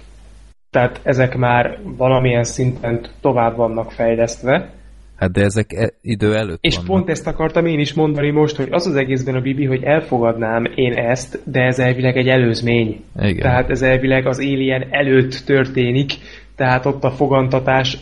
Tehát 0.71 1.01
ezek 1.03 1.37
már 1.37 1.79
valamilyen 1.97 2.45
szinten 2.45 3.07
tovább 3.21 3.57
vannak 3.57 3.93
fejlesztve. 3.93 4.71
Hát 5.17 5.31
de 5.33 5.43
ezek 5.43 5.73
e- 5.73 5.93
idő 6.03 6.35
előtt 6.35 6.59
És 6.61 6.75
vannak. 6.75 6.91
pont 6.91 7.09
ezt 7.11 7.27
akartam 7.27 7.67
én 7.67 7.79
is 7.79 7.95
mondani 7.95 8.31
most, 8.31 8.57
hogy 8.57 8.69
az 8.71 8.87
az 8.87 8.97
egészben 8.97 9.35
a 9.35 9.41
Bibi, 9.41 9.65
hogy 9.65 9.83
elfogadnám 9.83 10.65
én 10.75 10.93
ezt, 10.93 11.41
de 11.45 11.61
ez 11.61 11.79
elvileg 11.79 12.17
egy 12.17 12.29
előzmény. 12.29 13.05
Igen. 13.17 13.39
Tehát 13.39 13.71
ez 13.71 13.83
elvileg 13.83 14.27
az 14.27 14.39
Alien 14.39 14.87
előtt 14.91 15.43
történik, 15.47 16.13
tehát 16.57 16.87
ott 16.87 17.05
a 17.05 17.11
fogantatás 17.11 17.99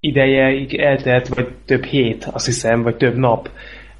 ideje 0.00 0.66
eltelt, 0.78 1.28
vagy 1.28 1.48
több 1.66 1.84
hét, 1.84 2.28
azt 2.32 2.46
hiszem, 2.46 2.82
vagy 2.82 2.96
több 2.96 3.16
nap, 3.16 3.50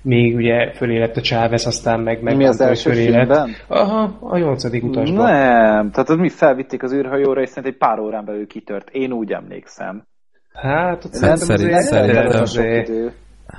még 0.02 0.34
ugye 0.34 0.72
fölélett 0.72 1.16
a 1.16 1.20
Chávez, 1.20 1.66
aztán 1.66 2.00
meg 2.00 2.22
meg 2.22 2.36
Mi 2.36 2.46
az 2.46 2.60
első 2.60 2.92
filmben? 2.92 3.50
Aha, 3.66 4.16
a 4.20 4.38
nyolcadik 4.38 4.84
utasban. 4.84 5.32
Nem, 5.32 5.90
tehát 5.90 6.08
az 6.08 6.16
mi 6.16 6.28
felvitték 6.28 6.82
az 6.82 6.92
űrhajóra, 6.92 7.40
és 7.40 7.48
szerint 7.48 7.72
egy 7.72 7.78
pár 7.78 7.98
órán 7.98 8.24
belül 8.24 8.46
kitört. 8.46 8.88
Én 8.90 9.12
úgy 9.12 9.32
emlékszem. 9.32 10.02
Hát, 10.52 11.04
ott 11.04 11.20
nem 11.20 11.36
szerint, 11.36 11.74
azért, 11.74 11.82
szerintem, 11.82 12.26
azért, 12.26 12.88
azért, 12.88 13.12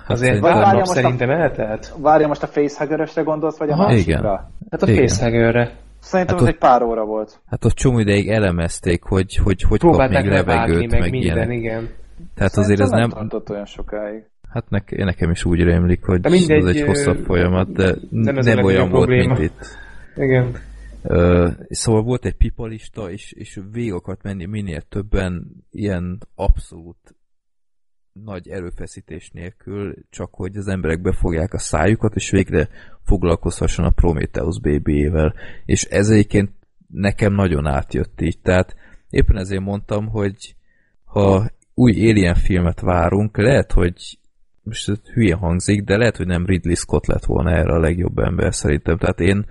azért 0.07 0.39
pár 0.39 0.75
nap 0.75 0.85
szerintem 0.85 1.29
eltelt. 1.29 1.93
Várja 1.97 2.27
most 2.27 2.43
a 2.43 2.47
facehuggerösre 2.47 3.21
gondolsz, 3.21 3.57
vagy 3.57 3.69
a 3.69 3.73
Aha, 3.73 3.87
másikra? 3.87 4.19
Igen. 4.19 4.23
Hát 4.69 4.81
a 4.81 4.87
facehuggerre. 4.87 5.71
Szerintem 5.99 6.35
hát 6.35 6.43
az 6.43 6.49
ott, 6.49 6.53
egy 6.53 6.59
pár 6.59 6.81
óra 6.81 7.05
volt. 7.05 7.41
Hát 7.45 7.65
ott 7.65 7.73
csomó 7.73 7.99
ideig 7.99 8.29
elemezték, 8.29 9.03
hogy 9.03 9.35
hogy, 9.43 9.61
hogy 9.61 9.79
kap 9.79 10.09
még 10.09 10.25
levegőt, 10.25 10.91
meg, 10.91 10.99
meg 10.99 11.11
minden, 11.11 11.51
igen. 11.51 11.89
Tehát 12.35 12.57
azért 12.57 12.79
ez 12.79 12.89
nem... 12.89 13.11
nem 13.15 13.41
olyan 13.49 13.65
sokáig. 13.65 14.30
Hát 14.51 14.69
ne, 14.69 14.79
nekem 15.05 15.31
is 15.31 15.45
úgy 15.45 15.63
rémlik, 15.63 16.03
hogy 16.03 16.23
mindegy, 16.29 16.57
ez 16.57 16.75
egy 16.75 16.81
hosszabb 16.81 17.23
folyamat, 17.25 17.71
de 17.71 17.95
nem, 18.09 18.37
ez 18.37 18.45
nem 18.45 18.63
olyan 18.63 18.89
volt, 18.89 19.05
probléma. 19.05 19.33
mint 19.33 19.51
itt. 19.51 19.65
Igen. 20.15 20.55
Uh, 21.03 21.51
szóval 21.69 22.03
volt 22.03 22.25
egy 22.25 22.35
pipalista, 22.35 23.11
és, 23.11 23.31
és 23.31 23.59
végig 23.71 23.93
akart 23.93 24.23
menni 24.23 24.45
minél 24.45 24.81
többen 24.81 25.45
ilyen 25.71 26.17
abszolút 26.35 27.15
nagy 28.13 28.49
erőfeszítés 28.49 29.29
nélkül, 29.29 29.93
csak 30.09 30.33
hogy 30.33 30.55
az 30.55 30.67
emberek 30.67 31.01
befogják 31.01 31.53
a 31.53 31.59
szájukat, 31.59 32.15
és 32.15 32.29
végre 32.29 32.69
foglalkozhasson 33.03 33.85
a 33.85 33.89
Prometheus 33.89 34.59
bébiével. 34.59 35.33
És 35.65 35.83
ez 35.83 36.09
egyébként 36.09 36.51
nekem 36.87 37.33
nagyon 37.33 37.65
átjött 37.65 38.21
így. 38.21 38.39
Tehát 38.41 38.75
éppen 39.09 39.37
ezért 39.37 39.61
mondtam, 39.61 40.07
hogy 40.07 40.55
ha 41.03 41.49
új 41.73 42.09
Alien 42.09 42.35
filmet 42.35 42.79
várunk, 42.79 43.37
lehet, 43.37 43.71
hogy 43.71 44.19
most 44.63 44.89
ez 44.89 44.97
hülye 45.13 45.35
hangzik, 45.35 45.83
de 45.83 45.97
lehet, 45.97 46.17
hogy 46.17 46.27
nem 46.27 46.45
Ridley 46.45 46.75
Scott 46.75 47.05
lett 47.05 47.25
volna 47.25 47.51
erre 47.51 47.73
a 47.73 47.79
legjobb 47.79 48.17
ember 48.17 48.53
szerintem. 48.53 48.97
Tehát 48.97 49.19
én 49.19 49.45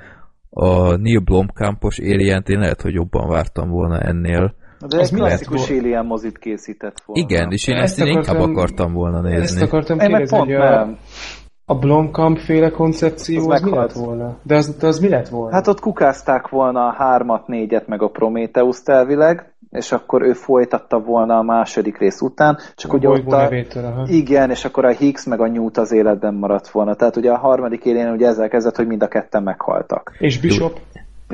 a 0.50 0.96
Neil 0.96 1.20
Blomkampos 1.20 1.98
alien 1.98 2.42
én 2.46 2.58
lehet, 2.58 2.82
hogy 2.82 2.94
jobban 2.94 3.28
vártam 3.28 3.70
volna 3.70 4.00
ennél. 4.00 4.54
De 4.88 4.98
egy 4.98 5.14
klasszikus 5.14 5.70
Alien 5.70 6.06
mozit 6.06 6.38
készített 6.38 7.02
volna. 7.06 7.22
Igen, 7.22 7.50
és 7.50 7.66
én 7.66 7.76
ezt, 7.76 7.98
ezt 7.98 8.08
én 8.08 8.12
inkább 8.16 8.40
akartam 8.40 8.92
volna 8.92 9.20
nézni. 9.20 9.42
Ezt 9.42 9.62
akartam 9.62 9.98
Én 9.98 10.10
meg 10.10 10.20
kérdezni, 10.20 10.36
pont 10.36 10.50
hogy 10.50 10.60
a, 10.60 10.70
nem. 10.70 10.98
A 11.70 11.74
Blomkamp 11.78 12.38
féle 12.38 12.70
koncepció 12.70 13.38
Az 13.38 13.46
az, 13.46 13.62
mi 13.62 13.70
meghalt. 13.70 13.94
lett 13.94 14.04
volna? 14.04 14.36
De 14.42 14.56
az, 14.56 14.76
de 14.76 14.86
az 14.86 14.98
mi 14.98 15.08
lett 15.08 15.28
volna? 15.28 15.54
Hát 15.54 15.66
ott 15.66 15.80
kukázták 15.80 16.48
volna 16.48 16.86
a 16.86 16.92
hármat, 16.92 17.46
négyet, 17.46 17.86
meg 17.86 18.02
a 18.02 18.08
Prometheus 18.08 18.80
elvileg, 18.84 19.52
és 19.70 19.92
akkor 19.92 20.22
ő 20.22 20.32
folytatta 20.32 20.98
volna 20.98 21.38
a 21.38 21.42
második 21.42 21.98
rész 21.98 22.20
után, 22.20 22.58
csak 22.74 22.92
a 22.92 22.96
ugye 22.96 23.08
ott 23.08 23.32
a, 23.32 23.36
nevétől, 23.36 23.84
aha. 23.84 24.04
igen, 24.06 24.50
és 24.50 24.64
akkor 24.64 24.84
a 24.84 24.90
Higgs 24.90 25.24
meg 25.24 25.40
a 25.40 25.46
Newt 25.46 25.76
az 25.76 25.92
életben 25.92 26.34
maradt 26.34 26.68
volna. 26.68 26.94
Tehát 26.94 27.16
ugye 27.16 27.30
a 27.30 27.38
harmadik 27.38 27.84
élén 27.84 28.12
ugye 28.12 28.26
ezzel 28.26 28.48
kezdett, 28.48 28.76
hogy 28.76 28.86
mind 28.86 29.02
a 29.02 29.08
ketten 29.08 29.42
meghaltak. 29.42 30.16
És 30.18 30.40
Bishop? 30.40 30.78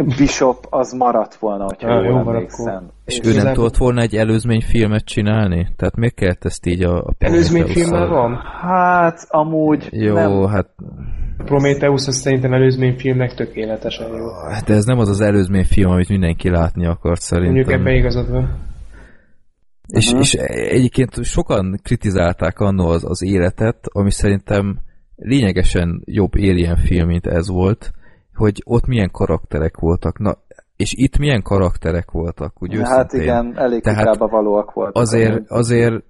Bishop 0.05 0.67
az 0.71 0.93
maradt 0.93 1.35
volna, 1.35 1.65
hogyha 1.65 1.95
jó 1.95 2.03
jól 2.11 2.19
emlékszem. 2.19 2.91
És 3.05 3.19
És 3.19 3.29
ő 3.29 3.43
nem 3.43 3.55
tudott 3.55 3.77
volna 3.77 4.01
egy 4.01 4.17
előzményfilmet 4.17 5.05
csinálni? 5.05 5.69
Tehát 5.77 5.97
miért 5.97 6.15
kellett 6.15 6.45
ezt 6.45 6.67
így 6.67 6.83
a, 6.83 6.97
a 6.99 7.15
Előzményfilm 7.19 7.89
már 7.91 8.07
Prometheus-szal? 8.07 8.29
van? 8.29 8.71
Hát, 8.71 9.27
amúgy 9.29 9.89
Jó, 9.91 10.15
nem, 10.15 10.47
hát 10.47 10.69
A 11.39 11.43
Prometheus 11.43 12.07
az 12.07 12.17
szerintem 12.17 12.53
előzményfilmnek 12.53 13.35
tökéletesen 13.35 14.07
jó. 14.09 14.25
de 14.67 14.75
ez 14.75 14.85
nem 14.85 14.99
az 14.99 15.09
az 15.09 15.21
előzményfilm, 15.21 15.91
amit 15.91 16.09
mindenki 16.09 16.51
látni 16.51 16.87
akart 16.87 17.21
szerintem. 17.21 17.55
Mondjuk 17.55 17.81
ebben 17.81 17.95
igazad 17.95 18.31
van. 18.31 18.59
És, 19.89 20.11
Mhm. 20.13 20.21
és 20.21 20.33
egyébként 20.35 21.25
sokan 21.25 21.81
kritizálták 21.83 22.59
annó 22.59 22.87
az, 22.89 23.05
az 23.05 23.23
életet, 23.23 23.77
ami 23.93 24.11
szerintem 24.11 24.79
lényegesen 25.17 26.03
jobb 26.05 26.35
Alien 26.35 26.77
film, 26.77 27.07
mint 27.07 27.27
ez 27.27 27.49
volt, 27.49 27.93
hogy 28.37 28.63
ott 28.65 28.87
milyen 28.87 29.11
karakterek 29.11 29.77
voltak. 29.79 30.19
Na, 30.19 30.37
és 30.77 30.93
itt 30.97 31.19
milyen 31.19 31.43
karakterek 31.43 32.11
voltak, 32.11 32.63
úgy 32.63 32.81
hát 32.83 33.13
igen, 33.13 33.59
elég 33.59 33.83
Tehát 33.83 34.17
valóak 34.19 34.73
voltak. 34.73 35.03
Azért, 35.03 35.51
azért 35.51 36.05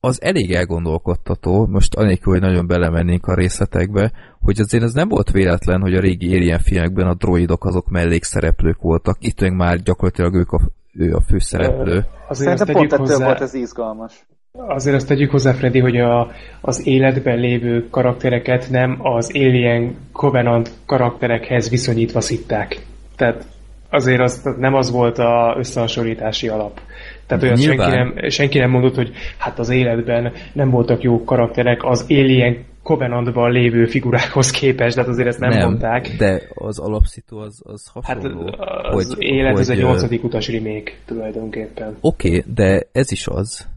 az 0.00 0.22
elég 0.22 0.52
elgondolkodtató, 0.52 1.66
most 1.66 1.94
anélkül, 1.94 2.32
hogy 2.32 2.42
nagyon 2.42 2.66
belemennénk 2.66 3.26
a 3.26 3.34
részletekbe, 3.34 4.12
hogy 4.40 4.60
azért 4.60 4.82
ez 4.82 4.92
nem 4.92 5.08
volt 5.08 5.30
véletlen, 5.30 5.80
hogy 5.80 5.94
a 5.94 6.00
régi 6.00 6.36
Alien 6.36 6.58
filmekben 6.58 7.06
a 7.06 7.14
droidok 7.14 7.64
azok 7.64 7.88
mellékszereplők 7.88 8.80
voltak, 8.80 9.16
itt 9.20 9.40
meg 9.40 9.52
már 9.52 9.76
gyakorlatilag 9.76 10.34
ők 10.34 10.52
a, 10.52 10.60
ő 10.92 11.14
a 11.14 11.20
főszereplő. 11.20 12.04
Azért 12.28 12.58
Szerintem 12.58 12.74
pont 12.74 12.92
ettől 12.92 13.06
hozzá, 13.06 13.24
volt 13.24 13.40
ez 13.40 13.54
izgalmas. 13.54 14.26
Azért 14.58 14.96
azt 14.96 15.06
tegyük 15.06 15.30
hozzá, 15.30 15.52
Freddy, 15.52 15.78
hogy 15.78 15.96
a, 15.96 16.30
az 16.60 16.86
életben 16.86 17.38
lévő 17.38 17.88
karaktereket 17.90 18.70
nem 18.70 18.96
az 18.98 19.30
Alien 19.34 19.96
Covenant 20.12 20.70
karakterekhez 20.86 21.70
viszonyítva 21.70 22.20
szitták. 22.20 22.86
Tehát 23.16 23.46
azért 23.90 24.20
az 24.20 24.54
nem 24.58 24.74
az 24.74 24.90
volt 24.90 25.18
a 25.18 25.54
összehasonlítási 25.58 26.48
alap. 26.48 26.80
Tehát 27.26 27.42
olyan 27.42 27.56
senki 27.56 27.90
nem, 27.90 28.28
senki 28.28 28.58
nem 28.58 28.70
mondott, 28.70 28.94
hogy 28.94 29.12
hát 29.38 29.58
az 29.58 29.70
életben 29.70 30.32
nem 30.52 30.70
voltak 30.70 31.02
jó 31.02 31.24
karakterek 31.24 31.84
az 31.84 32.06
Alien 32.08 32.64
Covenantban 32.82 33.50
lévő 33.52 33.86
figurákhoz 33.86 34.50
képest, 34.50 34.94
tehát 34.94 35.10
azért 35.10 35.28
ezt 35.28 35.38
nem, 35.38 35.58
mondták. 35.58 36.08
de 36.18 36.42
az 36.54 36.78
alapszitu 36.78 37.38
az, 37.38 37.62
az 37.64 37.90
Hát 38.04 38.16
hasonló. 38.16 38.54
az 38.90 39.14
hogy, 39.14 39.22
élet, 39.22 39.58
ez 39.58 39.68
hogy, 39.68 39.76
egy 39.76 39.82
ö, 39.82 39.86
8. 39.86 40.24
utas 40.24 40.48
remake 40.48 40.92
tulajdonképpen. 41.04 41.96
Oké, 42.00 42.28
okay, 42.28 42.52
de 42.54 42.86
ez 42.92 43.12
is 43.12 43.26
az. 43.26 43.70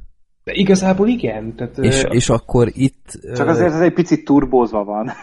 De 0.46 0.52
igazából 0.54 1.08
igen. 1.08 1.56
Tehát, 1.56 1.78
És, 1.78 2.04
ö, 2.04 2.08
és 2.08 2.30
akkor 2.30 2.68
itt... 2.74 3.20
Csak 3.36 3.48
azért 3.48 3.74
ez 3.74 3.82
egy 3.82 3.94
picit 3.94 4.26
turbózva 4.26 4.84
van. 4.84 5.10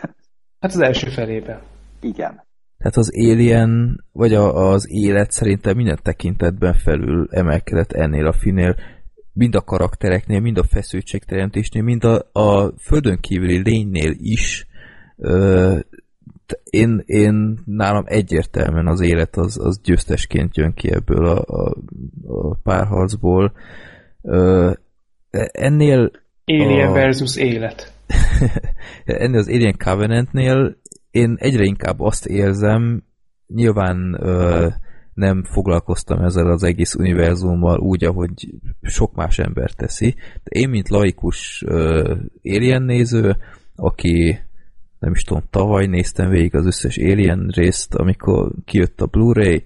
Hát 0.61 0.71
az 0.71 0.81
első 0.81 1.09
felében. 1.09 1.61
igen. 2.01 2.43
Tehát 2.79 2.97
az 2.97 3.11
Alien, 3.15 4.05
vagy 4.13 4.35
a, 4.35 4.71
az 4.71 4.91
élet 4.91 5.31
szerintem 5.31 5.77
minden 5.77 5.99
tekintetben 6.03 6.75
felül 6.75 7.29
emelkedett 7.31 7.93
ennél 7.93 8.27
a 8.27 8.33
filmnél, 8.33 8.77
mind 9.33 9.55
a 9.55 9.61
karaktereknél, 9.61 10.41
mind 10.41 10.59
a 10.59 10.65
feszültségteremtésnél, 10.65 11.83
mind 11.83 12.05
a, 12.05 12.31
a 12.33 12.73
földön 12.79 13.19
kívüli 13.21 13.63
lénynél 13.63 14.15
is. 14.19 14.67
Ö, 15.17 15.79
én, 16.65 17.03
én 17.07 17.59
nálam 17.65 18.05
egyértelműen 18.07 18.87
az 18.87 19.01
élet 19.01 19.37
az, 19.37 19.59
az 19.59 19.81
győztesként 19.83 20.57
jön 20.57 20.75
ki 20.75 20.93
ebből 20.93 21.27
a, 21.27 21.45
a, 21.47 21.75
a 22.27 22.55
párharcból. 22.63 23.53
Ö, 24.23 24.73
ennél 25.53 26.11
Alien 26.45 26.89
A- 26.89 26.93
versus 26.93 27.37
élet. 27.37 27.93
ennél 29.05 29.39
az 29.39 29.49
Alien 29.49 29.77
Covenantnél 29.85 30.77
én 31.11 31.37
egyre 31.39 31.65
inkább 31.65 32.01
azt 32.01 32.27
érzem, 32.27 33.03
nyilván 33.47 34.17
ö, 34.21 34.69
nem 35.15 35.45
foglalkoztam 35.45 36.25
ezzel 36.25 36.51
az 36.51 36.63
egész 36.63 36.95
univerzummal 36.95 37.79
úgy, 37.79 38.05
ahogy 38.05 38.55
sok 38.83 39.15
más 39.15 39.39
ember 39.39 39.71
teszi, 39.71 40.15
de 40.43 40.61
én, 40.61 40.69
mint 40.69 40.89
laikus 40.89 41.63
ö, 41.67 42.15
Alien 42.43 42.83
néző, 42.83 43.37
aki 43.77 44.39
nem 44.99 45.13
is 45.13 45.23
tudom, 45.23 45.43
tavaly 45.51 45.87
néztem 45.87 46.31
végig 46.31 46.55
az 46.55 46.67
összes 46.67 46.99
Alien 46.99 47.51
részt, 47.55 47.95
amikor 47.95 48.51
kijött 48.65 49.01
a 49.01 49.07
Blu-ray, 49.07 49.65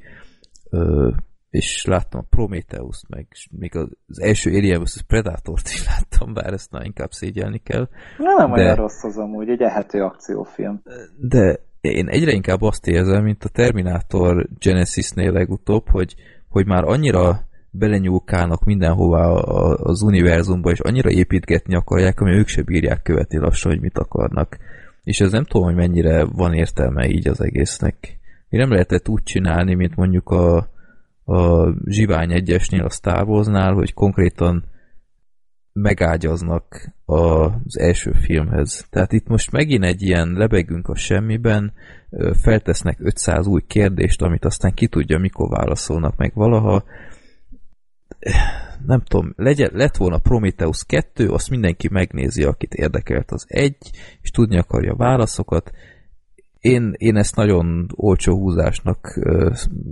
és 1.57 1.85
láttam 1.85 2.21
a 2.21 2.27
Prometheus-t, 2.31 3.09
meg 3.09 3.27
még 3.51 3.77
az, 3.77 3.89
első 4.21 4.51
Alien 4.51 4.83
vs. 4.83 5.03
Predator-t 5.07 5.69
is 5.69 5.87
láttam, 5.87 6.33
bár 6.35 6.53
ezt 6.53 6.71
már 6.71 6.85
inkább 6.85 7.11
szégyelni 7.11 7.59
kell. 7.59 7.89
Na, 8.19 8.35
nem 8.39 8.53
De- 8.53 8.63
olyan 8.63 8.77
rossz 8.77 9.03
az 9.05 9.17
amúgy, 9.19 9.49
egy 9.49 9.63
ehető 9.63 10.03
akciófilm. 10.03 10.83
de 11.21 11.59
én 11.81 12.09
egyre 12.09 12.33
inkább 12.33 12.63
azt 12.63 12.87
érzem, 12.87 13.23
mint 13.23 13.45
a 13.45 13.49
Terminator 13.49 14.49
Genesis-nél 14.59 15.33
legutóbb, 15.33 15.89
hogy, 15.89 16.15
hogy 16.49 16.67
már 16.67 16.85
annyira 16.85 17.41
belenyúlkálnak 17.71 18.65
mindenhová 18.65 19.27
az 19.75 20.03
univerzumba, 20.03 20.71
és 20.71 20.81
annyira 20.81 21.11
építgetni 21.11 21.75
akarják, 21.75 22.21
ami 22.21 22.31
ők 22.31 22.49
se 22.49 22.63
bírják 22.63 23.03
követni 23.03 23.39
lassan, 23.39 23.71
hogy 23.71 23.81
mit 23.81 23.99
akarnak. 23.99 24.57
És 25.05 25.21
ez 25.21 25.31
nem 25.31 25.45
tudom, 25.45 25.67
hogy 25.67 25.75
mennyire 25.75 26.25
van 26.25 26.53
értelme 26.53 27.09
így 27.09 27.29
az 27.29 27.41
egésznek. 27.41 28.19
Mi 28.49 28.59
nem 28.59 28.71
lehetett 28.71 29.09
úgy 29.09 29.23
csinálni, 29.23 29.75
mint 29.75 29.97
mondjuk 29.97 30.29
a, 30.29 30.69
a 31.27 31.73
Zsivány 31.85 32.33
egyesnél, 32.33 32.85
a 32.85 32.91
Star 32.91 33.27
hogy 33.75 33.95
konkrétan 33.95 34.65
megágyaznak 35.73 36.93
az 37.05 37.79
első 37.79 38.13
filmhez. 38.13 38.87
Tehát 38.91 39.13
itt 39.13 39.27
most 39.27 39.51
megint 39.51 39.85
egy 39.85 40.03
ilyen 40.03 40.33
lebegünk 40.33 40.89
a 40.89 40.97
semmiben, 40.97 41.73
feltesznek 42.43 42.97
500 43.01 43.47
új 43.47 43.63
kérdést, 43.67 44.23
amit 44.23 44.45
aztán 44.45 44.75
ki 44.75 44.87
tudja, 44.87 45.19
mikor 45.19 45.49
válaszolnak 45.49 46.17
meg 46.17 46.35
valaha. 46.35 46.85
Nem 48.87 49.01
tudom, 49.01 49.33
legyen, 49.37 49.71
lett 49.73 49.97
volna 49.97 50.19
Prometheus 50.19 50.85
2, 50.85 51.29
azt 51.29 51.51
mindenki 51.51 51.89
megnézi, 51.91 52.43
akit 52.43 52.75
érdekelt 52.75 53.31
az 53.31 53.45
egy, 53.49 53.77
és 54.23 54.31
tudni 54.31 54.59
akarja 54.59 54.95
válaszokat. 54.95 55.73
Én, 56.67 56.93
én 56.97 57.17
ezt 57.17 57.37
nagyon 57.37 57.87
olcsó 57.95 58.39
húzásnak 58.39 59.21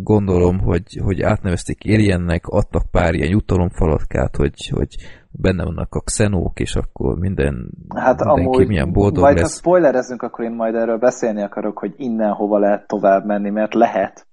gondolom, 0.02 0.58
hogy, 0.58 1.00
hogy 1.04 1.22
átnevezték 1.22 1.78
Aliennek, 1.84 2.46
adtak 2.46 2.90
pár 2.90 3.14
ilyen 3.14 3.30
jutalomfalatkát, 3.30 4.36
hogy, 4.36 4.68
hogy 4.68 4.96
benne 5.30 5.64
vannak 5.64 5.94
a 5.94 6.00
xenók, 6.00 6.60
és 6.60 6.76
akkor 6.76 7.18
minden, 7.18 7.70
Hát 7.94 8.18
mindenki 8.18 8.42
amúgy, 8.42 8.66
milyen 8.66 8.92
boldog 8.92 9.22
majd 9.22 9.36
ha 9.36 9.42
lesz. 9.42 9.56
spoilerezzünk, 9.58 10.22
akkor 10.22 10.44
én 10.44 10.52
majd 10.52 10.74
erről 10.74 10.98
beszélni 10.98 11.42
akarok, 11.42 11.78
hogy 11.78 11.94
innen 11.96 12.32
hova 12.32 12.58
lehet 12.58 12.86
tovább 12.86 13.24
menni, 13.24 13.50
mert 13.50 13.74
lehet. 13.74 14.26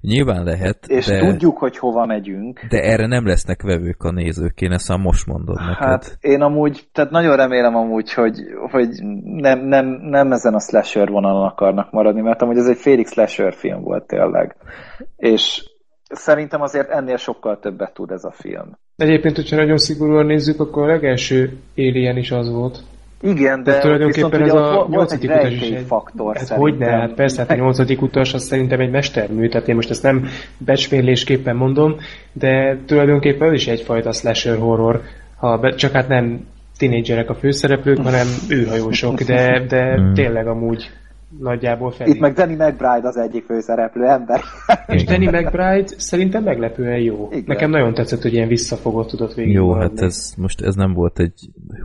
Nyilván 0.00 0.44
lehet, 0.44 0.86
És 0.86 1.06
de, 1.06 1.18
tudjuk, 1.18 1.58
hogy 1.58 1.78
hova 1.78 2.06
megyünk. 2.06 2.60
de 2.68 2.82
erre 2.82 3.06
nem 3.06 3.26
lesznek 3.26 3.62
vevők 3.62 4.02
a 4.02 4.10
nézők, 4.10 4.60
én 4.60 4.72
ezt 4.72 4.88
már 4.88 4.98
most 4.98 5.26
mondom 5.26 5.54
neked. 5.58 5.76
Hát 5.76 6.16
én 6.20 6.40
amúgy, 6.42 6.88
tehát 6.92 7.10
nagyon 7.10 7.36
remélem 7.36 7.76
amúgy, 7.76 8.12
hogy, 8.12 8.38
hogy 8.70 8.88
nem, 9.24 9.58
nem, 9.60 9.86
nem 9.86 10.32
ezen 10.32 10.54
a 10.54 10.60
slasher 10.60 11.08
vonalon 11.08 11.46
akarnak 11.46 11.90
maradni, 11.90 12.20
mert 12.20 12.42
amúgy 12.42 12.56
ez 12.56 12.68
egy 12.68 12.78
félig 12.78 13.06
slasher 13.06 13.54
film 13.54 13.82
volt 13.82 14.06
tényleg. 14.06 14.56
És 15.16 15.62
szerintem 16.10 16.60
azért 16.60 16.90
ennél 16.90 17.16
sokkal 17.16 17.58
többet 17.58 17.94
tud 17.94 18.10
ez 18.10 18.24
a 18.24 18.32
film. 18.32 18.78
Egyébként, 18.96 19.36
hogyha 19.36 19.56
nagyon 19.56 19.78
szigorúan 19.78 20.26
nézzük, 20.26 20.60
akkor 20.60 20.82
a 20.82 20.92
legelső 20.92 21.58
Alien 21.76 22.16
is 22.16 22.30
az 22.30 22.50
volt. 22.50 22.78
Igen, 23.22 23.62
de 23.62 23.72
De 23.72 23.78
tulajdonképpen 23.78 24.30
viszont 24.30 24.46
ez 24.46 24.52
ugye 24.52 24.60
a 24.60 24.86
nyolcadik 24.90 25.30
utas 25.30 25.52
is 25.52 25.60
egy... 25.60 25.60
rejtélyfaktor 25.60 26.36
Hát 26.36 26.48
hogy 26.48 26.78
ne, 26.78 26.90
hát 26.90 27.14
persze, 27.14 27.40
hát 27.40 27.50
a 27.50 27.54
nyolcadik 27.54 28.02
utas 28.02 28.34
az 28.34 28.42
szerintem 28.42 28.80
egy 28.80 28.90
mestermű, 28.90 29.48
tehát 29.48 29.68
én 29.68 29.74
most 29.74 29.90
ezt 29.90 30.02
nem 30.02 30.26
becsmérlésképpen 30.58 31.56
mondom, 31.56 31.96
de 32.32 32.78
tulajdonképpen 32.86 33.48
az 33.48 33.54
is 33.54 33.66
egyfajta 33.66 34.12
slasher 34.12 34.58
horror, 34.58 35.00
ha 35.36 35.58
be, 35.58 35.70
csak 35.70 35.92
hát 35.92 36.08
nem 36.08 36.46
tinédzserek 36.78 37.30
a 37.30 37.34
főszereplők, 37.34 37.98
hanem 37.98 38.26
űrhajósok, 38.50 39.20
de, 39.20 39.64
de 39.68 40.00
Mm. 40.00 40.12
tényleg 40.12 40.46
amúgy 40.46 40.90
nagyjából 41.38 41.90
felé. 41.90 42.10
Itt 42.10 42.20
meg 42.20 42.32
Danny 42.32 42.52
McBride 42.56 43.08
az 43.08 43.16
egyik 43.16 43.44
főszereplő 43.44 44.04
ember. 44.06 44.40
És 44.86 45.04
Danny 45.04 45.24
McBride 45.28 45.84
szerintem 45.96 46.42
meglepően 46.42 46.98
jó. 46.98 47.28
Igen. 47.30 47.44
Nekem 47.46 47.70
nagyon 47.70 47.94
tetszett, 47.94 48.22
hogy 48.22 48.32
ilyen 48.32 48.48
visszafogott 48.48 49.08
tudott 49.08 49.34
végig 49.34 49.52
Jó, 49.52 49.66
maradni. 49.66 49.98
hát 50.00 50.06
ez 50.08 50.32
most 50.36 50.60
ez 50.60 50.74
nem 50.74 50.92
volt 50.92 51.18
egy 51.18 51.32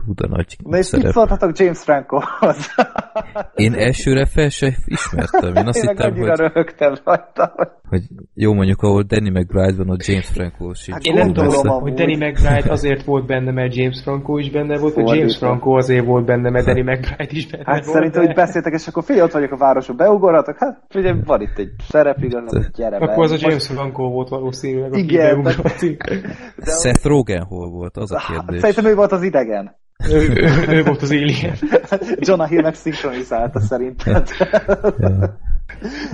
huda 0.06 0.26
nagy 0.28 0.56
Na 0.64 0.76
és 0.78 0.90
mit 0.90 1.00
szerep. 1.00 1.12
szóltatok 1.12 1.58
James 1.58 1.78
Francohoz? 1.78 2.66
Én 3.54 3.74
elsőre 3.74 4.26
fel 4.26 4.48
se 4.48 4.74
ismertem. 4.84 5.54
Én 5.54 5.66
azt 5.66 5.82
Én 5.84 5.88
hittem, 5.88 6.14
hogy, 6.16 6.28
röhögtem 6.38 6.94
rajta. 7.04 7.54
hogy- 7.88 8.06
jó 8.34 8.52
mondjuk, 8.54 8.82
ahol 8.82 9.02
Danny 9.02 9.30
McBride 9.30 9.76
van, 9.76 9.90
a 9.90 9.96
James 10.06 10.26
Franco 10.26 10.74
sincs. 10.74 10.96
Hát 10.96 11.04
Én 11.04 11.14
nem 11.14 11.32
tudom, 11.32 11.80
hogy 11.80 11.94
Danny 11.94 12.16
McBride 12.16 12.70
azért 12.70 13.04
volt 13.04 13.26
benne, 13.26 13.50
mert 13.50 13.74
James 13.76 14.00
Franco 14.02 14.38
is 14.38 14.50
benne 14.50 14.78
volt, 14.78 14.94
vagy. 14.94 15.16
James 15.18 15.36
Franco 15.38 15.76
azért 15.76 16.04
volt 16.06 16.24
benne, 16.24 16.50
mert 16.50 16.66
Danny 16.66 16.82
McBride 16.82 17.30
is 17.30 17.46
benne 17.46 17.62
Hát 17.66 17.84
volt. 17.84 17.96
szerintem, 17.96 18.20
de- 18.20 18.26
hogy 18.26 18.36
beszéltek, 18.36 18.72
és 18.72 18.86
akkor 18.86 19.02
figyelj, 19.04 19.24
ott 19.24 19.32
vagyok 19.36 19.52
a 19.52 19.56
városban, 19.56 19.96
beugorhatok, 19.96 20.56
hát 20.58 20.82
figyelj, 20.88 21.20
van 21.24 21.40
itt 21.40 21.58
egy 21.58 21.70
szerep, 21.88 22.22
igazából, 22.22 22.64
gyere 22.74 22.98
be. 22.98 23.04
Akkor 23.04 23.24
az 23.24 23.30
a 23.30 23.36
James 23.40 23.66
Franco 23.66 24.02
volt 24.08 24.28
valószínűleg, 24.28 24.92
aki 24.92 25.00
Igen, 25.02 25.42
de- 25.42 25.54
beugrott. 25.54 25.78
de- 26.64 26.70
Seth 26.82 27.04
Rogen 27.06 27.42
hol 27.42 27.70
volt? 27.70 27.96
Az 27.96 28.12
a 28.12 28.18
Hát, 28.18 28.36
kérdés. 28.36 28.60
Szerintem 28.60 28.84
ő 28.84 28.94
volt 28.94 29.12
az 29.12 29.22
idegen. 29.22 29.76
ő, 30.10 30.16
ő, 30.16 30.50
ő, 30.68 30.82
volt 30.84 31.02
az 31.02 31.10
Alien. 31.10 31.54
Jonah 32.26 32.48
Hill 32.48 32.62
meg 32.62 32.74
szinkronizálta 32.74 33.60
szerintem. 33.60 34.22
Ja. 34.98 35.38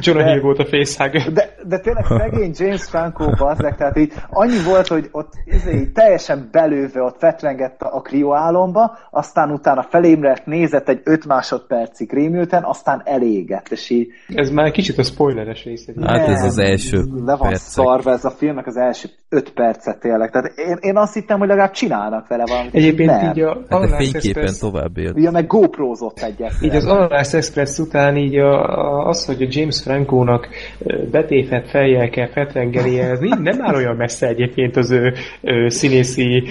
Jonah 0.01 0.25
De- 0.25 0.31
Hill 0.31 0.41
volt 0.41 0.59
a 0.59 0.65
facehugger. 0.65 1.33
De, 1.33 1.55
de 1.67 1.79
tényleg 1.79 2.05
szegény 2.07 2.53
James 2.57 2.85
Franco 2.85 3.31
bazzek, 3.31 3.77
tehát 3.77 3.99
így 3.99 4.13
annyi 4.31 4.63
volt, 4.69 4.87
hogy 4.87 5.09
ott 5.13 5.33
izé, 5.45 5.87
teljesen 5.95 6.49
belőve 6.53 7.03
ott 7.03 7.17
fetrengett 7.19 7.81
a 7.81 8.01
krioálomba, 8.01 8.99
aztán 9.11 9.51
utána 9.51 9.83
felémlett, 9.83 10.47
nézett 10.47 10.89
egy 10.89 11.01
5 11.05 11.27
másodpercig 11.27 12.13
rémülten, 12.13 12.63
aztán 12.65 13.03
elégett, 13.05 13.69
és 13.69 13.91
így 13.91 14.09
Ez 14.35 14.51
már 14.51 14.71
kicsit 14.71 14.99
a 14.99 15.03
spoileres 15.03 15.65
rész. 15.65 15.87
egy- 15.89 15.95
Hát 16.07 16.29
ez 16.29 16.45
az 16.45 16.59
első 16.59 16.97
Le 16.97 17.37
van 17.37 17.49
percek. 17.49 17.57
szarva 17.69 18.11
ez 18.11 18.25
a 18.25 18.31
filmnek 18.31 18.67
az 18.67 18.77
első 18.77 19.09
5 19.29 19.53
percet 19.53 20.01
tényleg. 20.01 20.31
Tehát 20.31 20.53
én, 20.59 20.77
én 20.81 20.97
azt 20.97 21.15
hittem, 21.15 21.39
hogy 21.39 21.49
legalább 21.49 21.71
csinálnak 21.71 22.29
vele 22.29 22.45
valamit. 22.47 22.75
Egyébként 22.75 23.11
nem. 23.11 23.31
így 23.31 23.41
a 23.41 23.49
Hát 23.55 23.69
de 23.69 23.75
Analyze 23.77 23.97
fényképen 24.21 24.53
tovább 24.61 24.97
élt. 24.99 25.17
Ugye 25.17 25.31
meg 25.31 25.47
GoPro-zott 25.47 26.19
egyet. 26.21 26.53
Így 26.63 26.75
az 26.77 26.87
Analyze 26.87 27.37
Express 27.37 27.79
után 27.79 28.17
így 28.17 28.37
a, 28.39 28.63
a, 28.79 29.07
az, 29.09 29.27
hogy 29.27 29.43
a 29.43 29.47
James 29.55 29.83
Franco-nak 29.83 30.49
ö, 30.79 31.09
betépett 31.11 31.69
fejjel 31.69 32.09
kell 32.09 32.29
fetrengenie, 32.29 33.11
ez 33.11 33.23
így 33.23 33.39
nem 33.41 33.63
áll 33.63 33.75
olyan 33.75 33.97
messze 33.97 34.27
egyébként 34.27 34.77
az 34.77 34.91
ő, 34.91 35.13
ő 35.41 35.69
színészi 35.69 36.43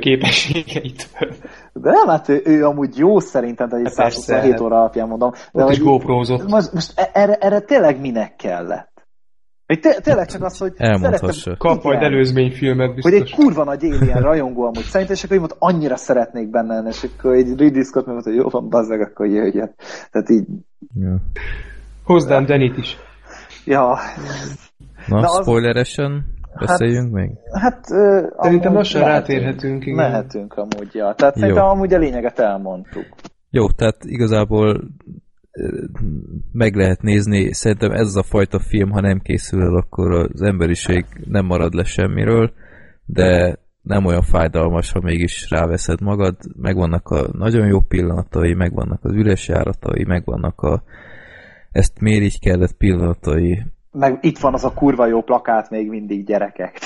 képességeitől. 0.00 1.28
De 1.72 1.90
nem, 1.90 2.06
hát 2.06 2.28
ő, 2.28 2.40
ő 2.44 2.64
amúgy 2.64 2.96
jó 2.98 3.18
szerintem, 3.18 3.68
de 3.68 3.76
egy 3.76 3.82
Hát 3.84 3.94
persze, 3.96 4.20
127 4.20 4.52
hát. 4.52 4.60
óra 4.60 4.76
alapján 4.76 5.08
mondom. 5.08 5.30
De 5.52 5.64
Ott 5.64 5.70
is 5.70 5.80
GoPro-zott. 5.80 6.48
Most, 6.48 6.72
most 6.72 6.92
e- 6.96 7.10
erre, 7.12 7.34
erre 7.34 7.60
tényleg 7.60 8.00
minek 8.00 8.36
kellett? 8.36 8.88
Hogy 9.66 9.80
té- 9.80 10.00
tényleg 10.02 10.26
csak 10.26 10.42
az, 10.44 10.58
hogy 10.58 10.72
szeretem- 10.76 11.54
Kap 11.58 11.82
majd 11.82 12.02
előzményfilmet 12.02 12.92
Hogy 13.00 13.12
egy 13.12 13.20
biztos. 13.20 13.44
kurva 13.44 13.64
nagy 13.64 13.84
alien 13.84 14.22
rajongó 14.22 14.62
amúgy 14.62 14.82
szerintem, 14.84 15.16
és 15.16 15.24
akkor 15.24 15.36
így 15.36 15.42
mondta, 15.42 15.66
annyira 15.66 15.96
szeretnék 15.96 16.50
benne 16.50 16.74
lenni, 16.74 16.88
és 16.88 17.06
akkor 17.18 17.34
egy 17.34 17.58
Ridley 17.58 17.82
Scott 17.82 18.04
meg 18.04 18.14
mondta, 18.14 18.30
hogy 18.30 18.38
jó 18.38 18.48
van, 18.48 18.68
bazzeg, 18.68 19.00
akkor 19.00 19.26
jöjjön. 19.26 19.74
Tehát 20.10 20.30
így, 20.30 20.44
Ja. 20.94 21.16
Hozzám 22.04 22.46
Denit 22.46 22.76
is. 22.76 22.96
ja, 23.64 23.96
Na, 25.08 25.20
Na, 25.20 25.26
az- 25.28 25.40
spoileresen 25.42 26.24
beszéljünk 26.58 27.12
még? 27.12 27.30
hát... 27.52 27.90
ö, 27.90 28.26
Szerintem 28.40 28.72
lassan 28.74 29.04
rátérhetünk, 29.04 29.82
igen. 29.86 29.94
Mehetünk 29.96 30.54
amúgy, 30.54 30.88
ja. 30.92 31.14
Tehát 31.16 31.34
Jó. 31.34 31.40
szerintem 31.40 31.64
amúgy 31.64 31.94
a 31.94 31.98
lényeget 31.98 32.38
elmondtuk. 32.38 33.06
Jó, 33.50 33.70
tehát 33.70 33.96
igazából 34.04 34.80
meg 36.52 36.74
lehet 36.74 37.02
nézni, 37.02 37.52
szerintem 37.52 37.90
ez 37.90 38.14
a 38.16 38.22
fajta 38.22 38.58
film, 38.58 38.90
ha 38.90 39.00
nem 39.00 39.18
készül 39.18 39.62
el, 39.62 39.74
akkor 39.76 40.12
az 40.12 40.42
emberiség 40.42 41.04
nem 41.24 41.46
marad 41.46 41.74
le 41.74 41.84
semmiről, 41.84 42.52
de 43.04 43.58
nem 43.82 44.04
olyan 44.04 44.22
fájdalmas, 44.22 44.92
ha 44.92 45.00
mégis 45.00 45.50
ráveszed 45.50 46.00
magad, 46.00 46.36
megvannak 46.56 47.08
a 47.08 47.28
nagyon 47.32 47.66
jó 47.66 47.80
pillanatai, 47.80 48.54
megvannak 48.54 49.04
az 49.04 49.12
üres 49.12 49.48
járatai, 49.48 50.04
megvannak 50.04 50.60
a 50.60 50.82
ezt 51.70 52.00
kellett 52.38 52.76
pillanatai. 52.76 53.62
Meg 53.90 54.18
itt 54.20 54.38
van 54.38 54.54
az 54.54 54.64
a 54.64 54.74
kurva 54.74 55.06
jó 55.06 55.22
plakát 55.22 55.70
még 55.70 55.88
mindig 55.88 56.26
gyerekek. 56.26 56.78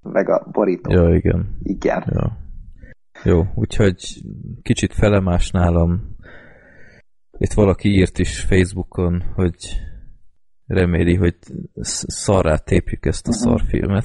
Meg 0.00 0.28
a 0.28 0.46
borító. 0.52 0.92
Ja, 0.92 1.14
igen. 1.14 1.58
Igen. 1.62 2.04
Ja. 2.06 2.36
Jó, 3.24 3.42
úgyhogy 3.54 4.22
kicsit 4.62 4.92
felemás 4.94 5.50
nálam. 5.50 6.16
Itt 7.38 7.52
valaki 7.52 7.88
írt 7.88 8.18
is 8.18 8.40
Facebookon, 8.40 9.22
hogy 9.34 9.54
reméli, 10.66 11.14
hogy 11.14 11.36
sz- 11.74 12.10
szarrá 12.10 12.56
tépjük 12.56 13.06
ezt 13.06 13.26
a 13.26 13.30
Mhm. 13.30 13.38
szarfilmet. 13.38 14.04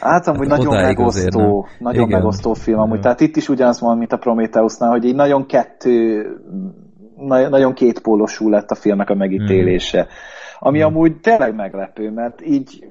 Hát 0.00 0.26
amúgy 0.26 0.48
Hát 0.48 0.58
nagyon 0.58 0.74
azért 0.74 1.34
megosztó, 1.34 1.66
nagyon 1.78 2.06
Igen. 2.06 2.18
megosztó 2.18 2.54
film 2.54 2.78
amúgy. 2.78 3.00
Tehát 3.00 3.20
itt 3.20 3.36
is 3.36 3.48
ugyanaz 3.48 3.80
van, 3.80 3.98
mint 3.98 4.12
a 4.12 4.16
Prometheusnál, 4.18 4.90
hogy 4.90 5.04
így 5.04 5.14
nagyon 5.14 5.46
kettő, 5.46 6.26
na- 7.16 7.48
nagyon 7.48 7.72
kétpólosú 7.74 8.48
lett 8.48 8.70
a 8.70 8.74
filmnek 8.74 9.10
a 9.10 9.14
megítélése. 9.14 10.06
Ami 10.58 10.78
Mhm. 10.78 10.86
amúgy 10.86 11.20
tényleg 11.20 11.54
meglepő, 11.54 12.10
mert 12.10 12.46
így 12.46 12.86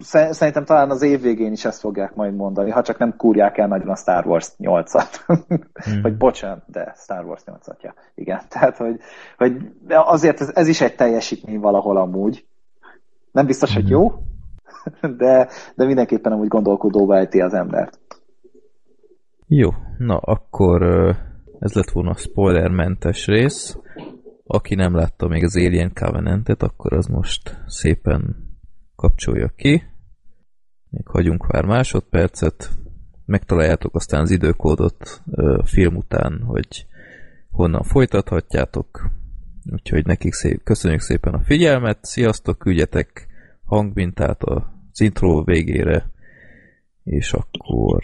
sze- 0.00 0.32
szerintem 0.32 0.64
talán 0.64 0.90
az 0.90 1.02
év 1.02 1.20
végén 1.20 1.52
is 1.52 1.64
ezt 1.64 1.80
fogják 1.80 2.14
majd 2.14 2.34
mondani, 2.34 2.70
ha 2.70 2.82
csak 2.82 2.98
nem 2.98 3.16
kúrják 3.16 3.58
el 3.58 3.68
nagyon 3.68 3.88
a 3.88 3.96
Star 3.96 4.26
Wars 4.26 4.52
8-at. 4.58 5.24
Mhm. 5.26 6.00
Vagy 6.02 6.16
bocsánat, 6.16 6.62
de 6.66 6.94
Star 6.96 7.24
Wars 7.24 7.42
8-at, 7.46 7.82
ja. 7.82 7.94
Igen, 8.14 8.40
tehát, 8.48 8.76
hogy, 8.76 8.98
hogy 9.36 9.56
azért 9.88 10.40
ez, 10.40 10.50
ez 10.54 10.68
is 10.68 10.80
egy 10.80 10.94
teljesítmény 10.94 11.60
valahol 11.60 11.96
amúgy. 11.96 12.46
Nem 13.32 13.46
biztos, 13.46 13.74
hogy 13.74 13.88
jó, 13.88 14.12
de, 15.18 15.48
de 15.74 15.84
mindenképpen 15.84 16.32
amúgy 16.32 16.48
gondolkodóba 16.48 17.16
ejti 17.16 17.40
az 17.40 17.54
embert. 17.54 17.98
Jó, 19.48 19.70
na 19.98 20.16
akkor 20.16 20.82
ez 21.58 21.72
lett 21.72 21.90
volna 21.90 22.10
a 22.10 22.16
spoilermentes 22.16 23.26
rész. 23.26 23.78
Aki 24.46 24.74
nem 24.74 24.94
látta 24.94 25.28
még 25.28 25.44
az 25.44 25.56
Alien 25.56 25.92
Covenant-et, 25.94 26.62
akkor 26.62 26.92
az 26.92 27.06
most 27.06 27.62
szépen 27.66 28.36
kapcsolja 28.96 29.52
ki. 29.56 29.82
Még 30.90 31.06
hagyunk 31.06 31.46
pár 31.48 31.64
másodpercet. 31.64 32.70
Megtaláljátok 33.24 33.94
aztán 33.94 34.20
az 34.20 34.30
időkódot 34.30 35.22
ö, 35.30 35.60
film 35.64 35.96
után, 35.96 36.42
hogy 36.46 36.86
honnan 37.50 37.82
folytathatjátok. 37.82 39.10
Úgyhogy 39.72 40.06
nekik 40.06 40.32
szép, 40.32 40.62
köszönjük 40.62 41.00
szépen 41.00 41.34
a 41.34 41.42
figyelmet, 41.42 41.98
sziasztok, 42.04 42.58
küldjetek 42.58 43.26
hangmintát 43.64 44.42
az 44.42 45.00
intro 45.00 45.44
végére, 45.44 46.10
és 47.06 47.32
akkor 47.32 48.02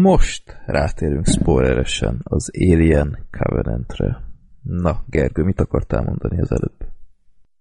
most 0.00 0.62
rátérünk 0.66 1.26
spoileresen 1.26 2.20
az 2.24 2.50
Alien 2.54 3.18
Covenantre. 3.30 4.22
Na, 4.62 5.00
Gergő, 5.06 5.42
mit 5.42 5.60
akartál 5.60 6.02
mondani 6.02 6.40
az 6.40 6.50
előbb? 6.50 6.92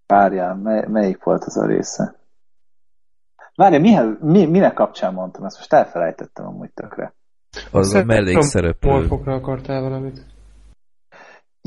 Várjál, 0.08 0.56
mely, 0.56 0.86
melyik 0.88 1.24
volt 1.24 1.44
az 1.44 1.58
a 1.58 1.66
része? 1.66 2.16
Várjál, 3.56 3.82
mihez, 3.82 4.08
mi, 4.22 4.46
minek 4.46 4.74
kapcsán 4.74 5.14
mondtam 5.14 5.44
ezt? 5.44 5.58
Most 5.58 5.74
elfelejtettem 5.74 6.48
amúgy 6.48 6.72
tökre. 6.74 7.14
Az 7.72 7.94
a 7.94 8.04
mellékszereplő. 8.04 8.92
Morfokra 8.92 9.34
akartál 9.34 9.82
valamit? 9.82 10.26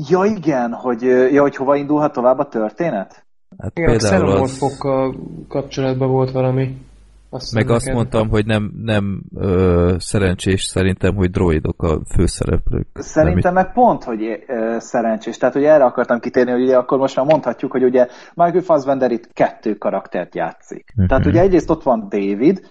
Ja 0.09 0.23
igen, 0.23 0.73
hogy, 0.73 1.01
ja, 1.31 1.41
hogy 1.41 1.55
hova 1.55 1.75
indulhat 1.75 2.13
tovább 2.13 2.37
a 2.37 2.47
történet? 2.47 3.25
Hát 3.57 3.77
Igen, 3.77 3.89
a 3.89 3.91
például 3.97 4.25
az, 4.25 4.29
xenomorfokkal 4.29 5.15
kapcsolatban 5.47 6.09
volt 6.09 6.31
valami. 6.31 6.87
Azt 7.29 7.53
meg 7.53 7.69
azt 7.69 7.91
mondtam, 7.91 8.29
hogy 8.29 8.45
nem, 8.45 8.71
nem 8.83 9.21
ö, 9.35 9.95
szerencsés 9.97 10.63
szerintem, 10.63 11.15
hogy 11.15 11.29
droidok 11.29 11.83
a 11.83 11.99
főszereplők. 12.15 12.87
Szerintem 12.93 13.53
meg 13.53 13.73
pont, 13.73 14.03
hogy 14.03 14.43
ö, 14.47 14.75
szerencsés. 14.79 15.37
Tehát, 15.37 15.55
hogy 15.55 15.63
erre 15.63 15.83
akartam 15.83 16.19
kitérni, 16.19 16.51
hogy 16.51 16.63
ugye 16.63 16.77
akkor 16.77 16.97
most 16.97 17.15
már 17.15 17.25
mondhatjuk, 17.25 17.71
hogy 17.71 17.83
ugye 17.83 18.07
Michael 18.33 18.61
Fassbender 18.61 19.11
itt 19.11 19.33
kettő 19.33 19.75
karaktert 19.75 20.35
játszik. 20.35 20.93
Mhm. 20.95 21.07
Tehát 21.07 21.25
ugye 21.25 21.41
egyrészt 21.41 21.69
ott 21.69 21.83
van 21.83 22.07
David, 22.09 22.61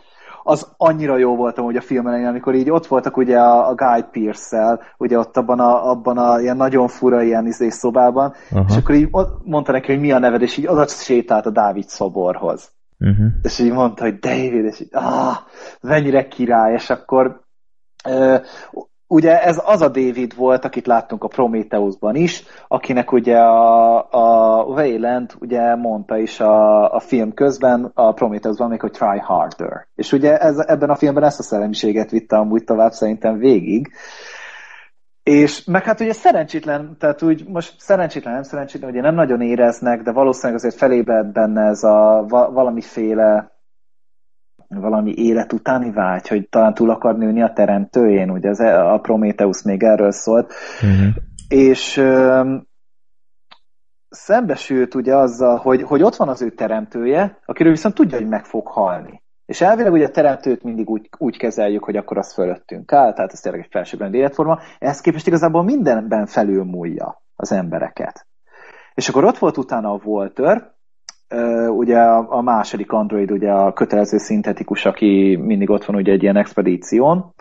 az 0.48 0.68
annyira 0.76 1.18
jó 1.18 1.36
voltam, 1.36 1.64
hogy 1.64 1.76
a 1.76 1.80
film 1.80 2.06
elején, 2.06 2.26
amikor 2.26 2.54
így 2.54 2.70
ott 2.70 2.86
voltak 2.86 3.16
ugye 3.16 3.38
a, 3.38 3.68
a 3.68 3.74
Guy 3.74 4.04
Pearce-szel, 4.10 4.80
ugye 4.98 5.18
ott 5.18 5.36
abban 5.36 5.60
a, 5.60 5.90
abban 5.90 6.18
a 6.18 6.40
ilyen 6.40 6.56
nagyon 6.56 6.88
fura 6.88 7.22
ilyen 7.22 7.46
izé 7.46 7.68
szobában, 7.68 8.34
Aha. 8.50 8.64
és 8.68 8.76
akkor 8.76 8.94
így 8.94 9.08
ott 9.10 9.40
mondta 9.44 9.72
neki, 9.72 9.92
hogy 9.92 10.00
mi 10.00 10.12
a 10.12 10.18
neved, 10.18 10.42
és 10.42 10.56
így 10.56 10.66
oda 10.66 10.86
sétált 10.86 11.46
a 11.46 11.50
Dávid 11.50 11.88
szoborhoz. 11.88 12.70
Uh-huh. 12.99 13.27
És 13.43 13.59
így 13.59 13.73
mondta, 13.73 14.02
hogy 14.02 14.18
David, 14.18 14.65
és 14.65 14.81
így, 14.81 14.89
ah, 14.93 15.36
mennyire 15.81 16.28
király, 16.28 16.73
és 16.73 16.91
akkor 16.91 17.41
ö, 18.05 18.36
ugye 19.09 19.43
ez 19.43 19.62
az 19.65 19.83
a 19.83 19.89
David 19.89 20.36
volt, 20.36 20.65
akit 20.65 20.86
láttunk 20.86 21.25
a 21.25 21.28
Prometheusban 21.28 22.15
is, 22.15 22.44
akinek 22.68 23.12
ugye 23.12 23.39
a, 23.39 23.97
a 24.10 24.62
Wayland 24.65 25.31
ugye 25.41 25.75
mondta 25.75 26.17
is 26.17 26.41
a, 26.41 26.93
a 26.94 27.01
film 27.01 27.35
közben, 27.35 27.91
a 27.94 28.12
Prometheusban 28.12 28.68
még, 28.68 28.81
hogy 28.81 28.93
try 28.93 29.18
harder. 29.18 29.86
És 29.94 30.12
ugye 30.12 30.39
ez, 30.39 30.59
ebben 30.59 30.91
a 30.91 30.97
filmben 30.97 31.25
ezt 31.25 31.39
a 31.39 31.43
szellemiséget 31.43 32.10
vitte 32.10 32.36
amúgy 32.36 32.65
tovább 32.65 32.93
szerintem 32.93 33.39
végig. 33.39 33.91
És 35.28 35.65
meg 35.65 35.84
hát 35.84 36.00
ugye 36.00 36.12
szerencsétlen, 36.12 36.97
tehát 36.98 37.23
úgy 37.23 37.48
most 37.48 37.74
szerencsétlen, 37.78 38.32
nem 38.32 38.42
szerencsétlen, 38.42 38.90
ugye 38.90 39.00
nem 39.00 39.15
nagyon 39.15 39.40
éreznek, 39.40 40.02
de 40.02 40.12
valószínűleg 40.12 40.55
azért 40.55 40.74
felébred 40.74 41.32
benne 41.32 41.66
ez 41.66 41.82
a 41.82 42.24
valamiféle 42.28 43.52
valami 44.68 45.12
élet 45.16 45.52
utáni 45.52 45.90
vágy, 45.90 46.28
hogy 46.28 46.48
talán 46.48 46.74
túl 46.74 46.90
akar 46.90 47.16
nőni 47.16 47.42
a 47.42 47.52
teremtőjén, 47.52 48.31
ugye 48.31 48.48
az, 48.48 48.60
e- 48.60 48.92
a 48.92 48.98
Prometheus 48.98 49.62
még 49.62 49.82
erről 49.82 50.10
szólt, 50.10 50.52
uh-huh. 50.82 51.15
és 51.48 51.97
ö, 51.97 52.55
szembesült 54.08 54.94
ugye 54.94 55.16
azzal, 55.16 55.57
hogy, 55.57 55.82
hogy 55.82 56.02
ott 56.02 56.16
van 56.16 56.28
az 56.28 56.42
ő 56.42 56.50
teremtője, 56.50 57.39
akiről 57.44 57.73
viszont 57.73 57.94
tudja, 57.94 58.18
hogy 58.18 58.28
meg 58.28 58.44
fog 58.44 58.66
halni. 58.66 59.23
És 59.49 59.60
elvileg 59.60 59.93
ugye 59.93 60.07
a 60.07 60.10
teremtőt 60.10 60.62
mindig 60.62 60.91
úgy, 60.91 61.09
úgy 61.18 61.36
kezeljük, 61.36 61.85
hogy 61.85 61.97
akkor 61.97 62.18
az 62.18 62.33
fölöttünk 62.33 62.93
áll, 62.93 63.12
tehát 63.12 63.33
ez 63.33 63.41
tényleg 63.41 63.60
egy 63.60 63.70
felsőbbrendű 63.70 64.18
életforma, 64.18 64.59
ehhez 64.78 65.01
képest 65.01 65.27
igazából 65.27 65.62
mindenben 65.62 66.27
felülmúlja 66.27 67.23
az 67.36 67.52
embereket. 67.52 68.27
És 68.94 69.09
akkor 69.09 69.25
ott 69.25 69.39
volt 69.39 69.57
utána 69.57 69.93
a 69.93 70.01
Walter, 70.05 70.73
ugye 71.68 71.99
a, 71.99 72.41
második 72.41 72.93
android, 72.93 73.31
ugye 73.31 73.51
a 73.51 73.73
kötelező 73.73 74.18
szintetikus, 74.18 74.85
aki 74.85 75.36
mindig 75.36 75.70
ott 75.70 75.85
van 75.85 75.97
ugye 75.97 76.12
egy 76.12 76.23
ilyen 76.23 76.36
expedíción, 76.36 77.35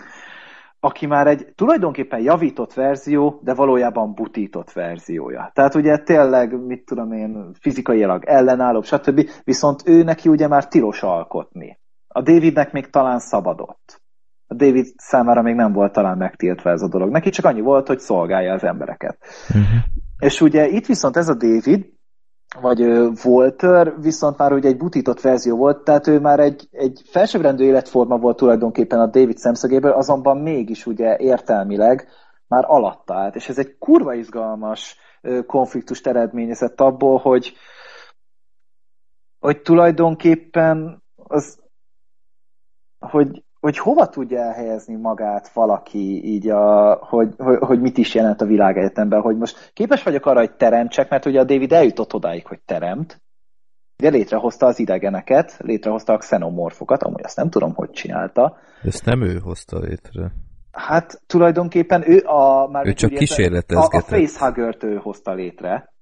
aki 0.80 1.06
már 1.06 1.28
egy 1.28 1.48
tulajdonképpen 1.56 2.20
javított 2.20 2.74
verzió, 2.74 3.40
de 3.44 3.54
valójában 3.54 4.14
butított 4.14 4.72
verziója. 4.72 5.52
Tehát 5.54 5.76
ugye 5.76 5.98
tényleg, 5.98 6.66
mit 6.66 6.86
tudom 6.86 7.12
én, 7.12 7.52
fizikailag 7.60 8.26
ellenállóbb, 8.26 8.86
stb. 8.86 9.30
Viszont 9.44 9.82
ő 9.86 10.04
neki 10.04 10.30
ugye 10.30 10.48
már 10.48 10.68
tilos 10.68 11.04
alkotni. 11.04 11.78
A 12.18 12.22
Davidnek 12.22 12.72
még 12.72 12.90
talán 12.90 13.20
szabadott. 13.20 14.02
A 14.48 14.54
David 14.54 14.86
számára 14.98 15.42
még 15.42 15.56
nem 15.56 15.74
volt 15.74 15.92
talán 15.92 16.18
megtiltva 16.18 16.70
ez 16.70 16.82
a 16.82 16.88
dolog. 16.88 17.10
Neki 17.10 17.30
csak 17.30 17.46
annyi 17.46 17.62
volt, 17.62 17.88
hogy 17.88 18.00
szolgálja 18.00 18.54
az 18.54 18.64
embereket. 18.64 19.18
Uh-huh. 19.50 19.66
És 20.20 20.42
ugye 20.42 20.68
itt 20.68 20.86
viszont 20.86 21.18
ez 21.18 21.30
a 21.30 21.34
David, 21.34 21.90
vagy 22.62 22.82
Walter, 23.24 23.94
viszont 24.02 24.38
már 24.38 24.54
ugye 24.54 24.70
egy 24.70 24.78
butított 24.78 25.22
verzió 25.22 25.58
volt, 25.58 25.84
tehát 25.84 26.08
ő 26.08 26.20
már 26.20 26.40
egy, 26.40 26.68
egy 26.72 27.02
felsőbbrendű 27.06 27.64
életforma 27.64 28.18
volt 28.18 28.38
tulajdonképpen 28.38 29.00
a 29.00 29.08
David 29.08 29.38
szemszögéből, 29.38 29.92
azonban 29.92 30.38
mégis 30.38 30.86
ugye 30.86 31.18
értelmileg 31.18 32.08
már 32.48 32.64
alatta 32.68 33.14
állt, 33.14 33.36
és 33.36 33.50
ez 33.50 33.58
egy 33.58 33.78
kurva 33.78 34.14
izgalmas 34.14 34.98
konfliktust 35.46 36.08
eredményezett 36.08 36.82
abból, 36.82 37.18
hogy, 37.18 37.54
hogy 39.40 39.62
tulajdonképpen 39.62 41.04
az, 41.16 41.66
hogy 43.00 43.46
hogy 43.60 43.78
hova 43.78 44.08
tudja 44.08 44.40
elhelyezni 44.40 44.96
magát 44.96 45.48
valaki 45.48 46.26
így, 46.26 46.50
a, 46.50 46.94
hogy, 46.96 47.34
hogy, 47.38 47.58
hogy 47.60 47.82
mit 47.82 47.98
is 47.98 48.14
jelent 48.14 48.42
a 48.42 48.46
világegyetemben, 48.46 49.22
hogy 49.22 49.38
most 49.38 49.72
képes 49.74 50.04
vagyok 50.04 50.26
arra, 50.26 50.40
hogy 50.40 50.56
teremtsek, 50.56 51.10
mert 51.10 51.26
ugye 51.26 51.40
a 51.40 51.44
David 51.44 51.72
eljutott 51.72 52.14
odáig, 52.14 52.48
hogy 52.48 52.60
teremt, 52.66 53.22
ugye 53.98 54.10
létrehozta 54.10 54.66
az 54.66 54.80
idegeneket, 54.80 55.58
létrehozta 55.58 56.14
a 56.14 56.18
xenomorfokat, 56.18 57.04
amúgy 57.04 57.24
azt 57.24 57.36
nem 57.38 57.50
tudom, 57.50 57.74
hogy 57.74 57.90
csinálta. 57.92 58.58
Ezt 58.84 59.06
nem 59.06 59.22
ő 59.22 59.38
hozta 59.38 59.80
létre. 59.80 60.32
Hát 60.72 61.22
tulajdonképpen 61.26 62.10
ő 62.10 62.20
a... 62.26 62.68
Már 62.68 62.86
ő 62.86 62.94
csak 62.94 63.14
kísérletezgetett. 63.14 64.12
A, 64.12 64.16
a 64.16 64.20
facehugger 64.20 64.76
ő 64.84 64.96
hozta 64.96 65.34
létre. 65.34 65.94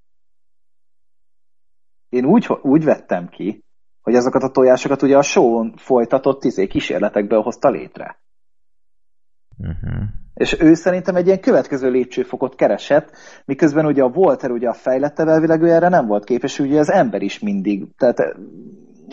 Én 2.10 2.26
úgy, 2.26 2.48
úgy 2.62 2.84
vettem 2.84 3.28
ki, 3.28 3.65
hogy 4.06 4.16
azokat 4.16 4.44
a 4.44 4.52
tojásokat 4.52 5.02
ugye 5.02 5.18
a 5.18 5.22
show 5.22 5.70
folytatott 5.76 6.44
izé, 6.44 6.68
kísérletekből 6.68 7.42
hozta 7.42 7.70
létre. 7.70 8.20
Uh-huh. 9.58 10.04
És 10.34 10.60
ő 10.60 10.74
szerintem 10.74 11.16
egy 11.16 11.26
ilyen 11.26 11.40
következő 11.40 11.90
lépcsőfokot 11.90 12.56
keresett, 12.56 13.12
miközben 13.46 13.86
ugye 13.86 14.04
a 14.04 14.12
Walter 14.14 14.52
ugye 14.52 14.70
a 14.70 14.74
fejlette 14.74 15.24
elvileg 15.24 15.62
ő 15.62 15.70
erre 15.70 15.90
nem 15.90 16.08
volt 16.08 16.24
képes, 16.24 16.60
ugye 16.60 16.80
az 16.80 16.92
ember 16.92 17.22
is 17.22 17.40
mindig, 17.40 17.88
tehát 17.98 18.20
eh, 18.20 18.30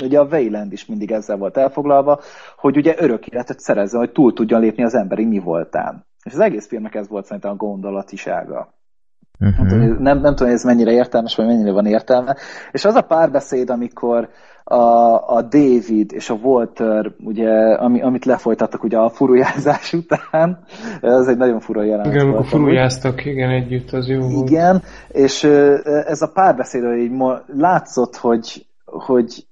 ugye 0.02 0.18
a 0.18 0.26
Wayland 0.26 0.72
is 0.72 0.86
mindig 0.86 1.10
ezzel 1.10 1.36
volt 1.36 1.56
elfoglalva, 1.56 2.20
hogy 2.56 2.76
ugye 2.76 2.94
örök 2.98 3.26
életet 3.26 3.60
szerezzen, 3.60 4.00
hogy 4.00 4.12
túl 4.12 4.32
tudjon 4.32 4.60
lépni 4.60 4.84
az 4.84 4.94
emberi 4.94 5.24
mi 5.24 5.38
voltán. 5.38 6.06
És 6.24 6.32
az 6.32 6.40
egész 6.40 6.66
filmnek 6.66 6.94
ez 6.94 7.08
volt 7.08 7.24
szerintem 7.24 7.50
a 7.50 7.56
gondolatisága. 7.56 8.74
Uh-huh. 9.42 9.68
Nem, 9.68 9.78
nem, 9.78 10.20
nem 10.20 10.34
tudom, 10.34 10.46
hogy 10.46 10.56
ez 10.56 10.64
mennyire 10.64 10.92
értelmes, 10.92 11.36
vagy 11.36 11.46
mennyire 11.46 11.72
van 11.72 11.86
értelme. 11.86 12.36
És 12.70 12.84
az 12.84 12.94
a 12.94 13.02
párbeszéd, 13.02 13.70
amikor 13.70 14.28
a, 14.64 15.34
a 15.36 15.42
David 15.42 16.12
és 16.12 16.30
a 16.30 16.34
Walter, 16.42 17.12
ugye, 17.24 17.50
ami, 17.74 18.02
amit 18.02 18.24
lefolytattak 18.24 18.84
ugye 18.84 18.98
a 18.98 19.10
furujázás 19.10 19.92
után, 20.02 20.64
ez 21.00 21.26
egy 21.26 21.36
nagyon 21.36 21.60
fura 21.60 21.82
jelenet 21.82 22.12
Igen, 22.12 22.26
amikor 22.26 22.46
furujáztak, 22.46 23.24
igen, 23.24 23.50
együtt, 23.50 23.92
az 23.92 24.08
jó 24.08 24.20
volt. 24.20 24.48
Igen, 24.48 24.82
és 25.08 25.44
ez 26.06 26.22
a 26.22 26.30
párbeszéd, 26.34 26.84
hogy 26.84 27.10
látszott, 27.46 28.16
hogy, 28.16 28.66
hogy 28.84 29.46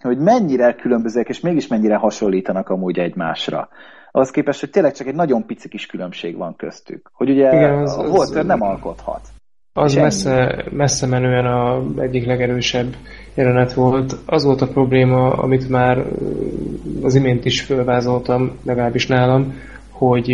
hogy 0.00 0.18
mennyire 0.18 0.74
különbözőek, 0.74 1.28
és 1.28 1.40
mégis 1.40 1.66
mennyire 1.66 1.96
hasonlítanak 1.96 2.68
amúgy 2.68 2.98
egymásra. 2.98 3.68
Az 4.10 4.30
képest, 4.30 4.60
hogy 4.60 4.70
tényleg 4.70 4.92
csak 4.92 5.06
egy 5.06 5.14
nagyon 5.14 5.46
pici 5.46 5.68
kis 5.68 5.86
különbség 5.86 6.36
van 6.36 6.56
köztük. 6.56 7.10
Hogy 7.12 7.30
ugye 7.30 7.52
Igen, 7.52 7.78
az, 7.78 7.98
a 7.98 8.02
Walter 8.02 8.40
az, 8.40 8.46
nem 8.46 8.62
alkothat. 8.62 9.20
Az 9.72 9.94
messze, 9.94 10.64
messze 10.70 11.06
menően 11.06 11.46
a 11.46 11.82
egyik 12.00 12.26
legerősebb 12.26 12.96
jelenet 13.34 13.72
volt. 13.72 14.16
Az 14.26 14.44
volt 14.44 14.60
a 14.60 14.68
probléma, 14.68 15.32
amit 15.32 15.68
már 15.68 16.06
az 17.02 17.14
imént 17.14 17.44
is 17.44 17.60
fölvázoltam, 17.60 18.58
legalábbis 18.64 19.06
nálam, 19.06 19.54
hogy 19.90 20.30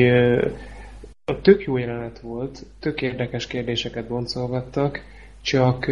a 1.25 1.41
tök 1.43 1.65
jó 1.65 1.77
jelenet 1.77 2.21
volt, 2.21 2.67
tök 2.81 3.03
érdekes 3.03 3.47
kérdéseket 3.47 4.07
boncolgattak, 4.07 5.01
csak 5.43 5.91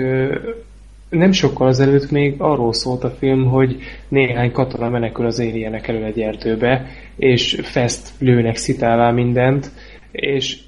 nem 1.15 1.33
sokkal 1.33 1.67
azelőtt 1.67 2.11
még 2.11 2.35
arról 2.39 2.73
szólt 2.73 3.05
a 3.05 3.11
film, 3.11 3.45
hogy 3.45 3.77
néhány 4.09 4.53
katona 4.53 4.89
menekül 4.89 5.27
az 5.27 5.39
éljenek 5.39 5.89
elő 5.89 6.05
egy 6.05 6.21
erdőbe, 6.21 6.87
és 7.17 7.61
fest 7.63 8.09
lőnek 8.19 8.57
szitálvá 8.57 9.11
mindent, 9.11 9.71
és 10.13 10.59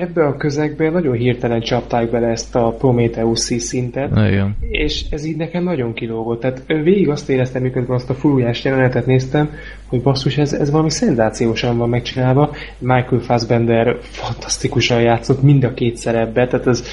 ebbe 0.00 0.26
a 0.26 0.36
közegbe 0.36 0.90
nagyon 0.90 1.14
hirtelen 1.14 1.60
csapták 1.60 2.10
bele 2.10 2.26
ezt 2.26 2.56
a 2.56 2.70
Prometheus 2.78 3.38
szintet, 3.38 4.10
Igen. 4.10 4.56
és 4.60 5.04
ez 5.10 5.24
így 5.24 5.36
nekem 5.36 5.62
nagyon 5.62 5.92
kilógott. 5.92 6.40
Tehát 6.40 6.64
végig 6.66 7.08
azt 7.08 7.28
éreztem, 7.28 7.62
mikor 7.62 7.84
azt 7.88 8.10
a 8.10 8.14
furujás 8.14 8.64
jelenetet 8.64 9.06
néztem, 9.06 9.50
hogy 9.86 10.02
basszus, 10.02 10.38
ez, 10.38 10.52
ez 10.52 10.70
valami 10.70 10.90
szenzációsan 10.90 11.78
van 11.78 11.88
megcsinálva. 11.88 12.50
Michael 12.78 13.20
Fassbender 13.20 13.96
fantasztikusan 14.00 15.00
játszott 15.00 15.42
mind 15.42 15.64
a 15.64 15.74
két 15.74 15.96
szerepbe, 15.96 16.46
tehát 16.46 16.66
ez, 16.66 16.84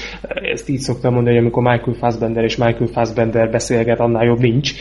ezt 0.52 0.68
így 0.68 0.80
szoktam 0.80 1.12
mondani, 1.14 1.34
hogy 1.36 1.44
amikor 1.44 1.62
Michael 1.62 1.96
Fassbender 1.96 2.44
és 2.44 2.56
Michael 2.56 2.90
Fassbender 2.92 3.50
beszélget, 3.50 4.00
annál 4.00 4.24
jobb 4.24 4.40
nincs, 4.40 4.72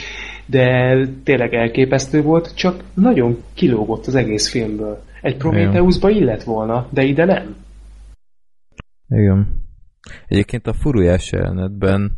de 0.46 0.98
tényleg 1.24 1.54
elképesztő 1.54 2.22
volt, 2.22 2.56
csak 2.56 2.84
nagyon 2.94 3.38
kilógott 3.54 4.06
az 4.06 4.16
egész 4.16 4.50
filmből. 4.50 5.04
Egy 5.22 5.38
Prometheusba 5.38 6.10
illet 6.10 6.44
volna, 6.44 6.88
de 6.90 7.04
ide 7.04 7.26
nem. 7.26 7.56
Igen. 9.12 9.64
Egyébként 10.28 10.68
a 10.68 10.74
furujás 10.74 11.32
jelenetben 11.32 12.16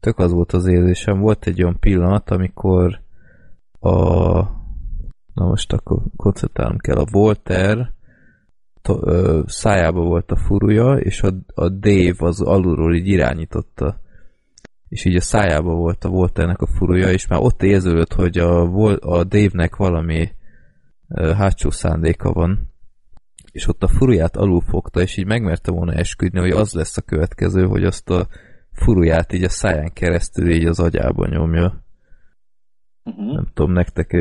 tök 0.00 0.18
az 0.18 0.32
volt 0.32 0.52
az 0.52 0.66
érzésem, 0.66 1.20
volt 1.20 1.46
egy 1.46 1.62
olyan 1.62 1.78
pillanat, 1.80 2.30
amikor 2.30 3.00
a 3.80 3.94
na 5.34 5.46
most 5.46 5.72
akkor 5.72 6.02
koncentrálnom 6.16 6.78
kell, 6.78 6.96
a 6.96 7.06
Volter 7.10 7.92
to, 8.82 8.98
ö, 9.02 9.42
szájába 9.46 10.00
volt 10.00 10.30
a 10.30 10.36
furuja, 10.36 10.94
és 10.94 11.22
a, 11.22 11.32
a 11.54 11.68
Dave 11.68 12.14
az 12.16 12.40
alulról 12.40 12.94
így 12.94 13.06
irányította. 13.06 14.00
És 14.88 15.04
így 15.04 15.16
a 15.16 15.20
szájába 15.20 15.74
volt 15.74 16.04
a 16.04 16.08
Volternek 16.08 16.60
a 16.60 16.66
furuja, 16.66 17.10
és 17.10 17.26
már 17.26 17.40
ott 17.42 17.62
érződött, 17.62 18.12
hogy 18.12 18.38
a, 18.38 18.62
a 19.00 19.24
Dave-nek 19.24 19.76
valami 19.76 20.28
ö, 21.08 21.32
hátsó 21.32 21.70
szándéka 21.70 22.32
van 22.32 22.74
és 23.56 23.68
ott 23.68 23.82
a 23.82 23.88
furuját 23.88 24.36
alulfogta, 24.36 25.00
és 25.00 25.16
így 25.16 25.26
megmerte 25.26 25.70
volna 25.70 25.92
esküdni, 25.92 26.40
hogy 26.40 26.50
az 26.50 26.72
lesz 26.72 26.96
a 26.96 27.02
következő, 27.02 27.66
hogy 27.66 27.84
azt 27.84 28.10
a 28.10 28.28
furuját 28.72 29.32
így 29.32 29.42
a 29.44 29.48
száján 29.48 29.92
keresztül 29.92 30.50
így 30.50 30.64
az 30.64 30.80
agyába 30.80 31.26
nyomja. 31.26 31.84
Uh-huh. 33.04 33.34
Nem 33.34 33.46
tudom, 33.54 33.72
nektek... 33.72 34.12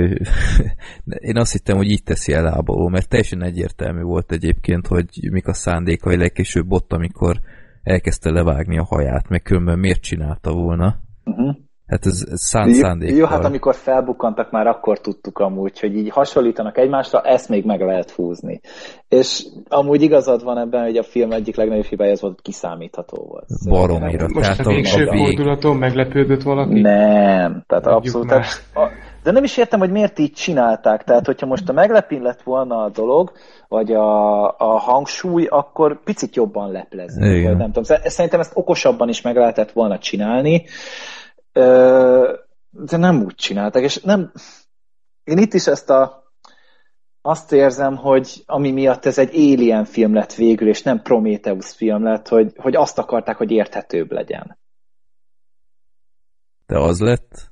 Én 1.30 1.38
azt 1.38 1.52
hittem, 1.52 1.78
hogy 1.78 1.90
így 1.90 2.04
teszi 2.04 2.34
el 2.34 2.44
lábaló, 2.44 2.88
mert 2.88 3.10
teljesen 3.10 3.44
egyértelmű 3.44 4.02
volt 4.02 4.32
egyébként, 4.32 4.88
hogy 4.88 5.08
mik 5.32 5.48
a 5.48 5.54
szándékai 5.54 6.18
legkésőbb 6.18 6.72
ott, 6.72 6.94
amikor 6.94 7.40
elkezdte 7.84 8.32
levágni 8.32 8.78
a 8.78 8.86
haját, 8.86 9.30
meg 9.30 9.42
különben 9.42 9.80
miért 9.80 10.02
csinálta 10.02 10.52
volna. 10.52 11.00
Uh-huh. 11.24 11.56
Hát 11.88 12.06
ez, 12.06 12.26
ez 12.32 12.42
szánt 12.42 12.74
szándékkal. 12.74 13.18
Jó, 13.18 13.26
hát 13.26 13.46
amikor 13.46 13.76
felbukkantak, 13.76 14.52
már 14.52 14.68
akkor 14.68 15.00
tudtuk 15.00 15.40
amúgy, 15.40 15.80
hogy 15.80 15.96
így 15.96 16.10
hasonlítanak 16.10 16.78
egymásra, 16.78 17.22
ezt 17.22 17.50
még 17.50 17.66
meg 17.66 17.82
lehet 17.82 18.12
húzni. 18.12 18.62
És 19.10 19.46
amúgy 19.68 20.02
igazad 20.02 20.44
van 20.44 20.58
ebben, 20.58 20.84
hogy 20.84 20.98
a 20.98 21.04
film 21.04 21.32
egyik 21.32 21.56
legnagyobb 21.56 21.86
hibája 21.86 22.12
az 22.12 22.22
volt, 22.22 22.34
hogy 22.34 22.44
kiszámítható 22.44 23.26
volt. 23.30 23.46
Baromira. 23.70 24.28
Most 24.28 24.50
Tehát 24.50 24.66
a 24.66 24.70
végső 24.70 25.06
fordulaton 25.06 25.78
meglepődött 25.78 26.42
valaki? 26.42 26.82
Nem, 26.82 27.64
tehát 27.68 27.84
Tudjuk 27.84 27.94
abszolút. 27.94 28.28
Tehát, 28.28 28.46
a, 28.74 28.90
de 29.24 29.32
nem 29.32 29.44
is 29.44 29.58
értem, 29.58 29.80
hogy 29.80 29.92
miért 29.92 30.20
így 30.20 30.32
csinálták. 30.32 31.04
Tehát, 31.04 31.26
hogyha 31.26 31.46
most 31.46 31.70
a 31.70 31.74
meglepin 31.74 32.22
lett 32.22 32.42
volna 32.42 32.84
a 32.84 32.90
dolog, 32.90 33.32
vagy 33.68 33.92
a, 33.92 34.44
a 34.48 34.80
hangsúly, 34.80 35.46
akkor 35.46 36.04
picit 36.04 36.36
jobban 36.36 36.72
leplezni. 36.72 37.44
Nem 37.44 37.66
tudom. 37.66 37.84
Sze- 37.84 38.10
Szerintem 38.10 38.40
ezt 38.40 38.52
okosabban 38.56 39.10
is 39.10 39.22
meg 39.22 39.36
lehetett 39.36 39.72
volna 39.72 39.98
csinálni. 39.98 40.66
De 42.70 42.98
nem 42.98 43.24
úgy 43.24 43.36
csinálták, 43.36 43.84
és 43.84 44.02
nem... 44.02 44.32
Én 45.24 45.38
itt 45.38 45.54
is 45.54 45.68
ezt 45.68 45.90
a 45.90 46.24
azt 47.22 47.52
érzem, 47.52 47.96
hogy 47.96 48.44
ami 48.46 48.72
miatt 48.72 49.06
ez 49.06 49.18
egy 49.18 49.36
Alien 49.36 49.86
film 49.86 50.14
lett 50.14 50.34
végül, 50.34 50.68
és 50.68 50.84
nem 50.84 51.02
Prometheus 51.02 51.72
film 51.72 52.04
lett, 52.04 52.28
hogy, 52.28 52.54
hogy 52.58 52.76
azt 52.76 52.98
akarták, 52.98 53.38
hogy 53.38 53.52
érthetőbb 53.52 54.12
legyen. 54.12 54.58
De 56.66 56.80
az 56.80 57.00
lett? 57.00 57.50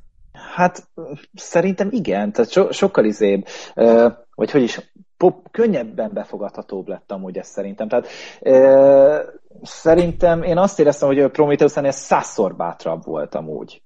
Hát 0.56 0.90
szerintem 1.34 1.88
igen, 1.92 2.32
tehát 2.32 2.52
so, 2.52 2.72
sokkal 2.72 3.06
izébb, 3.06 3.46
ö, 3.76 4.10
vagy 4.36 4.52
hogy 4.52 4.62
is, 4.62 4.92
pop, 5.18 5.52
könnyebben 5.52 6.14
befogadhatóbb 6.14 6.88
lett 6.88 7.12
amúgy 7.12 7.38
ez 7.38 7.48
szerintem. 7.48 7.88
Tehát 7.88 8.08
ö, 8.42 9.24
szerintem 9.62 10.44
én 10.44 10.58
azt 10.58 10.80
éreztem, 10.80 11.08
hogy 11.08 11.20
a 11.20 11.30
Prometheus 11.30 11.78
ennél 11.78 11.92
százszor 11.92 12.56
bátrabb 12.56 13.06
volt 13.06 13.36
amúgy. 13.36 13.83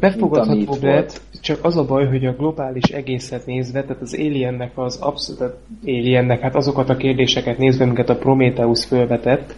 Befogadható 0.00 0.76
lett, 0.80 1.20
csak 1.40 1.64
az 1.64 1.76
a 1.76 1.84
baj, 1.84 2.06
hogy 2.06 2.26
a 2.26 2.32
globális 2.32 2.90
egészet 2.90 3.46
nézve, 3.46 3.82
tehát 3.82 4.02
az 4.02 4.14
Aliennek 4.14 4.78
az 4.78 4.98
abszolút, 5.00 5.54
Aliennek, 5.84 6.40
hát 6.40 6.54
azokat 6.54 6.88
a 6.88 6.96
kérdéseket 6.96 7.58
nézve, 7.58 7.84
amiket 7.84 8.10
a 8.10 8.16
Prometheus 8.16 8.84
felvetett, 8.84 9.54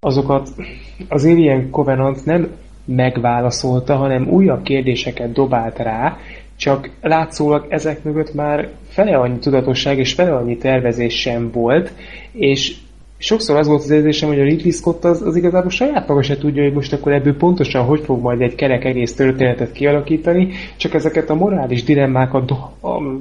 azokat 0.00 0.48
az 1.08 1.24
Alien 1.24 1.70
Covenant 1.70 2.24
nem 2.24 2.50
megválaszolta, 2.84 3.96
hanem 3.96 4.28
újabb 4.28 4.62
kérdéseket 4.62 5.32
dobált 5.32 5.78
rá, 5.78 6.16
csak 6.56 6.90
látszólag 7.00 7.66
ezek 7.68 8.02
mögött 8.02 8.34
már 8.34 8.68
fele 8.88 9.16
annyi 9.16 9.38
tudatosság 9.38 9.98
és 9.98 10.12
fele 10.12 10.34
annyi 10.34 10.56
tervezés 10.56 11.20
sem 11.20 11.50
volt, 11.50 11.92
és 12.32 12.76
sokszor 13.22 13.56
az 13.56 13.66
volt 13.66 13.82
az 13.82 13.90
érzésem, 13.90 14.28
hogy 14.28 14.40
a 14.40 14.42
Ridley 14.42 14.70
Scott 14.70 15.04
az, 15.04 15.22
az 15.22 15.36
igazából 15.36 15.70
saját 15.70 16.08
maga 16.08 16.22
se 16.22 16.38
tudja, 16.38 16.62
hogy 16.62 16.72
most 16.72 16.92
akkor 16.92 17.12
ebből 17.12 17.36
pontosan 17.36 17.84
hogy 17.84 18.00
fog 18.00 18.20
majd 18.20 18.40
egy 18.40 18.54
kerek 18.54 18.84
egész 18.84 19.14
történetet 19.14 19.72
kialakítani, 19.72 20.48
csak 20.76 20.94
ezeket 20.94 21.30
a 21.30 21.34
morális 21.34 21.84
dilemmákat 21.84 22.44
do, 22.44 22.56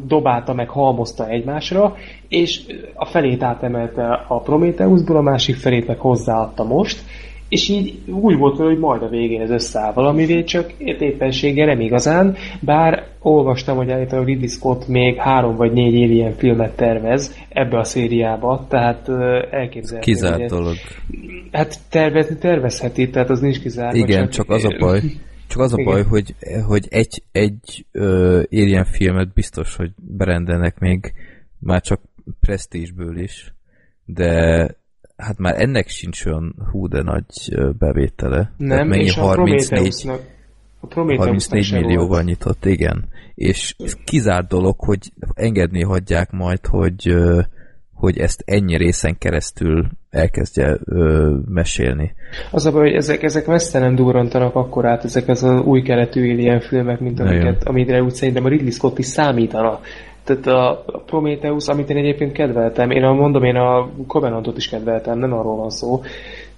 dobálta 0.07 0.53
meg, 0.53 0.69
halmozta 0.69 1.27
egymásra, 1.27 1.95
és 2.27 2.61
a 2.93 3.05
felét 3.05 3.43
átemelte 3.43 4.25
a 4.27 4.39
Prometheusból, 4.39 5.15
a 5.15 5.21
másik 5.21 5.55
felét 5.55 5.87
meg 5.87 5.99
hozzáadta 5.99 6.63
most, 6.63 7.03
és 7.49 7.69
így 7.69 7.99
úgy 8.07 8.37
volt, 8.37 8.57
hogy 8.57 8.77
majd 8.77 9.01
a 9.01 9.09
végén 9.09 9.41
ez 9.41 9.49
összeáll 9.49 9.93
valamivé, 9.93 10.43
csak 10.43 10.73
éppenséggel 10.77 11.65
nem 11.65 11.79
igazán, 11.79 12.35
bár 12.59 13.07
olvastam, 13.19 13.77
hogy 13.77 13.91
állítólag 13.91 14.25
Ridley 14.25 14.47
Scott 14.47 14.87
még 14.87 15.17
három 15.17 15.55
vagy 15.55 15.71
négy 15.71 16.03
Alien 16.03 16.33
filmet 16.33 16.75
tervez 16.75 17.37
ebbe 17.49 17.77
a 17.77 17.83
szériába, 17.83 18.65
tehát 18.69 19.09
elképzelhető. 19.51 20.11
Kizárt 20.11 20.49
dolog. 20.49 20.75
Hát 21.51 21.79
tervezni 21.89 22.37
tervezheti, 22.37 23.09
tehát 23.09 23.29
az 23.29 23.39
nincs 23.39 23.59
kizárva. 23.59 23.97
Igen, 23.97 24.29
csak 24.29 24.49
az 24.49 24.65
a 24.65 24.75
baj, 24.79 25.01
csak 25.47 25.61
az 25.61 25.73
a 25.73 25.79
Igen. 25.79 25.93
baj, 25.93 26.03
hogy, 26.03 26.35
hogy 26.67 26.87
egy, 26.89 27.23
egy 27.31 27.85
ö, 27.91 28.41
Alien 28.51 28.85
filmet 28.85 29.33
biztos, 29.33 29.75
hogy 29.75 29.91
berendelnek 29.95 30.79
még 30.79 31.13
már 31.59 31.81
csak 31.81 32.01
presztízsből 32.39 33.17
is, 33.17 33.53
de 34.05 34.67
hát 35.19 35.37
már 35.37 35.61
ennek 35.61 35.87
sincs 35.87 36.25
olyan 36.25 36.55
hú 36.71 36.87
de 36.87 37.01
nagy 37.01 37.25
bevétele. 37.77 38.51
Nem, 38.57 38.87
mennyi 38.87 39.03
és 39.03 39.17
a 39.17 39.21
34, 39.21 39.67
Prometheusnak 39.67 40.21
a 40.79 40.87
Prometheusnak 40.87 41.27
34 41.27 41.63
se 41.63 41.79
millióval 41.79 42.21
nyitott, 42.21 42.65
igen. 42.65 43.07
És 43.35 43.75
ez 43.77 43.97
kizárt 44.03 44.47
dolog, 44.47 44.75
hogy 44.77 45.11
engedni 45.33 45.83
hagyják 45.83 46.31
majd, 46.31 46.65
hogy, 46.65 47.15
hogy 47.93 48.17
ezt 48.17 48.43
ennyi 48.45 48.77
részen 48.77 49.17
keresztül 49.17 49.89
elkezdje 50.09 50.77
ö, 50.85 51.35
mesélni. 51.45 52.13
Az 52.51 52.65
a 52.65 52.71
baj, 52.71 52.81
hogy 52.81 52.93
ezek, 52.93 53.23
ezek 53.23 53.45
messze 53.45 53.79
nem 53.79 53.95
durrantanak 53.95 54.55
akkor 54.55 54.85
át 54.85 55.03
ezek 55.03 55.27
az 55.27 55.43
a 55.43 55.59
új 55.59 55.81
keletű 55.81 56.31
Alien 56.31 56.59
filmek, 56.59 56.99
mint 56.99 57.19
amiket, 57.19 57.63
amire 57.63 58.01
úgy 58.01 58.13
szerintem 58.13 58.45
a 58.45 58.49
Ridley 58.49 58.71
Scott 58.71 58.97
is 58.97 59.05
számítana. 59.05 59.79
Tehát 60.23 60.47
a 60.47 60.83
a 60.85 60.97
Prometheus, 61.05 61.67
amit 61.67 61.89
én 61.89 61.97
egyébként 61.97 62.31
kedveltem, 62.31 62.91
én 62.91 63.03
a, 63.03 63.13
mondom, 63.13 63.43
én 63.43 63.55
a 63.55 63.89
Covenantot 64.07 64.57
is 64.57 64.69
kedveltem, 64.69 65.19
nem 65.19 65.33
arról 65.33 65.55
van 65.55 65.69
szó, 65.69 66.01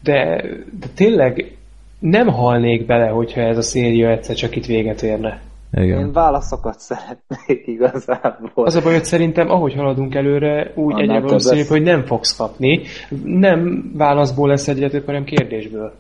de, 0.03 0.43
de 0.79 0.87
tényleg 0.95 1.57
nem 1.99 2.27
halnék 2.27 2.85
bele, 2.85 3.07
hogyha 3.07 3.41
ez 3.41 3.57
a 3.57 3.61
széria 3.61 4.09
egyszer 4.09 4.35
csak 4.35 4.55
itt 4.55 4.65
véget 4.65 5.01
érne. 5.01 5.41
Igen. 5.73 5.99
Én 5.99 6.11
válaszokat 6.11 6.79
szeretnék 6.79 7.67
igazából. 7.67 8.65
Az 8.65 8.75
a 8.75 8.81
baj, 8.81 8.93
hogy 8.93 9.05
szerintem 9.05 9.49
ahogy 9.49 9.73
haladunk 9.73 10.15
előre, 10.15 10.71
úgy 10.75 11.01
egyre 11.01 11.19
valószínűbb, 11.19 11.59
lesz. 11.59 11.69
hogy 11.69 11.81
nem 11.81 12.05
fogsz 12.05 12.35
kapni. 12.35 12.81
Nem 13.23 13.91
válaszból 13.97 14.47
lesz 14.47 14.67
egyre 14.67 14.89
több, 14.89 15.05
hanem 15.05 15.23
kérdésből. 15.23 15.93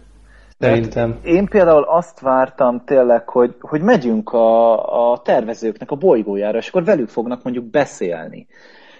Szerintem. 0.61 1.19
Én 1.23 1.45
például 1.45 1.83
azt 1.83 2.19
vártam 2.19 2.83
tényleg, 2.85 3.29
hogy, 3.29 3.55
hogy 3.59 3.81
megyünk 3.81 4.33
a, 4.33 5.11
a 5.11 5.21
tervezőknek 5.21 5.91
a 5.91 5.95
bolygójára, 5.95 6.57
és 6.57 6.67
akkor 6.67 6.83
velük 6.83 7.09
fognak 7.09 7.43
mondjuk 7.43 7.65
beszélni. 7.65 8.47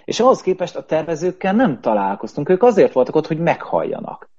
És 0.04 0.20
ahhoz 0.20 0.40
képest 0.40 0.76
a 0.76 0.84
tervezőkkel 0.84 1.52
nem 1.52 1.80
találkoztunk, 1.80 2.48
ők 2.48 2.62
azért 2.62 2.92
voltak 2.92 3.16
ott, 3.16 3.26
hogy 3.26 3.38
meghalljanak. 3.38 4.30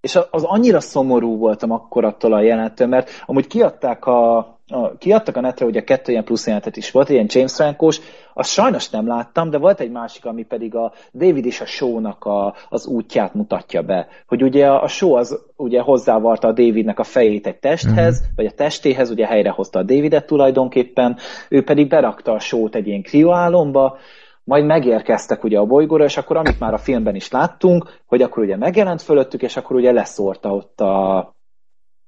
És 0.00 0.18
az 0.30 0.42
annyira 0.42 0.80
szomorú 0.80 1.36
voltam 1.36 1.70
akkor 1.70 2.04
attól 2.04 2.32
a 2.32 2.40
jelenettől, 2.40 2.86
mert 2.86 3.10
amúgy 3.26 3.46
kiadták 3.46 4.06
a, 4.06 4.53
a, 4.68 4.96
kiadtak 4.98 5.36
a 5.36 5.40
netre, 5.40 5.66
ugye 5.66 5.84
kettő 5.84 6.12
ilyen 6.12 6.24
plusz 6.24 6.46
jelenetet 6.46 6.76
is 6.76 6.90
volt, 6.90 7.08
ilyen 7.08 7.26
James 7.28 7.54
Franco-s, 7.54 8.00
azt 8.34 8.50
sajnos 8.50 8.90
nem 8.90 9.06
láttam, 9.06 9.50
de 9.50 9.58
volt 9.58 9.80
egy 9.80 9.90
másik, 9.90 10.24
ami 10.24 10.42
pedig 10.42 10.74
a 10.74 10.92
David 11.12 11.46
és 11.46 11.60
a 11.60 11.66
show-nak 11.66 12.24
a, 12.24 12.54
az 12.68 12.86
útját 12.86 13.34
mutatja 13.34 13.82
be. 13.82 14.08
Hogy 14.26 14.42
ugye 14.42 14.66
a, 14.66 14.88
show 14.88 15.14
az 15.14 15.38
ugye 15.56 15.80
hozzávarta 15.80 16.48
a 16.48 16.52
Davidnek 16.52 16.98
a 16.98 17.04
fejét 17.04 17.46
egy 17.46 17.58
testhez, 17.58 18.20
mm. 18.20 18.24
vagy 18.36 18.46
a 18.46 18.50
testéhez, 18.50 19.10
ugye 19.10 19.26
helyrehozta 19.26 19.78
a 19.78 19.82
Davidet 19.82 20.26
tulajdonképpen, 20.26 21.16
ő 21.48 21.64
pedig 21.64 21.88
berakta 21.88 22.32
a 22.32 22.38
show-t 22.38 22.74
egy 22.74 22.86
ilyen 22.86 23.02
krioálomba, 23.02 23.98
majd 24.44 24.64
megérkeztek 24.64 25.44
ugye 25.44 25.58
a 25.58 25.66
bolygóra, 25.66 26.04
és 26.04 26.16
akkor 26.16 26.36
amit 26.36 26.60
már 26.60 26.72
a 26.72 26.78
filmben 26.78 27.14
is 27.14 27.30
láttunk, 27.30 28.00
hogy 28.06 28.22
akkor 28.22 28.42
ugye 28.42 28.56
megjelent 28.56 29.02
fölöttük, 29.02 29.42
és 29.42 29.56
akkor 29.56 29.76
ugye 29.76 29.92
leszórta 29.92 30.54
ott 30.54 30.80
a, 30.80 31.34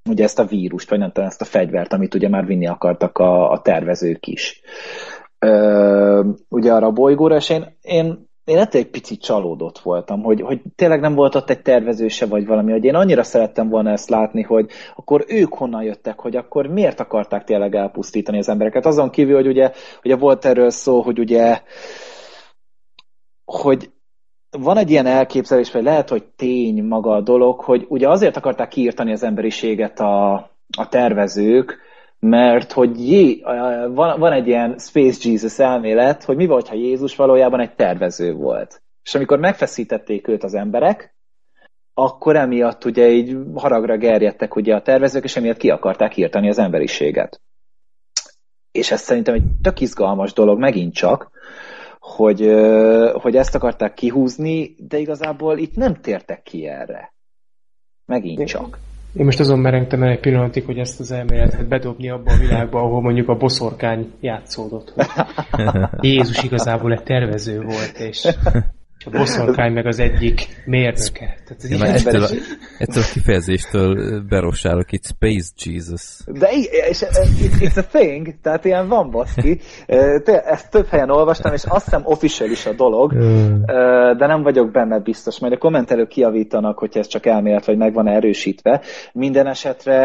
ugye 0.09 0.25
ezt 0.25 0.39
a 0.39 0.45
vírust, 0.45 0.91
vagy 0.91 0.99
nem 0.99 1.13
tudom, 1.13 1.29
ezt 1.29 1.41
a 1.41 1.45
fegyvert, 1.45 1.93
amit 1.93 2.15
ugye 2.15 2.29
már 2.29 2.47
vinni 2.47 2.67
akartak 2.67 3.19
a, 3.19 3.51
a 3.51 3.61
tervezők 3.61 4.27
is. 4.27 4.61
Ö, 5.39 6.31
ugye 6.49 6.73
arra 6.73 6.87
a 6.87 6.93
bolygóra, 6.93 7.37
és 7.37 7.49
én, 7.49 7.77
én 7.81 8.27
én 8.47 8.59
ettől 8.59 8.81
egy 8.81 8.91
picit 8.91 9.23
csalódott 9.23 9.79
voltam, 9.79 10.23
hogy, 10.23 10.41
hogy 10.41 10.61
tényleg 10.75 11.01
nem 11.01 11.15
volt 11.15 11.35
ott 11.35 11.51
egy 11.51 11.63
tervező 11.63 12.09
se, 12.09 12.27
vagy 12.27 12.47
valami, 12.47 12.73
hogy 12.73 12.85
én 12.85 12.95
annyira 12.95 13.23
szerettem 13.23 13.69
volna 13.69 13.91
ezt 13.91 14.09
látni, 14.09 14.43
hogy 14.43 14.71
akkor 14.97 15.25
ők 15.29 15.55
honnan 15.55 15.83
jöttek, 15.83 16.19
hogy 16.19 16.37
akkor 16.37 16.67
miért 16.67 17.01
akarták 17.01 17.45
tényleg 17.45 17.75
elpusztítani 17.75 18.39
az 18.39 18.49
embereket. 18.49 18.87
Azon 18.87 19.11
kívül, 19.11 19.35
hogy 19.35 19.47
ugye, 19.47 19.73
ugye 20.05 20.17
volt 20.17 20.45
erről 20.45 20.71
szó, 20.71 21.01
hogy 21.01 21.19
ugye 21.19 21.61
hogy 23.45 23.91
van 24.51 24.77
egy 24.77 24.91
ilyen 24.91 25.07
elképzelés, 25.07 25.73
vagy 25.73 25.83
lehet, 25.83 26.09
hogy 26.09 26.25
tény 26.25 26.85
maga 26.85 27.11
a 27.11 27.21
dolog, 27.21 27.61
hogy 27.61 27.87
ugye 27.89 28.09
azért 28.09 28.37
akarták 28.37 28.69
kiírtani 28.69 29.13
az 29.13 29.23
emberiséget 29.23 30.01
a, 30.01 30.35
a 30.77 30.89
tervezők, 30.89 31.79
mert 32.19 32.73
hogy 32.73 33.11
jé, 33.11 33.43
van, 33.89 34.19
van 34.19 34.33
egy 34.33 34.47
ilyen 34.47 34.79
Space 34.79 35.31
Jesus 35.31 35.59
elmélet, 35.59 36.25
hogy 36.25 36.37
mi 36.37 36.47
volt, 36.47 36.69
ha 36.69 36.75
Jézus 36.75 37.17
valójában 37.17 37.61
egy 37.61 37.75
tervező 37.75 38.33
volt. 38.33 38.83
És 39.03 39.15
amikor 39.15 39.39
megfeszítették 39.39 40.29
őt 40.29 40.45
az 40.45 40.55
emberek, 40.55 41.15
akkor 41.95 42.37
emiatt 42.37 42.85
ugye 42.85 43.09
így 43.09 43.37
haragra 43.55 43.97
gerjedtek 43.97 44.57
ugye 44.57 44.75
a 44.75 44.83
tervezők, 44.83 45.25
és 45.25 45.37
emiatt 45.37 45.57
ki 45.57 45.71
akarták 45.71 46.17
írtani 46.17 46.49
az 46.49 46.59
emberiséget. 46.59 47.41
És 48.73 48.91
ez 48.91 49.01
szerintem 49.01 49.35
egy 49.35 49.45
tök 49.63 49.81
izgalmas 49.81 50.33
dolog 50.33 50.59
megint 50.59 50.95
csak, 50.95 51.31
hogy, 52.17 52.51
hogy 53.13 53.37
ezt 53.37 53.55
akarták 53.55 53.95
kihúzni, 53.95 54.75
de 54.89 54.99
igazából 54.99 55.59
itt 55.59 55.75
nem 55.75 55.95
tértek 55.95 56.43
ki 56.43 56.67
erre. 56.67 57.13
Megint 58.05 58.47
csak. 58.47 58.79
Én 59.15 59.25
most 59.25 59.41
azon 59.41 59.59
merengtem 59.59 60.03
el 60.03 60.11
egy 60.11 60.21
pillanatig, 60.21 60.65
hogy 60.65 60.79
ezt 60.79 61.01
az 61.01 61.13
elméletet 61.13 61.69
bedobni 61.69 62.11
abba 62.11 62.33
a 62.33 62.39
világba, 62.39 62.79
ahol 62.79 63.01
mondjuk 63.01 63.29
a 63.29 63.37
boszorkány 63.37 64.13
játszódott. 64.21 64.93
Hogy 65.51 65.65
Jézus 66.11 66.43
igazából 66.43 66.93
egy 66.93 67.03
tervező 67.03 67.61
volt, 67.61 67.99
és 67.99 68.29
A 69.05 69.11
bosszorkány 69.11 69.73
meg 69.73 69.87
az 69.87 69.99
egyik 69.99 70.63
mérnöke. 70.65 71.37
Tehát 71.45 71.63
ez 71.63 71.71
Ja, 71.71 71.85
ettől, 71.85 72.23
a, 72.23 72.29
ettől 72.79 73.03
a 73.03 73.13
kifejezéstől 73.13 74.21
berossálok 74.29 74.93
itt 74.93 75.05
Space 75.05 75.53
Jesus. 75.65 76.19
De 76.27 76.49
és 76.89 77.03
it- 77.03 77.61
it's 77.61 77.77
a 77.77 77.87
thing, 77.87 78.35
tehát 78.43 78.65
ilyen 78.65 78.89
van 78.89 79.11
baszki. 79.11 79.61
Ezt 80.45 80.71
több 80.71 80.87
helyen 80.87 81.11
olvastam, 81.11 81.53
és 81.53 81.65
azt 81.65 81.85
hiszem 81.85 82.03
official 82.05 82.51
is 82.51 82.67
a 82.67 82.73
dolog, 82.73 83.13
de 84.17 84.27
nem 84.27 84.43
vagyok 84.43 84.71
benne 84.71 84.99
biztos. 84.99 85.39
Majd 85.39 85.53
a 85.53 85.59
kommentelők 85.59 86.09
kiavítanak, 86.09 86.79
hogy 86.79 86.97
ez 86.97 87.07
csak 87.07 87.27
elmélet, 87.27 87.65
vagy 87.65 87.77
meg 87.77 87.93
van 87.93 88.09
erősítve. 88.09 88.81
Minden 89.13 89.47
esetre 89.47 89.99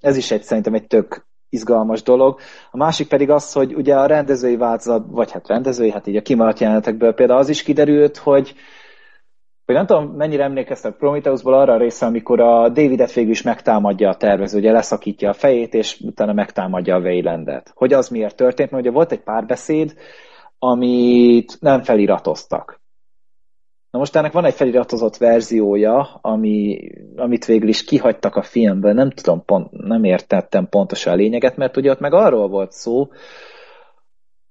ez 0.00 0.16
is 0.16 0.30
egy 0.30 0.42
szerintem 0.42 0.74
egy 0.74 0.86
tök 0.86 1.28
izgalmas 1.50 2.02
dolog. 2.02 2.38
A 2.70 2.76
másik 2.76 3.08
pedig 3.08 3.30
az, 3.30 3.52
hogy 3.52 3.74
ugye 3.74 3.94
a 3.94 4.06
rendezői 4.06 4.56
változat, 4.56 5.04
vagy 5.08 5.30
hát 5.30 5.48
rendezői, 5.48 5.90
hát 5.90 6.06
így 6.06 6.16
a 6.16 6.22
kimaradt 6.22 6.58
jelenetekből 6.58 7.14
például 7.14 7.38
az 7.38 7.48
is 7.48 7.62
kiderült, 7.62 8.16
hogy 8.16 8.54
hogy 9.70 9.78
nem 9.78 9.88
tudom, 9.88 10.16
mennyire 10.16 10.44
emlékeztek 10.44 10.96
Prometheusból 10.96 11.54
arra 11.54 11.72
a 11.72 11.78
része, 11.78 12.06
amikor 12.06 12.40
a 12.40 12.68
Davidet 12.68 13.12
végül 13.12 13.30
is 13.30 13.42
megtámadja 13.42 14.08
a 14.08 14.16
tervező, 14.16 14.58
ugye 14.58 14.72
leszakítja 14.72 15.28
a 15.28 15.32
fejét, 15.32 15.74
és 15.74 16.00
utána 16.00 16.32
megtámadja 16.32 16.94
a 16.94 17.00
Waylandet. 17.00 17.72
Hogy 17.74 17.92
az 17.92 18.08
miért 18.08 18.36
történt, 18.36 18.70
mert 18.70 18.82
ugye 18.82 18.92
volt 18.92 19.12
egy 19.12 19.22
párbeszéd, 19.22 19.94
amit 20.58 21.56
nem 21.60 21.82
feliratoztak. 21.82 22.79
Na 23.90 23.98
most 23.98 24.16
ennek 24.16 24.32
van 24.32 24.44
egy 24.44 24.54
feliratozott 24.54 25.16
verziója, 25.16 26.18
ami, 26.20 26.90
amit 27.16 27.44
végül 27.44 27.68
is 27.68 27.84
kihagytak 27.84 28.36
a 28.36 28.42
filmből, 28.42 28.92
nem 28.92 29.10
tudom, 29.10 29.44
pont, 29.44 29.70
nem 29.70 30.04
értettem 30.04 30.68
pontosan 30.68 31.12
a 31.12 31.16
lényeget, 31.16 31.56
mert 31.56 31.76
ugye 31.76 31.90
ott 31.90 32.00
meg 32.00 32.12
arról 32.12 32.48
volt 32.48 32.72
szó, 32.72 33.08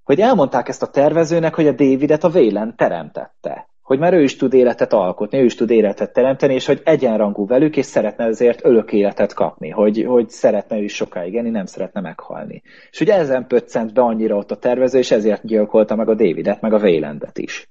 hogy 0.04 0.20
elmondták 0.20 0.68
ezt 0.68 0.84
a 0.84 0.88
tervezőnek, 0.88 1.56
hogy 1.56 1.68
a 1.68 1.72
Davidet 1.72 2.24
a 2.24 2.30
Wayland 2.30 2.76
teremtette. 2.76 3.70
Hogy 3.82 4.00
már 4.00 4.14
ő 4.14 4.22
is 4.22 4.36
tud 4.36 4.54
életet 4.54 4.94
alkotni, 4.94 5.40
ő 5.40 5.44
is 5.44 5.56
tud 5.56 5.70
életet 5.70 6.14
teremteni, 6.14 6.54
és 6.54 6.66
hogy 6.66 6.82
egyenrangú 6.84 7.48
velük, 7.48 7.78
és 7.78 7.86
szeretne 7.86 8.26
ezért 8.26 8.66
örök 8.66 8.92
életet 8.92 9.34
kapni, 9.34 9.70
hogy, 9.70 10.04
hogy 10.08 10.30
szeretne 10.30 10.78
ő 10.78 10.84
is 10.84 10.96
sokáig 10.96 11.34
élni, 11.34 11.50
nem 11.50 11.66
szeretne 11.66 12.02
meghalni. 12.02 12.62
És 12.92 13.00
ugye 13.00 13.14
ezen 13.14 13.48
pöccent 13.48 13.94
be 13.94 14.02
annyira 14.02 14.36
ott 14.36 14.52
a 14.52 14.58
tervező, 14.58 14.98
és 14.98 15.12
ezért 15.12 15.46
gyilkolta 15.46 15.96
meg 15.96 16.10
a 16.10 16.16
Davidet, 16.16 16.62
meg 16.62 16.74
a 16.74 16.80
Waylandet 16.80 17.38
is. 17.38 17.70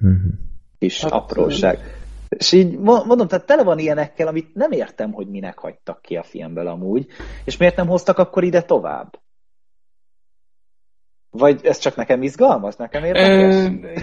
Mhm. 0.00 0.28
Kis 0.78 1.02
Hát, 1.02 1.12
apróság. 1.12 1.78
És 2.28 2.52
így 2.52 2.78
mo- 2.78 3.04
mondom, 3.04 3.26
tehát 3.28 3.46
tele 3.46 3.62
van 3.62 3.78
ilyenekkel, 3.78 4.26
amit 4.26 4.54
nem 4.54 4.72
értem, 4.72 5.12
hogy 5.12 5.26
minek 5.26 5.58
hagytak 5.58 6.02
ki 6.02 6.16
a 6.16 6.22
filmből 6.22 6.66
amúgy, 6.66 7.06
és 7.44 7.56
miért 7.56 7.76
nem 7.76 7.86
hoztak 7.86 8.18
akkor 8.18 8.44
ide 8.44 8.62
tovább? 8.62 9.18
Vagy 11.30 11.60
ez 11.62 11.78
csak 11.78 11.96
nekem 11.96 12.22
izgalmas, 12.22 12.76
nekem 12.76 13.04
érdekes? 13.04 13.54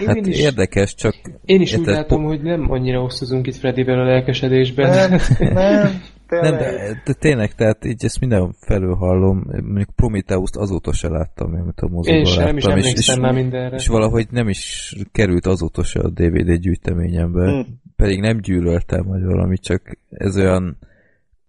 Hát 0.06 0.16
én 0.16 0.24
is, 0.24 0.38
érdekes, 0.38 0.94
csak 0.94 1.14
én 1.44 1.60
is 1.60 1.72
úgy 1.72 1.78
érted, 1.78 1.94
látom, 1.94 2.20
po- 2.20 2.28
hogy 2.30 2.42
nem 2.42 2.70
annyira 2.70 3.02
osztozunk 3.02 3.46
itt 3.46 3.56
Freddyvel 3.56 3.98
a 4.00 4.04
lelkesedésben. 4.04 4.90
nem, 5.10 5.20
nem, 5.54 6.02
tényleg. 6.28 6.50
nem, 6.50 6.58
de, 6.60 7.02
de 7.04 7.12
tényleg, 7.12 7.54
tehát 7.54 7.84
így 7.84 8.04
ezt 8.04 8.20
minden 8.20 8.54
felől 8.60 8.94
hallom, 8.94 9.44
mondjuk 9.46 9.90
Prometheus-t 9.96 10.56
azóta 10.56 10.92
se 10.92 11.08
láttam, 11.08 11.54
amit 11.54 11.80
a 11.80 11.88
moziban 11.88 12.18
Én 12.18 12.24
sem, 12.24 12.44
nem 12.44 12.56
is 12.56 12.64
láttam, 12.64 12.78
és, 12.78 12.84
emlékszem 12.84 13.16
és, 13.16 13.22
már 13.22 13.32
mindenre. 13.34 13.76
és 13.76 13.86
valahogy 13.86 14.26
nem 14.30 14.48
is 14.48 14.94
került 15.12 15.46
azóta 15.46 15.82
se 15.82 16.00
a 16.00 16.08
DVD 16.10 16.52
gyűjteményembe, 16.52 17.50
Hm. 17.50 17.60
pedig 17.96 18.20
nem 18.20 18.40
gyűlöltem, 18.40 19.04
vagy 19.06 19.22
valami, 19.24 19.58
csak 19.58 19.82
ez 20.10 20.36
olyan 20.36 20.76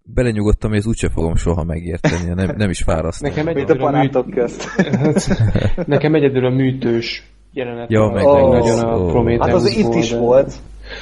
belenyugodtam, 0.02 0.70
hogy 0.70 0.78
ezt 0.78 0.88
úgyse 0.88 1.08
fogom 1.08 1.34
soha 1.36 1.64
megérteni, 1.64 2.34
nem, 2.34 2.54
nem 2.56 2.70
is 2.70 2.82
fárasztom. 2.82 3.28
Nekem 3.30 3.46
egyedül 3.46 3.84
a, 3.84 3.90
műt... 3.90 4.24
közt. 4.34 4.68
Nekem 5.86 6.14
egyedül 6.14 6.44
a 6.46 6.50
műtős 6.50 7.30
jelenet 7.52 7.90
Ja, 7.90 8.06
meg- 8.06 8.14
meg 8.14 8.24
Ó, 8.26 8.48
nagyon 8.52 8.78
a. 8.78 9.06
Prometheus 9.06 9.46
Hát 9.46 9.54
az 9.54 9.76
itt 9.76 9.94
is 9.94 10.12
volt. 10.12 10.52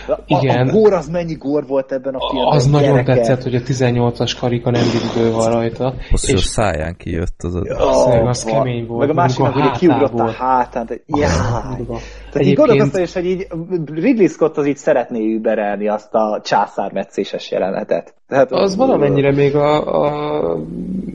A, 0.08 0.18
Igen. 0.26 0.68
A 0.68 0.72
gór 0.72 0.92
az 0.92 1.08
mennyi 1.08 1.34
gór 1.34 1.66
volt 1.66 1.92
ebben 1.92 2.14
a 2.14 2.30
filmben. 2.30 2.56
Az 2.56 2.66
nagyon 2.66 2.88
gyerekek. 2.92 3.14
tetszett, 3.16 3.42
hogy 3.42 3.54
a 3.54 3.60
18-as 3.60 4.32
karika 4.40 4.70
nem 4.70 4.82
vidből 4.92 5.32
van 5.32 5.50
rajta. 5.50 5.94
Az, 6.12 6.26
hogy 6.26 6.34
a 6.34 6.38
és 6.38 6.44
száján 6.44 6.94
kijött 6.96 7.42
az 7.42 7.54
a... 7.54 7.62
Meg, 8.08 8.26
az 8.26 8.44
van. 8.44 8.52
kemény 8.52 8.86
volt, 8.86 9.00
Meg 9.00 9.10
a 9.10 9.14
másik, 9.14 9.38
amikor 9.40 9.60
hogy 9.62 9.70
a 9.74 9.78
kiugrott 9.78 10.12
a 10.18 10.30
hátából. 10.30 10.32
hátán. 10.56 10.86
de- 10.86 11.00
Jaj. 11.06 11.28
Durva. 11.76 11.92
Tehát 11.94 12.00
így 12.34 12.40
Egyébként- 12.40 12.56
gondolkoztam 12.56 13.02
is, 13.02 13.12
hogy 13.12 13.26
így 13.26 13.46
Ridley 13.94 14.26
Scott 14.26 14.56
az 14.56 14.66
így 14.66 14.76
szeretné 14.76 15.32
überelni 15.34 15.88
azt 15.88 16.14
a 16.14 16.40
császármetszéses 16.44 17.50
jelenetet. 17.50 18.14
Tehát, 18.28 18.52
Az 18.52 18.76
valamennyire 18.76 19.32
még 19.32 19.54
a, 19.56 20.04
a 20.04 20.58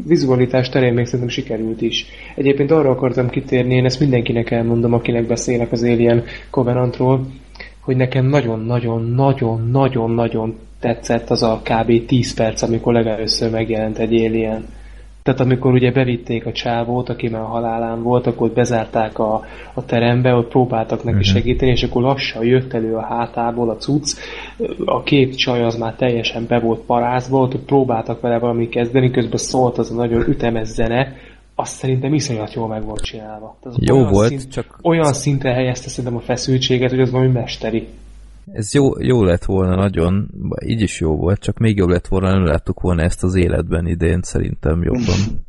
vizualitás 0.07 0.69
terén 0.69 0.93
még 0.93 1.05
szerintem 1.05 1.29
sikerült 1.29 1.81
is. 1.81 2.05
Egyébként 2.35 2.71
arra 2.71 2.89
akartam 2.89 3.29
kitérni, 3.29 3.75
én 3.75 3.85
ezt 3.85 3.99
mindenkinek 3.99 4.51
elmondom, 4.51 4.93
akinek 4.93 5.27
beszélek 5.27 5.71
az 5.71 5.83
Alien 5.83 6.23
Covenantról, 6.51 7.25
hogy 7.83 7.95
nekem 7.95 8.25
nagyon-nagyon-nagyon-nagyon-nagyon 8.25 10.57
tetszett 10.79 11.29
az 11.29 11.43
a 11.43 11.61
kb. 11.63 12.05
10 12.05 12.33
perc, 12.33 12.61
amikor 12.61 12.93
legelőször 12.93 13.51
megjelent 13.51 13.97
egy 13.97 14.13
Alien. 14.13 14.65
Tehát 15.23 15.39
amikor 15.39 15.73
ugye 15.73 15.91
bevitték 15.91 16.45
a 16.45 16.51
csávót, 16.51 17.09
aki 17.09 17.29
már 17.29 17.43
halálán 17.43 18.03
volt, 18.03 18.27
akkor 18.27 18.49
bezárták 18.49 19.19
a, 19.19 19.41
a 19.73 19.85
terembe, 19.85 20.33
ott 20.33 20.49
próbáltak 20.49 21.03
neki 21.03 21.23
segíteni, 21.23 21.71
és 21.71 21.83
akkor 21.83 22.01
lassan 22.01 22.45
jött 22.45 22.73
elő 22.73 22.95
a 22.95 23.05
hátából 23.05 23.69
a 23.69 23.75
cucc, 23.75 24.17
a 24.85 25.03
két 25.03 25.37
csaj 25.37 25.63
az 25.63 25.75
már 25.75 25.93
teljesen 25.93 26.45
be 26.47 26.59
volt 26.59 26.79
parázva, 26.79 27.37
ott 27.37 27.57
próbáltak 27.57 28.21
vele 28.21 28.39
valami 28.39 28.69
kezdeni, 28.69 29.11
közben 29.11 29.37
szólt 29.37 29.77
az 29.77 29.91
a 29.91 29.95
nagyon 29.95 30.27
ütemes 30.27 30.67
zene, 30.67 31.15
azt 31.55 31.75
szerintem 31.75 32.13
iszonyat 32.13 32.53
jól 32.53 32.67
meg 32.67 32.83
volt 32.83 33.01
csinálva. 33.01 33.57
Tehát 33.61 33.77
az 33.77 33.87
Jó 33.87 33.95
olyan 33.95 34.11
volt, 34.11 34.29
szint, 34.29 34.51
csak- 34.51 34.79
Olyan 34.81 35.13
szintre 35.13 35.53
helyezte 35.53 35.89
szerintem 35.89 36.19
a 36.19 36.21
feszültséget, 36.21 36.89
hogy 36.89 37.01
az 37.01 37.11
valami 37.11 37.31
mesteri. 37.31 37.87
Ez 38.51 38.73
jó, 38.73 39.01
jó 39.01 39.23
lett 39.23 39.45
volna 39.45 39.75
nagyon, 39.75 40.29
így 40.65 40.81
is 40.81 40.99
jó 40.99 41.15
volt, 41.15 41.39
csak 41.39 41.57
még 41.57 41.77
jobb 41.77 41.89
lett 41.89 42.07
volna, 42.07 42.31
nem 42.31 42.45
láttuk 42.45 42.81
volna 42.81 43.01
ezt 43.01 43.23
az 43.23 43.35
életben 43.35 43.87
idén, 43.87 44.21
szerintem 44.21 44.83
jobban. 44.83 45.15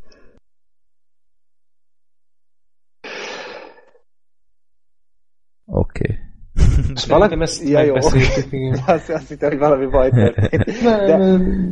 Oké. 5.66 6.02
Okay. 6.04 6.23
És 6.94 7.06
Valaki 7.06 7.36
ezt 7.40 7.68
Ja, 7.68 7.80
jó. 7.80 7.94
Azt, 8.86 9.10
azt 9.10 9.28
hittem, 9.28 9.48
hogy 9.48 9.58
valami 9.58 9.86
baj 9.86 10.10
történt. 10.10 10.64
De, 10.82 11.16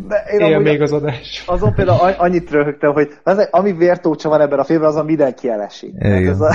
de 0.08 0.24
én 0.32 0.54
amúgy 0.54 0.64
még 0.64 0.80
az 0.80 0.92
adás. 0.92 1.44
azon 1.46 1.74
például 1.74 2.10
annyit 2.18 2.50
röhögtem, 2.50 2.92
hogy 2.92 3.08
az, 3.22 3.48
ami 3.50 3.72
vértócsa 3.72 4.28
van 4.28 4.40
ebben 4.40 4.58
a 4.58 4.64
filmben, 4.64 4.88
azon 4.88 5.04
mindenki 5.04 5.48
elesik. 5.48 5.94
Igen, 5.98 6.26
ez 6.26 6.40
a, 6.40 6.54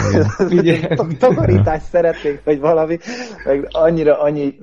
takarítást 1.20 1.86
szeretnék, 1.86 2.42
vagy 2.44 2.60
valami, 2.60 2.98
meg 3.46 3.68
annyira 3.72 4.22
annyi 4.22 4.56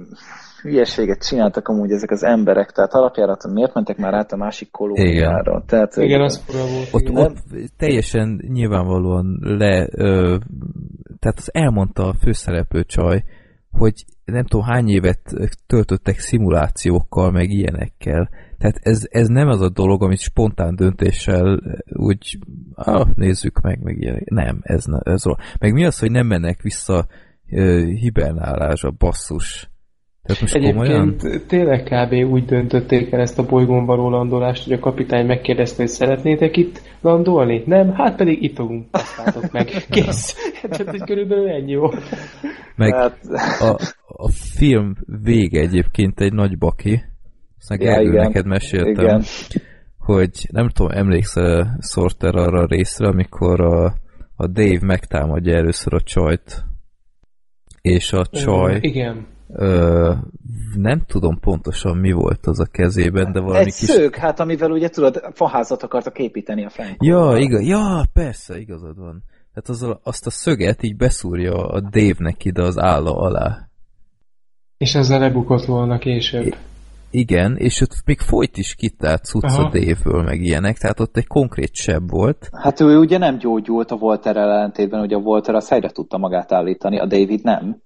hülyeséget 0.63 1.27
csináltak 1.27 1.69
amúgy 1.69 1.91
ezek 1.91 2.11
az 2.11 2.23
emberek, 2.23 2.71
tehát 2.71 2.93
alapjáraton 2.93 3.53
miért 3.53 3.75
mentek 3.75 3.97
már 3.97 4.15
át 4.15 4.33
a 4.33 4.37
másik 4.37 4.71
kolóniára? 4.71 5.63
Tehát, 5.67 5.97
Igen, 5.97 6.21
az 6.21 6.43
fura 6.47 6.59
volt. 6.59 6.89
Ott, 6.93 7.09
igen. 7.09 7.17
ott 7.17 7.37
teljesen 7.77 8.41
nyilvánvalóan 8.53 9.39
le, 9.41 9.89
ö, 9.91 10.37
tehát 11.19 11.39
az 11.39 11.51
elmondta 11.53 12.09
a 12.09 12.15
főszereplő 12.23 12.83
csaj, 12.83 13.25
hogy 13.77 14.05
nem 14.25 14.45
tudom 14.45 14.67
hány 14.67 14.89
évet 14.89 15.35
töltöttek 15.67 16.19
szimulációkkal, 16.19 17.31
meg 17.31 17.51
ilyenekkel. 17.51 18.31
Tehát 18.59 18.79
ez, 18.83 19.07
ez 19.11 19.29
nem 19.29 19.49
az 19.49 19.61
a 19.61 19.69
dolog, 19.69 20.03
amit 20.03 20.19
spontán 20.19 20.77
döntéssel 20.77 21.61
úgy 21.87 22.39
ah, 22.75 23.09
nézzük 23.15 23.61
meg, 23.61 23.83
meg 23.83 24.01
ilyenek. 24.01 24.29
Nem, 24.29 24.59
ez, 24.63 24.85
ez 25.03 25.25
rossz. 25.25 25.39
Meg 25.59 25.73
mi 25.73 25.85
az, 25.85 25.99
hogy 25.99 26.11
nem 26.11 26.27
mennek 26.27 26.63
vissza 26.63 27.07
hibernálásra, 28.01 28.91
basszus. 28.91 29.69
Tehát 30.25 30.41
most 30.41 30.59
komolyan? 30.59 31.09
Egyébként 31.09 31.47
tényleg 31.47 31.83
kb. 31.83 32.33
úgy 32.33 32.45
döntötték 32.45 33.13
el 33.13 33.21
ezt 33.21 33.39
a 33.39 33.47
bolygón 33.47 33.85
való 33.87 34.11
landolást, 34.11 34.65
hogy 34.65 34.73
a 34.73 34.79
kapitány 34.79 35.27
megkérdezte, 35.27 35.83
hogy 35.83 35.91
szeretnétek 35.91 36.57
itt 36.57 36.83
landolni? 37.01 37.63
Nem? 37.67 37.93
Hát 37.93 38.17
pedig 38.17 38.43
itt 38.43 38.57
fogunk, 38.57 38.87
aztátok 38.91 39.53
meg. 39.53 39.67
Kész. 39.91 40.37
Tehát, 40.71 40.91
hogy 40.91 41.05
körülbelül 41.05 41.49
ennyi 41.49 41.75
volt. 41.75 42.03
Meg 42.77 42.95
Hát, 42.95 43.19
a, 43.61 43.79
a 44.07 44.29
film 44.31 44.95
vége 45.23 45.61
egyébként 45.61 46.21
egy 46.21 46.33
nagy 46.33 46.59
baki. 46.59 47.03
Azt 47.59 47.69
meg 47.69 47.81
Ja, 47.81 48.01
igen. 48.01 48.25
neked 48.25 48.47
meséltem, 48.47 49.05
Igen. 49.05 49.23
hogy 49.99 50.31
nem 50.51 50.69
tudom, 50.69 50.91
emlékszel 50.93 51.79
Sorter 51.81 52.35
arra 52.35 52.61
a 52.61 52.67
részre, 52.67 53.09
amikor 53.09 53.61
a, 53.61 53.95
a 54.37 54.47
Dave 54.47 54.79
megtámadja 54.81 55.57
először 55.57 55.95
a 55.95 56.01
csajt, 56.01 56.65
és 57.81 58.13
a 58.13 58.27
csaj, 58.27 58.79
Igen. 58.81 59.33
Ö, 59.49 60.13
nem 60.77 61.03
tudom 61.07 61.39
pontosan 61.41 61.97
mi 61.97 62.13
volt 62.13 62.47
az 62.47 62.61
a 62.61 62.67
kezében, 62.67 63.33
de 63.33 63.41
valami 63.41 63.59
egy 63.59 63.65
kis... 63.65 63.89
szők, 63.89 64.17
hát 64.17 64.41
amivel 64.41 64.71
ugye 64.71 64.89
tudod, 64.89 65.23
faházat 65.33 65.83
akartak 65.83 66.19
építeni 66.19 66.65
a 66.65 66.71
Frank. 66.71 66.97
Ja, 66.99 67.37
igaz, 67.37 67.67
ja, 67.67 68.05
persze, 68.13 68.59
igazad 68.59 68.99
van. 68.99 69.23
Tehát 69.55 69.69
az, 69.69 69.99
azt 70.03 70.27
a 70.27 70.31
szöget 70.31 70.83
így 70.83 70.97
beszúrja 70.97 71.69
a 71.69 71.81
Dave-nek 71.81 72.45
ide 72.45 72.63
az 72.63 72.79
álla 72.79 73.17
alá. 73.17 73.69
És 74.77 74.95
ezzel 74.95 75.19
lebukott 75.19 75.65
volna 75.65 75.99
később. 75.99 76.57
Igen, 77.11 77.57
és 77.57 77.81
ott 77.81 78.03
még 78.05 78.19
folyt 78.19 78.57
is 78.57 78.75
kitárt 78.75 79.25
cucc 79.25 79.45
a 79.45 79.61
Aha. 79.61 79.71
Dave-ből, 79.71 80.23
meg 80.23 80.41
ilyenek, 80.41 80.79
tehát 80.79 81.01
ott 81.01 81.17
egy 81.17 81.27
konkrét 81.27 81.75
seb 81.75 82.11
volt. 82.11 82.49
Hát 82.53 82.81
ő 82.81 82.99
ugye 82.99 83.19
nem 83.19 83.39
gyógyult 83.39 83.91
a 83.91 83.97
Volter 83.97 84.37
ellentétben, 84.37 85.01
ugye 85.01 85.17
a 85.17 85.21
Volter 85.21 85.55
azt 85.55 85.69
helyre 85.69 85.89
tudta 85.89 86.19
magát 86.19 86.53
állítani, 86.53 86.99
a 86.99 87.07
David 87.07 87.43
nem. 87.43 87.83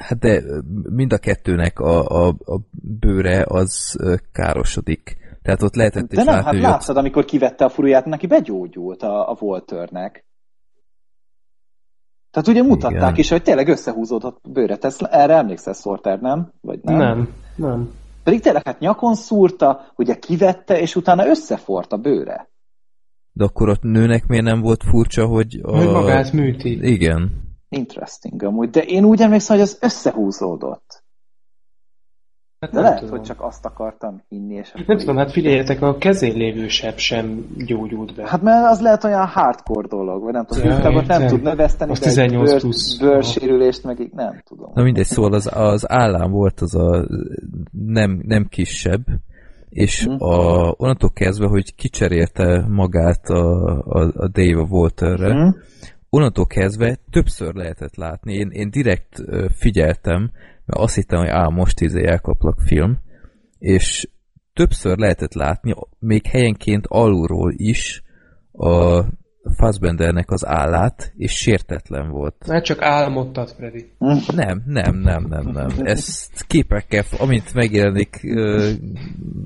Hát 0.00 0.18
de 0.18 0.42
mind 0.90 1.12
a 1.12 1.18
kettőnek 1.18 1.78
a, 1.78 2.06
a, 2.06 2.28
a 2.28 2.58
bőre 3.00 3.44
az 3.48 3.96
károsodik. 4.32 5.16
Tehát 5.42 5.62
ott 5.62 5.74
lehetett 5.74 6.08
De 6.08 6.20
is 6.20 6.24
nem, 6.24 6.34
látni, 6.34 6.60
hát 6.60 6.70
látszod, 6.70 6.96
amikor 6.96 7.24
kivette 7.24 7.64
a 7.64 7.68
furuját, 7.68 8.04
neki 8.04 8.26
begyógyult 8.26 9.02
a, 9.02 9.30
a 9.30 9.36
Voltörnek. 9.38 10.24
Tehát 12.30 12.48
ugye 12.48 12.62
mutatták 12.62 13.00
Igen. 13.00 13.16
is, 13.16 13.30
hogy 13.30 13.42
tényleg 13.42 13.68
összehúzódott 13.68 14.38
a 14.42 14.48
bőre. 14.48 14.76
Te 14.76 14.90
erre 15.10 15.34
emlékszel, 15.34 15.72
Sorter, 15.72 16.20
nem? 16.20 16.52
Vagy 16.60 16.78
nem? 16.82 16.96
Nem, 16.96 17.28
nem. 17.56 17.90
Pedig 18.22 18.40
tényleg 18.40 18.66
hát 18.66 18.78
nyakon 18.78 19.14
szúrta, 19.14 19.92
ugye 19.96 20.14
kivette, 20.14 20.80
és 20.80 20.96
utána 20.96 21.26
összefort 21.26 21.92
a 21.92 21.96
bőre. 21.96 22.48
De 23.32 23.44
akkor 23.44 23.68
ott 23.68 23.82
nőnek 23.82 24.26
miért 24.26 24.44
nem 24.44 24.60
volt 24.60 24.82
furcsa, 24.82 25.26
hogy... 25.26 25.60
A... 25.62 25.76
Hogy 25.76 25.90
magát 25.90 26.32
műti. 26.32 26.92
Igen. 26.92 27.49
Interesting 27.70 28.42
amúgy, 28.42 28.70
de 28.70 28.82
én 28.82 29.04
úgy 29.04 29.20
emlékszem, 29.20 29.56
hogy 29.56 29.64
az 29.64 29.78
összehúzódott. 29.80 31.02
Hát 32.60 32.70
De 32.70 32.76
nem 32.76 32.84
lehet, 32.84 33.00
tudom. 33.00 33.16
hogy 33.16 33.26
csak 33.26 33.40
azt 33.42 33.64
akartam 33.64 34.22
hinni, 34.28 34.54
és 34.54 34.70
akkor 34.72 34.86
Nem 34.86 34.98
tudom, 34.98 35.16
hát 35.16 35.32
figyeljetek, 35.32 35.82
a 35.82 35.96
kezén 35.98 36.34
lévő 36.36 36.68
seb 36.68 36.96
sem 36.96 37.46
gyógyult 37.66 38.14
be. 38.14 38.28
Hát 38.28 38.42
mert 38.42 38.70
az 38.70 38.80
lehet 38.80 39.04
olyan 39.04 39.26
hardcore 39.26 39.86
dolog, 39.88 40.22
vagy 40.22 40.32
nem 40.32 40.44
tudom, 40.44 40.64
Ja, 40.70 40.78
nem 40.78 40.92
értem. 40.92 41.26
tud 41.26 41.42
növeszteni, 41.42 41.92
de 41.92 41.98
egy 41.98 42.02
18 42.02 42.50
bőr, 42.50 42.60
plusz. 42.60 42.98
bőrsérülést 42.98 43.84
meg 43.84 44.00
így 44.00 44.12
nem 44.12 44.42
tudom. 44.44 44.70
Na 44.74 44.82
mindegy, 44.82 45.04
szóval 45.06 45.32
az, 45.32 45.50
az 45.54 45.90
állám 45.90 46.30
volt 46.30 46.60
az 46.60 46.74
a 46.74 47.06
nem, 47.70 48.20
nem 48.26 48.46
kisebb, 48.48 49.04
és 49.68 50.06
Mhm. 50.06 50.22
a, 50.22 50.74
onnantól 50.76 51.10
kezdve, 51.10 51.46
hogy 51.46 51.74
kicserélte 51.74 52.64
magát 52.68 53.28
a, 53.28 53.78
a, 53.78 54.00
a 54.14 54.28
Dave 54.28 54.60
a 54.60 54.66
Walterre, 54.70 55.32
Hm? 55.32 55.48
Onnantól 56.10 56.46
kezdve 56.46 56.98
többször 57.10 57.54
lehetett 57.54 57.96
látni. 57.96 58.34
Én, 58.34 58.50
én 58.50 58.70
direkt 58.70 59.22
figyeltem, 59.54 60.20
mert 60.64 60.82
azt 60.82 60.94
hittem, 60.94 61.18
hogy 61.18 61.28
á, 61.28 61.46
most 61.48 61.80
izé 61.80 62.06
elkaplak 62.06 62.60
film, 62.60 62.98
és 63.58 64.08
többször 64.52 64.98
lehetett 64.98 65.34
látni, 65.34 65.74
még 65.98 66.26
helyenként 66.26 66.86
alulról 66.86 67.52
is 67.56 68.02
a 68.52 69.04
Fassbendernek 69.56 70.30
az 70.30 70.46
állát, 70.46 71.12
és 71.16 71.32
sértetlen 71.32 72.10
volt. 72.10 72.34
Hát 72.48 72.64
csak 72.64 72.82
álmodtad, 72.82 73.50
Freddy. 73.56 73.92
Nem, 74.34 74.62
nem, 74.66 74.96
nem, 74.96 75.26
nem, 75.28 75.46
nem. 75.52 75.68
Ezt 75.82 76.44
képekkel, 76.46 77.04
amint 77.18 77.54
megjelenik, 77.54 78.20
ö, 78.22 78.70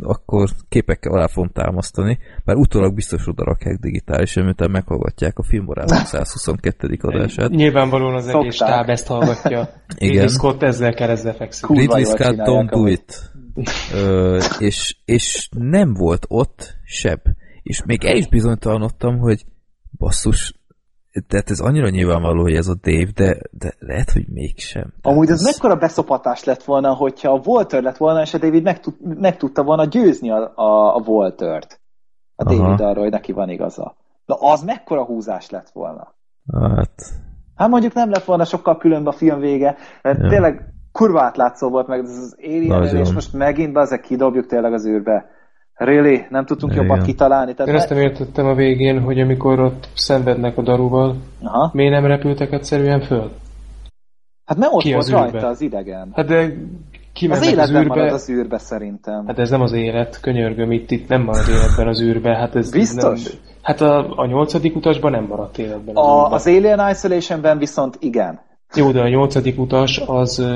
akkor 0.02 0.48
képekkel 0.68 1.12
alá 1.12 1.26
fogom 1.26 1.50
támasztani, 1.52 2.18
mert 2.44 2.58
utólag 2.58 2.94
biztos 2.94 3.26
oda 3.26 3.44
rakják 3.44 3.78
digitálisan, 3.78 4.44
miután 4.44 4.70
meghallgatják 4.70 5.38
a 5.38 5.42
filmbarátok 5.42 6.06
122. 6.16 6.98
adását. 7.00 7.50
Nyilvánvalóan 7.50 8.14
az 8.14 8.26
egész 8.28 8.56
Szokták. 8.56 8.68
stáb 8.68 8.88
ezt 8.88 9.06
hallgatja. 9.06 9.60
Igen. 9.96 10.12
Ridley 10.12 10.28
Scott 10.28 10.62
ezzel 10.62 10.94
keresztbe 10.94 11.32
fekszik. 11.32 11.68
Ridley 11.68 12.04
Scott, 12.04 12.36
don't 12.36 12.68
do 12.70 12.86
it. 12.86 13.32
Ö, 13.94 14.40
és, 14.58 14.96
és 15.04 15.48
nem 15.50 15.92
volt 15.92 16.26
ott 16.28 16.76
seb. 16.84 17.20
És 17.62 17.82
még 17.84 18.04
el 18.04 18.16
is 18.16 18.28
bizonytalanodtam, 18.28 19.18
hogy 19.18 19.44
basszus, 20.04 20.54
tehát 21.28 21.50
ez 21.50 21.60
annyira 21.60 21.88
nyilvánvaló, 21.88 22.42
hogy 22.42 22.54
ez 22.54 22.68
a 22.68 22.74
Dave, 22.82 23.10
de, 23.14 23.36
de 23.50 23.74
lehet, 23.78 24.10
hogy 24.10 24.24
mégsem. 24.28 24.92
Amúgy 25.02 25.26
Tehát 25.26 25.40
ez 25.40 25.46
mekkora 25.46 25.76
beszopatás 25.76 26.44
lett 26.44 26.62
volna, 26.62 26.94
hogyha 26.94 27.32
a 27.32 27.40
Walter 27.44 27.82
lett 27.82 27.96
volna, 27.96 28.20
és 28.20 28.34
a 28.34 28.38
David 28.38 28.62
meg, 28.62 28.80
tud, 28.80 28.94
meg 29.20 29.36
tudta 29.36 29.62
volna 29.62 29.84
győzni 29.84 30.30
a, 30.30 30.52
a, 30.54 30.96
a 30.96 31.02
Waltert. 31.06 31.80
A 32.36 32.44
Aha. 32.44 32.56
David 32.56 32.80
arról, 32.80 33.02
hogy 33.02 33.12
neki 33.12 33.32
van 33.32 33.48
igaza. 33.48 33.96
Na 34.26 34.34
az 34.34 34.62
mekkora 34.62 35.04
húzás 35.04 35.50
lett 35.50 35.70
volna. 35.72 36.14
Hát, 36.52 37.02
Hát 37.54 37.68
mondjuk 37.68 37.92
nem 37.92 38.10
lett 38.10 38.24
volna 38.24 38.44
sokkal 38.44 38.76
különb 38.76 39.06
a 39.06 39.12
film 39.12 39.38
vége, 39.38 39.76
mert 40.02 40.18
Ja. 40.22 40.28
tényleg 40.28 40.74
kurva 40.92 41.22
átlátszó 41.22 41.68
volt 41.68 41.86
meg 41.86 42.00
ez 42.00 42.10
az 42.10 42.36
Alien, 42.42 42.96
és 42.96 43.12
most 43.12 43.32
megint 43.32 43.72
be 43.72 43.80
ezek 43.80 44.00
kidobjuk 44.00 44.46
tényleg 44.46 44.72
az 44.72 44.86
űrbe. 44.86 45.30
Really? 45.74 46.24
Nem 46.30 46.44
tudtunk 46.44 46.72
Igen. 46.72 46.84
jobbat 46.86 47.04
kitalálni? 47.04 47.54
Tehát 47.54 47.72
Én 47.72 47.78
ezt 47.78 47.88
nem 47.88 47.98
értettem 47.98 48.46
a 48.46 48.54
végén, 48.54 49.00
hogy 49.00 49.20
amikor 49.20 49.60
ott 49.60 49.88
szenvednek 49.94 50.58
a 50.58 50.62
daruval, 50.62 51.16
Aha. 51.42 51.70
miért 51.72 51.92
nem 51.92 52.06
repültek 52.06 52.52
egyszerűen 52.52 53.00
föl? 53.00 53.30
Hát 54.44 54.58
nem 54.58 54.72
ott 54.72 54.82
Ki 54.82 54.90
volt 54.92 55.02
az 55.02 55.08
űrbe? 55.10 55.20
rajta 55.20 55.46
az 55.46 55.60
idegen. 55.60 56.10
Hát 56.14 56.26
de 56.26 56.36
Az 56.38 56.50
kimennek 57.12 57.42
az, 57.42 57.48
életben 57.50 57.82
űrbe. 57.82 57.94
marad 57.94 58.12
az 58.12 58.30
űrbe 58.30 58.58
szerintem. 58.58 59.26
Hát 59.26 59.38
ez 59.38 59.50
nem 59.50 59.60
az 59.60 59.72
élet, 59.72 60.20
könyörgöm, 60.20 60.72
itt, 60.72 60.90
itt 60.90 61.08
nem 61.08 61.22
marad 61.22 61.48
életben 61.48 61.88
az 61.88 62.02
űrbe. 62.02 62.36
Hát 62.36 62.56
ez 62.56 62.70
Biztos? 62.70 63.22
Nem, 63.24 63.32
hát 63.62 63.80
a, 63.80 64.18
a 64.18 64.26
nyolcadik 64.26 64.76
utasban 64.76 65.10
nem 65.10 65.24
maradt 65.28 65.58
életben 65.58 65.96
az, 65.96 66.06
A, 66.06 66.30
az 66.32 66.46
Alien 66.46 66.90
Isolationben 66.90 67.58
viszont 67.58 67.96
igen. 68.00 68.40
Jó, 68.74 68.90
de 68.90 69.00
a 69.00 69.08
nyolcadik 69.08 69.58
utas 69.58 70.02
az... 70.06 70.46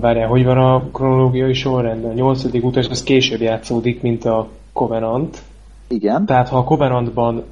Várjál, 0.00 0.28
hogy 0.28 0.44
van 0.44 0.58
a 0.58 0.82
kronológiai 0.92 1.52
sorrend? 1.52 2.04
A 2.04 2.12
nyolcadik 2.12 2.64
utas 2.64 2.88
az 2.88 3.02
később 3.02 3.40
játszódik, 3.40 4.02
mint 4.02 4.24
a 4.24 4.48
Covenant. 4.72 5.42
Igen. 5.88 6.26
Tehát 6.26 6.48
ha 6.48 6.56
a 6.58 6.64
Covenantban 6.64 7.44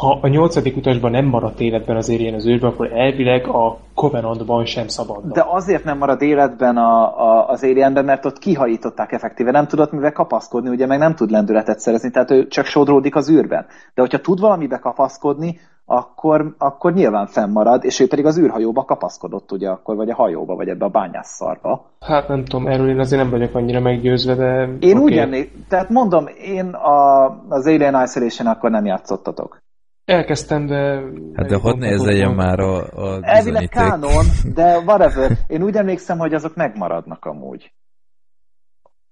ha 0.00 0.18
a 0.22 0.28
nyolcadik 0.28 0.76
utasban 0.76 1.10
nem 1.10 1.24
maradt 1.24 1.60
életben 1.60 1.96
az 1.96 2.08
érjen 2.08 2.34
az 2.34 2.46
űrbe, 2.46 2.66
akkor 2.66 2.92
elvileg 2.92 3.46
a 3.46 3.78
Covenantban 3.94 4.64
sem 4.64 4.88
szabadna. 4.88 5.32
De 5.32 5.44
azért 5.48 5.84
nem 5.84 5.98
marad 5.98 6.22
életben 6.22 6.76
a, 6.76 7.20
a, 7.20 7.48
az 7.48 7.62
Alienben, 7.62 8.04
mert 8.04 8.24
ott 8.24 8.38
kihajították 8.38 9.12
effektíve, 9.12 9.50
nem 9.50 9.66
tudott 9.66 9.92
mivel 9.92 10.12
kapaszkodni, 10.12 10.68
ugye 10.68 10.86
meg 10.86 10.98
nem 10.98 11.14
tud 11.14 11.30
lendületet 11.30 11.78
szerezni, 11.78 12.10
tehát 12.10 12.30
ő 12.30 12.46
csak 12.46 12.64
sodródik 12.64 13.16
az 13.16 13.30
űrben. 13.30 13.66
De 13.94 14.00
hogyha 14.00 14.20
tud 14.20 14.40
valamibe 14.40 14.78
kapaszkodni, 14.78 15.60
akkor, 15.86 16.54
akkor 16.58 16.92
nyilván 16.92 17.26
fennmarad, 17.26 17.84
és 17.84 18.00
ő 18.00 18.08
pedig 18.08 18.26
az 18.26 18.38
űrhajóba 18.38 18.84
kapaszkodott, 18.84 19.52
ugye 19.52 19.68
akkor, 19.68 19.96
vagy 19.96 20.10
a 20.10 20.14
hajóba, 20.14 20.54
vagy 20.54 20.68
ebbe 20.68 20.84
a 20.84 20.88
bányásszarba. 20.88 21.90
Hát 22.00 22.28
nem 22.28 22.44
tudom, 22.44 22.66
erről 22.66 22.88
én 22.88 22.98
azért 22.98 23.22
nem 23.22 23.30
vagyok 23.30 23.54
annyira 23.54 23.80
meggyőzve, 23.80 24.34
de... 24.34 24.68
Én 24.80 24.96
oké. 24.96 25.04
úgy 25.04 25.16
emlék, 25.16 25.52
tehát 25.68 25.88
mondom, 25.88 26.26
én 26.44 26.66
a, 26.66 27.26
az 27.48 27.66
Alien 27.66 28.02
Isolation 28.02 28.48
akkor 28.48 28.70
nem 28.70 28.84
játszottatok. 28.84 29.62
Elkezdtem, 30.04 30.66
de... 30.66 31.02
hát 31.34 31.46
de 31.46 31.56
hadd 31.56 31.78
ne 31.78 31.86
ez 31.86 32.04
legyen 32.04 32.34
már 32.34 32.58
a, 32.60 32.76
a 32.76 33.18
Elvileg 33.20 33.42
bizonyíték. 33.42 33.68
kánon, 33.68 34.24
de 34.54 34.78
whatever. 34.86 35.30
Én 35.46 35.62
úgy 35.62 35.76
emlékszem, 35.76 36.18
hogy 36.18 36.34
azok 36.34 36.54
megmaradnak 36.54 37.24
amúgy. 37.24 37.72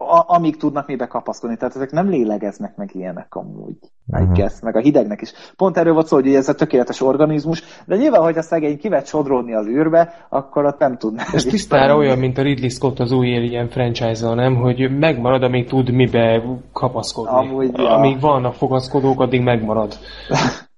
A, 0.09 0.25
amíg 0.27 0.57
tudnak 0.57 0.87
mibe 0.87 1.07
kapaszkodni. 1.07 1.57
Tehát 1.57 1.75
ezek 1.77 1.91
nem 1.91 2.09
lélegeznek 2.09 2.77
meg 2.77 2.91
ilyenek 2.95 3.35
amúgy. 3.35 3.77
I 4.19 4.23
Mhm. 4.23 4.33
guess, 4.33 4.61
meg 4.61 4.77
a 4.77 4.81
hidegnek 4.81 5.21
is. 5.21 5.33
Pont 5.57 5.77
erről 5.77 5.93
volt 5.93 6.07
szó, 6.07 6.17
hogy 6.17 6.35
ez 6.35 6.49
a 6.49 6.55
tökéletes 6.55 7.01
organizmus, 7.01 7.63
de 7.87 7.97
nyilván, 7.97 8.23
hogy 8.23 8.37
a 8.39 8.43
szegény 8.43 8.79
kivett 8.79 9.07
sodródni 9.07 9.55
az 9.55 9.67
űrbe, 9.67 10.27
akkor 10.29 10.65
ott 10.65 10.79
nem 10.79 10.97
tudná. 10.97 11.25
Ez 11.33 11.45
tisztára 11.45 11.97
olyan, 11.97 12.19
mint 12.19 12.39
a 12.39 12.43
Ridley 12.43 12.69
Scott 12.69 12.99
az 12.99 13.13
új 13.13 13.37
Alien 13.37 13.69
franchise 13.69 14.35
nem? 14.35 14.55
Hogy 14.57 14.99
megmarad, 14.99 15.43
amíg 15.43 15.69
tud 15.69 15.91
mibe 15.91 16.43
kapaszkodni. 16.73 17.49
Amúgy, 17.49 17.79
ja. 17.79 17.95
Amíg 17.95 18.21
vannak 18.21 18.55
fogaszkodók, 18.55 19.21
addig 19.21 19.43
megmarad. 19.43 19.93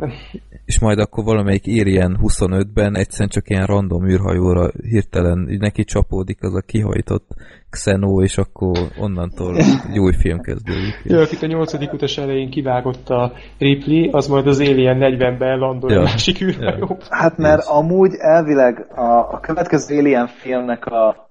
És 0.64 0.78
majd 0.78 0.98
akkor 0.98 1.24
valamelyik 1.24 1.64
Alien 1.66 2.18
25-ben 2.23 2.97
egyszerűen 2.97 3.28
csak 3.28 3.48
ilyen 3.50 3.66
random 3.66 4.08
űrhajóra 4.08 4.70
hirtelen 4.89 5.48
így 5.50 5.60
neki 5.60 5.84
csapódik 5.84 6.42
az 6.42 6.55
a 6.55 6.60
kihajtott 6.60 7.26
Xeno, 7.70 8.23
és 8.23 8.39
akkor 8.39 8.78
onnantól 8.98 9.56
egy 9.90 9.98
új 9.98 10.12
film 10.12 10.40
kezdődik. 10.40 11.00
Ja, 11.05 11.20
akit 11.20 11.42
a 11.42 11.47
nyolcadik 11.47 11.92
utas 11.92 12.18
elején 12.18 12.50
kivágott 12.50 13.08
a 13.08 13.32
Ripley, 13.58 14.08
az 14.12 14.26
majd 14.26 14.47
az 14.47 14.60
Alien 14.60 14.98
40-ben 15.00 15.58
landol 15.58 15.92
Ja. 15.92 16.00
a 16.00 16.02
másik 16.02 16.40
űrhajó. 16.40 16.98
Hát 17.10 17.36
mert 17.36 17.66
amúgy 17.66 18.14
elvileg 18.18 18.86
a, 18.94 19.32
a 19.32 19.40
következő 19.40 19.98
Alien 19.98 20.26
filmnek 20.26 20.86
a 20.86 21.23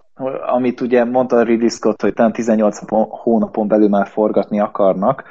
amit 0.46 0.82
ugye 0.82 1.04
mondta 1.04 1.44
Ridley 1.44 1.70
Scott, 1.70 2.02
hogy 2.02 2.14
talán 2.14 2.32
18 2.32 2.90
hó- 2.90 3.10
hónapon 3.10 3.68
belül 3.68 3.90
már 3.90 4.08
forgatni 4.08 4.60
akarnak. 4.60 5.24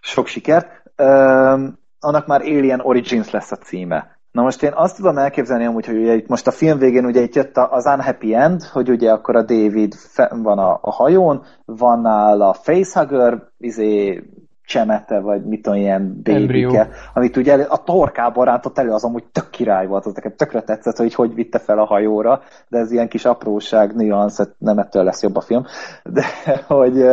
Sok 0.00 0.26
sikert. 0.26 0.68
Üm, 0.96 1.78
annak 2.04 2.26
már 2.26 2.40
Alien 2.40 2.80
Origins 2.80 3.30
lesz 3.30 3.52
a 3.52 3.56
címe. 3.56 4.20
Na 4.30 4.42
most 4.42 4.62
én 4.62 4.72
azt 4.74 4.96
tudom 4.96 5.18
elképzelni 5.18 5.64
amúgy, 5.64 5.86
hogy 5.86 5.96
ugye 5.96 6.14
itt 6.14 6.28
most 6.28 6.46
a 6.46 6.50
film 6.50 6.78
végén 6.78 7.04
ugye 7.04 7.20
itt 7.20 7.34
jött 7.34 7.56
az 7.56 7.86
Unhappy 7.86 8.34
End, 8.34 8.62
hogy 8.62 8.90
ugye 8.90 9.10
akkor 9.10 9.36
a 9.36 9.42
David 9.42 9.94
van 10.30 10.58
a, 10.58 10.78
a 10.82 10.90
hajón, 10.90 11.42
van 11.64 12.00
nála 12.00 12.48
a 12.48 12.52
facehugger, 12.52 13.42
izé 13.58 14.22
csemete, 14.64 15.20
vagy 15.20 15.44
mit 15.44 15.62
tudom, 15.62 15.78
ilyen 15.78 16.20
bébike, 16.22 16.88
amit 17.14 17.36
ugye 17.36 17.54
a 17.54 17.82
torkában 17.82 18.44
rántott 18.44 18.78
elő, 18.78 18.90
az 18.90 19.04
amúgy 19.04 19.24
tök 19.32 19.50
király 19.50 19.86
volt, 19.86 20.06
az 20.06 20.14
nekem 20.14 20.36
tökre 20.36 20.62
tetszett, 20.62 20.96
hogy 20.96 21.14
hogy 21.14 21.34
vitte 21.34 21.58
fel 21.58 21.78
a 21.78 21.84
hajóra, 21.84 22.42
de 22.68 22.78
ez 22.78 22.92
ilyen 22.92 23.08
kis 23.08 23.24
apróság, 23.24 23.94
nüansz, 23.94 24.38
hát 24.38 24.54
nem 24.58 24.78
ettől 24.78 25.04
lesz 25.04 25.22
jobb 25.22 25.36
a 25.36 25.40
film, 25.40 25.64
de 26.02 26.24
hogy, 26.66 27.04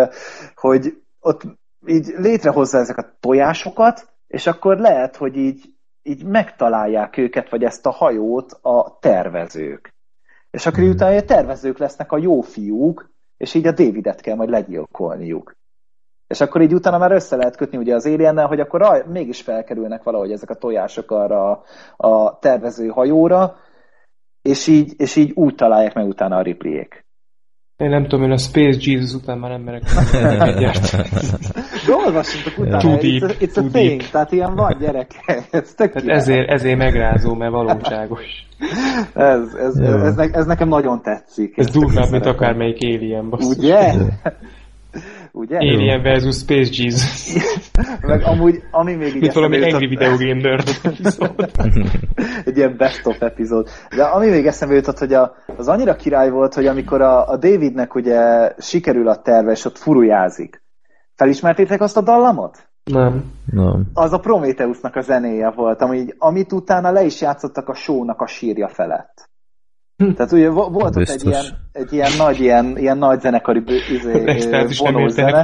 hogy 0.55 0.93
ott 1.19 1.41
így 1.85 2.13
létrehozza 2.17 2.77
ezek 2.77 2.97
a 2.97 3.09
tojásokat, 3.19 4.07
és 4.29 4.47
akkor 4.47 4.77
lehet, 4.77 5.15
hogy 5.15 5.37
így, 5.37 5.65
így 6.03 6.23
megtalálják 6.25 7.17
őket, 7.17 7.49
vagy 7.49 7.63
ezt 7.63 7.85
a 7.85 7.91
hajót 7.91 8.51
a 8.61 8.97
tervezők. 8.99 9.93
És 10.51 10.65
akkor 10.65 10.83
Mhm. 10.83 10.91
utána 10.91 11.15
a 11.15 11.23
tervezők 11.23 11.77
lesznek 11.77 12.11
a 12.11 12.17
jó 12.17 12.41
fiúk, 12.41 13.09
és 13.37 13.53
így 13.53 13.67
a 13.67 13.71
Davidet 13.71 14.21
kell 14.21 14.35
majd 14.35 14.49
legyilkolniuk. 14.49 15.55
És 16.27 16.41
akkor 16.41 16.61
így 16.61 16.73
utána 16.73 16.97
már 16.97 17.11
össze 17.11 17.35
lehet 17.35 17.55
kötni 17.55 17.77
ugye 17.77 17.95
az 17.95 18.05
aliennel, 18.05 18.47
hogy 18.47 18.59
akkor 18.59 18.79
raj, 18.79 19.03
mégis 19.07 19.41
felkerülnek 19.41 20.03
valahogy 20.03 20.31
ezek 20.31 20.49
a 20.49 20.55
tojások 20.55 21.11
arra 21.11 21.51
a, 21.51 21.63
a 22.07 22.39
tervező 22.39 22.87
hajóra, 22.87 23.55
és 24.41 24.67
így, 24.67 24.93
és 24.97 25.15
így 25.15 25.31
úgy 25.35 25.55
találják 25.55 25.93
meg 25.93 26.07
utána 26.07 26.37
a 26.37 26.41
Ripleyék. 26.41 27.05
Én 27.79 27.89
nem 27.89 28.07
tudom, 28.07 28.25
én 28.25 28.31
a 28.31 28.37
Space 28.37 28.77
Jesus 28.81 29.13
után 29.13 29.37
már 29.37 29.51
nem 29.51 29.61
merek 29.61 29.83
egyet. 30.39 30.91
De 31.85 31.93
olvassatok 32.05 32.57
utána, 32.57 32.77
Too 32.77 32.97
it's 32.97 33.01
deep, 33.01 33.21
a, 33.21 33.33
it's 33.33 33.57
a 33.57 33.69
thing, 33.71 33.99
deep. 33.99 34.11
tehát 34.11 34.31
ilyen 34.31 34.55
van 34.55 34.77
gyereke. 34.79 35.43
Ez 35.51 35.73
tök 35.73 35.93
király. 35.93 36.17
ezért, 36.17 36.49
ezért 36.49 36.77
megrázó, 36.77 37.33
mert 37.33 37.51
valóságos. 37.51 38.45
Ez, 39.13 39.53
ez, 39.53 39.75
ez, 39.75 40.15
ne, 40.15 40.23
ez, 40.31 40.45
nekem 40.45 40.67
nagyon 40.67 41.01
tetszik. 41.01 41.57
Ez 41.57 41.69
durvább, 41.69 42.11
mint 42.11 42.25
akármelyik 42.25 42.77
Alien, 42.81 43.29
basszus. 43.29 43.57
Ugye? 43.57 43.93
Ugye? 45.39 45.57
Alien 45.57 46.01
versus 46.01 46.35
Space 46.35 46.69
Jesus. 46.71 47.33
Meg 48.01 48.21
amúgy, 48.23 48.63
ami 48.71 48.93
még 48.93 49.15
így 49.15 49.21
Mint 49.21 49.33
valami 49.33 49.55
Angry 49.55 49.89
jutott- 49.89 49.89
Video 49.89 50.27
Game 50.27 50.41
Nerd. 50.41 50.67
egy 52.45 52.57
ilyen 52.57 52.77
best 52.77 53.05
of 53.05 53.21
epizód. 53.21 53.67
De 53.95 54.03
ami 54.03 54.29
még 54.29 54.45
eszembe 54.45 54.75
jutott, 54.75 54.97
hogy 54.97 55.13
a, 55.13 55.35
az 55.57 55.67
annyira 55.67 55.95
király 55.95 56.29
volt, 56.29 56.53
hogy 56.53 56.65
amikor 56.67 57.01
a, 57.01 57.27
a 57.27 57.37
Davidnek 57.37 57.95
ugye 57.95 58.51
sikerül 58.57 59.07
a 59.07 59.21
terve, 59.21 59.51
és 59.51 59.65
ott 59.65 59.77
furujázik. 59.77 60.63
Felismertétek 61.15 61.81
azt 61.81 61.97
a 61.97 62.01
dallamot? 62.01 62.67
Nem. 62.83 63.23
Nem. 63.51 63.85
Az 63.93 64.13
a 64.13 64.19
Prometheusnak 64.19 64.95
a 64.95 65.01
zenéje 65.01 65.51
volt, 65.51 65.81
ami, 65.81 66.05
amit 66.17 66.51
utána 66.51 66.91
le 66.91 67.03
is 67.03 67.21
játszottak 67.21 67.67
a 67.67 67.73
shownak 67.73 68.21
a 68.21 68.27
sírja 68.27 68.67
felett. 68.67 69.28
Tehát 70.15 70.31
ugye 70.31 70.49
vo- 70.49 70.71
volt 70.71 70.95
ott 70.95 71.09
egy 71.09 71.25
ilyen, 71.25 71.45
egy 71.71 71.93
ilyen 71.93 72.11
nagy, 72.17 72.39
ilyen, 72.39 72.77
ilyen 72.77 72.97
nagy 72.97 73.19
zenekari 73.19 73.63
izé, 73.91 74.23
is 74.69 74.79
nem. 75.31 75.41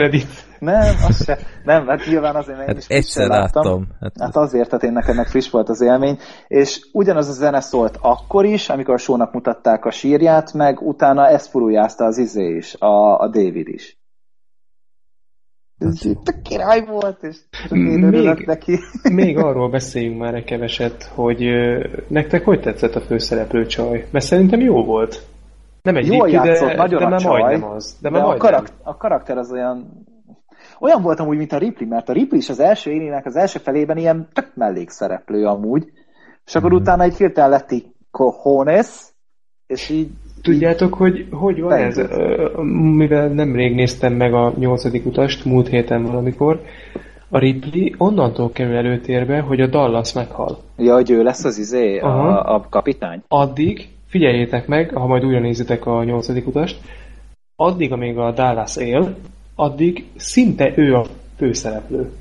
Nem, 0.60 0.96
az 1.08 1.24
se. 1.24 1.38
Nem, 1.64 1.88
hát 1.88 2.06
nyilván 2.06 2.36
azért, 2.36 2.58
mert 2.58 2.70
én 2.70 2.76
Hát 2.76 2.78
is 2.78 2.86
frissen 2.86 3.24
egyszer 3.24 3.28
láttam. 3.28 3.88
Hát, 4.00 4.14
Hát 4.20 4.36
azért, 4.36 4.70
tehát 4.70 4.84
én 4.84 4.92
nekem 4.92 5.16
meg 5.16 5.28
friss 5.28 5.50
volt 5.50 5.70
az 5.70 5.82
élmény, 5.82 6.18
és 6.48 6.80
ugyanaz 6.92 7.28
a 7.30 7.32
zene 7.32 7.60
szólt 7.60 7.98
akkor 8.02 8.46
is, 8.46 8.70
amikor 8.70 8.94
a 8.94 8.98
sónak 8.98 9.34
mutatták 9.34 9.86
a 9.86 9.92
sírját, 9.92 10.54
meg 10.54 10.82
utána 10.82 11.28
ezt 11.28 11.50
furujázta 11.50 12.06
az 12.06 12.18
izé 12.18 12.56
is, 12.56 12.76
a, 12.80 13.20
a 13.20 13.28
David 13.28 13.68
is. 13.68 13.98
Ez 15.78 16.06
így 16.06 16.20
tök 16.20 16.42
király 16.42 16.86
volt, 16.86 17.24
és 17.24 17.38
én 17.72 17.78
Még- 17.80 18.46
neki. 18.46 18.80
Még 19.14 19.38
arról 19.38 19.70
beszéljünk 19.70 20.20
már 20.20 20.34
egy 20.36 20.44
keveset, 20.44 21.04
hogy 21.04 21.50
nektek 22.08 22.46
hogy 22.46 22.62
tetszett 22.62 22.96
a 22.96 23.02
főszereplő 23.02 23.66
csaj? 23.66 24.08
Mert 24.12 24.26
szerintem 24.26 24.60
jó 24.60 24.84
volt. 24.84 25.22
Nem 25.82 25.96
egy 25.96 26.08
Jól 26.08 26.30
játszott, 26.30 26.68
de, 26.68 26.76
nagyon 26.76 27.00
de 27.00 27.06
a 27.06 27.10
már 27.10 27.20
csaj, 27.20 27.42
majdnem 27.42 27.70
az. 27.70 27.98
De, 28.02 28.10
de 28.10 28.18
a, 28.18 28.22
majdnem. 28.22 28.38
karak- 28.38 28.74
a 28.84 28.98
karakter 28.98 29.38
az 29.38 29.52
olyan 29.52 30.06
olyan 30.80 31.02
volt 31.02 31.20
amúgy, 31.20 31.38
mint 31.38 31.52
a 31.52 31.58
Ripley, 31.58 31.90
mert 31.90 32.10
a 32.10 32.14
Ripley 32.14 32.40
is 32.40 32.50
az 32.50 32.60
első 32.60 32.92
élének 32.92 33.26
az 33.26 33.36
első 33.36 33.60
felében 33.60 33.98
ilyen 33.98 34.28
tök 34.34 34.52
mellékszereplő 34.56 35.46
amúgy, 35.46 35.92
és 36.46 36.56
akkor 36.56 36.74
utána 36.74 37.04
egy 37.04 37.16
hirtelen 37.16 37.50
lett 37.50 37.72
így 37.72 37.86
cojones, 38.12 39.14
és 39.68 39.90
így 39.90 40.10
Tudjátok, 40.46 40.94
hogy 40.94 41.26
hogy 41.32 41.62
van 41.62 41.72
ez? 41.72 42.02
Mivel 42.96 43.28
nemrég 43.28 43.76
néztem 43.76 44.14
meg 44.14 44.34
a 44.34 44.54
nyolcadik 44.58 45.06
utast, 45.06 45.46
múlt 45.46 45.68
héten 45.68 46.04
valamikor, 46.04 46.62
a 47.30 47.38
Ripley 47.40 47.90
onnantól 47.98 48.52
kerül 48.52 48.76
előtérbe, 48.76 49.40
hogy 49.40 49.62
a 49.62 49.68
Dallas 49.68 50.14
meghal. 50.14 50.58
Ja, 50.78 50.94
hogy 50.94 51.10
ő 51.12 51.24
lesz 51.24 51.44
az 51.44 51.58
izé, 51.58 52.00
Aha. 52.00 52.28
a, 52.28 52.56
a 52.56 52.66
kapitány. 52.70 53.22
Addig, 53.28 53.88
figyeljétek 54.08 54.68
meg, 54.68 54.90
ha 54.94 55.08
majd 55.08 55.26
újra 55.26 55.40
nézitek 55.40 55.86
a 55.86 56.04
nyolcadik 56.04 56.48
utast, 56.48 56.78
addig, 57.56 57.92
amíg 57.92 58.18
a 58.18 58.32
Dallas 58.32 58.76
él, 58.78 59.16
addig 59.56 60.06
szinte 60.16 60.74
ő 60.76 60.94
a 60.94 61.06
főszereplő. 61.38 62.12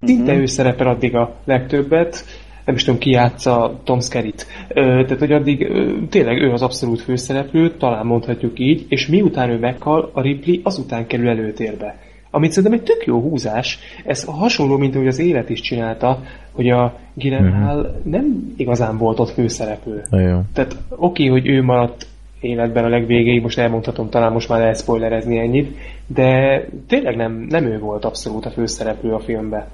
Szinte 0.00 0.32
Mhm. 0.32 0.40
ő 0.40 0.46
szerepel 0.46 0.86
addig 0.86 1.14
a 1.14 1.34
legtöbbet, 1.44 2.24
nem 2.66 2.74
is 2.74 2.84
tudom, 2.84 3.00
ki 3.00 3.10
játsza 3.10 3.80
Tom 3.84 4.00
Skerritt. 4.00 4.46
Tehát, 4.74 5.18
hogy 5.18 5.32
addig 5.32 5.72
tényleg 6.10 6.42
ő 6.42 6.52
az 6.52 6.62
abszolút 6.62 7.00
főszereplő, 7.00 7.70
talán 7.70 8.06
mondhatjuk 8.06 8.58
így, 8.58 8.86
és 8.88 9.06
miután 9.06 9.50
ő 9.50 9.58
meghal, 9.58 10.10
a 10.12 10.20
Ripley 10.20 10.60
azután 10.62 11.06
kerül 11.06 11.28
előtérbe. 11.28 11.98
Amit 12.30 12.50
szerintem 12.50 12.78
egy 12.78 12.84
tök 12.84 13.06
jó 13.06 13.20
húzás, 13.20 13.78
ez 14.04 14.24
hasonló, 14.24 14.76
mint 14.76 14.94
ahogy 14.94 15.06
az 15.06 15.18
élet 15.18 15.50
is 15.50 15.60
csinálta, 15.60 16.22
hogy 16.52 16.68
a 16.68 16.98
Gyllenhaal 17.14 18.00
nem 18.04 18.54
igazán 18.56 18.98
volt 18.98 19.18
ott 19.18 19.30
főszereplő. 19.30 20.02
Jó. 20.10 20.40
Tehát 20.52 20.76
oké, 20.88 21.26
hogy 21.26 21.46
ő 21.46 21.62
maradt 21.62 22.06
életben 22.40 22.84
a 22.84 22.88
legvégéig, 22.88 23.42
most 23.42 23.58
elmondhatom, 23.58 24.08
talán 24.08 24.32
most 24.32 24.48
már 24.48 24.58
lehet 24.58 24.78
spoilerezni 24.78 25.38
ennyit, 25.38 25.76
de 26.06 26.60
tényleg 26.88 27.16
nem, 27.16 27.46
nem 27.48 27.64
ő 27.64 27.78
volt 27.78 28.04
abszolút 28.04 28.46
a 28.46 28.50
főszereplő 28.50 29.12
a 29.12 29.20
filmben. 29.20 29.66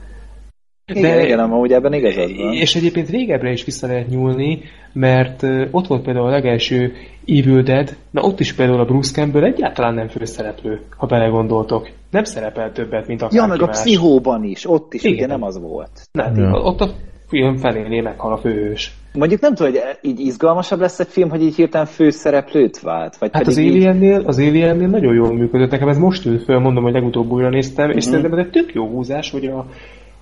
Igen, 0.97 1.21
igen, 1.25 1.39
amúgy 1.39 1.73
ebben 1.73 1.93
igazad 1.93 2.37
van. 2.37 2.53
És 2.53 2.75
egyébként 2.75 3.09
régebbre 3.11 3.51
is 3.51 3.65
vissza 3.65 3.87
lehet 3.87 4.09
nyúlni, 4.09 4.63
mert 4.93 5.43
ott 5.71 5.87
volt 5.87 6.03
például 6.03 6.27
a 6.27 6.31
legelső 6.31 6.93
Evil 7.27 7.63
Dead, 7.63 7.97
na 8.11 8.21
ott 8.23 8.41
is 8.41 8.53
például 8.55 8.81
a 8.81 8.85
Bruce 8.85 9.13
Campbell 9.13 9.45
egyáltalán 9.45 9.95
nem 9.95 10.09
főszereplő, 10.09 10.81
ha 10.97 11.07
belegondoltok. 11.07 11.89
Nem 12.11 12.25
szerepel 12.25 12.73
többet, 12.73 13.07
mint 13.07 13.21
akárki 13.23 13.37
Ja, 13.37 13.47
meg 13.47 13.63
a 13.63 13.67
más. 13.67 13.81
pszichóban 13.81 14.45
is, 14.45 14.69
ott 14.71 14.95
is 14.95 15.03
Igen. 15.03 15.15
ugye 15.17 15.27
nem 15.27 15.43
az 15.43 15.61
volt. 15.61 15.91
Nem, 16.13 16.37
Ja. 16.37 16.51
ott 16.61 16.81
a 16.81 16.91
film 17.29 17.57
feléné 17.57 18.01
meghal 18.01 18.33
a 18.33 18.37
főhős. 18.37 18.93
Mondjuk 19.15 19.41
nem 19.41 19.55
tudom, 19.55 19.73
hogy 19.73 19.81
így 20.03 20.21
izgalmasabb 20.21 20.81
lesz 20.81 21.01
egy 21.01 21.07
film, 21.09 21.31
hogy 21.31 21.43
így 21.43 21.55
hirtelen 21.55 21.87
főszereplőt 21.87 22.81
vált, 22.81 23.17
vagy 23.17 23.31
Hát 23.33 23.47
az 23.47 23.55
pedig 23.55 23.71
így... 23.71 23.75
Aliennél, 23.77 24.23
az 24.27 24.39
Aliennél 24.39 24.89
nagyon 24.89 25.15
jól 25.15 25.33
működött. 25.33 25.71
Nekem 25.71 25.89
ez 25.89 25.99
most 25.99 26.27
ült 26.27 26.43
föl, 26.45 26.59
mondom, 26.59 26.83
hogy 26.83 26.93
legutóbb 26.93 27.31
újra 27.31 27.49
néztem, 27.49 27.91
és 27.91 28.05
Mhm. 28.05 28.15
szerintem 28.15 28.39
ez 28.39 28.45
egy 28.45 28.51
tök 28.51 28.75
jó 28.75 28.87
húzás, 28.89 29.31
hogy 29.31 29.47
a, 29.47 29.67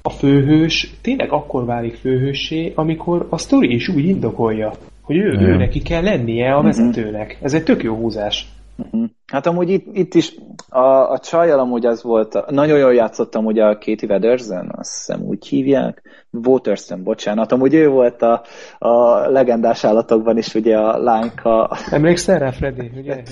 a 0.02 0.10
főhős 0.10 0.94
tényleg 1.00 1.32
akkor 1.32 1.64
válik 1.64 1.94
főhőssé, 1.94 2.72
amikor 2.74 3.26
a 3.30 3.38
sztori 3.38 3.74
is 3.74 3.88
úgy 3.88 4.04
indokolja, 4.04 4.72
hogy 5.00 5.16
ő, 5.16 5.38
ő 5.40 5.56
neki 5.56 5.82
kell 5.82 6.02
lennie 6.02 6.54
a 6.54 6.62
vezetőnek. 6.62 7.38
Ez 7.42 7.54
egy 7.54 7.64
tök 7.64 7.82
jó 7.82 7.94
húzás. 7.94 8.48
Mhm. 8.90 9.04
Hát 9.26 9.46
amúgy 9.46 9.70
itt, 9.70 9.86
itt 9.96 10.14
is 10.14 10.34
a, 10.68 11.10
a 11.10 11.18
csajjal 11.18 11.58
amúgy 11.58 11.86
az 11.86 12.02
volt, 12.02 12.34
a, 12.34 12.44
nagyon 12.48 12.78
jól 12.78 12.94
játszottam 12.94 13.44
ugye 13.44 13.64
a 13.64 13.74
Katie 13.74 14.08
Wedersen, 14.08 14.72
azt 14.76 14.96
hiszem 14.96 15.22
úgy 15.22 15.46
hívják, 15.46 16.02
Waterston, 16.30 17.02
bocsánat, 17.02 17.52
amúgy 17.52 17.74
ő 17.74 17.88
volt 17.88 18.22
a, 18.22 18.42
a 18.78 19.18
legendás 19.28 19.84
állatokban 19.84 20.38
is 20.38 20.54
ugye 20.54 20.76
a 20.76 20.98
lányka, 20.98 21.70
Emlékszel 21.90 22.38
rá, 22.38 22.50
Freddy? 22.50 22.90
Ugye? 22.96 23.22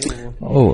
Ó, 0.40 0.72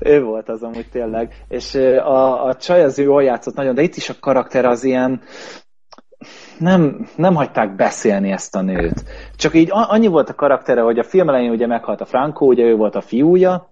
ő 0.00 0.22
volt 0.22 0.48
az 0.48 0.62
amúgy 0.62 0.88
tényleg, 0.92 1.44
és 1.48 1.74
a, 2.04 2.44
a 2.44 2.54
csaj 2.54 2.82
az 2.82 2.98
ő 2.98 3.02
jól 3.02 3.22
játszott 3.22 3.54
nagyon, 3.54 3.74
de 3.74 3.82
itt 3.82 3.96
is 3.96 4.08
a 4.08 4.14
karakter 4.20 4.64
az 4.64 4.84
ilyen, 4.84 5.20
nem, 6.58 7.06
nem 7.16 7.34
hagyták 7.34 7.76
beszélni 7.76 8.30
ezt 8.30 8.56
a 8.56 8.62
nőt. 8.62 9.04
Csak 9.36 9.54
így 9.54 9.68
annyi 9.70 10.06
volt 10.06 10.28
a 10.28 10.34
karaktere, 10.34 10.80
hogy 10.80 10.98
a 10.98 11.04
film 11.04 11.28
elején 11.28 11.50
ugye 11.50 11.66
meghalt 11.66 12.00
a 12.00 12.04
Franco, 12.04 12.46
ugye 12.46 12.64
ő 12.64 12.74
volt 12.76 12.94
a 12.94 13.00
fiúja, 13.00 13.68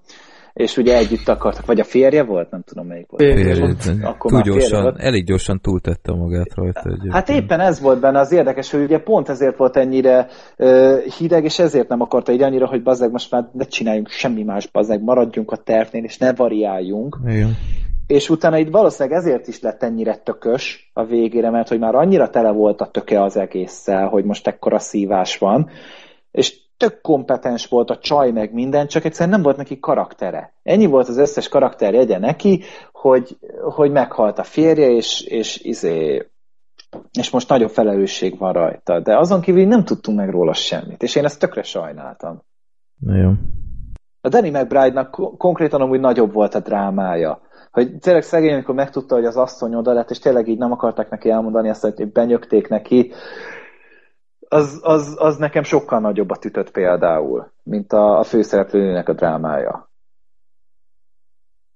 és 0.59 0.77
ugye 0.77 0.97
együtt 0.97 1.29
akartak, 1.29 1.67
vagy 1.67 1.81
a 1.81 1.85
férje 1.85 2.23
volt, 2.23 2.51
nem 2.51 2.63
tudom 2.63 2.87
melyik 2.87 3.07
volt. 3.09 3.23
Férje. 3.23 3.75
Akkor 4.03 4.31
túl 4.31 4.41
gyorsan, 4.41 4.83
volt. 4.83 4.99
elég 4.99 5.25
gyorsan 5.25 5.61
túltette 5.61 6.13
magát 6.13 6.55
rajta. 6.55 6.81
Egyébként. 6.85 7.13
Hát 7.13 7.29
éppen 7.29 7.61
ez 7.61 7.81
volt 7.81 8.01
benne 8.01 8.19
az 8.19 8.33
érdekes, 8.33 8.71
hogy 8.71 8.83
ugye 8.83 8.99
pont 8.99 9.29
ezért 9.29 9.57
volt 9.57 9.77
ennyire 9.77 10.27
uh, 10.57 10.99
hideg, 10.99 11.45
és 11.45 11.59
ezért 11.59 11.89
nem 11.89 12.01
akarta 12.01 12.33
így 12.33 12.43
annyira, 12.43 12.67
hogy 12.67 12.83
bazeg, 12.83 13.11
most 13.11 13.31
már 13.31 13.49
ne 13.53 13.65
csináljunk 13.65 14.09
semmi 14.09 14.43
más 14.43 14.71
bazeg, 14.71 15.03
maradjunk 15.03 15.51
a 15.51 15.57
tervnél, 15.57 16.05
és 16.05 16.19
ne 16.19 16.33
variáljunk. 16.35 17.19
Igen. 17.27 17.57
És 18.09 18.31
utána 18.31 18.59
itt 18.59 18.71
valószínűleg 18.71 19.19
ezért 19.19 19.47
is 19.47 19.61
lett 19.61 19.83
ennyire 19.83 20.17
tökös 20.17 20.91
a 20.93 21.05
végére, 21.05 21.51
mert 21.51 21.69
hogy 21.69 21.79
már 21.79 21.95
annyira 21.95 22.31
tele 22.31 22.51
volt 22.51 22.81
a 22.81 22.91
töke 22.91 23.23
az 23.23 23.37
egésszel, 23.37 24.09
hogy 24.09 24.25
most 24.25 24.47
ekkora 24.47 24.79
szívás 24.79 25.39
van, 25.39 25.71
és 26.31 26.61
tök 26.77 27.01
kompetens 27.01 27.67
volt 27.67 27.91
a 27.91 27.99
csaj 27.99 28.31
meg 28.31 28.53
minden, 28.53 28.87
csak 28.87 29.05
egyszerűen 29.05 29.31
nem 29.31 29.43
volt 29.43 29.57
neki 29.57 29.79
karaktere. 29.79 30.53
Ennyi 30.63 30.87
volt 30.87 31.09
az 31.09 31.17
összes 31.17 31.49
karakterjegye 31.49 32.19
neki, 32.19 32.63
hogy, 32.93 33.39
hogy 33.75 33.91
meghalt 33.91 34.39
a 34.39 34.43
férje, 34.43 34.91
és, 34.91 35.21
és 35.21 35.61
izé, 35.61 36.29
és 37.19 37.31
most 37.31 37.49
nagyobb 37.49 37.71
felelősség 37.71 38.39
van 38.39 38.53
rajta. 38.53 39.01
De 39.01 39.19
azon 39.19 39.41
kívül 39.41 39.67
nem 39.67 39.85
tudtunk 39.85 40.19
meg 40.19 40.31
róla 40.31 40.53
semmit, 40.53 41.03
és 41.03 41.15
én 41.15 41.25
ezt 41.25 41.41
tökre 41.41 41.63
sajnáltam. 41.63 42.43
Na 42.99 43.17
jó. 43.17 43.31
A 44.21 44.29
Danny 44.29 44.51
McBride-nak 44.51 45.11
ko- 45.11 45.37
konkrétan 45.37 45.81
amúgy 45.81 46.01
nagyobb 46.01 46.33
volt 46.33 46.55
a 46.55 46.61
drámája. 46.61 47.41
Hogy 47.71 47.99
tényleg 47.99 48.23
szegény, 48.23 48.53
amikor 48.53 48.75
megtudta, 48.75 49.15
hogy 49.15 49.25
az 49.25 49.37
asszony 49.37 49.75
oda 49.75 49.93
lett, 49.93 50.11
és 50.11 50.19
tényleg 50.19 50.49
így 50.49 50.59
nem 50.59 50.73
akarták 50.73 51.11
neki 51.11 51.31
elmondani 51.31 51.69
azt, 51.69 51.83
hogy 51.83 52.13
benyögték 52.13 52.69
neki, 52.69 53.13
az, 54.49 54.81
az, 54.83 55.17
az 55.19 55.37
nekem 55.37 55.63
sokkal 55.63 56.01
nagyobbat 56.01 56.45
ütött 56.45 56.71
például, 56.71 57.51
mint 57.63 57.93
a, 57.93 58.19
a 58.19 58.23
főszereplőnek 58.23 59.09
a 59.09 59.13
drámája. 59.13 59.89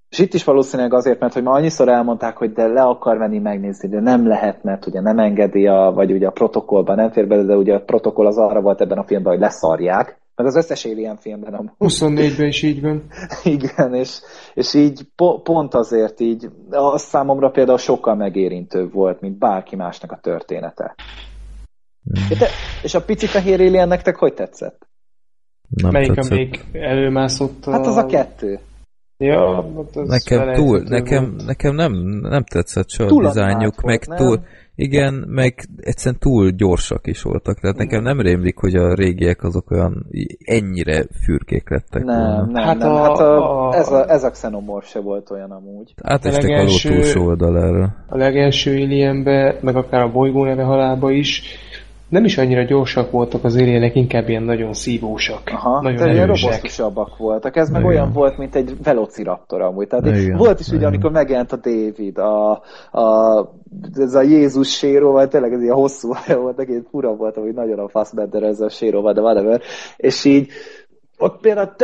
És 0.09 0.19
itt 0.19 0.33
is 0.33 0.43
valószínűleg 0.43 0.93
azért, 0.93 1.19
mert 1.19 1.33
hogy 1.33 1.43
már 1.43 1.55
annyiszor 1.55 1.89
elmondták, 1.89 2.37
hogy 2.37 2.51
de 2.51 2.67
le 2.67 2.81
akar 2.81 3.17
menni 3.17 3.39
megnézni, 3.39 3.89
de 3.89 3.99
nem 3.99 4.27
lehet, 4.27 4.63
mert 4.63 4.85
ugye 4.85 5.01
nem 5.01 5.19
engedi, 5.19 5.67
a, 5.67 5.91
vagy 5.95 6.11
ugye 6.11 6.27
a 6.27 6.31
protokollban 6.31 6.95
nem 6.95 7.11
fér 7.11 7.27
bele, 7.27 7.43
de 7.43 7.55
ugye 7.55 7.75
a 7.75 7.83
protokoll 7.83 8.25
az 8.25 8.37
arra 8.37 8.61
volt 8.61 8.81
ebben 8.81 8.97
a 8.97 9.03
filmben, 9.03 9.31
hogy 9.31 9.41
leszarják, 9.41 10.21
meg 10.35 10.45
az 10.45 10.55
összes 10.55 10.85
Alien 10.85 11.17
filmben 11.17 11.53
amúgy. 11.53 11.71
24-ben 11.79 12.47
is 12.47 12.61
így 12.61 12.81
van. 12.81 13.03
Igen, 13.43 13.93
és, 13.93 14.19
és 14.53 14.73
így 14.73 15.01
po, 15.15 15.41
pont 15.41 15.73
azért 15.73 16.19
így, 16.19 16.49
az 16.69 17.01
számomra 17.01 17.49
például 17.49 17.77
sokkal 17.77 18.15
megérintőbb 18.15 18.93
volt, 18.93 19.21
mint 19.21 19.37
bárki 19.37 19.75
másnak 19.75 20.11
a 20.11 20.19
története. 20.21 20.95
Mm. 22.09 22.37
Te, 22.37 22.47
és 22.83 22.93
a 22.93 23.01
pici 23.03 23.25
fehér 23.25 23.61
alien 23.61 23.87
nektek 23.87 24.15
hogy 24.15 24.33
tetszett? 24.33 24.87
Nem 25.69 25.91
Melyik, 25.91 26.13
tetszett. 26.13 26.31
amelyik 26.31 26.65
előmászott 26.71 27.65
a... 27.65 27.71
Hát 27.71 27.85
az 27.85 27.95
a 27.95 28.05
kettő. 28.05 28.59
Ja, 29.17 29.55
hát 29.55 29.95
az 29.95 30.07
Nekem 30.07 30.53
túl, 30.53 30.65
volt. 30.65 30.89
nekem, 30.89 31.35
nekem 31.45 31.75
nem, 31.75 31.91
nem 32.21 32.43
tetszett 32.43 32.89
se 32.89 33.03
a 33.03 33.21
dizájnjuk, 33.21 33.81
meg 33.81 34.03
volt, 34.05 34.19
túl, 34.19 34.35
nem? 34.35 34.45
Igen, 34.75 35.13
meg 35.27 35.53
egyszerűen 35.77 36.19
túl 36.19 36.49
gyorsak 36.49 37.07
is 37.07 37.21
voltak. 37.21 37.59
Tehát 37.59 37.77
nekem 37.77 38.01
nem 38.03 38.19
rémlik, 38.21 38.57
hogy 38.57 38.75
a 38.75 38.93
régiek 38.93 39.43
azok 39.43 39.71
olyan 39.71 40.05
ennyire 40.45 41.05
fürkék 41.25 41.69
lettek 41.69 42.03
Nem, 42.03 42.17
volna. 42.19 42.45
nem, 42.45 42.63
Hát 42.63 42.77
nem. 42.77 42.91
a- 42.91 43.01
hát 43.01 43.19
a, 43.19 43.67
a- 43.69 43.73
ez, 43.75 43.91
a, 43.91 44.09
ez 44.09 44.23
a 44.23 44.29
Xenomorph 44.29 44.87
se 44.87 44.99
volt 44.99 45.31
olyan 45.31 45.51
amúgy. 45.51 45.93
Átestek 46.01 46.43
a 46.43 46.47
legelső- 46.47 46.89
túlsó 46.89 47.25
oldalára. 47.25 47.95
A 48.07 48.17
legelső 48.17 48.71
Alienbe, 48.83 49.57
meg 49.61 49.75
akár 49.75 50.01
a 50.01 50.11
bolygó 50.11 50.43
neve 50.43 50.63
halálba 50.63 51.11
is, 51.11 51.41
nem 52.13 52.25
is 52.25 52.37
annyira 52.37 52.63
gyorsak 52.63 53.11
voltak 53.11 53.43
az 53.43 53.55
alienek, 53.55 53.95
inkább 53.95 54.29
ilyen 54.29 54.43
nagyon 54.43 54.73
szívósak. 54.73 55.41
Aha, 55.45 55.81
nagyon 55.81 55.97
tehát 55.97 56.13
ilyen 56.13 56.27
robosztusabbak 56.27 57.17
voltak. 57.17 57.55
Ez 57.55 57.69
meg 57.69 57.81
Igen. 57.81 57.93
olyan 57.93 58.11
volt, 58.11 58.37
mint 58.37 58.55
egy 58.55 58.73
velociraptor 58.83 59.61
amúgy. 59.61 59.87
Tehát 59.87 60.05
Igen, 60.05 60.37
volt 60.37 60.59
is 60.59 60.67
ugye, 60.67 60.75
igen. 60.75 60.87
amikor 60.87 61.11
megjelent 61.11 61.51
a 61.51 61.55
David, 61.55 62.17
a, 62.17 62.51
a, 62.91 63.37
ez 63.95 64.13
a 64.13 64.21
Jézus 64.21 64.69
séró, 64.77 65.11
vagy 65.11 65.29
tényleg 65.29 65.53
ez 65.53 65.61
ilyen 65.61 65.75
hosszú 65.75 66.13
volt, 66.41 66.57
neki 66.57 66.81
fura 66.89 67.15
volt, 67.15 67.35
hogy 67.35 67.53
nagyon 67.53 67.79
a 67.79 67.89
Fassbender 67.89 68.43
ez 68.43 68.59
a 68.59 68.69
séró, 68.69 69.11
de 69.11 69.21
whatever. 69.21 69.61
És 69.97 70.25
így 70.25 70.47
ott 71.23 71.39
például 71.39 71.75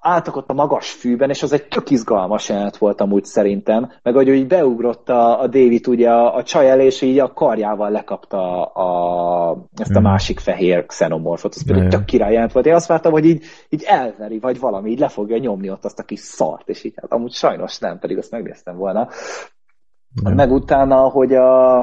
álltak 0.00 0.36
ott 0.36 0.50
a 0.50 0.54
magas 0.54 0.90
fűben, 0.90 1.30
és 1.30 1.42
az 1.42 1.52
egy 1.52 1.68
tök 1.68 1.90
izgalmas 1.90 2.48
jelenet 2.48 2.76
volt 2.76 3.00
amúgy 3.00 3.24
szerintem, 3.24 3.92
meg 4.02 4.14
hogy 4.14 4.28
így 4.28 4.46
beugrott 4.46 5.08
a, 5.08 5.40
a 5.40 5.46
David 5.46 5.88
ugye 5.88 6.10
a, 6.10 6.34
a 6.36 6.42
csaj 6.42 6.70
elé, 6.70 6.84
és 6.84 7.02
így 7.02 7.18
a 7.18 7.32
karjával 7.32 7.90
lekapta 7.90 8.64
a, 8.64 9.66
ezt 9.76 9.96
a 9.96 10.00
Mm. 10.00 10.02
másik 10.02 10.40
fehér 10.40 10.86
xenomorfot, 10.86 11.54
az 11.54 11.64
például 11.64 11.86
Igen. 11.86 11.98
tök 11.98 12.08
király 12.08 12.32
jelent 12.32 12.52
volt. 12.52 12.66
Én 12.66 12.74
azt 12.74 12.86
vártam, 12.86 13.12
hogy 13.12 13.24
így, 13.24 13.44
így 13.68 13.82
elveri, 13.86 14.38
vagy 14.38 14.60
valami, 14.60 14.90
így 14.90 14.98
le 14.98 15.08
fogja 15.08 15.38
nyomni 15.38 15.70
ott 15.70 15.84
azt 15.84 15.98
a 15.98 16.02
kis 16.02 16.20
szart, 16.20 16.68
és 16.68 16.84
így 16.84 16.94
hát 16.96 17.12
amúgy 17.12 17.32
sajnos 17.32 17.78
nem, 17.78 17.98
pedig 17.98 18.18
azt 18.18 18.30
megnéztem 18.30 18.76
volna. 18.76 19.08
Nem. 20.22 20.34
Meg 20.34 20.52
utána, 20.52 20.96
hogy 20.96 21.34
a, 21.34 21.78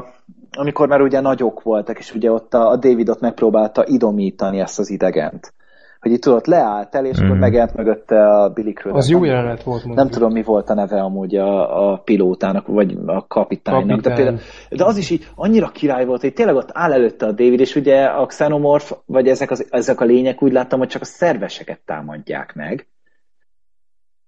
amikor 0.52 0.88
már 0.88 1.02
ugye 1.02 1.20
nagyok 1.20 1.62
voltak, 1.64 2.00
és 2.00 2.14
ugye 2.14 2.32
ott 2.32 2.54
a, 2.54 2.70
a 2.70 2.76
David 2.76 3.10
ott 3.10 3.20
megpróbálta 3.20 3.86
idomítani 3.88 4.60
ezt 4.60 4.80
az 4.80 4.90
idegent. 4.90 5.54
Hogy 6.02 6.12
itt 6.12 6.22
tudott 6.22 6.46
leállt 6.46 6.96
el, 6.96 7.06
és 7.06 7.18
mm. 7.18 7.24
akkor 7.24 7.30
Mhm. 7.36 7.40
megjelent 7.40 7.74
mögötte 7.76 8.28
a 8.30 8.50
Billy 8.50 8.74
Crudup. 8.74 8.98
Az 8.98 9.10
jó 9.10 9.24
jelenet 9.24 9.64
volt, 9.64 9.78
mondjuk. 9.86 9.96
Nem 9.96 10.08
tudom, 10.10 10.32
mi 10.32 10.44
volt 10.44 10.70
a 10.70 10.74
neve 10.74 11.02
amúgy 11.02 11.36
a, 11.36 11.92
a 11.92 11.98
pilótának, 11.98 12.68
vagy 12.68 12.98
a 13.06 13.28
kapitánynak. 13.28 13.86
De, 13.88 13.94
Kapitány. 13.94 14.16
például, 14.16 14.40
de 14.70 14.86
az 14.86 14.98
is 14.98 15.10
így 15.10 15.28
annyira 15.36 15.68
király 15.68 16.06
volt, 16.06 16.22
hogy 16.22 16.34
tényleg 16.34 16.56
ott 16.56 16.70
áll 16.74 16.94
előtte 16.94 17.26
a 17.26 17.32
David, 17.32 17.60
és 17.60 17.76
ugye 17.76 18.04
a 18.04 18.26
Xenomorph, 18.26 18.92
vagy 19.06 19.28
ezek, 19.28 19.52
az, 19.52 19.68
ezek 19.70 20.02
a 20.02 20.06
lények 20.06 20.42
úgy 20.44 20.52
láttam, 20.52 20.80
hogy 20.80 20.88
csak 20.88 21.02
a 21.02 21.06
szerveseket 21.06 21.80
támadják 21.86 22.54
meg. 22.56 22.88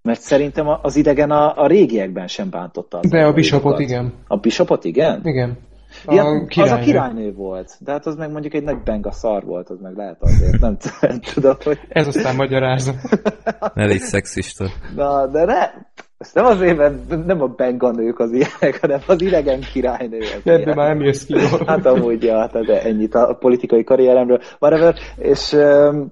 Mert 0.02 0.20
szerintem 0.22 0.68
a- 0.68 0.80
az 0.82 0.96
idegen 0.96 1.32
a, 1.32 1.62
a 1.64 1.68
régiekben 1.68 2.28
sem 2.28 2.50
bántotta 2.50 2.98
az 2.98 3.10
De 3.10 3.26
a. 3.26 3.34
Bishopot 3.34 3.80
igen. 3.80 4.14
A 4.28 4.38
Bishopot 4.38 4.84
igen? 4.84 5.22
Igen. 5.24 5.58
A 6.06 6.14
Ja, 6.14 6.46
az 6.64 6.72
a 6.72 6.78
királynő. 6.78 7.34
volt, 7.34 7.78
de 7.80 7.92
hát 7.92 8.06
az 8.06 8.16
meg 8.16 8.32
mondjuk 8.32 8.54
egy 8.54 8.64
nagy 8.64 8.84
benga 8.84 9.12
szar 9.12 9.44
volt, 9.44 9.70
az 9.70 9.80
meg 9.82 9.96
lehet 9.96 10.18
azért, 10.20 10.60
nem 10.60 10.78
tudod, 11.34 11.64
hogy... 11.64 11.80
Ez 11.90 12.08
aztán 12.08 12.36
magyarázza. 12.36 12.94
Elég 13.74 14.00
szexista. 14.00 14.66
Na, 14.96 15.28
de 15.28 15.46
ne, 15.46 15.70
ezt 16.18 16.36
nem 16.36 16.46
azért, 16.46 16.78
mert 16.78 17.26
nem 17.26 17.42
a 17.42 17.48
benga 17.48 17.92
nők 17.92 18.20
az 18.20 18.32
ilyenek, 18.32 18.82
hanem 18.82 19.00
az 19.08 19.22
idegen 19.22 19.60
királynő. 19.60 20.18
Az 20.18 20.42
De 20.44 20.52
ilyen. 20.52 20.62
ebbe 20.62 20.76
már 20.76 20.88
nem 20.88 21.02
jössz 21.06 21.24
ki 21.26 21.34
jól. 21.34 21.66
Hát 21.68 21.86
amúgy, 21.86 22.24
ja, 22.24 22.40
hát 22.40 22.66
de 22.66 22.82
ennyit 22.82 23.16
a 23.16 23.38
politikai 23.40 23.84
karrieremről, 23.84 24.42
whatever, 24.60 24.96
és 25.18 25.52
um, 25.52 26.12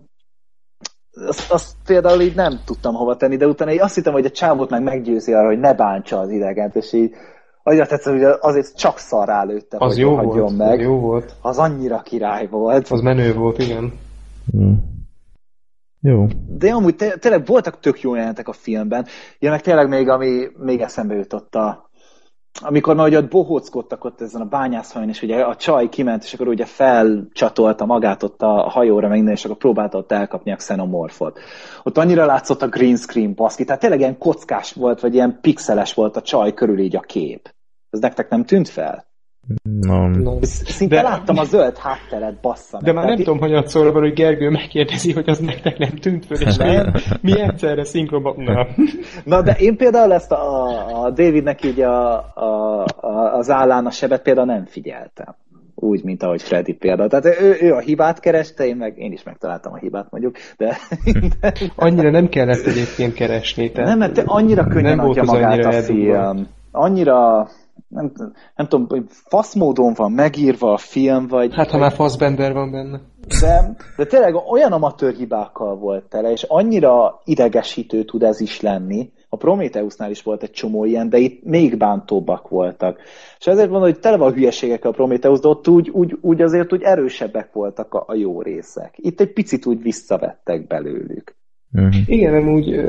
azt, 1.28 1.52
azt 1.52 1.76
például 1.86 2.22
így 2.22 2.36
nem 2.36 2.60
tudtam 2.66 2.94
hova 2.94 3.16
tenni, 3.16 3.38
de 3.38 3.48
utána 3.48 3.72
így 3.72 3.80
azt 3.80 3.96
hittem, 3.96 4.14
hogy 4.14 4.26
a 4.26 4.30
csávót 4.30 4.70
meg 4.70 4.84
meggyőzi 4.84 5.34
arra, 5.34 5.48
hogy 5.48 5.60
ne 5.60 5.74
bántsa 5.74 6.20
az 6.20 6.30
idegent, 6.30 6.76
és 6.76 6.94
így 6.94 7.14
annyira 7.64 7.86
tetszett, 7.86 8.14
hogy 8.14 8.24
azért 8.40 8.78
csak 8.78 8.98
szarrá 8.98 9.44
lőtte, 9.44 9.78
Az 9.80 9.88
hogy 9.94 10.02
jó 10.02 10.16
hagyjon 10.16 10.34
volt. 10.36 10.58
meg. 10.58 10.80
Az 10.80 10.86
jó 10.86 11.00
volt. 11.00 11.36
Az 11.42 11.58
annyira 11.58 12.02
király 12.02 12.48
volt. 12.48 12.88
Az 12.88 13.02
menő 13.02 13.34
volt, 13.34 13.58
igen. 13.60 13.94
Mm. 14.58 14.74
Jó. 16.02 16.26
De 16.48 16.72
amúgy 16.72 16.96
té- 16.96 17.20
tényleg 17.20 17.46
voltak 17.46 17.80
tök 17.80 18.02
jó 18.02 18.16
jelentek 18.16 18.48
a 18.48 18.54
filmben. 18.54 19.06
Ja, 19.40 19.50
meg 19.50 19.62
tényleg 19.62 19.88
még, 19.88 20.10
ami 20.10 20.48
még 20.58 20.82
eszembe 20.82 21.16
jutott 21.16 21.56
a 21.56 21.90
amikor 22.60 22.96
már 22.96 23.08
ugye 23.08 23.18
ott 23.18 23.30
bohóckodtak 23.30 24.04
ott 24.04 24.22
ezen 24.22 24.42
a 24.42 24.46
bányászhajón, 24.46 25.10
és 25.10 25.22
ugye 25.22 25.42
a 25.42 25.56
csaj 25.56 25.90
kiment, 25.90 26.24
és 26.24 26.34
akkor 26.34 26.48
ugye 26.48 26.66
felcsatolta 26.66 27.86
magát 27.86 28.24
ott 28.24 28.42
a 28.42 28.70
hajóra, 28.70 29.08
meg 29.08 29.18
minden, 29.18 29.34
és 29.34 29.46
akkor 29.46 29.58
próbálta 29.58 29.98
ott 29.98 30.12
elkapni 30.12 30.52
a 30.52 30.56
xenomorfot. 30.56 31.40
Ott 31.84 31.98
annyira 31.98 32.26
látszott 32.26 32.62
a 32.62 32.68
green 32.68 32.96
screen 32.96 33.34
baszki, 33.34 33.64
tehát 33.64 33.82
tényleg 33.82 34.00
ilyen 34.00 34.18
kockás 34.18 34.74
volt, 34.74 35.00
vagy 35.00 35.14
ilyen 35.14 35.40
pixeles 35.42 35.94
volt 35.94 36.16
a 36.16 36.22
csaj 36.22 36.54
körül 36.54 36.80
így 36.80 36.96
a 36.96 37.00
kép. 37.00 37.54
Ez 37.90 38.00
nektek 38.00 38.30
nem 38.30 38.46
tűnt 38.46 38.70
fel? 38.70 39.11
No. 39.64 40.08
No. 40.08 40.38
Szinte 40.42 40.96
De- 40.96 41.02
láttam 41.02 41.38
a 41.38 41.44
zöld 41.44 41.78
hátteret, 41.78 42.42
bassza. 42.42 42.80
De 42.82 42.94
már 42.94 43.06
nem 43.06 43.16
Tehát 43.16 43.40
tudom, 43.40 43.40
hogy 43.40 43.68
szól 43.68 43.92
hogy 43.92 44.14
Gergő 44.14 44.50
megkérdezi, 44.50 45.14
hogy 45.14 45.30
az 45.30 45.40
nektek 45.40 45.78
nem 45.78 45.90
tűnt 45.90 46.26
föl, 46.26 46.48
és 46.48 46.56
Nem. 46.56 46.92
mi, 47.22 47.32
mi 47.32 47.40
egyszerre 47.42 47.84
szinkronban... 47.84 48.36
Na. 48.38 48.68
Na, 49.24 49.42
de 49.42 49.56
én 49.60 49.78
például 49.78 50.14
ezt 50.14 50.32
a, 50.32 50.66
a 51.04 51.10
Davidnek 51.10 51.66
így 51.66 51.82
a, 51.82 52.14
a, 52.34 52.86
a, 53.02 53.38
az 53.38 53.50
állán 53.50 53.86
a 53.86 53.92
sebet 53.92 54.22
például 54.22 54.46
nem 54.48 54.66
figyeltem. 54.66 55.36
Úgy, 55.76 56.04
mint 56.04 56.24
ahogy 56.24 56.42
Freddy 56.42 56.74
például. 56.74 57.10
Tehát 57.10 57.42
ő, 57.42 57.58
ő 57.62 57.74
a 57.74 57.80
hibát 57.80 58.20
kereste, 58.20 58.66
én 58.66 58.76
meg 58.76 58.98
én 58.98 59.12
is 59.12 59.24
megtaláltam 59.24 59.74
a 59.74 59.78
hibát 59.78 60.08
mondjuk, 60.12 60.36
de, 60.58 60.78
de 61.40 61.54
Annyira 61.76 62.10
nem 62.10 62.30
kellett 62.30 62.66
egyébként 62.66 63.14
keresni. 63.14 63.72
Tehát 63.72 63.90
nem, 63.90 63.98
mert 63.98 64.14
te 64.14 64.24
annyira 64.26 64.68
könnyen 64.68 64.96
nem 64.96 65.10
adja 65.10 65.24
magát 65.24 65.66
a 65.66 65.72
film. 65.72 66.48
Annyira 66.72 67.48
nem, 67.88 68.12
nem 68.56 68.68
tudom, 68.68 68.88
hogy 68.90 69.04
faszmódon 69.08 69.94
van 69.94 70.12
megírva 70.12 70.74
a 70.74 70.78
film, 70.78 71.28
vagy... 71.28 71.54
Hát, 71.54 71.70
ha 71.70 71.78
már 71.78 71.92
Fassbender 71.92 72.54
van 72.54 72.72
benne. 72.72 73.00
De, 73.42 73.76
de 73.98 74.06
tényleg 74.06 74.36
olyan 74.36 74.72
amatőr 74.72 75.14
hibákkal 75.14 75.76
volt 75.76 76.04
tele, 76.04 76.32
és 76.32 76.44
annyira 76.48 77.22
idegesítő 77.26 78.04
tud 78.04 78.24
ez 78.24 78.40
is 78.40 78.62
lenni. 78.62 79.12
A 79.30 79.38
Prometheusnál 79.38 80.10
is 80.10 80.22
volt 80.22 80.44
egy 80.44 80.52
csomó 80.52 80.86
ilyen, 80.86 81.10
de 81.10 81.18
itt 81.18 81.44
még 81.44 81.78
bántóbbak 81.78 82.50
voltak. 82.50 83.00
És 83.40 83.48
ezért 83.48 83.70
mondom, 83.70 83.90
hogy 83.90 84.00
tele 84.00 84.18
van 84.18 84.34
hülyeségekkel 84.34 84.92
a 84.92 84.94
Prometheus, 84.94 85.40
de 85.40 85.48
ott 85.48 85.68
úgy, 85.68 85.90
úgy, 85.90 86.18
úgy 86.22 86.42
azért 86.42 86.74
úgy 86.74 86.82
erősebbek 86.82 87.54
voltak 87.54 87.94
a, 87.94 88.04
a 88.08 88.16
jó 88.16 88.42
részek. 88.42 88.94
Itt 88.96 89.20
egy 89.20 89.34
picit 89.34 89.66
úgy 89.66 89.82
visszavettek 89.82 90.68
belőlük. 90.68 91.36
Mhm. 91.72 91.88
Igen, 92.06 92.34
nem 92.34 92.54
úgy, 92.54 92.86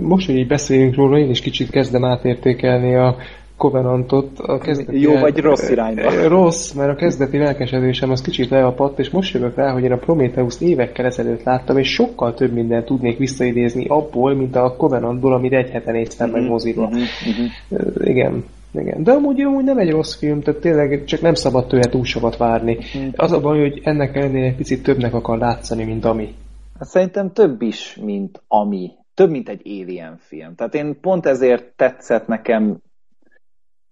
most, 0.00 0.26
hogy 0.26 0.36
így 0.36 0.46
beszélünk 0.46 0.94
róla, 0.94 1.18
én 1.18 1.30
is 1.30 1.40
kicsit 1.40 1.70
kezdem 1.70 2.04
átértékelni 2.04 2.96
a 2.96 3.16
Covenantot. 3.56 4.38
A 4.38 4.58
kezdeti 4.58 5.00
Jó 5.00 5.18
vagy 5.18 5.38
rossz 5.38 5.68
irányba? 5.70 6.14
Ö, 6.14 6.28
Rossz, 6.28 6.72
mert 6.72 6.90
a 6.90 6.94
kezdeti 6.94 7.38
lelkesedésem 7.38 8.10
az 8.10 8.20
kicsit 8.20 8.50
leapadt, 8.50 8.98
és 8.98 9.10
most 9.10 9.34
jövök 9.34 9.56
rá, 9.56 9.72
hogy 9.72 9.82
én 9.82 9.92
a 9.92 9.96
Prometheus 9.96 10.60
évekkel 10.60 11.04
ezelőtt 11.06 11.42
láttam, 11.42 11.78
és 11.78 11.92
sokkal 11.92 12.34
több 12.34 12.52
mindent 12.52 12.84
tudnék 12.84 13.18
visszaidézni 13.18 13.86
abból, 13.88 14.34
mint 14.34 14.56
a 14.56 14.76
Covenantból, 14.76 15.34
amit 15.34 15.52
egy 15.52 15.70
hete 15.70 15.92
néztem 15.92 16.30
meg 16.30 16.42
moziba. 16.42 16.86
Mhm, 16.86 16.96
mhm. 16.96 17.46
Ö, 17.68 18.04
Igen. 18.04 18.44
Igen. 18.72 19.02
De 19.02 19.12
amúgy, 19.12 19.40
amúgy 19.40 19.64
nem 19.64 19.78
egy 19.78 19.90
rossz 19.90 20.14
film, 20.14 20.40
tehát 20.40 20.60
tényleg 20.60 21.04
csak 21.04 21.20
nem 21.20 21.34
szabad 21.34 21.66
tőle 21.66 21.84
túl 21.84 22.04
sokat 22.04 22.36
várni. 22.36 22.78
Az 23.16 23.32
a 23.32 23.40
baj, 23.40 23.60
hogy 23.60 23.80
ennek 23.84 24.16
ellenére 24.16 24.46
egy 24.46 24.56
picit 24.56 24.82
többnek 24.82 25.14
akar 25.14 25.38
látszani, 25.38 25.84
mint 25.84 26.04
ami. 26.04 26.34
Hát 26.78 26.88
szerintem 26.88 27.32
több 27.32 27.62
is, 27.62 27.98
mint 28.02 28.42
ami. 28.48 28.90
Több, 29.14 29.30
mint 29.30 29.48
egy 29.48 29.62
Alien 29.64 30.16
film. 30.18 30.54
Tehát 30.54 30.74
én 30.74 31.00
pont 31.00 31.26
ezért 31.26 31.64
tetszett 31.76 32.26
nekem 32.26 32.78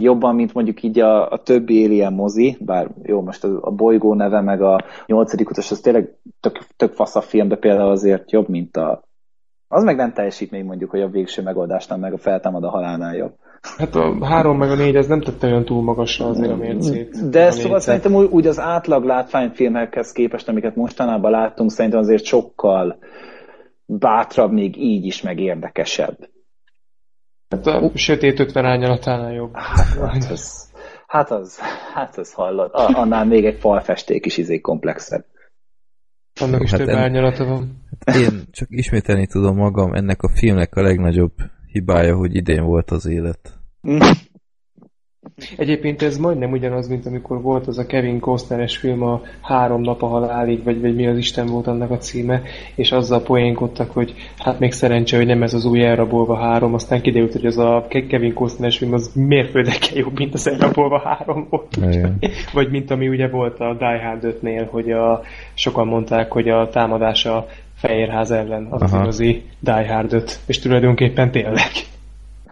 jobban, 0.02 0.34
mint 0.34 0.54
mondjuk 0.54 0.82
így 0.82 1.00
a, 1.00 1.30
a 1.30 1.42
többi 1.42 1.84
Alien 1.84 2.12
mozi, 2.12 2.56
bár 2.60 2.90
jó, 3.02 3.22
most 3.22 3.44
a, 3.44 3.58
a 3.60 3.70
bolygó 3.70 4.14
neve, 4.14 4.40
meg 4.40 4.62
a 4.62 4.84
nyolcadik 5.06 5.50
utas, 5.50 5.70
az 5.70 5.80
tényleg 5.80 6.16
tök, 6.40 6.58
tök 6.76 6.92
fasz 6.92 7.16
a 7.16 7.20
film, 7.20 7.48
de 7.48 7.56
például 7.56 7.90
azért 7.90 8.32
jobb, 8.32 8.48
mint 8.48 8.76
a... 8.76 9.02
Az 9.68 9.84
meg 9.84 9.96
nem 9.96 10.12
teljesít 10.12 10.50
még 10.50 10.64
mondjuk, 10.64 10.90
hogy 10.90 11.00
a 11.00 11.08
végső 11.08 11.42
megoldásnál 11.42 11.98
meg 11.98 12.12
a 12.12 12.18
feltámad 12.18 12.64
a 12.64 12.70
halálnál 12.70 13.16
jobb. 13.16 13.32
Hát 13.78 13.94
a 13.94 14.24
három 14.24 14.58
meg 14.58 14.70
a 14.70 14.74
négy, 14.74 14.96
ez 14.96 15.06
nem 15.06 15.20
tette 15.20 15.46
olyan 15.46 15.64
túl 15.64 15.82
magasra 15.82 16.26
azért 16.26 16.52
a 16.52 16.56
mércét. 16.56 17.30
De 17.30 17.46
a 17.46 17.50
szóval 17.50 17.70
négyszet. 17.70 17.80
szerintem 17.80 18.14
úgy, 18.14 18.28
úgy 18.30 18.46
az 18.46 18.60
átlag 18.60 19.04
látványfilmekhez 19.04 20.12
képest, 20.12 20.48
amiket 20.48 20.76
mostanában 20.76 21.30
láttunk, 21.30 21.70
szerintem 21.70 22.00
azért 22.00 22.24
sokkal 22.24 22.98
bátrabb, 23.86 24.52
még 24.52 24.76
így 24.76 25.06
is, 25.06 25.22
meg 25.22 25.40
érdekesebb. 25.40 26.16
Hát 27.52 27.66
a 27.66 27.90
sötét 27.94 28.40
50 28.40 28.64
árnyalatánál 28.64 29.32
jobb. 29.32 29.54
Hát 29.54 30.30
az, 30.30 30.72
hát 31.06 31.30
az, 31.30 31.58
hát 31.94 32.18
az 32.18 32.32
hallod. 32.32 32.70
A, 32.74 32.98
annál 32.98 33.24
még 33.24 33.44
egy 33.44 33.58
falfesték 33.60 34.26
is 34.26 34.36
izé 34.36 34.60
komplexebb. 34.60 35.24
Annak 36.40 36.62
is 36.62 36.70
Hát 36.70 36.80
több 36.80 36.88
en- 36.88 36.98
árnyalata 36.98 37.44
van. 37.44 37.82
Én 38.14 38.42
csak 38.50 38.68
ismételni 38.70 39.26
tudom 39.26 39.56
magam, 39.56 39.94
ennek 39.94 40.22
a 40.22 40.28
filmnek 40.28 40.74
a 40.74 40.82
legnagyobb 40.82 41.32
hibája, 41.72 42.16
hogy 42.16 42.34
idén 42.34 42.64
volt 42.64 42.90
az 42.90 43.06
élet. 43.06 43.60
Egyébként 45.56 46.02
ez 46.02 46.18
majdnem 46.18 46.52
ugyanaz, 46.52 46.88
mint 46.88 47.06
amikor 47.06 47.42
volt 47.42 47.66
az 47.66 47.78
a 47.78 47.86
Kevin 47.86 48.20
Costneres 48.20 48.76
film 48.76 49.02
a 49.02 49.20
Három 49.40 49.80
nap 49.80 50.02
a 50.02 50.06
halálig, 50.06 50.62
vagy, 50.64 50.80
vagy 50.80 50.94
mi 50.94 51.06
az 51.06 51.16
Isten 51.16 51.46
volt 51.46 51.66
annak 51.66 51.90
a 51.90 51.96
címe, 51.96 52.42
és 52.74 52.92
azzal 52.92 53.22
poénkodtak, 53.22 53.90
hogy 53.90 54.14
hát 54.38 54.58
még 54.58 54.72
szerencse, 54.72 55.16
hogy 55.16 55.26
nem 55.26 55.42
ez 55.42 55.54
az 55.54 55.64
új 55.64 55.84
elrabolva 55.84 56.36
három, 56.36 56.74
aztán 56.74 57.00
kiderült, 57.00 57.32
hogy 57.32 57.46
az 57.46 57.58
a 57.58 57.86
Kevin 58.08 58.34
Costneres 58.34 58.78
film 58.78 58.92
az 58.92 59.12
mérföldekkel 59.14 59.96
jobb, 59.96 60.18
mint 60.18 60.34
az 60.34 60.48
elrabolva 60.48 60.98
három 60.98 61.46
volt. 61.50 61.76
vagy 62.52 62.70
mint 62.70 62.90
ami 62.90 63.08
ugye 63.08 63.28
volt 63.28 63.60
a 63.60 63.74
Die 63.78 64.02
Hard 64.04 64.36
5-nél, 64.40 64.66
hogy 64.70 64.90
a, 64.90 65.22
sokan 65.54 65.86
mondták, 65.86 66.32
hogy 66.32 66.48
a 66.48 66.68
támadása 66.68 67.46
Fehérház 67.74 68.30
ellen 68.30 68.66
az 68.70 68.82
Aha. 68.82 68.96
az 68.96 69.20
igazi 69.20 69.42
Die 69.60 69.94
Hard 69.94 70.12
5, 70.12 70.40
és 70.46 70.58
tulajdonképpen 70.58 71.30
tényleg. 71.30 71.70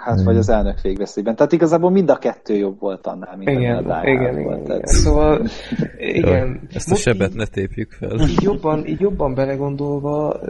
Hát, 0.04 0.22
vagy 0.22 0.36
az 0.36 0.48
elnök 0.48 0.80
végveszélyben. 0.80 1.36
Tehát 1.36 1.52
igazából 1.52 1.90
mind 1.90 2.10
a 2.10 2.16
kettő 2.16 2.54
jobb 2.54 2.80
volt 2.80 3.06
annál, 3.06 3.36
mint 3.36 3.50
igen, 3.50 3.76
a 3.76 4.00
igen, 4.04 4.38
igen, 4.38 4.44
volt. 4.44 4.68
Igen. 4.68 4.86
Szóval, 4.86 5.46
igen. 5.98 6.60
Ezt 6.74 6.90
a 6.90 6.94
sebet 6.94 7.30
így, 7.30 7.36
ne 7.36 7.46
tépjük 7.46 7.90
fel. 7.90 8.20
Így 8.20 8.42
jobban, 8.42 8.86
így 8.86 9.00
jobban 9.00 9.34
belegondolva 9.34 10.40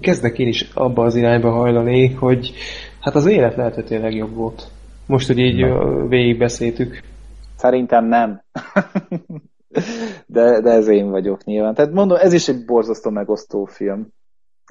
kezdek 0.00 0.38
én 0.38 0.48
is 0.48 0.70
abba 0.74 1.04
az 1.04 1.14
irányba 1.14 1.50
hajlani, 1.50 2.12
hogy 2.12 2.52
hát 3.00 3.14
az 3.14 3.26
élet 3.26 3.56
lehet, 3.56 3.74
hogy 3.74 3.84
tényleg 3.84 4.14
jobb 4.14 4.34
volt. 4.34 4.68
Most, 5.06 5.26
hogy 5.26 5.38
így 5.38 5.64
végigbeszéltük. 6.08 7.02
Szerintem 7.56 8.04
nem. 8.06 8.42
de, 10.26 10.60
de 10.60 10.70
ez 10.70 10.88
én 10.88 11.10
vagyok 11.10 11.44
nyilván. 11.44 11.74
Tehát 11.74 11.92
mondom, 11.92 12.18
ez 12.20 12.32
is 12.32 12.48
egy 12.48 12.64
borzasztó 12.64 13.10
megosztó 13.10 13.64
film. 13.64 14.08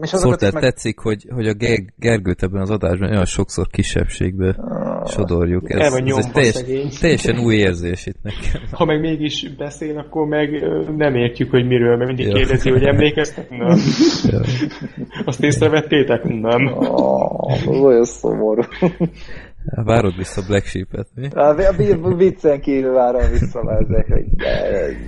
És 0.01 0.09
szóval 0.09 0.37
meg... 0.41 0.61
tetszik, 0.61 0.99
hogy, 0.99 1.27
hogy 1.29 1.47
a 1.47 1.53
Ger 1.53 1.79
Gergőt 1.95 2.43
ebben 2.43 2.61
az 2.61 2.69
adásban 2.69 3.09
olyan 3.09 3.25
sokszor 3.25 3.67
kisebbségbe 3.67 4.55
oh, 4.57 5.07
sodorjuk. 5.07 5.73
Ez, 5.73 5.93
ez 5.93 5.93
egy 5.93 6.31
teljes, 6.31 6.99
teljesen 6.99 7.39
új 7.39 7.55
érzés 7.55 8.05
itt 8.05 8.21
nekem. 8.21 8.61
Ha 8.71 8.85
meg 8.85 8.99
mégis 8.99 9.55
beszél, 9.57 9.97
akkor 9.97 10.27
meg 10.27 10.49
nem 10.97 11.15
értjük, 11.15 11.49
hogy 11.49 11.65
miről, 11.65 11.97
mert 11.97 12.07
mindig 12.07 12.27
ja. 12.27 12.33
kérdezi, 12.33 12.69
hogy 12.69 12.83
emlékeztek? 12.83 13.49
Nem. 13.49 13.77
Ja. 14.23 14.41
Azt 15.25 15.43
észrevettétek? 15.43 16.23
Nem. 16.23 16.67
Oh, 16.67 17.83
olyan 17.83 18.05
szomorú. 18.05 18.61
Várod 19.85 20.15
vissza 20.17 20.41
Black 20.47 20.65
Sheep-et, 20.65 21.07
mi? 21.15 21.27
A 21.27 22.15
viccen 22.15 22.61
kívül 22.61 22.93
várom 22.93 23.31
vissza, 23.31 23.63
mert 23.63 24.07
hogy 24.07 24.25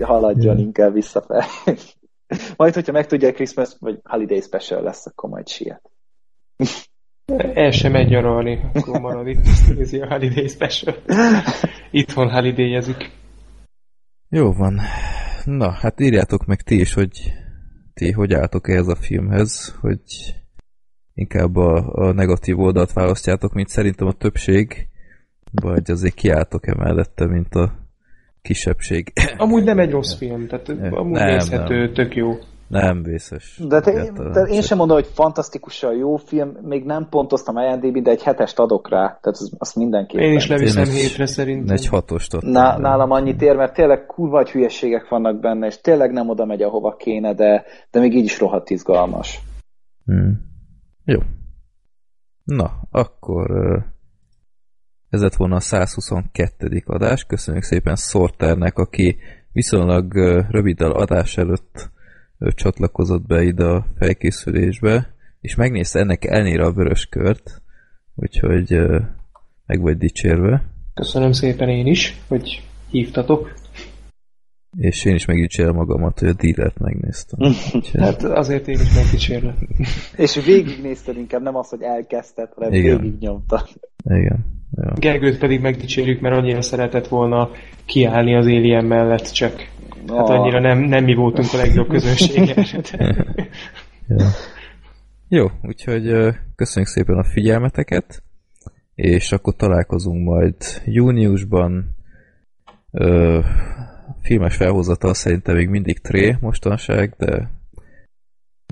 haladjon 0.01 0.57
inkább 0.57 0.93
visszafelé. 0.93 1.43
Majd, 2.57 2.73
hogyha 2.73 2.91
megtudja, 2.91 3.27
hogy 3.27 3.35
Christmas 3.35 3.75
vagy 3.79 3.99
Holiday 4.03 4.41
Special 4.41 4.81
lesz, 4.81 5.05
akkor 5.05 5.29
majd 5.29 5.47
siet. 5.47 5.91
El 7.53 7.71
sem 7.71 7.91
megy 7.91 8.09
nyaralni, 8.09 8.69
akkor 8.73 8.99
marad 8.99 9.27
itt, 9.27 9.45
nézi 9.77 9.99
a 9.99 10.07
Holiday 10.07 10.47
Special. 10.47 10.95
Itthon 11.91 12.29
holidayezik. 12.29 13.11
Jó 14.29 14.53
van. 14.53 14.79
Na, 15.45 15.71
hát 15.71 15.99
írjátok 15.99 16.45
meg 16.45 16.61
ti 16.61 16.79
is, 16.79 16.93
hogy 16.93 17.33
ti 17.93 18.11
hogy 18.11 18.33
álltok 18.33 18.69
ehhez 18.69 18.87
a 18.87 18.95
filmhez, 18.95 19.75
hogy 19.79 20.01
inkább 21.13 21.55
a, 21.55 21.93
a 21.93 22.11
negatív 22.11 22.59
oldalt 22.59 22.93
választjátok, 22.93 23.53
mint 23.53 23.67
szerintem 23.67 24.07
a 24.07 24.13
többség, 24.13 24.87
vagy 25.51 25.91
azért 25.91 26.13
kiálltok 26.13 26.67
emellette, 26.67 27.27
mint 27.27 27.55
a 27.55 27.84
kisebbség. 28.45 29.13
Amúgy 29.37 29.63
nem 29.63 29.79
egy 29.79 29.91
rossz 29.91 30.13
film, 30.13 30.47
tehát 30.47 30.69
amúgy 30.69 31.19
nem, 31.19 31.27
nézhető, 31.27 31.77
nem. 31.77 31.93
tök 31.93 32.15
jó. 32.15 32.33
Nem 32.67 33.03
vészes. 33.03 33.59
De 33.67 33.79
te, 33.79 34.11
te 34.33 34.41
én 34.41 34.61
sem 34.61 34.77
mondom, 34.77 34.97
hogy 34.97 35.07
fantasztikusan 35.13 35.95
jó 35.95 36.15
film, 36.15 36.57
még 36.61 36.83
nem 36.83 37.07
pontoztam 37.09 37.57
IMDb, 37.57 38.03
de 38.03 38.11
egy 38.11 38.23
hetest 38.23 38.59
adok 38.59 38.89
rá, 38.89 38.99
tehát 38.99 39.25
az, 39.25 39.51
azt 39.57 39.75
mindenképpen. 39.75 40.27
Én 40.27 40.35
is 40.35 40.47
leviszem 40.47 40.83
én 40.83 40.91
hétre 40.91 41.25
szerintem. 41.25 41.75
Egy 41.75 41.87
hatost 41.87 42.33
adtam. 42.33 42.51
Ná, 42.51 42.77
nálam 42.77 43.11
annyit 43.11 43.41
ér, 43.41 43.55
mert 43.55 43.73
tényleg 43.73 44.05
kurva 44.05 44.37
hogy 44.37 44.49
hülyeségek 44.49 45.09
vannak 45.09 45.39
benne, 45.39 45.67
és 45.67 45.81
tényleg 45.81 46.11
nem 46.11 46.29
oda 46.29 46.45
megy, 46.45 46.61
ahova 46.61 46.95
kéne, 46.95 47.33
de, 47.33 47.65
de 47.91 47.99
még 47.99 48.15
így 48.15 48.23
is 48.23 48.39
rohadt 48.39 48.69
izgalmas. 48.69 49.39
Hmm. 50.05 50.41
Jó. 51.03 51.19
Na, 52.43 52.71
akkor 52.91 53.49
ez 55.15 55.21
lett 55.21 55.35
volna 55.35 55.55
a 55.55 55.59
122. 55.59 56.83
adás. 56.85 57.23
Köszönjük 57.23 57.63
szépen 57.63 57.95
Sorternek, 57.95 58.77
aki 58.77 59.17
viszonylag 59.51 60.13
röviddel 60.49 60.91
adás 60.91 61.37
előtt 61.37 61.89
csatlakozott 62.55 63.27
be 63.27 63.43
ide 63.43 63.63
a 63.63 63.85
felkészülésbe, 63.97 65.13
és 65.41 65.55
megnézte 65.55 65.99
ennek 65.99 66.25
elnére 66.25 66.65
a 66.65 66.71
vörös 66.71 67.05
kört, 67.05 67.61
úgyhogy 68.15 68.79
meg 69.65 69.81
vagy 69.81 69.97
dicsérve. 69.97 70.63
Köszönöm 70.93 71.31
szépen 71.31 71.69
én 71.69 71.85
is, 71.85 72.21
hogy 72.27 72.63
hívtatok. 72.89 73.53
És 74.77 75.05
én 75.05 75.15
is 75.15 75.25
megdicsérem 75.25 75.75
magamat, 75.75 76.19
hogy 76.19 76.27
a 76.29 76.33
dílert 76.33 76.79
megnéztem. 76.79 77.53
hát 77.93 78.23
azért 78.23 78.67
én 78.67 78.79
is 78.79 78.93
megdicsérlek. 78.93 79.55
és 80.15 80.45
végignézted 80.45 81.17
inkább, 81.17 81.41
nem 81.41 81.55
az, 81.55 81.69
hogy 81.69 81.81
elkezdted, 81.81 82.49
hanem 82.53 82.73
Igen. 82.73 83.01
végignyomtad. 83.01 83.67
Igen. 84.03 84.54
Ja. 84.71 84.93
Gergőt 84.95 85.37
pedig 85.37 85.61
megdicsérjük, 85.61 86.21
mert 86.21 86.35
annyira 86.35 86.61
szeretett 86.61 87.07
volna 87.07 87.49
kiállni 87.85 88.35
az 88.35 88.45
Alien 88.45 88.85
mellett, 88.85 89.31
csak 89.31 89.53
oh. 90.07 90.17
hát 90.17 90.29
annyira 90.29 90.59
nem, 90.59 90.79
nem 90.79 91.03
mi 91.03 91.13
voltunk 91.13 91.53
a 91.53 91.57
legjobb 91.57 91.87
közönség. 91.87 92.47
ja. 94.07 94.27
Jó, 95.27 95.45
úgyhogy 95.61 96.33
köszönjük 96.55 96.91
szépen 96.91 97.17
a 97.17 97.23
figyelmeteket, 97.23 98.23
és 98.95 99.31
akkor 99.31 99.55
találkozunk 99.55 100.23
majd 100.23 100.55
júniusban. 100.85 101.95
Ö, 102.91 103.39
filmes 104.21 104.55
felhozatal 104.55 105.13
szerintem 105.13 105.55
még 105.55 105.69
mindig 105.69 105.99
tré 105.99 106.37
mostanság, 106.39 107.13
de 107.17 107.51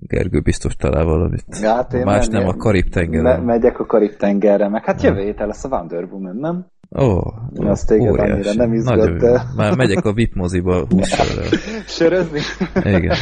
Gergő 0.08 0.40
biztos 0.40 0.76
talál 0.76 1.06
valamit. 1.06 1.46
Ja, 1.62 1.74
hát 1.74 1.94
én 1.94 2.02
Más 2.04 2.28
nem, 2.28 2.42
nem 2.42 2.50
a 2.50 2.54
Karib-tengerre. 2.54 3.38
Me 3.38 3.44
megyek 3.44 3.80
a 3.80 3.86
Karib-tengerre, 3.86 4.68
meg 4.68 4.86
hát 4.86 5.02
jövő 5.02 5.22
héten 5.22 5.48
lesz 5.48 5.64
a 5.64 5.68
Wonder 5.68 6.04
Woman, 6.04 6.36
nem? 6.36 6.66
Ó, 7.00 7.06
oh, 7.06 7.70
azt 7.70 7.88
téged 7.88 8.10
óriási. 8.10 8.32
annyira 8.32 8.54
nem 8.54 8.74
izgat, 8.74 9.18
de... 9.18 9.44
Már 9.56 9.76
megyek 9.76 10.06
a 10.06 10.14
VIP 10.14 10.36
moziba 10.36 10.86
hússörrel. 10.90 11.50
Sörözni? 11.88 12.40
Igen. 12.84 13.16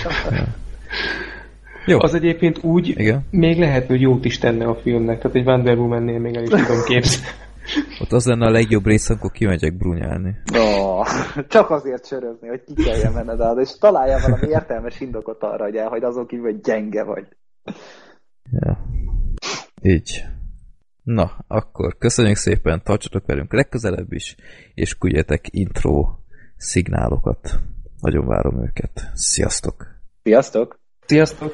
Jó. 1.86 2.00
Az 2.00 2.14
egyébként 2.14 2.64
úgy 2.64 2.88
Igen? 2.88 3.26
még 3.30 3.60
lehet, 3.60 3.88
hogy 3.88 4.02
jót 4.02 4.26
is 4.26 4.38
tenne 4.38 4.66
a 4.66 4.76
filmnek, 4.76 5.22
tehát 5.22 5.38
egy 5.38 5.46
Wonder 5.46 5.78
Woman-nél 5.78 6.20
még 6.20 6.36
el 6.36 6.44
is 6.44 6.50
tudom 6.50 6.84
képzelni. 6.86 7.28
Ott 8.02 8.12
az 8.12 8.26
lenne 8.26 8.46
a 8.46 8.52
legjobb 8.52 8.86
rész, 8.86 9.10
amikor 9.10 9.32
kimegyek 9.32 9.78
brunyálni. 9.78 10.36
Oh, 10.54 11.08
csak 11.48 11.70
azért 11.70 12.06
sörözni, 12.06 12.48
hogy 12.48 12.64
ki 12.64 12.74
kelljen 12.74 13.14
menned 13.14 13.40
el, 13.40 13.60
és 13.60 13.78
találjál 13.80 14.22
valami 14.22 14.48
értelmes 14.48 15.00
indokot 15.00 15.44
arra, 15.44 15.64
hogy 15.64 15.80
hogy 15.90 16.04
azon 16.04 16.28
kívül, 16.28 16.52
hogy 16.52 16.62
gyenge 16.62 17.04
vagy. 17.04 17.28
Ja. 18.52 18.86
Így. 19.82 20.24
Na, 21.04 21.32
akkor 21.48 21.98
köszönjük 21.98 22.36
szépen, 22.36 22.82
tartsatok 22.84 23.26
velünk 23.26 23.54
legközelebb 23.54 24.12
is, 24.12 24.36
és 24.74 24.98
küldjetek 24.98 25.46
intro 25.50 26.06
szignálokat. 26.58 27.60
Nagyon 28.00 28.26
várom 28.26 28.64
őket. 28.64 29.12
Sziasztok! 29.14 29.88
Sziasztok! 30.24 30.80
Sziasztok! 31.06 31.54